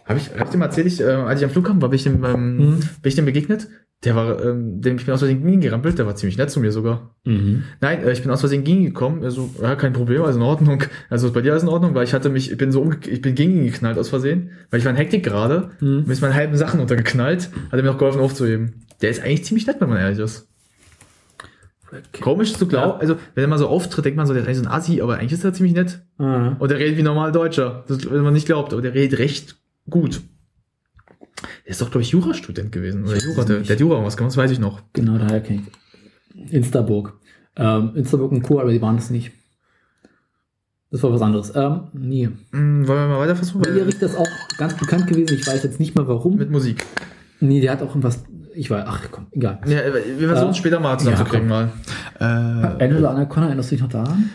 Habe 0.06 0.20
ich, 0.20 0.30
hab 0.38 0.46
ich 0.48 0.52
dem 0.52 0.62
erzählt, 0.62 0.88
ich, 0.88 1.00
äh, 1.02 1.06
als 1.06 1.40
ich 1.40 1.46
am 1.46 1.52
Flughafen 1.52 1.82
war, 1.82 1.90
bin 1.90 1.96
ich 1.96 2.04
dem, 2.04 2.24
ähm, 2.24 2.58
Mhm. 2.58 2.80
bin 2.80 3.10
ich 3.10 3.16
dem 3.16 3.26
begegnet? 3.26 3.68
Der 4.04 4.18
war, 4.18 4.44
ähm, 4.44 4.82
dem 4.82 4.98
ich 4.98 5.06
bin 5.06 5.14
aus 5.14 5.22
Versehen 5.22 5.40
gegen 5.40 5.54
ihn 5.54 5.62
gerampelt, 5.62 5.98
der 5.98 6.06
war 6.06 6.14
ziemlich 6.16 6.38
nett 6.38 6.52
zu 6.52 6.60
mir 6.60 6.74
sogar. 6.74 7.16
Mhm. 7.24 7.64
Nein, 7.80 8.04
äh, 8.04 8.12
ich 8.12 8.22
bin 8.22 8.32
aus 8.32 8.42
Versehen 8.42 8.66
gegen 8.66 8.80
ihn 8.80 8.86
gekommen, 8.88 9.24
also, 9.24 9.50
ja, 9.62 9.76
kein 9.76 9.94
Problem, 9.94 10.24
also 10.24 10.38
in 10.38 10.44
Ordnung. 10.46 10.84
Also 11.10 11.32
bei 11.32 11.40
dir 11.40 11.56
ist 11.56 11.64
in 11.64 11.70
Ordnung, 11.70 11.96
weil 11.96 12.04
ich 12.04 12.14
hatte 12.14 12.30
mich, 12.30 12.52
ich 12.52 12.58
bin 12.58 12.74
so 12.74 12.82
umge 12.82 12.98
ich 13.08 13.22
bin 13.22 13.34
gegen 13.34 13.56
ihn 13.56 13.66
geknallt 13.66 13.98
aus 13.98 14.10
Versehen, 14.10 14.50
weil 14.72 14.80
ich 14.80 14.86
war 14.86 14.92
in 14.92 14.98
Hektik 14.98 15.24
gerade, 15.24 15.70
Mhm. 15.80 16.04
mir 16.06 16.12
ist 16.12 16.22
meine 16.22 16.34
halben 16.36 16.58
Sachen 16.58 16.82
untergeknallt, 16.82 17.50
hat 17.72 17.80
er 17.80 17.82
mir 17.82 17.92
noch 17.92 17.98
geholfen 17.98 18.20
aufzuheben. 18.20 18.86
Der 19.02 19.10
ist 19.10 19.22
eigentlich 19.24 19.46
ziemlich 19.46 19.68
nett, 19.68 19.78
wenn 19.80 19.88
man 19.88 20.00
ehrlich 20.00 20.20
ist. 20.20 20.50
Komisch 22.22 22.54
zu 22.56 22.68
glauben. 22.68 22.94
Ja. 22.94 22.98
Also, 22.98 23.16
wenn 23.36 23.44
er 23.44 23.48
mal 23.48 23.60
so 23.60 23.68
auftritt, 23.68 24.04
denkt 24.06 24.18
man 24.18 24.26
so, 24.26 24.34
der 24.34 24.42
ist 24.42 24.48
eigentlich 24.48 24.58
so 24.64 24.66
ein 24.66 24.72
Assi, 24.72 25.02
aber 25.02 25.18
eigentlich 25.20 25.34
ist 25.34 25.44
er 25.44 25.54
ziemlich 25.54 25.76
nett. 25.76 26.02
Ah. 26.18 26.56
Und 26.58 26.72
der 26.72 26.80
redet 26.80 26.98
wie 26.98 27.04
normal 27.04 27.32
Deutscher. 27.32 27.84
Das, 27.88 28.10
wenn 28.10 28.22
man 28.24 28.34
nicht 28.34 28.48
glaubt, 28.48 28.74
aber 28.74 28.82
der 28.82 28.96
redet 28.96 29.20
recht 29.20 29.58
gut. 29.90 30.22
Der 31.66 31.72
ist 31.72 31.82
doch, 31.82 31.90
glaube 31.92 32.04
ich, 32.04 32.10
Jurastudent 32.12 32.72
gewesen. 32.72 33.04
Oder 33.06 33.18
Jura, 33.18 33.44
der, 33.44 33.60
der 33.62 33.76
hat 33.76 33.80
Jura 33.80 34.04
was 34.04 34.16
gemacht, 34.18 34.32
das 34.32 34.38
weiß 34.38 34.52
ich 34.52 34.60
noch. 34.60 34.82
Genau, 34.94 35.18
daher 35.18 35.42
kenne 35.42 35.64
ich. 36.36 36.54
Instaburg. 36.54 37.14
Ähm, 37.56 37.92
Instaburg 37.96 38.32
und 38.32 38.42
Co., 38.44 38.60
aber 38.60 38.72
die 38.72 38.82
waren 38.82 38.96
das 38.96 39.10
nicht. 39.10 39.32
Das 40.92 41.02
war 41.04 41.12
was 41.12 41.22
anderes. 41.22 41.52
Ähm, 41.56 41.82
nee. 41.94 42.30
Hm, 42.52 42.88
wollen 42.88 43.00
wir 43.00 43.08
mal 43.08 43.20
weiter 43.20 43.36
versuchen? 43.36 43.64
Erich 43.66 43.98
das 44.00 44.16
auch 44.16 44.28
ganz 44.58 44.76
bekannt 44.78 45.08
gewesen. 45.08 45.34
Ich 45.36 45.46
weiß 45.48 45.64
jetzt 45.64 45.80
nicht 45.80 45.96
mal 45.96 46.08
warum. 46.08 46.36
Mit 46.38 46.52
Musik. 46.52 46.86
nee, 47.40 47.60
der 47.62 47.72
hat 47.72 47.82
auch 47.82 47.90
irgendwas. 47.90 48.24
Ich 48.56 48.70
weiß, 48.70 48.84
ach 48.88 49.02
komm, 49.10 49.26
egal. 49.32 49.60
Ja, 49.66 49.80
wir 49.92 50.28
versuchen 50.28 50.52
es 50.52 50.58
Ja. 50.58 50.62
später 50.62 50.80
mal 50.80 50.98
zusammenzukriegen 51.00 51.50
Ja, 51.50 51.70
mal. 52.20 52.78
Äh, 52.80 52.84
Angela 52.84 53.10
Anaconda, 53.10 53.48
erinnerst 53.48 53.72
du 53.72 53.76
dich 53.76 53.82
noch 53.82 53.90
daran? 53.90 54.30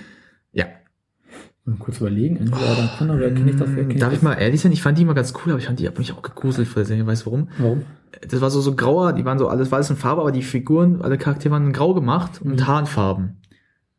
Ja. 1.68 1.74
Mal 1.74 1.78
kurz 1.78 1.98
überlegen. 1.98 2.38
Angela 2.38 2.72
Anaconda, 2.78 3.18
wer 3.18 3.34
kenne 3.34 3.50
ich 3.50 3.56
das? 3.56 3.68
Wer 3.74 3.84
Darf 3.84 4.12
ich 4.12 4.22
mal 4.22 4.34
ehrlich 4.34 4.60
sein? 4.60 4.72
Ich 4.72 4.82
fand 4.82 4.98
die 4.98 5.02
immer 5.02 5.14
ganz 5.14 5.32
cool, 5.34 5.52
aber 5.52 5.58
ich 5.60 5.66
fand 5.66 5.78
die 5.78 5.86
hab 5.86 5.98
mich 5.98 6.12
auch 6.12 6.22
gegruselt 6.22 6.66
vor 6.68 6.80
der 6.80 6.86
Serie. 6.86 7.06
Weißt 7.06 7.22
du 7.22 7.26
warum? 7.26 7.48
Warum? 7.58 7.82
Das 8.28 8.40
war 8.40 8.50
so, 8.50 8.60
so 8.60 8.74
grauer, 8.74 9.12
die 9.12 9.24
waren 9.24 9.38
so 9.38 9.48
alles, 9.48 9.70
war 9.70 9.76
alles 9.76 9.90
in 9.90 9.96
Farbe, 9.96 10.22
aber 10.22 10.32
die 10.32 10.42
Figuren, 10.42 11.02
alle 11.02 11.18
Charaktere 11.18 11.52
waren 11.52 11.66
in 11.66 11.72
grau 11.72 11.94
gemacht 11.94 12.40
und 12.42 12.52
Mhm. 12.60 12.66
Haarfarben. 12.66 13.36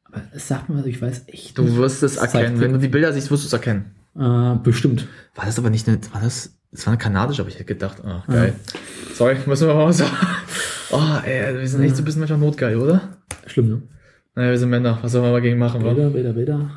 Aber 0.03 0.21
es 0.33 0.47
sagt 0.47 0.69
mir 0.69 0.77
was, 0.79 0.85
ich 0.87 1.01
weiß 1.01 1.23
echt 1.27 1.57
Du 1.57 1.75
wirst 1.77 2.01
es 2.03 2.17
erkennen. 2.17 2.59
Wenn 2.59 2.73
du 2.73 2.79
die 2.79 2.87
Bilder 2.87 3.13
siehst, 3.13 3.29
wirst 3.31 3.43
du 3.43 3.47
es 3.47 3.53
erkennen. 3.53 3.91
Äh, 4.17 4.55
bestimmt. 4.63 5.07
War 5.35 5.45
das 5.45 5.59
aber 5.59 5.69
nicht 5.69 5.87
eine, 5.87 5.99
war 6.11 6.21
das, 6.21 6.57
das 6.71 6.85
war 6.87 6.93
eine 6.93 6.97
kanadische, 6.97 7.41
aber 7.43 7.49
ich 7.49 7.55
hätte 7.55 7.65
gedacht, 7.65 8.03
ah, 8.03 8.23
geil. 8.27 8.55
Sorry, 9.13 9.37
müssen 9.45 9.67
wir 9.67 9.75
mal 9.75 9.93
sagen. 9.93 10.11
Oh, 10.91 10.99
ey, 11.23 11.59
wir 11.59 11.67
sind 11.67 11.83
echt 11.83 11.95
so 11.95 12.01
ein 12.01 12.05
bisschen 12.05 12.19
manchmal 12.21 12.39
notgeil, 12.39 12.75
oder? 12.77 13.09
Schlimm, 13.45 13.69
ne? 13.69 13.81
Naja, 14.33 14.49
wir 14.51 14.57
sind 14.57 14.69
Männer, 14.69 14.97
was 15.03 15.11
soll 15.11 15.21
man 15.21 15.31
mal 15.31 15.41
gegen 15.41 15.59
machen, 15.59 15.83
wa? 15.83 15.93
Bilder, 15.93 16.09
Bilder, 16.09 16.33
Bilder. 16.33 16.71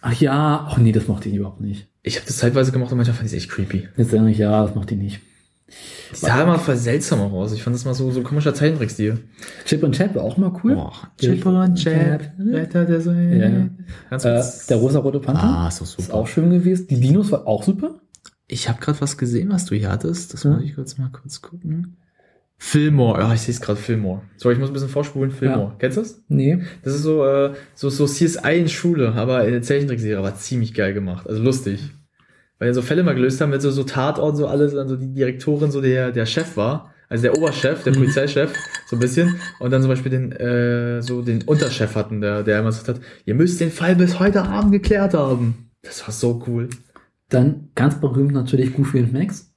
Ach 0.00 0.20
ja, 0.20 0.66
ach 0.68 0.78
nee, 0.78 0.92
das 0.92 1.08
mochte 1.08 1.28
ich 1.28 1.34
überhaupt 1.36 1.60
nicht. 1.60 1.88
Ich 2.02 2.16
habe 2.16 2.26
das 2.26 2.38
zeitweise 2.38 2.72
gemacht 2.72 2.90
und 2.92 2.96
manchmal 2.98 3.16
fand 3.16 3.28
ich 3.28 3.36
es 3.36 3.42
echt 3.44 3.50
creepy. 3.50 3.88
Jetzt 3.96 4.12
erinnere 4.12 4.30
ich, 4.30 4.38
ja, 4.38 4.64
das 4.64 4.74
mochte 4.74 4.94
ich 4.94 5.00
nicht. 5.00 5.20
Die 6.12 6.16
sah 6.16 6.42
immer 6.42 6.58
voll 6.58 6.76
seltsam 6.76 7.20
auch 7.20 7.32
aus. 7.32 7.52
Ich 7.52 7.62
fand 7.62 7.76
das 7.76 7.84
mal 7.84 7.94
so, 7.94 8.10
so 8.10 8.22
komischer 8.22 8.52
Zeichentrickstil. 8.54 9.18
Chip 9.64 9.82
und 9.84 9.92
Chap 9.94 10.14
war 10.16 10.24
auch 10.24 10.36
mal 10.36 10.52
cool. 10.64 10.74
Boah, 10.74 10.92
Chip 11.18 11.46
und 11.46 11.76
Chap, 11.76 12.32
Retter 12.38 12.84
der 12.84 13.00
Sonne. 13.00 13.36
Ja. 13.38 13.68
Ganz 14.10 14.24
Äh, 14.24 14.66
der 14.68 14.76
rosa-rote 14.78 15.20
Panther 15.20 15.44
Ah, 15.44 15.68
ist 15.68 15.80
ist 15.80 15.92
super. 15.92 16.14
auch 16.14 16.26
schön 16.26 16.50
gewesen. 16.50 16.88
Die 16.88 16.98
Dinos 16.98 17.30
war 17.30 17.46
auch 17.46 17.62
super. 17.62 18.00
Ich 18.48 18.68
habe 18.68 18.80
gerade 18.80 19.00
was 19.00 19.16
gesehen, 19.16 19.50
was 19.52 19.66
du 19.66 19.76
hier 19.76 19.90
hattest. 19.92 20.34
Das 20.34 20.42
Ja. 20.42 20.50
muss 20.50 20.62
ich 20.64 20.74
kurz 20.74 20.98
mal 20.98 21.10
kurz 21.12 21.40
gucken. 21.40 21.96
Fillmore. 22.62 23.20
Ja, 23.20 23.32
ich 23.32 23.40
sehe 23.40 23.54
es 23.54 23.60
gerade, 23.60 23.80
Fillmore. 23.80 24.20
Sorry, 24.36 24.52
ich 24.54 24.60
muss 24.60 24.68
ein 24.68 24.74
bisschen 24.74 24.90
vorspulen. 24.90 25.30
Fillmore. 25.30 25.76
Kennst 25.78 25.96
du 25.96 26.02
das? 26.02 26.22
Nee. 26.28 26.62
Das 26.84 26.94
ist 26.94 27.02
so, 27.02 27.24
äh, 27.26 27.54
so, 27.74 27.88
so 27.88 28.04
CSI 28.06 28.58
in 28.60 28.68
Schule, 28.68 29.12
aber 29.14 29.46
in 29.46 29.52
der 29.52 29.62
Zeichentrickserie 29.62 30.22
war 30.22 30.36
ziemlich 30.36 30.74
geil 30.74 30.92
gemacht. 30.92 31.26
Also 31.26 31.42
lustig. 31.42 31.90
Weil 32.58 32.68
die 32.68 32.74
so 32.74 32.82
Fälle 32.82 33.02
mal 33.02 33.14
gelöst 33.14 33.40
haben 33.40 33.48
mit 33.50 33.62
so, 33.62 33.70
so 33.70 33.82
Tatort, 33.84 34.36
so 34.36 34.46
alles, 34.46 34.74
also 34.76 34.96
die 34.96 35.12
Direktorin 35.14 35.70
so 35.70 35.80
der, 35.80 36.12
der 36.12 36.26
Chef 36.26 36.58
war. 36.58 36.92
Also 37.08 37.22
der 37.22 37.38
Oberchef, 37.38 37.82
der 37.82 37.92
Mhm. 37.94 37.96
Polizeichef, 37.96 38.52
so 38.88 38.96
ein 38.96 39.00
bisschen. 39.00 39.36
Und 39.58 39.70
dann 39.70 39.80
zum 39.80 39.88
Beispiel 39.90 40.10
den, 40.10 40.30
äh, 40.32 41.00
so 41.00 41.22
den 41.22 41.42
Unterchef 41.42 41.94
hatten, 41.96 42.20
der, 42.20 42.42
der 42.42 42.58
immer 42.60 42.68
gesagt 42.68 42.88
hat, 42.88 43.00
ihr 43.24 43.34
müsst 43.34 43.58
den 43.60 43.70
Fall 43.70 43.96
bis 43.96 44.20
heute 44.20 44.42
Abend 44.42 44.70
geklärt 44.72 45.14
haben. 45.14 45.70
Das 45.82 46.02
war 46.06 46.12
so 46.12 46.44
cool. 46.46 46.68
Dann 47.30 47.70
ganz 47.74 47.98
berühmt 48.00 48.32
natürlich 48.32 48.74
Goofy 48.74 49.00
und 49.00 49.14
Max. 49.14 49.49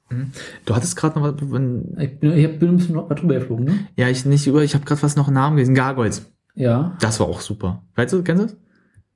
Du 0.65 0.75
hattest 0.75 0.95
gerade 0.95 1.19
noch 1.19 1.25
was, 1.27 1.35
Ich 1.41 2.19
bin, 2.19 2.33
ich 2.37 2.59
bin 2.59 2.69
ein 2.69 2.77
bisschen 2.77 2.95
noch 2.95 3.09
mal 3.09 3.15
drüber 3.15 3.35
geflogen, 3.35 3.65
ne? 3.65 3.79
ja, 3.95 4.09
ich 4.09 4.25
nicht 4.25 4.47
über, 4.47 4.63
ich 4.63 4.73
habe 4.75 4.85
gerade 4.85 5.01
was 5.03 5.15
noch 5.15 5.27
einen 5.27 5.35
Namen 5.35 5.55
gelesen. 5.55 5.75
Gargoyles. 5.75 6.25
Ja. 6.55 6.97
Das 7.01 7.19
war 7.19 7.27
auch 7.27 7.41
super. 7.41 7.83
Weißt 7.95 8.13
du, 8.13 8.21
kennst 8.23 8.43
du 8.43 8.47
das? 8.47 8.57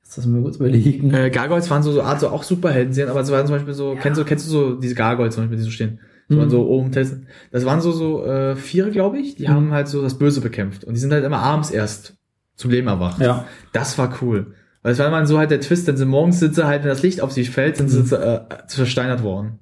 Jetzt 0.03 0.17
lassen 0.17 0.35
wir 0.35 0.41
kurz 0.41 0.55
überlegen. 0.57 1.13
Äh, 1.13 1.29
Gargoyles 1.29 1.69
waren 1.69 1.83
so, 1.83 1.91
so 1.91 2.01
Art 2.01 2.19
so 2.21 2.29
auch 2.29 2.43
Superhelden 2.43 2.93
sehen, 2.93 3.09
aber 3.09 3.19
es 3.21 3.31
waren 3.31 3.45
zum 3.45 3.55
Beispiel 3.55 3.73
so, 3.73 3.95
kennst 4.01 4.19
du, 4.19 4.25
kennst 4.25 4.47
du 4.47 4.51
so 4.51 4.75
diese 4.75 4.95
Gargoyles 4.95 5.35
zum 5.35 5.43
Beispiel, 5.43 5.57
die 5.57 5.63
so 5.63 5.71
stehen? 5.71 5.99
So, 6.29 6.37
Mhm. 6.37 6.49
so 6.49 6.67
oben 6.67 6.91
testen. 6.91 7.27
Das 7.51 7.63
waren 7.65 7.79
so, 7.79 7.91
so, 7.91 8.25
äh, 8.25 8.55
vier, 8.57 8.89
glaube 8.89 9.17
ich, 9.19 9.35
die 9.35 9.43
Mhm. 9.47 9.51
haben 9.53 9.71
halt 9.71 9.87
so 9.87 10.01
das 10.01 10.17
Böse 10.17 10.41
bekämpft. 10.41 10.83
Und 10.83 10.93
die 10.93 10.99
sind 10.99 11.13
halt 11.13 11.23
immer 11.23 11.39
abends 11.39 11.69
erst 11.71 12.15
zum 12.55 12.71
Leben 12.71 12.87
erwacht. 12.87 13.21
Ja. 13.21 13.45
Das 13.71 13.97
war 13.97 14.13
cool. 14.21 14.53
Weil 14.81 14.93
es 14.93 14.99
war 14.99 15.07
immer 15.07 15.25
so 15.25 15.37
halt 15.37 15.51
der 15.51 15.59
Twist, 15.61 15.87
wenn 15.87 15.95
sie 15.97 16.05
morgens 16.05 16.39
sie 16.39 16.65
halt, 16.65 16.83
wenn 16.83 16.89
das 16.89 17.01
Licht 17.03 17.21
auf 17.21 17.31
sie 17.31 17.43
fällt, 17.45 17.77
sind 17.77 17.93
Mhm. 17.93 18.03
sie 18.05 18.15
äh, 18.15 18.41
versteinert 18.67 19.23
worden. 19.23 19.59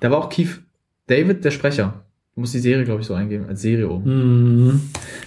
Da 0.00 0.10
war 0.10 0.18
auch 0.18 0.28
Keith 0.28 0.60
David, 1.06 1.44
der 1.44 1.50
Sprecher. 1.50 2.02
Du 2.34 2.40
musst 2.40 2.52
die 2.54 2.58
Serie, 2.58 2.84
glaube 2.84 3.00
ich, 3.00 3.06
so 3.06 3.14
eingeben, 3.14 3.46
als 3.48 3.62
Serie 3.62 3.88
oben. 3.88 4.64
Mhm. 4.66 4.80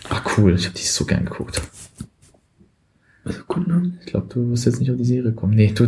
Ah, 0.10 0.22
cool. 0.38 0.54
Ich 0.56 0.66
habe 0.66 0.76
die 0.78 0.84
so 0.84 1.06
gern 1.06 1.26
geguckt. 1.26 1.62
Also 3.26 3.40
gut, 3.48 3.68
ne? 3.68 3.94
Ich 4.00 4.08
glaube, 4.08 4.28
du 4.30 4.52
wirst 4.52 4.66
jetzt 4.66 4.80
nicht 4.80 4.90
auf 4.92 4.98
die 4.98 5.06
Serie 5.06 5.32
kommen. 5.34 5.54
Nee, 5.56 5.72
du, 5.76 5.88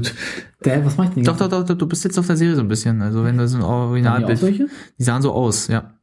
Der, 0.63 0.85
was 0.85 0.97
macht 0.97 1.09
denn 1.15 1.23
die 1.23 1.27
Doch, 1.27 1.37
doch, 1.37 1.47
doch, 1.49 1.63
doch, 1.65 1.75
du 1.77 1.87
bist 1.87 2.03
jetzt 2.03 2.17
auf 2.17 2.27
der 2.27 2.37
Serie 2.37 2.55
so 2.55 2.61
ein 2.61 2.67
bisschen. 2.67 3.01
Also 3.01 3.23
wenn 3.23 3.37
das 3.37 3.53
ein 3.53 3.61
Waren 3.61 3.67
die 3.69 3.73
auch 3.73 3.87
Originalbild. 3.89 4.39
solche? 4.39 4.67
Die 4.97 5.03
sahen 5.03 5.21
so 5.21 5.31
aus, 5.31 5.67
ja. 5.67 5.93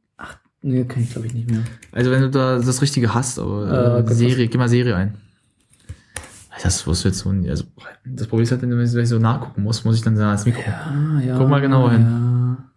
Nee, 0.62 0.84
kann 0.84 1.02
ich 1.02 1.10
glaube 1.10 1.26
ich 1.28 1.34
nicht 1.34 1.50
mehr. 1.50 1.60
Also 1.92 2.10
wenn 2.10 2.22
du 2.22 2.30
da 2.30 2.58
das 2.58 2.82
Richtige 2.82 3.14
hast, 3.14 3.38
aber 3.38 4.02
Äh, 4.06 4.10
äh, 4.10 4.14
Serie, 4.14 4.48
geh 4.48 4.58
mal 4.58 4.68
Serie 4.68 4.96
ein. 4.96 5.14
Das 6.62 6.84
wirst 6.88 7.04
du 7.04 7.08
jetzt 7.08 7.18
so, 7.20 7.30
also 7.30 7.64
das 8.04 8.26
Problem 8.26 8.42
ist 8.42 8.50
halt, 8.50 8.62
wenn 8.62 8.70
du 8.70 9.06
so 9.06 9.18
nachgucken 9.18 9.62
musst, 9.62 9.84
muss 9.84 9.94
ich 9.94 10.02
dann 10.02 10.16
sagen, 10.16 10.30
als 10.30 10.44
Mikro. 10.44 10.62
Ja, 10.66 11.20
ja. 11.24 11.38
Guck 11.38 11.48
mal 11.48 11.60
genauer 11.60 11.92
hin. 11.92 12.04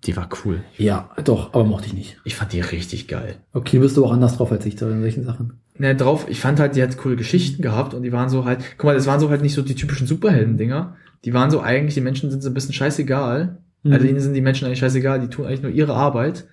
Die 0.03 0.15
war 0.15 0.29
cool. 0.43 0.63
ja, 0.77 1.09
doch, 1.23 1.53
aber 1.53 1.63
mochte 1.63 1.87
ich 1.87 1.93
nicht. 1.93 2.17
Ich 2.23 2.35
fand 2.35 2.53
die 2.53 2.61
richtig 2.61 3.07
geil. 3.07 3.35
Okay, 3.53 3.79
bist 3.79 3.97
du 3.97 4.05
auch 4.05 4.11
anders 4.11 4.37
drauf 4.37 4.51
als 4.51 4.65
ich 4.65 4.75
da 4.75 4.89
in 4.89 5.01
solchen 5.01 5.23
Sachen. 5.23 5.59
Ne, 5.77 5.95
drauf, 5.95 6.27
ich 6.29 6.39
fand 6.39 6.59
halt, 6.59 6.75
die 6.75 6.83
hat 6.83 6.97
coole 6.97 7.15
Geschichten 7.15 7.61
gehabt 7.61 7.93
und 7.93 8.03
die 8.03 8.11
waren 8.11 8.29
so 8.29 8.45
halt, 8.45 8.59
guck 8.77 8.85
mal, 8.85 8.95
das 8.95 9.07
waren 9.07 9.19
so 9.19 9.29
halt 9.29 9.41
nicht 9.41 9.53
so 9.53 9.61
die 9.61 9.75
typischen 9.75 10.07
Superhelden-Dinger. 10.07 10.95
Die 11.25 11.33
waren 11.33 11.51
so 11.51 11.61
eigentlich, 11.61 11.93
die 11.93 12.01
Menschen 12.01 12.29
sind 12.29 12.41
so 12.41 12.49
ein 12.49 12.53
bisschen 12.53 12.73
scheißegal. 12.73 13.57
Mhm. 13.83 13.93
Also 13.93 14.07
ihnen 14.07 14.19
sind 14.19 14.33
die 14.33 14.41
Menschen 14.41 14.65
eigentlich 14.65 14.79
scheißegal, 14.79 15.19
die 15.19 15.27
tun 15.27 15.45
eigentlich 15.45 15.63
nur 15.63 15.71
ihre 15.71 15.93
Arbeit. 15.93 16.47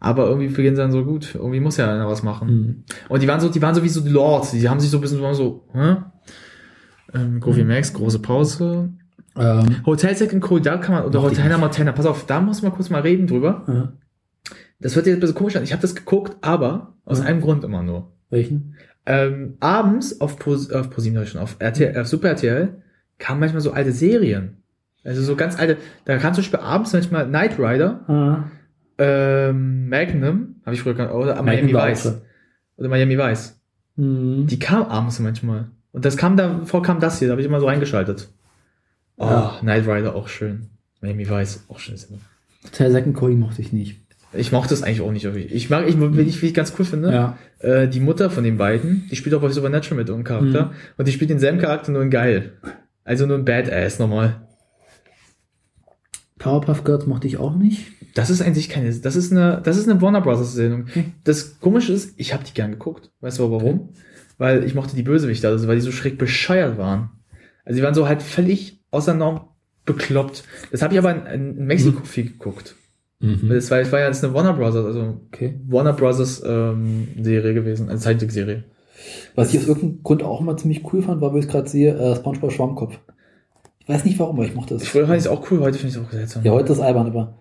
Aber 0.00 0.26
irgendwie 0.26 0.48
beginnen 0.48 0.74
sie 0.74 0.82
dann 0.82 0.90
so 0.90 1.04
gut, 1.04 1.36
irgendwie 1.36 1.60
muss 1.60 1.76
ja 1.76 1.92
einer 1.92 2.08
was 2.08 2.24
machen. 2.24 2.48
Mhm. 2.48 2.84
Und 3.08 3.22
die 3.22 3.28
waren 3.28 3.40
so, 3.40 3.48
die 3.48 3.62
waren 3.62 3.74
so 3.74 3.84
wie 3.84 3.88
so 3.88 4.00
die 4.00 4.10
Lords, 4.10 4.50
die 4.50 4.68
haben 4.68 4.80
sich 4.80 4.90
so 4.90 4.98
ein 4.98 5.00
bisschen 5.00 5.18
so, 5.18 5.32
so 5.32 5.68
hä? 5.74 5.96
Ähm, 7.14 7.40
Goofy 7.40 7.62
Max, 7.62 7.92
große 7.92 8.18
Pause. 8.18 8.90
Ähm, 9.36 9.84
Hotel 9.86 10.14
Second 10.14 10.42
Cold, 10.42 10.66
da 10.66 10.76
kann 10.76 10.94
man, 10.94 11.04
oder 11.04 11.22
Hotel. 11.22 11.56
Montana, 11.58 11.92
pass 11.92 12.06
auf, 12.06 12.26
da 12.26 12.40
muss 12.40 12.62
man 12.62 12.72
kurz 12.72 12.90
mal 12.90 13.00
reden 13.02 13.26
drüber. 13.26 13.64
äh, 13.66 14.52
Das 14.80 14.94
wird 14.96 15.06
jetzt 15.06 15.16
ein 15.16 15.20
bisschen 15.20 15.36
komisch 15.36 15.56
an. 15.56 15.62
Ich 15.62 15.72
habe 15.72 15.80
das 15.82 15.94
geguckt, 15.94 16.36
aber 16.42 16.94
aus 17.04 17.20
Mhm. 17.20 17.26
einem 17.26 17.40
Grund 17.40 17.64
immer 17.64 17.82
nur. 17.82 18.10
welchen? 18.30 18.74
Ähm, 19.04 19.56
abends 19.60 20.20
auf 20.20 20.38
Pro, 20.38 20.52
auf 20.54 20.88
ProSieben 20.90 21.16
sag 21.16 21.24
ich 21.24 21.30
schon, 21.30 21.40
auf 21.40 21.56
RTL, 21.58 22.00
auf 22.00 22.06
Super 22.08 22.28
RTL 22.30 22.68
kamen 23.18 23.40
manchmal 23.40 23.60
so 23.60 23.72
alte 23.72 23.92
Serien. 23.92 24.56
Also 25.04 25.20
so 25.22 25.34
ganz 25.36 25.58
alte, 25.58 25.76
da 26.04 26.16
kam 26.18 26.32
zum 26.34 26.42
Beispiel 26.42 26.60
abends 26.60 26.92
manchmal 26.92 27.26
Knight 27.26 27.58
Rider, 27.58 28.00
Ah, 28.08 28.44
ähm, 28.98 29.88
Magnum, 29.88 30.56
habe 30.64 30.74
ich 30.74 30.82
früher 30.82 30.94
genannt, 30.94 31.12
oder 31.14 31.42
Miami 31.42 31.72
war 31.74 31.84
auch 31.84 31.88
Vice. 31.88 32.20
Oder 32.76 32.88
Miami 32.88 33.18
Vice. 33.18 33.60
Mhm. 33.96 34.46
Die 34.46 34.58
kam 34.58 34.84
abends 34.84 35.18
manchmal. 35.20 35.66
Und 35.92 36.04
das 36.04 36.16
kam 36.16 36.36
davor 36.36 36.82
kam 36.82 37.00
das 37.00 37.18
hier, 37.18 37.28
da 37.28 37.32
habe 37.32 37.40
ich 37.42 37.46
immer 37.48 37.60
so 37.60 37.66
eingeschaltet. 37.66 38.28
Oh, 39.16 39.24
Ja. 39.26 39.56
Knight 39.60 39.86
Rider 39.86 40.14
auch 40.14 40.28
schön. 40.28 40.68
Miami 41.00 41.28
Vice 41.28 41.64
auch 41.68 41.78
schön. 41.78 41.96
Hotel 42.64 42.90
Second 42.92 43.16
Cody 43.16 43.34
mochte 43.34 43.60
ich 43.60 43.72
nicht. 43.72 44.00
Ich 44.34 44.50
mochte 44.52 44.70
das 44.70 44.82
eigentlich 44.82 45.02
auch 45.02 45.12
nicht. 45.12 45.24
Ich 45.26 45.68
mag, 45.68 45.86
ich, 45.86 46.00
wie 46.00 46.20
ich, 46.22 46.40
wie 46.40 46.46
ich 46.46 46.54
ganz 46.54 46.72
cool 46.78 46.84
finde, 46.86 47.12
Ja. 47.12 47.38
äh, 47.58 47.86
die 47.88 48.00
Mutter 48.00 48.30
von 48.30 48.44
den 48.44 48.56
beiden, 48.56 49.06
die 49.10 49.16
spielt 49.16 49.34
auch 49.34 49.42
bei 49.42 49.50
Supernatural 49.50 49.98
mit 49.98 50.08
irgendeinem 50.08 50.38
Charakter. 50.52 50.66
Mhm. 50.70 50.76
Und 50.96 51.08
die 51.08 51.12
spielt 51.12 51.30
denselben 51.30 51.58
Charakter 51.58 51.92
nur 51.92 52.02
in 52.02 52.10
geil. 52.10 52.52
Also 53.04 53.26
nur 53.26 53.36
ein 53.36 53.44
Badass 53.44 53.98
nochmal. 53.98 54.46
Powerpuff 56.38 56.84
Girls 56.84 57.06
mochte 57.06 57.26
ich 57.26 57.36
auch 57.36 57.54
nicht. 57.54 57.86
Das 58.14 58.30
ist 58.30 58.42
eigentlich 58.42 58.68
keine, 58.68 58.92
das 58.92 59.16
ist 59.16 59.32
eine, 59.32 59.60
das 59.62 59.76
ist 59.76 59.88
eine 59.88 60.00
Warner 60.02 60.20
Bros. 60.20 60.52
Sendung. 60.54 60.86
Hm. 60.92 61.12
Das 61.24 61.60
Komische 61.60 61.92
ist, 61.92 62.14
ich 62.18 62.32
habe 62.34 62.44
die 62.44 62.52
gern 62.54 62.72
geguckt. 62.72 63.10
Weißt 63.20 63.38
du 63.38 63.50
warum? 63.50 63.90
Weil 64.38 64.64
ich 64.64 64.74
mochte 64.74 64.96
die 64.96 65.02
Bösewichter, 65.02 65.48
also 65.48 65.68
weil 65.68 65.76
die 65.76 65.82
so 65.82 65.92
schräg 65.92 66.18
bescheuert 66.18 66.78
waren. 66.78 67.10
Also 67.64 67.76
die 67.78 67.82
waren 67.84 67.94
so 67.94 68.08
halt 68.08 68.22
völlig 68.22 68.81
außer 68.92 69.14
Norm 69.14 69.40
bekloppt. 69.84 70.44
Das 70.70 70.80
habe 70.82 70.94
ich 70.94 70.98
aber 71.00 71.10
in, 71.32 71.56
in 71.56 71.66
Mexiko 71.66 72.04
viel 72.04 72.26
geguckt. 72.26 72.76
Mhm. 73.18 73.48
Das 73.48 73.70
war, 73.70 73.78
das 73.80 73.90
war 73.90 74.00
ja 74.00 74.06
jetzt 74.06 74.22
eine 74.24 74.32
Warner 74.34 74.52
Bros. 74.52 74.76
also 74.76 75.18
Okay. 75.32 75.58
Warner 75.68 75.92
Bros. 75.92 76.42
Ähm, 76.46 77.08
Serie 77.20 77.54
gewesen, 77.54 77.88
eine 77.88 77.98
Zeichentrickserie. 77.98 78.64
Was 79.34 79.52
ich 79.52 79.60
aus 79.60 79.66
irgendeinem 79.66 80.02
Grund 80.04 80.22
auch 80.22 80.40
immer 80.40 80.56
ziemlich 80.56 80.82
cool 80.92 81.02
fand, 81.02 81.20
war, 81.20 81.32
wo 81.32 81.38
ich 81.38 81.48
gerade 81.48 81.68
sehe, 81.68 81.94
äh, 81.96 82.14
SpongeBob 82.14 82.52
Schwammkopf. 82.52 82.98
Ich 83.80 83.88
weiß 83.88 84.04
nicht 84.04 84.18
warum, 84.20 84.36
aber 84.36 84.46
ich 84.46 84.54
mochte 84.54 84.74
das. 84.74 84.86
Früher 84.86 85.06
fand 85.06 85.18
ich 85.18 85.24
es 85.24 85.30
auch 85.30 85.50
cool, 85.50 85.58
heute 85.60 85.76
finde 85.78 85.88
ich 85.88 86.00
es 86.00 86.06
auch 86.06 86.12
seltsam. 86.12 86.44
Ja, 86.44 86.52
heute 86.52 86.72
ist 86.72 86.78
albern, 86.78 87.08
aber 87.08 87.34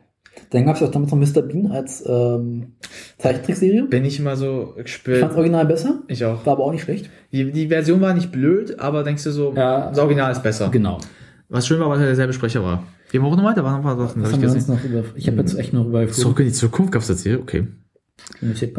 dann 0.50 0.66
gab 0.66 0.76
es 0.78 0.82
auch 0.82 0.90
damals 0.90 1.12
noch 1.12 1.20
Mr. 1.20 1.42
Bean 1.44 1.68
als 1.72 2.04
ähm, 2.08 2.74
Zeichentrickserie. 3.20 3.84
Bin 3.84 4.06
ich 4.06 4.18
immer 4.20 4.36
so 4.36 4.74
Ich 4.78 4.84
gespielt. 4.86 5.20
fand's 5.20 5.36
original 5.36 5.66
besser, 5.68 6.02
Ich 6.08 6.26
auch. 6.26 6.44
war 6.46 6.54
aber 6.54 6.64
auch 6.64 6.72
nicht 6.72 6.82
schlecht. 6.84 7.10
Die, 7.32 7.52
die 7.52 7.68
Version 7.68 8.02
war 8.02 8.14
nicht 8.16 8.32
blöd, 8.32 8.80
aber 8.80 9.04
denkst 9.04 9.24
du 9.26 9.32
so, 9.32 9.54
Ja. 9.56 9.90
das 9.90 10.00
Original 10.00 10.32
ist 10.32 10.42
besser. 10.42 10.70
Genau. 10.72 10.98
Was 11.54 11.68
schön 11.68 11.80
war, 11.82 11.90
weil 11.90 12.00
er 12.00 12.06
derselbe 12.08 12.32
Sprecher 12.32 12.64
war. 12.64 12.84
Gehen 13.12 13.22
wir 13.22 13.28
auch 13.28 13.36
noch 13.36 13.44
weiter, 13.44 13.64
waren 13.66 13.74
noch 13.74 13.92
ein 13.92 13.98
paar 13.98 14.08
Sachen, 14.08 14.22
Was 14.24 14.30
hab 14.30 14.36
haben 14.38 14.44
ich 14.44 14.50
wir 14.50 14.56
uns 14.56 14.68
gesehen. 14.68 14.76
noch 14.76 14.84
über, 15.04 15.18
ich 15.18 15.28
habe 15.28 15.38
jetzt 15.38 15.58
echt 15.60 15.74
noch 15.74 15.86
über 15.86 16.08
Zurück 16.08 16.40
in 16.40 16.46
die 16.46 16.54
Zukunft 16.54 16.94
gab's 16.94 17.08
das 17.08 17.24
hier, 17.24 17.40
okay. 17.42 17.68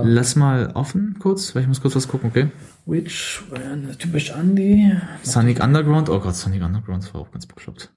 Lass 0.02 0.36
mal 0.36 0.70
offen 0.74 1.16
kurz, 1.18 1.54
weil 1.54 1.62
ich 1.62 1.68
muss 1.68 1.82
kurz 1.82 1.94
was 1.96 2.08
gucken, 2.08 2.30
okay? 2.30 2.48
Which 2.86 3.42
one? 3.50 3.94
Typisch 3.98 4.30
Andy. 4.30 4.90
Sonic 5.22 5.62
Underground, 5.62 6.08
oh 6.08 6.18
Gott, 6.20 6.34
Sonic 6.34 6.62
Underground, 6.62 7.02
das 7.02 7.12
war 7.12 7.20
auch 7.20 7.30
ganz 7.30 7.46
bekloppt. 7.46 7.92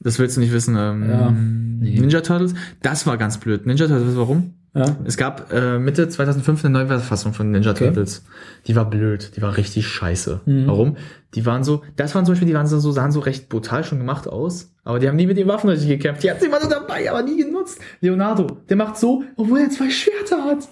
Das 0.00 0.18
willst 0.18 0.36
du 0.36 0.40
nicht 0.40 0.52
wissen. 0.52 0.76
Ähm, 0.76 1.08
Ja, 1.08 1.30
nee. 1.30 1.98
Ninja 1.98 2.20
Turtles, 2.20 2.54
das 2.82 3.06
war 3.06 3.16
ganz 3.16 3.38
blöd. 3.38 3.66
Ninja 3.66 3.86
Turtles, 3.86 4.06
weißt 4.08 4.16
du 4.16 4.20
warum? 4.20 4.54
Ja. 4.76 4.94
Es 5.04 5.16
gab 5.16 5.50
äh, 5.54 5.78
Mitte 5.78 6.06
2005 6.06 6.66
eine 6.66 6.78
Neuverfassung 6.78 7.32
von 7.32 7.50
Ninja 7.50 7.70
Okay. 7.70 7.86
Turtles. 7.86 8.26
Die 8.66 8.76
war 8.76 8.90
blöd, 8.90 9.32
die 9.34 9.40
war 9.40 9.56
richtig 9.56 9.88
scheiße. 9.88 10.42
Mhm. 10.44 10.66
Warum? 10.66 10.96
Die 11.34 11.46
waren 11.46 11.64
so, 11.64 11.82
das 11.96 12.14
waren 12.14 12.26
zum 12.26 12.32
Beispiel, 12.32 12.48
die 12.48 12.52
waren 12.52 12.66
so, 12.66 12.78
sahen 12.90 13.10
so 13.10 13.20
recht 13.20 13.48
brutal 13.48 13.84
schon 13.84 13.98
gemacht 13.98 14.28
aus, 14.28 14.74
aber 14.84 14.98
die 14.98 15.08
haben 15.08 15.16
nie 15.16 15.26
mit 15.26 15.38
den 15.38 15.48
Waffen 15.48 15.70
richtig 15.70 15.88
gekämpft. 15.88 16.22
Die 16.22 16.30
hatten 16.30 16.40
sie 16.40 16.46
immer 16.46 16.60
so 16.60 16.68
dabei, 16.68 17.10
aber 17.10 17.22
nie 17.22 17.38
genutzt. 17.42 17.80
Leonardo, 18.02 18.58
der 18.68 18.76
macht 18.76 18.98
so, 18.98 19.24
obwohl 19.36 19.60
er 19.60 19.70
zwei 19.70 19.88
Schwerter 19.88 20.44
hat. 20.44 20.68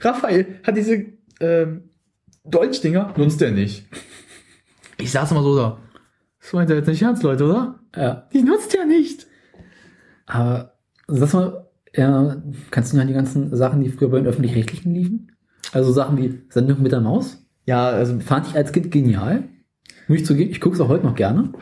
Raphael 0.00 0.60
hat 0.62 0.76
diese 0.76 1.06
ähm, 1.40 1.84
Dolchdinger, 2.44 3.14
nutzt 3.16 3.40
er 3.40 3.52
nicht. 3.52 3.86
Ich 4.98 5.10
saß 5.12 5.30
immer 5.30 5.42
so 5.42 5.56
da. 5.56 5.78
Das 6.42 6.52
meint 6.52 6.68
er 6.68 6.76
jetzt 6.76 6.88
nicht 6.88 7.00
ernst, 7.02 7.22
Leute, 7.22 7.44
oder? 7.44 7.80
Ja. 7.96 8.28
Die 8.34 8.42
nutzt 8.42 8.74
er 8.74 8.84
nicht. 8.84 9.26
Aber 10.26 10.74
sag 11.08 11.32
mal, 11.32 11.65
ja, 11.96 12.36
kannst 12.70 12.92
du 12.92 12.96
noch 12.96 13.02
an 13.02 13.08
die 13.08 13.14
ganzen 13.14 13.54
Sachen, 13.56 13.82
die 13.82 13.90
früher 13.90 14.10
bei 14.10 14.18
den 14.18 14.26
Öffentlich-Rechtlichen 14.26 14.92
liefen? 14.94 15.32
Also 15.72 15.92
Sachen 15.92 16.18
wie 16.18 16.42
Sendung 16.48 16.82
mit 16.82 16.92
der 16.92 17.00
Maus? 17.00 17.44
Ja, 17.64 17.88
also 17.88 18.18
Fand 18.20 18.46
ich 18.48 18.54
als 18.54 18.72
Kind 18.72 18.90
genial. 18.90 19.44
Muss 20.08 20.18
ich 20.20 20.26
zugeben, 20.26 20.50
ich 20.50 20.60
gucke 20.60 20.76
es 20.76 20.80
auch 20.80 20.88
heute 20.88 21.04
noch 21.04 21.16
gerne. 21.16 21.52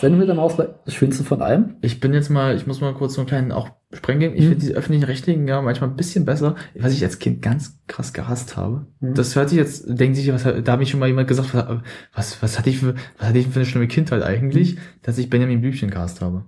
Sendung 0.00 0.18
mit 0.18 0.28
der 0.28 0.34
Maus 0.34 0.58
war 0.58 0.80
das 0.84 0.94
Schönste 0.94 1.24
von 1.24 1.40
allem. 1.40 1.76
Ich 1.80 2.00
bin 2.00 2.12
jetzt 2.12 2.28
mal, 2.28 2.54
ich 2.56 2.66
muss 2.66 2.80
mal 2.80 2.92
kurz 2.92 3.14
so 3.14 3.20
einen 3.20 3.28
kleinen 3.28 3.52
auch 3.52 3.70
sprengen 3.92 4.20
geben. 4.20 4.34
Ich 4.34 4.42
Mhm. 4.44 4.48
finde 4.48 4.60
diese 4.60 4.72
öffentlichen 4.74 5.04
Rechtlichen 5.04 5.48
ja 5.48 5.62
manchmal 5.62 5.88
ein 5.88 5.96
bisschen 5.96 6.24
besser. 6.26 6.56
Was 6.78 6.92
ich 6.92 7.02
als 7.02 7.18
Kind 7.18 7.40
ganz 7.40 7.80
krass 7.86 8.12
gehasst 8.12 8.56
habe. 8.56 8.88
Mhm. 9.00 9.14
Das 9.14 9.36
hört 9.36 9.48
sich 9.48 9.58
jetzt, 9.58 9.84
denkt 9.88 10.16
sich, 10.16 10.30
was, 10.32 10.42
da 10.42 10.72
habe 10.72 10.82
ich 10.82 10.90
schon 10.90 11.00
mal 11.00 11.06
jemand 11.06 11.28
gesagt, 11.28 11.54
was, 11.54 11.78
was, 12.12 12.42
was 12.42 12.58
hatte 12.58 12.68
ich 12.68 12.78
für, 12.78 12.94
was 13.18 13.28
hatte 13.28 13.38
ich 13.38 13.46
für 13.46 13.60
eine 13.60 13.64
schlimme 13.66 13.86
Kindheit 13.86 14.22
eigentlich, 14.22 14.74
Mhm. 14.74 14.78
dass 15.02 15.16
ich 15.16 15.30
Benjamin 15.30 15.60
Blümchen 15.62 15.88
cast 15.90 16.20
habe. 16.20 16.44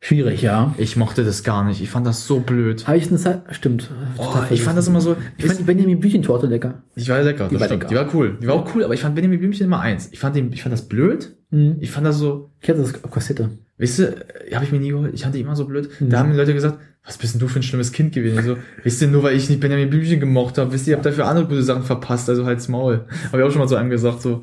Schwierig, 0.00 0.42
ja. 0.42 0.74
Ich 0.78 0.96
mochte 0.96 1.24
das 1.24 1.42
gar 1.42 1.64
nicht. 1.64 1.82
Ich 1.82 1.90
fand 1.90 2.06
das 2.06 2.24
so 2.26 2.38
blöd. 2.40 2.86
Habe 2.86 2.98
ich 2.98 3.08
eine 3.08 3.16
Zeit, 3.18 3.42
stimmt. 3.50 3.90
Oh, 4.16 4.32
ich 4.50 4.62
fand 4.62 4.78
das 4.78 4.86
immer 4.86 5.00
so, 5.00 5.16
Ich 5.36 5.46
fand 5.46 5.58
die 5.58 5.64
Benjamin 5.64 5.98
Büchentorte 5.98 6.46
lecker. 6.46 6.82
die 6.94 7.08
war 7.08 7.20
lecker, 7.22 7.48
Die 7.48 7.54
das 7.54 7.60
war 7.60 7.66
stimmt. 7.66 7.82
lecker. 7.82 7.88
Die 7.90 7.94
war 7.96 8.14
cool. 8.14 8.38
Die 8.40 8.46
war 8.46 8.54
auch 8.54 8.74
cool, 8.74 8.84
aber 8.84 8.94
ich 8.94 9.00
fand 9.00 9.14
Benjamin 9.16 9.38
Blümchen 9.40 9.66
immer 9.66 9.80
eins. 9.80 10.08
Ich 10.12 10.20
fand 10.20 10.36
den, 10.36 10.52
ich 10.52 10.62
fand 10.62 10.72
das 10.72 10.88
blöd. 10.88 11.34
Mhm. 11.50 11.76
Ich 11.80 11.90
fand 11.90 12.06
das 12.06 12.18
so, 12.18 12.50
Ich 12.60 12.68
hatte 12.68 12.80
das 12.80 13.02
auf 13.02 13.10
Kassette. 13.10 13.50
Weißt 13.78 13.98
du, 13.98 14.16
habe 14.54 14.64
ich 14.64 14.72
mir 14.72 14.78
nie 14.80 14.90
geholt. 14.90 15.12
Ich 15.14 15.22
fand 15.22 15.34
die 15.34 15.40
immer 15.40 15.56
so 15.56 15.64
blöd. 15.64 15.88
Mhm. 16.00 16.10
Da 16.10 16.18
haben 16.20 16.30
die 16.30 16.36
Leute 16.36 16.54
gesagt, 16.54 16.78
was 17.04 17.16
bist 17.18 17.34
denn 17.34 17.40
du 17.40 17.48
für 17.48 17.58
ein 17.58 17.62
schlimmes 17.64 17.90
Kind 17.92 18.12
gewesen? 18.12 18.38
Ich 18.38 18.44
so, 18.44 18.56
wisst 18.84 19.02
ihr, 19.02 19.08
nur 19.08 19.22
weil 19.24 19.34
ich 19.36 19.48
nicht 19.48 19.60
Benjamin 19.60 19.88
Blümchen 19.90 20.20
gemocht 20.20 20.58
habe, 20.58 20.72
wisst 20.72 20.86
ihr, 20.86 20.92
ihr 20.92 20.96
habt 20.96 21.06
dafür 21.06 21.26
andere 21.26 21.46
gute 21.46 21.62
Sachen 21.62 21.82
verpasst, 21.82 22.28
also 22.28 22.44
halt's 22.44 22.68
Maul. 22.68 23.06
Habe 23.32 23.38
ich 23.38 23.44
auch 23.44 23.50
schon 23.50 23.60
mal 23.60 23.66
zu 23.68 23.76
einem 23.76 23.90
gesagt, 23.90 24.20
so, 24.22 24.42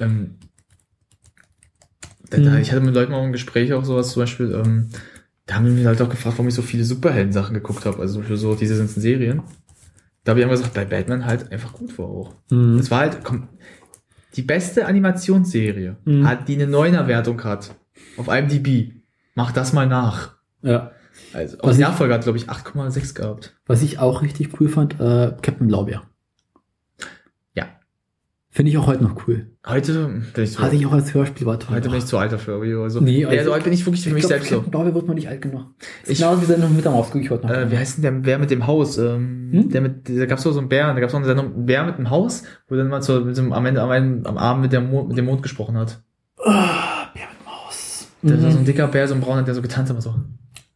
ähm, 0.00 0.36
da, 2.36 2.50
da, 2.50 2.58
ich 2.58 2.70
hatte 2.72 2.80
mit 2.82 2.94
Leuten 2.94 3.12
auch 3.14 3.22
ein 3.22 3.32
Gespräch 3.32 3.72
auch 3.72 3.84
sowas, 3.84 4.10
zum 4.12 4.22
Beispiel, 4.22 4.52
ähm, 4.52 4.88
da 5.46 5.56
haben 5.56 5.64
die 5.66 5.72
mich 5.72 5.86
halt 5.86 6.00
auch 6.02 6.08
gefragt, 6.08 6.36
warum 6.36 6.48
ich 6.48 6.54
so 6.54 6.62
viele 6.62 6.84
Superhelden-Sachen 6.84 7.54
geguckt 7.54 7.84
habe, 7.86 7.98
also 8.00 8.22
für 8.22 8.36
so 8.36 8.54
diese 8.54 8.78
ganzen 8.78 9.00
Serien. 9.00 9.42
Da 10.24 10.30
habe 10.30 10.40
ich 10.40 10.44
immer 10.44 10.54
gesagt, 10.56 10.72
bei 10.74 10.84
Batman 10.86 11.26
halt 11.26 11.52
einfach 11.52 11.72
gut 11.74 11.98
war 11.98 12.06
auch. 12.06 12.34
Mhm. 12.50 12.78
Das 12.78 12.90
war 12.90 13.00
halt, 13.00 13.18
komm, 13.24 13.48
die 14.36 14.42
beste 14.42 14.86
Animationsserie, 14.86 15.96
Mhm. 16.04 16.26
hat, 16.26 16.48
die 16.48 16.54
eine 16.54 16.66
Neuner-Wertung 16.66 17.42
hat, 17.44 17.74
auf 18.16 18.28
IMDb. 18.28 18.92
Mach 19.34 19.52
das 19.52 19.72
mal 19.72 19.86
nach. 19.86 20.34
Ja. 20.62 20.92
Also, 21.32 21.58
Was 21.60 21.76
die 21.76 21.82
ich- 21.82 21.86
Nachfolger 21.88 22.14
hat, 22.14 22.22
glaube 22.22 22.38
ich, 22.38 22.48
8,6 22.48 23.14
gehabt. 23.14 23.56
Was 23.66 23.82
ich 23.82 23.98
auch 23.98 24.22
richtig 24.22 24.58
cool 24.60 24.68
fand, 24.68 24.94
äh, 24.94 25.32
Captain 25.42 25.66
Blaubeer. 25.68 26.02
Finde 28.56 28.70
ich 28.70 28.78
auch 28.78 28.86
heute 28.86 29.02
noch 29.02 29.26
cool. 29.26 29.48
Heute 29.66 30.22
bin 30.32 30.44
ich 30.44 30.52
zu, 30.52 30.60
Hatte 30.62 30.76
ich 30.76 30.86
auch 30.86 30.92
als 30.92 31.12
Hörspiel 31.12 31.44
war 31.44 31.58
toll. 31.58 31.74
heute 31.74 31.88
bin 31.88 31.98
ich 31.98 32.06
zu 32.06 32.18
alt 32.18 32.30
dafür. 32.30 32.62
Also, 32.84 33.00
Nee, 33.00 33.24
also- 33.24 33.36
also 33.38 33.52
heute 33.52 33.64
bin 33.64 33.72
ich 33.72 33.84
wirklich 33.84 34.04
für 34.04 34.10
ich 34.10 34.14
mich 34.14 34.20
glaub, 34.22 34.28
selbst 34.30 34.48
so. 34.48 34.54
Captain 34.58 34.70
Blaubeer 34.70 34.94
wird 34.94 35.08
man 35.08 35.16
nicht 35.16 35.28
alt 35.28 35.42
genug. 35.42 35.66
Ich- 36.04 36.10
Ich 36.12 36.18
genau 36.18 36.40
wie 36.40 36.44
Sendung 36.44 36.76
mit 36.76 36.84
der 36.84 36.92
Maus 36.92 37.06
gucke 37.10 37.24
ich 37.24 37.30
heute 37.30 37.48
noch. 37.48 37.52
Äh, 37.52 37.68
wie 37.72 37.76
heißt 37.76 37.96
denn 37.96 38.02
der, 38.02 38.24
wer 38.26 38.38
mit 38.38 38.52
dem 38.52 38.68
Haus? 38.68 38.96
Ähm, 38.96 39.48
Hm? 39.52 39.70
der 39.70 39.80
mit, 39.80 40.08
da 40.08 40.26
gab's 40.26 40.44
so 40.44 40.56
einen 40.56 40.68
Bär, 40.68 40.94
da 40.94 41.00
gab's 41.00 41.12
noch 41.12 41.18
eine 41.18 41.26
Sendung, 41.26 41.66
Bär 41.66 41.82
mit 41.84 41.98
dem 41.98 42.10
Haus, 42.10 42.44
wo 42.68 42.76
dann 42.76 42.86
mal 42.86 43.02
so, 43.02 43.20
mit 43.22 43.36
dem, 43.36 43.52
am 43.52 43.66
Ende, 43.66 43.82
am, 43.82 43.90
Ende- 43.90 44.28
am 44.28 44.38
Abend 44.38 44.62
mit, 44.62 44.72
der 44.72 44.82
Mond, 44.82 45.08
mit 45.08 45.18
dem 45.18 45.24
Mond 45.24 45.42
gesprochen 45.42 45.76
hat. 45.76 46.00
Ah, 46.38 47.08
Bär 47.12 47.24
mit 47.36 47.44
Maus. 47.44 48.06
Der 48.22 48.40
war 48.40 48.50
so 48.52 48.56
Mhm. 48.56 48.62
ein 48.62 48.64
dicker 48.66 48.86
Bär, 48.86 49.08
so 49.08 49.14
ein 49.14 49.20
brauner, 49.20 49.42
der 49.42 49.54
so 49.54 49.62
getanzt 49.62 49.90
hat, 49.90 49.96
aber 49.96 50.00
so. 50.02 50.14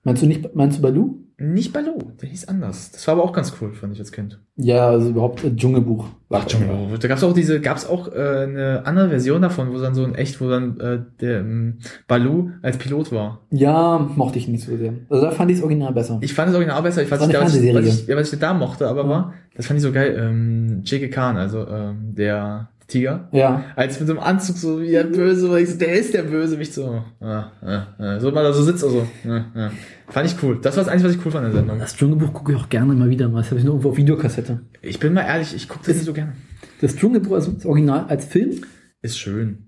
Meinst 0.09 0.23
du 0.23 0.27
nicht, 0.27 0.55
meinst 0.55 0.79
du 0.79 0.83
Baloo? 0.83 1.17
Nicht 1.37 1.75
Baloo, 1.75 1.99
der 2.23 2.31
hieß 2.31 2.49
anders. 2.49 2.93
Das 2.93 3.07
war 3.07 3.15
aber 3.15 3.25
auch 3.25 3.33
ganz 3.35 3.53
cool, 3.61 3.73
fand 3.75 3.93
ich 3.93 4.01
als 4.01 4.11
Kind. 4.11 4.41
Ja, 4.57 4.89
also 4.89 5.11
überhaupt 5.11 5.45
äh, 5.45 5.55
Dschungelbuch. 5.55 6.07
War 6.31 6.47
Dschungelbuch. 6.47 6.99
Da 6.99 7.09
gab's 7.09 7.23
auch 7.23 7.35
diese, 7.35 7.61
gab's 7.61 7.87
auch 7.87 8.11
äh, 8.11 8.19
eine 8.19 8.83
andere 8.87 9.11
Version 9.11 9.43
davon, 9.43 9.71
wo 9.71 9.79
dann 9.79 9.95
so 9.95 10.03
ein 10.03 10.15
echt, 10.15 10.41
wo 10.41 10.49
dann 10.49 10.81
äh, 10.81 11.01
der 11.21 11.41
ähm, 11.41 11.75
Baloo 12.09 12.51
als 12.63 12.79
Pilot 12.79 13.13
war. 13.13 13.43
Ja, 13.51 13.99
mochte 14.17 14.39
ich 14.39 14.49
nicht 14.49 14.65
so 14.65 14.77
sehr. 14.79 14.95
Also 15.11 15.27
da 15.27 15.31
fand 15.31 15.51
ich 15.51 15.59
das 15.59 15.65
Original 15.65 15.93
besser. 15.93 16.19
Ich 16.23 16.33
fand 16.33 16.49
das 16.49 16.57
Original 16.57 16.83
besser. 16.83 17.03
Ich, 17.03 17.11
was, 17.11 17.21
War 17.21 17.29
ich, 17.29 17.37
eine 17.37 17.45
da, 17.45 17.53
was, 17.53 17.55
ich, 17.63 17.75
was, 17.75 17.85
ich, 18.01 18.07
ja, 18.09 18.17
was 18.17 18.33
ich 18.33 18.39
da 18.39 18.55
mochte, 18.55 18.89
aber 18.89 19.05
Mhm. 19.05 19.09
war, 19.11 19.35
das 19.59 19.67
fand 19.67 19.79
ich 19.79 19.83
so 19.83 19.91
geil. 19.91 20.17
Ähm, 20.17 20.83
Jake 20.85 21.11
Khan, 21.11 21.37
also 21.37 21.67
ähm, 21.67 22.15
der 22.15 22.71
Tiger, 22.87 23.29
ja. 23.33 23.65
als 23.75 23.99
mit 23.99 24.07
so 24.07 24.15
einem 24.15 24.23
Anzug 24.23 24.57
so 24.57 24.81
wie 24.81 24.93
der 24.93 25.03
Böse, 25.03 25.51
weil 25.51 25.65
ich 25.65 25.71
so, 25.71 25.79
der 25.79 25.95
ist 25.95 26.15
der 26.15 26.23
Bösewicht 26.23 26.73
so. 26.73 27.03
Ah, 27.21 27.51
ah, 27.61 27.87
ah. 27.99 28.21
So 28.21 28.31
mal 28.31 28.45
da 28.45 28.53
so 28.53 28.63
sitzt 28.63 28.85
also. 28.85 29.07
Ah, 29.27 29.45
ah. 29.55 29.71
Fand 30.07 30.31
ich 30.31 30.41
cool. 30.45 30.61
Das 30.63 30.77
war 30.77 30.85
das 30.85 30.93
Einzige, 30.93 31.11
was 31.11 31.17
ich 31.17 31.27
cool 31.27 31.33
fand 31.33 31.47
in 31.47 31.53
der 31.53 31.61
Sendung. 31.61 31.79
Das 31.81 31.97
Dschungelbuch 31.97 32.33
gucke 32.33 32.53
ich 32.53 32.59
auch 32.59 32.69
gerne 32.69 32.95
mal 32.95 33.11
wieder 33.11 33.29
mal. 33.29 33.39
Das 33.41 33.51
habe 33.51 33.59
ich 33.59 33.65
nur 33.65 33.75
irgendwo 33.75 33.91
auf 33.91 33.97
Videokassette. 33.97 34.61
Ich 34.81 35.01
bin 35.01 35.13
mal 35.13 35.23
ehrlich, 35.23 35.55
ich 35.55 35.69
gucke 35.69 35.85
das 35.85 35.97
nicht 35.97 36.07
so 36.07 36.13
gerne. 36.13 36.35
Das 36.81 36.95
Dschungelbuch, 36.95 37.35
also 37.35 37.51
das 37.51 37.67
Original 37.67 38.07
als 38.09 38.27
Film, 38.27 38.61
Ist 39.03 39.19
schön. 39.19 39.67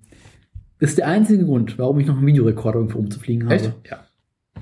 Ist 0.78 0.98
der 0.98 1.08
einzige 1.08 1.44
Grund, 1.44 1.78
warum 1.78 1.98
ich 1.98 2.06
noch 2.06 2.16
einen 2.16 2.26
Videorekorder 2.26 2.78
irgendwo 2.78 2.98
rumzufliegen 2.98 3.46
habe. 3.46 3.56
Echt? 3.56 3.74
Ja. 3.90 4.04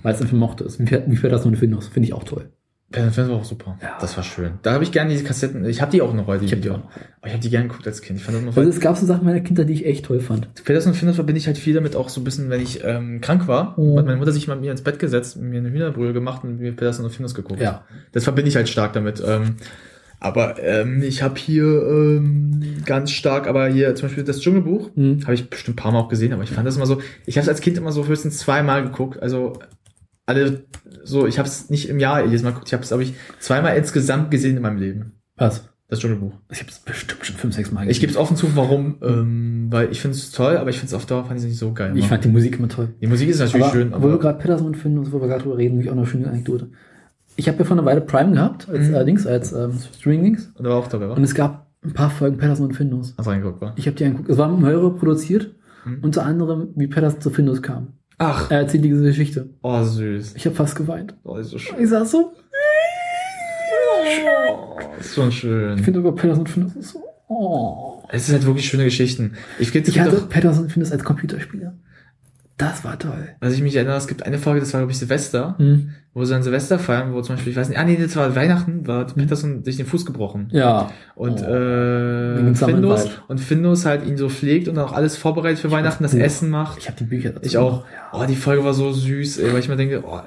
Weil 0.02 0.14
es 0.14 0.22
einfach 0.22 0.36
mochte. 0.36 0.64
Wie 0.78 0.90
wie 1.06 1.16
fährt 1.16 1.34
das 1.34 1.42
nur 1.44 1.52
eine 1.52 1.58
Findus? 1.58 1.88
Finde 1.88 2.08
ich 2.08 2.14
auch 2.14 2.24
toll. 2.24 2.50
Ja, 2.94 3.04
das 3.04 3.18
war 3.18 3.30
auch 3.36 3.44
super. 3.44 3.76
Ja. 3.82 3.98
Das 4.00 4.16
war 4.16 4.24
schön. 4.24 4.52
Da 4.62 4.72
habe 4.72 4.82
ich 4.82 4.92
gerne 4.92 5.10
diese 5.10 5.22
Kassetten. 5.22 5.62
Ich 5.66 5.82
habe 5.82 5.90
die 5.92 6.00
auch 6.00 6.14
noch 6.14 6.26
heute. 6.26 6.44
Ich 6.44 6.50
Die 6.50 6.56
hab 6.56 6.62
die 6.62 6.70
auch. 6.70 6.76
Aber 7.20 7.26
ich 7.26 7.32
habe 7.32 7.42
die 7.42 7.50
gerne 7.50 7.68
geguckt 7.68 7.86
als 7.86 8.00
Kind. 8.00 8.18
Ich 8.18 8.24
fand 8.24 8.38
das 8.38 8.44
noch 8.44 8.56
Also 8.56 8.70
es 8.70 8.80
gab 8.80 8.96
so 8.96 9.04
Sachen 9.04 9.26
meiner 9.26 9.40
Kindheit, 9.40 9.68
die 9.68 9.74
ich 9.74 9.84
echt 9.84 10.06
toll 10.06 10.20
fand. 10.20 10.48
Peterson 10.64 10.92
und 10.92 10.98
Findus 10.98 11.16
verbinde 11.16 11.38
ich 11.38 11.46
halt 11.46 11.58
viel 11.58 11.74
damit 11.74 11.94
auch 11.96 12.08
so 12.08 12.20
ein 12.20 12.24
bisschen, 12.24 12.48
wenn 12.48 12.62
ich 12.62 12.82
ähm, 12.84 13.20
krank 13.20 13.46
war, 13.46 13.78
Mhm. 13.78 13.98
hat 13.98 14.06
meine 14.06 14.16
Mutter 14.16 14.32
sich 14.32 14.48
mal 14.48 14.54
mit 14.54 14.64
mir 14.64 14.70
ins 14.72 14.80
Bett 14.82 14.98
gesetzt, 14.98 15.36
mir 15.36 15.58
eine 15.58 15.70
Hühnerbrühe 15.70 16.14
gemacht 16.14 16.44
und 16.44 16.60
mir 16.60 16.72
Peterson 16.72 17.04
und 17.04 17.10
Findus 17.10 17.34
geguckt. 17.34 17.60
Ja. 17.60 17.84
Das 18.12 18.24
verbinde 18.24 18.48
ich 18.48 18.56
halt 18.56 18.70
stark 18.70 18.94
damit. 18.94 19.22
Ähm, 19.26 19.56
aber 20.20 20.56
ähm, 20.62 21.02
ich 21.02 21.22
habe 21.22 21.38
hier 21.38 21.64
ähm, 21.64 22.82
ganz 22.86 23.10
stark, 23.12 23.46
aber 23.46 23.68
hier 23.68 23.94
zum 23.94 24.08
Beispiel 24.08 24.24
das 24.24 24.40
Dschungelbuch, 24.40 24.90
Mhm. 24.96 25.20
habe 25.24 25.34
ich 25.34 25.48
bestimmt 25.50 25.76
ein 25.78 25.82
paar 25.82 25.92
Mal 25.92 26.00
auch 26.00 26.08
gesehen, 26.08 26.32
aber 26.32 26.42
ich 26.42 26.50
fand 26.50 26.66
das 26.66 26.76
immer 26.76 26.86
so, 26.86 27.00
ich 27.26 27.36
habe 27.36 27.42
es 27.42 27.48
als 27.50 27.60
Kind 27.60 27.76
immer 27.76 27.92
so 27.92 28.06
höchstens 28.06 28.38
zweimal 28.38 28.82
geguckt, 28.82 29.22
also 29.22 29.58
alle 30.28 30.64
so, 31.04 31.26
ich 31.26 31.38
habe 31.38 31.48
es 31.48 31.70
nicht 31.70 31.88
im 31.88 31.98
Jahr 31.98 32.24
jedes 32.24 32.42
Mal 32.42 32.50
geguckt, 32.50 32.68
ich 32.68 32.72
habe 32.74 32.82
es, 32.82 32.88
glaube 32.88 33.02
ich, 33.02 33.14
zweimal 33.40 33.76
insgesamt 33.76 34.30
gesehen 34.30 34.56
in 34.56 34.62
meinem 34.62 34.78
Leben. 34.78 35.12
Was? 35.36 35.68
Das 35.88 36.00
Dschungelbuch. 36.00 36.34
Ich 36.52 36.60
habe 36.60 36.70
es 36.70 36.80
bestimmt 36.80 37.24
schon 37.24 37.36
fünf, 37.36 37.54
sechs 37.54 37.72
Mal 37.72 37.88
Ich 37.90 37.98
gebe 38.00 38.12
es 38.12 38.18
offen 38.18 38.36
zu, 38.36 38.54
warum, 38.54 38.96
ähm, 39.02 39.68
weil 39.70 39.90
ich 39.90 40.02
finde 40.02 40.16
es 40.18 40.30
toll, 40.32 40.58
aber 40.58 40.68
ich 40.68 40.76
finde 40.76 40.88
es 40.88 40.94
auf 40.94 41.06
Dauer 41.06 41.24
fand 41.24 41.40
ich 41.40 41.46
nicht 41.46 41.58
so 41.58 41.72
geil. 41.72 41.92
Ich 41.94 42.00
immer. 42.00 42.08
fand 42.08 42.24
die 42.24 42.28
Musik 42.28 42.58
immer 42.58 42.68
toll. 42.68 42.90
Die 43.00 43.06
Musik 43.06 43.30
ist 43.30 43.38
natürlich 43.38 43.64
aber, 43.64 43.72
schön, 43.72 43.88
wo 43.92 44.02
wir 44.02 44.08
aber 44.10 44.18
gerade 44.18 44.38
Peterson 44.38 44.66
und 44.66 44.76
Findus, 44.76 45.10
wo 45.12 45.20
wir 45.20 45.28
gerade 45.28 45.42
drüber 45.44 45.56
reden, 45.56 45.80
ich 45.80 45.88
auch 45.88 45.94
noch 45.94 46.02
eine 46.02 46.10
schöne 46.10 46.28
Anekdote. 46.28 46.68
Ich 47.36 47.48
habe 47.48 47.56
ja 47.58 47.64
vor 47.64 47.76
einer 47.78 47.86
Weile 47.86 48.02
Prime 48.02 48.32
gehabt, 48.32 48.68
als 48.68 48.88
Mhm. 48.88 48.94
äh, 48.94 49.04
Dings, 49.06 49.26
als 49.26 49.52
ähm, 49.52 49.72
Streaming-Dings. 49.98 50.52
und 50.56 50.64
da 50.64 50.70
war 50.70 50.76
auch 50.76 50.88
dabei, 50.88 51.08
war? 51.08 51.16
Und 51.16 51.24
es 51.24 51.34
gab 51.34 51.68
ein 51.82 51.94
paar 51.94 52.10
Folgen 52.10 52.36
Peterson 52.36 52.66
und 52.66 52.74
Findus. 52.74 53.14
Hast 53.16 53.26
reingeguckt, 53.26 53.62
war? 53.62 53.72
Ich 53.76 53.86
habe 53.86 53.96
die 53.96 54.04
angeguckt. 54.04 54.28
Es 54.28 54.36
war 54.36 54.54
mehrere 54.54 54.94
produziert, 54.94 55.54
Mhm. 55.86 55.98
unter 56.02 56.26
anderem, 56.26 56.68
wie 56.76 56.88
Peterson 56.88 57.20
zu 57.22 57.30
Findus 57.30 57.62
kam. 57.62 57.94
Ach, 58.18 58.50
Er 58.50 58.58
erzählt 58.58 58.84
diese 58.84 59.02
Geschichte. 59.02 59.48
oh 59.62 59.82
süß. 59.82 60.34
Ich 60.36 60.44
habe 60.46 60.56
fast 60.56 60.74
geweint. 60.76 61.14
Oh, 61.24 61.36
ist 61.36 61.50
so 61.50 61.58
schön. 61.58 61.78
Ich 61.80 61.88
saß 61.88 62.10
so, 62.10 62.32
Oh, 64.00 64.78
ist 65.00 65.12
so 65.14 65.30
schön. 65.30 65.78
ich 65.78 65.84
finde 65.84 66.00
über 66.00 66.14
Peterson 66.14 66.40
und 66.40 66.48
Findus 66.48 66.76
ist 66.76 66.90
so, 66.90 67.04
oh. 67.28 68.02
Es 68.10 68.28
ist 68.28 68.32
halt 68.34 68.46
wirklich 68.46 68.66
schöne 68.68 68.84
Geschichten. 68.84 69.34
Ich 69.58 69.70
finde, 69.70 69.88
es 69.88 69.94
Ich 69.94 70.00
hatte 70.00 70.16
auch, 70.18 70.28
Peterson 70.28 70.64
und 70.64 70.70
Findus 70.72 70.92
als 70.92 71.04
Computerspieler. 71.04 71.74
Das 72.58 72.84
war 72.84 72.98
toll. 72.98 73.28
was 73.40 73.54
ich 73.54 73.62
mich 73.62 73.74
erinnere, 73.76 73.96
es 73.96 74.08
gibt 74.08 74.24
eine 74.26 74.36
Folge, 74.38 74.60
das 74.60 74.72
war, 74.74 74.80
glaube 74.80 74.90
ich, 74.92 74.98
Silvester, 74.98 75.54
Hm. 75.58 75.90
wo 76.12 76.24
sie 76.24 76.34
an 76.34 76.42
Silvester 76.42 76.78
feiern, 76.80 77.12
wo 77.14 77.22
zum 77.22 77.36
Beispiel, 77.36 77.52
ich 77.52 77.56
weiß 77.56 77.68
nicht, 77.68 77.78
ah 77.78 77.84
nee, 77.84 77.96
das 77.96 78.16
war 78.16 78.34
Weihnachten, 78.34 78.86
war 78.88 79.06
Peterson 79.06 79.62
sich 79.64 79.76
den 79.76 79.86
Fuß 79.86 80.04
gebrochen. 80.04 80.48
Ja. 80.50 80.90
Und 81.14 81.40
Oh. 81.40 81.44
äh, 81.44 82.54
Findus 82.54 83.08
und 83.28 83.40
Findus 83.40 83.86
halt 83.86 84.04
ihn 84.04 84.16
so 84.16 84.28
pflegt 84.28 84.66
und 84.68 84.76
auch 84.78 84.92
alles 84.92 85.16
vorbereitet 85.16 85.60
für 85.60 85.70
Weihnachten, 85.70 86.02
das 86.02 86.12
Buch. 86.12 86.20
Essen 86.20 86.50
macht. 86.50 86.78
Ich 86.78 86.88
habe 86.88 86.98
die 86.98 87.04
Bücher 87.04 87.30
dazu. 87.30 87.46
Ich 87.46 87.56
auch. 87.58 87.84
Ja. 88.12 88.20
Oh, 88.20 88.26
die 88.26 88.34
Folge 88.36 88.64
war 88.64 88.74
so 88.74 88.92
süß, 88.92 89.38
ey, 89.38 89.52
weil 89.52 89.60
ich 89.60 89.68
mir 89.68 89.76
denke, 89.76 90.02
oh, 90.04 90.18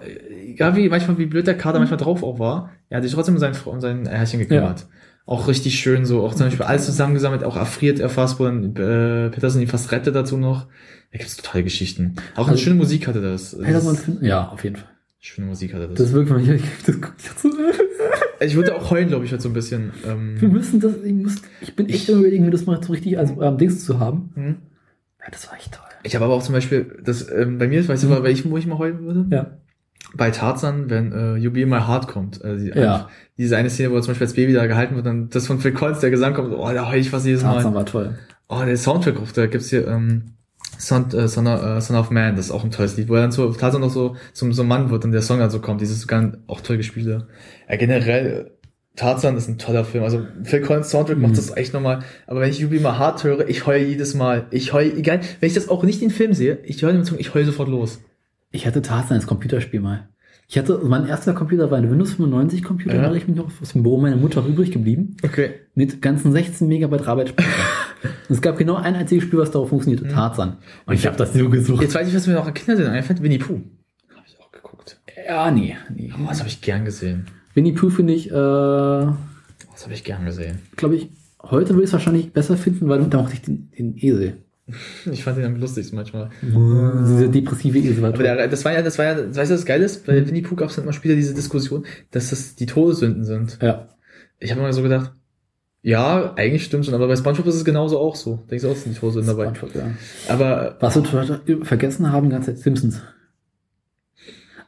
egal 0.47 0.75
wie, 0.77 0.87
manchmal 0.87 1.17
wie 1.17 1.25
blöd 1.25 1.45
der 1.47 1.57
Kater 1.57 1.79
manchmal 1.79 1.99
drauf 1.99 2.23
auch 2.23 2.39
war, 2.39 2.69
er 2.89 2.97
hat 2.97 3.03
sich 3.03 3.13
trotzdem 3.13 3.35
um 3.35 3.39
sein, 3.39 3.51
um 3.65 3.81
sein 3.81 4.05
Herrchen 4.07 4.39
gekümmert. 4.39 4.87
Auch 5.25 5.47
richtig 5.47 5.77
schön 5.79 6.05
so, 6.05 6.23
auch 6.25 6.33
zum 6.33 6.47
Beispiel 6.47 6.65
alles 6.65 6.85
zusammengesammelt, 6.85 7.43
auch 7.43 7.55
erfriert 7.55 7.99
er 7.99 8.09
dann 8.09 8.63
äh, 8.75 9.29
Peterson 9.29 9.61
ihn 9.61 9.67
fast 9.67 9.91
rettet 9.91 10.15
dazu 10.15 10.37
noch. 10.37 10.67
Da 11.11 11.17
gibt's 11.17 11.37
tolle 11.37 11.63
Geschichten. 11.63 12.15
Auch 12.35 12.43
eine 12.43 12.51
Also- 12.53 12.63
schöne 12.63 12.75
Musik 12.75 13.07
hatte 13.07 13.21
das. 13.21 13.57
Peterson 13.57 13.95
das. 13.95 14.27
Ja, 14.27 14.47
auf 14.49 14.63
jeden 14.63 14.77
Fall. 14.77 14.87
Schöne 15.19 15.47
Musik 15.47 15.73
hatte 15.73 15.87
das. 15.87 15.97
Das 15.97 16.07
ist 16.07 16.13
wirklich, 16.13 16.49
ich, 16.49 16.63
das 16.85 16.95
ich 18.39 18.55
würde 18.55 18.75
auch 18.75 18.89
heulen, 18.89 19.07
glaube 19.07 19.25
ich, 19.25 19.31
heute 19.31 19.43
so 19.43 19.49
ein 19.49 19.53
bisschen. 19.53 19.91
Ähm, 20.07 20.39
Wir 20.39 20.47
müssen 20.49 20.79
das, 20.79 20.93
ich, 21.03 21.13
muss, 21.13 21.35
ich 21.61 21.75
bin 21.75 21.87
echt 21.89 22.09
am 22.09 22.19
überlegen, 22.19 22.45
mir 22.45 22.51
das 22.51 22.65
mal 22.65 22.81
so 22.81 22.91
richtig 22.91 23.17
als 23.19 23.31
ähm, 23.39 23.57
Dings 23.57 23.85
zu 23.85 23.99
haben. 23.99 24.31
hm? 24.35 24.55
Ja, 25.19 25.27
das 25.31 25.47
war 25.47 25.55
echt 25.57 25.73
toll. 25.73 25.85
Ich 26.03 26.15
habe 26.15 26.25
aber 26.25 26.33
auch 26.33 26.41
zum 26.41 26.53
Beispiel, 26.53 26.97
das, 27.03 27.29
ähm, 27.29 27.59
bei 27.59 27.67
mir, 27.67 27.87
weißt 27.87 28.03
du, 28.03 28.07
Mhm. 28.07 28.23
bei 28.23 28.31
ich, 28.31 28.49
wo 28.49 28.57
ich 28.57 28.65
mal 28.65 28.79
heulen 28.79 29.01
würde? 29.05 29.25
Ja. 29.29 29.57
Bei 30.15 30.31
Tarzan, 30.31 30.89
wenn 30.89 31.11
äh, 31.11 31.35
You 31.35 31.51
Be 31.51 31.65
My 31.67 31.79
Heart 31.81 32.07
kommt. 32.07 32.43
Also 32.43 32.65
die, 32.65 32.71
Ja. 32.71 33.09
Diese 33.37 33.55
eine 33.57 33.69
Szene, 33.69 33.91
wo 33.91 33.99
zum 33.99 34.07
Beispiel 34.11 34.25
als 34.27 34.33
Baby 34.33 34.53
da 34.53 34.65
gehalten 34.65 34.95
wird, 34.95 35.05
dann 35.05 35.29
das 35.29 35.45
von 35.45 35.59
Phil 35.59 35.71
Collins, 35.73 35.99
der 35.99 36.09
Gesang 36.09 36.33
kommt, 36.33 36.51
oh, 36.53 36.69
da 36.73 36.89
heul 36.89 36.97
ich 36.97 37.11
fast 37.11 37.25
jedes 37.27 37.43
Mal. 37.43 37.53
Tarzan 37.53 37.75
war 37.75 37.85
toll. 37.85 38.15
Oh, 38.49 38.63
der 38.65 38.75
Soundtrack, 38.77 39.15
da 39.35 39.45
gibt's 39.45 39.69
hier 39.69 39.87
ähm, 39.87 40.33
Son, 40.81 41.09
äh, 41.11 41.27
Son, 41.27 41.47
of- 41.47 41.63
äh, 41.63 41.79
Son 41.81 41.95
of 41.97 42.09
Man, 42.09 42.35
das 42.35 42.45
ist 42.45 42.51
auch 42.51 42.63
ein 42.63 42.71
tolles 42.71 42.97
Lied, 42.97 43.07
wo 43.09 43.15
er 43.15 43.21
dann 43.21 43.31
so 43.31 43.51
Tarzan 43.53 43.81
noch 43.81 43.91
so 43.91 44.15
zum 44.33 44.51
so 44.53 44.63
Mann 44.63 44.89
wird 44.89 45.05
und 45.05 45.11
der 45.11 45.21
Song 45.21 45.39
dann 45.39 45.49
so 45.51 45.59
kommt, 45.59 45.79
dieses 45.81 46.01
sogar 46.01 46.33
auch 46.47 46.61
toll 46.61 46.77
gespielt. 46.77 47.05
Ja, 47.07 47.75
generell, 47.77 48.51
Tarzan 48.95 49.37
ist 49.37 49.47
ein 49.47 49.57
toller 49.57 49.85
Film. 49.85 50.03
Also 50.03 50.25
Phil 50.43 50.61
Collins 50.61 50.89
Soundtrack 50.89 51.17
Mhm. 51.17 51.23
macht 51.23 51.37
das 51.37 51.55
echt 51.55 51.73
nochmal. 51.73 51.99
Aber 52.27 52.41
wenn 52.41 52.49
ich 52.49 52.59
You 52.59 52.67
Be 52.69 52.77
My 52.79 52.89
Heart 52.97 53.23
höre, 53.23 53.47
ich 53.47 53.65
heule 53.65 53.85
jedes 53.85 54.15
Mal. 54.15 54.47
Ich 54.51 54.73
heule, 54.73 54.93
egal, 54.93 55.21
wenn 55.39 55.47
ich 55.47 55.53
das 55.53 55.69
auch 55.69 55.83
nicht 55.83 56.01
den 56.01 56.09
Film 56.09 56.33
sehe, 56.33 56.59
ich 56.63 56.81
höre 56.81 56.91
den 56.93 57.05
Song, 57.05 57.17
ich 57.19 57.33
heule 57.33 57.45
sofort 57.45 57.69
los. 57.69 58.01
Ich 58.51 58.65
hatte 58.67 58.81
Tarzan 58.81 59.15
als 59.15 59.27
Computerspiel 59.27 59.79
mal. 59.79 60.09
Ich 60.49 60.57
hatte, 60.57 60.81
mein 60.83 61.05
erster 61.05 61.31
Computer 61.31 61.71
war 61.71 61.77
ein 61.77 61.89
Windows 61.89 62.15
95 62.15 62.63
Computer, 62.63 62.95
Ja. 62.97 63.03
da 63.03 63.13
ich 63.15 63.25
mich 63.25 63.37
noch 63.37 63.49
aus 63.61 63.71
dem 63.71 63.83
Büro 63.83 63.97
meiner 63.97 64.17
Mutter 64.17 64.45
übrig 64.45 64.71
geblieben. 64.71 65.15
Okay. 65.23 65.51
Mit 65.75 66.01
ganzen 66.01 66.33
16 66.33 66.67
Megabyte 66.67 67.07
Arbeitsspeicher. 67.07 67.49
Es 68.29 68.41
gab 68.41 68.57
genau 68.57 68.75
ein 68.75 68.95
einziges 68.95 69.25
Spiel, 69.25 69.39
was 69.39 69.51
darauf 69.51 69.69
funktionierte, 69.69 70.07
Tarzan. 70.07 70.57
Und 70.85 70.93
ich 70.93 71.05
habe 71.05 71.17
das 71.17 71.33
so 71.33 71.49
gesucht. 71.49 71.81
Jetzt 71.81 71.95
weiß 71.95 72.07
ich, 72.07 72.15
was 72.15 72.27
mir 72.27 72.33
noch 72.33 72.47
an 72.47 72.53
Kindersendung 72.53 72.93
einfällt. 72.93 73.21
Winnie 73.21 73.37
Pooh. 73.37 73.61
Habe 74.15 74.25
ich 74.27 74.39
auch 74.39 74.51
geguckt. 74.51 74.99
Ja, 75.27 75.51
nee. 75.51 75.75
nee. 75.95 76.11
Oh, 76.17 76.27
das 76.27 76.39
habe 76.39 76.49
ich 76.49 76.61
gern 76.61 76.85
gesehen. 76.85 77.27
Winnie 77.53 77.73
Pooh 77.73 77.89
finde 77.89 78.13
ich, 78.13 78.27
äh, 78.27 78.31
glaube 78.31 79.17
Das 79.71 79.83
habe 79.83 79.93
ich 79.93 80.03
gern 80.03 80.25
gesehen. 80.25 80.59
ich, 80.93 81.09
heute 81.41 81.69
würde 81.69 81.83
ich 81.83 81.89
es 81.89 81.93
wahrscheinlich 81.93 82.31
besser 82.31 82.57
finden, 82.57 82.87
weil 82.89 83.03
da 83.05 83.17
mochte 83.17 83.33
ich 83.33 83.41
den, 83.41 83.71
den 83.77 83.97
Esel. 83.97 84.37
Ich 85.11 85.23
fand 85.23 85.37
den 85.37 85.45
am 85.45 85.55
lustigsten 85.57 85.97
manchmal. 85.97 86.29
Diese 86.41 87.29
depressive 87.29 87.77
Esel 87.77 88.05
Aber 88.05 88.23
der, 88.23 88.47
das 88.47 88.63
war 88.63 88.71
ja, 88.71 88.81
das 88.81 88.97
war 88.97 89.05
ja, 89.05 89.35
weißt 89.35 89.51
du, 89.51 89.55
was 89.55 89.65
geil 89.65 89.81
ist? 89.81 90.05
Bei 90.05 90.25
Winnie 90.25 90.41
Pooh 90.41 90.55
gab 90.55 90.69
es 90.69 90.75
dann 90.75 90.85
immer 90.85 90.93
später 90.93 91.15
diese 91.15 91.33
Diskussion, 91.33 91.85
dass 92.11 92.29
das 92.29 92.55
die 92.55 92.67
Todessünden 92.67 93.25
sind. 93.25 93.59
Ja. 93.61 93.89
Ich 94.39 94.51
habe 94.51 94.61
immer 94.61 94.71
so 94.71 94.81
gedacht, 94.81 95.11
ja, 95.83 96.33
eigentlich 96.35 96.63
stimmt 96.63 96.85
schon, 96.85 96.93
aber 96.93 97.07
bei 97.07 97.15
SpongeBob 97.15 97.47
ist 97.47 97.55
es 97.55 97.65
genauso 97.65 97.99
auch 97.99 98.15
so. 98.15 98.43
Denkst 98.49 98.63
du 98.63 98.71
auch, 98.71 98.75
sind 98.75 98.95
die 98.95 98.99
Todessünden 98.99 99.35
dabei. 99.35 99.53
SpongeBob, 99.55 99.75
ja. 99.75 99.91
Aber 100.27 100.77
Was 100.79 100.95
wir 101.45 101.65
vergessen 101.65 102.11
haben, 102.11 102.29
ganze 102.29 102.53
Zeit 102.53 102.63
Simpsons. 102.63 103.01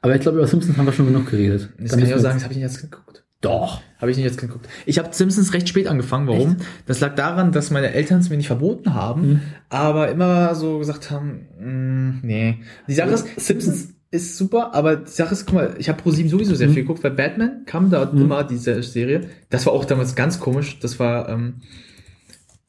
Aber 0.02 0.16
ich 0.16 0.22
glaube, 0.22 0.38
über 0.40 0.48
Simpsons 0.48 0.78
haben 0.78 0.86
wir 0.86 0.94
schon 0.94 1.06
genug 1.06 1.30
geredet. 1.30 1.70
das 1.80 1.92
Dann 1.92 2.00
kann 2.00 2.10
ich 2.10 2.16
auch 2.16 2.20
sagen, 2.20 2.36
das 2.36 2.44
habe 2.44 2.54
ich 2.54 2.60
nicht 2.60 2.70
jetzt 2.72 2.82
geguckt. 2.82 3.24
Doch. 3.42 3.82
Habe 4.00 4.10
ich 4.12 4.18
nicht 4.18 4.26
jetzt 4.26 4.38
geguckt. 4.40 4.68
Ich 4.86 5.00
habe 5.00 5.10
Simpsons 5.14 5.54
recht 5.54 5.68
spät 5.70 5.88
angefangen. 5.88 6.28
Warum? 6.28 6.58
Das 6.86 7.00
lag 7.02 7.16
daran, 7.16 7.52
dass 7.52 7.72
meine 7.72 7.92
Eltern 7.94 8.20
es 8.20 8.30
mir 8.30 8.38
nicht 8.38 8.48
verboten 8.48 8.94
haben, 8.94 9.22
Mhm. 9.28 9.42
aber 9.70 10.10
immer 10.10 10.56
so 10.56 10.80
gesagt 10.80 11.12
haben, 11.12 11.48
mm, 11.60 12.26
nee. 12.26 12.60
Die 12.88 12.94
Sache 12.94 13.12
ist, 13.12 13.28
Simpsons 13.40 13.90
ist 14.14 14.38
super, 14.38 14.74
aber 14.74 14.96
die 14.98 15.10
Sache 15.12 15.34
ist, 15.34 15.46
guck 15.46 15.56
mal, 15.56 15.76
ich 15.78 15.90
habe 15.90 16.02
pro 16.02 16.12
7 16.12 16.30
sowieso 16.30 16.56
sehr 16.56 16.68
Mhm. 16.70 16.74
viel 16.74 16.84
geguckt, 16.84 17.04
weil 17.04 17.12
Batman 17.12 17.64
kam 17.66 17.90
da 17.90 18.06
Mhm. 18.12 18.22
immer 18.22 18.44
diese 18.44 18.82
Serie. 18.84 19.22
Das 19.50 19.66
war 19.66 19.74
auch 19.74 19.86
damals 19.86 20.16
ganz 20.16 20.40
komisch. 20.40 20.80
Das 20.80 21.00
war, 21.00 21.28
ähm, 21.30 21.56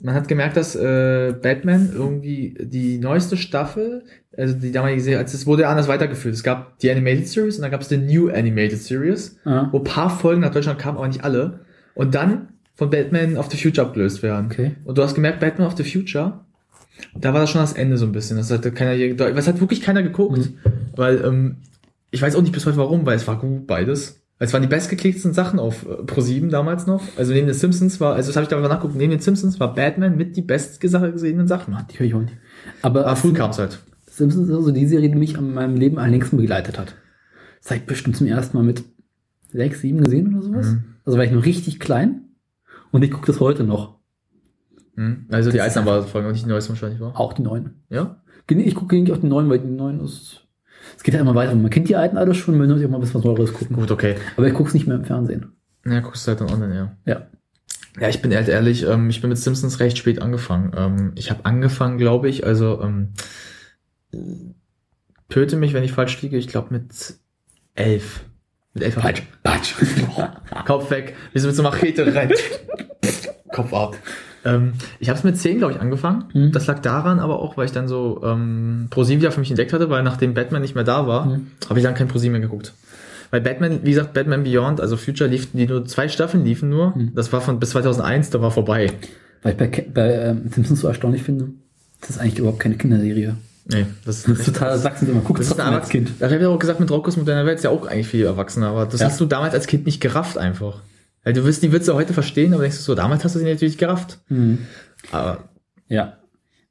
man 0.00 0.14
hat 0.14 0.28
gemerkt, 0.28 0.56
dass 0.56 0.74
äh, 0.76 1.32
Batman 1.40 1.90
irgendwie 1.94 2.54
die 2.60 2.98
neueste 2.98 3.36
Staffel, 3.36 4.02
also 4.36 4.54
die 4.54 4.72
damalige 4.72 5.00
Serie, 5.00 5.18
als 5.18 5.32
es 5.34 5.46
wurde 5.46 5.68
anders 5.68 5.88
weitergeführt. 5.88 6.34
Es 6.34 6.42
gab 6.42 6.78
die 6.80 6.90
Animated 6.90 7.28
Series 7.28 7.56
und 7.56 7.62
dann 7.62 7.70
gab 7.70 7.80
es 7.80 7.88
die 7.88 7.96
New 7.96 8.28
Animated 8.28 8.78
Series 8.78 9.38
Ah, 9.44 9.68
wo 9.70 9.78
ein 9.78 9.84
paar 9.84 10.10
Folgen 10.10 10.40
nach 10.40 10.50
Deutschland 10.52 10.78
kamen, 10.78 10.98
aber 10.98 11.08
nicht 11.08 11.24
alle. 11.24 11.60
Und 11.94 12.14
dann 12.14 12.48
von 12.74 12.90
Batman 12.90 13.36
of 13.36 13.50
the 13.50 13.56
Future 13.56 13.86
abgelöst 13.86 14.22
werden. 14.22 14.46
okay. 14.50 14.72
Und 14.84 14.98
du 14.98 15.02
hast 15.02 15.14
gemerkt, 15.14 15.40
Batman 15.40 15.68
of 15.68 15.76
the 15.76 15.84
Future, 15.84 16.40
da 17.18 17.32
war 17.32 17.40
das 17.40 17.50
schon 17.50 17.60
das 17.60 17.72
Ende 17.72 17.96
so 17.96 18.06
ein 18.06 18.12
bisschen. 18.12 18.36
Das 18.36 18.50
hatte 18.50 18.72
keiner 18.72 18.92
hier, 18.92 19.18
was 19.18 19.46
hat 19.48 19.60
wirklich 19.60 19.80
keiner 19.80 20.02
geguckt, 20.02 20.38
Mhm. 20.38 20.54
weil 20.96 21.22
ähm, 21.24 21.56
ich 22.10 22.22
weiß 22.22 22.36
auch 22.36 22.42
nicht 22.42 22.52
bis 22.52 22.66
heute 22.66 22.76
warum, 22.76 23.06
weil 23.06 23.16
es 23.16 23.26
war 23.26 23.38
gut 23.38 23.66
beides. 23.66 24.20
Es 24.38 24.52
waren 24.52 24.62
die 24.62 24.68
bestgeklicktesten 24.68 25.32
Sachen 25.32 25.58
auf 25.60 25.84
äh, 25.86 26.02
Pro7 26.02 26.50
damals 26.50 26.86
noch. 26.86 27.02
Also 27.16 27.32
neben 27.32 27.46
den 27.46 27.54
Simpsons 27.54 28.00
war, 28.00 28.14
also 28.14 28.28
das 28.28 28.36
habe 28.36 28.42
ich 28.44 28.48
da 28.48 28.58
mal 28.58 28.68
nachgucken, 28.68 28.98
neben 28.98 29.10
den 29.12 29.20
Simpsons 29.20 29.58
war 29.60 29.74
Batman 29.74 30.16
mit 30.16 30.36
die 30.36 30.42
bestgesehenen 30.42 31.46
Sachen. 31.48 31.76
Die 31.92 31.98
höre 31.98 32.06
ich 32.06 32.14
auch 32.14 32.20
nicht. 32.20 32.34
Aber 32.82 33.06
Aber 33.06 33.16
früh 33.16 33.32
kam 33.32 33.50
es 33.50 33.58
halt. 33.58 33.78
Simpsons 34.10 34.48
ist 34.48 34.54
also 34.54 34.70
die 34.70 34.86
Serie, 34.86 35.08
die 35.10 35.18
mich 35.18 35.38
an 35.38 35.54
meinem 35.54 35.76
Leben 35.76 35.98
am 35.98 36.10
längsten 36.10 36.36
begleitet 36.36 36.78
hat. 36.78 36.94
Das 37.62 37.70
habe 37.70 37.80
ich 37.80 37.86
bestimmt 37.86 38.16
zum 38.16 38.26
ersten 38.26 38.56
Mal 38.56 38.62
mit 38.64 38.84
sechs, 39.52 39.80
sieben 39.80 40.02
gesehen 40.02 40.34
oder 40.34 40.42
sowas. 40.42 40.66
Mhm. 40.72 40.84
Also 41.04 41.16
war 41.18 41.24
ich 41.24 41.32
noch 41.32 41.44
richtig 41.44 41.80
klein. 41.80 42.22
Und 42.90 43.02
ich 43.02 43.10
gucke 43.10 43.26
das 43.26 43.40
heute 43.40 43.64
noch. 43.64 43.98
Hm? 44.96 45.26
Also 45.30 45.50
die 45.50 45.58
ist 45.58 45.62
Eisenbahn-Folge 45.64 46.28
und 46.28 46.32
nicht 46.32 46.44
die 46.44 46.48
neueste 46.48 46.70
wahrscheinlich 46.70 47.00
war. 47.00 47.18
Auch 47.18 47.32
die 47.32 47.42
neuen. 47.42 47.82
Ja? 47.90 48.16
Ich 48.48 48.74
gucke 48.74 48.96
nicht 48.96 49.12
auf 49.12 49.20
die 49.20 49.26
neuen, 49.26 49.48
weil 49.48 49.58
die 49.58 49.68
neuen 49.68 50.00
ist. 50.00 50.46
Es 50.96 51.02
geht 51.02 51.14
ja 51.14 51.20
immer 51.20 51.34
weiter. 51.34 51.54
Man 51.54 51.70
kennt 51.70 51.88
die 51.88 51.96
alten 51.96 52.16
alle 52.16 52.34
schon, 52.34 52.56
man 52.58 52.68
muss 52.68 52.84
auch 52.84 52.88
mal 52.88 52.98
ein 52.98 53.00
bisschen 53.00 53.24
was 53.24 53.24
Neues 53.24 53.52
gucken. 53.52 53.76
Gut, 53.76 53.90
okay. 53.90 54.16
Aber 54.36 54.46
ich 54.46 54.54
gucke 54.54 54.68
es 54.68 54.74
nicht 54.74 54.86
mehr 54.86 54.96
im 54.96 55.04
Fernsehen. 55.04 55.52
Ja, 55.86 56.00
guckst 56.00 56.26
du 56.26 56.30
halt 56.30 56.40
dann 56.40 56.50
online, 56.50 56.74
ja. 56.74 56.96
Ja. 57.06 57.26
Ja, 58.00 58.08
ich 58.08 58.20
bin 58.20 58.34
halt 58.34 58.48
ehrlich, 58.48 58.84
ähm, 58.86 59.08
ich 59.08 59.20
bin 59.20 59.30
mit 59.30 59.38
Simpsons 59.38 59.78
recht 59.80 59.96
spät 59.98 60.20
angefangen. 60.20 60.72
Ähm, 60.76 61.12
ich 61.14 61.30
habe 61.30 61.44
angefangen, 61.44 61.96
glaube 61.96 62.28
ich, 62.28 62.44
also 62.44 62.82
ähm, 62.82 63.12
töte 65.28 65.56
mich, 65.56 65.74
wenn 65.74 65.84
ich 65.84 65.92
falsch 65.92 66.20
liege, 66.22 66.36
ich 66.36 66.48
glaube 66.48 66.74
mit 66.74 66.92
elf. 67.74 68.24
Mit 68.72 68.82
elf. 68.82 68.94
Falsch. 68.94 69.22
Falsch. 69.44 69.76
Kopf 70.66 70.90
weg. 70.90 71.14
Wir 71.32 71.40
sind 71.40 71.50
mit 71.50 71.56
so 71.56 71.62
einer 71.62 71.70
Machete 71.70 72.14
rein. 72.14 72.32
Kopf 73.52 73.72
ab. 73.72 73.96
Ähm, 74.44 74.72
ich 75.00 75.08
habe 75.08 75.18
es 75.18 75.24
mit 75.24 75.36
10, 75.38 75.58
glaube 75.58 75.72
ich, 75.72 75.80
angefangen. 75.80 76.24
Mhm. 76.34 76.52
Das 76.52 76.66
lag 76.66 76.80
daran 76.80 77.18
aber 77.18 77.38
auch, 77.40 77.56
weil 77.56 77.66
ich 77.66 77.72
dann 77.72 77.88
so 77.88 78.20
ähm, 78.24 78.88
ProSieben 78.90 79.20
wieder 79.22 79.32
für 79.32 79.40
mich 79.40 79.50
entdeckt 79.50 79.72
hatte, 79.72 79.88
weil 79.90 80.02
nachdem 80.02 80.34
Batman 80.34 80.62
nicht 80.62 80.74
mehr 80.74 80.84
da 80.84 81.06
war, 81.06 81.26
Mhm. 81.26 81.46
habe 81.68 81.78
ich 81.78 81.84
dann 81.84 81.94
kein 81.94 82.08
ProSieben 82.08 82.32
mehr 82.32 82.40
geguckt. 82.40 82.72
Weil 83.30 83.40
Batman, 83.40 83.80
wie 83.82 83.90
gesagt, 83.90 84.12
Batman 84.12 84.44
Beyond, 84.44 84.80
also 84.80 84.96
Future 84.96 85.28
lief, 85.28 85.48
die 85.52 85.66
nur 85.66 85.84
zwei 85.86 86.08
Staffeln 86.08 86.44
liefen 86.44 86.68
nur. 86.68 86.96
Mhm. 86.96 87.12
Das 87.14 87.32
war 87.32 87.40
von 87.40 87.58
bis 87.58 87.70
2001, 87.70 88.30
da 88.30 88.40
war 88.40 88.50
vorbei. 88.50 88.92
Weil 89.42 89.52
ich 89.52 89.58
bei, 89.58 89.86
bei 89.92 90.12
ähm, 90.14 90.42
Simpsons 90.54 90.80
so 90.80 90.88
erstaunlich 90.88 91.22
finde, 91.22 91.48
das 92.00 92.10
ist 92.10 92.18
eigentlich 92.18 92.38
überhaupt 92.38 92.60
keine 92.60 92.76
Kinderserie. 92.76 93.34
Nee, 93.66 93.86
das 94.04 94.24
Das 94.24 94.38
ist 94.40 94.44
total 94.44 94.70
erwachsen, 94.78 95.08
immer 95.08 95.20
guckt 95.22 95.40
Das 95.40 95.46
ist 95.48 95.58
ein 95.58 95.72
als 95.72 95.88
Kind. 95.88 96.10
Da 96.20 96.26
habe 96.30 96.36
ich 96.36 96.44
auch 96.46 96.58
gesagt, 96.58 96.80
mit 96.80 96.90
Rockos 96.90 97.16
moderner 97.16 97.46
Welt 97.46 97.56
ist 97.58 97.64
ja 97.64 97.70
auch 97.70 97.86
eigentlich 97.86 98.08
viel 98.08 98.26
erwachsener, 98.26 98.68
aber 98.68 98.84
das 98.84 99.00
Ja. 99.00 99.06
hast 99.06 99.18
du 99.20 99.24
damals 99.24 99.54
als 99.54 99.66
Kind 99.66 99.86
nicht 99.86 100.00
gerafft 100.02 100.36
einfach. 100.36 100.82
Weil 101.24 101.32
du 101.32 101.44
wirst 101.44 101.62
die 101.62 101.72
Witze 101.72 101.94
heute 101.94 102.12
verstehen, 102.12 102.52
aber 102.54 102.62
denkst 102.62 102.76
du 102.78 102.82
so, 102.82 102.94
damals 102.94 103.24
hast 103.24 103.34
du 103.34 103.38
sie 103.40 103.46
natürlich 103.46 103.78
gerafft. 103.78 104.20
Mhm. 104.28 104.58
Aber, 105.10 105.44
Ja. 105.88 106.18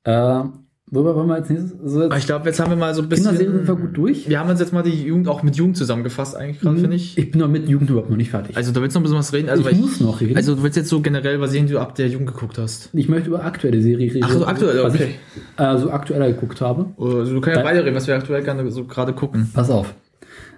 Äh, 0.05 0.43
worüber 0.91 1.15
wollen 1.15 1.27
wir 1.27 1.37
jetzt 1.37 1.49
nächstes? 1.49 1.79
Also 1.81 2.03
aber 2.03 2.17
ich 2.17 2.25
glaube, 2.25 2.45
jetzt 2.45 2.59
haben 2.59 2.69
wir 2.69 2.75
mal 2.75 2.93
so 2.93 3.01
ein 3.01 3.09
bisschen. 3.09 3.25
Kinderserien 3.27 3.57
sind 3.65 3.67
wir 3.67 3.75
gut 3.75 3.97
durch. 3.97 4.29
Wir 4.29 4.39
haben 4.39 4.49
uns 4.49 4.59
jetzt 4.59 4.73
mal 4.73 4.83
die 4.83 5.03
Jugend 5.05 5.27
auch 5.27 5.41
mit 5.43 5.55
Jugend 5.55 5.75
zusammengefasst, 5.77 6.35
eigentlich 6.35 6.59
gerade, 6.59 6.77
finde 6.77 6.95
ich. 6.95 7.17
Ich 7.17 7.31
bin 7.31 7.39
noch 7.41 7.47
mit 7.47 7.67
Jugend 7.69 7.89
überhaupt 7.89 8.09
noch 8.11 8.17
nicht 8.17 8.29
fertig. 8.31 8.55
Also 8.57 8.71
da 8.73 8.81
willst 8.81 8.95
du 8.95 8.99
noch 8.99 9.01
ein 9.01 9.03
bisschen 9.05 9.17
was 9.19 9.33
reden. 9.33 9.49
Also, 9.49 9.61
ich 9.61 9.71
weil 9.75 9.81
muss 9.81 9.99
noch 10.01 10.19
reden. 10.21 10.35
also 10.37 10.55
du 10.55 10.61
willst 10.63 10.77
jetzt 10.77 10.89
so 10.89 11.01
generell 11.01 11.39
was 11.41 11.51
sehen, 11.51 11.65
die 11.67 11.73
du 11.73 11.79
ab 11.79 11.95
der 11.95 12.09
Jugend 12.09 12.33
geguckt 12.33 12.57
hast. 12.59 12.89
ich 12.93 13.07
möchte 13.09 13.29
über 13.29 13.43
aktuelle 13.43 13.81
Serie 13.81 14.13
reden. 14.13 14.23
Ach 14.25 14.31
so, 14.31 14.45
aktuell, 14.45 14.83
was 14.83 14.93
okay. 14.93 15.15
ich 15.57 15.63
äh, 15.63 15.77
so 15.79 15.89
aktueller 15.89 16.27
geguckt 16.31 16.59
habe. 16.61 16.87
Also, 16.99 17.33
du 17.33 17.41
kannst 17.41 17.57
ja 17.57 17.63
Bei- 17.63 17.71
beide 17.71 17.85
reden, 17.85 17.95
was 17.95 18.05
wir 18.05 18.15
aktuell 18.15 18.43
gerne 18.43 18.69
so 18.69 18.83
gerade 18.85 19.13
gucken. 19.13 19.49
Pass 19.53 19.69
auf. 19.71 19.93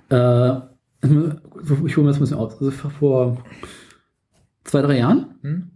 Äh, 0.09 0.15
ich 1.05 1.97
hole 1.97 2.03
mir 2.03 2.07
das 2.07 2.17
ein 2.17 2.21
bisschen 2.21 2.37
aus. 2.37 2.53
Also 2.59 2.71
vor 2.71 3.37
zwei, 4.65 4.81
drei 4.81 4.97
Jahren 4.99 5.35
Hm? 5.41 5.69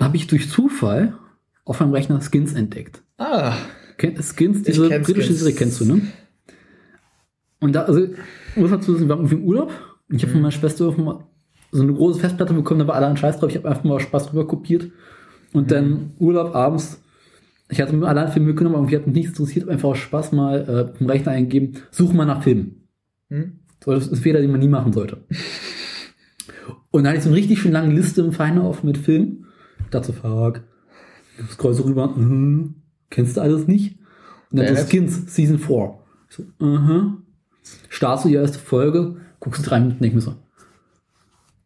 habe 0.00 0.16
ich 0.16 0.26
durch 0.26 0.48
Zufall 0.48 1.14
auf 1.64 1.80
meinem 1.80 1.92
Rechner 1.92 2.20
Skins 2.22 2.54
entdeckt. 2.54 3.02
Ah, 3.18 3.54
Skins, 3.98 4.62
diese 4.62 4.88
britische. 4.88 5.34
Serie 5.34 5.54
kennst 5.54 5.80
du, 5.80 5.84
ne? 5.84 6.00
Und 7.60 7.74
da, 7.74 7.82
also, 7.82 8.06
muss 8.56 8.70
dazu 8.70 8.92
sagen, 8.92 9.04
wir 9.04 9.08
waren 9.10 9.18
irgendwie 9.20 9.34
im 9.36 9.44
Urlaub 9.44 9.70
und 10.08 10.16
ich 10.16 10.22
habe 10.22 10.30
Mhm. 10.30 10.34
von 10.36 10.42
meiner 10.42 10.52
Schwester 10.52 10.94
so 11.72 11.82
eine 11.82 11.92
große 11.92 12.18
Festplatte 12.18 12.54
bekommen, 12.54 12.80
da 12.80 12.86
war 12.86 12.94
allein 12.94 13.16
Scheiß 13.18 13.38
drauf, 13.38 13.50
ich 13.50 13.56
habe 13.56 13.68
einfach 13.68 13.84
mal 13.84 14.00
Spaß 14.00 14.28
drüber 14.28 14.46
kopiert 14.46 14.90
und 15.52 15.64
Mhm. 15.64 15.68
dann 15.68 16.10
Urlaub 16.18 16.54
abends, 16.54 17.00
ich 17.68 17.80
hatte 17.80 17.94
mir 17.94 18.08
allein 18.08 18.32
Filme 18.32 18.48
mitgenommen, 18.48 18.76
aber 18.76 18.84
mich 18.86 18.94
hat 18.94 19.06
mich 19.06 19.14
nichts 19.14 19.38
interessiert, 19.38 19.68
einfach 19.68 19.90
aus 19.90 19.98
Spaß 19.98 20.32
mal 20.32 20.92
äh, 20.96 21.00
im 21.00 21.06
Rechner 21.10 21.32
eingegeben, 21.32 21.74
such 21.90 22.12
mal 22.14 22.24
nach 22.24 22.42
Filmen. 22.42 22.88
hm? 23.28 23.60
So, 23.84 23.92
das 23.92 24.06
ist 24.06 24.12
ein 24.12 24.16
Fehler, 24.16 24.40
den 24.40 24.50
man 24.50 24.60
nie 24.60 24.68
machen 24.68 24.92
sollte. 24.92 25.18
Und 26.90 27.04
dann 27.04 27.08
hatte 27.10 27.18
ich 27.18 27.24
so 27.24 27.30
eine 27.30 27.36
richtig 27.36 27.60
schön 27.60 27.72
lange 27.72 27.94
Liste 27.94 28.20
im 28.22 28.32
Feiner 28.32 28.64
auf 28.64 28.82
mit 28.82 28.98
Filmen. 28.98 29.46
Ich 29.84 29.90
dachte 29.90 30.08
so, 30.08 30.12
fuck. 30.12 30.62
Ich 31.38 31.50
scroll 31.52 31.74
so 31.74 31.84
rüber, 31.84 32.08
mhm. 32.08 32.74
kennst 33.08 33.36
du 33.36 33.40
alles 33.40 33.66
nicht? 33.66 33.98
Und 34.50 34.58
dann 34.58 34.76
so 34.76 34.82
Skins, 34.84 35.34
Season 35.34 35.58
4. 35.58 35.94
Ich 36.28 36.36
so, 36.36 36.44
aha. 36.58 37.16
Startst 37.88 38.24
du 38.24 38.28
die 38.28 38.34
erste 38.34 38.58
Folge, 38.58 39.16
guckst 39.38 39.64
du 39.64 39.68
drei 39.68 39.80
Minuten, 39.80 40.02
denk 40.02 40.14
mir 40.14 40.20
so, 40.20 40.34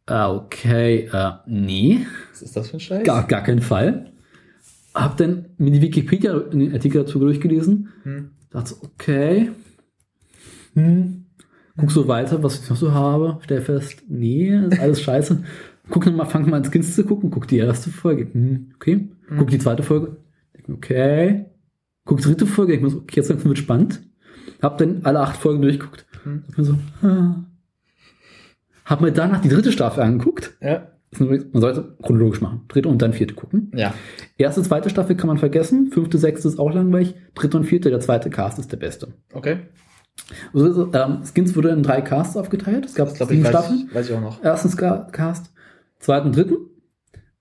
ah, 0.07 0.33
okay, 0.35 1.09
äh, 1.13 1.33
nee, 1.47 2.07
Was 2.31 2.43
ist 2.43 2.57
das 2.57 2.69
für 2.69 2.77
ein 2.77 2.81
Scheiß? 2.81 3.05
gar, 3.05 3.27
gar 3.27 3.43
keinen 3.43 3.63
Fall. 3.63 4.13
Hab 4.95 5.17
dann 5.17 5.47
mir 5.59 5.71
die 5.73 5.83
Wikipedia, 5.83 6.39
den 6.39 6.73
Artikel 6.73 7.03
dazu 7.03 7.19
durchgelesen, 7.19 7.89
Hm. 8.05 8.31
dachte 8.51 8.71
so, 8.75 8.77
okay, 8.83 9.51
hm, 10.75 11.24
Guck 11.77 11.91
so 11.91 12.07
weiter, 12.07 12.43
was 12.43 12.63
ich 12.63 12.71
noch 12.71 12.77
so 12.77 12.93
habe. 12.93 13.39
Stell 13.43 13.61
fest, 13.61 14.05
nee, 14.09 14.57
ist 14.57 14.81
alles 14.81 15.03
scheiße. 15.03 15.43
Guck 15.91 16.07
nochmal, 16.07 16.27
fang 16.27 16.49
mal 16.49 16.59
ins 16.59 16.71
Skins 16.71 16.95
zu 16.95 17.05
gucken. 17.05 17.31
Guck 17.31 17.49
die 17.49 17.59
erste 17.59 17.91
Folge. 17.91 18.29
Hm, 18.33 18.73
okay. 18.77 19.09
Guck 19.37 19.49
die 19.49 19.59
zweite 19.59 19.83
Folge. 19.83 20.17
Okay. 20.69 21.47
Guck 22.05 22.19
die 22.19 22.25
dritte 22.25 22.47
Folge. 22.47 22.75
Ich 22.75 22.81
muss, 22.81 22.95
okay, 22.95 23.21
jetzt 23.21 23.45
wird 23.45 23.59
spannend. 23.59 24.03
Hab 24.63 24.79
dann 24.79 25.01
alle 25.05 25.21
acht 25.21 25.37
Folgen 25.37 25.63
durchgeguckt. 25.63 26.07
Hm. 26.23 26.45
Hab 26.49 26.59
mir 26.59 26.65
so, 26.65 26.79
ah. 27.03 27.45
Hab 28.85 29.01
mir 29.01 29.13
danach 29.13 29.41
die 29.41 29.49
dritte 29.49 29.73
Staffel 29.73 30.03
angeguckt. 30.03 30.57
Ja. 30.61 30.89
Man 31.19 31.61
sollte 31.61 31.97
chronologisch 32.03 32.41
machen. 32.41 32.63
Dritte 32.69 32.89
und 32.89 33.01
dann 33.01 33.13
vierte 33.13 33.35
gucken. 33.35 33.71
Ja. 33.75 33.95
Erste, 34.37 34.63
zweite 34.63 34.91
Staffel 34.91 35.17
kann 35.17 35.29
man 35.29 35.39
vergessen. 35.39 35.91
Fünfte, 35.93 36.19
sechste 36.19 36.49
ist 36.49 36.59
auch 36.59 36.73
langweilig. 36.73 37.15
Dritte 37.35 37.57
und 37.57 37.65
vierte, 37.65 37.91
der 37.91 38.01
zweite 38.01 38.31
Cast 38.31 38.59
ist 38.59 38.73
der 38.73 38.79
beste. 38.79 39.09
Okay. 39.33 39.59
Also, 40.53 40.93
ähm, 40.93 41.19
Skins 41.25 41.55
wurde 41.55 41.71
in 41.71 41.83
drei 41.83 42.01
Casts 42.01 42.37
aufgeteilt. 42.37 42.87
Es 42.87 42.95
gab 42.95 43.09
Das 43.09 43.21
ich, 43.21 43.27
sieben 43.29 43.45
weiß, 43.45 43.51
Staffeln. 43.51 43.89
weiß 43.93 44.09
ich 44.09 44.15
auch 44.17 44.21
noch. 44.21 44.43
Ersten 44.43 44.69
Ska 44.71 45.09
Cast, 45.13 45.53
zweiten, 45.99 46.33
dritten. 46.33 46.57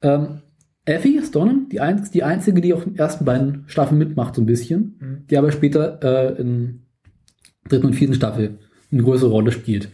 Ähm, 0.01 0.41
Effie 0.85 1.21
Stonen, 1.23 1.69
die, 1.69 1.79
ein, 1.79 2.05
die 2.13 2.23
einzige, 2.23 2.59
die 2.59 2.73
auch 2.73 2.83
in 2.85 2.93
den 2.93 2.99
ersten 2.99 3.23
beiden 3.23 3.63
Staffeln 3.67 3.97
mitmacht, 3.97 4.35
so 4.35 4.41
ein 4.41 4.45
bisschen. 4.45 4.97
Mhm. 4.99 5.27
Die 5.29 5.37
aber 5.37 5.51
später 5.53 5.99
äh, 6.35 6.41
in 6.41 6.81
dritten 7.69 7.87
und 7.87 7.93
vierten 7.93 8.13
Staffel 8.15 8.59
eine 8.91 9.03
größere 9.03 9.29
Rolle 9.29 9.51
spielt. 9.53 9.89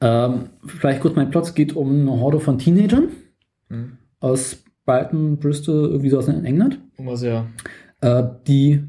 Ähm, 0.00 0.50
vielleicht 0.64 1.00
kurz 1.00 1.16
mein 1.16 1.30
Plot. 1.30 1.44
Es 1.44 1.54
geht 1.54 1.74
um 1.74 1.90
eine 2.02 2.10
Horde 2.20 2.40
von 2.40 2.58
Teenagern 2.58 3.08
Mhm. 3.70 3.98
aus 4.20 4.62
Brighton, 4.86 5.38
Bristol, 5.38 5.88
irgendwie 5.90 6.08
so 6.08 6.18
aus 6.18 6.28
in 6.28 6.44
England. 6.46 6.78
Was 6.96 7.22
ja. 7.22 7.46
äh, 8.00 8.22
die 8.46 8.84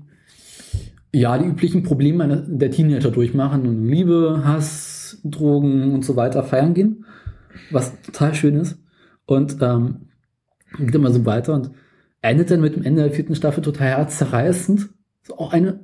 ja 1.13 1.37
die 1.37 1.45
üblichen 1.47 1.83
Probleme 1.83 2.45
der 2.47 2.71
Teenager 2.71 3.11
durchmachen 3.11 3.65
und 3.67 3.87
Liebe, 3.87 4.41
Hass, 4.43 5.19
Drogen 5.23 5.91
und 5.93 6.05
so 6.05 6.15
weiter 6.15 6.43
feiern 6.43 6.73
gehen, 6.73 7.05
was 7.71 7.99
total 8.01 8.33
schön 8.35 8.55
ist. 8.55 8.77
Und 9.25 9.57
ähm, 9.61 10.09
geht 10.77 10.93
immer 10.95 11.11
so 11.11 11.25
weiter 11.25 11.53
und 11.55 11.71
endet 12.21 12.51
dann 12.51 12.61
mit 12.61 12.75
dem 12.75 12.83
Ende 12.83 13.03
der 13.03 13.11
vierten 13.11 13.35
Staffel 13.35 13.63
total 13.63 13.87
herzzerreißend. 13.89 14.89
So 15.23 15.37
auch 15.37 15.53
eine, 15.53 15.79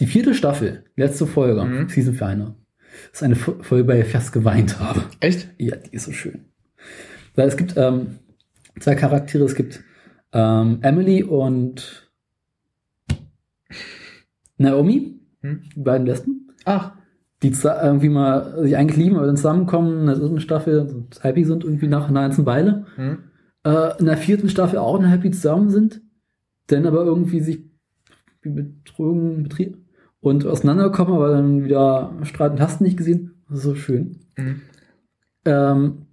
die 0.00 0.06
vierte 0.06 0.34
Staffel, 0.34 0.84
letzte 0.96 1.26
Folge, 1.26 1.64
Mhm. 1.64 1.88
Season 1.88 2.14
für 2.14 2.26
eine. 2.26 2.54
ist 3.12 3.22
eine 3.22 3.36
Fo- 3.36 3.62
Folge, 3.62 3.84
bei 3.84 3.94
der 3.96 4.06
ich 4.06 4.12
fast 4.12 4.32
geweint 4.32 4.80
habe. 4.80 5.02
Echt? 5.20 5.48
Ja, 5.58 5.76
die 5.76 5.94
ist 5.94 6.04
so 6.04 6.12
schön. 6.12 6.46
Weil 7.34 7.48
es 7.48 7.56
gibt 7.56 7.74
ähm, 7.76 8.16
zwei 8.80 8.94
Charaktere. 8.94 9.44
Es 9.44 9.54
gibt 9.54 9.82
ähm, 10.32 10.78
Emily 10.82 11.22
und 11.22 12.05
Naomi, 14.58 15.20
Hm? 15.42 15.60
die 15.74 15.80
beiden 15.80 16.06
Lesben, 16.06 16.48
Ach. 16.64 16.92
die 17.42 17.52
irgendwie 17.62 18.08
mal 18.08 18.62
sich 18.62 18.76
eigentlich 18.76 18.96
lieben, 18.96 19.16
aber 19.16 19.26
dann 19.26 19.36
zusammenkommen 19.36 20.00
in 20.00 20.06
der 20.06 20.16
dritten 20.16 20.40
Staffel 20.40 21.04
happy 21.20 21.44
sind 21.44 21.64
irgendwie 21.64 21.88
nach 21.88 22.08
einer 22.08 22.22
ganzen 22.22 22.46
Weile. 22.46 22.86
Hm? 22.96 23.18
Äh, 23.64 23.98
in 23.98 24.06
der 24.06 24.16
vierten 24.16 24.48
Staffel 24.48 24.78
auch 24.78 24.98
noch 25.00 25.08
happy 25.08 25.30
zusammen 25.30 25.70
sind, 25.70 26.00
dann 26.68 26.86
aber 26.86 27.04
irgendwie 27.04 27.40
sich 27.40 27.60
betrogen, 28.42 29.42
betrieben 29.42 29.86
und 30.20 30.46
auseinanderkommen, 30.46 31.14
aber 31.14 31.30
dann 31.30 31.64
wieder 31.64 32.12
Streit 32.22 32.52
und 32.52 32.60
hast 32.60 32.80
nicht 32.80 32.96
gesehen. 32.96 33.42
Das 33.48 33.58
ist 33.58 33.64
so 33.64 33.74
schön. 33.74 34.20
Hm? 34.36 34.60
Ähm, 35.44 36.06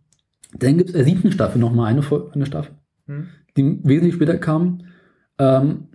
dann 0.57 0.78
gibt 0.78 0.90
es 0.90 0.95
in 0.95 0.99
der 0.99 1.06
siebten 1.06 1.32
Staffel 1.32 1.60
nochmal 1.60 1.88
eine, 1.91 2.02
eine 2.34 2.45
Staffel, 2.45 2.74
Hm? 3.07 3.28
die 3.57 3.80
wesentlich 3.84 4.15
später 4.15 4.38
kam, 4.38 4.82
ähm, 5.40 5.86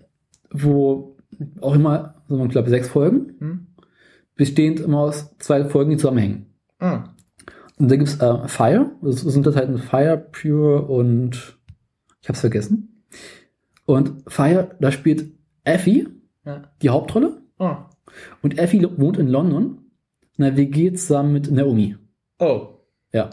wo 0.51 1.08
auch 1.61 1.75
immer, 1.75 2.23
also 2.29 2.45
ich 2.45 2.51
glaube 2.51 2.71
sechs 2.71 2.89
Folgen, 2.89 3.35
Hm? 3.39 3.67
bestehend 4.35 4.81
immer 4.81 5.01
aus 5.01 5.37
zwei 5.39 5.65
Folgen, 5.65 5.91
die 5.91 5.97
zusammenhängen. 5.97 6.47
Ah. 6.79 7.05
Und 7.79 7.91
dann 7.91 7.99
gibt 7.99 8.11
es 8.11 8.21
äh, 8.21 8.49
Fire, 8.49 8.91
das 9.03 9.21
sind 9.21 9.47
das 9.47 9.57
halt 9.57 9.79
Fire, 9.81 10.17
Pure 10.17 10.83
und 10.83 11.59
ich 12.23 12.29
hab's 12.29 12.41
vergessen. 12.41 13.05
Und 13.85 14.25
Fire, 14.27 14.77
da 14.81 14.91
spielt 14.93 15.33
Effie 15.65 16.09
Ja. 16.45 16.63
die 16.83 16.91
Hauptrolle 16.91 17.43
Ah. 17.59 17.91
und 18.43 18.59
Effie 18.59 18.87
wohnt 18.97 19.17
in 19.19 19.29
London 19.29 19.79
in 20.37 20.45
einer 20.45 20.57
WG 20.57 20.93
zusammen 20.93 21.33
mit 21.33 21.51
Naomi. 21.51 21.97
Oh. 22.39 22.69
Ja. 23.13 23.31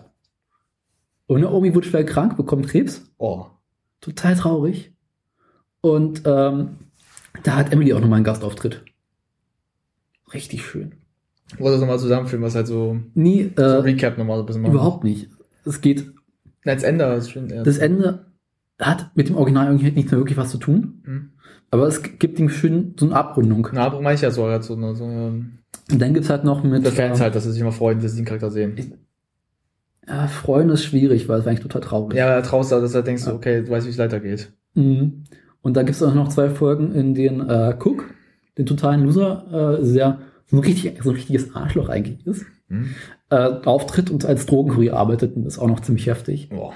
Und 1.27 1.41
Naomi 1.41 1.73
wird 1.73 1.85
schwer 1.85 2.05
krank, 2.05 2.35
bekommt 2.37 2.67
Krebs. 2.67 3.11
Oh. 3.17 3.45
Total 4.01 4.35
traurig. 4.35 4.93
Und 5.81 6.23
ähm, 6.25 6.77
da 7.43 7.55
hat 7.57 7.71
Emily 7.73 7.93
auch 7.93 7.99
nochmal 8.01 8.17
einen 8.17 8.23
Gastauftritt. 8.25 8.83
Richtig 10.33 10.65
schön. 10.65 10.93
Wollte 11.57 11.73
das 11.73 11.81
nochmal 11.81 11.99
zusammenführen, 11.99 12.43
was 12.43 12.55
halt 12.55 12.67
so, 12.67 12.97
Nie, 13.13 13.51
so 13.55 13.61
äh, 13.61 13.65
Recap 13.77 14.17
nochmal 14.17 14.37
so 14.37 14.43
ein 14.43 14.45
bisschen 14.47 14.61
machen. 14.63 14.73
überhaupt 14.73 15.03
nicht. 15.03 15.29
Es 15.65 15.81
geht, 15.81 16.11
Nein, 16.63 16.75
das 16.77 16.83
Ende 16.83 17.05
ist 17.13 17.29
schön. 17.31 17.49
Ja. 17.49 17.63
das 17.63 17.77
Ende 17.77 18.25
hat 18.79 19.11
mit 19.15 19.29
dem 19.29 19.35
Original 19.37 19.67
irgendwie 19.67 19.91
nicht 19.91 20.09
mehr 20.11 20.19
wirklich 20.19 20.37
was 20.37 20.49
zu 20.51 20.57
tun. 20.57 21.01
Hm? 21.05 21.29
Aber 21.71 21.87
es 21.87 22.01
gibt 22.01 22.39
ihm 22.39 22.49
schön 22.49 22.95
so 22.99 23.05
eine 23.05 23.15
Abrundung. 23.15 23.67
Na, 23.71 23.85
aber 23.85 24.01
meine 24.01 24.15
ich 24.15 24.21
ja 24.21 24.31
so, 24.31 24.45
halt 24.47 24.63
so 24.63 24.75
eine, 24.75 24.95
so 24.95 25.05
eine 25.05 25.27
Und 25.91 26.01
dann 26.01 26.13
gibt's 26.13 26.29
halt 26.29 26.43
noch 26.43 26.63
mit 26.63 26.83
der 26.83 26.91
Fans 26.91 27.19
äh, 27.19 27.23
halt, 27.23 27.35
dass 27.35 27.43
sie 27.43 27.51
sich 27.51 27.61
immer 27.61 27.71
freuen, 27.71 28.01
dass 28.01 28.11
sie 28.13 28.17
den 28.21 28.25
Charakter 28.25 28.49
sehen. 28.51 28.97
ja, 30.07 30.27
Freunde 30.27 30.73
ist 30.73 30.83
schwierig, 30.85 31.27
weil 31.29 31.39
es 31.39 31.45
war 31.45 31.51
eigentlich 31.51 31.63
total 31.63 31.81
traurig. 31.81 32.17
Ja, 32.17 32.41
traust 32.41 32.71
du, 32.71 32.81
dass 32.81 32.91
du 32.93 33.03
denkst, 33.03 33.25
Ja. 33.27 33.33
okay, 33.33 33.61
du 33.63 33.69
weißt, 33.69 33.85
wie 33.85 33.91
es 33.91 33.97
weitergeht. 33.97 34.51
Mhm. 34.73 35.23
Und 35.65 35.75
da 35.75 35.81
gibt 35.81 35.95
es 35.95 36.03
auch 36.03 36.13
noch 36.13 36.27
zwei 36.27 36.51
Folgen, 36.51 36.93
in 36.93 37.15
denen 37.15 37.49
äh, 37.49 37.75
Cook, 37.83 38.13
den 38.55 38.67
totalen 38.67 39.03
Loser, 39.03 39.79
äh, 39.79 39.83
sehr 39.83 40.19
so 40.45 40.57
ein, 40.57 40.59
richtig, 40.59 41.01
so 41.01 41.09
ein 41.09 41.15
richtiges 41.15 41.55
Arschloch 41.55 41.89
eigentlich 41.89 42.25
ist, 42.27 42.45
Hm? 42.67 42.89
äh, 43.31 43.49
auftritt 43.65 44.11
und 44.11 44.25
als 44.25 44.45
Drogenkurier 44.45 44.95
arbeitet 44.95 45.35
und 45.35 45.43
das 45.43 45.53
ist 45.55 45.59
auch 45.59 45.67
noch 45.67 45.79
ziemlich 45.79 46.05
heftig. 46.05 46.49
Boah. 46.49 46.73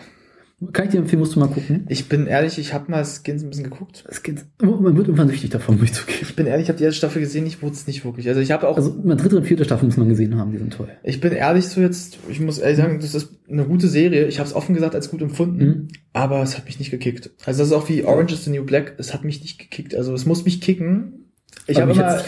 Kann 0.73 0.85
ich 0.85 0.91
dir 0.91 0.97
empfehlen, 0.97 1.19
musst 1.21 1.35
du 1.35 1.39
mal 1.39 1.47
gucken. 1.47 1.85
Ich 1.87 2.09
bin 2.09 2.27
ehrlich, 2.27 2.59
ich 2.59 2.73
habe 2.73 2.91
mal 2.91 3.05
Skins 3.05 3.43
ein 3.43 3.49
bisschen 3.49 3.63
geguckt. 3.63 4.03
Geht, 4.23 4.45
man 4.61 4.97
wird 4.97 5.07
irgendwann 5.07 5.29
süchtig 5.29 5.51
davon, 5.51 5.77
durchzugehen. 5.77 6.19
Ich 6.21 6.35
bin 6.35 6.47
ehrlich, 6.47 6.63
ich 6.65 6.69
habe 6.69 6.77
die 6.77 6.83
erste 6.83 6.97
Staffel 6.97 7.21
gesehen, 7.21 7.45
ich 7.45 7.61
wurde 7.61 7.73
es 7.75 7.87
nicht 7.87 8.03
wirklich. 8.03 8.27
Also 8.27 8.41
ich 8.41 8.51
habe 8.51 8.67
auch, 8.67 8.75
Also, 8.75 8.93
meine 9.03 9.15
dritte 9.15 9.37
und 9.37 9.45
vierte 9.45 9.63
Staffel 9.63 9.85
muss 9.85 9.95
man 9.95 10.09
gesehen 10.09 10.35
haben, 10.37 10.51
die 10.51 10.57
sind 10.57 10.73
toll. 10.73 10.89
ich 11.03 11.21
bin 11.21 11.31
ehrlich 11.31 11.67
so 11.67 11.79
jetzt, 11.79 12.17
ich 12.29 12.41
muss 12.41 12.57
ehrlich 12.59 12.77
sagen, 12.77 12.99
das 12.99 13.15
ist 13.15 13.29
eine 13.49 13.63
gute 13.65 13.87
Serie. 13.87 14.27
Ich 14.27 14.39
habe 14.39 14.49
es 14.49 14.55
offen 14.55 14.75
gesagt 14.75 14.95
als 14.95 15.09
gut 15.09 15.21
empfunden, 15.21 15.65
Mhm. 15.65 15.87
aber 16.11 16.41
es 16.43 16.57
hat 16.57 16.65
mich 16.65 16.77
nicht 16.77 16.91
gekickt. 16.91 17.31
Also 17.45 17.59
das 17.59 17.67
ist 17.69 17.73
auch 17.73 17.87
wie 17.87 18.03
Orange 18.03 18.33
is 18.33 18.43
the 18.43 18.51
New 18.51 18.65
Black, 18.65 18.95
es 18.97 19.13
hat 19.13 19.23
mich 19.23 19.41
nicht 19.41 19.59
gekickt. 19.59 19.95
Also 19.95 20.13
es 20.13 20.25
muss 20.25 20.43
mich 20.43 20.59
kicken. 20.59 21.25
Ich 21.67 21.79
habe 21.79 21.91
immer, 21.91 22.19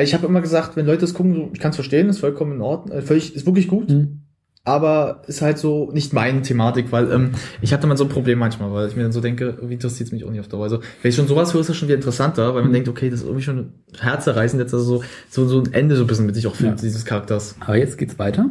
ich 0.00 0.14
habe 0.14 0.26
immer 0.26 0.40
gesagt, 0.40 0.76
wenn 0.76 0.86
Leute 0.86 1.00
das 1.00 1.14
gucken, 1.14 1.34
so, 1.34 1.50
ich 1.52 1.60
kann 1.60 1.70
es 1.70 1.76
verstehen, 1.76 2.08
ist 2.08 2.18
vollkommen 2.20 2.52
in 2.52 2.60
Ordnung, 2.60 2.96
äh, 2.96 3.02
völlig, 3.02 3.34
ist 3.34 3.44
wirklich 3.46 3.68
gut. 3.68 3.90
Mhm. 3.90 4.19
Aber 4.64 5.22
ist 5.26 5.40
halt 5.42 5.58
so 5.58 5.90
nicht 5.92 6.12
meine 6.12 6.42
Thematik, 6.42 6.92
weil 6.92 7.10
ähm, 7.10 7.30
ich 7.62 7.72
hatte 7.72 7.86
mal 7.86 7.96
so 7.96 8.04
ein 8.04 8.10
Problem 8.10 8.38
manchmal, 8.38 8.70
weil 8.72 8.88
ich 8.88 8.96
mir 8.96 9.02
dann 9.02 9.12
so 9.12 9.20
denke, 9.20 9.46
irgendwie 9.56 9.74
interessiert 9.74 10.08
es 10.08 10.12
mich 10.12 10.24
auch 10.24 10.30
nicht 10.30 10.40
auf 10.40 10.48
Dauer. 10.48 10.64
Also 10.64 10.80
wenn 11.02 11.08
ich 11.08 11.14
schon 11.16 11.26
sowas 11.26 11.52
höre, 11.54 11.60
ist 11.62 11.70
das 11.70 11.76
schon 11.76 11.88
wieder 11.88 11.96
interessanter, 11.96 12.54
weil 12.54 12.62
man 12.62 12.70
Mhm. 12.70 12.74
denkt, 12.74 12.88
okay, 12.88 13.08
das 13.10 13.20
ist 13.20 13.26
irgendwie 13.26 13.42
schon 13.44 13.72
herzerreißend 13.98 14.60
jetzt, 14.60 14.74
also 14.74 14.98
so, 14.98 15.04
so, 15.30 15.46
so 15.48 15.60
ein 15.62 15.72
Ende 15.72 15.96
so 15.96 16.04
ein 16.04 16.06
bisschen 16.06 16.26
mit 16.26 16.34
sich 16.34 16.46
auch 16.46 16.54
findet, 16.54 16.78
Ja. 16.80 16.82
dieses 16.86 17.04
Charakters. 17.04 17.56
Aber 17.60 17.76
jetzt 17.76 17.96
geht's 17.98 18.18
weiter. 18.18 18.50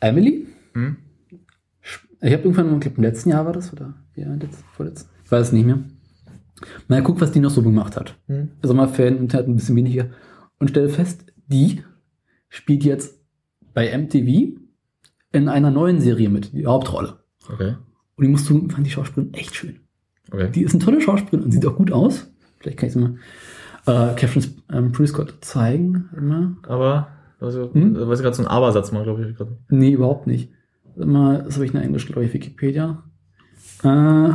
Emily, 0.00 0.46
Hm? 0.74 0.96
Ich 2.20 2.32
habe 2.32 2.42
irgendwann, 2.44 2.72
ich 2.74 2.80
glaube, 2.80 2.96
im 2.96 3.02
letzten 3.02 3.30
Jahr 3.30 3.44
war 3.44 3.52
das, 3.52 3.70
oder? 3.72 3.94
Ja, 4.16 4.32
letzt, 4.34 4.64
vorletzt. 4.74 5.08
Ich 5.24 5.30
weiß 5.30 5.48
es 5.48 5.52
nicht 5.52 5.66
mehr. 5.66 5.78
Mal 6.88 7.02
guck, 7.02 7.20
was 7.20 7.32
die 7.32 7.40
noch 7.40 7.50
so 7.50 7.62
gemacht 7.62 7.96
hat. 7.96 8.16
Hm? 8.28 8.48
Sommerfan 8.62 9.18
und 9.18 9.34
hat 9.34 9.46
ein 9.46 9.56
bisschen 9.56 9.76
weniger. 9.76 10.06
Und 10.58 10.70
stelle 10.70 10.88
fest, 10.88 11.20
die 11.48 11.82
spielt 12.48 12.82
jetzt 12.84 13.18
bei 13.74 13.96
MTV 13.96 14.56
in 15.32 15.48
einer 15.48 15.70
neuen 15.70 16.00
Serie 16.00 16.28
mit, 16.28 16.52
die 16.52 16.66
Hauptrolle. 16.66 17.18
Okay. 17.52 17.74
Und 18.16 18.24
die 18.24 18.30
musst 18.30 18.48
du, 18.48 18.68
fand 18.68 18.86
die 18.86 18.90
Schauspielerin 18.90 19.34
echt 19.34 19.54
schön. 19.56 19.80
Okay. 20.30 20.50
Die 20.50 20.62
ist 20.62 20.74
eine 20.74 20.84
tolle 20.84 21.00
Schauspielerin 21.00 21.42
und 21.44 21.50
sieht 21.52 21.66
auch 21.66 21.76
gut 21.76 21.92
aus. 21.92 22.30
Vielleicht 22.58 22.78
kann 22.78 22.86
ich 22.86 22.92
sie 22.94 23.00
mal 23.00 23.16
äh, 23.86 24.14
Catherine 24.14 24.46
ähm, 24.72 24.92
Prescott 24.92 25.34
zeigen. 25.44 26.08
Mal. 26.18 26.56
aber, 26.62 27.08
also, 27.40 27.72
Hm? 27.74 27.94
weiß 27.96 28.22
gerade 28.22 28.36
so 28.36 28.42
ein 28.42 28.48
Aber-Satz 28.48 28.92
mal, 28.92 29.02
glaube 29.04 29.28
ich. 29.28 29.36
gerade. 29.36 29.58
Nee, 29.68 29.90
überhaupt 29.92 30.26
nicht. 30.26 30.50
Mal, 30.96 31.42
das 31.42 31.54
habe 31.56 31.64
ich 31.66 31.72
in 31.72 31.76
der 31.78 31.84
Englisch, 31.84 32.06
glaube 32.06 32.24
ich, 32.24 32.32
Wikipedia. 32.32 33.02
Äh, 33.82 34.30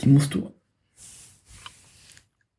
die 0.00 0.08
musst 0.08 0.34
du. 0.34 0.52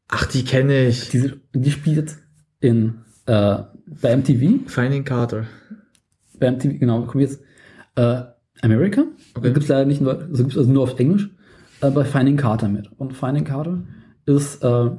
Ach, 0.08 0.26
die 0.26 0.44
kenne 0.44 0.88
ich. 0.88 1.10
Diese, 1.10 1.40
die 1.54 1.72
spielt 1.72 1.98
jetzt 1.98 2.20
in 2.62 3.02
äh, 3.30 3.64
bei 4.02 4.16
MTV. 4.18 4.68
Finding 4.68 5.04
Carter. 5.04 5.46
Bei 6.40 6.52
MTV, 6.52 6.80
genau, 6.80 7.02
kommt 7.04 7.22
jetzt 7.22 7.42
äh, 7.96 8.22
America. 8.62 9.04
Okay. 9.36 9.48
Gibt 9.54 9.64
es 9.64 9.68
leider 9.70 9.86
nicht, 9.86 10.02
nur- 10.02 10.20
also 10.22 10.44
gibt's 10.44 10.58
also 10.58 10.72
nur 10.72 10.84
auf 10.84 11.00
Englisch. 11.00 11.30
Äh, 11.82 11.92
bei 11.92 12.04
Finding 12.06 12.38
Carter 12.38 12.68
mit. 12.68 12.90
Und 12.98 13.14
Finding 13.14 13.46
Carter 13.46 13.80
ist 14.26 14.64
äh, 14.64 14.68
eine 14.68 14.98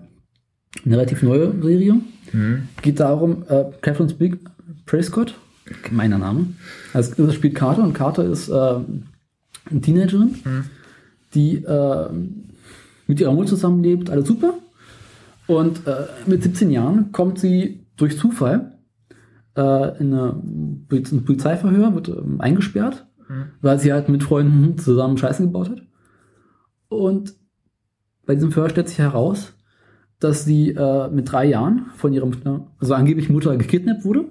relativ 0.85 1.23
neue 1.23 1.53
Serie. 1.63 2.01
Hm? 2.33 2.69
geht 2.83 3.01
darum, 3.01 3.43
äh, 3.49 3.65
Catherine 3.81 4.09
Speak, 4.09 4.39
Prescott, 4.87 5.35
gemeiner 5.83 6.17
Name, 6.19 6.47
also 6.93 7.25
es 7.27 7.35
spielt 7.35 7.57
Carter 7.57 7.83
und 7.83 7.93
Carter 7.93 8.25
ist 8.25 8.49
äh, 8.49 8.53
eine 8.53 9.81
Teenagerin, 9.83 10.37
Mhm. 10.45 10.65
die 11.35 11.57
äh, 11.57 12.07
mit 13.09 13.19
ihrer 13.21 13.33
Mutter 13.33 13.49
zusammenlebt, 13.49 14.11
alles 14.11 14.29
super. 14.29 14.55
Und 15.49 15.85
äh, 15.89 16.07
mit 16.27 16.45
17 16.45 16.71
Jahren 16.71 17.11
kommt 17.11 17.41
sie 17.41 17.80
durch 18.01 18.19
Zufall 18.19 18.79
äh, 19.57 19.99
in, 20.01 20.13
eine, 20.15 20.43
in 20.91 21.05
ein 21.13 21.25
Polizeiverhör, 21.25 21.95
wird 21.95 22.09
ähm, 22.09 22.41
eingesperrt, 22.41 23.07
Mhm. 23.29 23.45
weil 23.61 23.79
sie 23.79 23.93
halt 23.93 24.09
mit 24.09 24.25
Freunden 24.25 24.77
zusammen 24.79 25.17
Scheiße 25.17 25.43
gebaut 25.45 25.71
hat. 25.71 25.83
Und 26.89 27.35
bei 28.27 28.35
diesem 28.35 28.51
Verhör 28.51 28.71
stellt 28.71 28.89
sich 28.89 28.99
heraus, 28.99 29.55
dass 30.19 30.45
sie 30.45 30.71
äh, 30.73 31.09
mit 31.11 31.31
drei 31.31 31.45
Jahren 31.47 31.87
von 31.97 32.13
ihrer 32.13 32.27
Mutter, 32.27 32.67
also 32.79 32.95
angeblich 32.95 33.31
Mutter 33.31 33.57
gekidnappt 33.57 34.05
wurde 34.05 34.25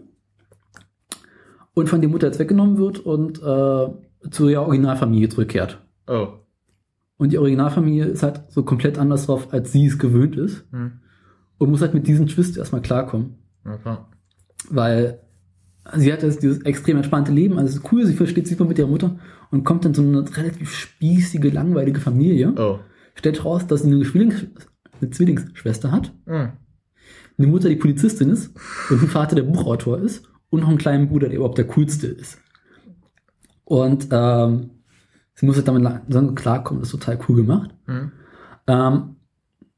und 1.74 1.90
von 1.90 2.02
der 2.02 2.10
Mutter 2.10 2.28
jetzt 2.28 2.40
weggenommen 2.40 2.78
wird 2.78 3.00
und 3.00 3.42
äh, 3.42 4.30
zu 4.32 4.50
ihrer 4.50 4.64
Originalfamilie 4.64 5.30
zurückkehrt. 5.30 5.80
Oh. 6.08 6.28
Und 7.18 7.32
die 7.32 7.38
Originalfamilie 7.38 8.06
ist 8.06 8.24
halt 8.24 8.44
so 8.50 8.64
komplett 8.64 8.98
anders 8.98 9.26
drauf, 9.26 9.48
als 9.54 9.72
sie 9.72 9.86
es 9.86 9.98
gewöhnt 9.98 10.36
ist 10.36 10.66
Hm. 10.72 10.92
und 11.58 11.70
muss 11.70 11.82
halt 11.82 11.94
mit 11.94 12.06
diesem 12.08 12.28
Twist 12.28 12.58
erstmal 12.58 12.82
klarkommen. 12.82 13.36
Klar. 13.64 14.10
Weil 14.70 15.20
sie 15.96 16.12
hat 16.12 16.24
jetzt 16.24 16.44
dieses 16.44 16.62
extrem 16.64 16.98
entspannte 16.98 17.32
Leben, 17.32 17.58
also 17.58 17.70
es 17.70 17.76
ist 17.78 17.92
cool, 17.92 18.06
sie 18.06 18.14
versteht 18.14 18.48
sich 18.48 18.60
mit 18.60 18.78
ihrer 18.78 18.88
Mutter 18.88 19.18
und 19.52 19.64
kommt 19.64 19.86
in 19.86 19.94
so 19.94 20.02
eine 20.02 20.26
relativ 20.38 20.74
spießige, 20.74 21.52
langweilige 21.52 22.00
Familie. 22.00 22.54
Oh. 22.58 22.80
Stellt 23.16 23.44
raus, 23.44 23.68
dass 23.68 23.82
sie 23.84 23.92
eine, 23.92 24.04
Zwillings 24.04 24.46
eine 25.02 25.10
Zwillingsschwester 25.10 25.92
hat, 25.92 26.14
Hm. 26.26 26.50
eine 27.38 27.48
Mutter, 27.48 27.70
die 27.70 27.76
Polizistin 27.76 28.30
ist 28.30 28.54
und 28.90 29.02
ein 29.02 29.08
Vater, 29.08 29.36
der 29.36 29.44
Buchautor 29.44 30.00
ist 30.00 30.26
und 30.50 30.62
noch 30.62 30.70
einen 30.70 30.78
kleinen 30.78 31.10
Bruder, 31.10 31.28
der 31.28 31.38
überhaupt 31.38 31.58
der 31.58 31.68
coolste 31.68 32.08
ist. 32.08 32.40
Und 33.64 34.08
ähm, 34.12 34.72
sie 35.36 35.46
muss 35.46 35.56
halt 35.56 35.68
damit 35.68 36.36
klarkommen, 36.36 36.82
das 36.82 36.94
ist 36.94 37.00
total 37.00 37.20
cool 37.28 37.36
gemacht. 37.38 37.72
Hm. 37.86 38.12
Ähm, 38.68 39.16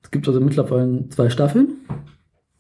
es 0.04 0.12
gibt 0.12 0.28
also 0.28 0.42
mittlerweile 0.42 1.08
zwei 1.10 1.30
Staffeln. 1.30 1.78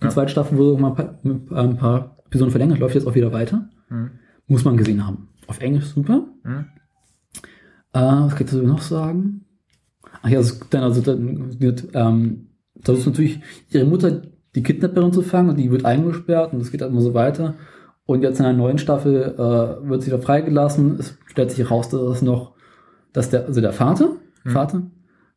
Die 0.01 0.05
Ja. 0.05 0.09
zweite 0.11 0.31
Staffel 0.31 0.57
wurde 0.57 0.81
mal 0.81 0.89
ein 0.89 0.95
paar, 0.95 1.19
mit 1.23 1.51
ein 1.51 1.77
paar 1.77 2.17
Episoden 2.27 2.51
verlängert, 2.51 2.79
läuft 2.79 2.95
jetzt 2.95 3.07
auch 3.07 3.15
wieder 3.15 3.31
weiter. 3.31 3.69
Hm. 3.89 4.11
Muss 4.47 4.65
man 4.65 4.77
gesehen 4.77 5.05
haben. 5.05 5.29
Auf 5.47 5.59
Englisch 5.61 5.85
super. 5.85 6.25
Hm. 6.43 6.65
Äh, 7.93 7.99
was 7.99 8.35
kann 8.35 8.45
ich 8.45 8.51
dazu 8.51 8.63
noch 8.65 8.81
sagen? 8.81 9.45
Ach 10.23 10.29
ja, 10.29 10.39
es 10.39 10.59
gibt 10.59 10.73
dann 10.73 10.83
also 10.83 11.01
dann 11.01 11.59
wird, 11.59 11.89
ähm, 11.93 12.47
das 12.75 12.99
ist 12.99 13.05
natürlich 13.05 13.41
ihre 13.69 13.85
Mutter, 13.85 14.21
die 14.55 14.63
Kidnapperin 14.63 15.13
zu 15.13 15.21
fangen 15.21 15.49
und 15.49 15.57
die 15.57 15.71
wird 15.71 15.85
eingesperrt 15.85 16.53
und 16.53 16.61
es 16.61 16.71
geht 16.71 16.81
halt 16.81 16.91
immer 16.91 17.01
so 17.01 17.13
weiter. 17.13 17.55
Und 18.05 18.23
jetzt 18.23 18.39
in 18.39 18.45
einer 18.45 18.57
neuen 18.57 18.77
Staffel 18.77 19.35
äh, 19.37 19.87
wird 19.89 20.01
sie 20.01 20.07
wieder 20.07 20.19
freigelassen. 20.21 20.97
Es 20.99 21.17
stellt 21.27 21.51
sich 21.51 21.59
heraus, 21.59 21.89
dass 21.89 22.01
es 22.01 22.21
noch, 22.21 22.53
dass 23.13 23.29
der, 23.29 23.45
also 23.45 23.61
der 23.61 23.73
Vater, 23.73 24.15
Hm. 24.43 24.51
Vater, 24.51 24.83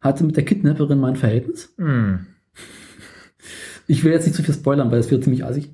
hatte 0.00 0.24
mit 0.24 0.36
der 0.36 0.44
Kidnapperin 0.44 0.98
mal 0.98 1.08
ein 1.08 1.16
Verhältnis. 1.16 1.74
Hm. 1.76 2.26
Ich 3.86 4.04
will 4.04 4.12
jetzt 4.12 4.26
nicht 4.26 4.36
zu 4.36 4.42
viel 4.42 4.54
spoilern, 4.54 4.90
weil 4.90 4.98
es 4.98 5.10
wird 5.10 5.24
ziemlich 5.24 5.44
assig. 5.44 5.72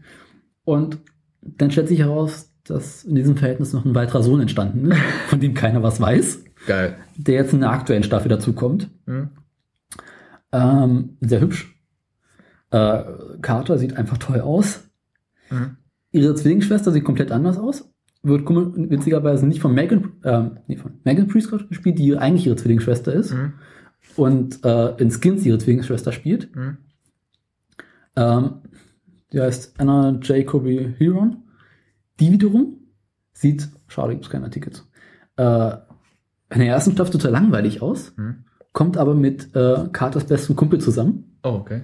Und 0.64 0.98
dann 1.42 1.70
stellt 1.70 1.88
sich 1.88 2.00
heraus, 2.00 2.52
dass 2.64 3.04
in 3.04 3.14
diesem 3.14 3.36
Verhältnis 3.36 3.72
noch 3.72 3.84
ein 3.84 3.94
weiterer 3.94 4.22
Sohn 4.22 4.40
entstanden 4.40 4.90
ist, 4.90 5.00
von 5.28 5.40
dem 5.40 5.54
keiner 5.54 5.82
was 5.82 6.00
weiß, 6.00 6.44
Geil. 6.66 6.96
der 7.16 7.34
jetzt 7.34 7.52
in 7.52 7.60
der 7.60 7.70
aktuellen 7.70 8.02
Staffel 8.02 8.28
dazu 8.28 8.52
kommt. 8.52 8.90
Hm. 9.06 9.30
Ähm, 10.52 11.16
sehr 11.20 11.40
hübsch. 11.40 11.74
Äh, 12.70 13.02
Carter 13.40 13.78
sieht 13.78 13.96
einfach 13.96 14.18
toll 14.18 14.40
aus. 14.40 14.88
Hm. 15.48 15.76
Ihre 16.12 16.34
Zwillingsschwester 16.34 16.92
sieht 16.92 17.04
komplett 17.04 17.32
anders 17.32 17.58
aus. 17.58 17.88
Wird 18.22 18.42
witzigerweise 18.46 19.46
nicht 19.46 19.60
von 19.60 19.72
Megan, 19.72 20.12
ähm, 20.24 20.58
nee, 20.66 20.76
von 20.76 20.92
Megan 21.04 21.28
Prescott 21.28 21.68
gespielt, 21.68 21.98
die 21.98 22.16
eigentlich 22.16 22.46
ihre 22.46 22.56
Zwillingsschwester 22.56 23.12
ist. 23.12 23.32
Hm. 23.32 23.54
Und 24.16 24.64
äh, 24.64 24.96
in 24.96 25.10
Skins 25.10 25.46
ihre 25.46 25.58
Zwillingsschwester 25.58 26.12
spielt. 26.12 26.54
Hm. 26.54 26.78
Ähm, 28.16 28.54
die 29.32 29.40
heißt 29.40 29.74
Anna 29.78 30.18
Jacoby 30.22 30.94
Heron. 30.98 31.44
Die 32.18 32.32
wiederum 32.32 32.78
sieht, 33.32 33.68
schade, 33.88 34.12
gibt 34.12 34.24
es 34.24 34.30
keine 34.30 34.44
zu, 34.44 34.82
äh, 35.36 35.70
in 36.52 36.58
der 36.60 36.68
ersten 36.68 36.92
Staffel 36.92 37.12
total 37.12 37.30
langweilig 37.32 37.80
aus, 37.80 38.12
Hm. 38.16 38.44
kommt 38.72 38.96
aber 38.96 39.14
mit 39.14 39.54
äh, 39.54 39.86
Carters 39.92 40.24
besten 40.26 40.56
Kumpel 40.56 40.80
zusammen. 40.80 41.36
Oh, 41.42 41.50
okay. 41.50 41.82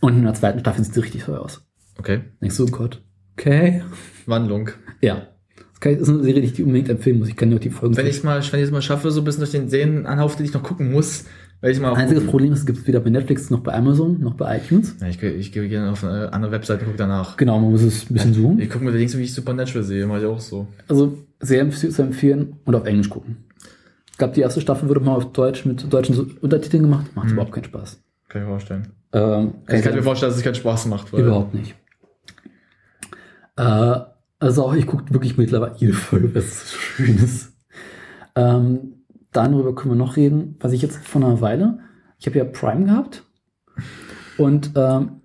Und 0.00 0.16
in 0.16 0.22
der 0.22 0.34
zweiten 0.34 0.60
Staffel 0.60 0.84
sieht 0.84 0.94
sie 0.94 1.00
richtig 1.00 1.24
toll 1.24 1.36
aus. 1.38 1.66
Okay. 1.98 2.20
Denkst 2.40 2.56
du, 2.56 2.64
oh 2.64 2.70
Gott, 2.70 3.02
okay. 3.36 3.82
Wandlung. 4.26 4.70
Ja. 5.00 5.26
Das 5.72 5.80
kann 5.80 5.92
ich- 5.92 5.98
das 5.98 6.08
ist 6.08 6.14
eine 6.14 6.22
Serie, 6.24 6.40
die 6.42 6.46
ich 6.48 6.62
unbedingt 6.62 6.88
empfehlen 6.88 7.18
muss. 7.18 7.28
Ich 7.28 7.36
kann 7.36 7.50
dir 7.50 7.56
auch 7.56 7.60
die 7.60 7.70
Folgen. 7.70 7.96
Wenn 7.96 8.06
ich 8.06 8.22
mal, 8.22 8.40
wenn 8.50 8.60
ich 8.60 8.66
es 8.66 8.70
mal 8.70 8.80
schaffe, 8.80 9.10
so 9.10 9.20
ein 9.20 9.24
bisschen 9.24 9.40
durch 9.40 9.50
den 9.50 9.68
Serienanlauf, 9.68 10.36
den 10.36 10.46
ich 10.46 10.54
noch 10.54 10.62
gucken 10.62 10.90
muss, 10.92 11.24
werde 11.66 11.76
ich 11.76 11.80
mal 11.82 11.92
Einziges 11.94 12.22
gucken. 12.22 12.30
Problem 12.30 12.52
ist, 12.52 12.60
es 12.60 12.66
gibt 12.66 12.78
es 12.78 12.86
weder 12.86 13.00
bei 13.00 13.10
Netflix 13.10 13.50
noch 13.50 13.60
bei 13.60 13.74
Amazon 13.74 14.20
noch 14.20 14.34
bei 14.34 14.56
iTunes. 14.58 14.96
Ja, 15.00 15.08
ich, 15.08 15.18
gehe- 15.18 15.32
ich 15.32 15.52
gehe 15.52 15.68
gerne 15.68 15.90
auf 15.90 16.04
eine 16.04 16.32
andere 16.32 16.52
Webseite 16.52 16.80
und 16.80 16.86
gucke 16.86 16.98
danach. 16.98 17.36
Genau, 17.36 17.58
man 17.58 17.70
muss 17.72 17.82
es 17.82 18.08
ein 18.10 18.14
bisschen 18.14 18.34
suchen. 18.34 18.58
Ich 18.60 18.70
gucke 18.70 18.84
mir 18.84 18.90
allerdings, 18.90 19.16
wie 19.18 19.22
ich 19.22 19.34
Supernatural 19.34 19.82
sehe, 19.82 20.06
mache 20.06 20.20
ich 20.20 20.26
auch 20.26 20.40
so. 20.40 20.68
Also 20.88 21.18
sehr 21.40 21.68
zu 21.70 22.02
empfehlen 22.02 22.56
und 22.64 22.74
auf 22.74 22.86
Englisch 22.86 23.10
gucken. 23.10 23.38
Ich 24.12 24.16
glaube, 24.18 24.32
die 24.34 24.40
erste 24.40 24.60
Staffel 24.60 24.88
wurde 24.88 25.00
mal 25.00 25.14
auf 25.14 25.32
Deutsch 25.32 25.66
mit 25.66 25.92
deutschen 25.92 26.36
Untertiteln 26.40 26.84
gemacht. 26.84 27.06
Macht 27.14 27.26
Hm. 27.26 27.32
überhaupt 27.34 27.52
keinen 27.52 27.64
Spaß. 27.64 28.00
Kann 28.28 28.42
ich 28.42 28.46
mir 28.46 28.52
vorstellen. 28.52 28.86
Ähm, 29.12 29.52
Ich 29.68 29.82
kann 29.82 29.94
mir 29.94 30.02
vorstellen, 30.02 30.30
dass 30.30 30.38
es 30.38 30.44
keinen 30.44 30.54
Spaß 30.54 30.86
macht. 30.86 31.12
Überhaupt 31.12 31.52
nicht. 31.54 31.74
Äh, 33.56 33.96
also 34.38 34.64
auch 34.64 34.74
ich 34.74 34.86
gucke 34.86 35.12
wirklich 35.12 35.36
mittlerweile 35.38 35.74
jede 35.78 35.92
Folge, 35.94 36.34
was 36.34 36.70
so 36.70 36.76
schön 36.78 37.16
ist. 37.18 37.52
Ähm, 38.34 38.95
darüber 39.36 39.74
können 39.74 39.94
wir 39.94 39.98
noch 39.98 40.16
reden, 40.16 40.56
was 40.60 40.72
ich 40.72 40.82
jetzt 40.82 40.98
vor 40.98 41.22
einer 41.22 41.40
Weile, 41.40 41.78
ich 42.18 42.26
habe 42.26 42.38
ja 42.38 42.44
Prime 42.44 42.86
gehabt 42.86 43.24
und 44.38 44.72
ähm, 44.74 45.20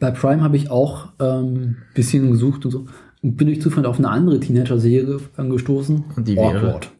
bei 0.00 0.10
Prime 0.10 0.42
habe 0.42 0.56
ich 0.56 0.70
auch 0.70 1.12
ein 1.18 1.26
ähm, 1.26 1.76
bisschen 1.94 2.30
gesucht 2.30 2.64
und 2.64 2.70
so 2.70 2.86
und 3.24 3.36
bin 3.36 3.46
durch 3.46 3.62
Zufall 3.62 3.86
auf 3.86 3.98
eine 3.98 4.10
andere 4.10 4.38
Teenager-Serie 4.38 5.18
gestoßen. 5.36 6.04
Und 6.14 6.28
die 6.28 6.36
wäre? 6.36 6.58
Awkward. 6.58 6.90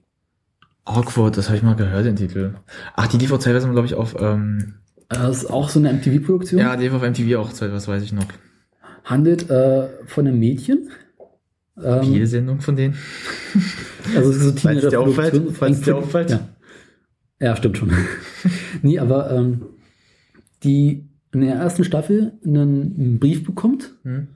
Awkward, 0.86 1.36
das 1.36 1.48
habe 1.48 1.58
ich 1.58 1.62
mal 1.62 1.76
gehört, 1.76 2.06
den 2.06 2.16
Titel. 2.16 2.54
Ach, 2.96 3.06
die 3.06 3.18
lief 3.18 3.30
auch 3.30 3.38
teilweise, 3.38 3.70
glaube 3.70 3.86
ich, 3.86 3.94
auf, 3.94 4.16
ähm, 4.18 4.74
Das 5.08 5.38
ist 5.38 5.50
auch 5.50 5.68
so 5.68 5.78
eine 5.78 5.92
MTV-Produktion. 5.92 6.60
ja, 6.60 6.76
die 6.76 6.84
lief 6.84 6.94
auf 6.94 7.02
MTV 7.02 7.36
auch 7.36 7.52
teilweise, 7.52 7.88
weiß 7.88 8.02
ich 8.02 8.12
noch. 8.12 8.26
Handelt 9.04 9.50
äh, 9.50 9.88
von 10.06 10.26
einem 10.26 10.38
Mädchen. 10.38 10.88
Ähm, 11.82 12.02
Jede 12.12 12.26
Sendung 12.26 12.60
von 12.60 12.76
denen. 12.76 12.94
Also 14.14 14.32
so 14.32 14.50
dir 14.50 15.00
auffällt, 15.00 15.32
Teenager-Produktion. 15.32 15.54
falls 15.54 15.80
dir 15.80 15.96
auffällt. 15.96 16.30
Ja. 16.30 16.48
ja, 17.40 17.56
stimmt 17.56 17.78
schon. 17.78 17.90
nee, 18.82 18.98
aber 18.98 19.30
ähm, 19.30 19.62
die 20.62 21.08
in 21.32 21.40
der 21.40 21.54
ersten 21.56 21.84
Staffel 21.84 22.32
einen, 22.44 22.94
einen 22.98 23.18
Brief 23.18 23.44
bekommt, 23.44 23.94
Hm? 24.02 24.28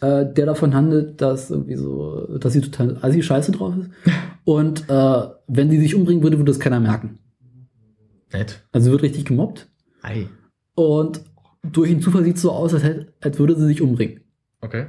äh, 0.00 0.24
der 0.32 0.46
davon 0.46 0.72
handelt, 0.74 1.20
dass 1.20 1.50
irgendwie 1.50 1.74
so, 1.74 2.38
dass 2.38 2.52
sie 2.52 2.60
total 2.60 2.96
assi 3.02 3.22
scheiße 3.22 3.50
drauf 3.52 3.74
ist. 3.76 3.90
Und 4.44 4.88
äh, 4.88 5.22
wenn 5.48 5.68
sie 5.70 5.80
sich 5.80 5.94
umbringen 5.96 6.22
würde, 6.22 6.38
würde 6.38 6.52
das 6.52 6.60
keiner 6.60 6.80
merken. 6.80 7.18
Nett. 8.32 8.62
Also 8.72 8.86
sie 8.86 8.92
wird 8.92 9.02
richtig 9.02 9.24
gemobbt. 9.24 9.68
Ei. 10.02 10.28
Und 10.74 11.22
durch 11.70 11.90
den 11.90 12.00
Zufall 12.00 12.22
sieht 12.24 12.36
es 12.36 12.42
so 12.42 12.52
aus, 12.52 12.72
als, 12.72 12.84
hätte- 12.84 13.12
als 13.20 13.38
würde 13.38 13.56
sie 13.56 13.66
sich 13.66 13.82
umbringen. 13.82 14.20
Okay. 14.60 14.86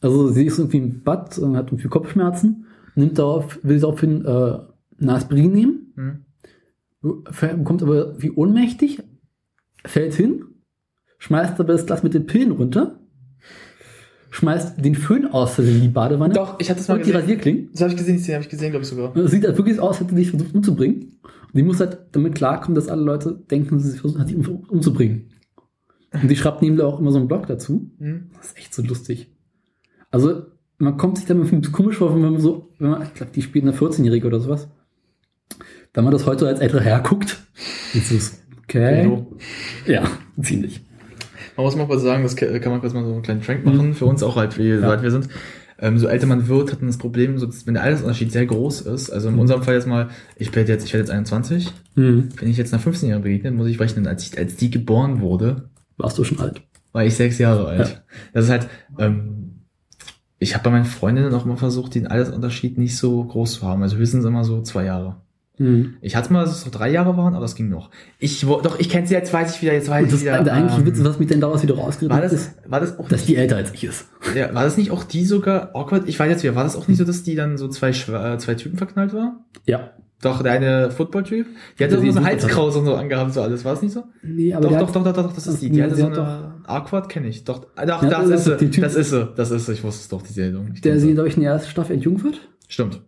Also 0.00 0.28
sie 0.28 0.46
ist 0.46 0.58
irgendwie 0.58 0.78
im 0.78 1.02
Bad 1.02 1.38
und 1.38 1.56
hat 1.56 1.68
irgendwie 1.68 1.88
Kopfschmerzen, 1.88 2.64
nimmt 2.94 3.18
darauf, 3.18 3.58
will 3.62 3.80
daraufhin 3.80 4.24
äh, 4.24 4.58
eine 5.00 5.12
Aspirin 5.14 5.52
nehmen, 5.52 5.92
Hm? 5.96 6.24
fällt- 7.30 7.58
bekommt 7.58 7.82
aber 7.82 8.20
wie 8.20 8.30
ohnmächtig, 8.30 9.02
fällt 9.84 10.14
hin, 10.14 10.44
schmeißt 11.18 11.58
aber 11.60 11.72
das 11.72 11.86
Glas 11.86 12.02
mit 12.02 12.14
den 12.14 12.26
Pillen 12.26 12.52
runter, 12.52 13.00
schmeißt 14.30 14.82
den 14.84 14.94
Föhn 14.94 15.26
aus 15.26 15.58
in 15.58 15.80
die 15.80 15.88
Badewanne 15.88 16.34
Doch, 16.34 16.58
ich 16.60 16.70
hatte 16.70 16.78
das 16.80 16.88
mal 16.88 16.94
und 16.94 17.00
die 17.00 17.04
gesehen. 17.10 17.20
Rasierklingen. 17.20 17.68
Das 17.72 17.80
habe 17.82 17.90
ich 17.92 17.96
gesehen, 17.98 18.22
die 18.22 18.32
habe 18.32 18.42
ich 18.44 18.48
gesehen, 18.50 18.70
glaube 18.70 18.84
ich 18.84 18.88
sogar. 18.88 19.14
Und 19.14 19.20
Es 19.22 19.30
sieht 19.30 19.44
halt 19.44 19.56
wirklich 19.58 19.80
aus, 19.80 19.96
als 19.96 20.00
hätte 20.00 20.10
sie 20.14 20.22
sich 20.24 20.30
versucht 20.30 20.54
umzubringen. 20.54 21.16
Und 21.22 21.54
die 21.54 21.62
muss 21.62 21.80
halt 21.80 21.98
damit 22.12 22.36
klarkommen, 22.36 22.74
dass 22.76 22.88
alle 22.88 23.02
Leute 23.02 23.42
denken, 23.50 23.80
sie 23.80 23.98
versucht 23.98 24.20
hat, 24.20 24.28
sich 24.28 24.36
um, 24.36 24.64
umzubringen. 24.68 25.30
Und 26.12 26.30
die 26.30 26.36
schreibt 26.36 26.62
neben 26.62 26.80
auch 26.80 27.00
immer 27.00 27.10
so 27.10 27.18
einen 27.18 27.28
Blog 27.28 27.46
dazu. 27.48 27.90
Hm? 27.98 28.30
Das 28.36 28.46
ist 28.48 28.56
echt 28.58 28.72
so 28.74 28.82
lustig. 28.82 29.32
Also, 30.10 30.42
man 30.78 30.96
kommt 30.96 31.18
sich 31.18 31.26
dann 31.26 31.38
irgendwie 31.44 31.70
komisch 31.70 31.96
vor, 31.96 32.14
wenn 32.14 32.22
man 32.22 32.40
so, 32.40 32.70
wenn 32.78 32.90
man, 32.90 33.02
ich 33.02 33.14
glaube, 33.14 33.32
die 33.34 33.42
spielt 33.42 33.64
eine 33.64 33.74
14-Jährige 33.74 34.26
oder 34.26 34.40
sowas. 34.40 34.68
Wenn 35.92 36.04
man 36.04 36.12
das 36.12 36.26
heute 36.26 36.46
als 36.46 36.60
älterer 36.60 36.80
Herr 36.82 37.00
guckt, 37.00 37.38
ist 37.94 38.10
es 38.12 38.42
okay. 38.64 39.02
Pedo. 39.02 39.36
Ja, 39.86 40.04
ziemlich. 40.42 40.82
Man 41.56 41.64
muss 41.66 41.76
mal 41.76 41.86
kurz 41.86 42.02
sagen, 42.02 42.22
das 42.22 42.36
kann 42.36 42.60
man 42.70 42.80
kurz 42.80 42.94
mal 42.94 43.04
so 43.04 43.12
einen 43.12 43.22
kleinen 43.22 43.42
Trank 43.42 43.64
machen, 43.64 43.94
für 43.94 44.06
uns 44.06 44.22
auch 44.22 44.36
halt, 44.36 44.56
wie 44.56 44.78
so 44.78 44.84
alt 44.86 45.02
wir 45.02 45.10
sind. 45.10 45.28
Ähm, 45.78 45.98
so 45.98 46.06
älter 46.06 46.26
man 46.26 46.46
wird, 46.46 46.72
hat 46.72 46.80
man 46.80 46.88
das 46.88 46.98
Problem, 46.98 47.38
so, 47.38 47.48
wenn 47.64 47.74
der 47.74 47.82
Altersunterschied 47.82 48.30
sehr 48.30 48.46
groß 48.46 48.82
ist, 48.82 49.10
also 49.10 49.28
in 49.30 49.38
unserem 49.38 49.62
Fall 49.62 49.74
jetzt 49.74 49.86
mal, 49.86 50.08
ich 50.36 50.54
werde 50.54 50.70
jetzt, 50.72 50.84
ich 50.84 50.92
werde 50.92 51.02
jetzt 51.04 51.10
21, 51.10 51.72
Hm. 51.96 52.28
wenn 52.38 52.48
ich 52.48 52.56
jetzt 52.56 52.72
nach 52.72 52.80
15 52.80 53.08
Jahren 53.08 53.22
begegnet, 53.22 53.54
muss 53.54 53.66
ich 53.66 53.80
rechnen, 53.80 54.06
als, 54.06 54.24
ich, 54.26 54.38
als 54.38 54.56
die 54.56 54.70
geboren 54.70 55.20
wurde, 55.20 55.70
Warst 55.96 56.18
du 56.18 56.24
schon 56.24 56.38
alt? 56.40 56.62
war 56.92 57.04
ich 57.04 57.14
sechs 57.14 57.38
Jahre 57.38 57.66
alt. 57.66 57.88
Ja. 57.88 57.94
Das 58.34 58.44
ist 58.44 58.50
halt, 58.50 58.68
ähm, 58.98 59.49
ich 60.40 60.54
habe 60.54 60.64
bei 60.64 60.70
meinen 60.70 60.86
Freundinnen 60.86 61.32
auch 61.34 61.44
immer 61.44 61.58
versucht, 61.58 61.94
den 61.94 62.06
Altersunterschied 62.06 62.78
nicht 62.78 62.96
so 62.96 63.22
groß 63.22 63.60
zu 63.60 63.62
haben, 63.62 63.82
also 63.82 63.96
höchstens 63.96 64.24
immer 64.24 64.42
so 64.42 64.62
zwei 64.62 64.86
Jahre. 64.86 65.16
Mhm. 65.58 65.96
Ich 66.00 66.16
hatte 66.16 66.32
mal, 66.32 66.42
dass 66.42 66.56
es 66.56 66.64
noch 66.64 66.72
drei 66.72 66.90
Jahre 66.90 67.18
waren, 67.18 67.34
aber 67.34 67.44
es 67.44 67.54
ging 67.54 67.68
noch. 67.68 67.90
Ich, 68.18 68.40
doch, 68.40 68.80
ich 68.80 68.88
kenne 68.88 69.06
sie 69.06 69.12
jetzt, 69.12 69.30
weiß 69.30 69.54
ich 69.54 69.62
wieder, 69.62 69.74
jetzt 69.74 69.90
weiß 69.90 70.00
Und 70.00 70.06
ich 70.06 70.12
das 70.14 70.22
wieder. 70.22 70.42
der 70.42 70.54
eigentliche 70.54 70.80
ähm, 70.80 70.86
Witz, 70.86 71.04
was 71.04 71.18
mich 71.18 71.28
denn 71.28 71.42
daraus 71.42 71.62
wieder 71.62 71.74
rausgeritten 71.76 72.16
war 72.16 72.22
das, 72.22 72.32
ist, 72.32 72.52
war 72.66 72.80
das 72.80 72.98
auch 72.98 73.06
dass 73.08 73.26
die 73.26 73.36
älter 73.36 73.56
als 73.56 73.70
ich 73.74 73.84
ist. 73.84 74.06
Ja, 74.34 74.54
war 74.54 74.64
das 74.64 74.78
nicht 74.78 74.90
auch 74.90 75.04
die 75.04 75.26
sogar 75.26 75.76
awkward? 75.76 76.08
Ich 76.08 76.18
weiß 76.18 76.30
jetzt 76.30 76.42
wieder, 76.42 76.54
war 76.54 76.64
das 76.64 76.74
auch 76.74 76.88
nicht 76.88 76.96
so, 76.96 77.04
dass 77.04 77.22
die 77.22 77.34
dann 77.34 77.58
so 77.58 77.68
zwei, 77.68 77.90
äh, 77.90 78.38
zwei 78.38 78.54
Typen 78.54 78.78
verknallt 78.78 79.12
war? 79.12 79.44
Ja. 79.66 79.90
Doch, 80.22 80.42
der 80.42 80.52
eine 80.52 80.90
Football-Typ? 80.90 81.46
Die 81.78 81.84
hatte 81.84 81.96
so 81.96 82.02
nicht 82.02 82.20
Halskraus 82.20 82.76
und 82.76 82.84
so 82.84 82.94
angehabt, 82.94 83.32
so 83.32 83.40
alles, 83.40 83.64
war 83.64 83.72
es 83.72 83.80
nicht 83.82 83.92
so? 83.92 84.04
Nee, 84.22 84.52
aber 84.52 84.68
Doch, 84.68 84.78
doch, 84.80 84.90
doch, 84.90 85.04
doch, 85.04 85.12
doch, 85.14 85.22
doch, 85.28 85.32
das 85.32 85.46
ist 85.46 85.62
die. 85.62 85.70
Die 85.70 85.82
hatte 85.82 85.96
so 85.96 86.06
eine 86.06 86.54
Awkward 86.66 87.08
kenne 87.08 87.28
ich. 87.28 87.44
Doch, 87.44 87.66
äh, 87.76 87.86
doch, 87.86 88.00
das 88.02 88.28
das 88.28 88.46
ist 88.46 88.58
sie. 88.60 88.80
Das 88.80 88.94
ist 88.94 89.10
sie. 89.10 89.32
Das 89.34 89.50
ist 89.50 89.66
sie. 89.66 89.72
Ich 89.72 89.82
wusste 89.82 90.02
es 90.02 90.08
doch, 90.08 90.20
die 90.22 90.32
Sendung. 90.32 90.66
Der 90.66 90.74
denke 90.82 91.00
sie, 91.00 91.08
so. 91.08 91.14
glaube 91.14 91.28
ich, 91.28 91.36
in 91.36 91.42
der 91.42 91.52
ersten 91.52 91.70
Staffel 91.70 91.94
entjungfert. 91.94 92.38
Stimmt. 92.68 93.00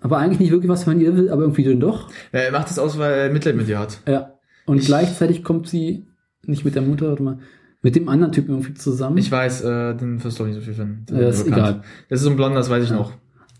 Aber 0.00 0.18
eigentlich 0.18 0.40
nicht 0.40 0.50
wirklich 0.50 0.68
was 0.68 0.84
von 0.84 1.00
ihr 1.00 1.16
will, 1.16 1.30
aber 1.30 1.42
irgendwie 1.42 1.64
dann 1.64 1.80
doch. 1.80 2.10
Er 2.32 2.50
macht 2.52 2.68
das 2.70 2.78
aus, 2.78 2.98
weil 2.98 3.12
er 3.14 3.30
Mitleid 3.32 3.56
mit 3.56 3.68
ihr 3.68 3.78
hat. 3.78 4.00
Ja. 4.06 4.32
Und 4.66 4.78
Ich- 4.78 4.86
gleichzeitig 4.86 5.42
kommt 5.44 5.68
sie 5.68 6.06
nicht 6.44 6.64
mit 6.64 6.74
der 6.74 6.82
Mutter, 6.82 7.08
warte 7.08 7.22
mal, 7.22 7.38
mit 7.82 7.94
dem 7.96 8.08
anderen 8.08 8.32
Typen 8.32 8.50
irgendwie 8.50 8.74
zusammen. 8.74 9.16
Ich 9.16 9.30
weiß, 9.30 9.62
äh, 9.62 9.94
den 9.94 10.22
wirst 10.22 10.38
du 10.40 10.44
nicht 10.44 10.56
so 10.56 10.60
viel 10.60 10.74
finden. 10.74 11.06
Ja, 11.10 11.28
ist 11.28 11.46
egal. 11.46 11.82
Das 12.08 12.18
ist 12.20 12.24
so 12.24 12.30
ein 12.30 12.36
Blonder, 12.36 12.56
das 12.56 12.68
weiß 12.68 12.82
ich 12.84 12.90
noch. 12.90 13.12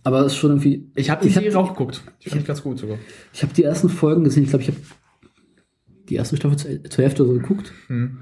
Aber 0.07 0.21
es 0.21 0.27
ist 0.33 0.37
schon 0.39 0.51
irgendwie. 0.53 0.89
Ich 0.95 1.11
habe 1.11 1.23
die 1.23 1.29
Ich 1.29 1.35
Serie 1.35 1.59
auch 1.59 1.71
geguckt. 1.71 2.01
Die 2.25 2.29
fand 2.31 2.43
ich 2.43 2.47
ganz 2.47 2.63
gut 2.63 2.79
sogar. 2.79 2.97
Ich 3.33 3.43
habe 3.43 3.53
die 3.53 3.65
ersten 3.65 3.89
Folgen 3.89 4.23
gesehen. 4.23 4.45
Ich 4.45 4.51
glaube, 4.51 4.63
ich 4.63 4.69
habe 4.69 4.79
die 6.09 6.15
erste 6.15 6.37
Staffel 6.37 6.57
zur, 6.57 6.85
zur 6.85 7.03
Hälfte 7.05 7.25
oder 7.25 7.35
so 7.35 7.41
geguckt 7.41 7.73
Hm. 7.89 8.19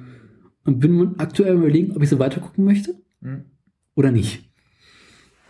und 0.64 0.80
bin 0.80 1.14
aktuell 1.18 1.56
überlegen, 1.56 1.94
ob 1.94 2.02
ich 2.02 2.08
so 2.08 2.18
weiter 2.18 2.40
gucken 2.40 2.64
möchte 2.64 2.94
Hm. 3.20 3.44
oder 3.94 4.10
nicht. 4.10 4.50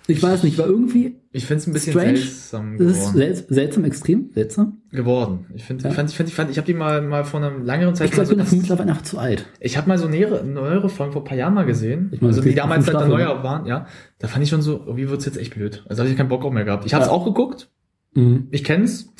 Ich 0.06 0.22
weiß 0.22 0.42
nicht, 0.42 0.58
weil 0.58 0.66
irgendwie 0.68 1.16
Ich 1.32 1.46
finde 1.46 1.60
es 1.62 1.66
ein 1.66 1.72
bisschen 1.72 1.92
Strange. 1.94 2.16
seltsam 2.18 2.76
das 2.78 2.86
ist 2.88 2.98
geworden. 3.12 3.16
sel 3.16 3.44
seltsam, 3.48 3.84
extrem 3.84 4.30
seltsam. 4.34 4.82
geworden. 4.90 5.46
Ich 5.54 5.64
finde, 5.64 5.84
Ja. 5.84 5.90
ich 5.90 5.96
fand, 5.96 6.10
ich 6.10 6.16
fand, 6.16 6.28
ich 6.28 6.34
fand, 6.34 6.50
ich 6.50 6.58
habe 6.58 6.66
die 6.66 6.74
mal, 6.74 7.00
mal 7.00 7.24
vor 7.24 7.40
einer 7.42 7.58
längeren 7.58 7.94
Zeit 7.94 8.08
Ich 8.08 8.12
glaube, 8.12 8.26
so, 8.28 8.34
dafür 8.36 8.58
mittlerweile 8.58 8.90
einfach 8.90 9.02
zu 9.02 9.18
alt. 9.18 9.46
ich 9.60 9.78
habe 9.78 9.88
mal 9.88 9.96
so 9.96 10.06
nähere, 10.06 10.44
neuere 10.44 10.90
Folgen 10.90 11.12
vor 11.14 11.22
ein 11.22 11.24
paar 11.26 11.38
Jahren 11.38 11.54
mal 11.54 11.64
gesehen, 11.64 12.10
Ich 12.12 12.20
meine, 12.20 12.30
also 12.34 12.40
es 12.42 12.46
die 12.46 12.54
damals 12.54 12.86
halt 12.86 12.96
dann 13.00 13.08
neuer 13.08 13.42
waren, 13.42 13.64
ja. 13.66 13.86
Da 14.18 14.28
fand 14.28 14.42
ich 14.44 14.50
schon 14.50 14.60
so, 14.60 14.82
irgendwie 14.84 15.08
wird's 15.08 15.24
jetzt 15.24 15.38
echt 15.38 15.54
blöd. 15.54 15.84
Also 15.88 16.02
habe 16.02 16.10
ich 16.10 16.16
keinen 16.18 16.28
Bock 16.28 16.44
auch 16.44 16.52
mehr 16.52 16.64
gehabt. 16.64 16.84
Ich 16.84 16.92
habe 16.92 17.02
es 17.02 17.08
Ja. 17.08 17.14
auch 17.14 17.24
geguckt, 17.24 17.70
Mhm. 18.14 18.48
ich 18.50 18.62
kenn's, 18.62 19.10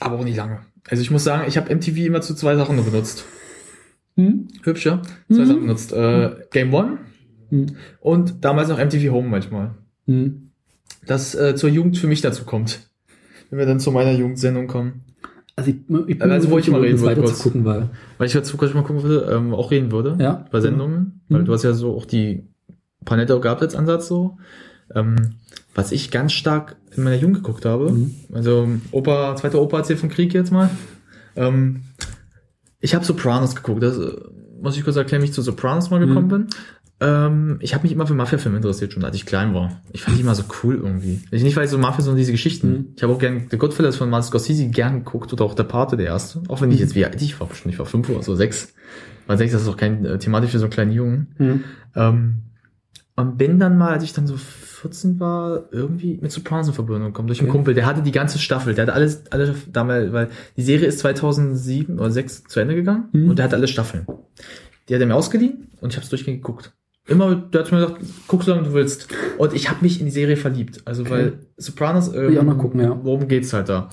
aber 0.00 0.18
auch 0.18 0.24
nicht 0.24 0.36
lange. 0.36 0.60
Also 0.90 1.00
ich 1.02 1.10
muss 1.10 1.24
sagen, 1.24 1.44
ich 1.48 1.56
habe 1.56 1.70
MTV 1.74 1.96
immer 2.06 2.20
zu 2.20 2.34
zwei 2.34 2.56
Sachen 2.56 2.76
nur 2.76 2.84
benutzt. 2.84 3.24
Mhm. 4.16 4.48
Hübsch, 4.64 4.84
ja? 4.86 5.00
Zwei 5.32 5.40
Mhm. 5.42 5.46
Sachen 5.46 5.60
benutzt. 5.60 5.92
Äh, 5.92 6.30
Game 6.50 6.74
One 6.74 6.98
Mhm. 7.50 7.76
und 8.00 8.44
damals 8.44 8.68
noch 8.68 8.78
MTV 8.78 9.10
Home 9.12 9.28
manchmal. 9.28 9.70
Mhm. 10.06 10.50
Das 11.06 11.34
äh, 11.34 11.54
zur 11.54 11.70
Jugend 11.70 11.96
für 11.98 12.06
mich 12.06 12.20
dazu 12.20 12.44
kommt. 12.44 12.80
Wenn 13.50 13.58
wir 13.58 13.66
dann 13.66 13.80
zu 13.80 13.90
meiner 13.90 14.12
Jugendsendung 14.12 14.66
kommen. 14.66 15.04
Also 15.56 15.70
ich, 15.70 15.76
ich 16.06 16.18
bin 16.18 16.30
Also, 16.30 16.50
wo 16.50 16.58
ich 16.58 16.70
mal 16.70 16.80
reden 16.80 17.00
weiter 17.02 17.22
kurz. 17.22 17.42
gucken, 17.42 17.64
weil 17.64 17.88
Weil 18.18 18.26
ich 18.26 18.32
dazu 18.32 18.56
kurz 18.56 18.74
mal 18.74 18.82
gucken 18.84 19.02
würde, 19.02 19.32
ähm, 19.32 19.54
auch 19.54 19.70
reden 19.70 19.90
würde. 19.90 20.16
ja. 20.22 20.44
bei 20.50 20.60
Sendungen, 20.60 21.20
weil 21.28 21.40
Mhm. 21.42 21.44
du 21.46 21.52
hast 21.52 21.62
ja 21.64 21.72
so 21.72 21.96
auch 21.96 22.04
die 22.04 22.44
Panetta 23.04 23.36
gab 23.38 23.60
als 23.62 23.74
Ansatz 23.74 24.06
so. 24.06 24.36
Ähm, 24.94 25.16
was 25.74 25.92
ich 25.92 26.10
ganz 26.10 26.32
stark 26.32 26.76
in 26.96 27.04
meiner 27.04 27.16
Jugend 27.16 27.36
geguckt 27.38 27.64
habe, 27.64 27.90
Mhm. 27.90 28.14
also 28.32 28.68
Opa, 28.92 29.34
zweiter 29.36 29.60
Opa 29.60 29.78
erzählt 29.78 29.98
vom 29.98 30.08
Krieg 30.10 30.32
jetzt 30.34 30.52
mal. 30.52 30.70
Ähm, 31.36 31.82
ich 32.80 32.94
habe 32.94 33.04
Sopranos 33.04 33.56
geguckt, 33.56 33.82
das 33.82 33.98
äh, 33.98 34.12
muss 34.60 34.76
ich 34.76 34.84
kurz 34.84 34.96
erklären, 34.96 35.22
wie 35.22 35.26
ich 35.26 35.32
zu 35.32 35.42
Sopranos 35.42 35.90
mal 35.90 36.00
gekommen 36.00 36.26
Mhm. 36.26 36.30
bin. 36.30 36.46
Ähm, 37.00 37.58
ich 37.60 37.74
habe 37.74 37.84
mich 37.84 37.92
immer 37.92 38.06
für 38.06 38.14
Mafia-Filme 38.14 38.56
interessiert, 38.56 38.92
schon 38.92 39.04
als 39.04 39.14
ich 39.14 39.24
klein 39.24 39.54
war. 39.54 39.80
Ich 39.92 40.02
fand 40.02 40.16
die 40.16 40.22
immer 40.22 40.34
so 40.34 40.42
cool 40.62 40.74
irgendwie. 40.82 41.20
Ich 41.30 41.44
nicht, 41.44 41.56
weil 41.56 41.64
ich 41.64 41.70
so 41.70 41.78
Mafia, 41.78 42.02
sondern 42.02 42.18
diese 42.18 42.32
Geschichten. 42.32 42.70
Mhm. 42.70 42.86
Ich 42.96 43.02
habe 43.04 43.12
auch 43.12 43.18
gern 43.20 43.46
The 43.50 43.56
Goodfellas 43.56 43.96
von 43.96 44.10
Martin 44.10 44.26
Scorsese 44.28 44.66
gern 44.68 45.04
geguckt 45.04 45.32
oder 45.32 45.44
auch 45.44 45.54
Der 45.54 45.62
Pate, 45.64 45.96
der 45.96 46.06
erste. 46.06 46.42
Auch 46.48 46.60
wenn 46.60 46.70
ich 46.70 46.76
Mhm. 46.78 46.82
jetzt 46.82 46.94
wie 46.96 47.04
alt 47.04 47.20
ich 47.22 47.38
war, 47.38 47.46
bestimmt 47.46 47.72
ich 47.72 47.78
war 47.78 47.86
fünf 47.86 48.08
oder 48.08 48.22
so, 48.22 48.34
sechs. 48.34 48.74
Man 49.28 49.38
denkt, 49.38 49.54
das 49.54 49.62
ist 49.62 49.68
auch 49.68 49.76
kein 49.76 50.04
äh, 50.04 50.18
thematisch 50.18 50.50
für 50.50 50.58
so 50.58 50.64
einen 50.64 50.72
kleinen 50.72 50.90
Jungen. 50.92 51.28
Mhm. 51.38 51.64
Ähm, 51.94 52.34
und 53.14 53.36
bin 53.38 53.58
dann 53.60 53.76
mal, 53.78 53.90
als 53.92 54.02
ich 54.04 54.12
dann 54.12 54.26
so 54.26 54.36
14 54.36 55.18
war, 55.20 55.64
irgendwie 55.72 56.18
mit 56.20 56.30
Sopranos 56.32 56.68
in 56.68 56.74
Verbindung 56.74 57.06
gekommen 57.06 57.26
durch 57.28 57.40
einen 57.40 57.48
Okay. 57.48 57.58
Kumpel. 57.58 57.74
Der 57.74 57.84
hatte 57.86 58.02
die 58.02 58.12
ganze 58.12 58.38
Staffel. 58.38 58.74
Der 58.74 58.82
hatte 58.86 58.94
alles, 58.94 59.24
alle 59.30 59.54
damals, 59.72 60.12
weil 60.12 60.28
die 60.56 60.62
Serie 60.62 60.86
ist 60.86 61.00
2007 61.00 61.98
oder 61.98 62.10
6 62.10 62.44
zu 62.44 62.58
Ende 62.60 62.74
gegangen 62.74 63.08
Mhm. 63.12 63.28
und 63.30 63.38
der 63.38 63.44
hat 63.44 63.54
alle 63.54 63.68
Staffeln. 63.68 64.06
Die 64.88 64.94
hat 64.94 65.00
er 65.00 65.06
mir 65.06 65.16
ausgeliehen 65.16 65.68
und 65.80 65.90
ich 65.90 65.96
habe 65.96 66.04
es 66.04 66.10
durchgehend 66.10 66.42
geguckt. 66.42 66.72
Immer, 67.08 67.34
der 67.36 67.62
hat 67.64 67.72
mir 67.72 67.80
gesagt, 67.80 68.00
guck 68.26 68.44
so 68.44 68.52
lange 68.52 68.64
du 68.68 68.74
willst. 68.74 69.08
Und 69.38 69.54
ich 69.54 69.68
habe 69.70 69.78
mich 69.82 69.98
in 69.98 70.06
die 70.06 70.12
Serie 70.12 70.36
verliebt. 70.36 70.82
Also 70.84 71.02
Okay. 71.02 71.10
weil 71.10 71.32
Sopranos, 71.56 72.12
ähm, 72.14 72.38
auch 72.38 72.42
noch 72.42 72.58
gucken, 72.58 72.80
ja. 72.80 72.96
worum 73.02 73.26
geht's 73.28 73.52
halt 73.52 73.68
da? 73.68 73.88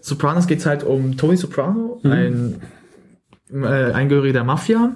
Sopranos 0.00 0.46
geht's 0.46 0.64
halt 0.64 0.84
um 0.84 1.16
Tony 1.16 1.36
Soprano, 1.36 2.00
Mhm. 2.02 2.10
ein 2.12 2.60
äh, 3.64 3.92
Eingehöriger 3.92 4.32
der 4.34 4.44
Mafia, 4.44 4.94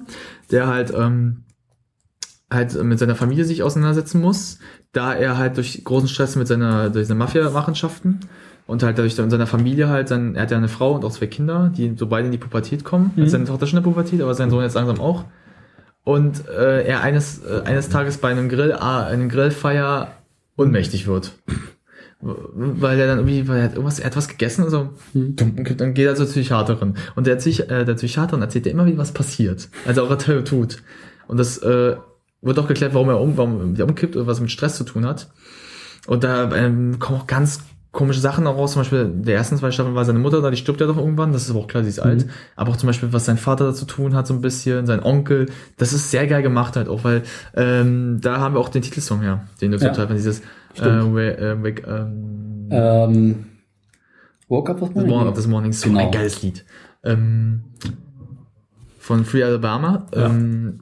der 0.51 0.67
halt 0.67 0.93
ähm, 0.95 1.43
halt 2.51 2.81
mit 2.83 2.97
seiner 2.97 3.15
Familie 3.15 3.45
sich 3.45 3.61
auseinandersetzen 3.61 4.21
muss, 4.21 4.59
da 4.91 5.13
er 5.13 5.37
halt 5.37 5.57
durch 5.57 5.83
großen 5.83 6.07
Stress 6.09 6.35
mit 6.35 6.47
seiner 6.47 6.89
durch 6.89 7.07
seine 7.07 7.19
Mafia-Machenschaften 7.19 8.21
und 8.65 8.83
halt 8.83 8.97
dadurch 8.97 9.17
in 9.19 9.29
seiner 9.29 9.47
Familie 9.47 9.89
halt 9.89 10.07
sein, 10.07 10.35
er 10.35 10.43
hat 10.43 10.51
ja 10.51 10.57
eine 10.57 10.67
Frau 10.67 10.93
und 10.95 11.03
auch 11.05 11.11
zwei 11.11 11.27
Kinder, 11.27 11.71
die 11.75 11.93
so 11.97 12.07
beide 12.07 12.25
in 12.27 12.31
die 12.31 12.37
Pubertät 12.37 12.83
kommen. 12.83 13.11
Mhm. 13.15 13.23
Also 13.23 13.31
seine 13.33 13.45
Tochter 13.45 13.67
schon 13.67 13.77
in 13.77 13.83
der 13.83 13.89
Pubertät, 13.91 14.21
aber 14.21 14.33
sein 14.33 14.49
Sohn 14.49 14.63
jetzt 14.63 14.75
langsam 14.75 14.99
auch. 14.99 15.25
Und 16.03 16.47
äh, 16.47 16.83
er 16.83 17.01
eines 17.01 17.43
äh, 17.43 17.61
eines 17.65 17.89
Tages 17.89 18.17
bei 18.17 18.29
einem 18.29 18.49
Grill, 18.49 18.73
ah, 18.73 19.05
einem 19.05 19.29
Grillfeier 19.29 20.11
ohnmächtig 20.57 21.07
wird. 21.07 21.33
Weil 22.21 22.99
er 22.99 23.07
dann 23.07 23.19
irgendwie, 23.19 23.47
weil 23.47 23.59
er 23.59 23.63
hat 23.63 23.73
irgendwas, 23.73 23.99
er 23.99 24.07
hat 24.07 24.17
was 24.17 24.27
gegessen 24.27 24.65
und 24.65 24.69
so, 24.71 24.89
und 25.13 25.79
dann 25.79 25.93
geht 25.93 26.05
er 26.05 26.15
zur 26.15 26.25
Psychiaterin. 26.25 26.95
Und 27.15 27.27
der, 27.27 27.37
Psych 27.37 27.61
äh, 27.69 27.85
der 27.85 27.93
Psychiaterin 27.93 28.41
erzählt 28.41 28.65
dir 28.65 28.71
immer, 28.71 28.85
wie 28.85 28.97
was 28.97 29.13
passiert. 29.13 29.69
Also 29.85 30.03
auch 30.03 30.09
er 30.09 30.43
tut. 30.43 30.83
Und 31.27 31.37
das 31.37 31.59
äh, 31.59 31.95
wird 32.41 32.59
auch 32.59 32.67
geklärt, 32.67 32.93
warum 32.93 33.09
er 33.09 33.21
um, 33.21 33.37
warum 33.37 33.75
er 33.77 33.85
umkippt 33.85 34.17
oder 34.17 34.27
was 34.27 34.41
mit 34.41 34.51
Stress 34.51 34.75
zu 34.75 34.83
tun 34.83 35.05
hat. 35.05 35.29
Und 36.07 36.25
da 36.25 36.51
ähm, 36.53 36.99
kommen 36.99 37.19
auch 37.19 37.27
ganz 37.27 37.61
komische 37.91 38.19
Sachen 38.19 38.45
auch 38.47 38.55
raus. 38.57 38.73
Zum 38.73 38.81
Beispiel 38.81 39.09
der 39.13 39.35
ersten 39.35 39.57
zwei 39.57 39.71
Staffeln 39.71 39.95
war 39.95 40.05
seine 40.05 40.19
Mutter 40.19 40.41
da, 40.41 40.51
die 40.51 40.57
stirbt 40.57 40.79
ja 40.81 40.87
doch 40.87 40.97
irgendwann. 40.97 41.33
Das 41.33 41.43
ist 41.43 41.49
aber 41.51 41.59
auch 41.59 41.67
klar, 41.67 41.83
sie 41.83 41.89
ist 41.89 41.99
alt. 41.99 42.27
Aber 42.55 42.71
auch 42.71 42.77
zum 42.77 42.87
Beispiel, 42.87 43.11
was 43.13 43.25
sein 43.25 43.37
Vater 43.37 43.65
dazu 43.65 43.85
tun 43.85 44.13
hat, 44.15 44.27
so 44.27 44.33
ein 44.33 44.41
bisschen, 44.41 44.85
sein 44.85 45.01
Onkel. 45.03 45.47
Das 45.77 45.91
ist 45.93 46.11
sehr 46.11 46.27
geil 46.27 46.43
gemacht 46.43 46.75
halt 46.75 46.87
auch, 46.87 47.03
weil 47.03 47.23
ähm, 47.55 48.19
da 48.21 48.39
haben 48.39 48.53
wir 48.55 48.59
auch 48.59 48.69
den 48.69 48.81
Titelsong 48.83 49.21
her, 49.21 49.47
den 49.61 49.71
du 49.71 49.77
Ja. 49.77 49.89
total 49.89 50.13
dieses 50.15 50.39
äh, 50.39 50.43
Stimmt. 50.75 51.15
wake, 51.15 51.37
äh, 51.39 51.63
wake, 51.63 51.83
ähm, 51.87 52.67
Ähm, 52.71 53.45
Woke 54.47 54.71
Up 54.71 54.79
The 54.79 55.01
Morning 55.05 55.27
of 55.27 55.33
This 55.35 55.47
Morning, 55.47 55.71
so 55.73 55.89
Genau. 55.89 55.99
ein 56.05 56.11
geiles 56.11 56.41
Lied. 56.43 56.65
Ähm, 57.03 57.63
von 58.99 59.25
Free 59.25 59.43
Alabama. 59.43 60.05
Ja. 60.13 60.27
Ähm, 60.27 60.79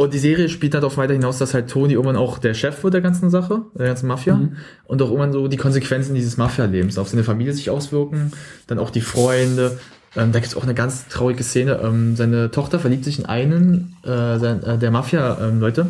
und 0.00 0.14
die 0.14 0.18
Serie 0.18 0.48
spielt 0.48 0.72
halt 0.72 0.82
auch 0.82 0.96
weiter 0.96 1.12
hinaus, 1.12 1.36
dass 1.36 1.52
halt 1.52 1.68
Tony 1.68 1.92
irgendwann 1.92 2.16
auch 2.16 2.38
der 2.38 2.54
Chef 2.54 2.82
wird 2.82 2.94
der 2.94 3.02
ganzen 3.02 3.28
Sache, 3.28 3.66
der 3.78 3.88
ganzen 3.88 4.06
Mafia. 4.06 4.34
Mhm. 4.34 4.56
Und 4.86 5.02
auch 5.02 5.08
irgendwann 5.08 5.30
so 5.30 5.46
die 5.46 5.58
Konsequenzen 5.58 6.14
dieses 6.14 6.38
Mafia-Lebens 6.38 6.96
auf 6.96 7.08
seine 7.08 7.22
Familie 7.22 7.52
sich 7.52 7.68
auswirken. 7.68 8.32
Dann 8.66 8.78
auch 8.78 8.88
die 8.88 9.02
Freunde. 9.02 9.78
Ähm, 10.16 10.32
da 10.32 10.38
gibt's 10.38 10.56
auch 10.56 10.62
eine 10.62 10.72
ganz 10.72 11.08
traurige 11.08 11.42
Szene. 11.42 11.80
Ähm, 11.84 12.16
seine 12.16 12.50
Tochter 12.50 12.78
verliebt 12.78 13.04
sich 13.04 13.18
in 13.18 13.26
einen 13.26 13.94
äh, 14.02 14.38
sein, 14.38 14.62
äh, 14.62 14.78
der 14.78 14.90
Mafia-Leute, 14.90 15.88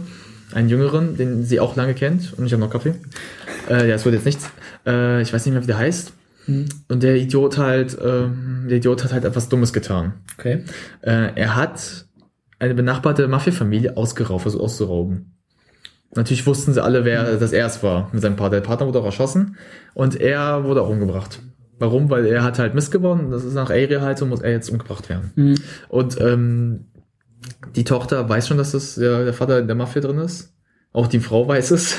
einen 0.55 0.69
Jüngeren, 0.69 1.17
den 1.17 1.45
sie 1.45 1.61
auch 1.61 1.77
lange 1.77 1.95
kennt. 1.95 2.35
Und 2.37 2.47
ich 2.47 2.53
habe 2.53 2.61
noch 2.61 2.71
Kaffee. 2.71 2.95
Äh, 3.69 3.89
ja, 3.89 3.95
es 3.95 4.05
wird 4.05 4.17
jetzt 4.17 4.27
nichts. 4.27 4.51
Äh, 4.85 5.23
ich 5.23 5.33
weiß 5.33 5.47
nicht 5.47 5.53
mehr, 5.53 5.63
wie 5.63 5.69
der 5.69 5.79
heißt. 5.79 6.13
Mhm. 6.49 6.65
Und 6.89 7.05
der 7.05 7.15
Idiot 7.15 7.59
halt, 7.59 7.97
ähm, 8.05 8.67
der 8.69 8.79
Idiot 8.79 9.05
hat 9.05 9.13
halt 9.13 9.25
etwas 9.25 9.49
Dummes 9.49 9.73
getan. 9.73 10.15
Okay. 10.37 10.65
Äh, 11.03 11.29
er 11.37 11.55
hat 11.55 12.07
eine 12.61 12.75
benachbarte 12.75 13.27
Mafia-Familie 13.27 13.97
ausgeraubt, 13.97 14.43
versucht 14.43 14.63
auszurauben. 14.63 15.35
Natürlich 16.15 16.47
wussten 16.47 16.73
sie 16.73 16.83
alle, 16.83 17.05
wer 17.05 17.37
das 17.37 17.53
erst 17.53 17.83
war 17.83 18.11
mit 18.13 18.23
seinem 18.23 18.37
Partner. 18.37 18.61
Der 18.61 18.67
Partner 18.67 18.87
wurde 18.87 19.01
auch 19.01 19.05
erschossen 19.05 19.57
und 19.95 20.21
er 20.21 20.65
wurde 20.65 20.83
auch 20.83 20.89
umgebracht. 20.89 21.41
Warum? 21.79 22.11
Weil 22.11 22.27
er 22.27 22.43
hat 22.43 22.59
halt 22.59 22.75
Mist 22.75 22.91
gewonnen. 22.91 23.31
Das 23.31 23.45
ist 23.45 23.55
nach 23.55 23.71
Area 23.71 24.03
halt 24.03 24.19
so, 24.19 24.27
muss 24.27 24.43
er 24.43 24.51
jetzt 24.51 24.71
umgebracht 24.71 25.09
werden. 25.09 25.33
Mhm. 25.35 25.55
Und 25.89 26.21
ähm, 26.21 26.87
die 27.75 27.85
Tochter 27.85 28.29
weiß 28.29 28.49
schon, 28.49 28.59
dass 28.59 28.73
das 28.73 28.97
der, 28.97 29.25
der 29.25 29.33
Vater 29.33 29.61
in 29.61 29.67
der 29.67 29.77
Mafia 29.77 30.03
drin 30.03 30.19
ist. 30.19 30.53
Auch 30.93 31.07
die 31.07 31.21
Frau 31.21 31.49
weiß 31.49 31.71
es. 31.71 31.97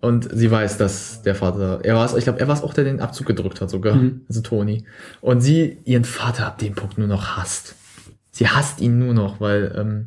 Und 0.00 0.28
sie 0.32 0.50
weiß, 0.50 0.76
dass 0.78 1.22
der 1.22 1.34
Vater, 1.34 1.80
er 1.82 1.94
war 1.94 2.04
es, 2.04 2.14
ich 2.14 2.24
glaube, 2.24 2.40
er 2.40 2.48
war 2.48 2.54
es 2.54 2.62
auch, 2.62 2.74
der 2.74 2.84
den 2.84 3.00
Abzug 3.00 3.26
gedrückt 3.26 3.60
hat 3.60 3.70
sogar. 3.70 3.94
Mhm. 3.96 4.22
Also 4.28 4.40
Toni. 4.40 4.84
Und 5.20 5.40
sie 5.40 5.78
ihren 5.84 6.04
Vater 6.04 6.46
ab 6.46 6.58
dem 6.58 6.74
Punkt 6.74 6.98
nur 6.98 7.06
noch 7.06 7.36
hasst. 7.36 7.76
Sie 8.36 8.46
hasst 8.48 8.80
ihn 8.80 8.98
nur 8.98 9.14
noch, 9.14 9.40
weil 9.40 9.74
ähm, 9.76 10.06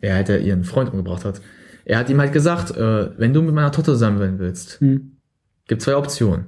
er 0.00 0.16
halt 0.16 0.28
ja 0.28 0.36
ihren 0.36 0.64
Freund 0.64 0.90
umgebracht 0.90 1.24
hat. 1.24 1.40
Er 1.84 1.98
hat 1.98 2.10
ihm 2.10 2.20
halt 2.20 2.32
gesagt, 2.32 2.76
äh, 2.76 3.10
wenn 3.18 3.32
du 3.32 3.42
mit 3.42 3.54
meiner 3.54 3.70
Tochter 3.70 3.92
zusammen 3.92 4.18
sein 4.18 4.38
willst, 4.40 4.82
Mhm. 4.82 5.12
gibt 5.68 5.82
zwei 5.82 5.96
Optionen. 5.96 6.46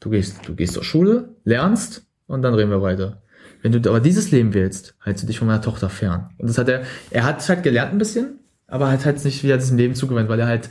Du 0.00 0.10
gehst, 0.10 0.46
du 0.46 0.54
gehst 0.54 0.74
zur 0.74 0.84
Schule, 0.84 1.30
lernst 1.44 2.06
und 2.26 2.42
dann 2.42 2.52
reden 2.54 2.70
wir 2.70 2.82
weiter. 2.82 3.22
Wenn 3.62 3.72
du 3.72 3.88
aber 3.88 4.00
dieses 4.00 4.30
Leben 4.30 4.52
wählst, 4.52 4.94
hältst 5.02 5.22
du 5.22 5.26
dich 5.26 5.38
von 5.38 5.48
meiner 5.48 5.62
Tochter 5.62 5.88
fern. 5.88 6.28
Und 6.36 6.48
das 6.50 6.58
hat 6.58 6.68
er, 6.68 6.82
er 7.10 7.24
hat 7.24 7.48
halt 7.48 7.62
gelernt 7.62 7.92
ein 7.92 7.98
bisschen, 7.98 8.38
aber 8.66 8.90
hat 8.92 9.06
halt 9.06 9.24
nicht 9.24 9.42
wieder 9.42 9.56
diesem 9.56 9.78
Leben 9.78 9.94
zugewendet, 9.94 10.28
weil 10.30 10.38
er 10.40 10.46
halt, 10.46 10.68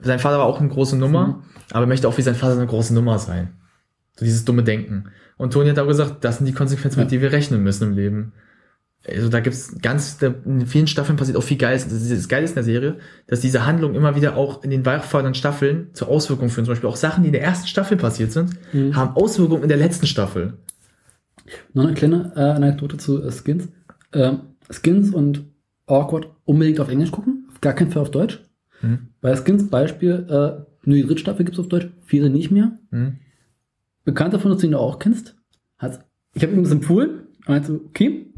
sein 0.00 0.18
Vater 0.20 0.38
war 0.38 0.46
auch 0.46 0.58
eine 0.58 0.70
große 0.70 0.96
Nummer, 0.96 1.26
Mhm. 1.26 1.34
aber 1.72 1.84
er 1.84 1.88
möchte 1.88 2.08
auch 2.08 2.16
wie 2.16 2.22
sein 2.22 2.34
Vater 2.34 2.54
eine 2.56 2.66
große 2.66 2.94
Nummer 2.94 3.18
sein. 3.18 3.52
So 4.18 4.24
dieses 4.24 4.46
dumme 4.46 4.62
Denken. 4.64 5.04
Und 5.36 5.52
Toni 5.52 5.68
hat 5.68 5.78
auch 5.78 5.86
gesagt, 5.86 6.24
das 6.24 6.38
sind 6.38 6.46
die 6.46 6.52
Konsequenzen, 6.54 6.98
mit 6.98 7.08
Ja. 7.08 7.10
denen 7.10 7.22
wir 7.22 7.32
rechnen 7.32 7.62
müssen 7.62 7.90
im 7.90 7.94
Leben. 7.94 8.32
Also 9.08 9.28
da 9.28 9.40
gibt's 9.40 9.80
ganz, 9.82 10.18
da, 10.18 10.32
in 10.44 10.66
vielen 10.66 10.86
Staffeln 10.86 11.16
passiert 11.16 11.36
auch 11.36 11.42
viel 11.42 11.56
Geiles. 11.56 11.84
Das, 11.84 11.94
ist, 11.94 12.12
das 12.12 12.28
Geile 12.28 12.44
ist 12.44 12.50
in 12.50 12.54
der 12.56 12.64
Serie, 12.64 12.96
dass 13.26 13.40
diese 13.40 13.66
Handlung 13.66 13.94
immer 13.94 14.14
wieder 14.14 14.36
auch 14.36 14.62
in 14.62 14.70
den 14.70 14.86
weiterfolgenden 14.86 15.34
Staffeln 15.34 15.88
zu 15.92 16.06
Auswirkungen 16.06 16.50
führen. 16.50 16.64
Zum 16.66 16.72
Beispiel 16.72 16.88
auch 16.88 16.96
Sachen, 16.96 17.22
die 17.24 17.28
in 17.28 17.32
der 17.32 17.42
ersten 17.42 17.66
Staffel 17.66 17.96
passiert 17.96 18.30
sind, 18.30 18.52
Mhm. 18.72 18.94
haben 18.94 19.16
Auswirkungen 19.16 19.64
in 19.64 19.68
der 19.68 19.78
letzten 19.78 20.06
Staffel. 20.06 20.54
Noch 21.74 21.84
eine 21.84 21.94
kleine 21.94 22.32
äh, 22.36 22.40
Anekdote 22.40 22.96
zu 22.96 23.22
äh, 23.24 23.32
Skins. 23.32 23.68
Ähm, 24.12 24.40
Skins 24.70 25.10
und 25.10 25.46
Awkward 25.86 26.28
unbedingt 26.44 26.78
auf 26.78 26.88
Englisch 26.88 27.10
gucken, 27.10 27.48
auf 27.50 27.60
gar 27.60 27.72
keinen 27.72 27.90
Fall 27.90 28.02
auf 28.02 28.10
Deutsch. 28.12 28.40
Hm? 28.80 29.08
Bei 29.20 29.34
Skins 29.36 29.68
Beispiel, 29.68 30.26
äh, 30.28 30.64
nur 30.84 30.96
die 30.96 31.02
dritte 31.02 31.18
Staffel 31.20 31.44
gibt's 31.44 31.58
auf 31.60 31.68
Deutsch, 31.68 31.88
viele 32.04 32.30
nicht 32.30 32.50
mehr. 32.52 32.78
Hm? 32.90 33.16
Bekannter 34.04 34.38
von 34.38 34.52
uns, 34.52 34.60
den 34.60 34.70
du 34.72 34.78
auch 34.78 34.98
kennst, 35.00 35.36
hat, 35.78 36.04
ich 36.34 36.42
habe 36.42 36.52
ihm 36.54 36.62
das 36.62 36.72
empfohlen, 36.72 37.22
er 37.46 37.52
meinte, 37.52 37.80
okay, 37.88 38.31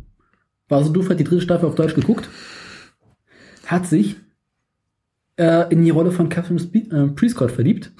war 0.69 0.83
so 0.85 0.93
doof, 0.93 1.11
hat 1.11 1.21
die 1.21 1.25
dritte 1.25 1.43
Staffel 1.43 1.67
auf 1.69 1.75
Deutsch 1.75 1.95
geguckt, 1.95 2.29
hat 3.67 3.87
sich 3.87 4.17
äh, 5.37 5.71
in 5.73 5.83
die 5.83 5.91
Rolle 5.91 6.13
von 6.13 6.29
Catherine 6.29 6.61
Spe 6.61 6.79
äh, 6.91 7.09
Prescott 7.09 7.51
verliebt, 7.51 7.93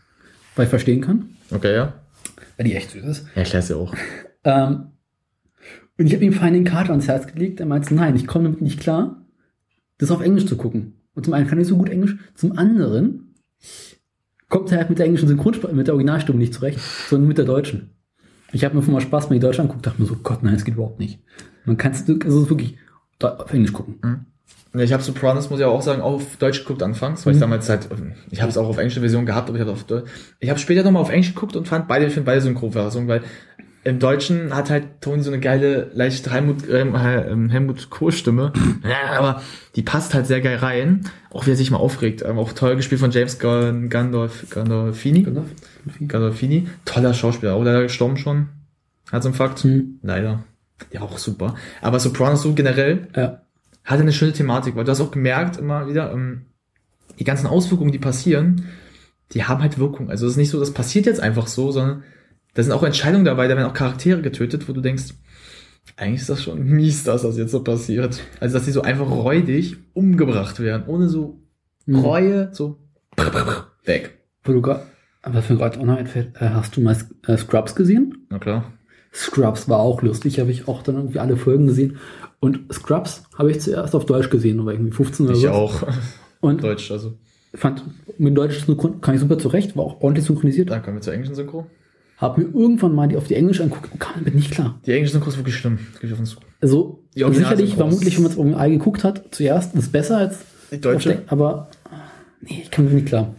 weil 0.56 0.64
ich 0.64 0.70
verstehen 0.70 1.00
kann, 1.00 1.36
Okay, 1.50 1.74
ja. 1.74 1.94
weil 2.56 2.66
die 2.66 2.74
echt 2.74 2.90
süß 2.90 3.04
ist. 3.04 3.26
Ja, 3.34 3.42
ich 3.42 3.52
ja 3.52 3.76
auch. 3.76 3.94
Ähm, 4.44 4.92
und 5.98 6.06
ich 6.06 6.14
habe 6.14 6.24
ihm 6.24 6.32
Finding 6.32 6.64
Carter 6.64 6.90
ans 6.90 7.08
Herz 7.08 7.26
gelegt. 7.26 7.60
Er 7.60 7.66
meinte, 7.66 7.94
nein, 7.94 8.16
ich 8.16 8.26
komme 8.26 8.44
damit 8.44 8.62
nicht 8.62 8.80
klar, 8.80 9.26
das 9.98 10.10
auf 10.10 10.22
Englisch 10.22 10.46
zu 10.46 10.56
gucken. 10.56 10.94
Und 11.14 11.24
zum 11.24 11.34
einen 11.34 11.46
kann 11.46 11.60
ich 11.60 11.66
so 11.66 11.76
gut 11.76 11.90
Englisch, 11.90 12.16
zum 12.34 12.56
anderen 12.56 13.34
kommt 14.48 14.72
er 14.72 14.78
halt 14.78 14.88
mit 14.90 14.98
der 14.98 15.06
englischen 15.06 15.28
Synchronsprache, 15.28 15.74
mit 15.74 15.86
der 15.86 15.94
Originalstimme 15.94 16.38
nicht 16.38 16.54
zurecht, 16.54 16.78
sondern 17.08 17.28
mit 17.28 17.38
der 17.38 17.44
deutschen. 17.44 17.90
Ich 18.52 18.64
habe 18.64 18.74
mir 18.74 18.82
vorhin 18.82 18.94
mal 18.94 19.00
Spaß 19.00 19.30
mit 19.30 19.36
die 19.36 19.40
Deutsch 19.46 19.60
angeguckt, 19.60 19.86
dachte 19.86 20.00
mir 20.00 20.08
so, 20.08 20.16
Gott, 20.22 20.42
nein, 20.42 20.54
das 20.54 20.64
geht 20.64 20.74
überhaupt 20.74 20.98
nicht. 20.98 21.18
Man 21.64 21.76
kann 21.76 21.92
es 21.92 22.04
also 22.08 22.48
wirklich 22.50 22.76
da- 23.18 23.36
auf 23.36 23.52
Englisch 23.52 23.72
gucken. 23.72 23.96
Ja, 24.74 24.80
Ich 24.80 24.92
habe 24.92 25.02
Sopranos, 25.02 25.50
muss 25.50 25.58
ich 25.60 25.64
auch 25.66 25.82
sagen, 25.82 26.00
auf 26.00 26.36
Deutsch 26.36 26.60
geguckt 26.60 26.82
anfangs, 26.82 27.26
weil 27.26 27.32
ich 27.32 27.38
Mhm. 27.38 27.42
damals 27.42 27.68
halt, 27.68 27.88
ich 28.30 28.40
habe 28.40 28.50
es 28.50 28.56
auch 28.56 28.68
auf 28.68 28.78
englische 28.78 29.00
Version 29.00 29.26
gehabt, 29.26 29.48
aber 29.48 29.56
ich 29.58 29.60
habe 29.62 29.72
auf 29.72 29.84
Deu- 29.84 30.04
ich 30.40 30.48
habe 30.48 30.58
später 30.60 30.82
nochmal 30.84 31.02
auf 31.02 31.10
Englisch 31.10 31.34
geguckt 31.34 31.56
und 31.56 31.66
fand 31.68 31.86
beide, 31.88 32.06
ich 32.06 32.12
finde 32.14 32.26
beide 32.26 32.40
Synchronversionen, 32.40 33.08
weil 33.08 33.22
im 33.82 33.98
Deutschen 33.98 34.54
hat 34.54 34.68
halt 34.68 35.00
Toni 35.00 35.22
so 35.22 35.30
eine 35.30 35.40
geile, 35.40 35.90
leicht 35.94 36.30
Helmut, 36.30 36.68
ähm, 36.68 36.94
ähm, 36.94 37.48
Helmut 37.48 37.88
Kohl-Stimme, 37.90 38.52
ja, 38.84 39.18
aber 39.18 39.42
die 39.76 39.82
passt 39.82 40.12
halt 40.12 40.26
sehr 40.26 40.40
geil 40.42 40.56
rein, 40.58 41.08
auch 41.30 41.46
wie 41.46 41.50
er 41.52 41.56
sich 41.56 41.70
mal 41.70 41.78
aufregt, 41.78 42.22
ähm, 42.22 42.38
auch 42.38 42.52
toll 42.52 42.76
gespielt 42.76 43.00
von 43.00 43.10
James 43.10 43.38
Gandolf, 43.38 44.50
Gandolfini, 44.50 45.26
Gandolfini, 46.06 46.68
toller 46.84 47.14
Schauspieler, 47.14 47.54
auch 47.54 47.64
leider 47.64 47.82
gestorben 47.82 48.16
schon, 48.16 48.48
Herzinfarkt, 49.10 49.60
Hm. 49.64 49.98
leider, 50.02 50.44
ja 50.92 51.00
auch 51.00 51.18
super, 51.18 51.54
aber 51.80 52.00
Sopranos 52.00 52.42
so 52.42 52.52
generell, 52.52 53.08
Ja. 53.16 53.40
hatte 53.84 54.02
eine 54.02 54.12
schöne 54.12 54.32
Thematik, 54.32 54.76
weil 54.76 54.84
du 54.84 54.90
hast 54.90 55.00
auch 55.00 55.10
gemerkt 55.10 55.56
immer 55.56 55.88
wieder, 55.88 56.12
ähm, 56.12 56.42
die 57.18 57.24
ganzen 57.24 57.46
Auswirkungen, 57.46 57.92
die 57.92 57.98
passieren, 57.98 58.66
die 59.32 59.44
haben 59.44 59.62
halt 59.62 59.78
Wirkung. 59.78 60.10
Also 60.10 60.26
es 60.26 60.32
ist 60.32 60.36
nicht 60.38 60.50
so, 60.50 60.58
das 60.60 60.72
passiert 60.72 61.06
jetzt 61.06 61.20
einfach 61.20 61.46
so, 61.46 61.70
sondern 61.70 62.02
da 62.54 62.62
sind 62.62 62.72
auch 62.72 62.82
Entscheidungen 62.82 63.24
dabei, 63.24 63.48
da 63.48 63.56
werden 63.56 63.68
auch 63.68 63.74
Charaktere 63.74 64.22
getötet, 64.22 64.68
wo 64.68 64.72
du 64.72 64.80
denkst, 64.80 65.14
eigentlich 65.96 66.20
ist 66.22 66.30
das 66.30 66.42
schon 66.42 66.62
mies, 66.64 67.04
dass 67.04 67.22
das 67.22 67.36
jetzt 67.36 67.52
so 67.52 67.62
passiert. 67.62 68.20
Also 68.38 68.54
dass 68.56 68.64
die 68.64 68.70
so 68.70 68.82
einfach 68.82 69.10
räudig 69.10 69.76
umgebracht 69.94 70.60
werden, 70.60 70.84
ohne 70.86 71.08
so 71.08 71.40
Hm. 71.86 71.96
Reue, 71.96 72.50
so 72.52 72.78
weg. 73.84 74.18
Wo 74.44 74.52
du 74.52 74.62
was 74.62 75.48
mir 75.50 75.56
gerade 75.56 75.78
auch 75.80 75.84
noch 75.84 75.96
einfällt, 75.98 76.36
äh, 76.40 76.50
hast 76.50 76.76
du 76.76 76.80
mal 76.80 76.96
äh, 77.26 77.36
Scrubs 77.36 77.74
gesehen? 77.74 78.26
Na 78.30 78.38
klar. 78.38 78.72
Scrubs 79.12 79.68
war 79.68 79.80
auch 79.80 80.02
lustig, 80.02 80.38
habe 80.40 80.50
ich 80.50 80.68
auch 80.68 80.82
dann 80.82 80.96
irgendwie 80.96 81.18
alle 81.18 81.36
Folgen 81.36 81.66
gesehen. 81.66 81.98
Und 82.38 82.72
Scrubs 82.72 83.24
habe 83.36 83.50
ich 83.50 83.60
zuerst 83.60 83.94
auf 83.94 84.06
Deutsch 84.06 84.30
gesehen, 84.30 84.60
aber 84.60 84.72
irgendwie 84.72 84.92
15 84.92 85.26
oder 85.26 85.34
Ich 85.34 85.42
so. 85.42 85.50
auch. 85.50 85.82
Und 86.40 86.62
Deutsch, 86.62 86.90
also. 86.90 87.18
fand 87.54 87.84
mit 88.18 88.36
deutsch 88.36 88.64
Synchron 88.64 89.00
kann 89.00 89.14
ich 89.14 89.20
super 89.20 89.38
zurecht, 89.38 89.76
war 89.76 89.84
auch 89.84 90.00
ordentlich 90.00 90.24
synchronisiert. 90.26 90.70
Dann 90.70 90.82
kommen 90.82 90.96
wir 90.98 91.02
zur 91.02 91.12
englischen 91.12 91.34
Synchro. 91.34 91.66
Hab 92.20 92.36
mir 92.36 92.44
irgendwann 92.44 92.94
mal 92.94 93.08
die 93.08 93.16
auf 93.16 93.26
die 93.28 93.34
Englisch 93.34 93.60
anguckt 93.60 93.90
und 93.92 93.98
kam 93.98 94.14
damit 94.18 94.34
nicht 94.34 94.50
klar. 94.50 94.78
Die 94.84 94.92
englische 94.92 95.12
Synchro 95.14 95.30
ist 95.30 95.38
wirklich 95.38 95.54
schlimm. 95.56 95.78
Gib 95.94 96.04
ich 96.04 96.12
auf 96.12 96.18
uns 96.20 96.30
zu. 96.30 96.36
Also 96.60 97.00
sicherlich, 97.14 97.74
vermutlich, 97.76 98.16
wenn 98.16 98.24
man 98.24 98.32
es 98.32 98.38
original 98.38 98.70
geguckt 98.70 99.04
hat, 99.04 99.24
zuerst 99.30 99.74
ist 99.74 99.84
es 99.84 99.88
besser 99.88 100.18
als 100.18 100.38
Die 100.70 100.80
deutsche. 100.80 101.08
der- 101.10 101.22
aber 101.28 101.68
nee, 102.42 102.60
ich 102.64 102.70
kann 102.70 102.84
mir 102.84 102.90
nicht 102.92 103.06
klar. 103.06 103.34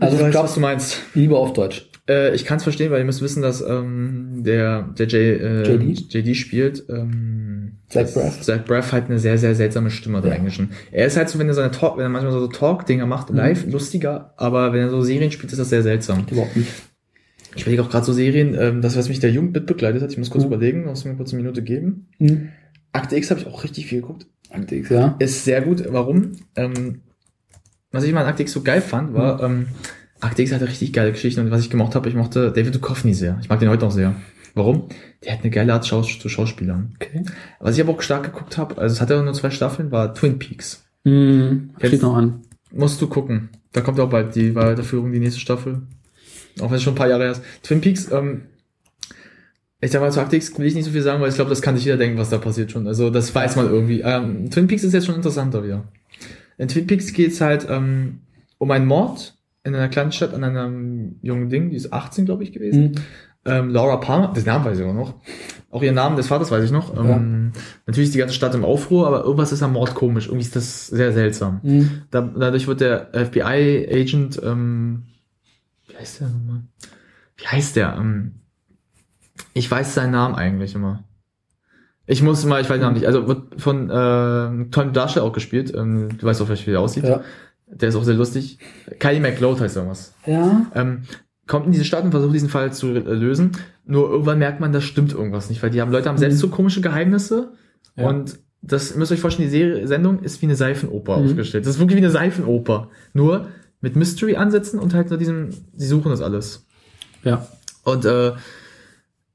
Also 0.00 0.16
ich 0.16 0.22
weiß, 0.22 0.22
was 0.22 0.32
Scrubs 0.32 0.54
du 0.54 0.60
meinst. 0.60 1.02
lieber 1.14 1.38
auf 1.38 1.52
Deutsch. 1.52 1.90
Äh, 2.08 2.34
ich 2.34 2.44
kann 2.46 2.56
es 2.56 2.62
verstehen, 2.62 2.90
weil 2.90 3.00
ihr 3.00 3.04
müsst 3.04 3.20
wissen, 3.20 3.42
dass 3.42 3.60
ähm, 3.60 4.42
der, 4.42 4.82
der 4.98 5.06
J, 5.06 5.14
äh, 5.42 5.62
JD? 5.74 6.14
JD 6.14 6.34
spielt. 6.36 6.84
Ähm, 6.88 7.72
Zach 7.90 8.06
Braff. 8.14 8.40
Zach 8.40 8.64
Braff 8.64 8.92
hat 8.92 9.06
eine 9.10 9.18
sehr, 9.18 9.36
sehr 9.36 9.54
seltsame 9.54 9.90
Stimme 9.90 10.18
im 10.18 10.24
Ja. 10.26 10.32
Englischen. 10.32 10.70
Er 10.90 11.06
ist 11.06 11.16
halt 11.18 11.28
so, 11.28 11.38
wenn 11.38 11.48
er 11.48 11.54
seine 11.54 11.70
Talk, 11.70 11.96
wenn 11.96 12.04
er 12.04 12.08
manchmal 12.08 12.32
so 12.32 12.46
Talk-Dinger 12.46 13.04
macht, 13.06 13.30
Mhm. 13.30 13.36
live, 13.36 13.66
lustiger, 13.70 14.32
aber 14.38 14.72
wenn 14.72 14.80
er 14.80 14.90
so 14.90 15.02
Serien 15.02 15.30
spielt, 15.30 15.52
ist 15.52 15.58
das 15.58 15.68
sehr 15.70 15.82
seltsam. 15.82 16.24
Überhaupt 16.30 16.56
nicht. 16.56 16.70
Ich 17.58 17.62
überlege 17.62 17.82
auch 17.82 17.90
gerade 17.90 18.06
so 18.06 18.12
Serien, 18.12 18.54
ähm, 18.58 18.80
das, 18.82 18.96
was 18.96 19.08
mich 19.08 19.18
der 19.20 19.30
Jugend 19.32 19.52
mitbegleitet 19.52 20.00
hat, 20.02 20.10
ich 20.12 20.18
muss 20.18 20.30
kurz 20.30 20.44
Mhm. 20.44 20.52
überlegen, 20.52 20.84
muss 20.86 21.04
mir 21.04 21.14
kurz 21.16 21.32
eine 21.32 21.42
Minute 21.42 21.62
geben. 21.62 22.06
Hm. 22.18 22.48
Akte 22.92 23.16
X 23.16 23.30
habe 23.30 23.40
ich 23.40 23.46
auch 23.46 23.64
richtig 23.64 23.86
viel 23.86 24.00
geguckt. 24.00 24.26
Akte 24.50 24.76
X, 24.76 24.88
ja. 24.90 25.16
Ist 25.18 25.44
sehr 25.44 25.60
gut. 25.62 25.84
Warum? 25.90 26.32
Ähm, 26.56 27.02
was 27.90 28.04
ich 28.04 28.12
mal 28.12 28.20
an 28.22 28.28
Akte 28.28 28.42
X 28.42 28.52
so 28.52 28.62
geil 28.62 28.80
fand, 28.80 29.12
war, 29.12 29.42
ähm, 29.42 29.66
Akte 30.20 30.42
X 30.42 30.52
hatte 30.52 30.68
richtig 30.68 30.92
geile 30.92 31.12
Geschichten 31.12 31.40
und 31.40 31.50
was 31.50 31.60
ich 31.60 31.70
gemocht 31.70 31.94
habe, 31.94 32.08
ich 32.08 32.14
mochte 32.14 32.50
David 32.52 32.74
Duchovny 32.74 33.12
sehr. 33.14 33.38
Ich 33.42 33.48
mag 33.48 33.58
den 33.60 33.68
heute 33.68 33.84
noch 33.84 33.92
sehr. 33.92 34.14
Warum? 34.54 34.88
Der 35.24 35.32
hat 35.34 35.40
eine 35.42 35.50
geile 35.50 35.72
Art 35.74 35.86
Schaus 35.86 36.18
zu 36.18 36.28
Schauspielern. 36.28 36.94
Okay. 36.94 37.22
Was 37.60 37.76
ich 37.76 37.82
aber 37.82 37.92
auch 37.92 38.02
stark 38.02 38.24
geguckt 38.24 38.56
habe, 38.58 38.78
also 38.78 38.92
es 38.94 39.00
hatte 39.00 39.22
nur 39.22 39.34
zwei 39.34 39.50
Staffeln, 39.50 39.90
war 39.90 40.14
Twin 40.14 40.38
Peaks. 40.38 40.84
Hm. 41.04 41.70
Kennst- 41.78 41.88
Steht 41.88 42.02
noch 42.02 42.16
an. 42.16 42.42
Musst 42.72 43.00
du 43.02 43.06
gucken. 43.08 43.50
Da 43.72 43.80
kommt 43.82 43.98
auch 44.00 44.10
bald 44.10 44.34
die 44.34 44.54
Weiterführung, 44.54 45.12
die 45.12 45.20
nächste 45.20 45.40
Staffel. 45.40 45.82
Auch 46.60 46.70
wenn 46.70 46.76
es 46.76 46.82
schon 46.82 46.94
ein 46.94 46.98
paar 46.98 47.08
Jahre 47.08 47.24
her 47.24 47.32
ist. 47.32 47.42
Twin 47.62 47.80
Peaks, 47.80 48.10
ähm, 48.12 48.42
ich 49.80 49.90
sag 49.90 50.00
mal, 50.00 50.10
zu 50.10 50.20
Akte 50.20 50.36
X 50.36 50.58
will 50.58 50.66
ich 50.66 50.74
nicht 50.74 50.84
so 50.84 50.90
viel 50.90 51.02
sagen, 51.02 51.20
weil 51.20 51.28
ich 51.28 51.36
glaube, 51.36 51.50
das 51.50 51.62
kann 51.62 51.76
sich 51.76 51.84
jeder 51.84 51.96
denken, 51.96 52.18
was 52.18 52.30
da 52.30 52.38
passiert 52.38 52.72
schon. 52.72 52.86
Also 52.86 53.10
das 53.10 53.34
weiß 53.34 53.56
man 53.56 53.66
irgendwie. 53.66 54.00
Ähm, 54.00 54.50
Twin 54.50 54.66
Peaks 54.66 54.84
ist 54.84 54.92
jetzt 54.92 55.06
schon 55.06 55.14
interessanter 55.14 55.62
wieder. 55.62 55.84
In 56.56 56.68
Twin 56.68 56.86
Peaks 56.86 57.12
geht's 57.12 57.40
halt 57.40 57.66
ähm, 57.70 58.20
um 58.58 58.70
einen 58.70 58.86
Mord 58.86 59.38
in 59.64 59.74
einer 59.74 59.88
kleinen 59.88 60.12
Stadt 60.12 60.34
an 60.34 60.44
einem 60.44 61.16
jungen 61.22 61.48
Ding, 61.50 61.70
die 61.70 61.76
ist 61.76 61.92
18, 61.92 62.24
glaube 62.24 62.42
ich, 62.42 62.52
gewesen. 62.52 62.82
Hm. 62.82 62.94
Ähm, 63.44 63.70
Laura 63.70 63.96
Palmer, 63.96 64.32
das 64.34 64.44
Namen 64.44 64.64
weiß 64.64 64.78
ich 64.78 64.84
auch 64.84 64.94
noch. 64.94 65.14
Auch 65.70 65.82
ihren 65.82 65.94
Namen 65.94 66.16
des 66.16 66.26
Vaters 66.26 66.50
weiß 66.50 66.64
ich 66.64 66.70
noch. 66.70 66.96
Ähm, 66.96 67.52
natürlich 67.86 68.08
ist 68.08 68.14
die 68.14 68.18
ganze 68.18 68.34
Stadt 68.34 68.54
im 68.54 68.64
Aufruhr, 68.64 69.06
aber 69.06 69.24
irgendwas 69.24 69.52
ist 69.52 69.62
am 69.62 69.74
Mord 69.74 69.94
komisch. 69.94 70.26
Irgendwie 70.26 70.44
ist 70.44 70.56
das 70.56 70.86
sehr 70.86 71.12
seltsam. 71.12 71.60
Hm. 71.62 71.90
Da, 72.10 72.22
dadurch 72.22 72.66
wird 72.66 72.80
der 72.80 73.10
FBI-Agent, 73.12 74.40
ähm, 74.44 75.04
heißt 75.98 76.20
der 76.20 76.28
nochmal? 76.28 76.62
Wie 77.36 77.46
heißt 77.46 77.76
der? 77.76 77.96
Ähm, 77.98 78.32
ich 79.54 79.70
weiß 79.70 79.94
seinen 79.94 80.12
Namen 80.12 80.34
eigentlich 80.34 80.74
immer. 80.74 81.04
Ich 82.06 82.22
muss 82.22 82.44
mal, 82.44 82.60
ich 82.60 82.68
weiß 82.68 82.76
den 82.76 82.82
Namen 82.82 82.94
nicht. 82.94 83.06
Also 83.06 83.28
wird 83.28 83.60
von 83.60 83.90
ähm, 83.92 84.70
Tom 84.70 84.92
Darshall 84.92 85.22
auch 85.22 85.32
gespielt. 85.32 85.72
Ähm, 85.74 86.08
du 86.18 86.26
weißt 86.26 86.40
auch 86.40 86.46
vielleicht, 86.46 86.66
wie 86.66 86.70
der 86.72 86.80
aussieht. 86.80 87.04
Ja. 87.04 87.22
Der 87.66 87.90
ist 87.90 87.96
auch 87.96 88.04
sehr 88.04 88.14
lustig. 88.14 88.58
Kylie 88.98 89.20
McLeod 89.20 89.60
heißt 89.60 89.76
irgendwas. 89.76 90.14
Ja. 90.24 90.66
Ähm, 90.74 91.02
kommt 91.46 91.66
in 91.66 91.72
diese 91.72 91.84
Stadt 91.84 92.04
und 92.04 92.10
versucht 92.12 92.34
diesen 92.34 92.48
Fall 92.48 92.72
zu 92.72 92.88
äh, 92.88 92.98
lösen. 93.00 93.52
Nur 93.84 94.08
irgendwann 94.10 94.38
merkt 94.38 94.60
man, 94.60 94.72
da 94.72 94.80
stimmt 94.80 95.12
irgendwas 95.12 95.48
nicht, 95.50 95.62
weil 95.62 95.70
die 95.70 95.80
haben 95.80 95.92
Leute 95.92 96.08
haben 96.08 96.18
selbst 96.18 96.36
Mhm. 96.36 96.40
so 96.40 96.48
komische 96.48 96.80
Geheimnisse 96.80 97.52
Ja. 97.96 98.08
und 98.08 98.38
das 98.60 98.96
müsst 98.96 99.12
ihr 99.12 99.14
euch 99.14 99.20
vorstellen, 99.20 99.48
die 99.48 99.56
Serie, 99.56 99.86
Sendung 99.86 100.20
ist 100.20 100.40
wie 100.42 100.46
eine 100.46 100.56
Seifenoper 100.56 101.18
Mhm. 101.18 101.24
aufgestellt. 101.26 101.64
Das 101.66 101.74
ist 101.74 101.78
wirklich 101.80 101.96
wie 101.96 102.02
eine 102.04 102.10
Seifenoper. 102.10 102.88
Nur 103.12 103.48
mit 103.80 103.96
Mystery-Ansätzen 103.96 104.78
und 104.78 104.94
halt 104.94 105.10
nur 105.10 105.18
diesem, 105.18 105.50
sie 105.76 105.86
suchen 105.86 106.10
das 106.10 106.20
alles. 106.20 106.66
Ja. 107.24 107.46
Und 107.84 108.04
äh, 108.04 108.32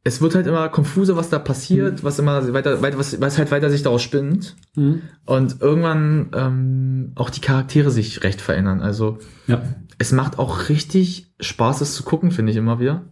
es 0.03 0.19
wird 0.21 0.35
halt 0.35 0.47
immer 0.47 0.67
konfuser, 0.69 1.15
was 1.15 1.29
da 1.29 1.39
passiert, 1.39 2.03
was 2.03 2.19
immer 2.19 2.53
weiter, 2.53 2.81
weiter 2.81 2.97
was, 2.97 3.19
was 3.21 3.37
halt 3.37 3.51
weiter 3.51 3.69
sich 3.69 3.83
daraus 3.83 4.01
spinnt. 4.01 4.55
Hm. 4.75 5.01
Und 5.25 5.61
irgendwann 5.61 6.29
ähm, 6.35 7.11
auch 7.15 7.29
die 7.29 7.39
Charaktere 7.39 7.89
sich 7.89 8.23
recht 8.23 8.41
verändern. 8.41 8.81
Also 8.81 9.19
Ja. 9.47 9.61
es 9.99 10.11
macht 10.11 10.39
auch 10.39 10.67
richtig 10.67 11.33
Spaß, 11.39 11.79
es 11.81 11.95
zu 11.95 12.03
gucken, 12.03 12.31
finde 12.31 12.51
ich 12.51 12.57
immer 12.57 12.79
wieder. 12.79 13.05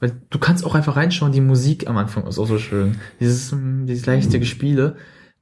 Weil 0.00 0.20
du 0.30 0.38
kannst 0.40 0.64
auch 0.64 0.74
einfach 0.74 0.96
reinschauen, 0.96 1.30
die 1.30 1.40
Musik 1.40 1.88
am 1.88 1.96
Anfang 1.96 2.26
ist 2.26 2.40
auch 2.40 2.48
so 2.48 2.58
schön. 2.58 2.96
Dieses, 3.20 3.52
ähm, 3.52 3.86
dieses 3.86 4.06
leichte 4.06 4.40
Gespiele. 4.40 4.96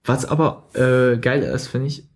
Was 0.05 0.27
aber 0.27 0.69
äh, 0.75 1.17
geil 1.17 1.43
ist, 1.43 1.69
finde 1.69 1.87
ich, 1.87 2.10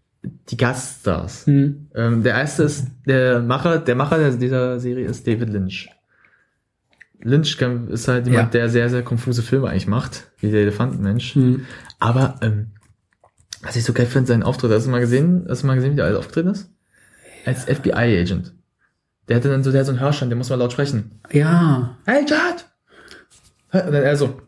die 0.49 0.57
Gaststars. 0.57 1.47
Hm. 1.47 1.89
Ähm, 1.95 2.23
der 2.23 2.35
erste 2.35 2.65
ist 2.65 2.87
der 3.07 3.41
Macher, 3.41 3.79
der 3.79 3.95
Macher 3.95 4.31
dieser 4.31 4.81
Serie 4.81 5.07
ist 5.07 5.27
David 5.27 5.51
Lynch. 5.51 5.91
Lynch 7.21 7.61
ist 7.89 8.09
halt 8.09 8.27
jemand, 8.27 8.55
Ja. 8.55 8.61
der 8.61 8.69
sehr, 8.69 8.91
sehr 8.91 9.03
konfuse 9.03 9.43
Filme 9.43 9.69
eigentlich 9.69 9.87
macht, 9.87 10.31
wie 10.41 10.51
der 10.51 10.61
Elefantenmensch. 10.63 11.35
Hm. 11.35 11.65
Aber 11.99 12.37
ähm, 12.43 12.73
was 13.63 13.77
ich 13.77 13.85
so 13.85 13.93
geil 13.95 14.07
finde, 14.07 14.29
seinen 14.29 14.43
Auftritt, 14.43 14.71
hast 14.73 14.87
du 14.87 14.91
mal 14.91 15.01
gesehen, 15.01 15.47
hast 15.49 15.63
du 15.63 15.67
mal 15.67 15.75
gesehen, 15.75 15.93
wie 15.93 15.97
der 15.97 16.05
alles 16.05 16.19
aufgetreten 16.19 16.49
ist? 16.51 16.71
Als 17.47 17.65
FBI-Agent. 17.65 18.53
Der 19.29 19.37
hatte 19.37 19.49
dann 19.49 19.63
so, 19.63 19.71
der 19.71 19.81
hat 19.81 19.87
so 19.87 19.93
einen 19.93 20.01
Hörstand, 20.01 20.31
der 20.31 20.37
muss 20.37 20.51
mal 20.51 20.57
laut 20.57 20.73
sprechen. 20.73 21.21
Ja. 21.33 21.97
Hey, 22.05 22.25
Chad! 22.27 22.67
Und 23.73 23.93
dann 23.93 23.95
er 23.95 24.17
so, 24.17 24.41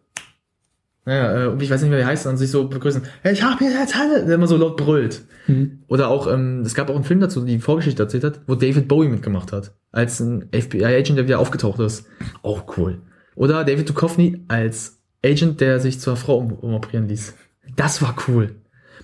naja, 1.06 1.52
äh, 1.52 1.62
ich 1.62 1.70
weiß 1.70 1.80
nicht 1.80 1.90
mehr, 1.90 2.00
wie 2.00 2.02
er 2.02 2.08
heißt, 2.08 2.26
und 2.26 2.36
sich 2.36 2.50
so 2.50 2.68
begrüßen, 2.68 3.02
hey, 3.22 3.32
ich 3.32 3.42
hab 3.42 3.60
hier 3.60 3.70
jetzt 3.70 3.96
Halle, 3.96 4.26
der 4.26 4.34
immer 4.34 4.48
so 4.48 4.56
laut 4.56 4.76
brüllt. 4.76 5.24
Hm. 5.46 5.84
Oder 5.86 6.08
auch, 6.08 6.26
ähm, 6.26 6.62
es 6.62 6.74
gab 6.74 6.90
auch 6.90 6.96
einen 6.96 7.04
Film 7.04 7.20
dazu, 7.20 7.44
die 7.44 7.54
die 7.54 7.60
Vorgeschichte 7.60 8.02
erzählt 8.02 8.24
hat, 8.24 8.40
wo 8.48 8.56
David 8.56 8.88
Bowie 8.88 9.08
mitgemacht 9.08 9.52
hat. 9.52 9.72
Als 9.92 10.18
ein 10.18 10.48
FBI-Agent, 10.52 11.16
der 11.16 11.26
wieder 11.26 11.38
aufgetaucht 11.38 11.78
ist. 11.78 12.06
Auch 12.42 12.76
cool. 12.76 13.02
Oder 13.36 13.64
David 13.64 13.88
Duchovny 13.88 14.44
als 14.48 15.00
Agent, 15.24 15.60
der 15.60 15.78
sich 15.78 16.00
zur 16.00 16.16
Frau 16.16 16.38
um, 16.38 16.52
umoperieren 16.52 17.08
ließ. 17.08 17.34
Das 17.76 18.02
war 18.02 18.16
cool. 18.26 18.56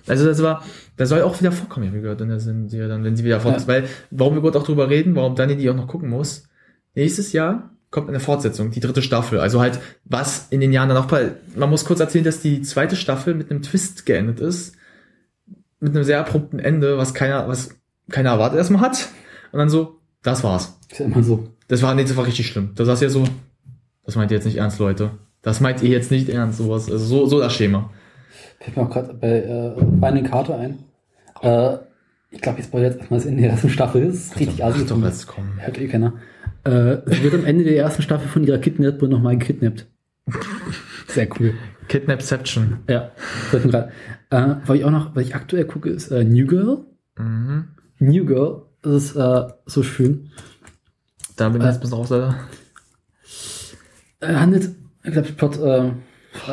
Also 0.05 0.25
das 0.25 0.43
war, 0.43 0.61
das 0.97 1.07
soll 1.07 1.21
auch 1.21 1.39
wieder 1.39 1.53
vorkommen, 1.53 1.93
wie 1.93 2.01
gehört 2.01 2.19
in 2.19 2.27
der 2.27 2.39
Serie 2.39 2.89
dann, 2.89 3.05
wenn 3.05 3.15
sie 3.15 3.23
wieder 3.23 3.39
fort 3.39 3.61
Ja. 3.61 3.67
Weil, 3.67 3.85
warum 4.11 4.33
wir 4.33 4.41
gut 4.41 4.57
auch 4.57 4.63
drüber 4.63 4.89
reden, 4.89 5.15
warum 5.15 5.35
Dani 5.35 5.55
die 5.55 5.69
auch 5.69 5.75
noch 5.75 5.87
gucken 5.87 6.09
muss. 6.09 6.49
Nächstes 6.95 7.31
Jahr 7.31 7.72
kommt 7.93 8.09
eine 8.09 8.19
Fortsetzung, 8.19 8.71
die 8.71 8.79
dritte 8.79 9.03
Staffel. 9.03 9.39
Also 9.39 9.61
halt, 9.61 9.79
was 10.03 10.47
in 10.49 10.59
den 10.61 10.73
Jahren 10.73 10.89
danach, 10.89 11.07
man 11.55 11.69
muss 11.69 11.85
kurz 11.85 11.99
erzählen, 11.99 12.25
dass 12.25 12.41
die 12.41 12.63
zweite 12.63 12.95
Staffel 12.95 13.35
mit 13.35 13.51
einem 13.51 13.61
Twist 13.61 14.07
geendet 14.07 14.39
ist. 14.39 14.75
Mit 15.79 15.95
einem 15.95 16.03
sehr 16.03 16.19
abrupten 16.19 16.57
Ende, 16.57 16.97
was 16.97 17.13
keiner, 17.13 17.47
was 17.47 17.75
keiner 18.09 18.31
erwartet 18.31 18.57
erstmal 18.57 18.81
hat. 18.81 19.09
Und 19.51 19.59
dann 19.59 19.69
so, 19.69 19.99
das 20.23 20.43
war's. 20.43 20.79
Ist 20.89 21.01
ja 21.01 21.05
immer 21.05 21.21
so. 21.21 21.49
Das 21.67 21.83
war, 21.83 21.93
nee, 21.93 22.03
das 22.03 22.17
war 22.17 22.25
richtig 22.25 22.47
schlimm. 22.47 22.71
Da 22.73 22.83
saß 22.83 22.99
ja 22.99 23.09
so, 23.09 23.25
das 24.05 24.15
meint 24.15 24.31
ihr 24.31 24.37
jetzt 24.37 24.45
nicht 24.45 24.57
ernst, 24.57 24.79
Leute. 24.79 25.11
Das 25.43 25.59
meint 25.59 25.83
ihr 25.83 25.89
jetzt 25.89 26.09
nicht 26.09 26.29
ernst, 26.29 26.57
sowas. 26.57 26.89
Also 26.89 27.05
so, 27.05 27.27
so 27.27 27.39
das 27.41 27.53
Schema. 27.53 27.91
Fällt 28.59 28.75
mir 28.75 28.83
auch 28.83 28.89
gerade 28.89 29.13
bei 29.13 29.27
äh, 29.27 29.75
Finding 29.99 30.25
Carter 30.25 30.57
ein. 30.57 30.79
Äh, 31.41 31.77
ich 32.31 32.41
glaube, 32.41 32.59
ich 32.59 32.65
spoilere 32.65 32.89
jetzt 32.89 32.99
erstmal 33.01 33.19
das 33.19 33.27
Ende 33.27 33.43
der 33.43 33.51
ersten 33.51 33.69
Staffel. 33.69 34.07
Das 34.07 34.15
ist 34.15 34.39
richtig 34.39 34.65
assi. 34.65 34.83
Doch, 34.83 34.99
jetzt 35.03 35.27
kommen. 35.27 35.59
Hört 35.59 35.77
eh 35.77 35.87
keiner. 35.87 36.13
Äh, 36.63 36.97
sie 37.07 37.23
wird 37.23 37.33
am 37.33 37.45
Ende 37.45 37.63
der 37.63 37.77
ersten 37.77 38.01
Staffel 38.01 38.27
von 38.27 38.43
ihrer 38.43 38.57
Kidnapperin 38.57 39.11
nochmal 39.11 39.37
gekidnappt. 39.37 39.85
Sehr 41.07 41.27
cool. 41.39 41.53
Kidnapception. 41.87 42.79
Ja. 42.89 43.11
Äh, 43.53 44.55
was 44.65 44.77
ich 44.77 44.85
auch 44.85 44.91
noch, 44.91 45.15
was 45.15 45.25
ich 45.25 45.35
aktuell 45.35 45.65
gucke, 45.65 45.89
ist 45.89 46.09
äh, 46.09 46.23
New 46.23 46.47
Girl. 46.47 46.85
Mhm. 47.19 47.67
New 47.99 48.25
Girl. 48.25 48.63
Das 48.81 48.93
ist 49.03 49.15
äh, 49.15 49.47
so 49.65 49.83
schön. 49.83 50.31
Da 51.35 51.49
bin 51.49 51.61
ich 51.61 51.67
jetzt 51.67 51.75
ein 51.75 51.81
bisschen 51.81 51.97
raus, 51.97 52.09
leider. 52.09 52.35
äh, 54.21 54.33
handelt, 54.33 54.69
ich 55.03 55.11
glaube, 55.11 55.31
Plot, 55.33 55.57
äh, 55.59 55.91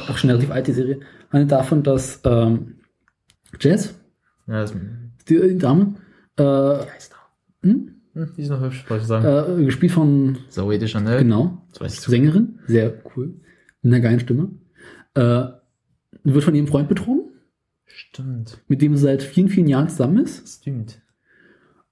auch 0.08 0.18
schon 0.18 0.30
relativ 0.30 0.50
alt, 0.50 0.66
die 0.66 0.72
Serie, 0.72 1.00
handelt 1.32 1.52
davon, 1.52 1.82
dass 1.82 2.20
ähm, 2.24 2.76
Jess, 3.60 3.94
Ja, 4.46 4.60
das, 4.62 4.74
die, 5.28 5.40
die 5.40 5.58
Dame, 5.58 5.94
äh, 6.36 6.42
heißt 6.42 7.14
hm? 7.62 7.89
Hm, 8.14 8.32
die 8.36 8.42
ist 8.42 8.48
noch 8.50 8.60
hübsch, 8.60 8.84
wollte 8.88 9.02
ich 9.02 9.08
sagen. 9.08 9.60
äh, 9.60 9.64
gespielt 9.64 9.92
von, 9.92 10.38
Zoe 10.48 10.78
de 10.78 10.88
Chanel. 10.88 11.18
genau, 11.20 11.62
Das 11.70 11.80
weiß 11.80 11.94
ich 11.94 12.00
Sängerin, 12.00 12.58
sehr 12.66 12.92
cool, 13.16 13.34
mit 13.82 13.92
einer 13.92 14.00
geilen 14.02 14.20
Stimme, 14.20 14.50
äh, 15.14 15.44
wird 16.24 16.44
von 16.44 16.54
ihrem 16.54 16.66
Freund 16.66 16.88
betrogen, 16.88 17.30
Stimmt. 17.86 18.58
mit 18.68 18.82
dem 18.82 18.94
sie 18.96 19.02
seit 19.02 19.22
vielen, 19.22 19.48
vielen 19.48 19.66
Jahren 19.68 19.88
zusammen 19.88 20.18
ist, 20.24 20.60
Stimmt. 20.60 21.00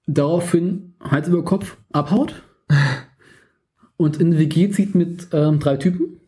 daraufhin 0.07 0.95
Hals 1.01 1.29
über 1.29 1.45
Kopf 1.45 1.77
abhaut 1.93 2.43
und 3.97 4.21
in 4.21 4.33
die 4.33 4.39
WG 4.39 4.71
zieht 4.71 4.95
mit 4.95 5.29
ähm, 5.33 5.59
drei 5.61 5.77
Typen, 5.77 6.21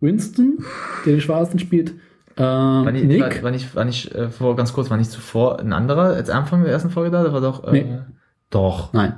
Winston, 0.00 0.58
der 1.04 1.14
den 1.14 1.20
Schwarzen 1.20 1.58
spielt, 1.58 1.94
ähm, 2.38 2.44
War 2.84 2.92
nicht, 2.92 3.06
Nick, 3.06 3.20
war, 3.22 3.42
war 3.44 3.50
nicht, 3.50 3.74
war 3.74 3.84
nicht 3.86 4.14
äh, 4.14 4.28
vor, 4.28 4.56
ganz 4.56 4.72
kurz, 4.74 4.90
war 4.90 4.98
nicht 4.98 5.10
zuvor 5.10 5.58
ein 5.58 5.72
anderer 5.72 6.14
als 6.14 6.28
Anfang 6.28 6.62
der 6.64 6.72
ersten 6.72 6.90
Folge 6.90 7.10
da? 7.10 7.24
Da 7.24 7.32
war 7.32 7.40
doch, 7.40 7.64
äh, 7.64 7.72
Nee. 7.82 7.98
Doch. 8.56 8.92
nein, 8.92 9.14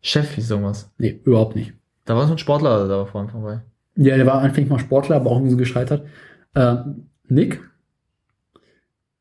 Chef 0.00 0.34
hieß 0.34 0.50
irgendwas. 0.50 0.90
nee, 0.98 1.20
überhaupt 1.24 1.56
nicht. 1.56 1.72
Da 2.04 2.16
war 2.16 2.26
so 2.26 2.32
ein 2.32 2.38
Sportler 2.38 2.86
da 2.86 2.98
war 2.98 3.06
vorhin 3.06 3.30
vorbei. 3.30 3.60
Ja, 3.96 4.16
der 4.16 4.26
war 4.26 4.40
anfänglich 4.42 4.70
mal 4.70 4.78
Sportler, 4.78 5.16
aber 5.16 5.30
auch 5.30 5.36
irgendwie 5.36 5.52
so 5.52 5.56
gescheitert. 5.56 6.06
Ähm, 6.54 7.06
Nick, 7.28 7.60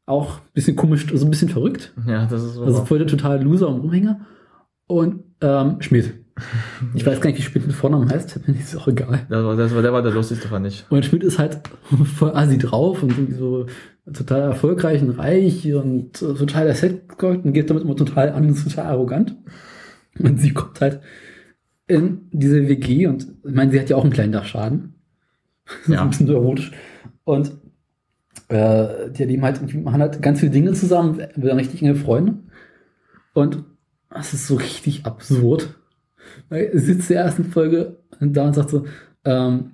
auch 0.05 0.37
ein 0.39 0.53
bisschen 0.53 0.75
komisch, 0.75 1.09
also 1.11 1.25
ein 1.25 1.31
bisschen 1.31 1.49
verrückt. 1.49 1.93
Ja, 2.07 2.25
das 2.25 2.43
ist 2.43 2.55
so. 2.55 2.63
Also 2.65 2.85
voll 2.85 2.97
der 2.97 3.07
totale 3.07 3.41
Loser 3.41 3.69
und 3.69 3.79
Rumhänger. 3.81 4.21
Und 4.87 5.23
ähm, 5.41 5.77
Schmidt. 5.81 6.13
Ich 6.95 7.05
weiß 7.05 7.21
gar 7.21 7.29
nicht, 7.29 7.37
wie 7.37 7.43
Schmidt 7.43 7.67
mit 7.67 7.75
Vornamen 7.75 8.09
heißt, 8.09 8.47
mir 8.47 8.55
ist 8.55 8.75
auch 8.75 8.87
egal. 8.87 9.27
das 9.29 9.45
war, 9.45 9.55
das 9.55 9.75
war, 9.75 9.83
der 9.83 9.93
war 9.93 10.01
der 10.01 10.11
lustigste, 10.11 10.47
fand 10.47 10.65
ich. 10.65 10.83
Und 10.89 11.05
Schmidt 11.05 11.23
ist 11.23 11.37
halt 11.37 11.61
voll 12.17 12.31
assi 12.35 12.57
drauf 12.57 13.03
und 13.03 13.11
irgendwie 13.11 13.35
so 13.35 13.67
total 14.11 14.41
erfolgreich 14.41 15.01
und 15.01 15.11
reich 15.11 15.73
und 15.73 16.21
äh, 16.21 16.33
total 16.33 16.65
der 16.65 16.75
Set-Gold 16.75 17.45
und 17.45 17.53
geht 17.53 17.69
damit 17.69 17.83
immer 17.83 17.95
total 17.95 18.29
an 18.31 18.47
und 18.47 18.61
total 18.61 18.85
arrogant. 18.87 19.35
Und 20.19 20.39
sie 20.39 20.53
kommt 20.53 20.81
halt 20.81 20.99
in 21.87 22.27
diese 22.31 22.67
WG 22.67 23.07
und 23.07 23.27
ich 23.43 23.53
meine, 23.53 23.71
sie 23.71 23.79
hat 23.79 23.89
ja 23.89 23.95
auch 23.95 24.03
einen 24.03 24.13
kleinen 24.13 24.33
Dachschaden. 24.33 24.95
Ja. 25.87 26.01
ein 26.01 26.09
bisschen 26.09 26.27
erotisch. 26.27 26.73
Und 27.23 27.53
äh, 28.49 29.09
die 29.11 29.23
leben 29.23 29.43
halt, 29.43 29.73
machen 29.81 30.01
halt 30.01 30.21
ganz 30.21 30.41
viele 30.41 30.51
Dinge 30.51 30.73
zusammen, 30.73 31.17
werden 31.35 31.57
richtig 31.57 31.81
enge 31.81 31.95
Freunde. 31.95 32.35
Und 33.33 33.63
das 34.09 34.33
ist 34.33 34.47
so 34.47 34.55
richtig 34.55 35.05
absurd. 35.05 35.73
Weil 36.49 36.71
sie 36.73 36.93
sitzt 36.93 37.09
in 37.09 37.15
der 37.15 37.25
ersten 37.25 37.45
Folge 37.45 37.97
da 38.19 38.45
und 38.45 38.53
sagt 38.53 38.71
so, 38.71 38.85
ähm, 39.23 39.71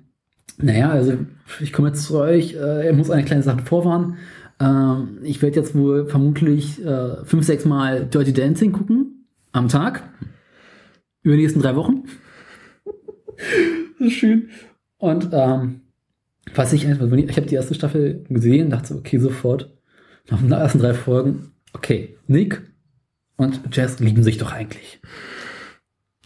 naja, 0.62 0.90
also 0.90 1.14
ich 1.60 1.72
komme 1.72 1.88
jetzt 1.88 2.04
zu 2.04 2.18
euch, 2.18 2.54
äh, 2.54 2.86
er 2.86 2.92
muss 2.92 3.10
eine 3.10 3.24
kleine 3.24 3.42
Sache 3.42 3.62
vorwarnen. 3.62 4.16
Ähm, 4.60 5.18
ich 5.22 5.42
werde 5.42 5.56
jetzt 5.56 5.74
wohl 5.74 6.06
vermutlich 6.06 6.84
äh, 6.84 7.24
fünf, 7.24 7.44
sechs 7.44 7.64
Mal 7.64 8.06
Dirty 8.06 8.32
Dancing 8.32 8.72
gucken 8.72 9.26
am 9.52 9.68
Tag. 9.68 10.02
Über 11.22 11.36
die 11.36 11.42
nächsten 11.42 11.60
drei 11.60 11.76
Wochen. 11.76 12.04
das 13.98 14.06
ist 14.08 14.12
schön. 14.12 14.48
Und 14.98 15.30
ähm, 15.32 15.80
was 16.54 16.72
ich 16.72 16.86
einfach, 16.86 17.10
ich 17.10 17.36
habe 17.36 17.46
die 17.46 17.54
erste 17.54 17.74
Staffel 17.74 18.24
gesehen, 18.28 18.70
dachte 18.70 18.88
so, 18.88 18.96
okay, 18.96 19.18
sofort. 19.18 19.76
Nach 20.30 20.40
den 20.40 20.52
ersten 20.52 20.78
drei 20.78 20.94
Folgen, 20.94 21.52
okay, 21.72 22.16
Nick 22.26 22.62
und 23.36 23.60
Jess 23.72 23.98
lieben 24.00 24.22
sich 24.22 24.38
doch 24.38 24.52
eigentlich. 24.52 25.00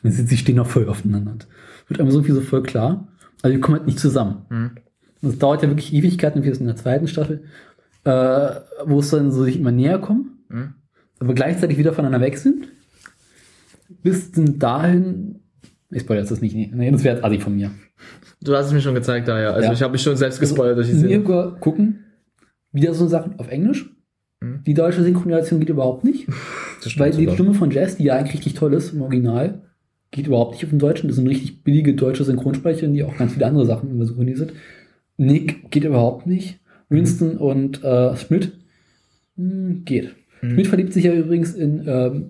Sie, 0.02 0.36
stehen 0.36 0.56
doch 0.56 0.66
voll 0.66 0.88
aufeinander. 0.88 1.38
Wird 1.88 2.00
einem 2.00 2.10
so 2.10 2.18
irgendwie 2.18 2.34
so 2.34 2.40
voll 2.42 2.62
klar. 2.62 3.08
Aber 3.44 3.52
die 3.52 3.60
kommen 3.60 3.76
halt 3.76 3.86
nicht 3.86 3.98
zusammen. 4.00 4.47
Mhm. 4.48 4.70
Und 5.23 5.31
es 5.31 5.39
dauert 5.39 5.62
ja 5.62 5.68
wirklich 5.68 5.92
Ewigkeiten, 5.92 6.42
wie 6.44 6.48
es 6.48 6.58
in 6.58 6.66
der 6.66 6.76
zweiten 6.76 7.06
Staffel, 7.08 7.44
äh, 8.05 8.50
wo 8.86 9.00
es 9.00 9.10
dann 9.10 9.31
so 9.31 9.44
sich 9.44 9.58
immer 9.58 9.70
näher 9.73 9.98
kommen, 9.98 10.39
Mhm. 10.48 10.74
aber 11.20 11.34
gleichzeitig 11.34 11.76
wieder 11.78 11.92
voneinander 11.92 12.24
weg 12.26 12.39
sind. 12.39 12.68
Bis 14.02 14.32
denn 14.32 14.58
dahin, 14.58 15.40
ich 15.90 16.02
spoilere 16.02 16.23
jetzt 16.23 16.31
das 16.31 16.40
nicht, 16.40 16.55
nee, 16.55 16.90
das 16.90 17.05
wäre 17.05 17.16
jetzt 17.16 17.24
Adi 17.24 17.39
von 17.39 17.55
mir. 17.55 17.70
Du 18.42 18.55
hast 18.55 18.66
es 18.66 18.73
mir 18.73 18.81
schon 18.81 18.94
gezeigt, 18.94 19.28
da 19.28 19.40
ja. 19.40 19.50
Also 19.50 19.68
Ja. 19.68 19.73
ich 19.73 19.82
habe 19.82 19.92
mich 19.92 20.02
schon 20.02 20.16
selbst 20.16 20.40
gespoilert 20.40 20.76
durch 20.76 20.89
die 20.89 20.94
Serie. 20.94 21.26
Wir 21.26 21.56
gucken 21.60 22.00
wieder 22.73 22.92
so 22.94 23.06
Sachen 23.06 23.39
auf 23.39 23.48
Englisch. 23.48 23.89
Mhm. 24.40 24.62
Die 24.66 24.74
deutsche 24.74 25.02
Synchronisation 25.02 25.60
geht 25.60 25.68
überhaupt 25.70 26.05
nicht. 26.05 26.26
Weil 26.98 27.12
die. 27.12 27.31
Stimme 27.31 27.55
von 27.55 27.70
Jazz, 27.70 27.97
die 27.97 28.05
ja 28.05 28.16
eigentlich 28.16 28.34
richtig 28.34 28.55
toll 28.55 28.74
ist 28.74 28.92
im 28.92 29.00
Original, 29.02 29.62
geht 30.15 30.28
überhaupt 30.28 30.52
nicht 30.52 30.65
auf 30.65 30.70
den 30.70 30.78
Deutschen. 30.78 31.09
Das 31.09 31.17
sind 31.17 31.26
richtig 31.26 31.65
billige 31.65 31.94
deutsche 31.94 32.23
Synchronsprecher, 32.23 32.86
die 32.86 33.02
auch 33.02 33.17
ganz 33.17 33.33
viele 33.33 33.47
andere 33.47 33.67
Sachen 33.67 33.91
immer 33.91 34.07
synchronisiert. 34.07 34.52
Nick 35.17 35.70
geht 35.73 35.84
überhaupt 35.84 36.26
nicht. 36.26 36.60
Winston 36.89 37.36
und 37.36 37.83
äh, 37.83 38.17
Schmidt 38.17 38.52
hm, 39.36 39.84
geht. 39.84 40.15
Mhm. 40.41 40.51
Schmidt 40.52 40.67
verliebt 40.68 40.93
sich 40.93 41.05
ja 41.05 41.12
übrigens 41.12 41.55
in 41.55 41.83
ähm, 41.86 42.26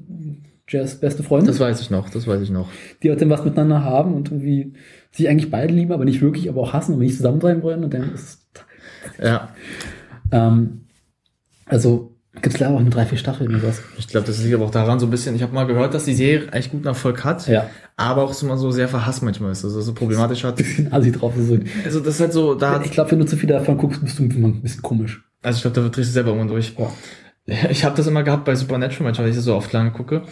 Jazz 0.66 0.98
beste 0.98 1.22
Freundin, 1.22 1.48
Das 1.48 1.60
weiß 1.60 1.78
ich 1.82 1.90
noch, 1.90 2.08
das 2.08 2.26
weiß 2.26 2.40
ich 2.40 2.50
noch. 2.50 2.70
die 3.02 3.10
halt 3.10 3.20
dann 3.20 3.28
was 3.28 3.44
miteinander 3.44 3.84
haben 3.84 4.14
und 4.14 4.30
irgendwie 4.30 4.72
sich 5.12 5.28
eigentlich 5.28 5.50
beide 5.50 5.74
lieben, 5.74 5.92
aber 5.92 6.06
nicht 6.06 6.22
wirklich, 6.22 6.48
aber 6.48 6.62
auch 6.62 6.72
hassen 6.72 6.94
und 6.94 7.00
nicht 7.00 7.16
zusammen 7.16 7.42
sein 7.42 7.62
wollen. 7.62 7.84
Und 7.84 7.92
dann 7.92 8.14
ist 8.14 8.48
Ja. 9.22 9.54
ähm, 10.32 10.86
also 11.66 12.13
gibt 12.42 12.54
es 12.54 12.60
leider 12.60 12.74
auch 12.74 12.80
nur 12.80 12.90
drei, 12.90 13.06
vier 13.06 13.18
Staffeln 13.18 13.54
oder 13.54 13.62
was. 13.62 13.82
Ich 13.98 14.08
glaube, 14.08 14.26
das 14.26 14.42
liegt 14.42 14.54
aber 14.54 14.64
auch 14.64 14.70
daran 14.70 14.98
so 14.98 15.06
ein 15.06 15.10
bisschen. 15.10 15.34
Ich 15.36 15.42
habe 15.42 15.54
mal 15.54 15.66
gehört, 15.66 15.94
dass 15.94 16.04
die 16.04 16.14
Serie 16.14 16.48
echt 16.52 16.70
guten 16.70 16.86
Erfolg 16.86 17.24
hat, 17.24 17.46
Ja, 17.48 17.68
aber 17.96 18.24
auch 18.24 18.32
so 18.32 18.46
mal 18.46 18.58
so 18.58 18.70
sehr 18.70 18.88
verhasst 18.88 19.22
manchmal 19.22 19.52
ist. 19.52 19.64
Also 19.64 19.80
so 19.80 19.94
problematisch 19.94 20.44
hat. 20.44 20.56
bisschen 20.56 20.92
assi 20.92 21.12
drauf. 21.12 21.32
Also, 21.36 21.58
Also 21.84 22.00
das 22.00 22.14
ist 22.14 22.20
halt 22.20 22.32
so, 22.32 22.54
da 22.54 22.80
ich 22.82 22.90
glaube, 22.90 23.12
wenn 23.12 23.20
du 23.20 23.26
zu 23.26 23.36
viel 23.36 23.48
davon 23.48 23.78
guckst, 23.78 24.02
bist 24.02 24.18
du 24.18 24.24
immer 24.24 24.48
ein 24.48 24.62
bisschen 24.62 24.82
komisch. 24.82 25.22
Also 25.42 25.56
ich 25.56 25.62
glaube, 25.62 25.80
da 25.80 25.88
drehst 25.88 26.10
du 26.10 26.12
selber 26.12 26.30
irgendwann 26.30 26.48
durch. 26.48 26.74
Ja. 26.78 26.90
Ich 27.70 27.84
habe 27.84 27.94
das 27.94 28.06
immer 28.06 28.22
gehabt 28.22 28.46
bei 28.46 28.54
Supernatural 28.54 29.04
manchmal, 29.04 29.26
wenn 29.26 29.32
ich 29.32 29.36
das 29.36 29.44
so 29.44 29.54
oft 29.54 29.70
lange 29.74 29.90
gucke, 29.90 30.22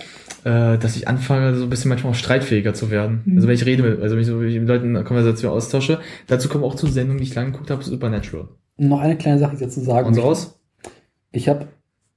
äh, 0.44 0.78
dass 0.78 0.96
ich 0.96 1.08
anfange, 1.08 1.54
so 1.54 1.64
ein 1.64 1.70
bisschen 1.70 1.90
manchmal 1.90 2.12
auch 2.12 2.16
streitfähiger 2.16 2.72
zu 2.72 2.90
werden. 2.90 3.20
Mhm. 3.26 3.36
Also 3.36 3.48
wenn 3.48 3.54
ich 3.54 3.66
rede, 3.66 3.82
mit, 3.82 4.00
also 4.00 4.14
wenn 4.14 4.22
ich 4.22 4.28
so 4.28 4.40
wenn 4.40 4.48
ich 4.48 4.58
mit 4.58 4.66
Leuten 4.66 4.96
eine 4.96 5.04
Konversation 5.04 5.52
austausche. 5.52 6.00
Dazu 6.26 6.48
kommen 6.48 6.64
auch 6.64 6.74
zu 6.74 6.86
Sendungen, 6.86 7.18
die 7.18 7.24
ich 7.28 7.34
lange 7.34 7.52
geguckt 7.52 7.70
habe, 7.70 7.84
Supernatural. 7.84 8.48
Noch 8.78 9.00
eine 9.00 9.18
kleine 9.18 9.38
Sache 9.38 9.56
jetzt 9.56 9.74
zu 9.74 9.82
sagen. 9.82 10.06
Und 10.06 10.14
so 10.14 10.22
raus? 10.22 10.58
Ich 11.32 11.50
habe 11.50 11.68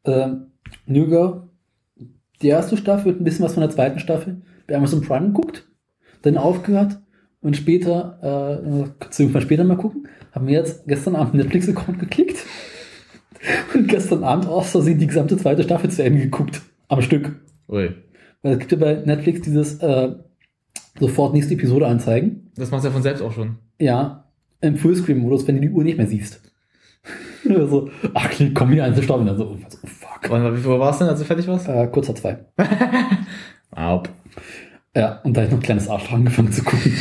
ähm, 0.05 0.47
New 0.85 1.07
Girl, 1.07 1.49
die 2.41 2.47
erste 2.47 2.77
Staffel 2.77 3.13
ein 3.13 3.23
bisschen 3.23 3.45
was 3.45 3.53
von 3.53 3.61
der 3.61 3.69
zweiten 3.69 3.99
Staffel 3.99 4.41
bei 4.67 4.75
Amazon 4.75 5.01
Prime 5.01 5.27
geguckt, 5.27 5.67
dann 6.21 6.37
aufgehört 6.37 6.99
und 7.41 7.55
später, 7.55 8.19
äh, 8.65 8.89
kannst 8.99 9.19
du 9.19 9.41
später 9.41 9.63
mal 9.63 9.77
gucken, 9.77 10.07
haben 10.31 10.45
mir 10.45 10.53
jetzt 10.53 10.87
gestern 10.87 11.15
Abend 11.15 11.35
Netflix-Account 11.35 11.99
geklickt 11.99 12.37
und 13.73 13.87
gestern 13.87 14.23
Abend 14.23 14.47
aus 14.47 14.71
Versehen 14.71 14.99
die 14.99 15.07
gesamte 15.07 15.37
zweite 15.37 15.63
Staffel 15.63 15.89
zu 15.89 16.03
Ende 16.03 16.21
geguckt. 16.21 16.61
Am 16.87 17.01
Stück. 17.01 17.35
Ui. 17.67 17.93
Weil 18.41 18.53
es 18.53 18.59
gibt 18.59 18.71
ja 18.71 18.77
bei 18.77 18.95
Netflix 19.05 19.41
dieses 19.41 19.79
äh, 19.79 20.13
sofort 20.99 21.33
nächste 21.33 21.53
Episode 21.53 21.87
anzeigen. 21.87 22.51
Das 22.55 22.71
macht 22.71 22.83
ja 22.83 22.91
von 22.91 23.01
selbst 23.01 23.21
auch 23.21 23.31
schon. 23.31 23.57
Ja, 23.79 24.31
im 24.61 24.77
Fullscreen-Modus, 24.77 25.47
wenn 25.47 25.55
du 25.55 25.61
die 25.61 25.69
Uhr 25.69 25.83
nicht 25.83 25.97
mehr 25.97 26.07
siehst. 26.07 26.41
so, 27.69 27.89
ach, 28.13 28.29
komm 28.53 28.71
hier 28.71 28.83
an 28.85 28.95
zu 28.95 29.03
stoppen. 29.03 29.27
Also, 29.29 29.55
oh, 29.55 29.57
fuck. 29.85 30.31
Und 30.31 30.57
wie 30.57 30.61
viel 30.61 30.71
war 30.79 30.91
es 30.91 30.97
denn, 30.97 31.07
als 31.07 31.19
du 31.19 31.25
fertig 31.25 31.47
warst? 31.47 31.67
Äh, 31.67 31.87
kurzer 31.87 32.15
zwei. 32.15 32.37
Aup. 33.71 34.09
Ja, 34.95 35.19
und 35.23 35.35
da 35.35 35.41
habe 35.41 35.47
ich 35.47 35.51
noch 35.51 35.59
ein 35.59 35.63
kleines 35.63 35.89
Arschloch 35.89 36.13
angefangen 36.13 36.51
zu 36.51 36.63
gucken. 36.63 36.93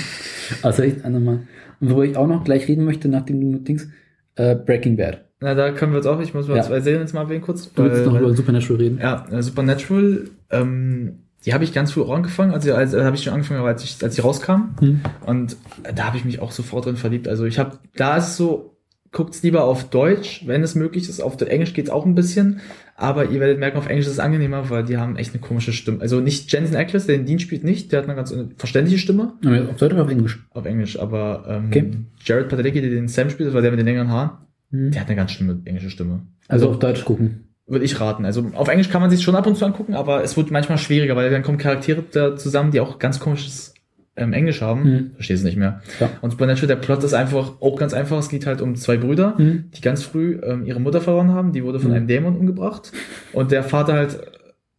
Also 0.62 0.82
echt 0.82 1.04
einmal. 1.04 1.46
Und 1.80 1.90
worüber 1.90 2.04
ich 2.04 2.16
auch 2.16 2.26
noch 2.26 2.44
gleich 2.44 2.66
reden 2.68 2.84
möchte, 2.84 3.08
nachdem 3.08 3.40
du 3.40 3.46
mit 3.46 3.68
Dings, 3.68 3.88
äh, 4.36 4.56
Breaking 4.56 4.96
Bad. 4.96 5.24
Na, 5.40 5.54
da 5.54 5.70
können 5.70 5.92
wir 5.92 5.98
jetzt 5.98 6.06
auch, 6.06 6.20
ich 6.20 6.34
muss 6.34 6.48
mal 6.48 6.56
Ja. 6.56 6.62
zwei 6.62 6.80
Serien 6.80 7.02
jetzt 7.02 7.12
mal 7.14 7.22
erwähnen 7.22 7.42
kurz. 7.42 7.72
Du 7.72 7.84
willst 7.84 8.04
weil- 8.04 8.12
noch 8.12 8.20
über 8.20 8.34
Supernatural 8.34 8.80
reden? 8.82 8.98
Ja, 9.00 9.26
äh, 9.30 9.42
Supernatural, 9.42 10.24
ähm, 10.50 11.20
die 11.44 11.52
habe 11.54 11.64
ich 11.64 11.72
ganz 11.72 11.92
früh 11.92 12.00
auch 12.02 12.14
angefangen, 12.14 12.52
also, 12.52 12.74
also 12.74 13.04
habe 13.04 13.14
ich 13.16 13.22
schon 13.22 13.34
angefangen, 13.34 13.60
aber 13.60 13.68
als 13.68 13.84
ich, 13.84 14.02
als 14.02 14.14
sie 14.16 14.22
rauskam. 14.22 14.74
Hm. 14.80 15.00
Und 15.26 15.56
da 15.94 16.04
habe 16.06 16.16
ich 16.16 16.24
mich 16.24 16.40
auch 16.40 16.50
sofort 16.52 16.86
drin 16.86 16.96
verliebt. 16.96 17.28
Also 17.28 17.44
ich 17.44 17.58
habe, 17.58 17.78
da 17.96 18.16
ist 18.16 18.36
so, 18.36 18.73
guckt's 19.14 19.42
lieber 19.42 19.64
auf 19.64 19.88
Deutsch, 19.88 20.42
wenn 20.46 20.62
es 20.62 20.74
möglich 20.74 21.08
ist. 21.08 21.20
Auf 21.22 21.40
Englisch 21.40 21.72
geht's 21.72 21.88
auch 21.88 22.04
ein 22.04 22.14
bisschen, 22.14 22.60
aber 22.96 23.30
ihr 23.30 23.40
werdet 23.40 23.58
merken, 23.58 23.78
auf 23.78 23.88
Englisch 23.88 24.04
ist 24.06 24.12
es 24.12 24.18
angenehmer, 24.18 24.68
weil 24.68 24.84
die 24.84 24.98
haben 24.98 25.16
echt 25.16 25.32
eine 25.32 25.40
komische 25.40 25.72
Stimme. 25.72 26.02
Also 26.02 26.20
nicht 26.20 26.52
Jensen 26.52 26.76
Ackles, 26.76 27.06
der 27.06 27.16
den 27.16 27.24
Dean 27.24 27.38
spielt 27.38 27.64
nicht, 27.64 27.90
der 27.92 28.00
hat 28.00 28.04
eine 28.06 28.14
ganz 28.16 28.34
verständliche 28.58 28.98
Stimme 28.98 29.32
Ja, 29.42 29.64
Auf 29.64 29.76
Deutsch 29.76 29.94
oder 29.94 30.02
auf 30.02 30.10
Englisch? 30.10 30.44
auf 30.50 30.66
Englisch, 30.66 30.98
aber 30.98 31.44
ähm, 31.48 31.66
Okay. 31.68 31.90
Jared 32.24 32.48
Padalecki, 32.50 32.82
der 32.82 32.90
den 32.90 33.08
Sam 33.08 33.30
spielt, 33.30 33.46
das 33.48 33.54
war 33.54 33.62
der 33.62 33.70
mit 33.70 33.80
den 33.80 33.86
längeren 33.86 34.10
Haaren, 34.10 34.30
Hm. 34.70 34.90
der 34.90 35.00
hat 35.00 35.08
eine 35.08 35.16
ganz 35.16 35.30
schlimme 35.32 35.62
englische 35.64 35.88
Stimme. 35.90 36.26
Also 36.48 36.68
auf 36.68 36.78
Deutsch 36.78 37.04
gucken. 37.04 37.48
Würde 37.66 37.84
ich 37.84 37.98
raten. 38.00 38.24
Also 38.26 38.50
auf 38.54 38.68
Englisch 38.68 38.90
kann 38.90 39.00
man 39.00 39.10
sich 39.10 39.22
schon 39.22 39.34
ab 39.36 39.46
und 39.46 39.56
zu 39.56 39.64
angucken, 39.64 39.94
aber 39.94 40.22
es 40.22 40.36
wird 40.36 40.50
manchmal 40.50 40.76
schwieriger, 40.76 41.16
weil 41.16 41.30
dann 41.30 41.42
kommen 41.42 41.56
Charaktere 41.56 42.02
da 42.12 42.36
zusammen, 42.36 42.70
die 42.72 42.80
auch 42.80 42.98
ganz 42.98 43.20
komisches 43.20 43.73
ähm, 44.16 44.32
Englisch 44.32 44.60
haben. 44.62 44.82
Mhm. 44.82 45.10
Verstehst 45.14 45.40
es 45.40 45.44
nicht 45.44 45.56
mehr. 45.56 45.80
Ja. 46.00 46.10
Und 46.20 46.30
Supernatural, 46.30 46.68
der 46.68 46.76
Plot 46.76 47.02
ist 47.04 47.14
einfach 47.14 47.60
auch 47.60 47.76
ganz 47.76 47.94
einfach. 47.94 48.18
Es 48.18 48.28
geht 48.28 48.46
halt 48.46 48.60
um 48.60 48.76
zwei 48.76 48.96
Brüder, 48.96 49.36
Hm. 49.38 49.64
die 49.76 49.80
ganz 49.80 50.02
früh 50.02 50.38
ähm, 50.42 50.64
ihre 50.66 50.80
Mutter 50.80 51.00
verloren 51.00 51.32
haben. 51.32 51.52
Die 51.52 51.64
wurde 51.64 51.80
von 51.80 51.90
Mhm. 51.90 51.96
einem 51.96 52.06
Dämon 52.06 52.36
umgebracht. 52.36 52.92
Und 53.32 53.50
der 53.50 53.62
Vater 53.64 53.94
halt 53.94 54.20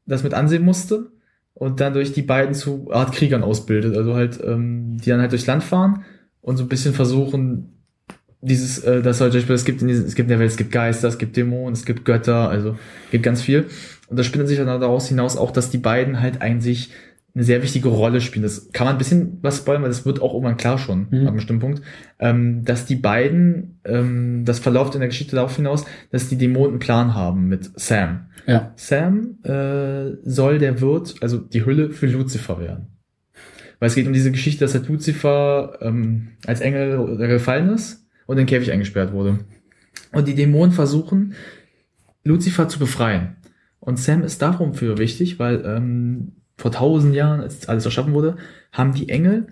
das 0.05 0.23
mit 0.23 0.33
ansehen 0.33 0.63
musste 0.63 1.07
und 1.53 1.79
dann 1.81 1.93
durch 1.93 2.13
die 2.13 2.21
beiden 2.21 2.53
zu 2.53 2.89
Art 2.91 3.11
Kriegern 3.13 3.43
ausbildet. 3.43 3.97
Also 3.97 4.13
halt, 4.15 4.39
ähm, 4.43 4.97
die 5.03 5.09
dann 5.09 5.19
halt 5.21 5.31
durchs 5.31 5.47
Land 5.47 5.63
fahren 5.63 6.03
und 6.41 6.57
so 6.57 6.63
ein 6.63 6.69
bisschen 6.69 6.93
versuchen, 6.93 7.71
dieses, 8.41 8.83
äh, 8.83 9.01
das 9.01 9.19
halt, 9.21 9.33
es 9.33 9.65
gibt 9.65 9.81
in 9.81 9.87
diesem, 9.87 10.05
es 10.05 10.13
gibt 10.15 10.27
in 10.27 10.29
der 10.29 10.39
Welt, 10.39 10.51
es 10.51 10.57
gibt 10.57 10.71
Geister, 10.71 11.07
es 11.07 11.17
gibt 11.17 11.35
Dämonen, 11.35 11.73
es 11.73 11.83
gibt 11.85 12.05
Götter, 12.05 12.47
also 12.49 12.77
gibt 13.09 13.23
ganz 13.23 13.41
viel. 13.41 13.65
Und 14.07 14.19
das 14.19 14.27
spinnt 14.27 14.47
sich 14.47 14.57
dann 14.59 14.67
daraus 14.67 15.07
hinaus 15.07 15.35
auch, 15.35 15.49
dass 15.51 15.71
die 15.71 15.79
beiden 15.79 16.21
halt 16.21 16.41
eigentlich 16.43 16.91
eine 17.35 17.43
sehr 17.43 17.61
wichtige 17.61 17.89
Rolle 17.89 18.21
spielen. 18.21 18.43
Das 18.43 18.71
kann 18.71 18.85
man 18.85 18.95
ein 18.95 18.97
bisschen 18.97 19.39
was 19.41 19.57
spoilern, 19.57 19.81
weil 19.81 19.89
das 19.89 20.05
wird 20.05 20.21
auch 20.21 20.33
irgendwann 20.33 20.55
klar 20.57 20.77
schon, 20.77 21.07
Mhm. 21.11 21.19
ab 21.21 21.27
einem 21.27 21.35
bestimmten 21.35 21.61
Punkt, 21.61 21.81
ähm, 22.19 22.63
dass 22.63 22.85
die 22.85 22.95
beiden, 22.95 23.79
ähm, 23.83 24.45
das 24.45 24.59
verläuft 24.59 24.95
in 24.95 25.01
der 25.01 25.09
Geschichte 25.09 25.35
darauf 25.35 25.55
hinaus, 25.55 25.83
dass 26.11 26.29
die 26.29 26.37
Dämonen 26.37 26.71
einen 26.71 26.79
Plan 26.79 27.13
haben 27.13 27.47
mit 27.49 27.69
Sam. 27.77 28.27
Ja. 28.47 28.71
Sam 28.77 29.37
äh, 29.43 30.13
soll 30.23 30.59
der 30.59 30.79
Wirt, 30.79 31.15
also 31.21 31.37
die 31.39 31.65
Hülle 31.65 31.91
für 31.91 32.07
Lucifer 32.07 32.59
werden. 32.59 32.87
Weil 33.79 33.89
es 33.89 33.95
geht 33.95 34.07
um 34.07 34.13
diese 34.13 34.31
Geschichte, 34.31 34.63
dass 34.63 34.73
halt 34.73 34.87
Lucifer 34.87 35.77
ähm, 35.81 36.29
als 36.47 36.61
Engel 36.61 37.17
gefallen 37.17 37.69
ist 37.69 38.05
und 38.27 38.37
in 38.37 38.45
den 38.45 38.47
Käfig 38.49 38.71
eingesperrt 38.71 39.11
wurde. 39.11 39.39
Und 40.13 40.29
die 40.29 40.35
Dämonen 40.35 40.71
versuchen, 40.71 41.33
Lucifer 42.23 42.69
zu 42.69 42.79
befreien. 42.79 43.35
Und 43.81 43.99
Sam 43.99 44.23
ist 44.23 44.41
darum 44.41 44.73
für 44.73 44.97
wichtig, 44.97 45.37
weil 45.37 45.63
ähm, 45.65 46.31
vor 46.57 46.71
tausend 46.71 47.13
Jahren, 47.15 47.41
als 47.41 47.67
alles 47.67 47.85
erschaffen 47.85 48.13
wurde, 48.13 48.37
haben 48.71 48.93
die 48.93 49.09
Engel 49.09 49.47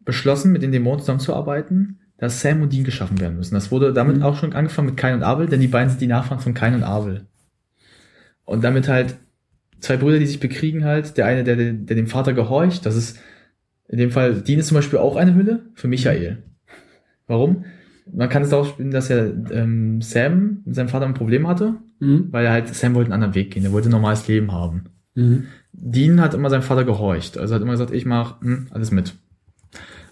beschlossen, 0.00 0.52
mit 0.52 0.62
den 0.62 0.72
Dämonen 0.72 1.00
zusammenzuarbeiten, 1.00 2.00
dass 2.18 2.40
Sam 2.40 2.62
und 2.62 2.72
Dean 2.72 2.84
geschaffen 2.84 3.20
werden 3.20 3.36
müssen. 3.36 3.54
Das 3.54 3.70
wurde 3.70 3.92
damit 3.92 4.16
Mhm. 4.16 4.22
auch 4.22 4.36
schon 4.36 4.52
angefangen 4.52 4.88
mit 4.88 4.96
Kain 4.96 5.14
und 5.14 5.22
Abel, 5.22 5.46
denn 5.46 5.60
die 5.60 5.68
beiden 5.68 5.90
sind 5.90 6.00
die 6.00 6.06
Nachfahren 6.06 6.40
von 6.40 6.54
Kain 6.54 6.74
und 6.74 6.82
Abel. 6.82 7.26
Und 8.44 8.64
damit 8.64 8.88
halt 8.88 9.16
zwei 9.80 9.96
Brüder, 9.96 10.18
die 10.18 10.26
sich 10.26 10.40
bekriegen 10.40 10.84
halt, 10.84 11.16
der 11.16 11.26
eine, 11.26 11.44
der, 11.44 11.56
der, 11.56 11.72
der 11.72 11.96
dem 11.96 12.06
Vater 12.08 12.32
gehorcht, 12.32 12.84
das 12.86 12.96
ist 12.96 13.18
in 13.88 13.98
dem 13.98 14.10
Fall, 14.10 14.40
Dean 14.42 14.58
ist 14.58 14.68
zum 14.68 14.76
Beispiel 14.76 14.98
auch 14.98 15.16
eine 15.16 15.34
Hülle 15.34 15.66
für 15.74 15.86
Michael. 15.88 16.42
Warum? 17.26 17.64
Man 18.12 18.28
kann 18.28 18.42
es 18.42 18.50
darauf 18.50 18.68
spielen, 18.68 18.90
dass 18.90 19.10
er 19.10 19.32
ähm, 19.52 20.00
Sam 20.00 20.62
mit 20.64 20.74
seinem 20.74 20.88
Vater 20.88 21.06
ein 21.06 21.14
Problem 21.14 21.46
hatte, 21.46 21.74
Mhm. 22.00 22.28
weil 22.32 22.44
er 22.46 22.52
halt, 22.52 22.74
Sam 22.74 22.94
wollte 22.94 23.06
einen 23.12 23.22
anderen 23.22 23.34
Weg 23.36 23.52
gehen, 23.52 23.64
er 23.64 23.70
wollte 23.72 23.88
ein 23.88 23.92
normales 23.92 24.26
Leben 24.26 24.50
haben. 24.50 24.84
Mhm. 25.14 25.44
Dean 25.72 26.20
hat 26.20 26.34
immer 26.34 26.50
seinem 26.50 26.62
Vater 26.62 26.84
gehorcht, 26.84 27.38
also 27.38 27.54
hat 27.54 27.62
immer 27.62 27.72
gesagt, 27.72 27.92
ich 27.92 28.04
mach 28.04 28.40
hm, 28.40 28.68
alles 28.70 28.90
mit. 28.90 29.14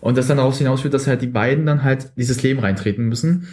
Und 0.00 0.16
das 0.16 0.26
dann 0.26 0.38
daraus 0.38 0.58
hinausführt, 0.58 0.94
dass 0.94 1.06
halt 1.06 1.22
die 1.22 1.26
beiden 1.26 1.66
dann 1.66 1.84
halt 1.84 2.12
dieses 2.16 2.42
Leben 2.42 2.60
reintreten 2.60 3.06
müssen. 3.06 3.48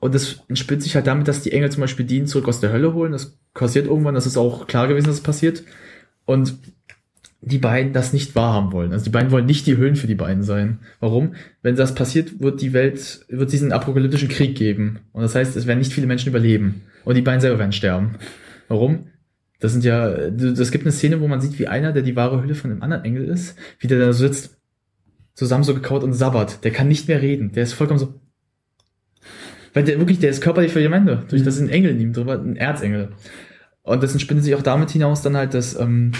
Und 0.00 0.14
das 0.14 0.40
entspinnt 0.48 0.82
sich 0.82 0.94
halt 0.94 1.06
damit, 1.06 1.28
dass 1.28 1.42
die 1.42 1.52
Engel 1.52 1.70
zum 1.70 1.82
Beispiel 1.82 2.06
Dean 2.06 2.26
zurück 2.26 2.48
aus 2.48 2.60
der 2.60 2.72
Hölle 2.72 2.94
holen. 2.94 3.12
Das 3.12 3.36
passiert 3.52 3.86
irgendwann, 3.86 4.14
das 4.14 4.26
ist 4.26 4.36
auch 4.36 4.66
klar 4.66 4.88
gewesen, 4.88 5.06
dass 5.06 5.16
es 5.16 5.22
passiert. 5.22 5.62
Und 6.24 6.56
die 7.46 7.58
beiden 7.58 7.92
das 7.92 8.14
nicht 8.14 8.34
wahrhaben 8.34 8.72
wollen. 8.72 8.92
Also 8.92 9.04
die 9.04 9.10
beiden 9.10 9.30
wollen 9.30 9.44
nicht 9.44 9.66
die 9.66 9.76
Höhlen 9.76 9.96
für 9.96 10.06
die 10.06 10.14
beiden 10.14 10.42
sein. 10.42 10.78
Warum? 11.00 11.34
Wenn 11.62 11.76
das 11.76 11.94
passiert, 11.94 12.40
wird 12.40 12.62
die 12.62 12.72
Welt, 12.72 13.26
wird 13.28 13.48
es 13.48 13.50
diesen 13.50 13.72
apokalyptischen 13.72 14.28
Krieg 14.28 14.56
geben. 14.56 15.00
Und 15.12 15.22
das 15.22 15.34
heißt, 15.34 15.54
es 15.54 15.66
werden 15.66 15.78
nicht 15.78 15.92
viele 15.92 16.06
Menschen 16.06 16.30
überleben. 16.30 16.82
Und 17.04 17.16
die 17.16 17.22
beiden 17.22 17.42
selber 17.42 17.58
werden 17.58 17.72
sterben. 17.72 18.16
Warum? 18.68 19.08
Das 19.64 19.72
sind 19.72 19.82
ja, 19.82 20.28
das 20.28 20.70
gibt 20.72 20.84
eine 20.84 20.92
Szene, 20.92 21.22
wo 21.22 21.26
man 21.26 21.40
sieht, 21.40 21.58
wie 21.58 21.68
einer, 21.68 21.92
der 21.92 22.02
die 22.02 22.16
wahre 22.16 22.42
Hülle 22.42 22.54
von 22.54 22.70
einem 22.70 22.82
anderen 22.82 23.02
Engel 23.02 23.24
ist, 23.24 23.56
wie 23.78 23.86
der 23.86 23.98
da 23.98 24.12
so 24.12 24.26
sitzt, 24.26 24.58
zusammen 25.32 25.64
so 25.64 25.72
gekaut 25.72 26.04
und 26.04 26.12
sabbert. 26.12 26.62
Der 26.64 26.70
kann 26.70 26.86
nicht 26.86 27.08
mehr 27.08 27.22
reden. 27.22 27.50
Der 27.52 27.62
ist 27.62 27.72
vollkommen 27.72 27.98
so. 27.98 28.20
Weil 29.72 29.84
der 29.84 29.98
wirklich, 29.98 30.18
der 30.18 30.28
ist 30.28 30.42
körperlich 30.42 30.70
für 30.70 30.84
Ende. 30.84 31.24
Durch 31.30 31.40
Mhm. 31.40 31.46
das 31.46 31.54
ist 31.54 31.62
ein 31.62 31.70
Engel 31.70 31.92
in 31.92 32.00
ihm 32.00 32.12
drüber, 32.12 32.38
ein 32.38 32.56
Erzengel. 32.56 33.12
Und 33.80 34.02
das 34.02 34.12
entspinnt 34.12 34.44
sich 34.44 34.54
auch 34.54 34.60
damit 34.60 34.90
hinaus 34.90 35.22
dann 35.22 35.34
halt, 35.34 35.54
dass 35.54 35.80
ähm, 35.80 36.12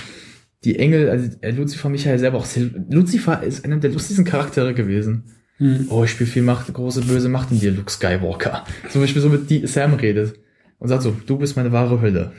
die 0.65 0.79
Engel, 0.79 1.11
also 1.11 1.29
äh, 1.43 1.51
Lucifer 1.51 1.91
Michael 1.91 2.19
selber 2.19 2.39
auch, 2.39 2.47
Lucifer 2.89 3.43
ist 3.43 3.67
einer 3.67 3.77
der 3.77 3.91
lustigsten 3.91 4.25
Charaktere 4.25 4.73
gewesen. 4.73 5.25
Mhm. 5.59 5.89
Oh, 5.91 6.03
ich 6.03 6.13
spiele 6.13 6.31
viel 6.31 6.43
Macht, 6.43 6.73
große 6.73 7.03
böse 7.03 7.29
Macht 7.29 7.51
in 7.51 7.61
dir, 7.61 7.73
Luke 7.73 7.93
Skywalker. 7.93 8.65
Zum 8.89 9.03
Beispiel 9.03 9.21
so 9.21 9.29
mit 9.29 9.51
die 9.51 9.67
Sam 9.67 9.93
redet 9.93 10.35
und 10.79 10.89
sagt 10.89 11.03
so, 11.03 11.15
du 11.27 11.37
bist 11.37 11.57
meine 11.57 11.73
wahre 11.73 12.01
Hölle. 12.01 12.33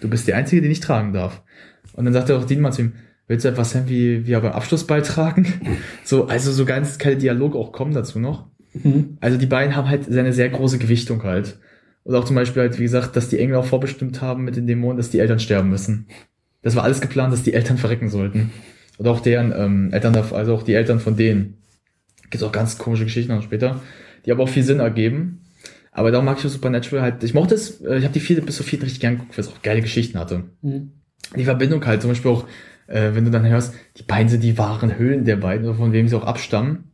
Du 0.00 0.08
bist 0.08 0.26
die 0.26 0.34
Einzige, 0.34 0.62
die 0.62 0.68
ich 0.68 0.80
tragen 0.80 1.12
darf. 1.12 1.42
Und 1.92 2.04
dann 2.04 2.14
sagt 2.14 2.30
er 2.30 2.38
auch 2.38 2.44
Dean 2.44 2.60
mal 2.60 2.72
zu 2.72 2.82
ihm, 2.82 2.92
willst 3.26 3.44
du 3.44 3.48
etwas 3.48 3.70
Sam 3.72 3.88
wie, 3.88 4.26
wie 4.26 4.32
er 4.32 4.40
beim 4.40 4.52
Abschluss 4.52 4.86
beitragen? 4.86 5.46
So, 6.04 6.26
also 6.26 6.50
so 6.52 6.64
ganz 6.64 6.98
keine 6.98 7.16
Dialog 7.16 7.54
auch 7.54 7.72
kommen 7.72 7.92
dazu 7.92 8.18
noch. 8.18 8.46
Mhm. 8.72 9.18
Also 9.20 9.36
die 9.36 9.46
beiden 9.46 9.76
haben 9.76 9.88
halt 9.88 10.08
eine 10.10 10.32
sehr 10.32 10.48
große 10.48 10.78
Gewichtung 10.78 11.22
halt. 11.24 11.58
Und 12.04 12.14
auch 12.14 12.24
zum 12.24 12.36
Beispiel 12.36 12.62
halt, 12.62 12.78
wie 12.78 12.84
gesagt, 12.84 13.14
dass 13.16 13.28
die 13.28 13.38
Engel 13.38 13.56
auch 13.56 13.66
vorbestimmt 13.66 14.22
haben 14.22 14.44
mit 14.44 14.56
den 14.56 14.66
Dämonen, 14.66 14.96
dass 14.96 15.10
die 15.10 15.18
Eltern 15.18 15.38
sterben 15.40 15.68
müssen. 15.68 16.06
Das 16.62 16.74
war 16.76 16.84
alles 16.84 17.00
geplant, 17.02 17.32
dass 17.32 17.42
die 17.42 17.52
Eltern 17.52 17.76
verrecken 17.76 18.08
sollten. 18.08 18.50
Und 18.96 19.06
auch 19.06 19.20
deren 19.20 19.52
ähm, 19.54 19.92
Eltern, 19.92 20.14
darf- 20.14 20.32
also 20.32 20.54
auch 20.54 20.62
die 20.62 20.72
Eltern 20.74 20.98
von 21.00 21.16
denen. 21.16 21.58
Gibt 22.30 22.42
auch 22.42 22.52
ganz 22.52 22.78
komische 22.78 23.04
Geschichten 23.04 23.32
noch 23.34 23.42
später, 23.42 23.80
die 24.24 24.32
aber 24.32 24.44
auch 24.44 24.48
viel 24.48 24.62
Sinn 24.62 24.80
ergeben. 24.80 25.42
Aber 25.98 26.12
darum 26.12 26.26
mag 26.26 26.38
ich 26.38 26.46
auch 26.46 26.50
Supernatural 26.50 27.02
halt. 27.02 27.24
Ich 27.24 27.34
mochte 27.34 27.56
es, 27.56 27.80
äh, 27.80 27.98
ich 27.98 28.04
habe 28.04 28.14
die 28.14 28.20
vierte 28.20 28.42
bis 28.42 28.56
zur 28.56 28.64
vierten 28.64 28.84
richtig 28.84 29.00
gern 29.00 29.14
geguckt, 29.14 29.36
weil 29.36 29.44
es 29.44 29.50
auch 29.50 29.62
geile 29.62 29.80
Geschichten 29.82 30.18
hatte. 30.18 30.44
Mhm. 30.62 30.92
Die 31.36 31.44
Verbindung 31.44 31.84
halt, 31.84 32.02
zum 32.02 32.10
Beispiel 32.10 32.30
auch, 32.30 32.46
äh, 32.86 33.10
wenn 33.14 33.24
du 33.24 33.30
dann 33.32 33.46
hörst, 33.46 33.74
die 33.96 34.04
beiden 34.04 34.28
sind 34.28 34.44
die 34.44 34.56
wahren 34.56 34.96
Höhlen 34.96 35.24
der 35.24 35.36
beiden, 35.36 35.74
von 35.74 35.92
wem 35.92 36.06
sie 36.06 36.16
auch 36.16 36.24
abstammen. 36.24 36.92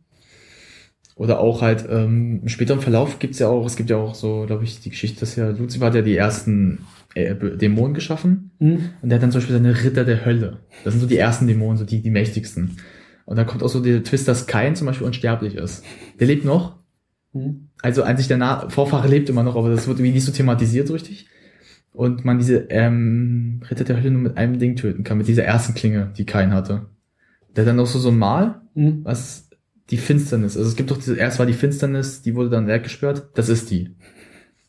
Oder 1.17 1.39
auch 1.39 1.61
halt, 1.61 1.85
ähm, 1.89 2.41
im 2.43 2.49
späteren 2.49 2.81
Verlauf 2.81 3.19
gibt's 3.19 3.39
ja 3.39 3.49
auch, 3.49 3.67
es 3.67 3.77
gibt 3.77 3.91
ja 3.91 3.99
auch 3.99 4.15
so, 4.15 4.45
glaube 4.47 4.65
ich, 4.65 4.81
die 4.81 4.91
Geschichte, 4.91 5.21
dass 5.21 5.37
ja 5.37 5.51
Lucifer 5.51 5.87
hat 5.87 5.95
ja 5.95 6.03
die 6.03 6.17
ersten 6.17 6.81
äh, 7.15 7.35
Dämonen 7.35 7.93
geschaffen. 7.93 8.53
Mhm. 8.59 8.91
Und 9.03 9.11
der 9.11 9.17
hat 9.17 9.23
dann 9.23 9.31
zum 9.31 9.41
Beispiel 9.41 9.57
seine 9.57 9.85
Ritter 9.85 10.05
der 10.05 10.25
Hölle. 10.25 10.61
Das 10.83 10.95
sind 10.95 11.01
so 11.01 11.07
die 11.07 11.19
ersten 11.19 11.47
Dämonen, 11.47 11.77
so 11.77 11.85
die, 11.85 12.01
die 12.01 12.11
mächtigsten. 12.11 12.79
Und 13.27 13.37
dann 13.37 13.47
kommt 13.47 13.63
auch 13.63 13.69
so 13.69 13.81
der 13.81 14.03
Twist, 14.03 14.27
dass 14.27 14.47
Kain 14.47 14.75
zum 14.75 14.87
Beispiel 14.87 15.07
unsterblich 15.07 15.57
ist. 15.57 15.85
Der 16.19 16.27
lebt 16.27 16.45
noch. 16.45 16.84
Mhm. 17.35 17.69
Also 17.83 18.03
an 18.03 18.17
sich 18.17 18.29
der 18.29 18.39
Na 18.39 18.69
Vorfahre 18.71 19.09
lebt 19.09 19.29
immer 19.29 19.43
noch, 19.43 19.57
aber 19.57 19.69
das 19.71 19.87
wird 19.87 19.99
irgendwie 19.99 20.15
nicht 20.15 20.25
so 20.25 20.33
thematisiert 20.33 20.87
so 20.89 20.95
richtig. 20.95 21.29
Und 21.93 22.25
man 22.25 22.39
diese 22.39 22.67
ähm, 22.71 23.61
Ritter 23.71 23.85
der 23.85 23.99
Hölle 23.99 24.11
nur 24.11 24.23
mit 24.23 24.37
einem 24.37 24.59
Ding 24.59 24.75
töten 24.77 25.05
kann, 25.05 25.19
mit 25.19 25.29
dieser 25.29 25.45
ersten 25.45 25.75
Klinge, 25.75 26.13
die 26.17 26.27
Kain 26.27 26.53
hatte. 26.53 26.87
Der 27.55 27.63
hat 27.63 27.69
dann 27.69 27.77
noch 27.77 27.87
so 27.87 27.99
so 27.99 28.09
ein 28.09 28.19
Mal, 28.19 28.63
Mhm. 28.75 29.01
was 29.05 29.49
die 29.91 29.99
Finsternis. 29.99 30.57
Also 30.57 30.69
es 30.69 30.75
gibt 30.77 30.91
doch 30.91 30.97
diese, 30.97 31.15
erst 31.17 31.39
war 31.39 31.47
die 31.47 31.53
Finsternis, 31.53 32.23
die 32.23 32.35
wurde 32.35 32.51
dann 32.51 32.67
weggesperrt. 32.67 33.29
Das 33.35 33.49
ist 33.49 33.71
die. 33.71 33.95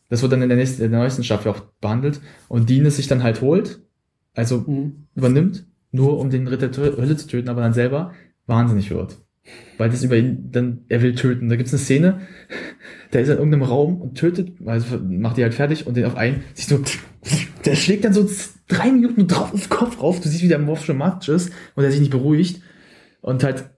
Das 0.09 0.21
wird 0.21 0.31
dann 0.31 0.41
in 0.43 0.49
der 0.49 0.57
nächsten, 0.57 0.83
in 0.83 0.91
der 0.91 0.99
neuesten 0.99 1.23
Staffel 1.23 1.49
auch 1.51 1.61
behandelt. 1.81 2.21
Und 2.47 2.69
die 2.69 2.79
es 2.81 2.97
sich 2.97 3.07
dann 3.07 3.23
halt 3.23 3.41
holt, 3.41 3.79
also 4.35 4.59
Mhm. 4.67 5.07
übernimmt, 5.15 5.65
nur 5.91 6.19
um 6.19 6.29
den 6.29 6.47
Ritter 6.47 6.67
der 6.67 6.97
Hölle 6.97 7.17
zu 7.17 7.27
töten, 7.27 7.49
aber 7.49 7.61
dann 7.61 7.73
selber 7.73 8.13
wahnsinnig 8.45 8.91
wird. 8.91 9.17
Weil 9.77 9.89
das 9.89 10.03
über 10.03 10.17
ihn 10.17 10.49
dann, 10.51 10.85
er 10.89 11.01
will 11.01 11.15
töten. 11.15 11.49
Da 11.49 11.55
gibt's 11.55 11.73
eine 11.73 11.79
Szene, 11.79 12.21
da 13.11 13.19
ist 13.19 13.29
in 13.29 13.35
irgendeinem 13.35 13.63
Raum 13.63 14.01
und 14.01 14.15
tötet, 14.17 14.53
also 14.65 14.97
macht 14.99 15.37
die 15.37 15.43
halt 15.43 15.53
fertig 15.53 15.85
und 15.85 15.95
den 15.95 16.05
auf 16.05 16.15
einen, 16.15 16.43
siehst 16.53 16.71
du, 16.71 16.81
der 17.65 17.75
schlägt 17.75 18.05
dann 18.05 18.13
so 18.13 18.27
drei 18.67 18.91
Minuten 18.91 19.27
drauf 19.27 19.53
auf 19.53 19.67
den 19.67 19.69
Kopf 19.69 20.01
rauf, 20.01 20.19
du 20.19 20.29
siehst, 20.29 20.43
wie 20.43 20.47
der 20.47 20.59
Morph 20.59 20.85
schon 20.85 20.97
matsch 20.97 21.29
ist 21.29 21.51
und 21.75 21.83
er 21.83 21.91
sich 21.91 21.99
nicht 21.99 22.11
beruhigt 22.11 22.61
und 23.21 23.43
halt 23.43 23.69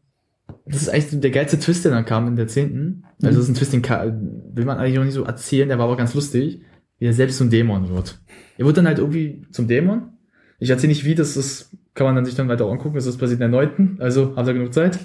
das 0.66 0.82
ist 0.82 0.90
eigentlich 0.90 1.22
der 1.22 1.32
geilste 1.32 1.60
Twist, 1.60 1.86
der 1.86 1.92
dann 1.92 2.06
kam 2.06 2.28
in 2.28 2.36
der 2.36 2.48
zehnten. 2.48 3.04
Also 3.22 3.40
das 3.40 3.50
ist 3.50 3.50
ein 3.50 3.56
Twist, 3.56 3.74
den 3.74 3.84
will 3.84 4.66
man 4.66 4.78
eigentlich 4.78 4.96
noch 4.96 5.04
nicht 5.04 5.14
so 5.14 5.24
erzählen, 5.24 5.68
der 5.68 5.78
war 5.78 5.86
aber 5.86 5.98
ganz 5.98 6.14
lustig, 6.14 6.62
wie 7.00 7.06
er 7.06 7.14
selbst 7.14 7.38
zum 7.38 7.50
Dämon 7.50 7.90
wird. 7.90 8.20
Er 8.58 8.66
wird 8.66 8.78
dann 8.78 8.88
halt 8.88 9.00
irgendwie 9.00 9.46
zum 9.52 9.68
Dämon. 9.68 10.14
Ich 10.60 10.70
erzähle 10.70 10.90
nicht 10.90 11.06
wie, 11.06 11.16
das 11.16 11.38
ist, 11.38 11.76
kann 11.94 12.06
man 12.06 12.16
dann 12.16 12.26
sich 12.26 12.36
dann 12.36 12.50
weiter 12.50 12.66
angucken, 12.66 12.96
das 12.96 13.06
ist 13.06 13.18
passiert 13.18 13.42
in 13.42 13.52
der 13.52 13.60
neunten, 13.60 13.98
also 14.00 14.36
habt 14.36 14.48
ihr 14.48 14.54
genug 14.54 14.74
Zeit. 14.74 15.00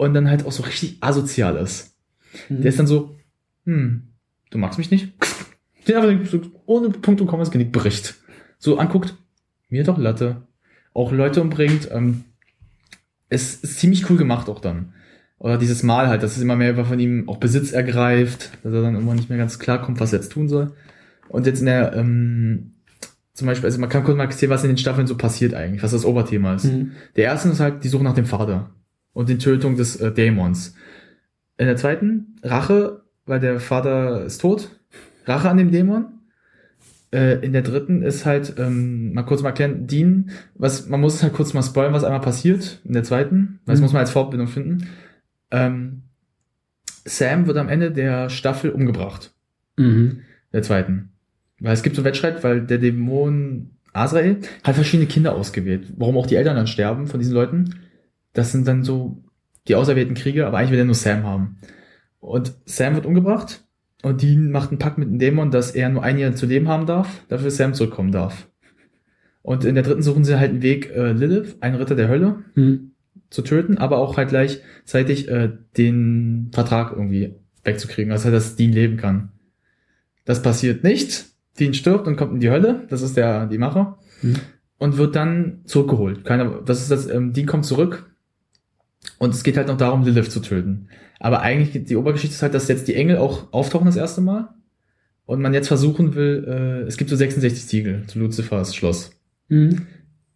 Und 0.00 0.14
dann 0.14 0.30
halt 0.30 0.46
auch 0.46 0.52
so 0.52 0.62
richtig 0.62 0.96
asozial 1.02 1.58
ist. 1.58 1.94
Mhm. 2.48 2.62
Der 2.62 2.70
ist 2.70 2.78
dann 2.78 2.86
so, 2.86 3.16
hm, 3.66 4.04
du 4.48 4.56
magst 4.56 4.78
mich 4.78 4.90
nicht? 4.90 5.12
Den 5.86 5.96
einfach 5.96 6.30
so 6.30 6.40
ohne 6.64 6.88
Punkt 6.88 7.20
und 7.20 7.26
Komma 7.26 7.42
das 7.42 7.50
Genick 7.50 7.70
bricht. 7.70 8.14
So 8.58 8.78
anguckt, 8.78 9.14
mir 9.68 9.84
doch 9.84 9.98
Latte. 9.98 10.40
Auch 10.94 11.12
Leute 11.12 11.42
umbringt. 11.42 11.90
Ähm, 11.92 12.24
es 13.28 13.56
ist 13.56 13.78
ziemlich 13.78 14.08
cool 14.08 14.16
gemacht 14.16 14.48
auch 14.48 14.60
dann. 14.60 14.94
Oder 15.38 15.58
dieses 15.58 15.82
Mal 15.82 16.08
halt, 16.08 16.22
dass 16.22 16.34
es 16.34 16.42
immer 16.42 16.56
mehr 16.56 16.82
von 16.82 16.98
ihm 16.98 17.28
auch 17.28 17.36
Besitz 17.36 17.72
ergreift, 17.72 18.52
dass 18.62 18.72
er 18.72 18.80
dann 18.80 18.96
immer 18.96 19.14
nicht 19.14 19.28
mehr 19.28 19.38
ganz 19.38 19.58
klar 19.58 19.82
kommt, 19.82 20.00
was 20.00 20.14
er 20.14 20.20
jetzt 20.20 20.32
tun 20.32 20.48
soll. 20.48 20.72
Und 21.28 21.44
jetzt 21.44 21.60
in 21.60 21.66
der, 21.66 21.92
ähm, 21.92 22.72
zum 23.34 23.46
Beispiel, 23.46 23.66
also 23.66 23.78
man 23.78 23.90
kann 23.90 24.04
kurz 24.04 24.16
mal 24.16 24.24
erzählen, 24.24 24.50
was 24.50 24.64
in 24.64 24.70
den 24.70 24.78
Staffeln 24.78 25.06
so 25.06 25.18
passiert 25.18 25.52
eigentlich, 25.52 25.82
was 25.82 25.90
das 25.90 26.06
Oberthema 26.06 26.54
ist. 26.54 26.64
Mhm. 26.64 26.92
Der 27.16 27.24
erste 27.24 27.50
ist 27.50 27.60
halt 27.60 27.84
die 27.84 27.88
Suche 27.88 28.04
nach 28.04 28.14
dem 28.14 28.24
Vater 28.24 28.70
und 29.12 29.28
die 29.28 29.38
Tötung 29.38 29.76
des 29.76 29.96
äh, 29.96 30.12
Dämons. 30.12 30.74
In 31.58 31.66
der 31.66 31.76
zweiten, 31.76 32.36
Rache, 32.42 33.02
weil 33.26 33.40
der 33.40 33.60
Vater 33.60 34.24
ist 34.24 34.40
tot. 34.40 34.70
Rache 35.26 35.48
an 35.50 35.56
dem 35.58 35.70
Dämon. 35.70 36.06
Äh, 37.12 37.44
in 37.44 37.52
der 37.52 37.62
dritten 37.62 38.02
ist 38.02 38.24
halt, 38.24 38.54
ähm, 38.58 39.12
mal 39.14 39.24
kurz 39.24 39.42
mal 39.42 39.48
erklären, 39.50 39.86
Dean, 39.86 40.30
was, 40.54 40.88
man 40.88 41.00
muss 41.00 41.22
halt 41.22 41.32
kurz 41.32 41.52
mal 41.54 41.62
spoilern, 41.62 41.92
was 41.92 42.04
einmal 42.04 42.20
passiert. 42.20 42.80
In 42.84 42.92
der 42.92 43.02
zweiten, 43.02 43.58
weil 43.66 43.72
das 43.74 43.80
Mhm. 43.80 43.84
muss 43.84 43.92
man 43.92 44.00
als 44.00 44.10
Fortbildung 44.10 44.46
finden. 44.48 44.86
Ähm, 45.50 46.02
Sam 47.04 47.46
wird 47.46 47.56
am 47.56 47.68
Ende 47.68 47.90
der 47.90 48.30
Staffel 48.30 48.70
umgebracht. 48.70 49.32
Mhm. 49.76 50.20
Der 50.52 50.62
zweiten. 50.62 51.10
Weil 51.58 51.72
es 51.74 51.82
gibt 51.82 51.96
so 51.96 52.00
einen 52.02 52.06
Wettstreit, 52.06 52.42
weil 52.44 52.62
der 52.62 52.78
Dämon 52.78 53.70
Azrael 53.92 54.38
hat 54.62 54.76
verschiedene 54.76 55.08
Kinder 55.08 55.34
ausgewählt. 55.34 55.92
Warum 55.96 56.16
auch 56.16 56.26
die 56.26 56.36
Eltern 56.36 56.56
dann 56.56 56.66
sterben 56.68 57.06
von 57.08 57.18
diesen 57.18 57.34
Leuten. 57.34 57.74
Das 58.32 58.52
sind 58.52 58.66
dann 58.68 58.82
so 58.84 59.22
die 59.68 59.74
auserwählten 59.74 60.14
Krieger, 60.14 60.46
aber 60.46 60.58
eigentlich 60.58 60.72
will 60.72 60.78
er 60.78 60.84
nur 60.84 60.94
Sam 60.94 61.24
haben. 61.24 61.58
Und 62.20 62.54
Sam 62.64 62.94
wird 62.94 63.06
umgebracht 63.06 63.64
und 64.02 64.22
Dean 64.22 64.50
macht 64.50 64.70
einen 64.70 64.78
Pakt 64.78 64.98
mit 64.98 65.08
dem 65.08 65.18
Dämon, 65.18 65.50
dass 65.50 65.70
er 65.72 65.88
nur 65.88 66.02
ein 66.02 66.18
Jahr 66.18 66.34
zu 66.34 66.46
leben 66.46 66.68
haben 66.68 66.86
darf, 66.86 67.24
dafür 67.28 67.50
Sam 67.50 67.74
zurückkommen 67.74 68.12
darf. 68.12 68.48
Und 69.42 69.64
in 69.64 69.74
der 69.74 69.84
dritten 69.84 70.02
suchen 70.02 70.24
sie 70.24 70.38
halt 70.38 70.50
einen 70.50 70.62
Weg, 70.62 70.90
äh, 70.94 71.12
Lilith, 71.12 71.56
einen 71.60 71.76
Ritter 71.76 71.94
der 71.94 72.08
Hölle, 72.08 72.44
Mhm. 72.54 72.92
zu 73.30 73.42
töten, 73.42 73.78
aber 73.78 73.98
auch 73.98 74.16
halt 74.16 74.28
gleichzeitig 74.30 75.28
äh, 75.28 75.50
den 75.76 76.50
Vertrag 76.52 76.90
irgendwie 76.92 77.36
wegzukriegen, 77.64 78.10
also 78.12 78.30
dass 78.30 78.56
Dean 78.56 78.72
leben 78.72 78.96
kann. 78.96 79.30
Das 80.24 80.42
passiert 80.42 80.82
nicht. 80.84 81.26
Dean 81.58 81.74
stirbt 81.74 82.06
und 82.06 82.16
kommt 82.16 82.34
in 82.34 82.40
die 82.40 82.50
Hölle, 82.50 82.86
das 82.88 83.02
ist 83.02 83.16
der 83.16 83.46
die 83.46 83.58
Macher 83.58 83.98
Mhm. 84.22 84.36
und 84.78 84.96
wird 84.98 85.14
dann 85.16 85.60
zurückgeholt. 85.64 86.24
Keiner, 86.24 86.60
das 86.64 86.80
ist 86.82 86.90
das, 86.90 87.08
ähm, 87.08 87.32
Dean 87.32 87.46
kommt 87.46 87.64
zurück 87.66 88.09
und 89.18 89.34
es 89.34 89.42
geht 89.42 89.56
halt 89.56 89.68
noch 89.68 89.76
darum, 89.76 90.02
Lilith 90.04 90.30
zu 90.30 90.40
töten. 90.40 90.88
Aber 91.18 91.40
eigentlich 91.42 91.84
die 91.84 91.96
Obergeschichte 91.96 92.34
ist 92.34 92.42
halt, 92.42 92.54
dass 92.54 92.68
jetzt 92.68 92.88
die 92.88 92.94
Engel 92.94 93.18
auch 93.18 93.52
auftauchen 93.52 93.86
das 93.86 93.96
erste 93.96 94.20
Mal 94.20 94.54
und 95.26 95.40
man 95.42 95.54
jetzt 95.54 95.68
versuchen 95.68 96.14
will, 96.14 96.44
äh, 96.48 96.86
es 96.86 96.96
gibt 96.96 97.10
so 97.10 97.16
66 97.16 97.64
Siegel 97.64 98.04
zu 98.06 98.18
Luzifers 98.18 98.74
Schloss 98.74 99.12
Mhm. 99.48 99.86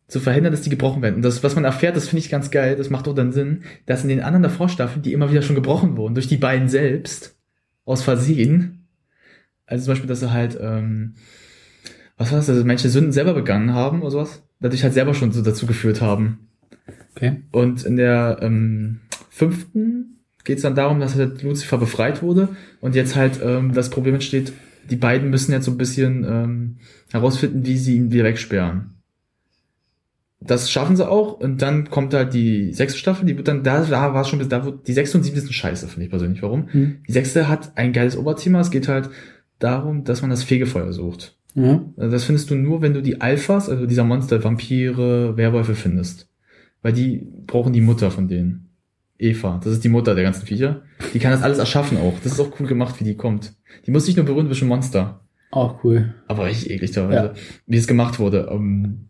zu 0.08 0.20
verhindern, 0.20 0.52
dass 0.52 0.60
die 0.62 0.70
gebrochen 0.70 1.02
werden. 1.02 1.16
Und 1.16 1.22
das, 1.22 1.42
was 1.42 1.54
man 1.54 1.64
erfährt, 1.64 1.96
das 1.96 2.08
finde 2.08 2.20
ich 2.20 2.30
ganz 2.30 2.50
geil, 2.50 2.76
das 2.76 2.90
macht 2.90 3.08
auch 3.08 3.14
dann 3.14 3.32
Sinn, 3.32 3.62
dass 3.86 4.02
in 4.02 4.08
den 4.08 4.20
anderen 4.20 4.42
davor 4.42 4.68
Staffeln, 4.68 5.02
die 5.02 5.12
immer 5.12 5.30
wieder 5.30 5.42
schon 5.42 5.54
gebrochen 5.56 5.96
wurden, 5.96 6.14
durch 6.14 6.26
die 6.28 6.36
beiden 6.36 6.68
selbst, 6.68 7.36
aus 7.84 8.02
Versehen, 8.02 8.86
also 9.66 9.84
zum 9.84 9.92
Beispiel, 9.92 10.08
dass 10.08 10.20
sie 10.20 10.32
halt, 10.32 10.58
ähm, 10.60 11.14
was 12.16 12.30
war 12.30 12.38
das, 12.38 12.50
also 12.50 12.64
manche 12.64 12.88
Sünden 12.88 13.12
selber 13.12 13.34
begangen 13.34 13.72
haben 13.72 14.02
oder 14.02 14.10
sowas, 14.10 14.42
dadurch 14.60 14.82
halt 14.84 14.94
selber 14.94 15.14
schon 15.14 15.32
so 15.32 15.42
dazu 15.42 15.66
geführt 15.66 16.00
haben. 16.00 16.48
Okay. 17.16 17.42
Und 17.52 17.84
in 17.84 17.96
der 17.96 18.38
ähm, 18.42 19.00
fünften 19.30 20.20
geht 20.44 20.58
es 20.58 20.62
dann 20.62 20.74
darum, 20.74 21.00
dass 21.00 21.14
halt 21.16 21.42
Lucifer 21.42 21.78
befreit 21.78 22.22
wurde 22.22 22.48
und 22.80 22.94
jetzt 22.94 23.16
halt 23.16 23.40
ähm, 23.42 23.72
das 23.72 23.90
Problem 23.90 24.14
entsteht, 24.14 24.52
die 24.90 24.96
beiden 24.96 25.30
müssen 25.30 25.52
jetzt 25.52 25.64
so 25.64 25.70
ein 25.70 25.78
bisschen 25.78 26.24
ähm, 26.28 26.76
herausfinden, 27.10 27.64
wie 27.64 27.78
sie 27.78 27.96
ihn 27.96 28.12
wieder 28.12 28.24
wegsperren. 28.24 28.90
Das 30.40 30.70
schaffen 30.70 30.96
sie 30.96 31.08
auch 31.08 31.40
und 31.40 31.62
dann 31.62 31.88
kommt 31.88 32.12
halt 32.12 32.34
die 32.34 32.74
sechste 32.74 32.98
Staffel, 32.98 33.24
die 33.24 33.36
wird 33.36 33.48
dann, 33.48 33.62
da, 33.62 33.82
da 33.82 34.12
war 34.12 34.20
es 34.20 34.28
schon 34.28 34.38
bis, 34.38 34.48
da 34.48 34.66
wird, 34.66 34.86
die 34.86 34.92
sechste 34.92 35.16
und 35.16 35.24
siebte 35.24 35.40
sind 35.40 35.52
scheiße, 35.52 35.88
finde 35.88 36.04
ich 36.04 36.10
persönlich. 36.10 36.42
Warum? 36.42 36.68
Mhm. 36.70 36.96
Die 37.08 37.12
sechste 37.12 37.48
hat 37.48 37.78
ein 37.78 37.94
geiles 37.94 38.18
Oberthema, 38.18 38.60
es 38.60 38.70
geht 38.70 38.88
halt 38.88 39.08
darum, 39.58 40.04
dass 40.04 40.20
man 40.20 40.30
das 40.30 40.42
Fegefeuer 40.42 40.92
sucht. 40.92 41.38
Also 41.96 42.10
das 42.10 42.24
findest 42.24 42.50
du 42.50 42.56
nur, 42.56 42.82
wenn 42.82 42.92
du 42.92 43.00
die 43.00 43.22
Alphas, 43.22 43.70
also 43.70 43.86
dieser 43.86 44.04
Monster, 44.04 44.44
Vampire, 44.44 45.36
Werwölfe 45.38 45.74
findest. 45.74 46.28
Weil 46.84 46.92
die 46.92 47.26
brauchen 47.46 47.72
die 47.72 47.80
Mutter 47.80 48.10
von 48.10 48.28
denen. 48.28 48.68
Eva, 49.18 49.58
das 49.64 49.72
ist 49.72 49.84
die 49.84 49.88
Mutter 49.88 50.14
der 50.14 50.22
ganzen 50.22 50.44
Viecher. 50.46 50.82
Die 51.14 51.18
kann 51.18 51.32
das 51.32 51.40
alles 51.42 51.58
erschaffen 51.58 51.96
auch. 51.96 52.12
Das 52.22 52.32
ist 52.32 52.40
auch 52.40 52.52
cool 52.60 52.66
gemacht, 52.66 53.00
wie 53.00 53.04
die 53.04 53.14
kommt. 53.16 53.54
Die 53.86 53.90
muss 53.90 54.06
nicht 54.06 54.16
nur 54.16 54.26
berühren, 54.26 54.50
ein 54.52 54.68
Monster. 54.68 55.20
Auch 55.50 55.82
cool. 55.82 56.14
Aber 56.28 56.44
richtig 56.46 56.70
eklig 56.70 56.90
teilweise, 56.90 57.32
wie 57.66 57.76
es 57.78 57.86
gemacht 57.86 58.18
wurde. 58.18 58.48
Ähm, 58.52 59.06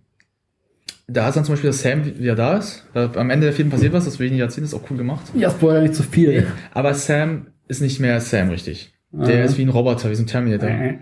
da 1.09 1.29
ist 1.29 1.35
dann 1.35 1.45
zum 1.45 1.55
Beispiel, 1.55 1.71
dass 1.71 1.83
Sam 1.83 2.05
wieder 2.05 2.37
da 2.37 2.59
ist. 2.59 2.87
Da, 2.95 3.11
am 3.15 3.31
Ende 3.31 3.47
der 3.47 3.55
Film 3.55 3.71
passiert 3.71 3.93
was, 3.93 4.05
das 4.05 4.19
will 4.21 4.27
ich 4.27 4.33
nicht 4.33 4.41
erzählen, 4.41 4.65
das 4.65 4.73
ist 4.73 4.79
auch 4.79 4.89
cool 4.91 4.97
gemacht. 4.97 5.33
Ja, 5.35 5.51
Spoiler 5.51 5.83
nicht 5.83 5.95
zu 5.97 6.03
viel. 6.05 6.47
Aber 6.73 6.95
Sam 6.95 7.49
ist 7.67 7.81
nicht 7.83 7.99
mehr 7.99 8.21
Sam 8.21 8.51
richtig. 8.51 8.93
Der 9.11 9.43
Ah. 9.43 9.45
ist 9.45 9.59
wie 9.59 9.63
ein 9.63 9.69
Roboter, 9.69 10.11
wie 10.11 10.15
so 10.15 10.23
ein 10.23 10.27
Terminator. 10.27 10.69
Äh. 10.69 10.99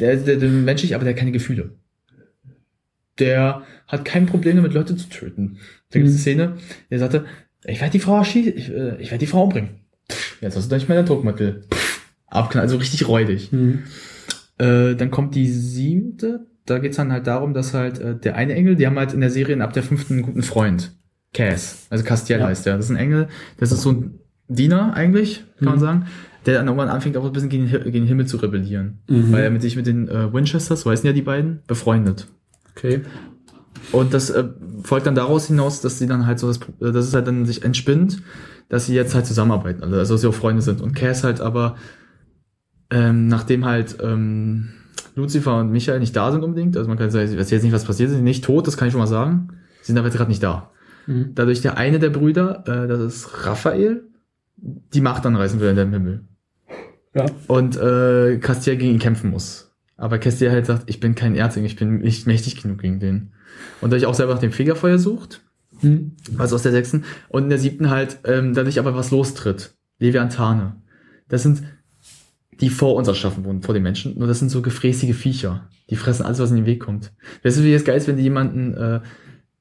Der, 0.00 0.16
der, 0.16 0.36
der 0.36 0.48
menschlich, 0.48 0.94
aber 0.94 1.04
der 1.04 1.12
hat 1.14 1.18
keine 1.18 1.32
Gefühle. 1.32 1.77
Der 3.18 3.62
hat 3.86 4.04
kein 4.04 4.26
Problem 4.26 4.56
damit, 4.56 4.74
Leute 4.74 4.96
zu 4.96 5.08
töten. 5.08 5.58
Da 5.90 5.98
gibt 5.98 6.08
es 6.10 6.26
eine 6.26 6.44
Mhm. 6.44 6.56
Szene, 6.56 6.58
der 6.90 6.98
sagte, 6.98 7.24
ich 7.64 7.80
werde 7.80 7.92
die 7.92 7.98
Frau 8.00 8.16
erschießen, 8.18 8.52
ich, 8.56 8.70
äh, 8.70 8.96
ich 9.00 9.10
werde 9.10 9.18
die 9.18 9.26
Frau 9.26 9.44
umbringen. 9.44 9.70
Pff, 10.10 10.40
Jetzt 10.42 10.56
hast 10.56 10.70
du 10.70 10.74
nicht 10.76 10.88
mehr 10.88 10.96
dein 10.98 11.06
Druckmittel. 11.06 11.62
Abknall, 12.26 12.62
also 12.62 12.76
richtig 12.76 13.08
räudig. 13.08 13.50
Mhm. 13.52 13.84
Äh, 14.58 14.94
dann 14.94 15.10
kommt 15.10 15.34
die 15.34 15.48
siebte, 15.48 16.46
da 16.66 16.78
geht's 16.78 16.96
dann 16.96 17.12
halt 17.12 17.26
darum, 17.26 17.54
dass 17.54 17.74
halt 17.74 17.98
äh, 18.00 18.16
der 18.16 18.36
eine 18.36 18.54
Engel, 18.54 18.76
die 18.76 18.86
haben 18.86 18.98
halt 18.98 19.12
in 19.14 19.20
der 19.20 19.30
Serie 19.30 19.60
ab 19.62 19.72
der 19.72 19.82
fünften 19.82 20.14
einen 20.14 20.22
guten 20.22 20.42
Freund. 20.42 20.92
Cass, 21.34 21.86
also 21.90 22.04
Castiel 22.04 22.38
Ja. 22.38 22.46
heißt 22.46 22.66
der. 22.66 22.76
Das 22.76 22.86
ist 22.86 22.90
ein 22.90 22.96
Engel, 22.96 23.28
das 23.58 23.70
ist 23.72 23.82
so 23.82 23.92
ein 23.92 24.18
Diener 24.48 24.94
eigentlich, 24.94 25.44
kann 25.58 25.66
man 25.66 25.74
Mhm. 25.76 25.80
sagen, 25.80 26.06
der 26.46 26.54
dann 26.54 26.66
irgendwann 26.66 26.88
anfängt 26.88 27.16
auch 27.18 27.24
ein 27.24 27.32
bisschen 27.32 27.50
gegen, 27.50 27.66
gegen 27.68 27.92
den 27.92 28.06
Himmel 28.06 28.26
zu 28.26 28.38
rebellieren. 28.38 28.98
Mhm. 29.08 29.32
Weil 29.32 29.44
er 29.44 29.50
mit 29.50 29.60
sich 29.62 29.76
mit 29.76 29.86
den 29.86 30.08
äh, 30.08 30.32
Winchesters, 30.32 30.82
so 30.82 30.90
heißen 30.90 31.06
ja 31.06 31.12
die 31.12 31.22
beiden, 31.22 31.60
befreundet. 31.66 32.28
Okay. 32.78 33.02
Und 33.92 34.14
das 34.14 34.30
äh, 34.30 34.44
folgt 34.82 35.06
dann 35.06 35.14
daraus 35.14 35.46
hinaus, 35.46 35.80
dass 35.80 35.98
sie 35.98 36.06
dann 36.06 36.26
halt 36.26 36.38
so 36.38 36.48
das, 36.48 36.60
äh, 36.80 36.92
dass 36.92 37.06
es 37.06 37.14
halt 37.14 37.26
dann 37.26 37.44
sich 37.46 37.64
entspinnt, 37.64 38.22
dass 38.68 38.86
sie 38.86 38.94
jetzt 38.94 39.14
halt 39.14 39.26
zusammenarbeiten, 39.26 39.82
also, 39.82 39.96
also 39.96 40.14
dass 40.14 40.20
sie 40.20 40.26
auch 40.28 40.34
Freunde 40.34 40.62
sind. 40.62 40.80
Und 40.80 40.94
Cass 40.94 41.24
halt 41.24 41.40
aber, 41.40 41.76
ähm, 42.90 43.28
nachdem 43.28 43.64
halt 43.64 43.96
ähm, 44.02 44.70
Lucifer 45.14 45.58
und 45.58 45.70
Michael 45.70 46.00
nicht 46.00 46.14
da 46.14 46.30
sind 46.32 46.44
unbedingt, 46.44 46.76
also 46.76 46.88
man 46.88 46.98
kann 46.98 47.10
sagen, 47.10 47.30
ich 47.30 47.38
weiß 47.38 47.50
jetzt 47.50 47.62
nicht, 47.62 47.72
was 47.72 47.84
passiert, 47.84 48.10
sie 48.10 48.16
sind 48.16 48.24
nicht 48.24 48.44
tot, 48.44 48.66
das 48.66 48.76
kann 48.76 48.88
ich 48.88 48.92
schon 48.92 49.00
mal 49.00 49.06
sagen, 49.06 49.48
sie 49.80 49.88
sind 49.88 49.98
aber 49.98 50.08
jetzt 50.08 50.16
gerade 50.16 50.30
nicht 50.30 50.42
da. 50.42 50.70
Mhm. 51.06 51.32
Dadurch 51.34 51.60
der 51.62 51.76
eine 51.76 51.98
der 51.98 52.10
Brüder, 52.10 52.64
äh, 52.66 52.86
das 52.86 53.00
ist 53.00 53.46
Raphael, 53.46 54.04
die 54.56 55.00
Macht 55.00 55.24
anreißen 55.24 55.60
will 55.60 55.70
in 55.70 55.76
dem 55.76 55.92
Himmel. 55.92 56.24
Ja. 57.14 57.26
Und 57.46 57.76
äh, 57.76 58.38
Castiel 58.38 58.76
gegen 58.76 58.92
ihn 58.92 58.98
kämpfen 58.98 59.30
muss. 59.30 59.67
Aber 59.98 60.18
Castiel 60.18 60.50
halt 60.50 60.64
sagt, 60.64 60.84
ich 60.88 61.00
bin 61.00 61.14
kein 61.14 61.34
Erzengel, 61.34 61.66
ich 61.66 61.76
bin 61.76 61.98
nicht 61.98 62.26
mächtig 62.26 62.62
genug 62.62 62.78
gegen 62.80 63.00
den. 63.00 63.32
Und 63.82 63.90
dadurch 63.92 64.06
auch 64.06 64.14
selber 64.14 64.32
nach 64.32 64.40
dem 64.40 64.52
Fegefeuer 64.52 64.98
sucht, 64.98 65.42
Mhm. 65.82 66.12
also 66.38 66.56
aus 66.56 66.62
der 66.62 66.72
sechsten, 66.72 67.04
und 67.28 67.44
in 67.44 67.48
der 67.50 67.58
siebten 67.58 67.90
halt 67.90 68.18
ähm, 68.24 68.54
dadurch 68.54 68.78
aber 68.80 68.96
was 68.96 69.10
lostritt. 69.12 69.74
Leviathane. 70.00 70.76
Das 71.28 71.42
sind 71.42 71.62
die 72.60 72.70
vor 72.70 72.96
uns 72.96 73.06
erschaffen 73.06 73.44
wurden, 73.44 73.62
vor 73.62 73.74
den 73.74 73.82
Menschen. 73.84 74.18
Nur 74.18 74.26
das 74.26 74.38
sind 74.40 74.48
so 74.48 74.62
gefräßige 74.62 75.14
Viecher. 75.14 75.68
Die 75.90 75.96
fressen 75.96 76.24
alles, 76.24 76.40
was 76.40 76.50
in 76.50 76.56
den 76.56 76.66
Weg 76.66 76.80
kommt. 76.80 77.12
Weißt 77.44 77.58
du, 77.58 77.62
wie 77.64 77.72
das 77.72 77.84
geil 77.84 77.96
ist, 77.96 78.08
wenn 78.08 78.16
die 78.16 78.24
jemanden, 78.24 78.74
äh, 78.74 79.00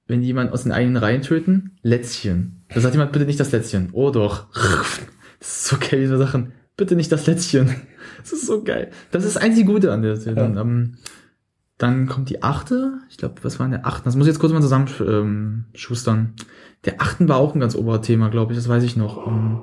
wenn 0.07 0.21
die 0.21 0.27
jemanden 0.27 0.53
aus 0.53 0.63
den 0.63 0.71
eigenen 0.71 0.97
Reihen 0.97 1.21
töten? 1.21 1.77
Lätzchen. 1.83 2.63
Da 2.73 2.79
sagt 2.81 2.95
jemand, 2.95 3.11
bitte 3.11 3.25
nicht 3.25 3.39
das 3.39 3.51
Lätzchen. 3.51 3.89
Oh 3.93 4.09
doch. 4.09 4.47
Das 5.39 5.49
ist 5.49 5.65
so 5.67 5.77
geil, 5.77 5.99
diese 5.99 6.17
Sachen. 6.17 6.51
Bitte 6.77 6.95
nicht 6.95 7.11
das 7.11 7.25
Lätzchen. 7.27 7.75
Das 8.19 8.33
ist 8.33 8.47
so 8.47 8.63
geil. 8.63 8.89
Das 9.11 9.23
ist 9.23 9.35
das 9.35 9.43
einzige 9.43 9.71
Gute 9.71 9.93
an 9.93 10.01
der 10.01 10.17
Serie. 10.17 10.51
Ja. 10.53 10.61
Ähm, 10.61 10.97
dann 11.77 12.07
kommt 12.07 12.29
die 12.29 12.41
achte. 12.41 12.99
Ich 13.09 13.17
glaube, 13.17 13.35
was 13.43 13.59
war 13.59 13.65
in 13.65 13.71
der 13.71 13.85
achten? 13.85 14.05
Das 14.05 14.15
muss 14.15 14.25
ich 14.27 14.33
jetzt 14.33 14.39
kurz 14.39 14.51
mal 14.51 14.61
zusammen 14.61 14.89
ähm, 14.99 15.65
schustern. 15.75 16.33
Der 16.83 16.99
achten 16.99 17.29
war 17.29 17.37
auch 17.37 17.53
ein 17.53 17.59
ganz 17.59 17.75
Oberthema, 17.75 18.29
glaube 18.29 18.51
ich. 18.51 18.57
Das 18.59 18.67
weiß 18.67 18.83
ich 18.83 18.97
noch. 18.97 19.27
Ähm, 19.27 19.61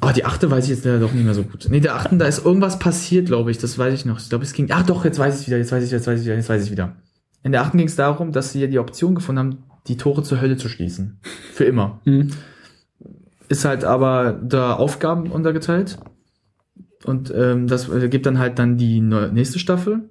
Oh, 0.00 0.10
die 0.14 0.24
achte 0.24 0.50
weiß 0.50 0.64
ich 0.64 0.70
jetzt 0.70 0.84
leider 0.84 1.00
doch 1.00 1.12
nicht 1.12 1.24
mehr 1.24 1.34
so 1.34 1.44
gut. 1.44 1.66
Nee, 1.68 1.80
der 1.80 1.94
achten, 1.94 2.18
da 2.18 2.26
ist 2.26 2.44
irgendwas 2.44 2.78
passiert, 2.78 3.26
glaube 3.26 3.50
ich. 3.50 3.58
Das 3.58 3.78
weiß 3.78 3.92
ich 3.92 4.04
noch. 4.04 4.18
Ich 4.18 4.28
glaube, 4.30 4.44
es 4.44 4.52
ging. 4.52 4.68
Ach 4.70 4.84
doch, 4.84 5.04
jetzt 5.04 5.18
weiß 5.18 5.40
ich 5.40 5.46
wieder, 5.46 5.58
jetzt 5.58 5.70
weiß 5.70 5.84
ich, 5.84 5.90
jetzt 5.90 6.06
weiß 6.06 6.18
ich 6.18 6.24
wieder, 6.26 6.34
jetzt 6.34 6.48
weiß 6.48 6.64
ich 6.64 6.70
wieder. 6.70 6.96
In 7.44 7.52
der 7.52 7.60
achten 7.62 7.78
ging 7.78 7.86
es 7.86 7.96
darum, 7.96 8.32
dass 8.32 8.52
sie 8.52 8.60
ja 8.60 8.66
die 8.66 8.78
Option 8.78 9.14
gefunden 9.14 9.38
haben, 9.38 9.58
die 9.86 9.96
Tore 9.96 10.22
zur 10.22 10.40
Hölle 10.40 10.56
zu 10.56 10.68
schließen. 10.68 11.20
Für 11.52 11.64
immer. 11.64 12.00
Mhm. 12.04 12.30
Ist 13.48 13.64
halt 13.64 13.84
aber 13.84 14.40
da 14.42 14.74
Aufgaben 14.74 15.30
untergeteilt. 15.30 15.98
Und 17.04 17.32
ähm, 17.34 17.66
das 17.66 17.88
äh, 17.88 18.08
gibt 18.08 18.26
dann 18.26 18.38
halt 18.38 18.58
dann 18.58 18.76
die 18.76 19.00
nächste 19.00 19.58
Staffel, 19.58 20.08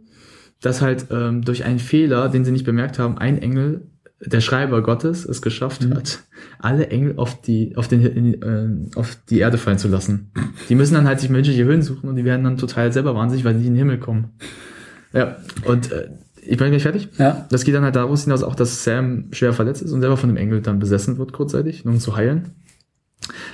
dass 0.62 0.82
halt 0.82 1.08
ähm, 1.10 1.42
durch 1.42 1.64
einen 1.64 1.80
Fehler, 1.80 2.30
den 2.30 2.44
sie 2.46 2.52
nicht 2.52 2.66
bemerkt 2.66 3.00
haben, 3.00 3.18
ein 3.18 3.38
Engel, 3.42 3.88
der 4.24 4.42
Schreiber 4.42 4.84
Gottes, 4.84 5.26
es 5.26 5.42
geschafft 5.42 5.84
Mhm. 5.84 5.96
hat, 5.96 6.20
alle 6.60 6.90
Engel 6.90 7.14
auf 7.18 7.42
die 7.42 7.76
auf 7.76 7.88
den 7.88 8.02
in, 8.06 8.42
äh, 8.44 8.96
auf 8.96 9.18
die 9.30 9.40
Erde 9.40 9.58
fallen 9.58 9.80
zu 9.80 9.88
lassen. 9.88 10.32
Die 10.70 10.76
müssen 10.76 10.94
dann 10.94 11.08
halt 11.08 11.20
sich 11.20 11.30
menschliche 11.32 11.64
Höhlen 11.64 11.82
suchen 11.82 12.08
und 12.10 12.18
die 12.18 12.26
werden 12.26 12.44
dann 12.44 12.58
total 12.58 12.92
selber 12.92 13.16
wahnsinnig, 13.16 13.46
weil 13.46 13.54
sie 13.54 13.60
nicht 13.62 13.68
in 13.70 13.74
den 13.74 13.80
Himmel 13.80 13.98
kommen. 13.98 14.34
Ja, 15.14 15.38
und 15.66 15.92
äh, 15.92 16.10
ich 16.44 16.58
bin 16.58 16.70
gleich 16.70 16.84
fertig. 16.84 17.10
Ja. 17.18 17.48
Das 17.50 17.64
geht 17.64 17.74
dann 17.74 17.84
halt 17.84 17.96
daraus 17.96 18.26
hinaus 18.26 18.44
auch, 18.44 18.56
dass 18.56 18.84
Sam 18.84 19.30
schwer 19.32 19.54
verletzt 19.54 19.82
ist 19.82 19.92
und 19.92 20.02
selber 20.02 20.18
von 20.18 20.30
dem 20.30 20.38
Engel 20.38 20.62
dann 20.62 20.78
besessen 20.80 21.18
wird 21.18 21.34
kurzzeitig, 21.34 21.86
nur 21.86 21.94
um 21.96 22.00
zu 22.00 22.16
heilen. 22.16 22.50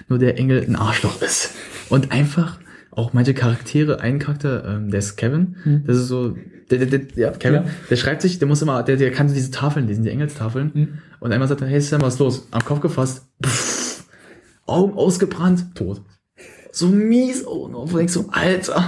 Nur 0.10 0.20
der 0.20 0.38
Engel 0.38 0.64
ein 0.64 0.76
Arschloch 0.76 1.22
ist. 1.22 1.52
Und 1.90 2.12
einfach 2.12 2.60
auch 2.92 3.14
manche 3.14 3.34
Charaktere, 3.34 4.00
ein 4.02 4.20
Charakter, 4.20 4.66
ähm, 4.66 4.90
der 4.90 5.00
ist 5.00 5.18
Kevin, 5.18 5.56
Mhm. 5.64 5.84
das 5.86 5.98
ist 5.98 6.08
so, 6.08 6.36
der, 6.72 6.80
der, 6.86 7.00
der, 7.00 7.02
ja, 7.16 7.32
Kevin, 7.32 7.64
Ja. 7.64 7.70
der 7.90 7.96
schreibt 7.96 8.22
sich, 8.22 8.40
der 8.40 8.48
muss 8.48 8.62
immer, 8.62 8.82
der, 8.84 8.98
der 8.98 9.12
kann 9.12 9.30
so 9.30 9.36
diese 9.36 9.52
Tafeln 9.52 9.88
lesen, 9.88 10.04
die 10.04 10.10
Engelstafeln. 10.10 10.72
Mhm. 10.74 10.88
Und 11.20 11.32
einmal 11.32 11.48
sagt 11.48 11.62
er, 11.62 11.68
hey 11.68 11.80
Sam, 11.82 12.02
was 12.02 12.16
ist 12.16 12.20
los? 12.20 12.48
Am 12.52 12.64
Kopf 12.66 12.80
gefasst, 12.82 13.28
pff, 13.46 14.06
Augen 14.66 14.94
ausgebrannt, 14.94 15.76
tot. 15.76 16.02
So 16.72 16.88
mies, 16.88 17.46
oh 17.46 17.68
no, 17.68 17.86
denkst 17.86 18.14
so, 18.14 18.26
Alter. 18.32 18.84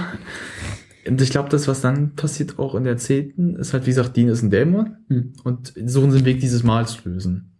Und 1.06 1.20
ich 1.22 1.30
glaube, 1.30 1.48
das, 1.48 1.66
was 1.66 1.80
dann 1.80 2.14
passiert 2.14 2.58
auch 2.58 2.74
in 2.74 2.84
der 2.84 2.96
zehnten, 2.98 3.56
ist 3.56 3.72
halt, 3.72 3.86
wie 3.86 3.90
gesagt, 3.90 4.16
Dean 4.16 4.28
ist 4.28 4.42
ein 4.42 4.50
Dämon 4.50 4.96
Mhm. 5.08 5.32
und 5.44 5.72
suchen 5.86 6.10
sie 6.10 6.18
einen 6.18 6.26
Weg, 6.26 6.40
dieses 6.40 6.62
Mal 6.62 6.86
zu 6.86 7.08
lösen. 7.08 7.59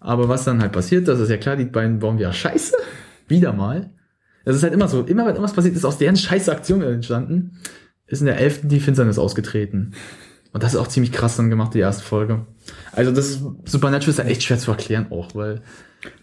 Aber 0.00 0.28
was 0.28 0.44
dann 0.44 0.60
halt 0.60 0.72
passiert, 0.72 1.08
das 1.08 1.20
ist 1.20 1.30
ja 1.30 1.36
klar, 1.36 1.56
die 1.56 1.64
beiden 1.64 1.98
bauen 1.98 2.18
wieder 2.18 2.32
Scheiße. 2.32 2.76
Wieder 3.26 3.52
mal. 3.52 3.90
Das 4.44 4.56
ist 4.56 4.62
halt 4.62 4.72
immer 4.72 4.88
so, 4.88 5.02
immer 5.02 5.24
wenn 5.24 5.34
irgendwas 5.34 5.52
passiert 5.52 5.76
ist, 5.76 5.84
aus 5.84 5.98
deren 5.98 6.16
scheiße 6.16 6.50
Aktion 6.50 6.80
entstanden, 6.82 7.58
ist 8.06 8.20
in 8.20 8.26
der 8.26 8.38
elften 8.38 8.68
die 8.68 8.80
Finsternis 8.80 9.18
ausgetreten. 9.18 9.92
Und 10.52 10.62
das 10.62 10.72
ist 10.72 10.78
auch 10.80 10.88
ziemlich 10.88 11.12
krass 11.12 11.36
dann 11.36 11.50
gemacht, 11.50 11.74
die 11.74 11.80
erste 11.80 12.02
Folge. 12.02 12.46
Also 12.92 13.10
das 13.12 13.28
ist, 13.28 13.42
Supernatural 13.66 14.10
ist 14.10 14.18
ja 14.18 14.24
echt 14.24 14.42
schwer 14.42 14.58
zu 14.58 14.70
erklären 14.70 15.08
auch, 15.10 15.34
weil 15.34 15.60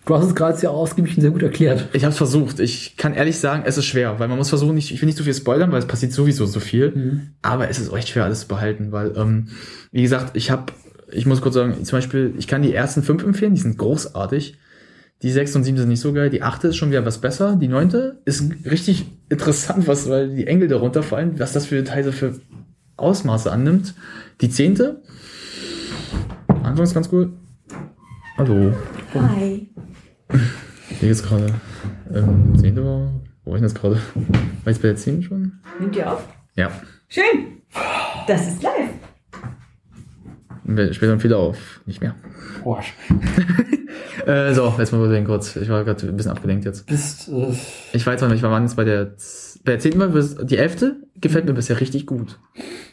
Du 0.05 0.15
hast 0.15 0.25
es 0.25 0.35
gerade 0.35 0.57
sehr 0.57 0.71
ausgiebig 0.71 1.17
und 1.17 1.21
sehr 1.21 1.31
gut 1.31 1.43
erklärt. 1.43 1.89
ich 1.93 2.03
habe 2.03 2.11
es 2.11 2.17
versucht. 2.17 2.59
Ich 2.59 2.95
kann 2.95 3.13
ehrlich 3.13 3.37
sagen, 3.39 3.63
es 3.65 3.77
ist 3.77 3.85
schwer, 3.85 4.19
weil 4.19 4.27
man 4.27 4.37
muss 4.37 4.49
versuchen, 4.49 4.75
nicht, 4.75 4.91
ich 4.91 5.01
will 5.01 5.07
nicht 5.07 5.17
zu 5.17 5.23
viel 5.23 5.33
spoilern, 5.33 5.71
weil 5.71 5.79
es 5.79 5.87
passiert 5.87 6.13
sowieso 6.13 6.45
so 6.45 6.59
viel. 6.59 6.91
Mhm. 6.91 7.21
Aber 7.41 7.69
es 7.69 7.79
ist 7.79 7.91
echt 7.91 8.09
schwer, 8.09 8.23
alles 8.23 8.41
zu 8.41 8.47
behalten, 8.47 8.91
weil, 8.91 9.13
ähm, 9.17 9.49
wie 9.91 10.01
gesagt, 10.01 10.37
ich 10.37 10.51
habe, 10.51 10.71
ich 11.15 11.25
muss 11.25 11.41
kurz 11.41 11.55
sagen, 11.55 11.83
zum 11.83 11.97
Beispiel, 11.97 12.33
ich 12.37 12.47
kann 12.47 12.61
die 12.61 12.73
ersten 12.73 13.01
fünf 13.01 13.23
empfehlen, 13.23 13.55
die 13.55 13.61
sind 13.61 13.77
großartig. 13.77 14.57
Die 15.21 15.31
sechs 15.31 15.55
und 15.55 15.63
sieben 15.63 15.77
sind 15.77 15.87
nicht 15.87 16.01
so 16.01 16.11
geil. 16.11 16.29
Die 16.29 16.43
achte 16.43 16.67
ist 16.67 16.75
schon 16.75 16.89
wieder 16.89 17.05
was 17.05 17.19
besser. 17.19 17.55
Die 17.55 17.69
neunte 17.69 18.21
ist 18.25 18.43
richtig 18.65 19.05
interessant, 19.29 19.87
was, 19.87 20.09
weil 20.09 20.35
die 20.35 20.45
Engel 20.45 20.67
darunter 20.67 21.03
fallen, 21.03 21.39
was 21.39 21.53
das 21.53 21.65
für 21.65 21.83
Teile 21.83 22.11
für 22.11 22.39
Ausmaße 22.97 23.51
annimmt. 23.51 23.95
Die 24.41 24.49
zehnte, 24.49 25.01
anfangs 26.63 26.93
ganz 26.93 27.09
cool. 27.11 27.31
Hallo. 28.37 28.73
Hi. 29.13 29.69
Hier 30.99 31.07
geht's 31.07 31.23
gerade. 31.23 31.47
Ähm, 32.13 32.53
zehnte 32.59 32.83
war. 32.83 33.09
Wo 33.45 33.51
war 33.51 33.57
ich 33.57 33.61
denn 33.61 33.69
jetzt 33.69 33.79
gerade? 33.79 33.97
War 34.63 34.71
ich 34.71 34.77
bei 34.77 34.89
der 34.89 34.97
zehnten 34.97 35.23
schon? 35.23 35.53
Nimmt 35.79 35.95
ihr 35.95 36.11
auf? 36.11 36.27
Ja. 36.55 36.69
Schön. 37.07 37.61
Das 38.27 38.47
ist 38.47 38.61
live. 38.61 38.89
Später 40.65 41.07
dann 41.11 41.23
wieder 41.23 41.37
auf. 41.37 41.81
Nicht 41.85 42.01
mehr. 42.01 42.15
Arsch. 42.65 42.93
Äh, 44.25 44.53
so, 44.53 44.73
jetzt 44.79 44.91
mal 44.91 45.07
wieder 45.07 45.21
kurz. 45.23 45.55
Ich 45.55 45.69
war 45.69 45.83
gerade 45.83 46.07
ein 46.07 46.15
bisschen 46.17 46.31
abgelenkt 46.31 46.65
jetzt. 46.65 46.87
Bist, 46.87 47.29
äh, 47.29 47.53
Ich 47.93 48.05
weiß 48.07 48.19
noch 48.21 48.29
nicht, 48.29 48.41
wir 48.41 48.49
waren 48.49 48.63
jetzt 48.63 48.75
bei 48.75 48.83
der, 48.83 49.13
bei 49.63 49.73
der 49.73 49.79
zehnten 49.79 49.99
Mal, 49.99 50.11
die 50.43 50.57
elfte 50.57 50.95
gefällt 51.21 51.45
mir 51.45 51.53
bisher 51.53 51.79
richtig 51.79 52.05
gut. 52.07 52.39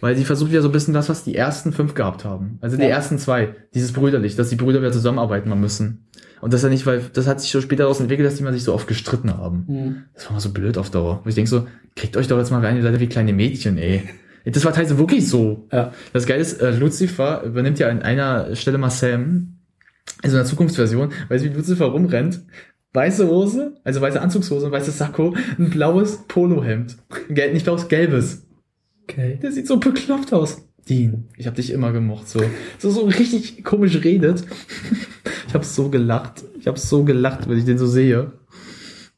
Weil 0.00 0.14
sie 0.16 0.24
versucht 0.24 0.50
wieder 0.50 0.60
so 0.62 0.68
ein 0.68 0.72
bisschen 0.72 0.92
das, 0.94 1.08
was 1.08 1.24
die 1.24 1.34
ersten 1.34 1.72
fünf 1.72 1.94
gehabt 1.94 2.24
haben. 2.24 2.58
Also 2.60 2.76
die 2.76 2.82
Ja. 2.82 2.90
ersten 2.90 3.18
zwei. 3.18 3.54
Dieses 3.74 3.92
brüderlich, 3.92 4.36
dass 4.36 4.50
die 4.50 4.56
Brüder 4.56 4.80
wieder 4.80 4.92
zusammenarbeiten 4.92 5.48
müssen. 5.58 6.06
Und 6.42 6.52
das 6.52 6.62
ja 6.62 6.68
nicht, 6.68 6.84
weil, 6.86 7.00
das 7.12 7.26
hat 7.26 7.40
sich 7.40 7.50
so 7.50 7.60
später 7.62 7.84
daraus 7.84 8.00
entwickelt, 8.00 8.26
dass 8.28 8.34
die 8.36 8.42
mal 8.42 8.52
sich 8.52 8.64
so 8.64 8.74
oft 8.74 8.86
gestritten 8.86 9.32
haben. 9.36 9.64
mh. 9.68 9.94
Das 10.14 10.26
war 10.26 10.32
mal 10.34 10.40
so 10.40 10.50
blöd 10.50 10.76
auf 10.76 10.90
Dauer. 10.90 11.20
Wo 11.24 11.28
ich 11.28 11.34
denke 11.34 11.48
so, 11.48 11.66
kriegt 11.96 12.16
euch 12.16 12.28
doch 12.28 12.36
jetzt 12.38 12.50
mal 12.50 12.60
rein, 12.64 12.76
ihr 12.76 12.82
seid 12.82 12.92
ja 12.94 13.00
wie 13.00 13.06
kleine 13.08 13.32
Mädchen, 13.32 13.78
ey. 13.78 14.02
Das 14.44 14.64
war 14.64 14.72
teilweise 14.72 14.98
wirklich 14.98 15.28
so. 15.28 15.68
ja. 15.72 15.92
Das 16.12 16.26
Geile 16.26 16.40
ist, 16.40 16.60
äh, 16.60 16.70
Lucifer 16.70 17.42
übernimmt 17.44 17.78
ja 17.78 17.88
an 17.88 18.02
einer 18.02 18.54
Stelle 18.56 18.78
mal 18.78 18.90
Sam, 18.90 19.58
also 20.22 20.36
in 20.36 20.42
der 20.42 20.46
Zukunftsversion, 20.46 21.12
weißt 21.28 21.44
du, 21.44 21.50
wie 21.50 21.54
Lucifer 21.54 21.86
rumrennt? 21.86 22.42
Weiße 22.94 23.26
Hose, 23.26 23.76
also 23.84 24.00
weiße 24.00 24.20
Anzugshose, 24.20 24.66
ein 24.66 24.72
weißes 24.72 24.98
Sakko, 24.98 25.34
ein 25.58 25.70
blaues 25.70 26.26
Polohemd. 26.28 26.98
Gel 27.30 27.52
nicht 27.52 27.64
blaues, 27.64 27.88
gelbes. 27.88 28.46
Okay. 29.04 29.38
Der 29.42 29.50
sieht 29.52 29.66
so 29.66 29.78
bekloppt 29.78 30.32
aus. 30.32 30.68
Dean, 30.88 31.28
ich 31.36 31.46
hab 31.46 31.54
dich 31.54 31.70
immer 31.70 31.92
gemocht, 31.92 32.28
so. 32.28 32.42
So, 32.78 32.90
so 32.90 33.02
richtig 33.02 33.64
komisch 33.64 34.02
redet. 34.02 34.44
Ich 35.48 35.54
hab 35.54 35.66
so 35.66 35.90
gelacht. 35.90 36.44
Ich 36.58 36.66
hab 36.66 36.78
so 36.78 37.04
gelacht, 37.04 37.46
wenn 37.46 37.58
ich 37.58 37.66
den 37.66 37.76
so 37.76 37.86
sehe. 37.86 38.32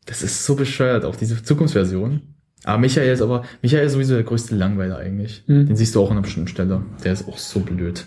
Das 0.05 0.20
ist 0.25 0.44
so 0.44 0.57
bescheuert, 0.57 1.05
auch 1.05 1.15
diese 1.15 1.41
Zukunftsversion. 1.41 2.34
Aber 2.65 2.78
Michael 2.78 3.12
ist 3.12 3.20
aber, 3.23 3.44
Michael 3.62 3.84
ist 3.86 3.93
sowieso 3.93 4.15
der 4.15 4.23
größte 4.25 4.55
Langweiler 4.57 4.97
eigentlich. 4.99 5.44
Mhm. 5.47 5.67
Den 5.67 5.76
siehst 5.76 5.94
du 5.94 6.01
auch 6.01 6.07
an 6.10 6.12
einer 6.17 6.23
bestimmten 6.23 6.49
Stelle. 6.49 6.83
Der 7.05 7.12
ist 7.12 7.28
auch 7.28 7.39
so 7.39 7.60
blöd. 7.60 8.07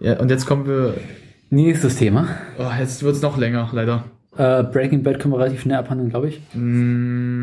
Ja, 0.00 0.18
und 0.18 0.30
jetzt 0.30 0.46
kommen 0.46 0.66
wir, 0.66 0.94
Nächstes 1.50 1.96
Thema. 1.96 2.28
oh, 2.58 2.64
jetzt 2.80 3.02
wird's 3.02 3.20
noch 3.20 3.36
länger, 3.36 3.68
leider. 3.72 4.04
Äh, 4.38 4.62
Breaking 4.64 5.02
Bad 5.02 5.18
können 5.20 5.34
wir 5.34 5.38
relativ 5.38 5.60
schnell 5.60 5.76
abhandeln, 5.76 6.08
glaube 6.08 6.28
ich. 6.28 6.40
Mm, 6.54 7.42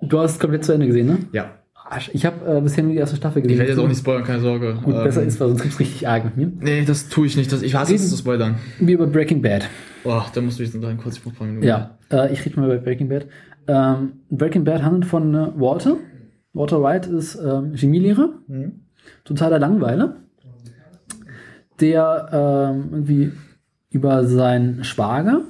Du 0.00 0.18
hast 0.20 0.32
es 0.32 0.38
komplett 0.38 0.64
zu 0.64 0.72
Ende 0.72 0.86
gesehen, 0.86 1.06
ne? 1.08 1.18
ja. 1.32 1.50
Arsch. 1.74 2.10
Ich 2.14 2.24
habe 2.24 2.58
äh, 2.58 2.60
bisher 2.60 2.84
nur 2.84 2.92
die 2.92 2.98
erste 2.98 3.16
Staffel 3.16 3.42
gesehen. 3.42 3.54
Ich 3.54 3.58
werde 3.58 3.72
jetzt 3.72 3.80
auch 3.80 3.88
nicht 3.88 3.98
spoilern, 3.98 4.22
keine 4.24 4.40
Sorge. 4.40 4.74
Gut, 4.82 4.94
Ähm, 4.94 5.02
besser 5.04 5.24
ist, 5.24 5.38
weil 5.40 5.48
sonst 5.48 5.62
gibt's 5.62 5.78
richtig 5.80 6.04
Ärger 6.04 6.26
mit 6.26 6.36
mir. 6.36 6.52
Nee, 6.60 6.84
das 6.86 7.08
tue 7.08 7.26
ich 7.26 7.36
nicht. 7.36 7.52
Das, 7.52 7.60
ich 7.62 7.74
hasse 7.74 7.94
es 7.96 8.08
zu 8.08 8.16
spoilern. 8.16 8.54
Wie 8.78 8.92
über 8.92 9.06
Breaking 9.06 9.42
Bad. 9.42 9.68
Oh, 10.04 10.22
da 10.32 10.40
musst 10.40 10.58
du 10.58 10.62
jetzt 10.62 10.74
noch 10.74 10.88
einen 10.88 10.98
kurz 10.98 11.20
ein 11.26 11.32
paar 11.32 11.46
Minuten. 11.46 11.66
Ja, 11.66 11.98
äh, 12.10 12.32
ich 12.32 12.44
rede 12.46 12.58
mal 12.58 12.66
über 12.66 12.78
Breaking 12.78 13.08
Bad. 13.08 13.26
Ähm, 13.66 14.20
Breaking 14.30 14.64
Bad 14.64 14.82
handelt 14.82 15.06
von 15.06 15.34
äh, 15.34 15.48
Walter. 15.56 15.96
Walter 16.52 16.82
White 16.82 17.10
ist 17.10 17.36
ähm, 17.36 17.74
Chemielehrer, 17.74 18.30
Mhm. 18.46 18.80
totaler 19.24 19.58
Langweiler, 19.58 20.16
der 21.80 22.28
ähm, 22.32 22.88
irgendwie 22.90 23.32
über 23.90 24.24
seinen 24.26 24.84
Schwager 24.84 25.42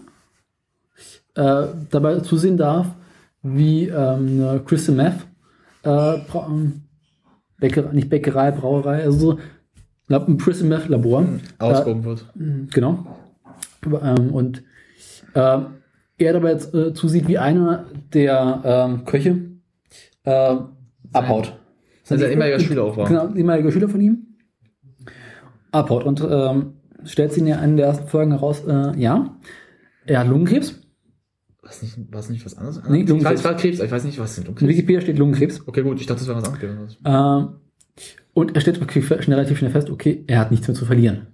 äh, 1.34 1.66
dabei 1.90 2.20
zusehen 2.20 2.56
darf, 2.56 2.86
wie 3.42 3.88
ähm, 3.88 4.40
eine 4.48 4.60
Crystal 4.64 4.94
Meth, 4.94 5.26
äh, 5.84 6.14
ähm, 6.34 6.82
Bäckerei, 7.58 7.92
nicht 7.92 8.08
Bäckerei, 8.10 8.50
Brauerei, 8.50 9.02
also 9.04 9.18
so 9.32 9.38
Lab- 10.08 10.28
ein 10.28 10.38
Crystal 10.38 10.68
Meth 10.68 10.88
Labor. 10.88 11.24
Ausgehoben 11.58 12.04
wird. 12.04 12.26
Genau. 12.72 13.06
Ähm, 13.84 14.30
und 14.32 14.62
ähm, 15.34 15.66
er 16.24 16.34
dabei 16.34 16.52
jetzt, 16.52 16.74
äh, 16.74 16.92
zusieht, 16.94 17.28
wie 17.28 17.38
einer 17.38 17.86
der 18.12 18.62
ähm, 18.64 19.04
Köche 19.04 19.38
äh, 20.24 20.56
abhaut. 21.12 21.58
Also 22.08 22.24
ein 22.24 22.30
ehemaliger 22.30 22.60
Schüler 22.60 22.84
auch 22.84 22.96
war. 22.96 23.08
Genau, 23.08 23.34
ehemaliger 23.34 23.72
Schüler 23.72 23.88
von 23.88 24.00
ihm. 24.00 24.26
Abhaut. 25.70 26.04
Und 26.04 26.20
ähm, 26.28 26.74
stellt 27.04 27.32
sich 27.32 27.42
in 27.42 27.52
einer 27.52 27.76
der 27.76 27.86
ersten 27.86 28.08
Folgen 28.08 28.32
heraus, 28.32 28.62
äh, 28.66 28.98
ja, 28.98 29.36
er 30.04 30.20
hat 30.20 30.28
Lungenkrebs. 30.28 30.78
Was 31.62 31.80
nicht, 31.80 31.96
was 32.10 32.28
nicht 32.28 32.44
was 32.44 32.58
anderes? 32.58 32.82
Nee, 32.88 33.02
ich 33.02 33.08
Lungenkrebs. 33.08 33.44
weiß, 33.44 33.44
war 33.44 33.56
Krebs, 33.56 33.80
ich 33.80 33.90
weiß 33.90 34.04
nicht, 34.04 34.18
was 34.18 34.34
sind 34.34 34.48
In 34.48 34.54
Krebs. 34.54 34.68
Wikipedia 34.68 35.00
steht 35.00 35.18
Lungenkrebs. 35.18 35.66
Okay, 35.66 35.82
gut, 35.82 36.00
ich 36.00 36.06
dachte, 36.06 36.20
das 36.20 36.28
war 36.28 36.36
was 36.36 36.48
anderes. 36.48 36.98
Ähm, 37.04 37.48
und 38.34 38.54
er 38.54 38.60
stellt 38.60 38.82
okay, 38.82 39.02
schnell, 39.02 39.38
relativ 39.38 39.58
schnell 39.58 39.70
fest, 39.70 39.88
okay, 39.90 40.24
er 40.26 40.40
hat 40.40 40.50
nichts 40.50 40.66
mehr 40.66 40.74
zu 40.74 40.84
verlieren. 40.84 41.28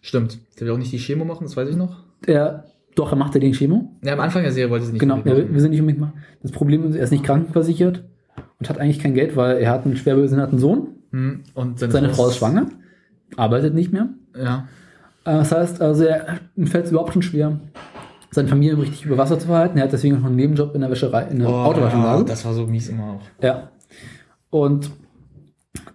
Stimmt. 0.00 0.38
Der 0.58 0.66
will 0.66 0.74
auch 0.74 0.78
nicht 0.78 0.92
die 0.92 0.98
Chemo 0.98 1.24
machen, 1.24 1.44
das 1.44 1.56
weiß 1.56 1.68
ich 1.68 1.76
noch. 1.76 2.04
Er, 2.26 2.64
doch, 2.94 3.10
er 3.12 3.16
macht 3.16 3.34
ja 3.34 3.40
den 3.40 3.52
Chemo. 3.52 3.90
Ja, 4.02 4.12
am 4.14 4.20
Anfang 4.20 4.42
der 4.42 4.52
Serie 4.52 4.70
wollte 4.70 4.86
sie 4.86 4.92
nicht 4.92 5.00
Genau, 5.00 5.16
unbedingt 5.16 5.52
wir, 5.52 5.60
sind 5.60 5.70
nicht 5.70 5.80
unbedingt 5.80 6.00
mal. 6.00 6.12
Das 6.42 6.52
Problem 6.52 6.84
ist, 6.88 6.94
er 6.96 7.04
ist 7.04 7.10
nicht 7.10 7.24
krankenversichert 7.24 8.04
und 8.60 8.68
hat 8.68 8.78
eigentlich 8.78 8.98
kein 9.00 9.14
Geld, 9.14 9.36
weil 9.36 9.58
er 9.58 9.70
hat 9.70 9.84
einen 9.84 9.96
schwer 9.96 10.16
behinderten 10.16 10.58
Sohn. 10.58 10.88
Hm, 11.10 11.40
Und 11.54 11.78
seine, 11.78 11.92
Seine 11.92 12.08
Frau 12.10 12.28
ist 12.28 12.36
schwanger, 12.38 12.66
arbeitet 13.36 13.74
nicht 13.74 13.92
mehr. 13.92 14.08
Ja. 14.36 14.68
Äh, 15.24 15.32
Das 15.38 15.52
heißt, 15.52 15.80
also 15.80 16.04
er, 16.04 16.38
fällt 16.64 16.86
es 16.86 16.90
überhaupt 16.90 17.12
schon 17.12 17.22
schwer, 17.22 17.58
seine 18.30 18.48
Familie 18.48 18.76
richtig 18.78 19.04
über 19.04 19.16
Wasser 19.18 19.38
zu 19.38 19.46
verhalten. 19.46 19.78
Er 19.78 19.84
hat 19.84 19.92
deswegen 19.92 20.16
noch 20.16 20.24
einen 20.24 20.36
Nebenjob 20.36 20.74
in 20.74 20.80
der 20.80 20.90
Wäscherei, 20.90 21.28
in 21.30 21.38
der 21.38 21.48
Autowaschanlage. 21.48 22.22
Oh, 22.22 22.26
das 22.26 22.44
war 22.44 22.52
so 22.52 22.66
mies 22.66 22.88
immer 22.88 23.04
auch. 23.04 23.20
Ja. 23.42 23.70
Und 24.50 24.90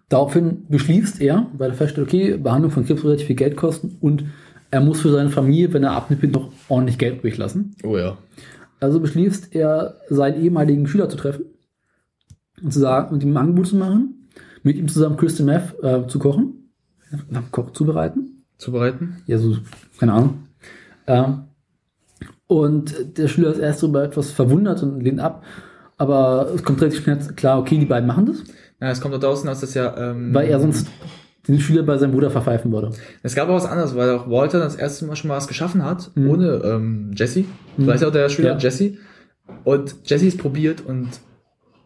daraufhin 0.10 0.66
beschließt 0.70 1.22
er, 1.22 1.48
weil 1.58 1.70
er 1.72 1.76
feststellt, 1.76 2.08
okay, 2.08 2.38
Behandlung 2.38 2.72
von 2.72 2.86
Krebs 2.86 3.04
wird 3.04 3.12
relativ 3.12 3.28
viel 3.28 3.36
Geld 3.36 3.56
kosten 3.56 3.98
und 4.02 4.26
er 4.72 4.82
muss 4.82 5.02
für 5.02 5.12
seine 5.12 5.30
Familie, 5.30 5.74
wenn 5.74 5.84
er 5.84 5.92
abnimmt, 5.92 6.32
noch 6.34 6.52
ordentlich 6.68 6.98
Geld 6.98 7.20
übrig 7.20 7.38
lassen. 7.38 7.76
Oh 7.84 7.98
ja. 7.98 8.18
Also 8.80 9.00
beschließt 9.00 9.56
er, 9.56 9.98
seinen 10.10 10.42
ehemaligen 10.42 10.88
Schüler 10.88 11.10
zu 11.10 11.18
treffen 11.18 11.46
und 12.62 12.72
zu 12.72 12.80
sagen 12.80 13.14
und 13.14 13.24
ihm 13.24 13.34
ein 13.34 13.38
Angebot 13.38 13.68
zu 13.68 13.76
machen, 13.76 14.30
mit 14.64 14.78
ihm 14.78 14.88
zusammen 14.88 15.18
Crystal 15.18 15.46
Meth 15.46 15.76
äh, 15.84 16.08
zu 16.08 16.20
kochen, 16.20 16.72
Koch 17.52 17.72
zubereiten 17.72 18.40
zubereiten. 18.60 19.24
Ja, 19.26 19.40
so, 19.40 19.58
keine 20.00 20.14
Ahnung. 20.14 20.44
Ähm, 21.08 21.46
und 22.46 23.18
der 23.18 23.28
Schüler 23.28 23.52
ist 23.52 23.60
erst 23.60 23.82
darüber 23.82 24.04
etwas 24.04 24.32
verwundert 24.32 24.84
und 24.84 25.02
lehnt 25.02 25.20
ab. 25.20 25.44
Aber 25.98 26.52
es 26.54 26.64
kommt 26.64 26.82
relativ 26.82 27.04
schnell 27.04 27.18
klar, 27.36 27.60
okay, 27.60 27.78
die 27.78 27.86
beiden 27.86 28.08
machen 28.08 28.28
das, 28.28 28.44
Ja, 28.80 28.90
es 28.90 29.02
kommt 29.02 29.14
da 29.14 29.18
draußen 29.18 29.50
aus, 29.50 29.60
dass 29.62 29.74
ja. 29.74 29.98
Ähm, 29.98 30.34
weil 30.34 30.48
er 30.48 30.60
sonst 30.60 30.88
den 31.54 31.60
Schüler 31.60 31.84
bei 31.84 31.98
seinem 31.98 32.12
Bruder 32.12 32.30
verpfeifen 32.32 32.72
würde. 32.72 32.92
Es 33.24 33.36
gab 33.36 33.50
auch 33.50 33.56
was 33.56 33.66
anderes, 33.66 33.96
weil 33.96 34.10
auch 34.12 34.30
Walter 34.30 34.60
das 34.60 34.76
erste 34.76 35.06
Mal 35.06 35.16
schon 35.16 35.30
mal 35.30 35.38
was 35.38 35.48
geschaffen 35.48 35.84
hat, 35.84 36.12
ohne 36.16 36.62
ähm, 36.64 37.12
Jesse. 37.16 37.46
So 37.78 37.92
heißt 37.92 38.04
auch 38.06 38.12
der 38.12 38.30
Schüler 38.30 38.52
Ja. 38.52 38.58
Jesse. 38.58 38.94
Und 39.64 39.96
Jesse 40.06 40.28
ist 40.28 40.38
probiert 40.38 40.84
und 40.86 41.08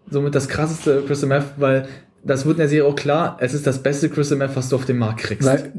somit 0.09 0.35
das 0.35 0.47
krasseste 0.49 1.01
Crystal 1.07 1.29
Meth, 1.29 1.45
weil 1.57 1.87
das 2.25 2.45
wird 2.45 2.55
in 2.57 2.59
der 2.59 2.69
Serie 2.69 2.85
auch 2.89 2.95
klar, 2.95 3.37
es 3.39 3.53
ist 3.53 3.65
das 3.67 3.81
beste 3.81 4.09
Crystal 4.09 4.37
Meth, 4.37 4.55
was 4.55 4.69
du 4.69 4.75
auf 4.75 4.85
dem 4.85 4.97
Markt 4.97 5.19
kriegst. 5.21 5.47
Weil 5.47 5.71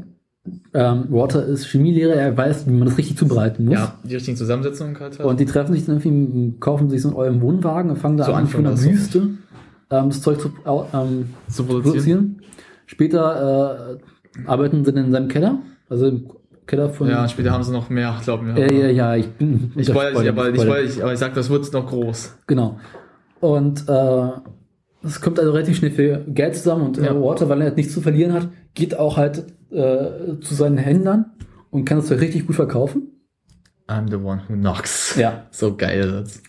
ähm, 0.73 1.05
Walter 1.09 1.45
ist 1.45 1.65
Chemielehrer, 1.65 2.13
er 2.13 2.35
weiß, 2.37 2.67
wie 2.67 2.71
man 2.71 2.87
das 2.87 2.97
richtig 2.97 3.17
zubereiten 3.17 3.65
muss. 3.65 3.73
ja, 3.75 3.95
die 4.03 4.13
richtigen 4.15 4.37
Zusammensetzungen 4.37 4.99
halt. 4.99 5.19
Und 5.19 5.39
die 5.39 5.45
treffen 5.45 5.73
sich 5.73 5.85
dann 5.85 5.99
irgendwie, 5.99 6.53
kaufen 6.59 6.89
sich 6.89 7.01
so 7.01 7.09
einen 7.09 7.17
euren 7.17 7.41
Wohnwagen 7.41 7.89
und 7.91 7.97
fangen 7.97 8.17
da 8.17 8.25
So 8.25 8.33
an, 8.33 8.47
von 8.47 8.63
der 8.63 8.79
Wüste 8.79 9.17
ähm, 9.89 10.09
das 10.09 10.21
Zeug 10.21 10.39
zu 10.39 10.51
ähm, 10.93 11.29
zu 11.49 11.63
produzieren. 11.63 12.41
Später 12.95 13.97
äh, 13.99 14.47
arbeiten 14.47 14.85
sie 14.85 14.93
dann 14.93 15.05
in 15.05 15.11
seinem 15.11 15.27
Keller, 15.27 15.59
also 15.89 16.07
im 16.07 16.29
Keller 16.65 16.89
von. 16.89 17.09
Ja, 17.09 17.27
später 17.27 17.51
haben 17.51 17.61
sie 17.63 17.73
noch 17.73 17.89
mehr, 17.89 18.15
glauben 18.23 18.55
wir. 18.55 18.65
ja, 18.65 18.71
ja, 18.71 18.87
ja, 18.89 19.15
ich 19.17 19.27
bin. 19.31 19.73
Ich 19.75 19.93
wollte, 19.93 20.23
ich, 20.23 20.29
aber 20.29 20.49
ich 20.49 20.55
ich, 20.95 21.03
aber 21.03 21.11
ich 21.11 21.19
sag, 21.19 21.33
das 21.33 21.49
wird 21.49 21.71
noch 21.73 21.87
groß. 21.87 22.37
Genau. 22.47 22.79
Und 23.41 23.83
äh, 23.89 24.29
es 25.03 25.19
kommt 25.19 25.39
also 25.39 25.51
relativ 25.51 25.75
schnell 25.75 25.91
viel 25.91 26.23
Geld 26.29 26.55
zusammen 26.55 26.83
und 26.87 26.97
äh, 26.97 27.05
Ja. 27.07 27.21
Walter, 27.21 27.49
weil 27.49 27.61
er 27.61 27.71
nichts 27.73 27.93
zu 27.93 27.99
verlieren 27.99 28.31
hat, 28.31 28.47
geht 28.75 28.97
auch 28.97 29.17
halt 29.17 29.43
äh, 29.71 30.39
zu 30.39 30.53
seinen 30.55 30.77
Händlern 30.77 31.25
und 31.69 31.83
kann 31.83 31.97
das 31.97 32.07
Zeug 32.07 32.21
richtig 32.21 32.47
gut 32.47 32.55
verkaufen. 32.55 33.11
I'm 33.89 34.09
the 34.09 34.15
one 34.15 34.41
who 34.47 34.53
knocks. 34.55 35.17
Ja. 35.17 35.47
So 35.51 35.75
geil. 35.75 36.23
Das. 36.23 36.41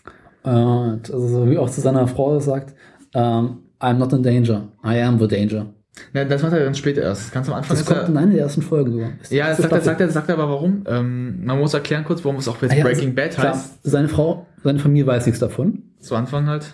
Äh, 0.45 0.57
und 0.57 1.13
also 1.13 1.27
so 1.27 1.49
wie 1.51 1.57
auch 1.57 1.69
zu 1.69 1.81
seiner 1.81 2.07
Frau 2.07 2.39
sagt, 2.39 2.73
ähm, 3.13 3.57
I'm 3.79 3.97
not 3.97 4.13
in 4.13 4.23
danger, 4.23 4.69
I 4.83 5.01
am 5.01 5.19
the 5.19 5.27
danger. 5.27 5.67
Ja, 6.13 6.25
das 6.25 6.41
macht 6.41 6.53
er 6.53 6.63
ganz 6.63 6.77
spät 6.77 6.97
erst. 6.97 7.31
Ganz 7.31 7.47
am 7.47 7.55
Anfang 7.55 7.77
Das 7.77 7.85
kommt 7.85 7.99
er, 7.99 8.07
in 8.07 8.17
einer 8.17 8.31
der 8.31 8.41
ersten 8.41 8.61
Folgen 8.61 8.91
sogar. 8.91 9.09
Ja, 9.29 9.49
das 9.49 9.57
sagt 9.57 9.71
er, 9.71 9.81
sagt 9.81 10.01
er, 10.01 10.09
sagt 10.09 10.29
er 10.29 10.35
aber 10.35 10.49
warum. 10.49 10.83
Ähm, 10.87 11.45
man 11.45 11.59
muss 11.59 11.73
erklären 11.73 12.03
kurz, 12.03 12.23
warum 12.23 12.37
es 12.37 12.47
auch 12.47 12.61
jetzt 12.61 12.71
Ah 12.71 12.75
ja, 12.75 12.83
Breaking 12.83 13.09
also, 13.09 13.15
Bad 13.15 13.31
klar, 13.31 13.53
heißt. 13.53 13.79
Seine 13.83 14.09
Frau, 14.09 14.45
seine 14.63 14.79
Familie 14.79 15.07
weiß 15.07 15.25
nichts 15.25 15.39
davon. 15.39 15.83
Zu 15.99 16.15
Anfang 16.15 16.47
halt. 16.47 16.73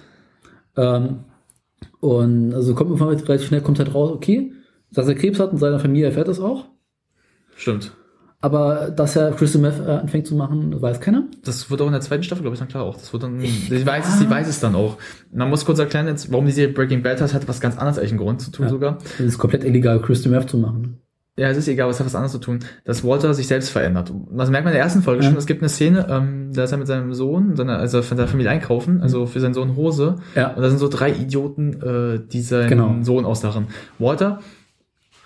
Ähm, 0.76 1.19
und 2.00 2.53
also 2.53 2.76
kommt 2.76 2.90
irgendwann 2.90 3.10
relativ 3.10 3.48
schnell 3.48 3.61
kommt 3.61 3.80
halt 3.80 3.93
raus, 3.93 4.11
okay, 4.11 4.52
dass 4.92 5.08
er 5.08 5.16
Krebs 5.16 5.40
hat 5.40 5.52
und 5.52 5.58
seine 5.58 5.80
Familie 5.80 6.08
erfährt 6.08 6.27
das 6.27 6.40
auch. 6.40 6.66
Stimmt. 7.56 7.93
Aber 8.44 8.92
dass 8.94 9.16
er 9.16 9.32
Crystal 9.32 9.62
Meth 9.62 9.80
äh, 9.80 9.90
anfängt 9.90 10.28
zu 10.28 10.36
machen, 10.36 10.82
weiß 10.82 11.00
keiner. 11.00 11.24
Das 11.46 11.72
wird 11.72 11.82
auch 11.82 11.86
in 11.86 11.94
der 11.94 12.02
zweiten 12.02 12.24
Staffel, 12.24 12.42
glaube 12.42 12.56
ich, 12.56 12.60
dann 12.60 12.68
klar 12.68 12.84
auch. 12.84 12.96
Das 12.98 13.14
wird 13.14 13.24
dann, 13.24 13.40
sie 13.40 13.86
weiß 13.86 14.06
es, 14.06 14.20
sie 14.20 14.30
weiß 14.30 14.50
es 14.50 14.60
dann 14.60 14.76
auch. 14.76 14.98
Man 15.32 15.50
muss 15.50 15.64
kurz 15.64 15.80
erklären 15.80 16.08
jetzt, 16.08 16.30
warum 16.30 16.46
die 16.46 16.52
Serie 16.52 16.74
Breaking 16.74 17.02
Bad 17.04 17.22
heißt, 17.22 17.34
hat 17.34 17.48
was 17.48 17.62
ganz 17.62 17.78
anderes 17.78 17.98
eigentlich 18.00 18.12
einen 18.12 18.20
Grund 18.20 18.42
zu 18.42 18.52
tun 18.52 18.66
Ja. 18.66 18.70
sogar. 18.70 18.98
Es 19.14 19.22
ist 19.22 19.38
komplett 19.38 19.64
illegal, 19.64 20.02
Crystal 20.02 20.30
Meth 20.30 20.50
zu 20.50 20.58
machen. 20.58 20.98
Ja, 21.38 21.48
es 21.48 21.58
ist 21.58 21.70
egal, 21.70 21.90
es 21.90 22.00
hat 22.00 22.06
was 22.06 22.16
anderes 22.16 22.34
zu 22.34 22.38
tun, 22.40 22.60
dass 22.84 23.04
Walter 23.06 23.34
sich 23.34 23.48
selbst 23.48 23.70
verändert. 23.70 24.12
Das 24.36 24.50
merkt 24.52 24.66
man 24.66 24.74
in 24.74 24.76
der 24.76 24.84
ersten 24.84 25.02
Folge 25.04 25.24
Ja. 25.24 25.30
schon. 25.30 25.38
Es 25.38 25.46
gibt 25.46 25.62
eine 25.62 25.70
Szene, 25.70 26.06
ähm, 26.10 26.52
da 26.54 26.66
ist 26.66 26.74
er 26.74 26.78
mit 26.78 26.86
seinem 26.88 27.14
Sohn, 27.14 27.56
seiner, 27.56 27.78
also 27.80 28.02
von 28.02 28.18
seiner 28.18 28.28
Familie 28.30 28.52
einkaufen, 28.52 29.02
also 29.02 29.26
für 29.26 29.40
seinen 29.40 29.54
Sohn 29.54 29.78
Hose. 29.78 30.18
Ja. 30.36 30.50
Und 30.54 30.62
da 30.62 30.70
sind 30.70 30.80
so 30.80 30.90
drei 30.90 31.12
Idioten, 31.12 31.82
äh, 31.82 32.20
die 32.32 32.42
seinen 32.42 32.68
Genau. 32.70 32.96
Sohn 33.04 33.24
auslachen. 33.26 33.68
Walter 34.00 34.42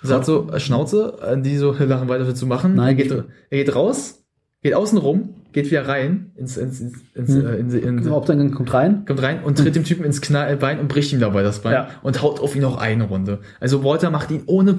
sagt 0.02 0.24
so, 0.24 0.48
Schnauze, 0.58 1.16
äh, 1.22 1.40
die 1.40 1.56
so 1.56 1.72
lachen 1.72 2.08
weiter 2.08 2.34
zu 2.34 2.46
machen. 2.46 2.74
Nein, 2.74 2.88
er 2.88 2.94
geht, 2.94 3.10
er 3.12 3.24
geht 3.64 3.74
raus, 3.74 4.24
geht 4.62 4.74
außen 4.74 4.98
rum, 4.98 5.30
geht 5.52 5.70
wieder 5.70 5.88
rein, 5.88 6.32
ins, 6.36 6.56
ins, 6.56 6.80
ins, 6.80 6.94
ins, 7.14 7.28
Hm. 7.34 7.46
äh, 7.46 7.56
in, 7.56 7.70
in, 7.70 8.02
Der 8.02 8.12
Haupteingang 8.12 8.52
kommt 8.52 8.72
rein. 8.74 9.04
kommt 9.06 9.22
rein 9.22 9.42
und 9.42 9.58
tritt 9.58 9.74
dem 9.74 9.84
Typen 9.84 10.04
ins 10.04 10.20
Knallbein 10.20 10.78
und 10.78 10.88
bricht 10.88 11.12
ihm 11.12 11.20
dabei 11.20 11.42
das 11.42 11.60
Bein 11.60 11.72
Ja. 11.72 11.88
und 12.02 12.22
haut 12.22 12.40
auf 12.40 12.54
ihn 12.54 12.62
noch 12.62 12.76
eine 12.78 13.04
Runde. 13.04 13.38
Also 13.60 13.82
Walter 13.84 14.10
macht 14.10 14.30
ihn 14.30 14.42
ohne 14.46 14.78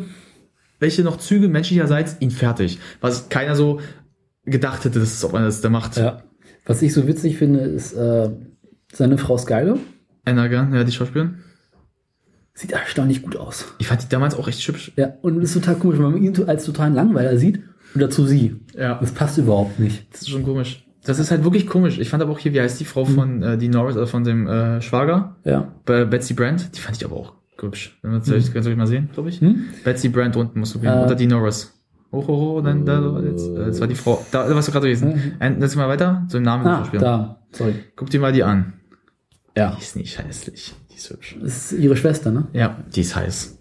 welche 0.80 1.04
noch 1.04 1.18
Züge 1.18 1.50
menschlicherseits 1.50 2.16
ihn 2.20 2.32
fertig. 2.32 2.80
Was 3.02 3.28
keiner 3.30 3.56
so 3.56 3.82
gedacht 4.46 4.86
hätte, 4.86 5.00
dass 5.00 5.14
es 5.14 5.26
auf 5.26 5.34
das 5.34 5.60
der 5.62 5.70
macht. 5.70 5.98
Ja. 5.98 6.24
Was 6.66 6.82
ich 6.82 6.94
so 6.94 7.06
witzig 7.08 7.38
finde, 7.38 7.60
ist 7.62 7.94
äh, 7.94 8.30
seine 8.94 9.18
Frau 9.18 9.38
Skyler. 9.38 9.78
Anna 10.26 10.48
Gunn, 10.48 10.74
ja, 10.74 10.84
die 10.84 10.92
Schauspielerin. 10.92 11.40
Sieht 12.60 12.74
erstaunlich 12.74 13.22
gut 13.22 13.38
aus. 13.38 13.74
Ich 13.78 13.88
fand 13.88 14.04
die 14.04 14.10
damals 14.10 14.36
auch 14.36 14.46
echt 14.50 14.60
hübsch. 14.68 14.92
Ja, 14.98 15.14
und 15.22 15.42
ist 15.42 15.54
total 15.54 15.76
komisch, 15.76 15.98
wenn 15.98 16.12
man 16.12 16.22
ihn 16.22 16.36
als 16.46 16.66
totalen 16.66 16.94
Langweiler 16.94 17.38
sieht 17.38 17.62
und 17.96 18.02
dazu 18.02 18.26
sie. 18.26 18.58
Ja. 18.78 18.96
Das 19.00 19.14
passt 19.14 19.38
überhaupt 19.38 19.80
nicht. 19.80 20.12
Das 20.12 20.24
ist 20.24 20.30
schon 20.30 20.44
komisch. 20.44 20.86
Das 21.06 21.20
ist 21.20 21.32
halt 21.32 21.46
wirklich 21.46 21.68
komisch. 21.68 22.00
Ich 22.00 22.10
fand 22.10 22.22
aber 22.22 22.34
auch 22.34 22.40
hier, 22.40 22.54
wie 22.54 22.60
heißt 22.60 22.78
die 22.78 22.84
Frau 22.84 23.06
von 23.06 23.42
äh, 23.42 23.58
die 23.58 23.70
Norris, 23.70 23.96
also 23.96 24.08
von 24.08 24.26
dem 24.26 24.46
äh, 24.46 24.82
Schwager, 24.82 25.38
Ja. 25.46 25.72
bei 25.86 26.04
Betsy 26.04 26.34
Brand, 26.34 26.76
die 26.76 26.82
fand 26.82 26.98
ich 26.98 27.06
aber 27.06 27.16
auch 27.16 27.34
hübsch. 27.58 27.98
Wenn 28.02 28.12
wir 28.12 28.20
das 28.20 28.52
kannst 28.54 28.68
du 28.68 28.76
mal 28.76 28.88
sehen, 28.88 29.10
glaube 29.14 29.30
ich. 29.30 29.40
Hm? 29.40 29.64
Betsy 29.86 30.10
Brand 30.10 30.36
unten 30.36 30.60
musst 30.60 30.76
du 30.76 30.80
gehen. 30.80 30.90
Äh. 30.92 31.02
Unter 31.02 31.16
die 31.16 31.28
Norris. 31.28 31.74
Hoch, 32.12 32.28
hoch, 32.28 32.40
hoch, 32.58 32.62
dann 32.62 32.86
da, 32.86 33.22
jetzt, 33.22 33.48
äh, 33.48 33.68
das 33.68 33.80
war 33.80 33.88
die 33.88 33.96
Frau. 33.96 34.26
Da, 34.32 34.54
was 34.54 34.66
du 34.66 34.74
gerade 34.74 34.88
gelesen. 34.88 35.38
Mhm. 35.40 35.62
Jetzt 35.62 35.78
mal 35.78 35.88
weiter, 35.88 36.26
so 36.28 36.38
einen 36.38 36.46
Namen 36.46 36.68
Ah, 36.68 36.86
da. 36.92 37.40
Sorry. 37.54 37.76
Guck 37.96 38.10
dir 38.10 38.20
mal 38.20 38.34
die 38.34 38.44
an. 38.44 38.74
Ja. 39.56 39.76
Die 39.78 39.82
ist 39.82 39.96
nicht 39.96 40.22
hässlich. 40.22 40.74
Ist 41.00 41.10
hübsch. 41.12 41.38
Das 41.42 41.72
ist 41.72 41.80
ihre 41.80 41.96
Schwester, 41.96 42.32
ne? 42.32 42.48
Ja, 42.54 42.78
die 42.94 43.02
ist 43.02 43.16
heiß. 43.16 43.58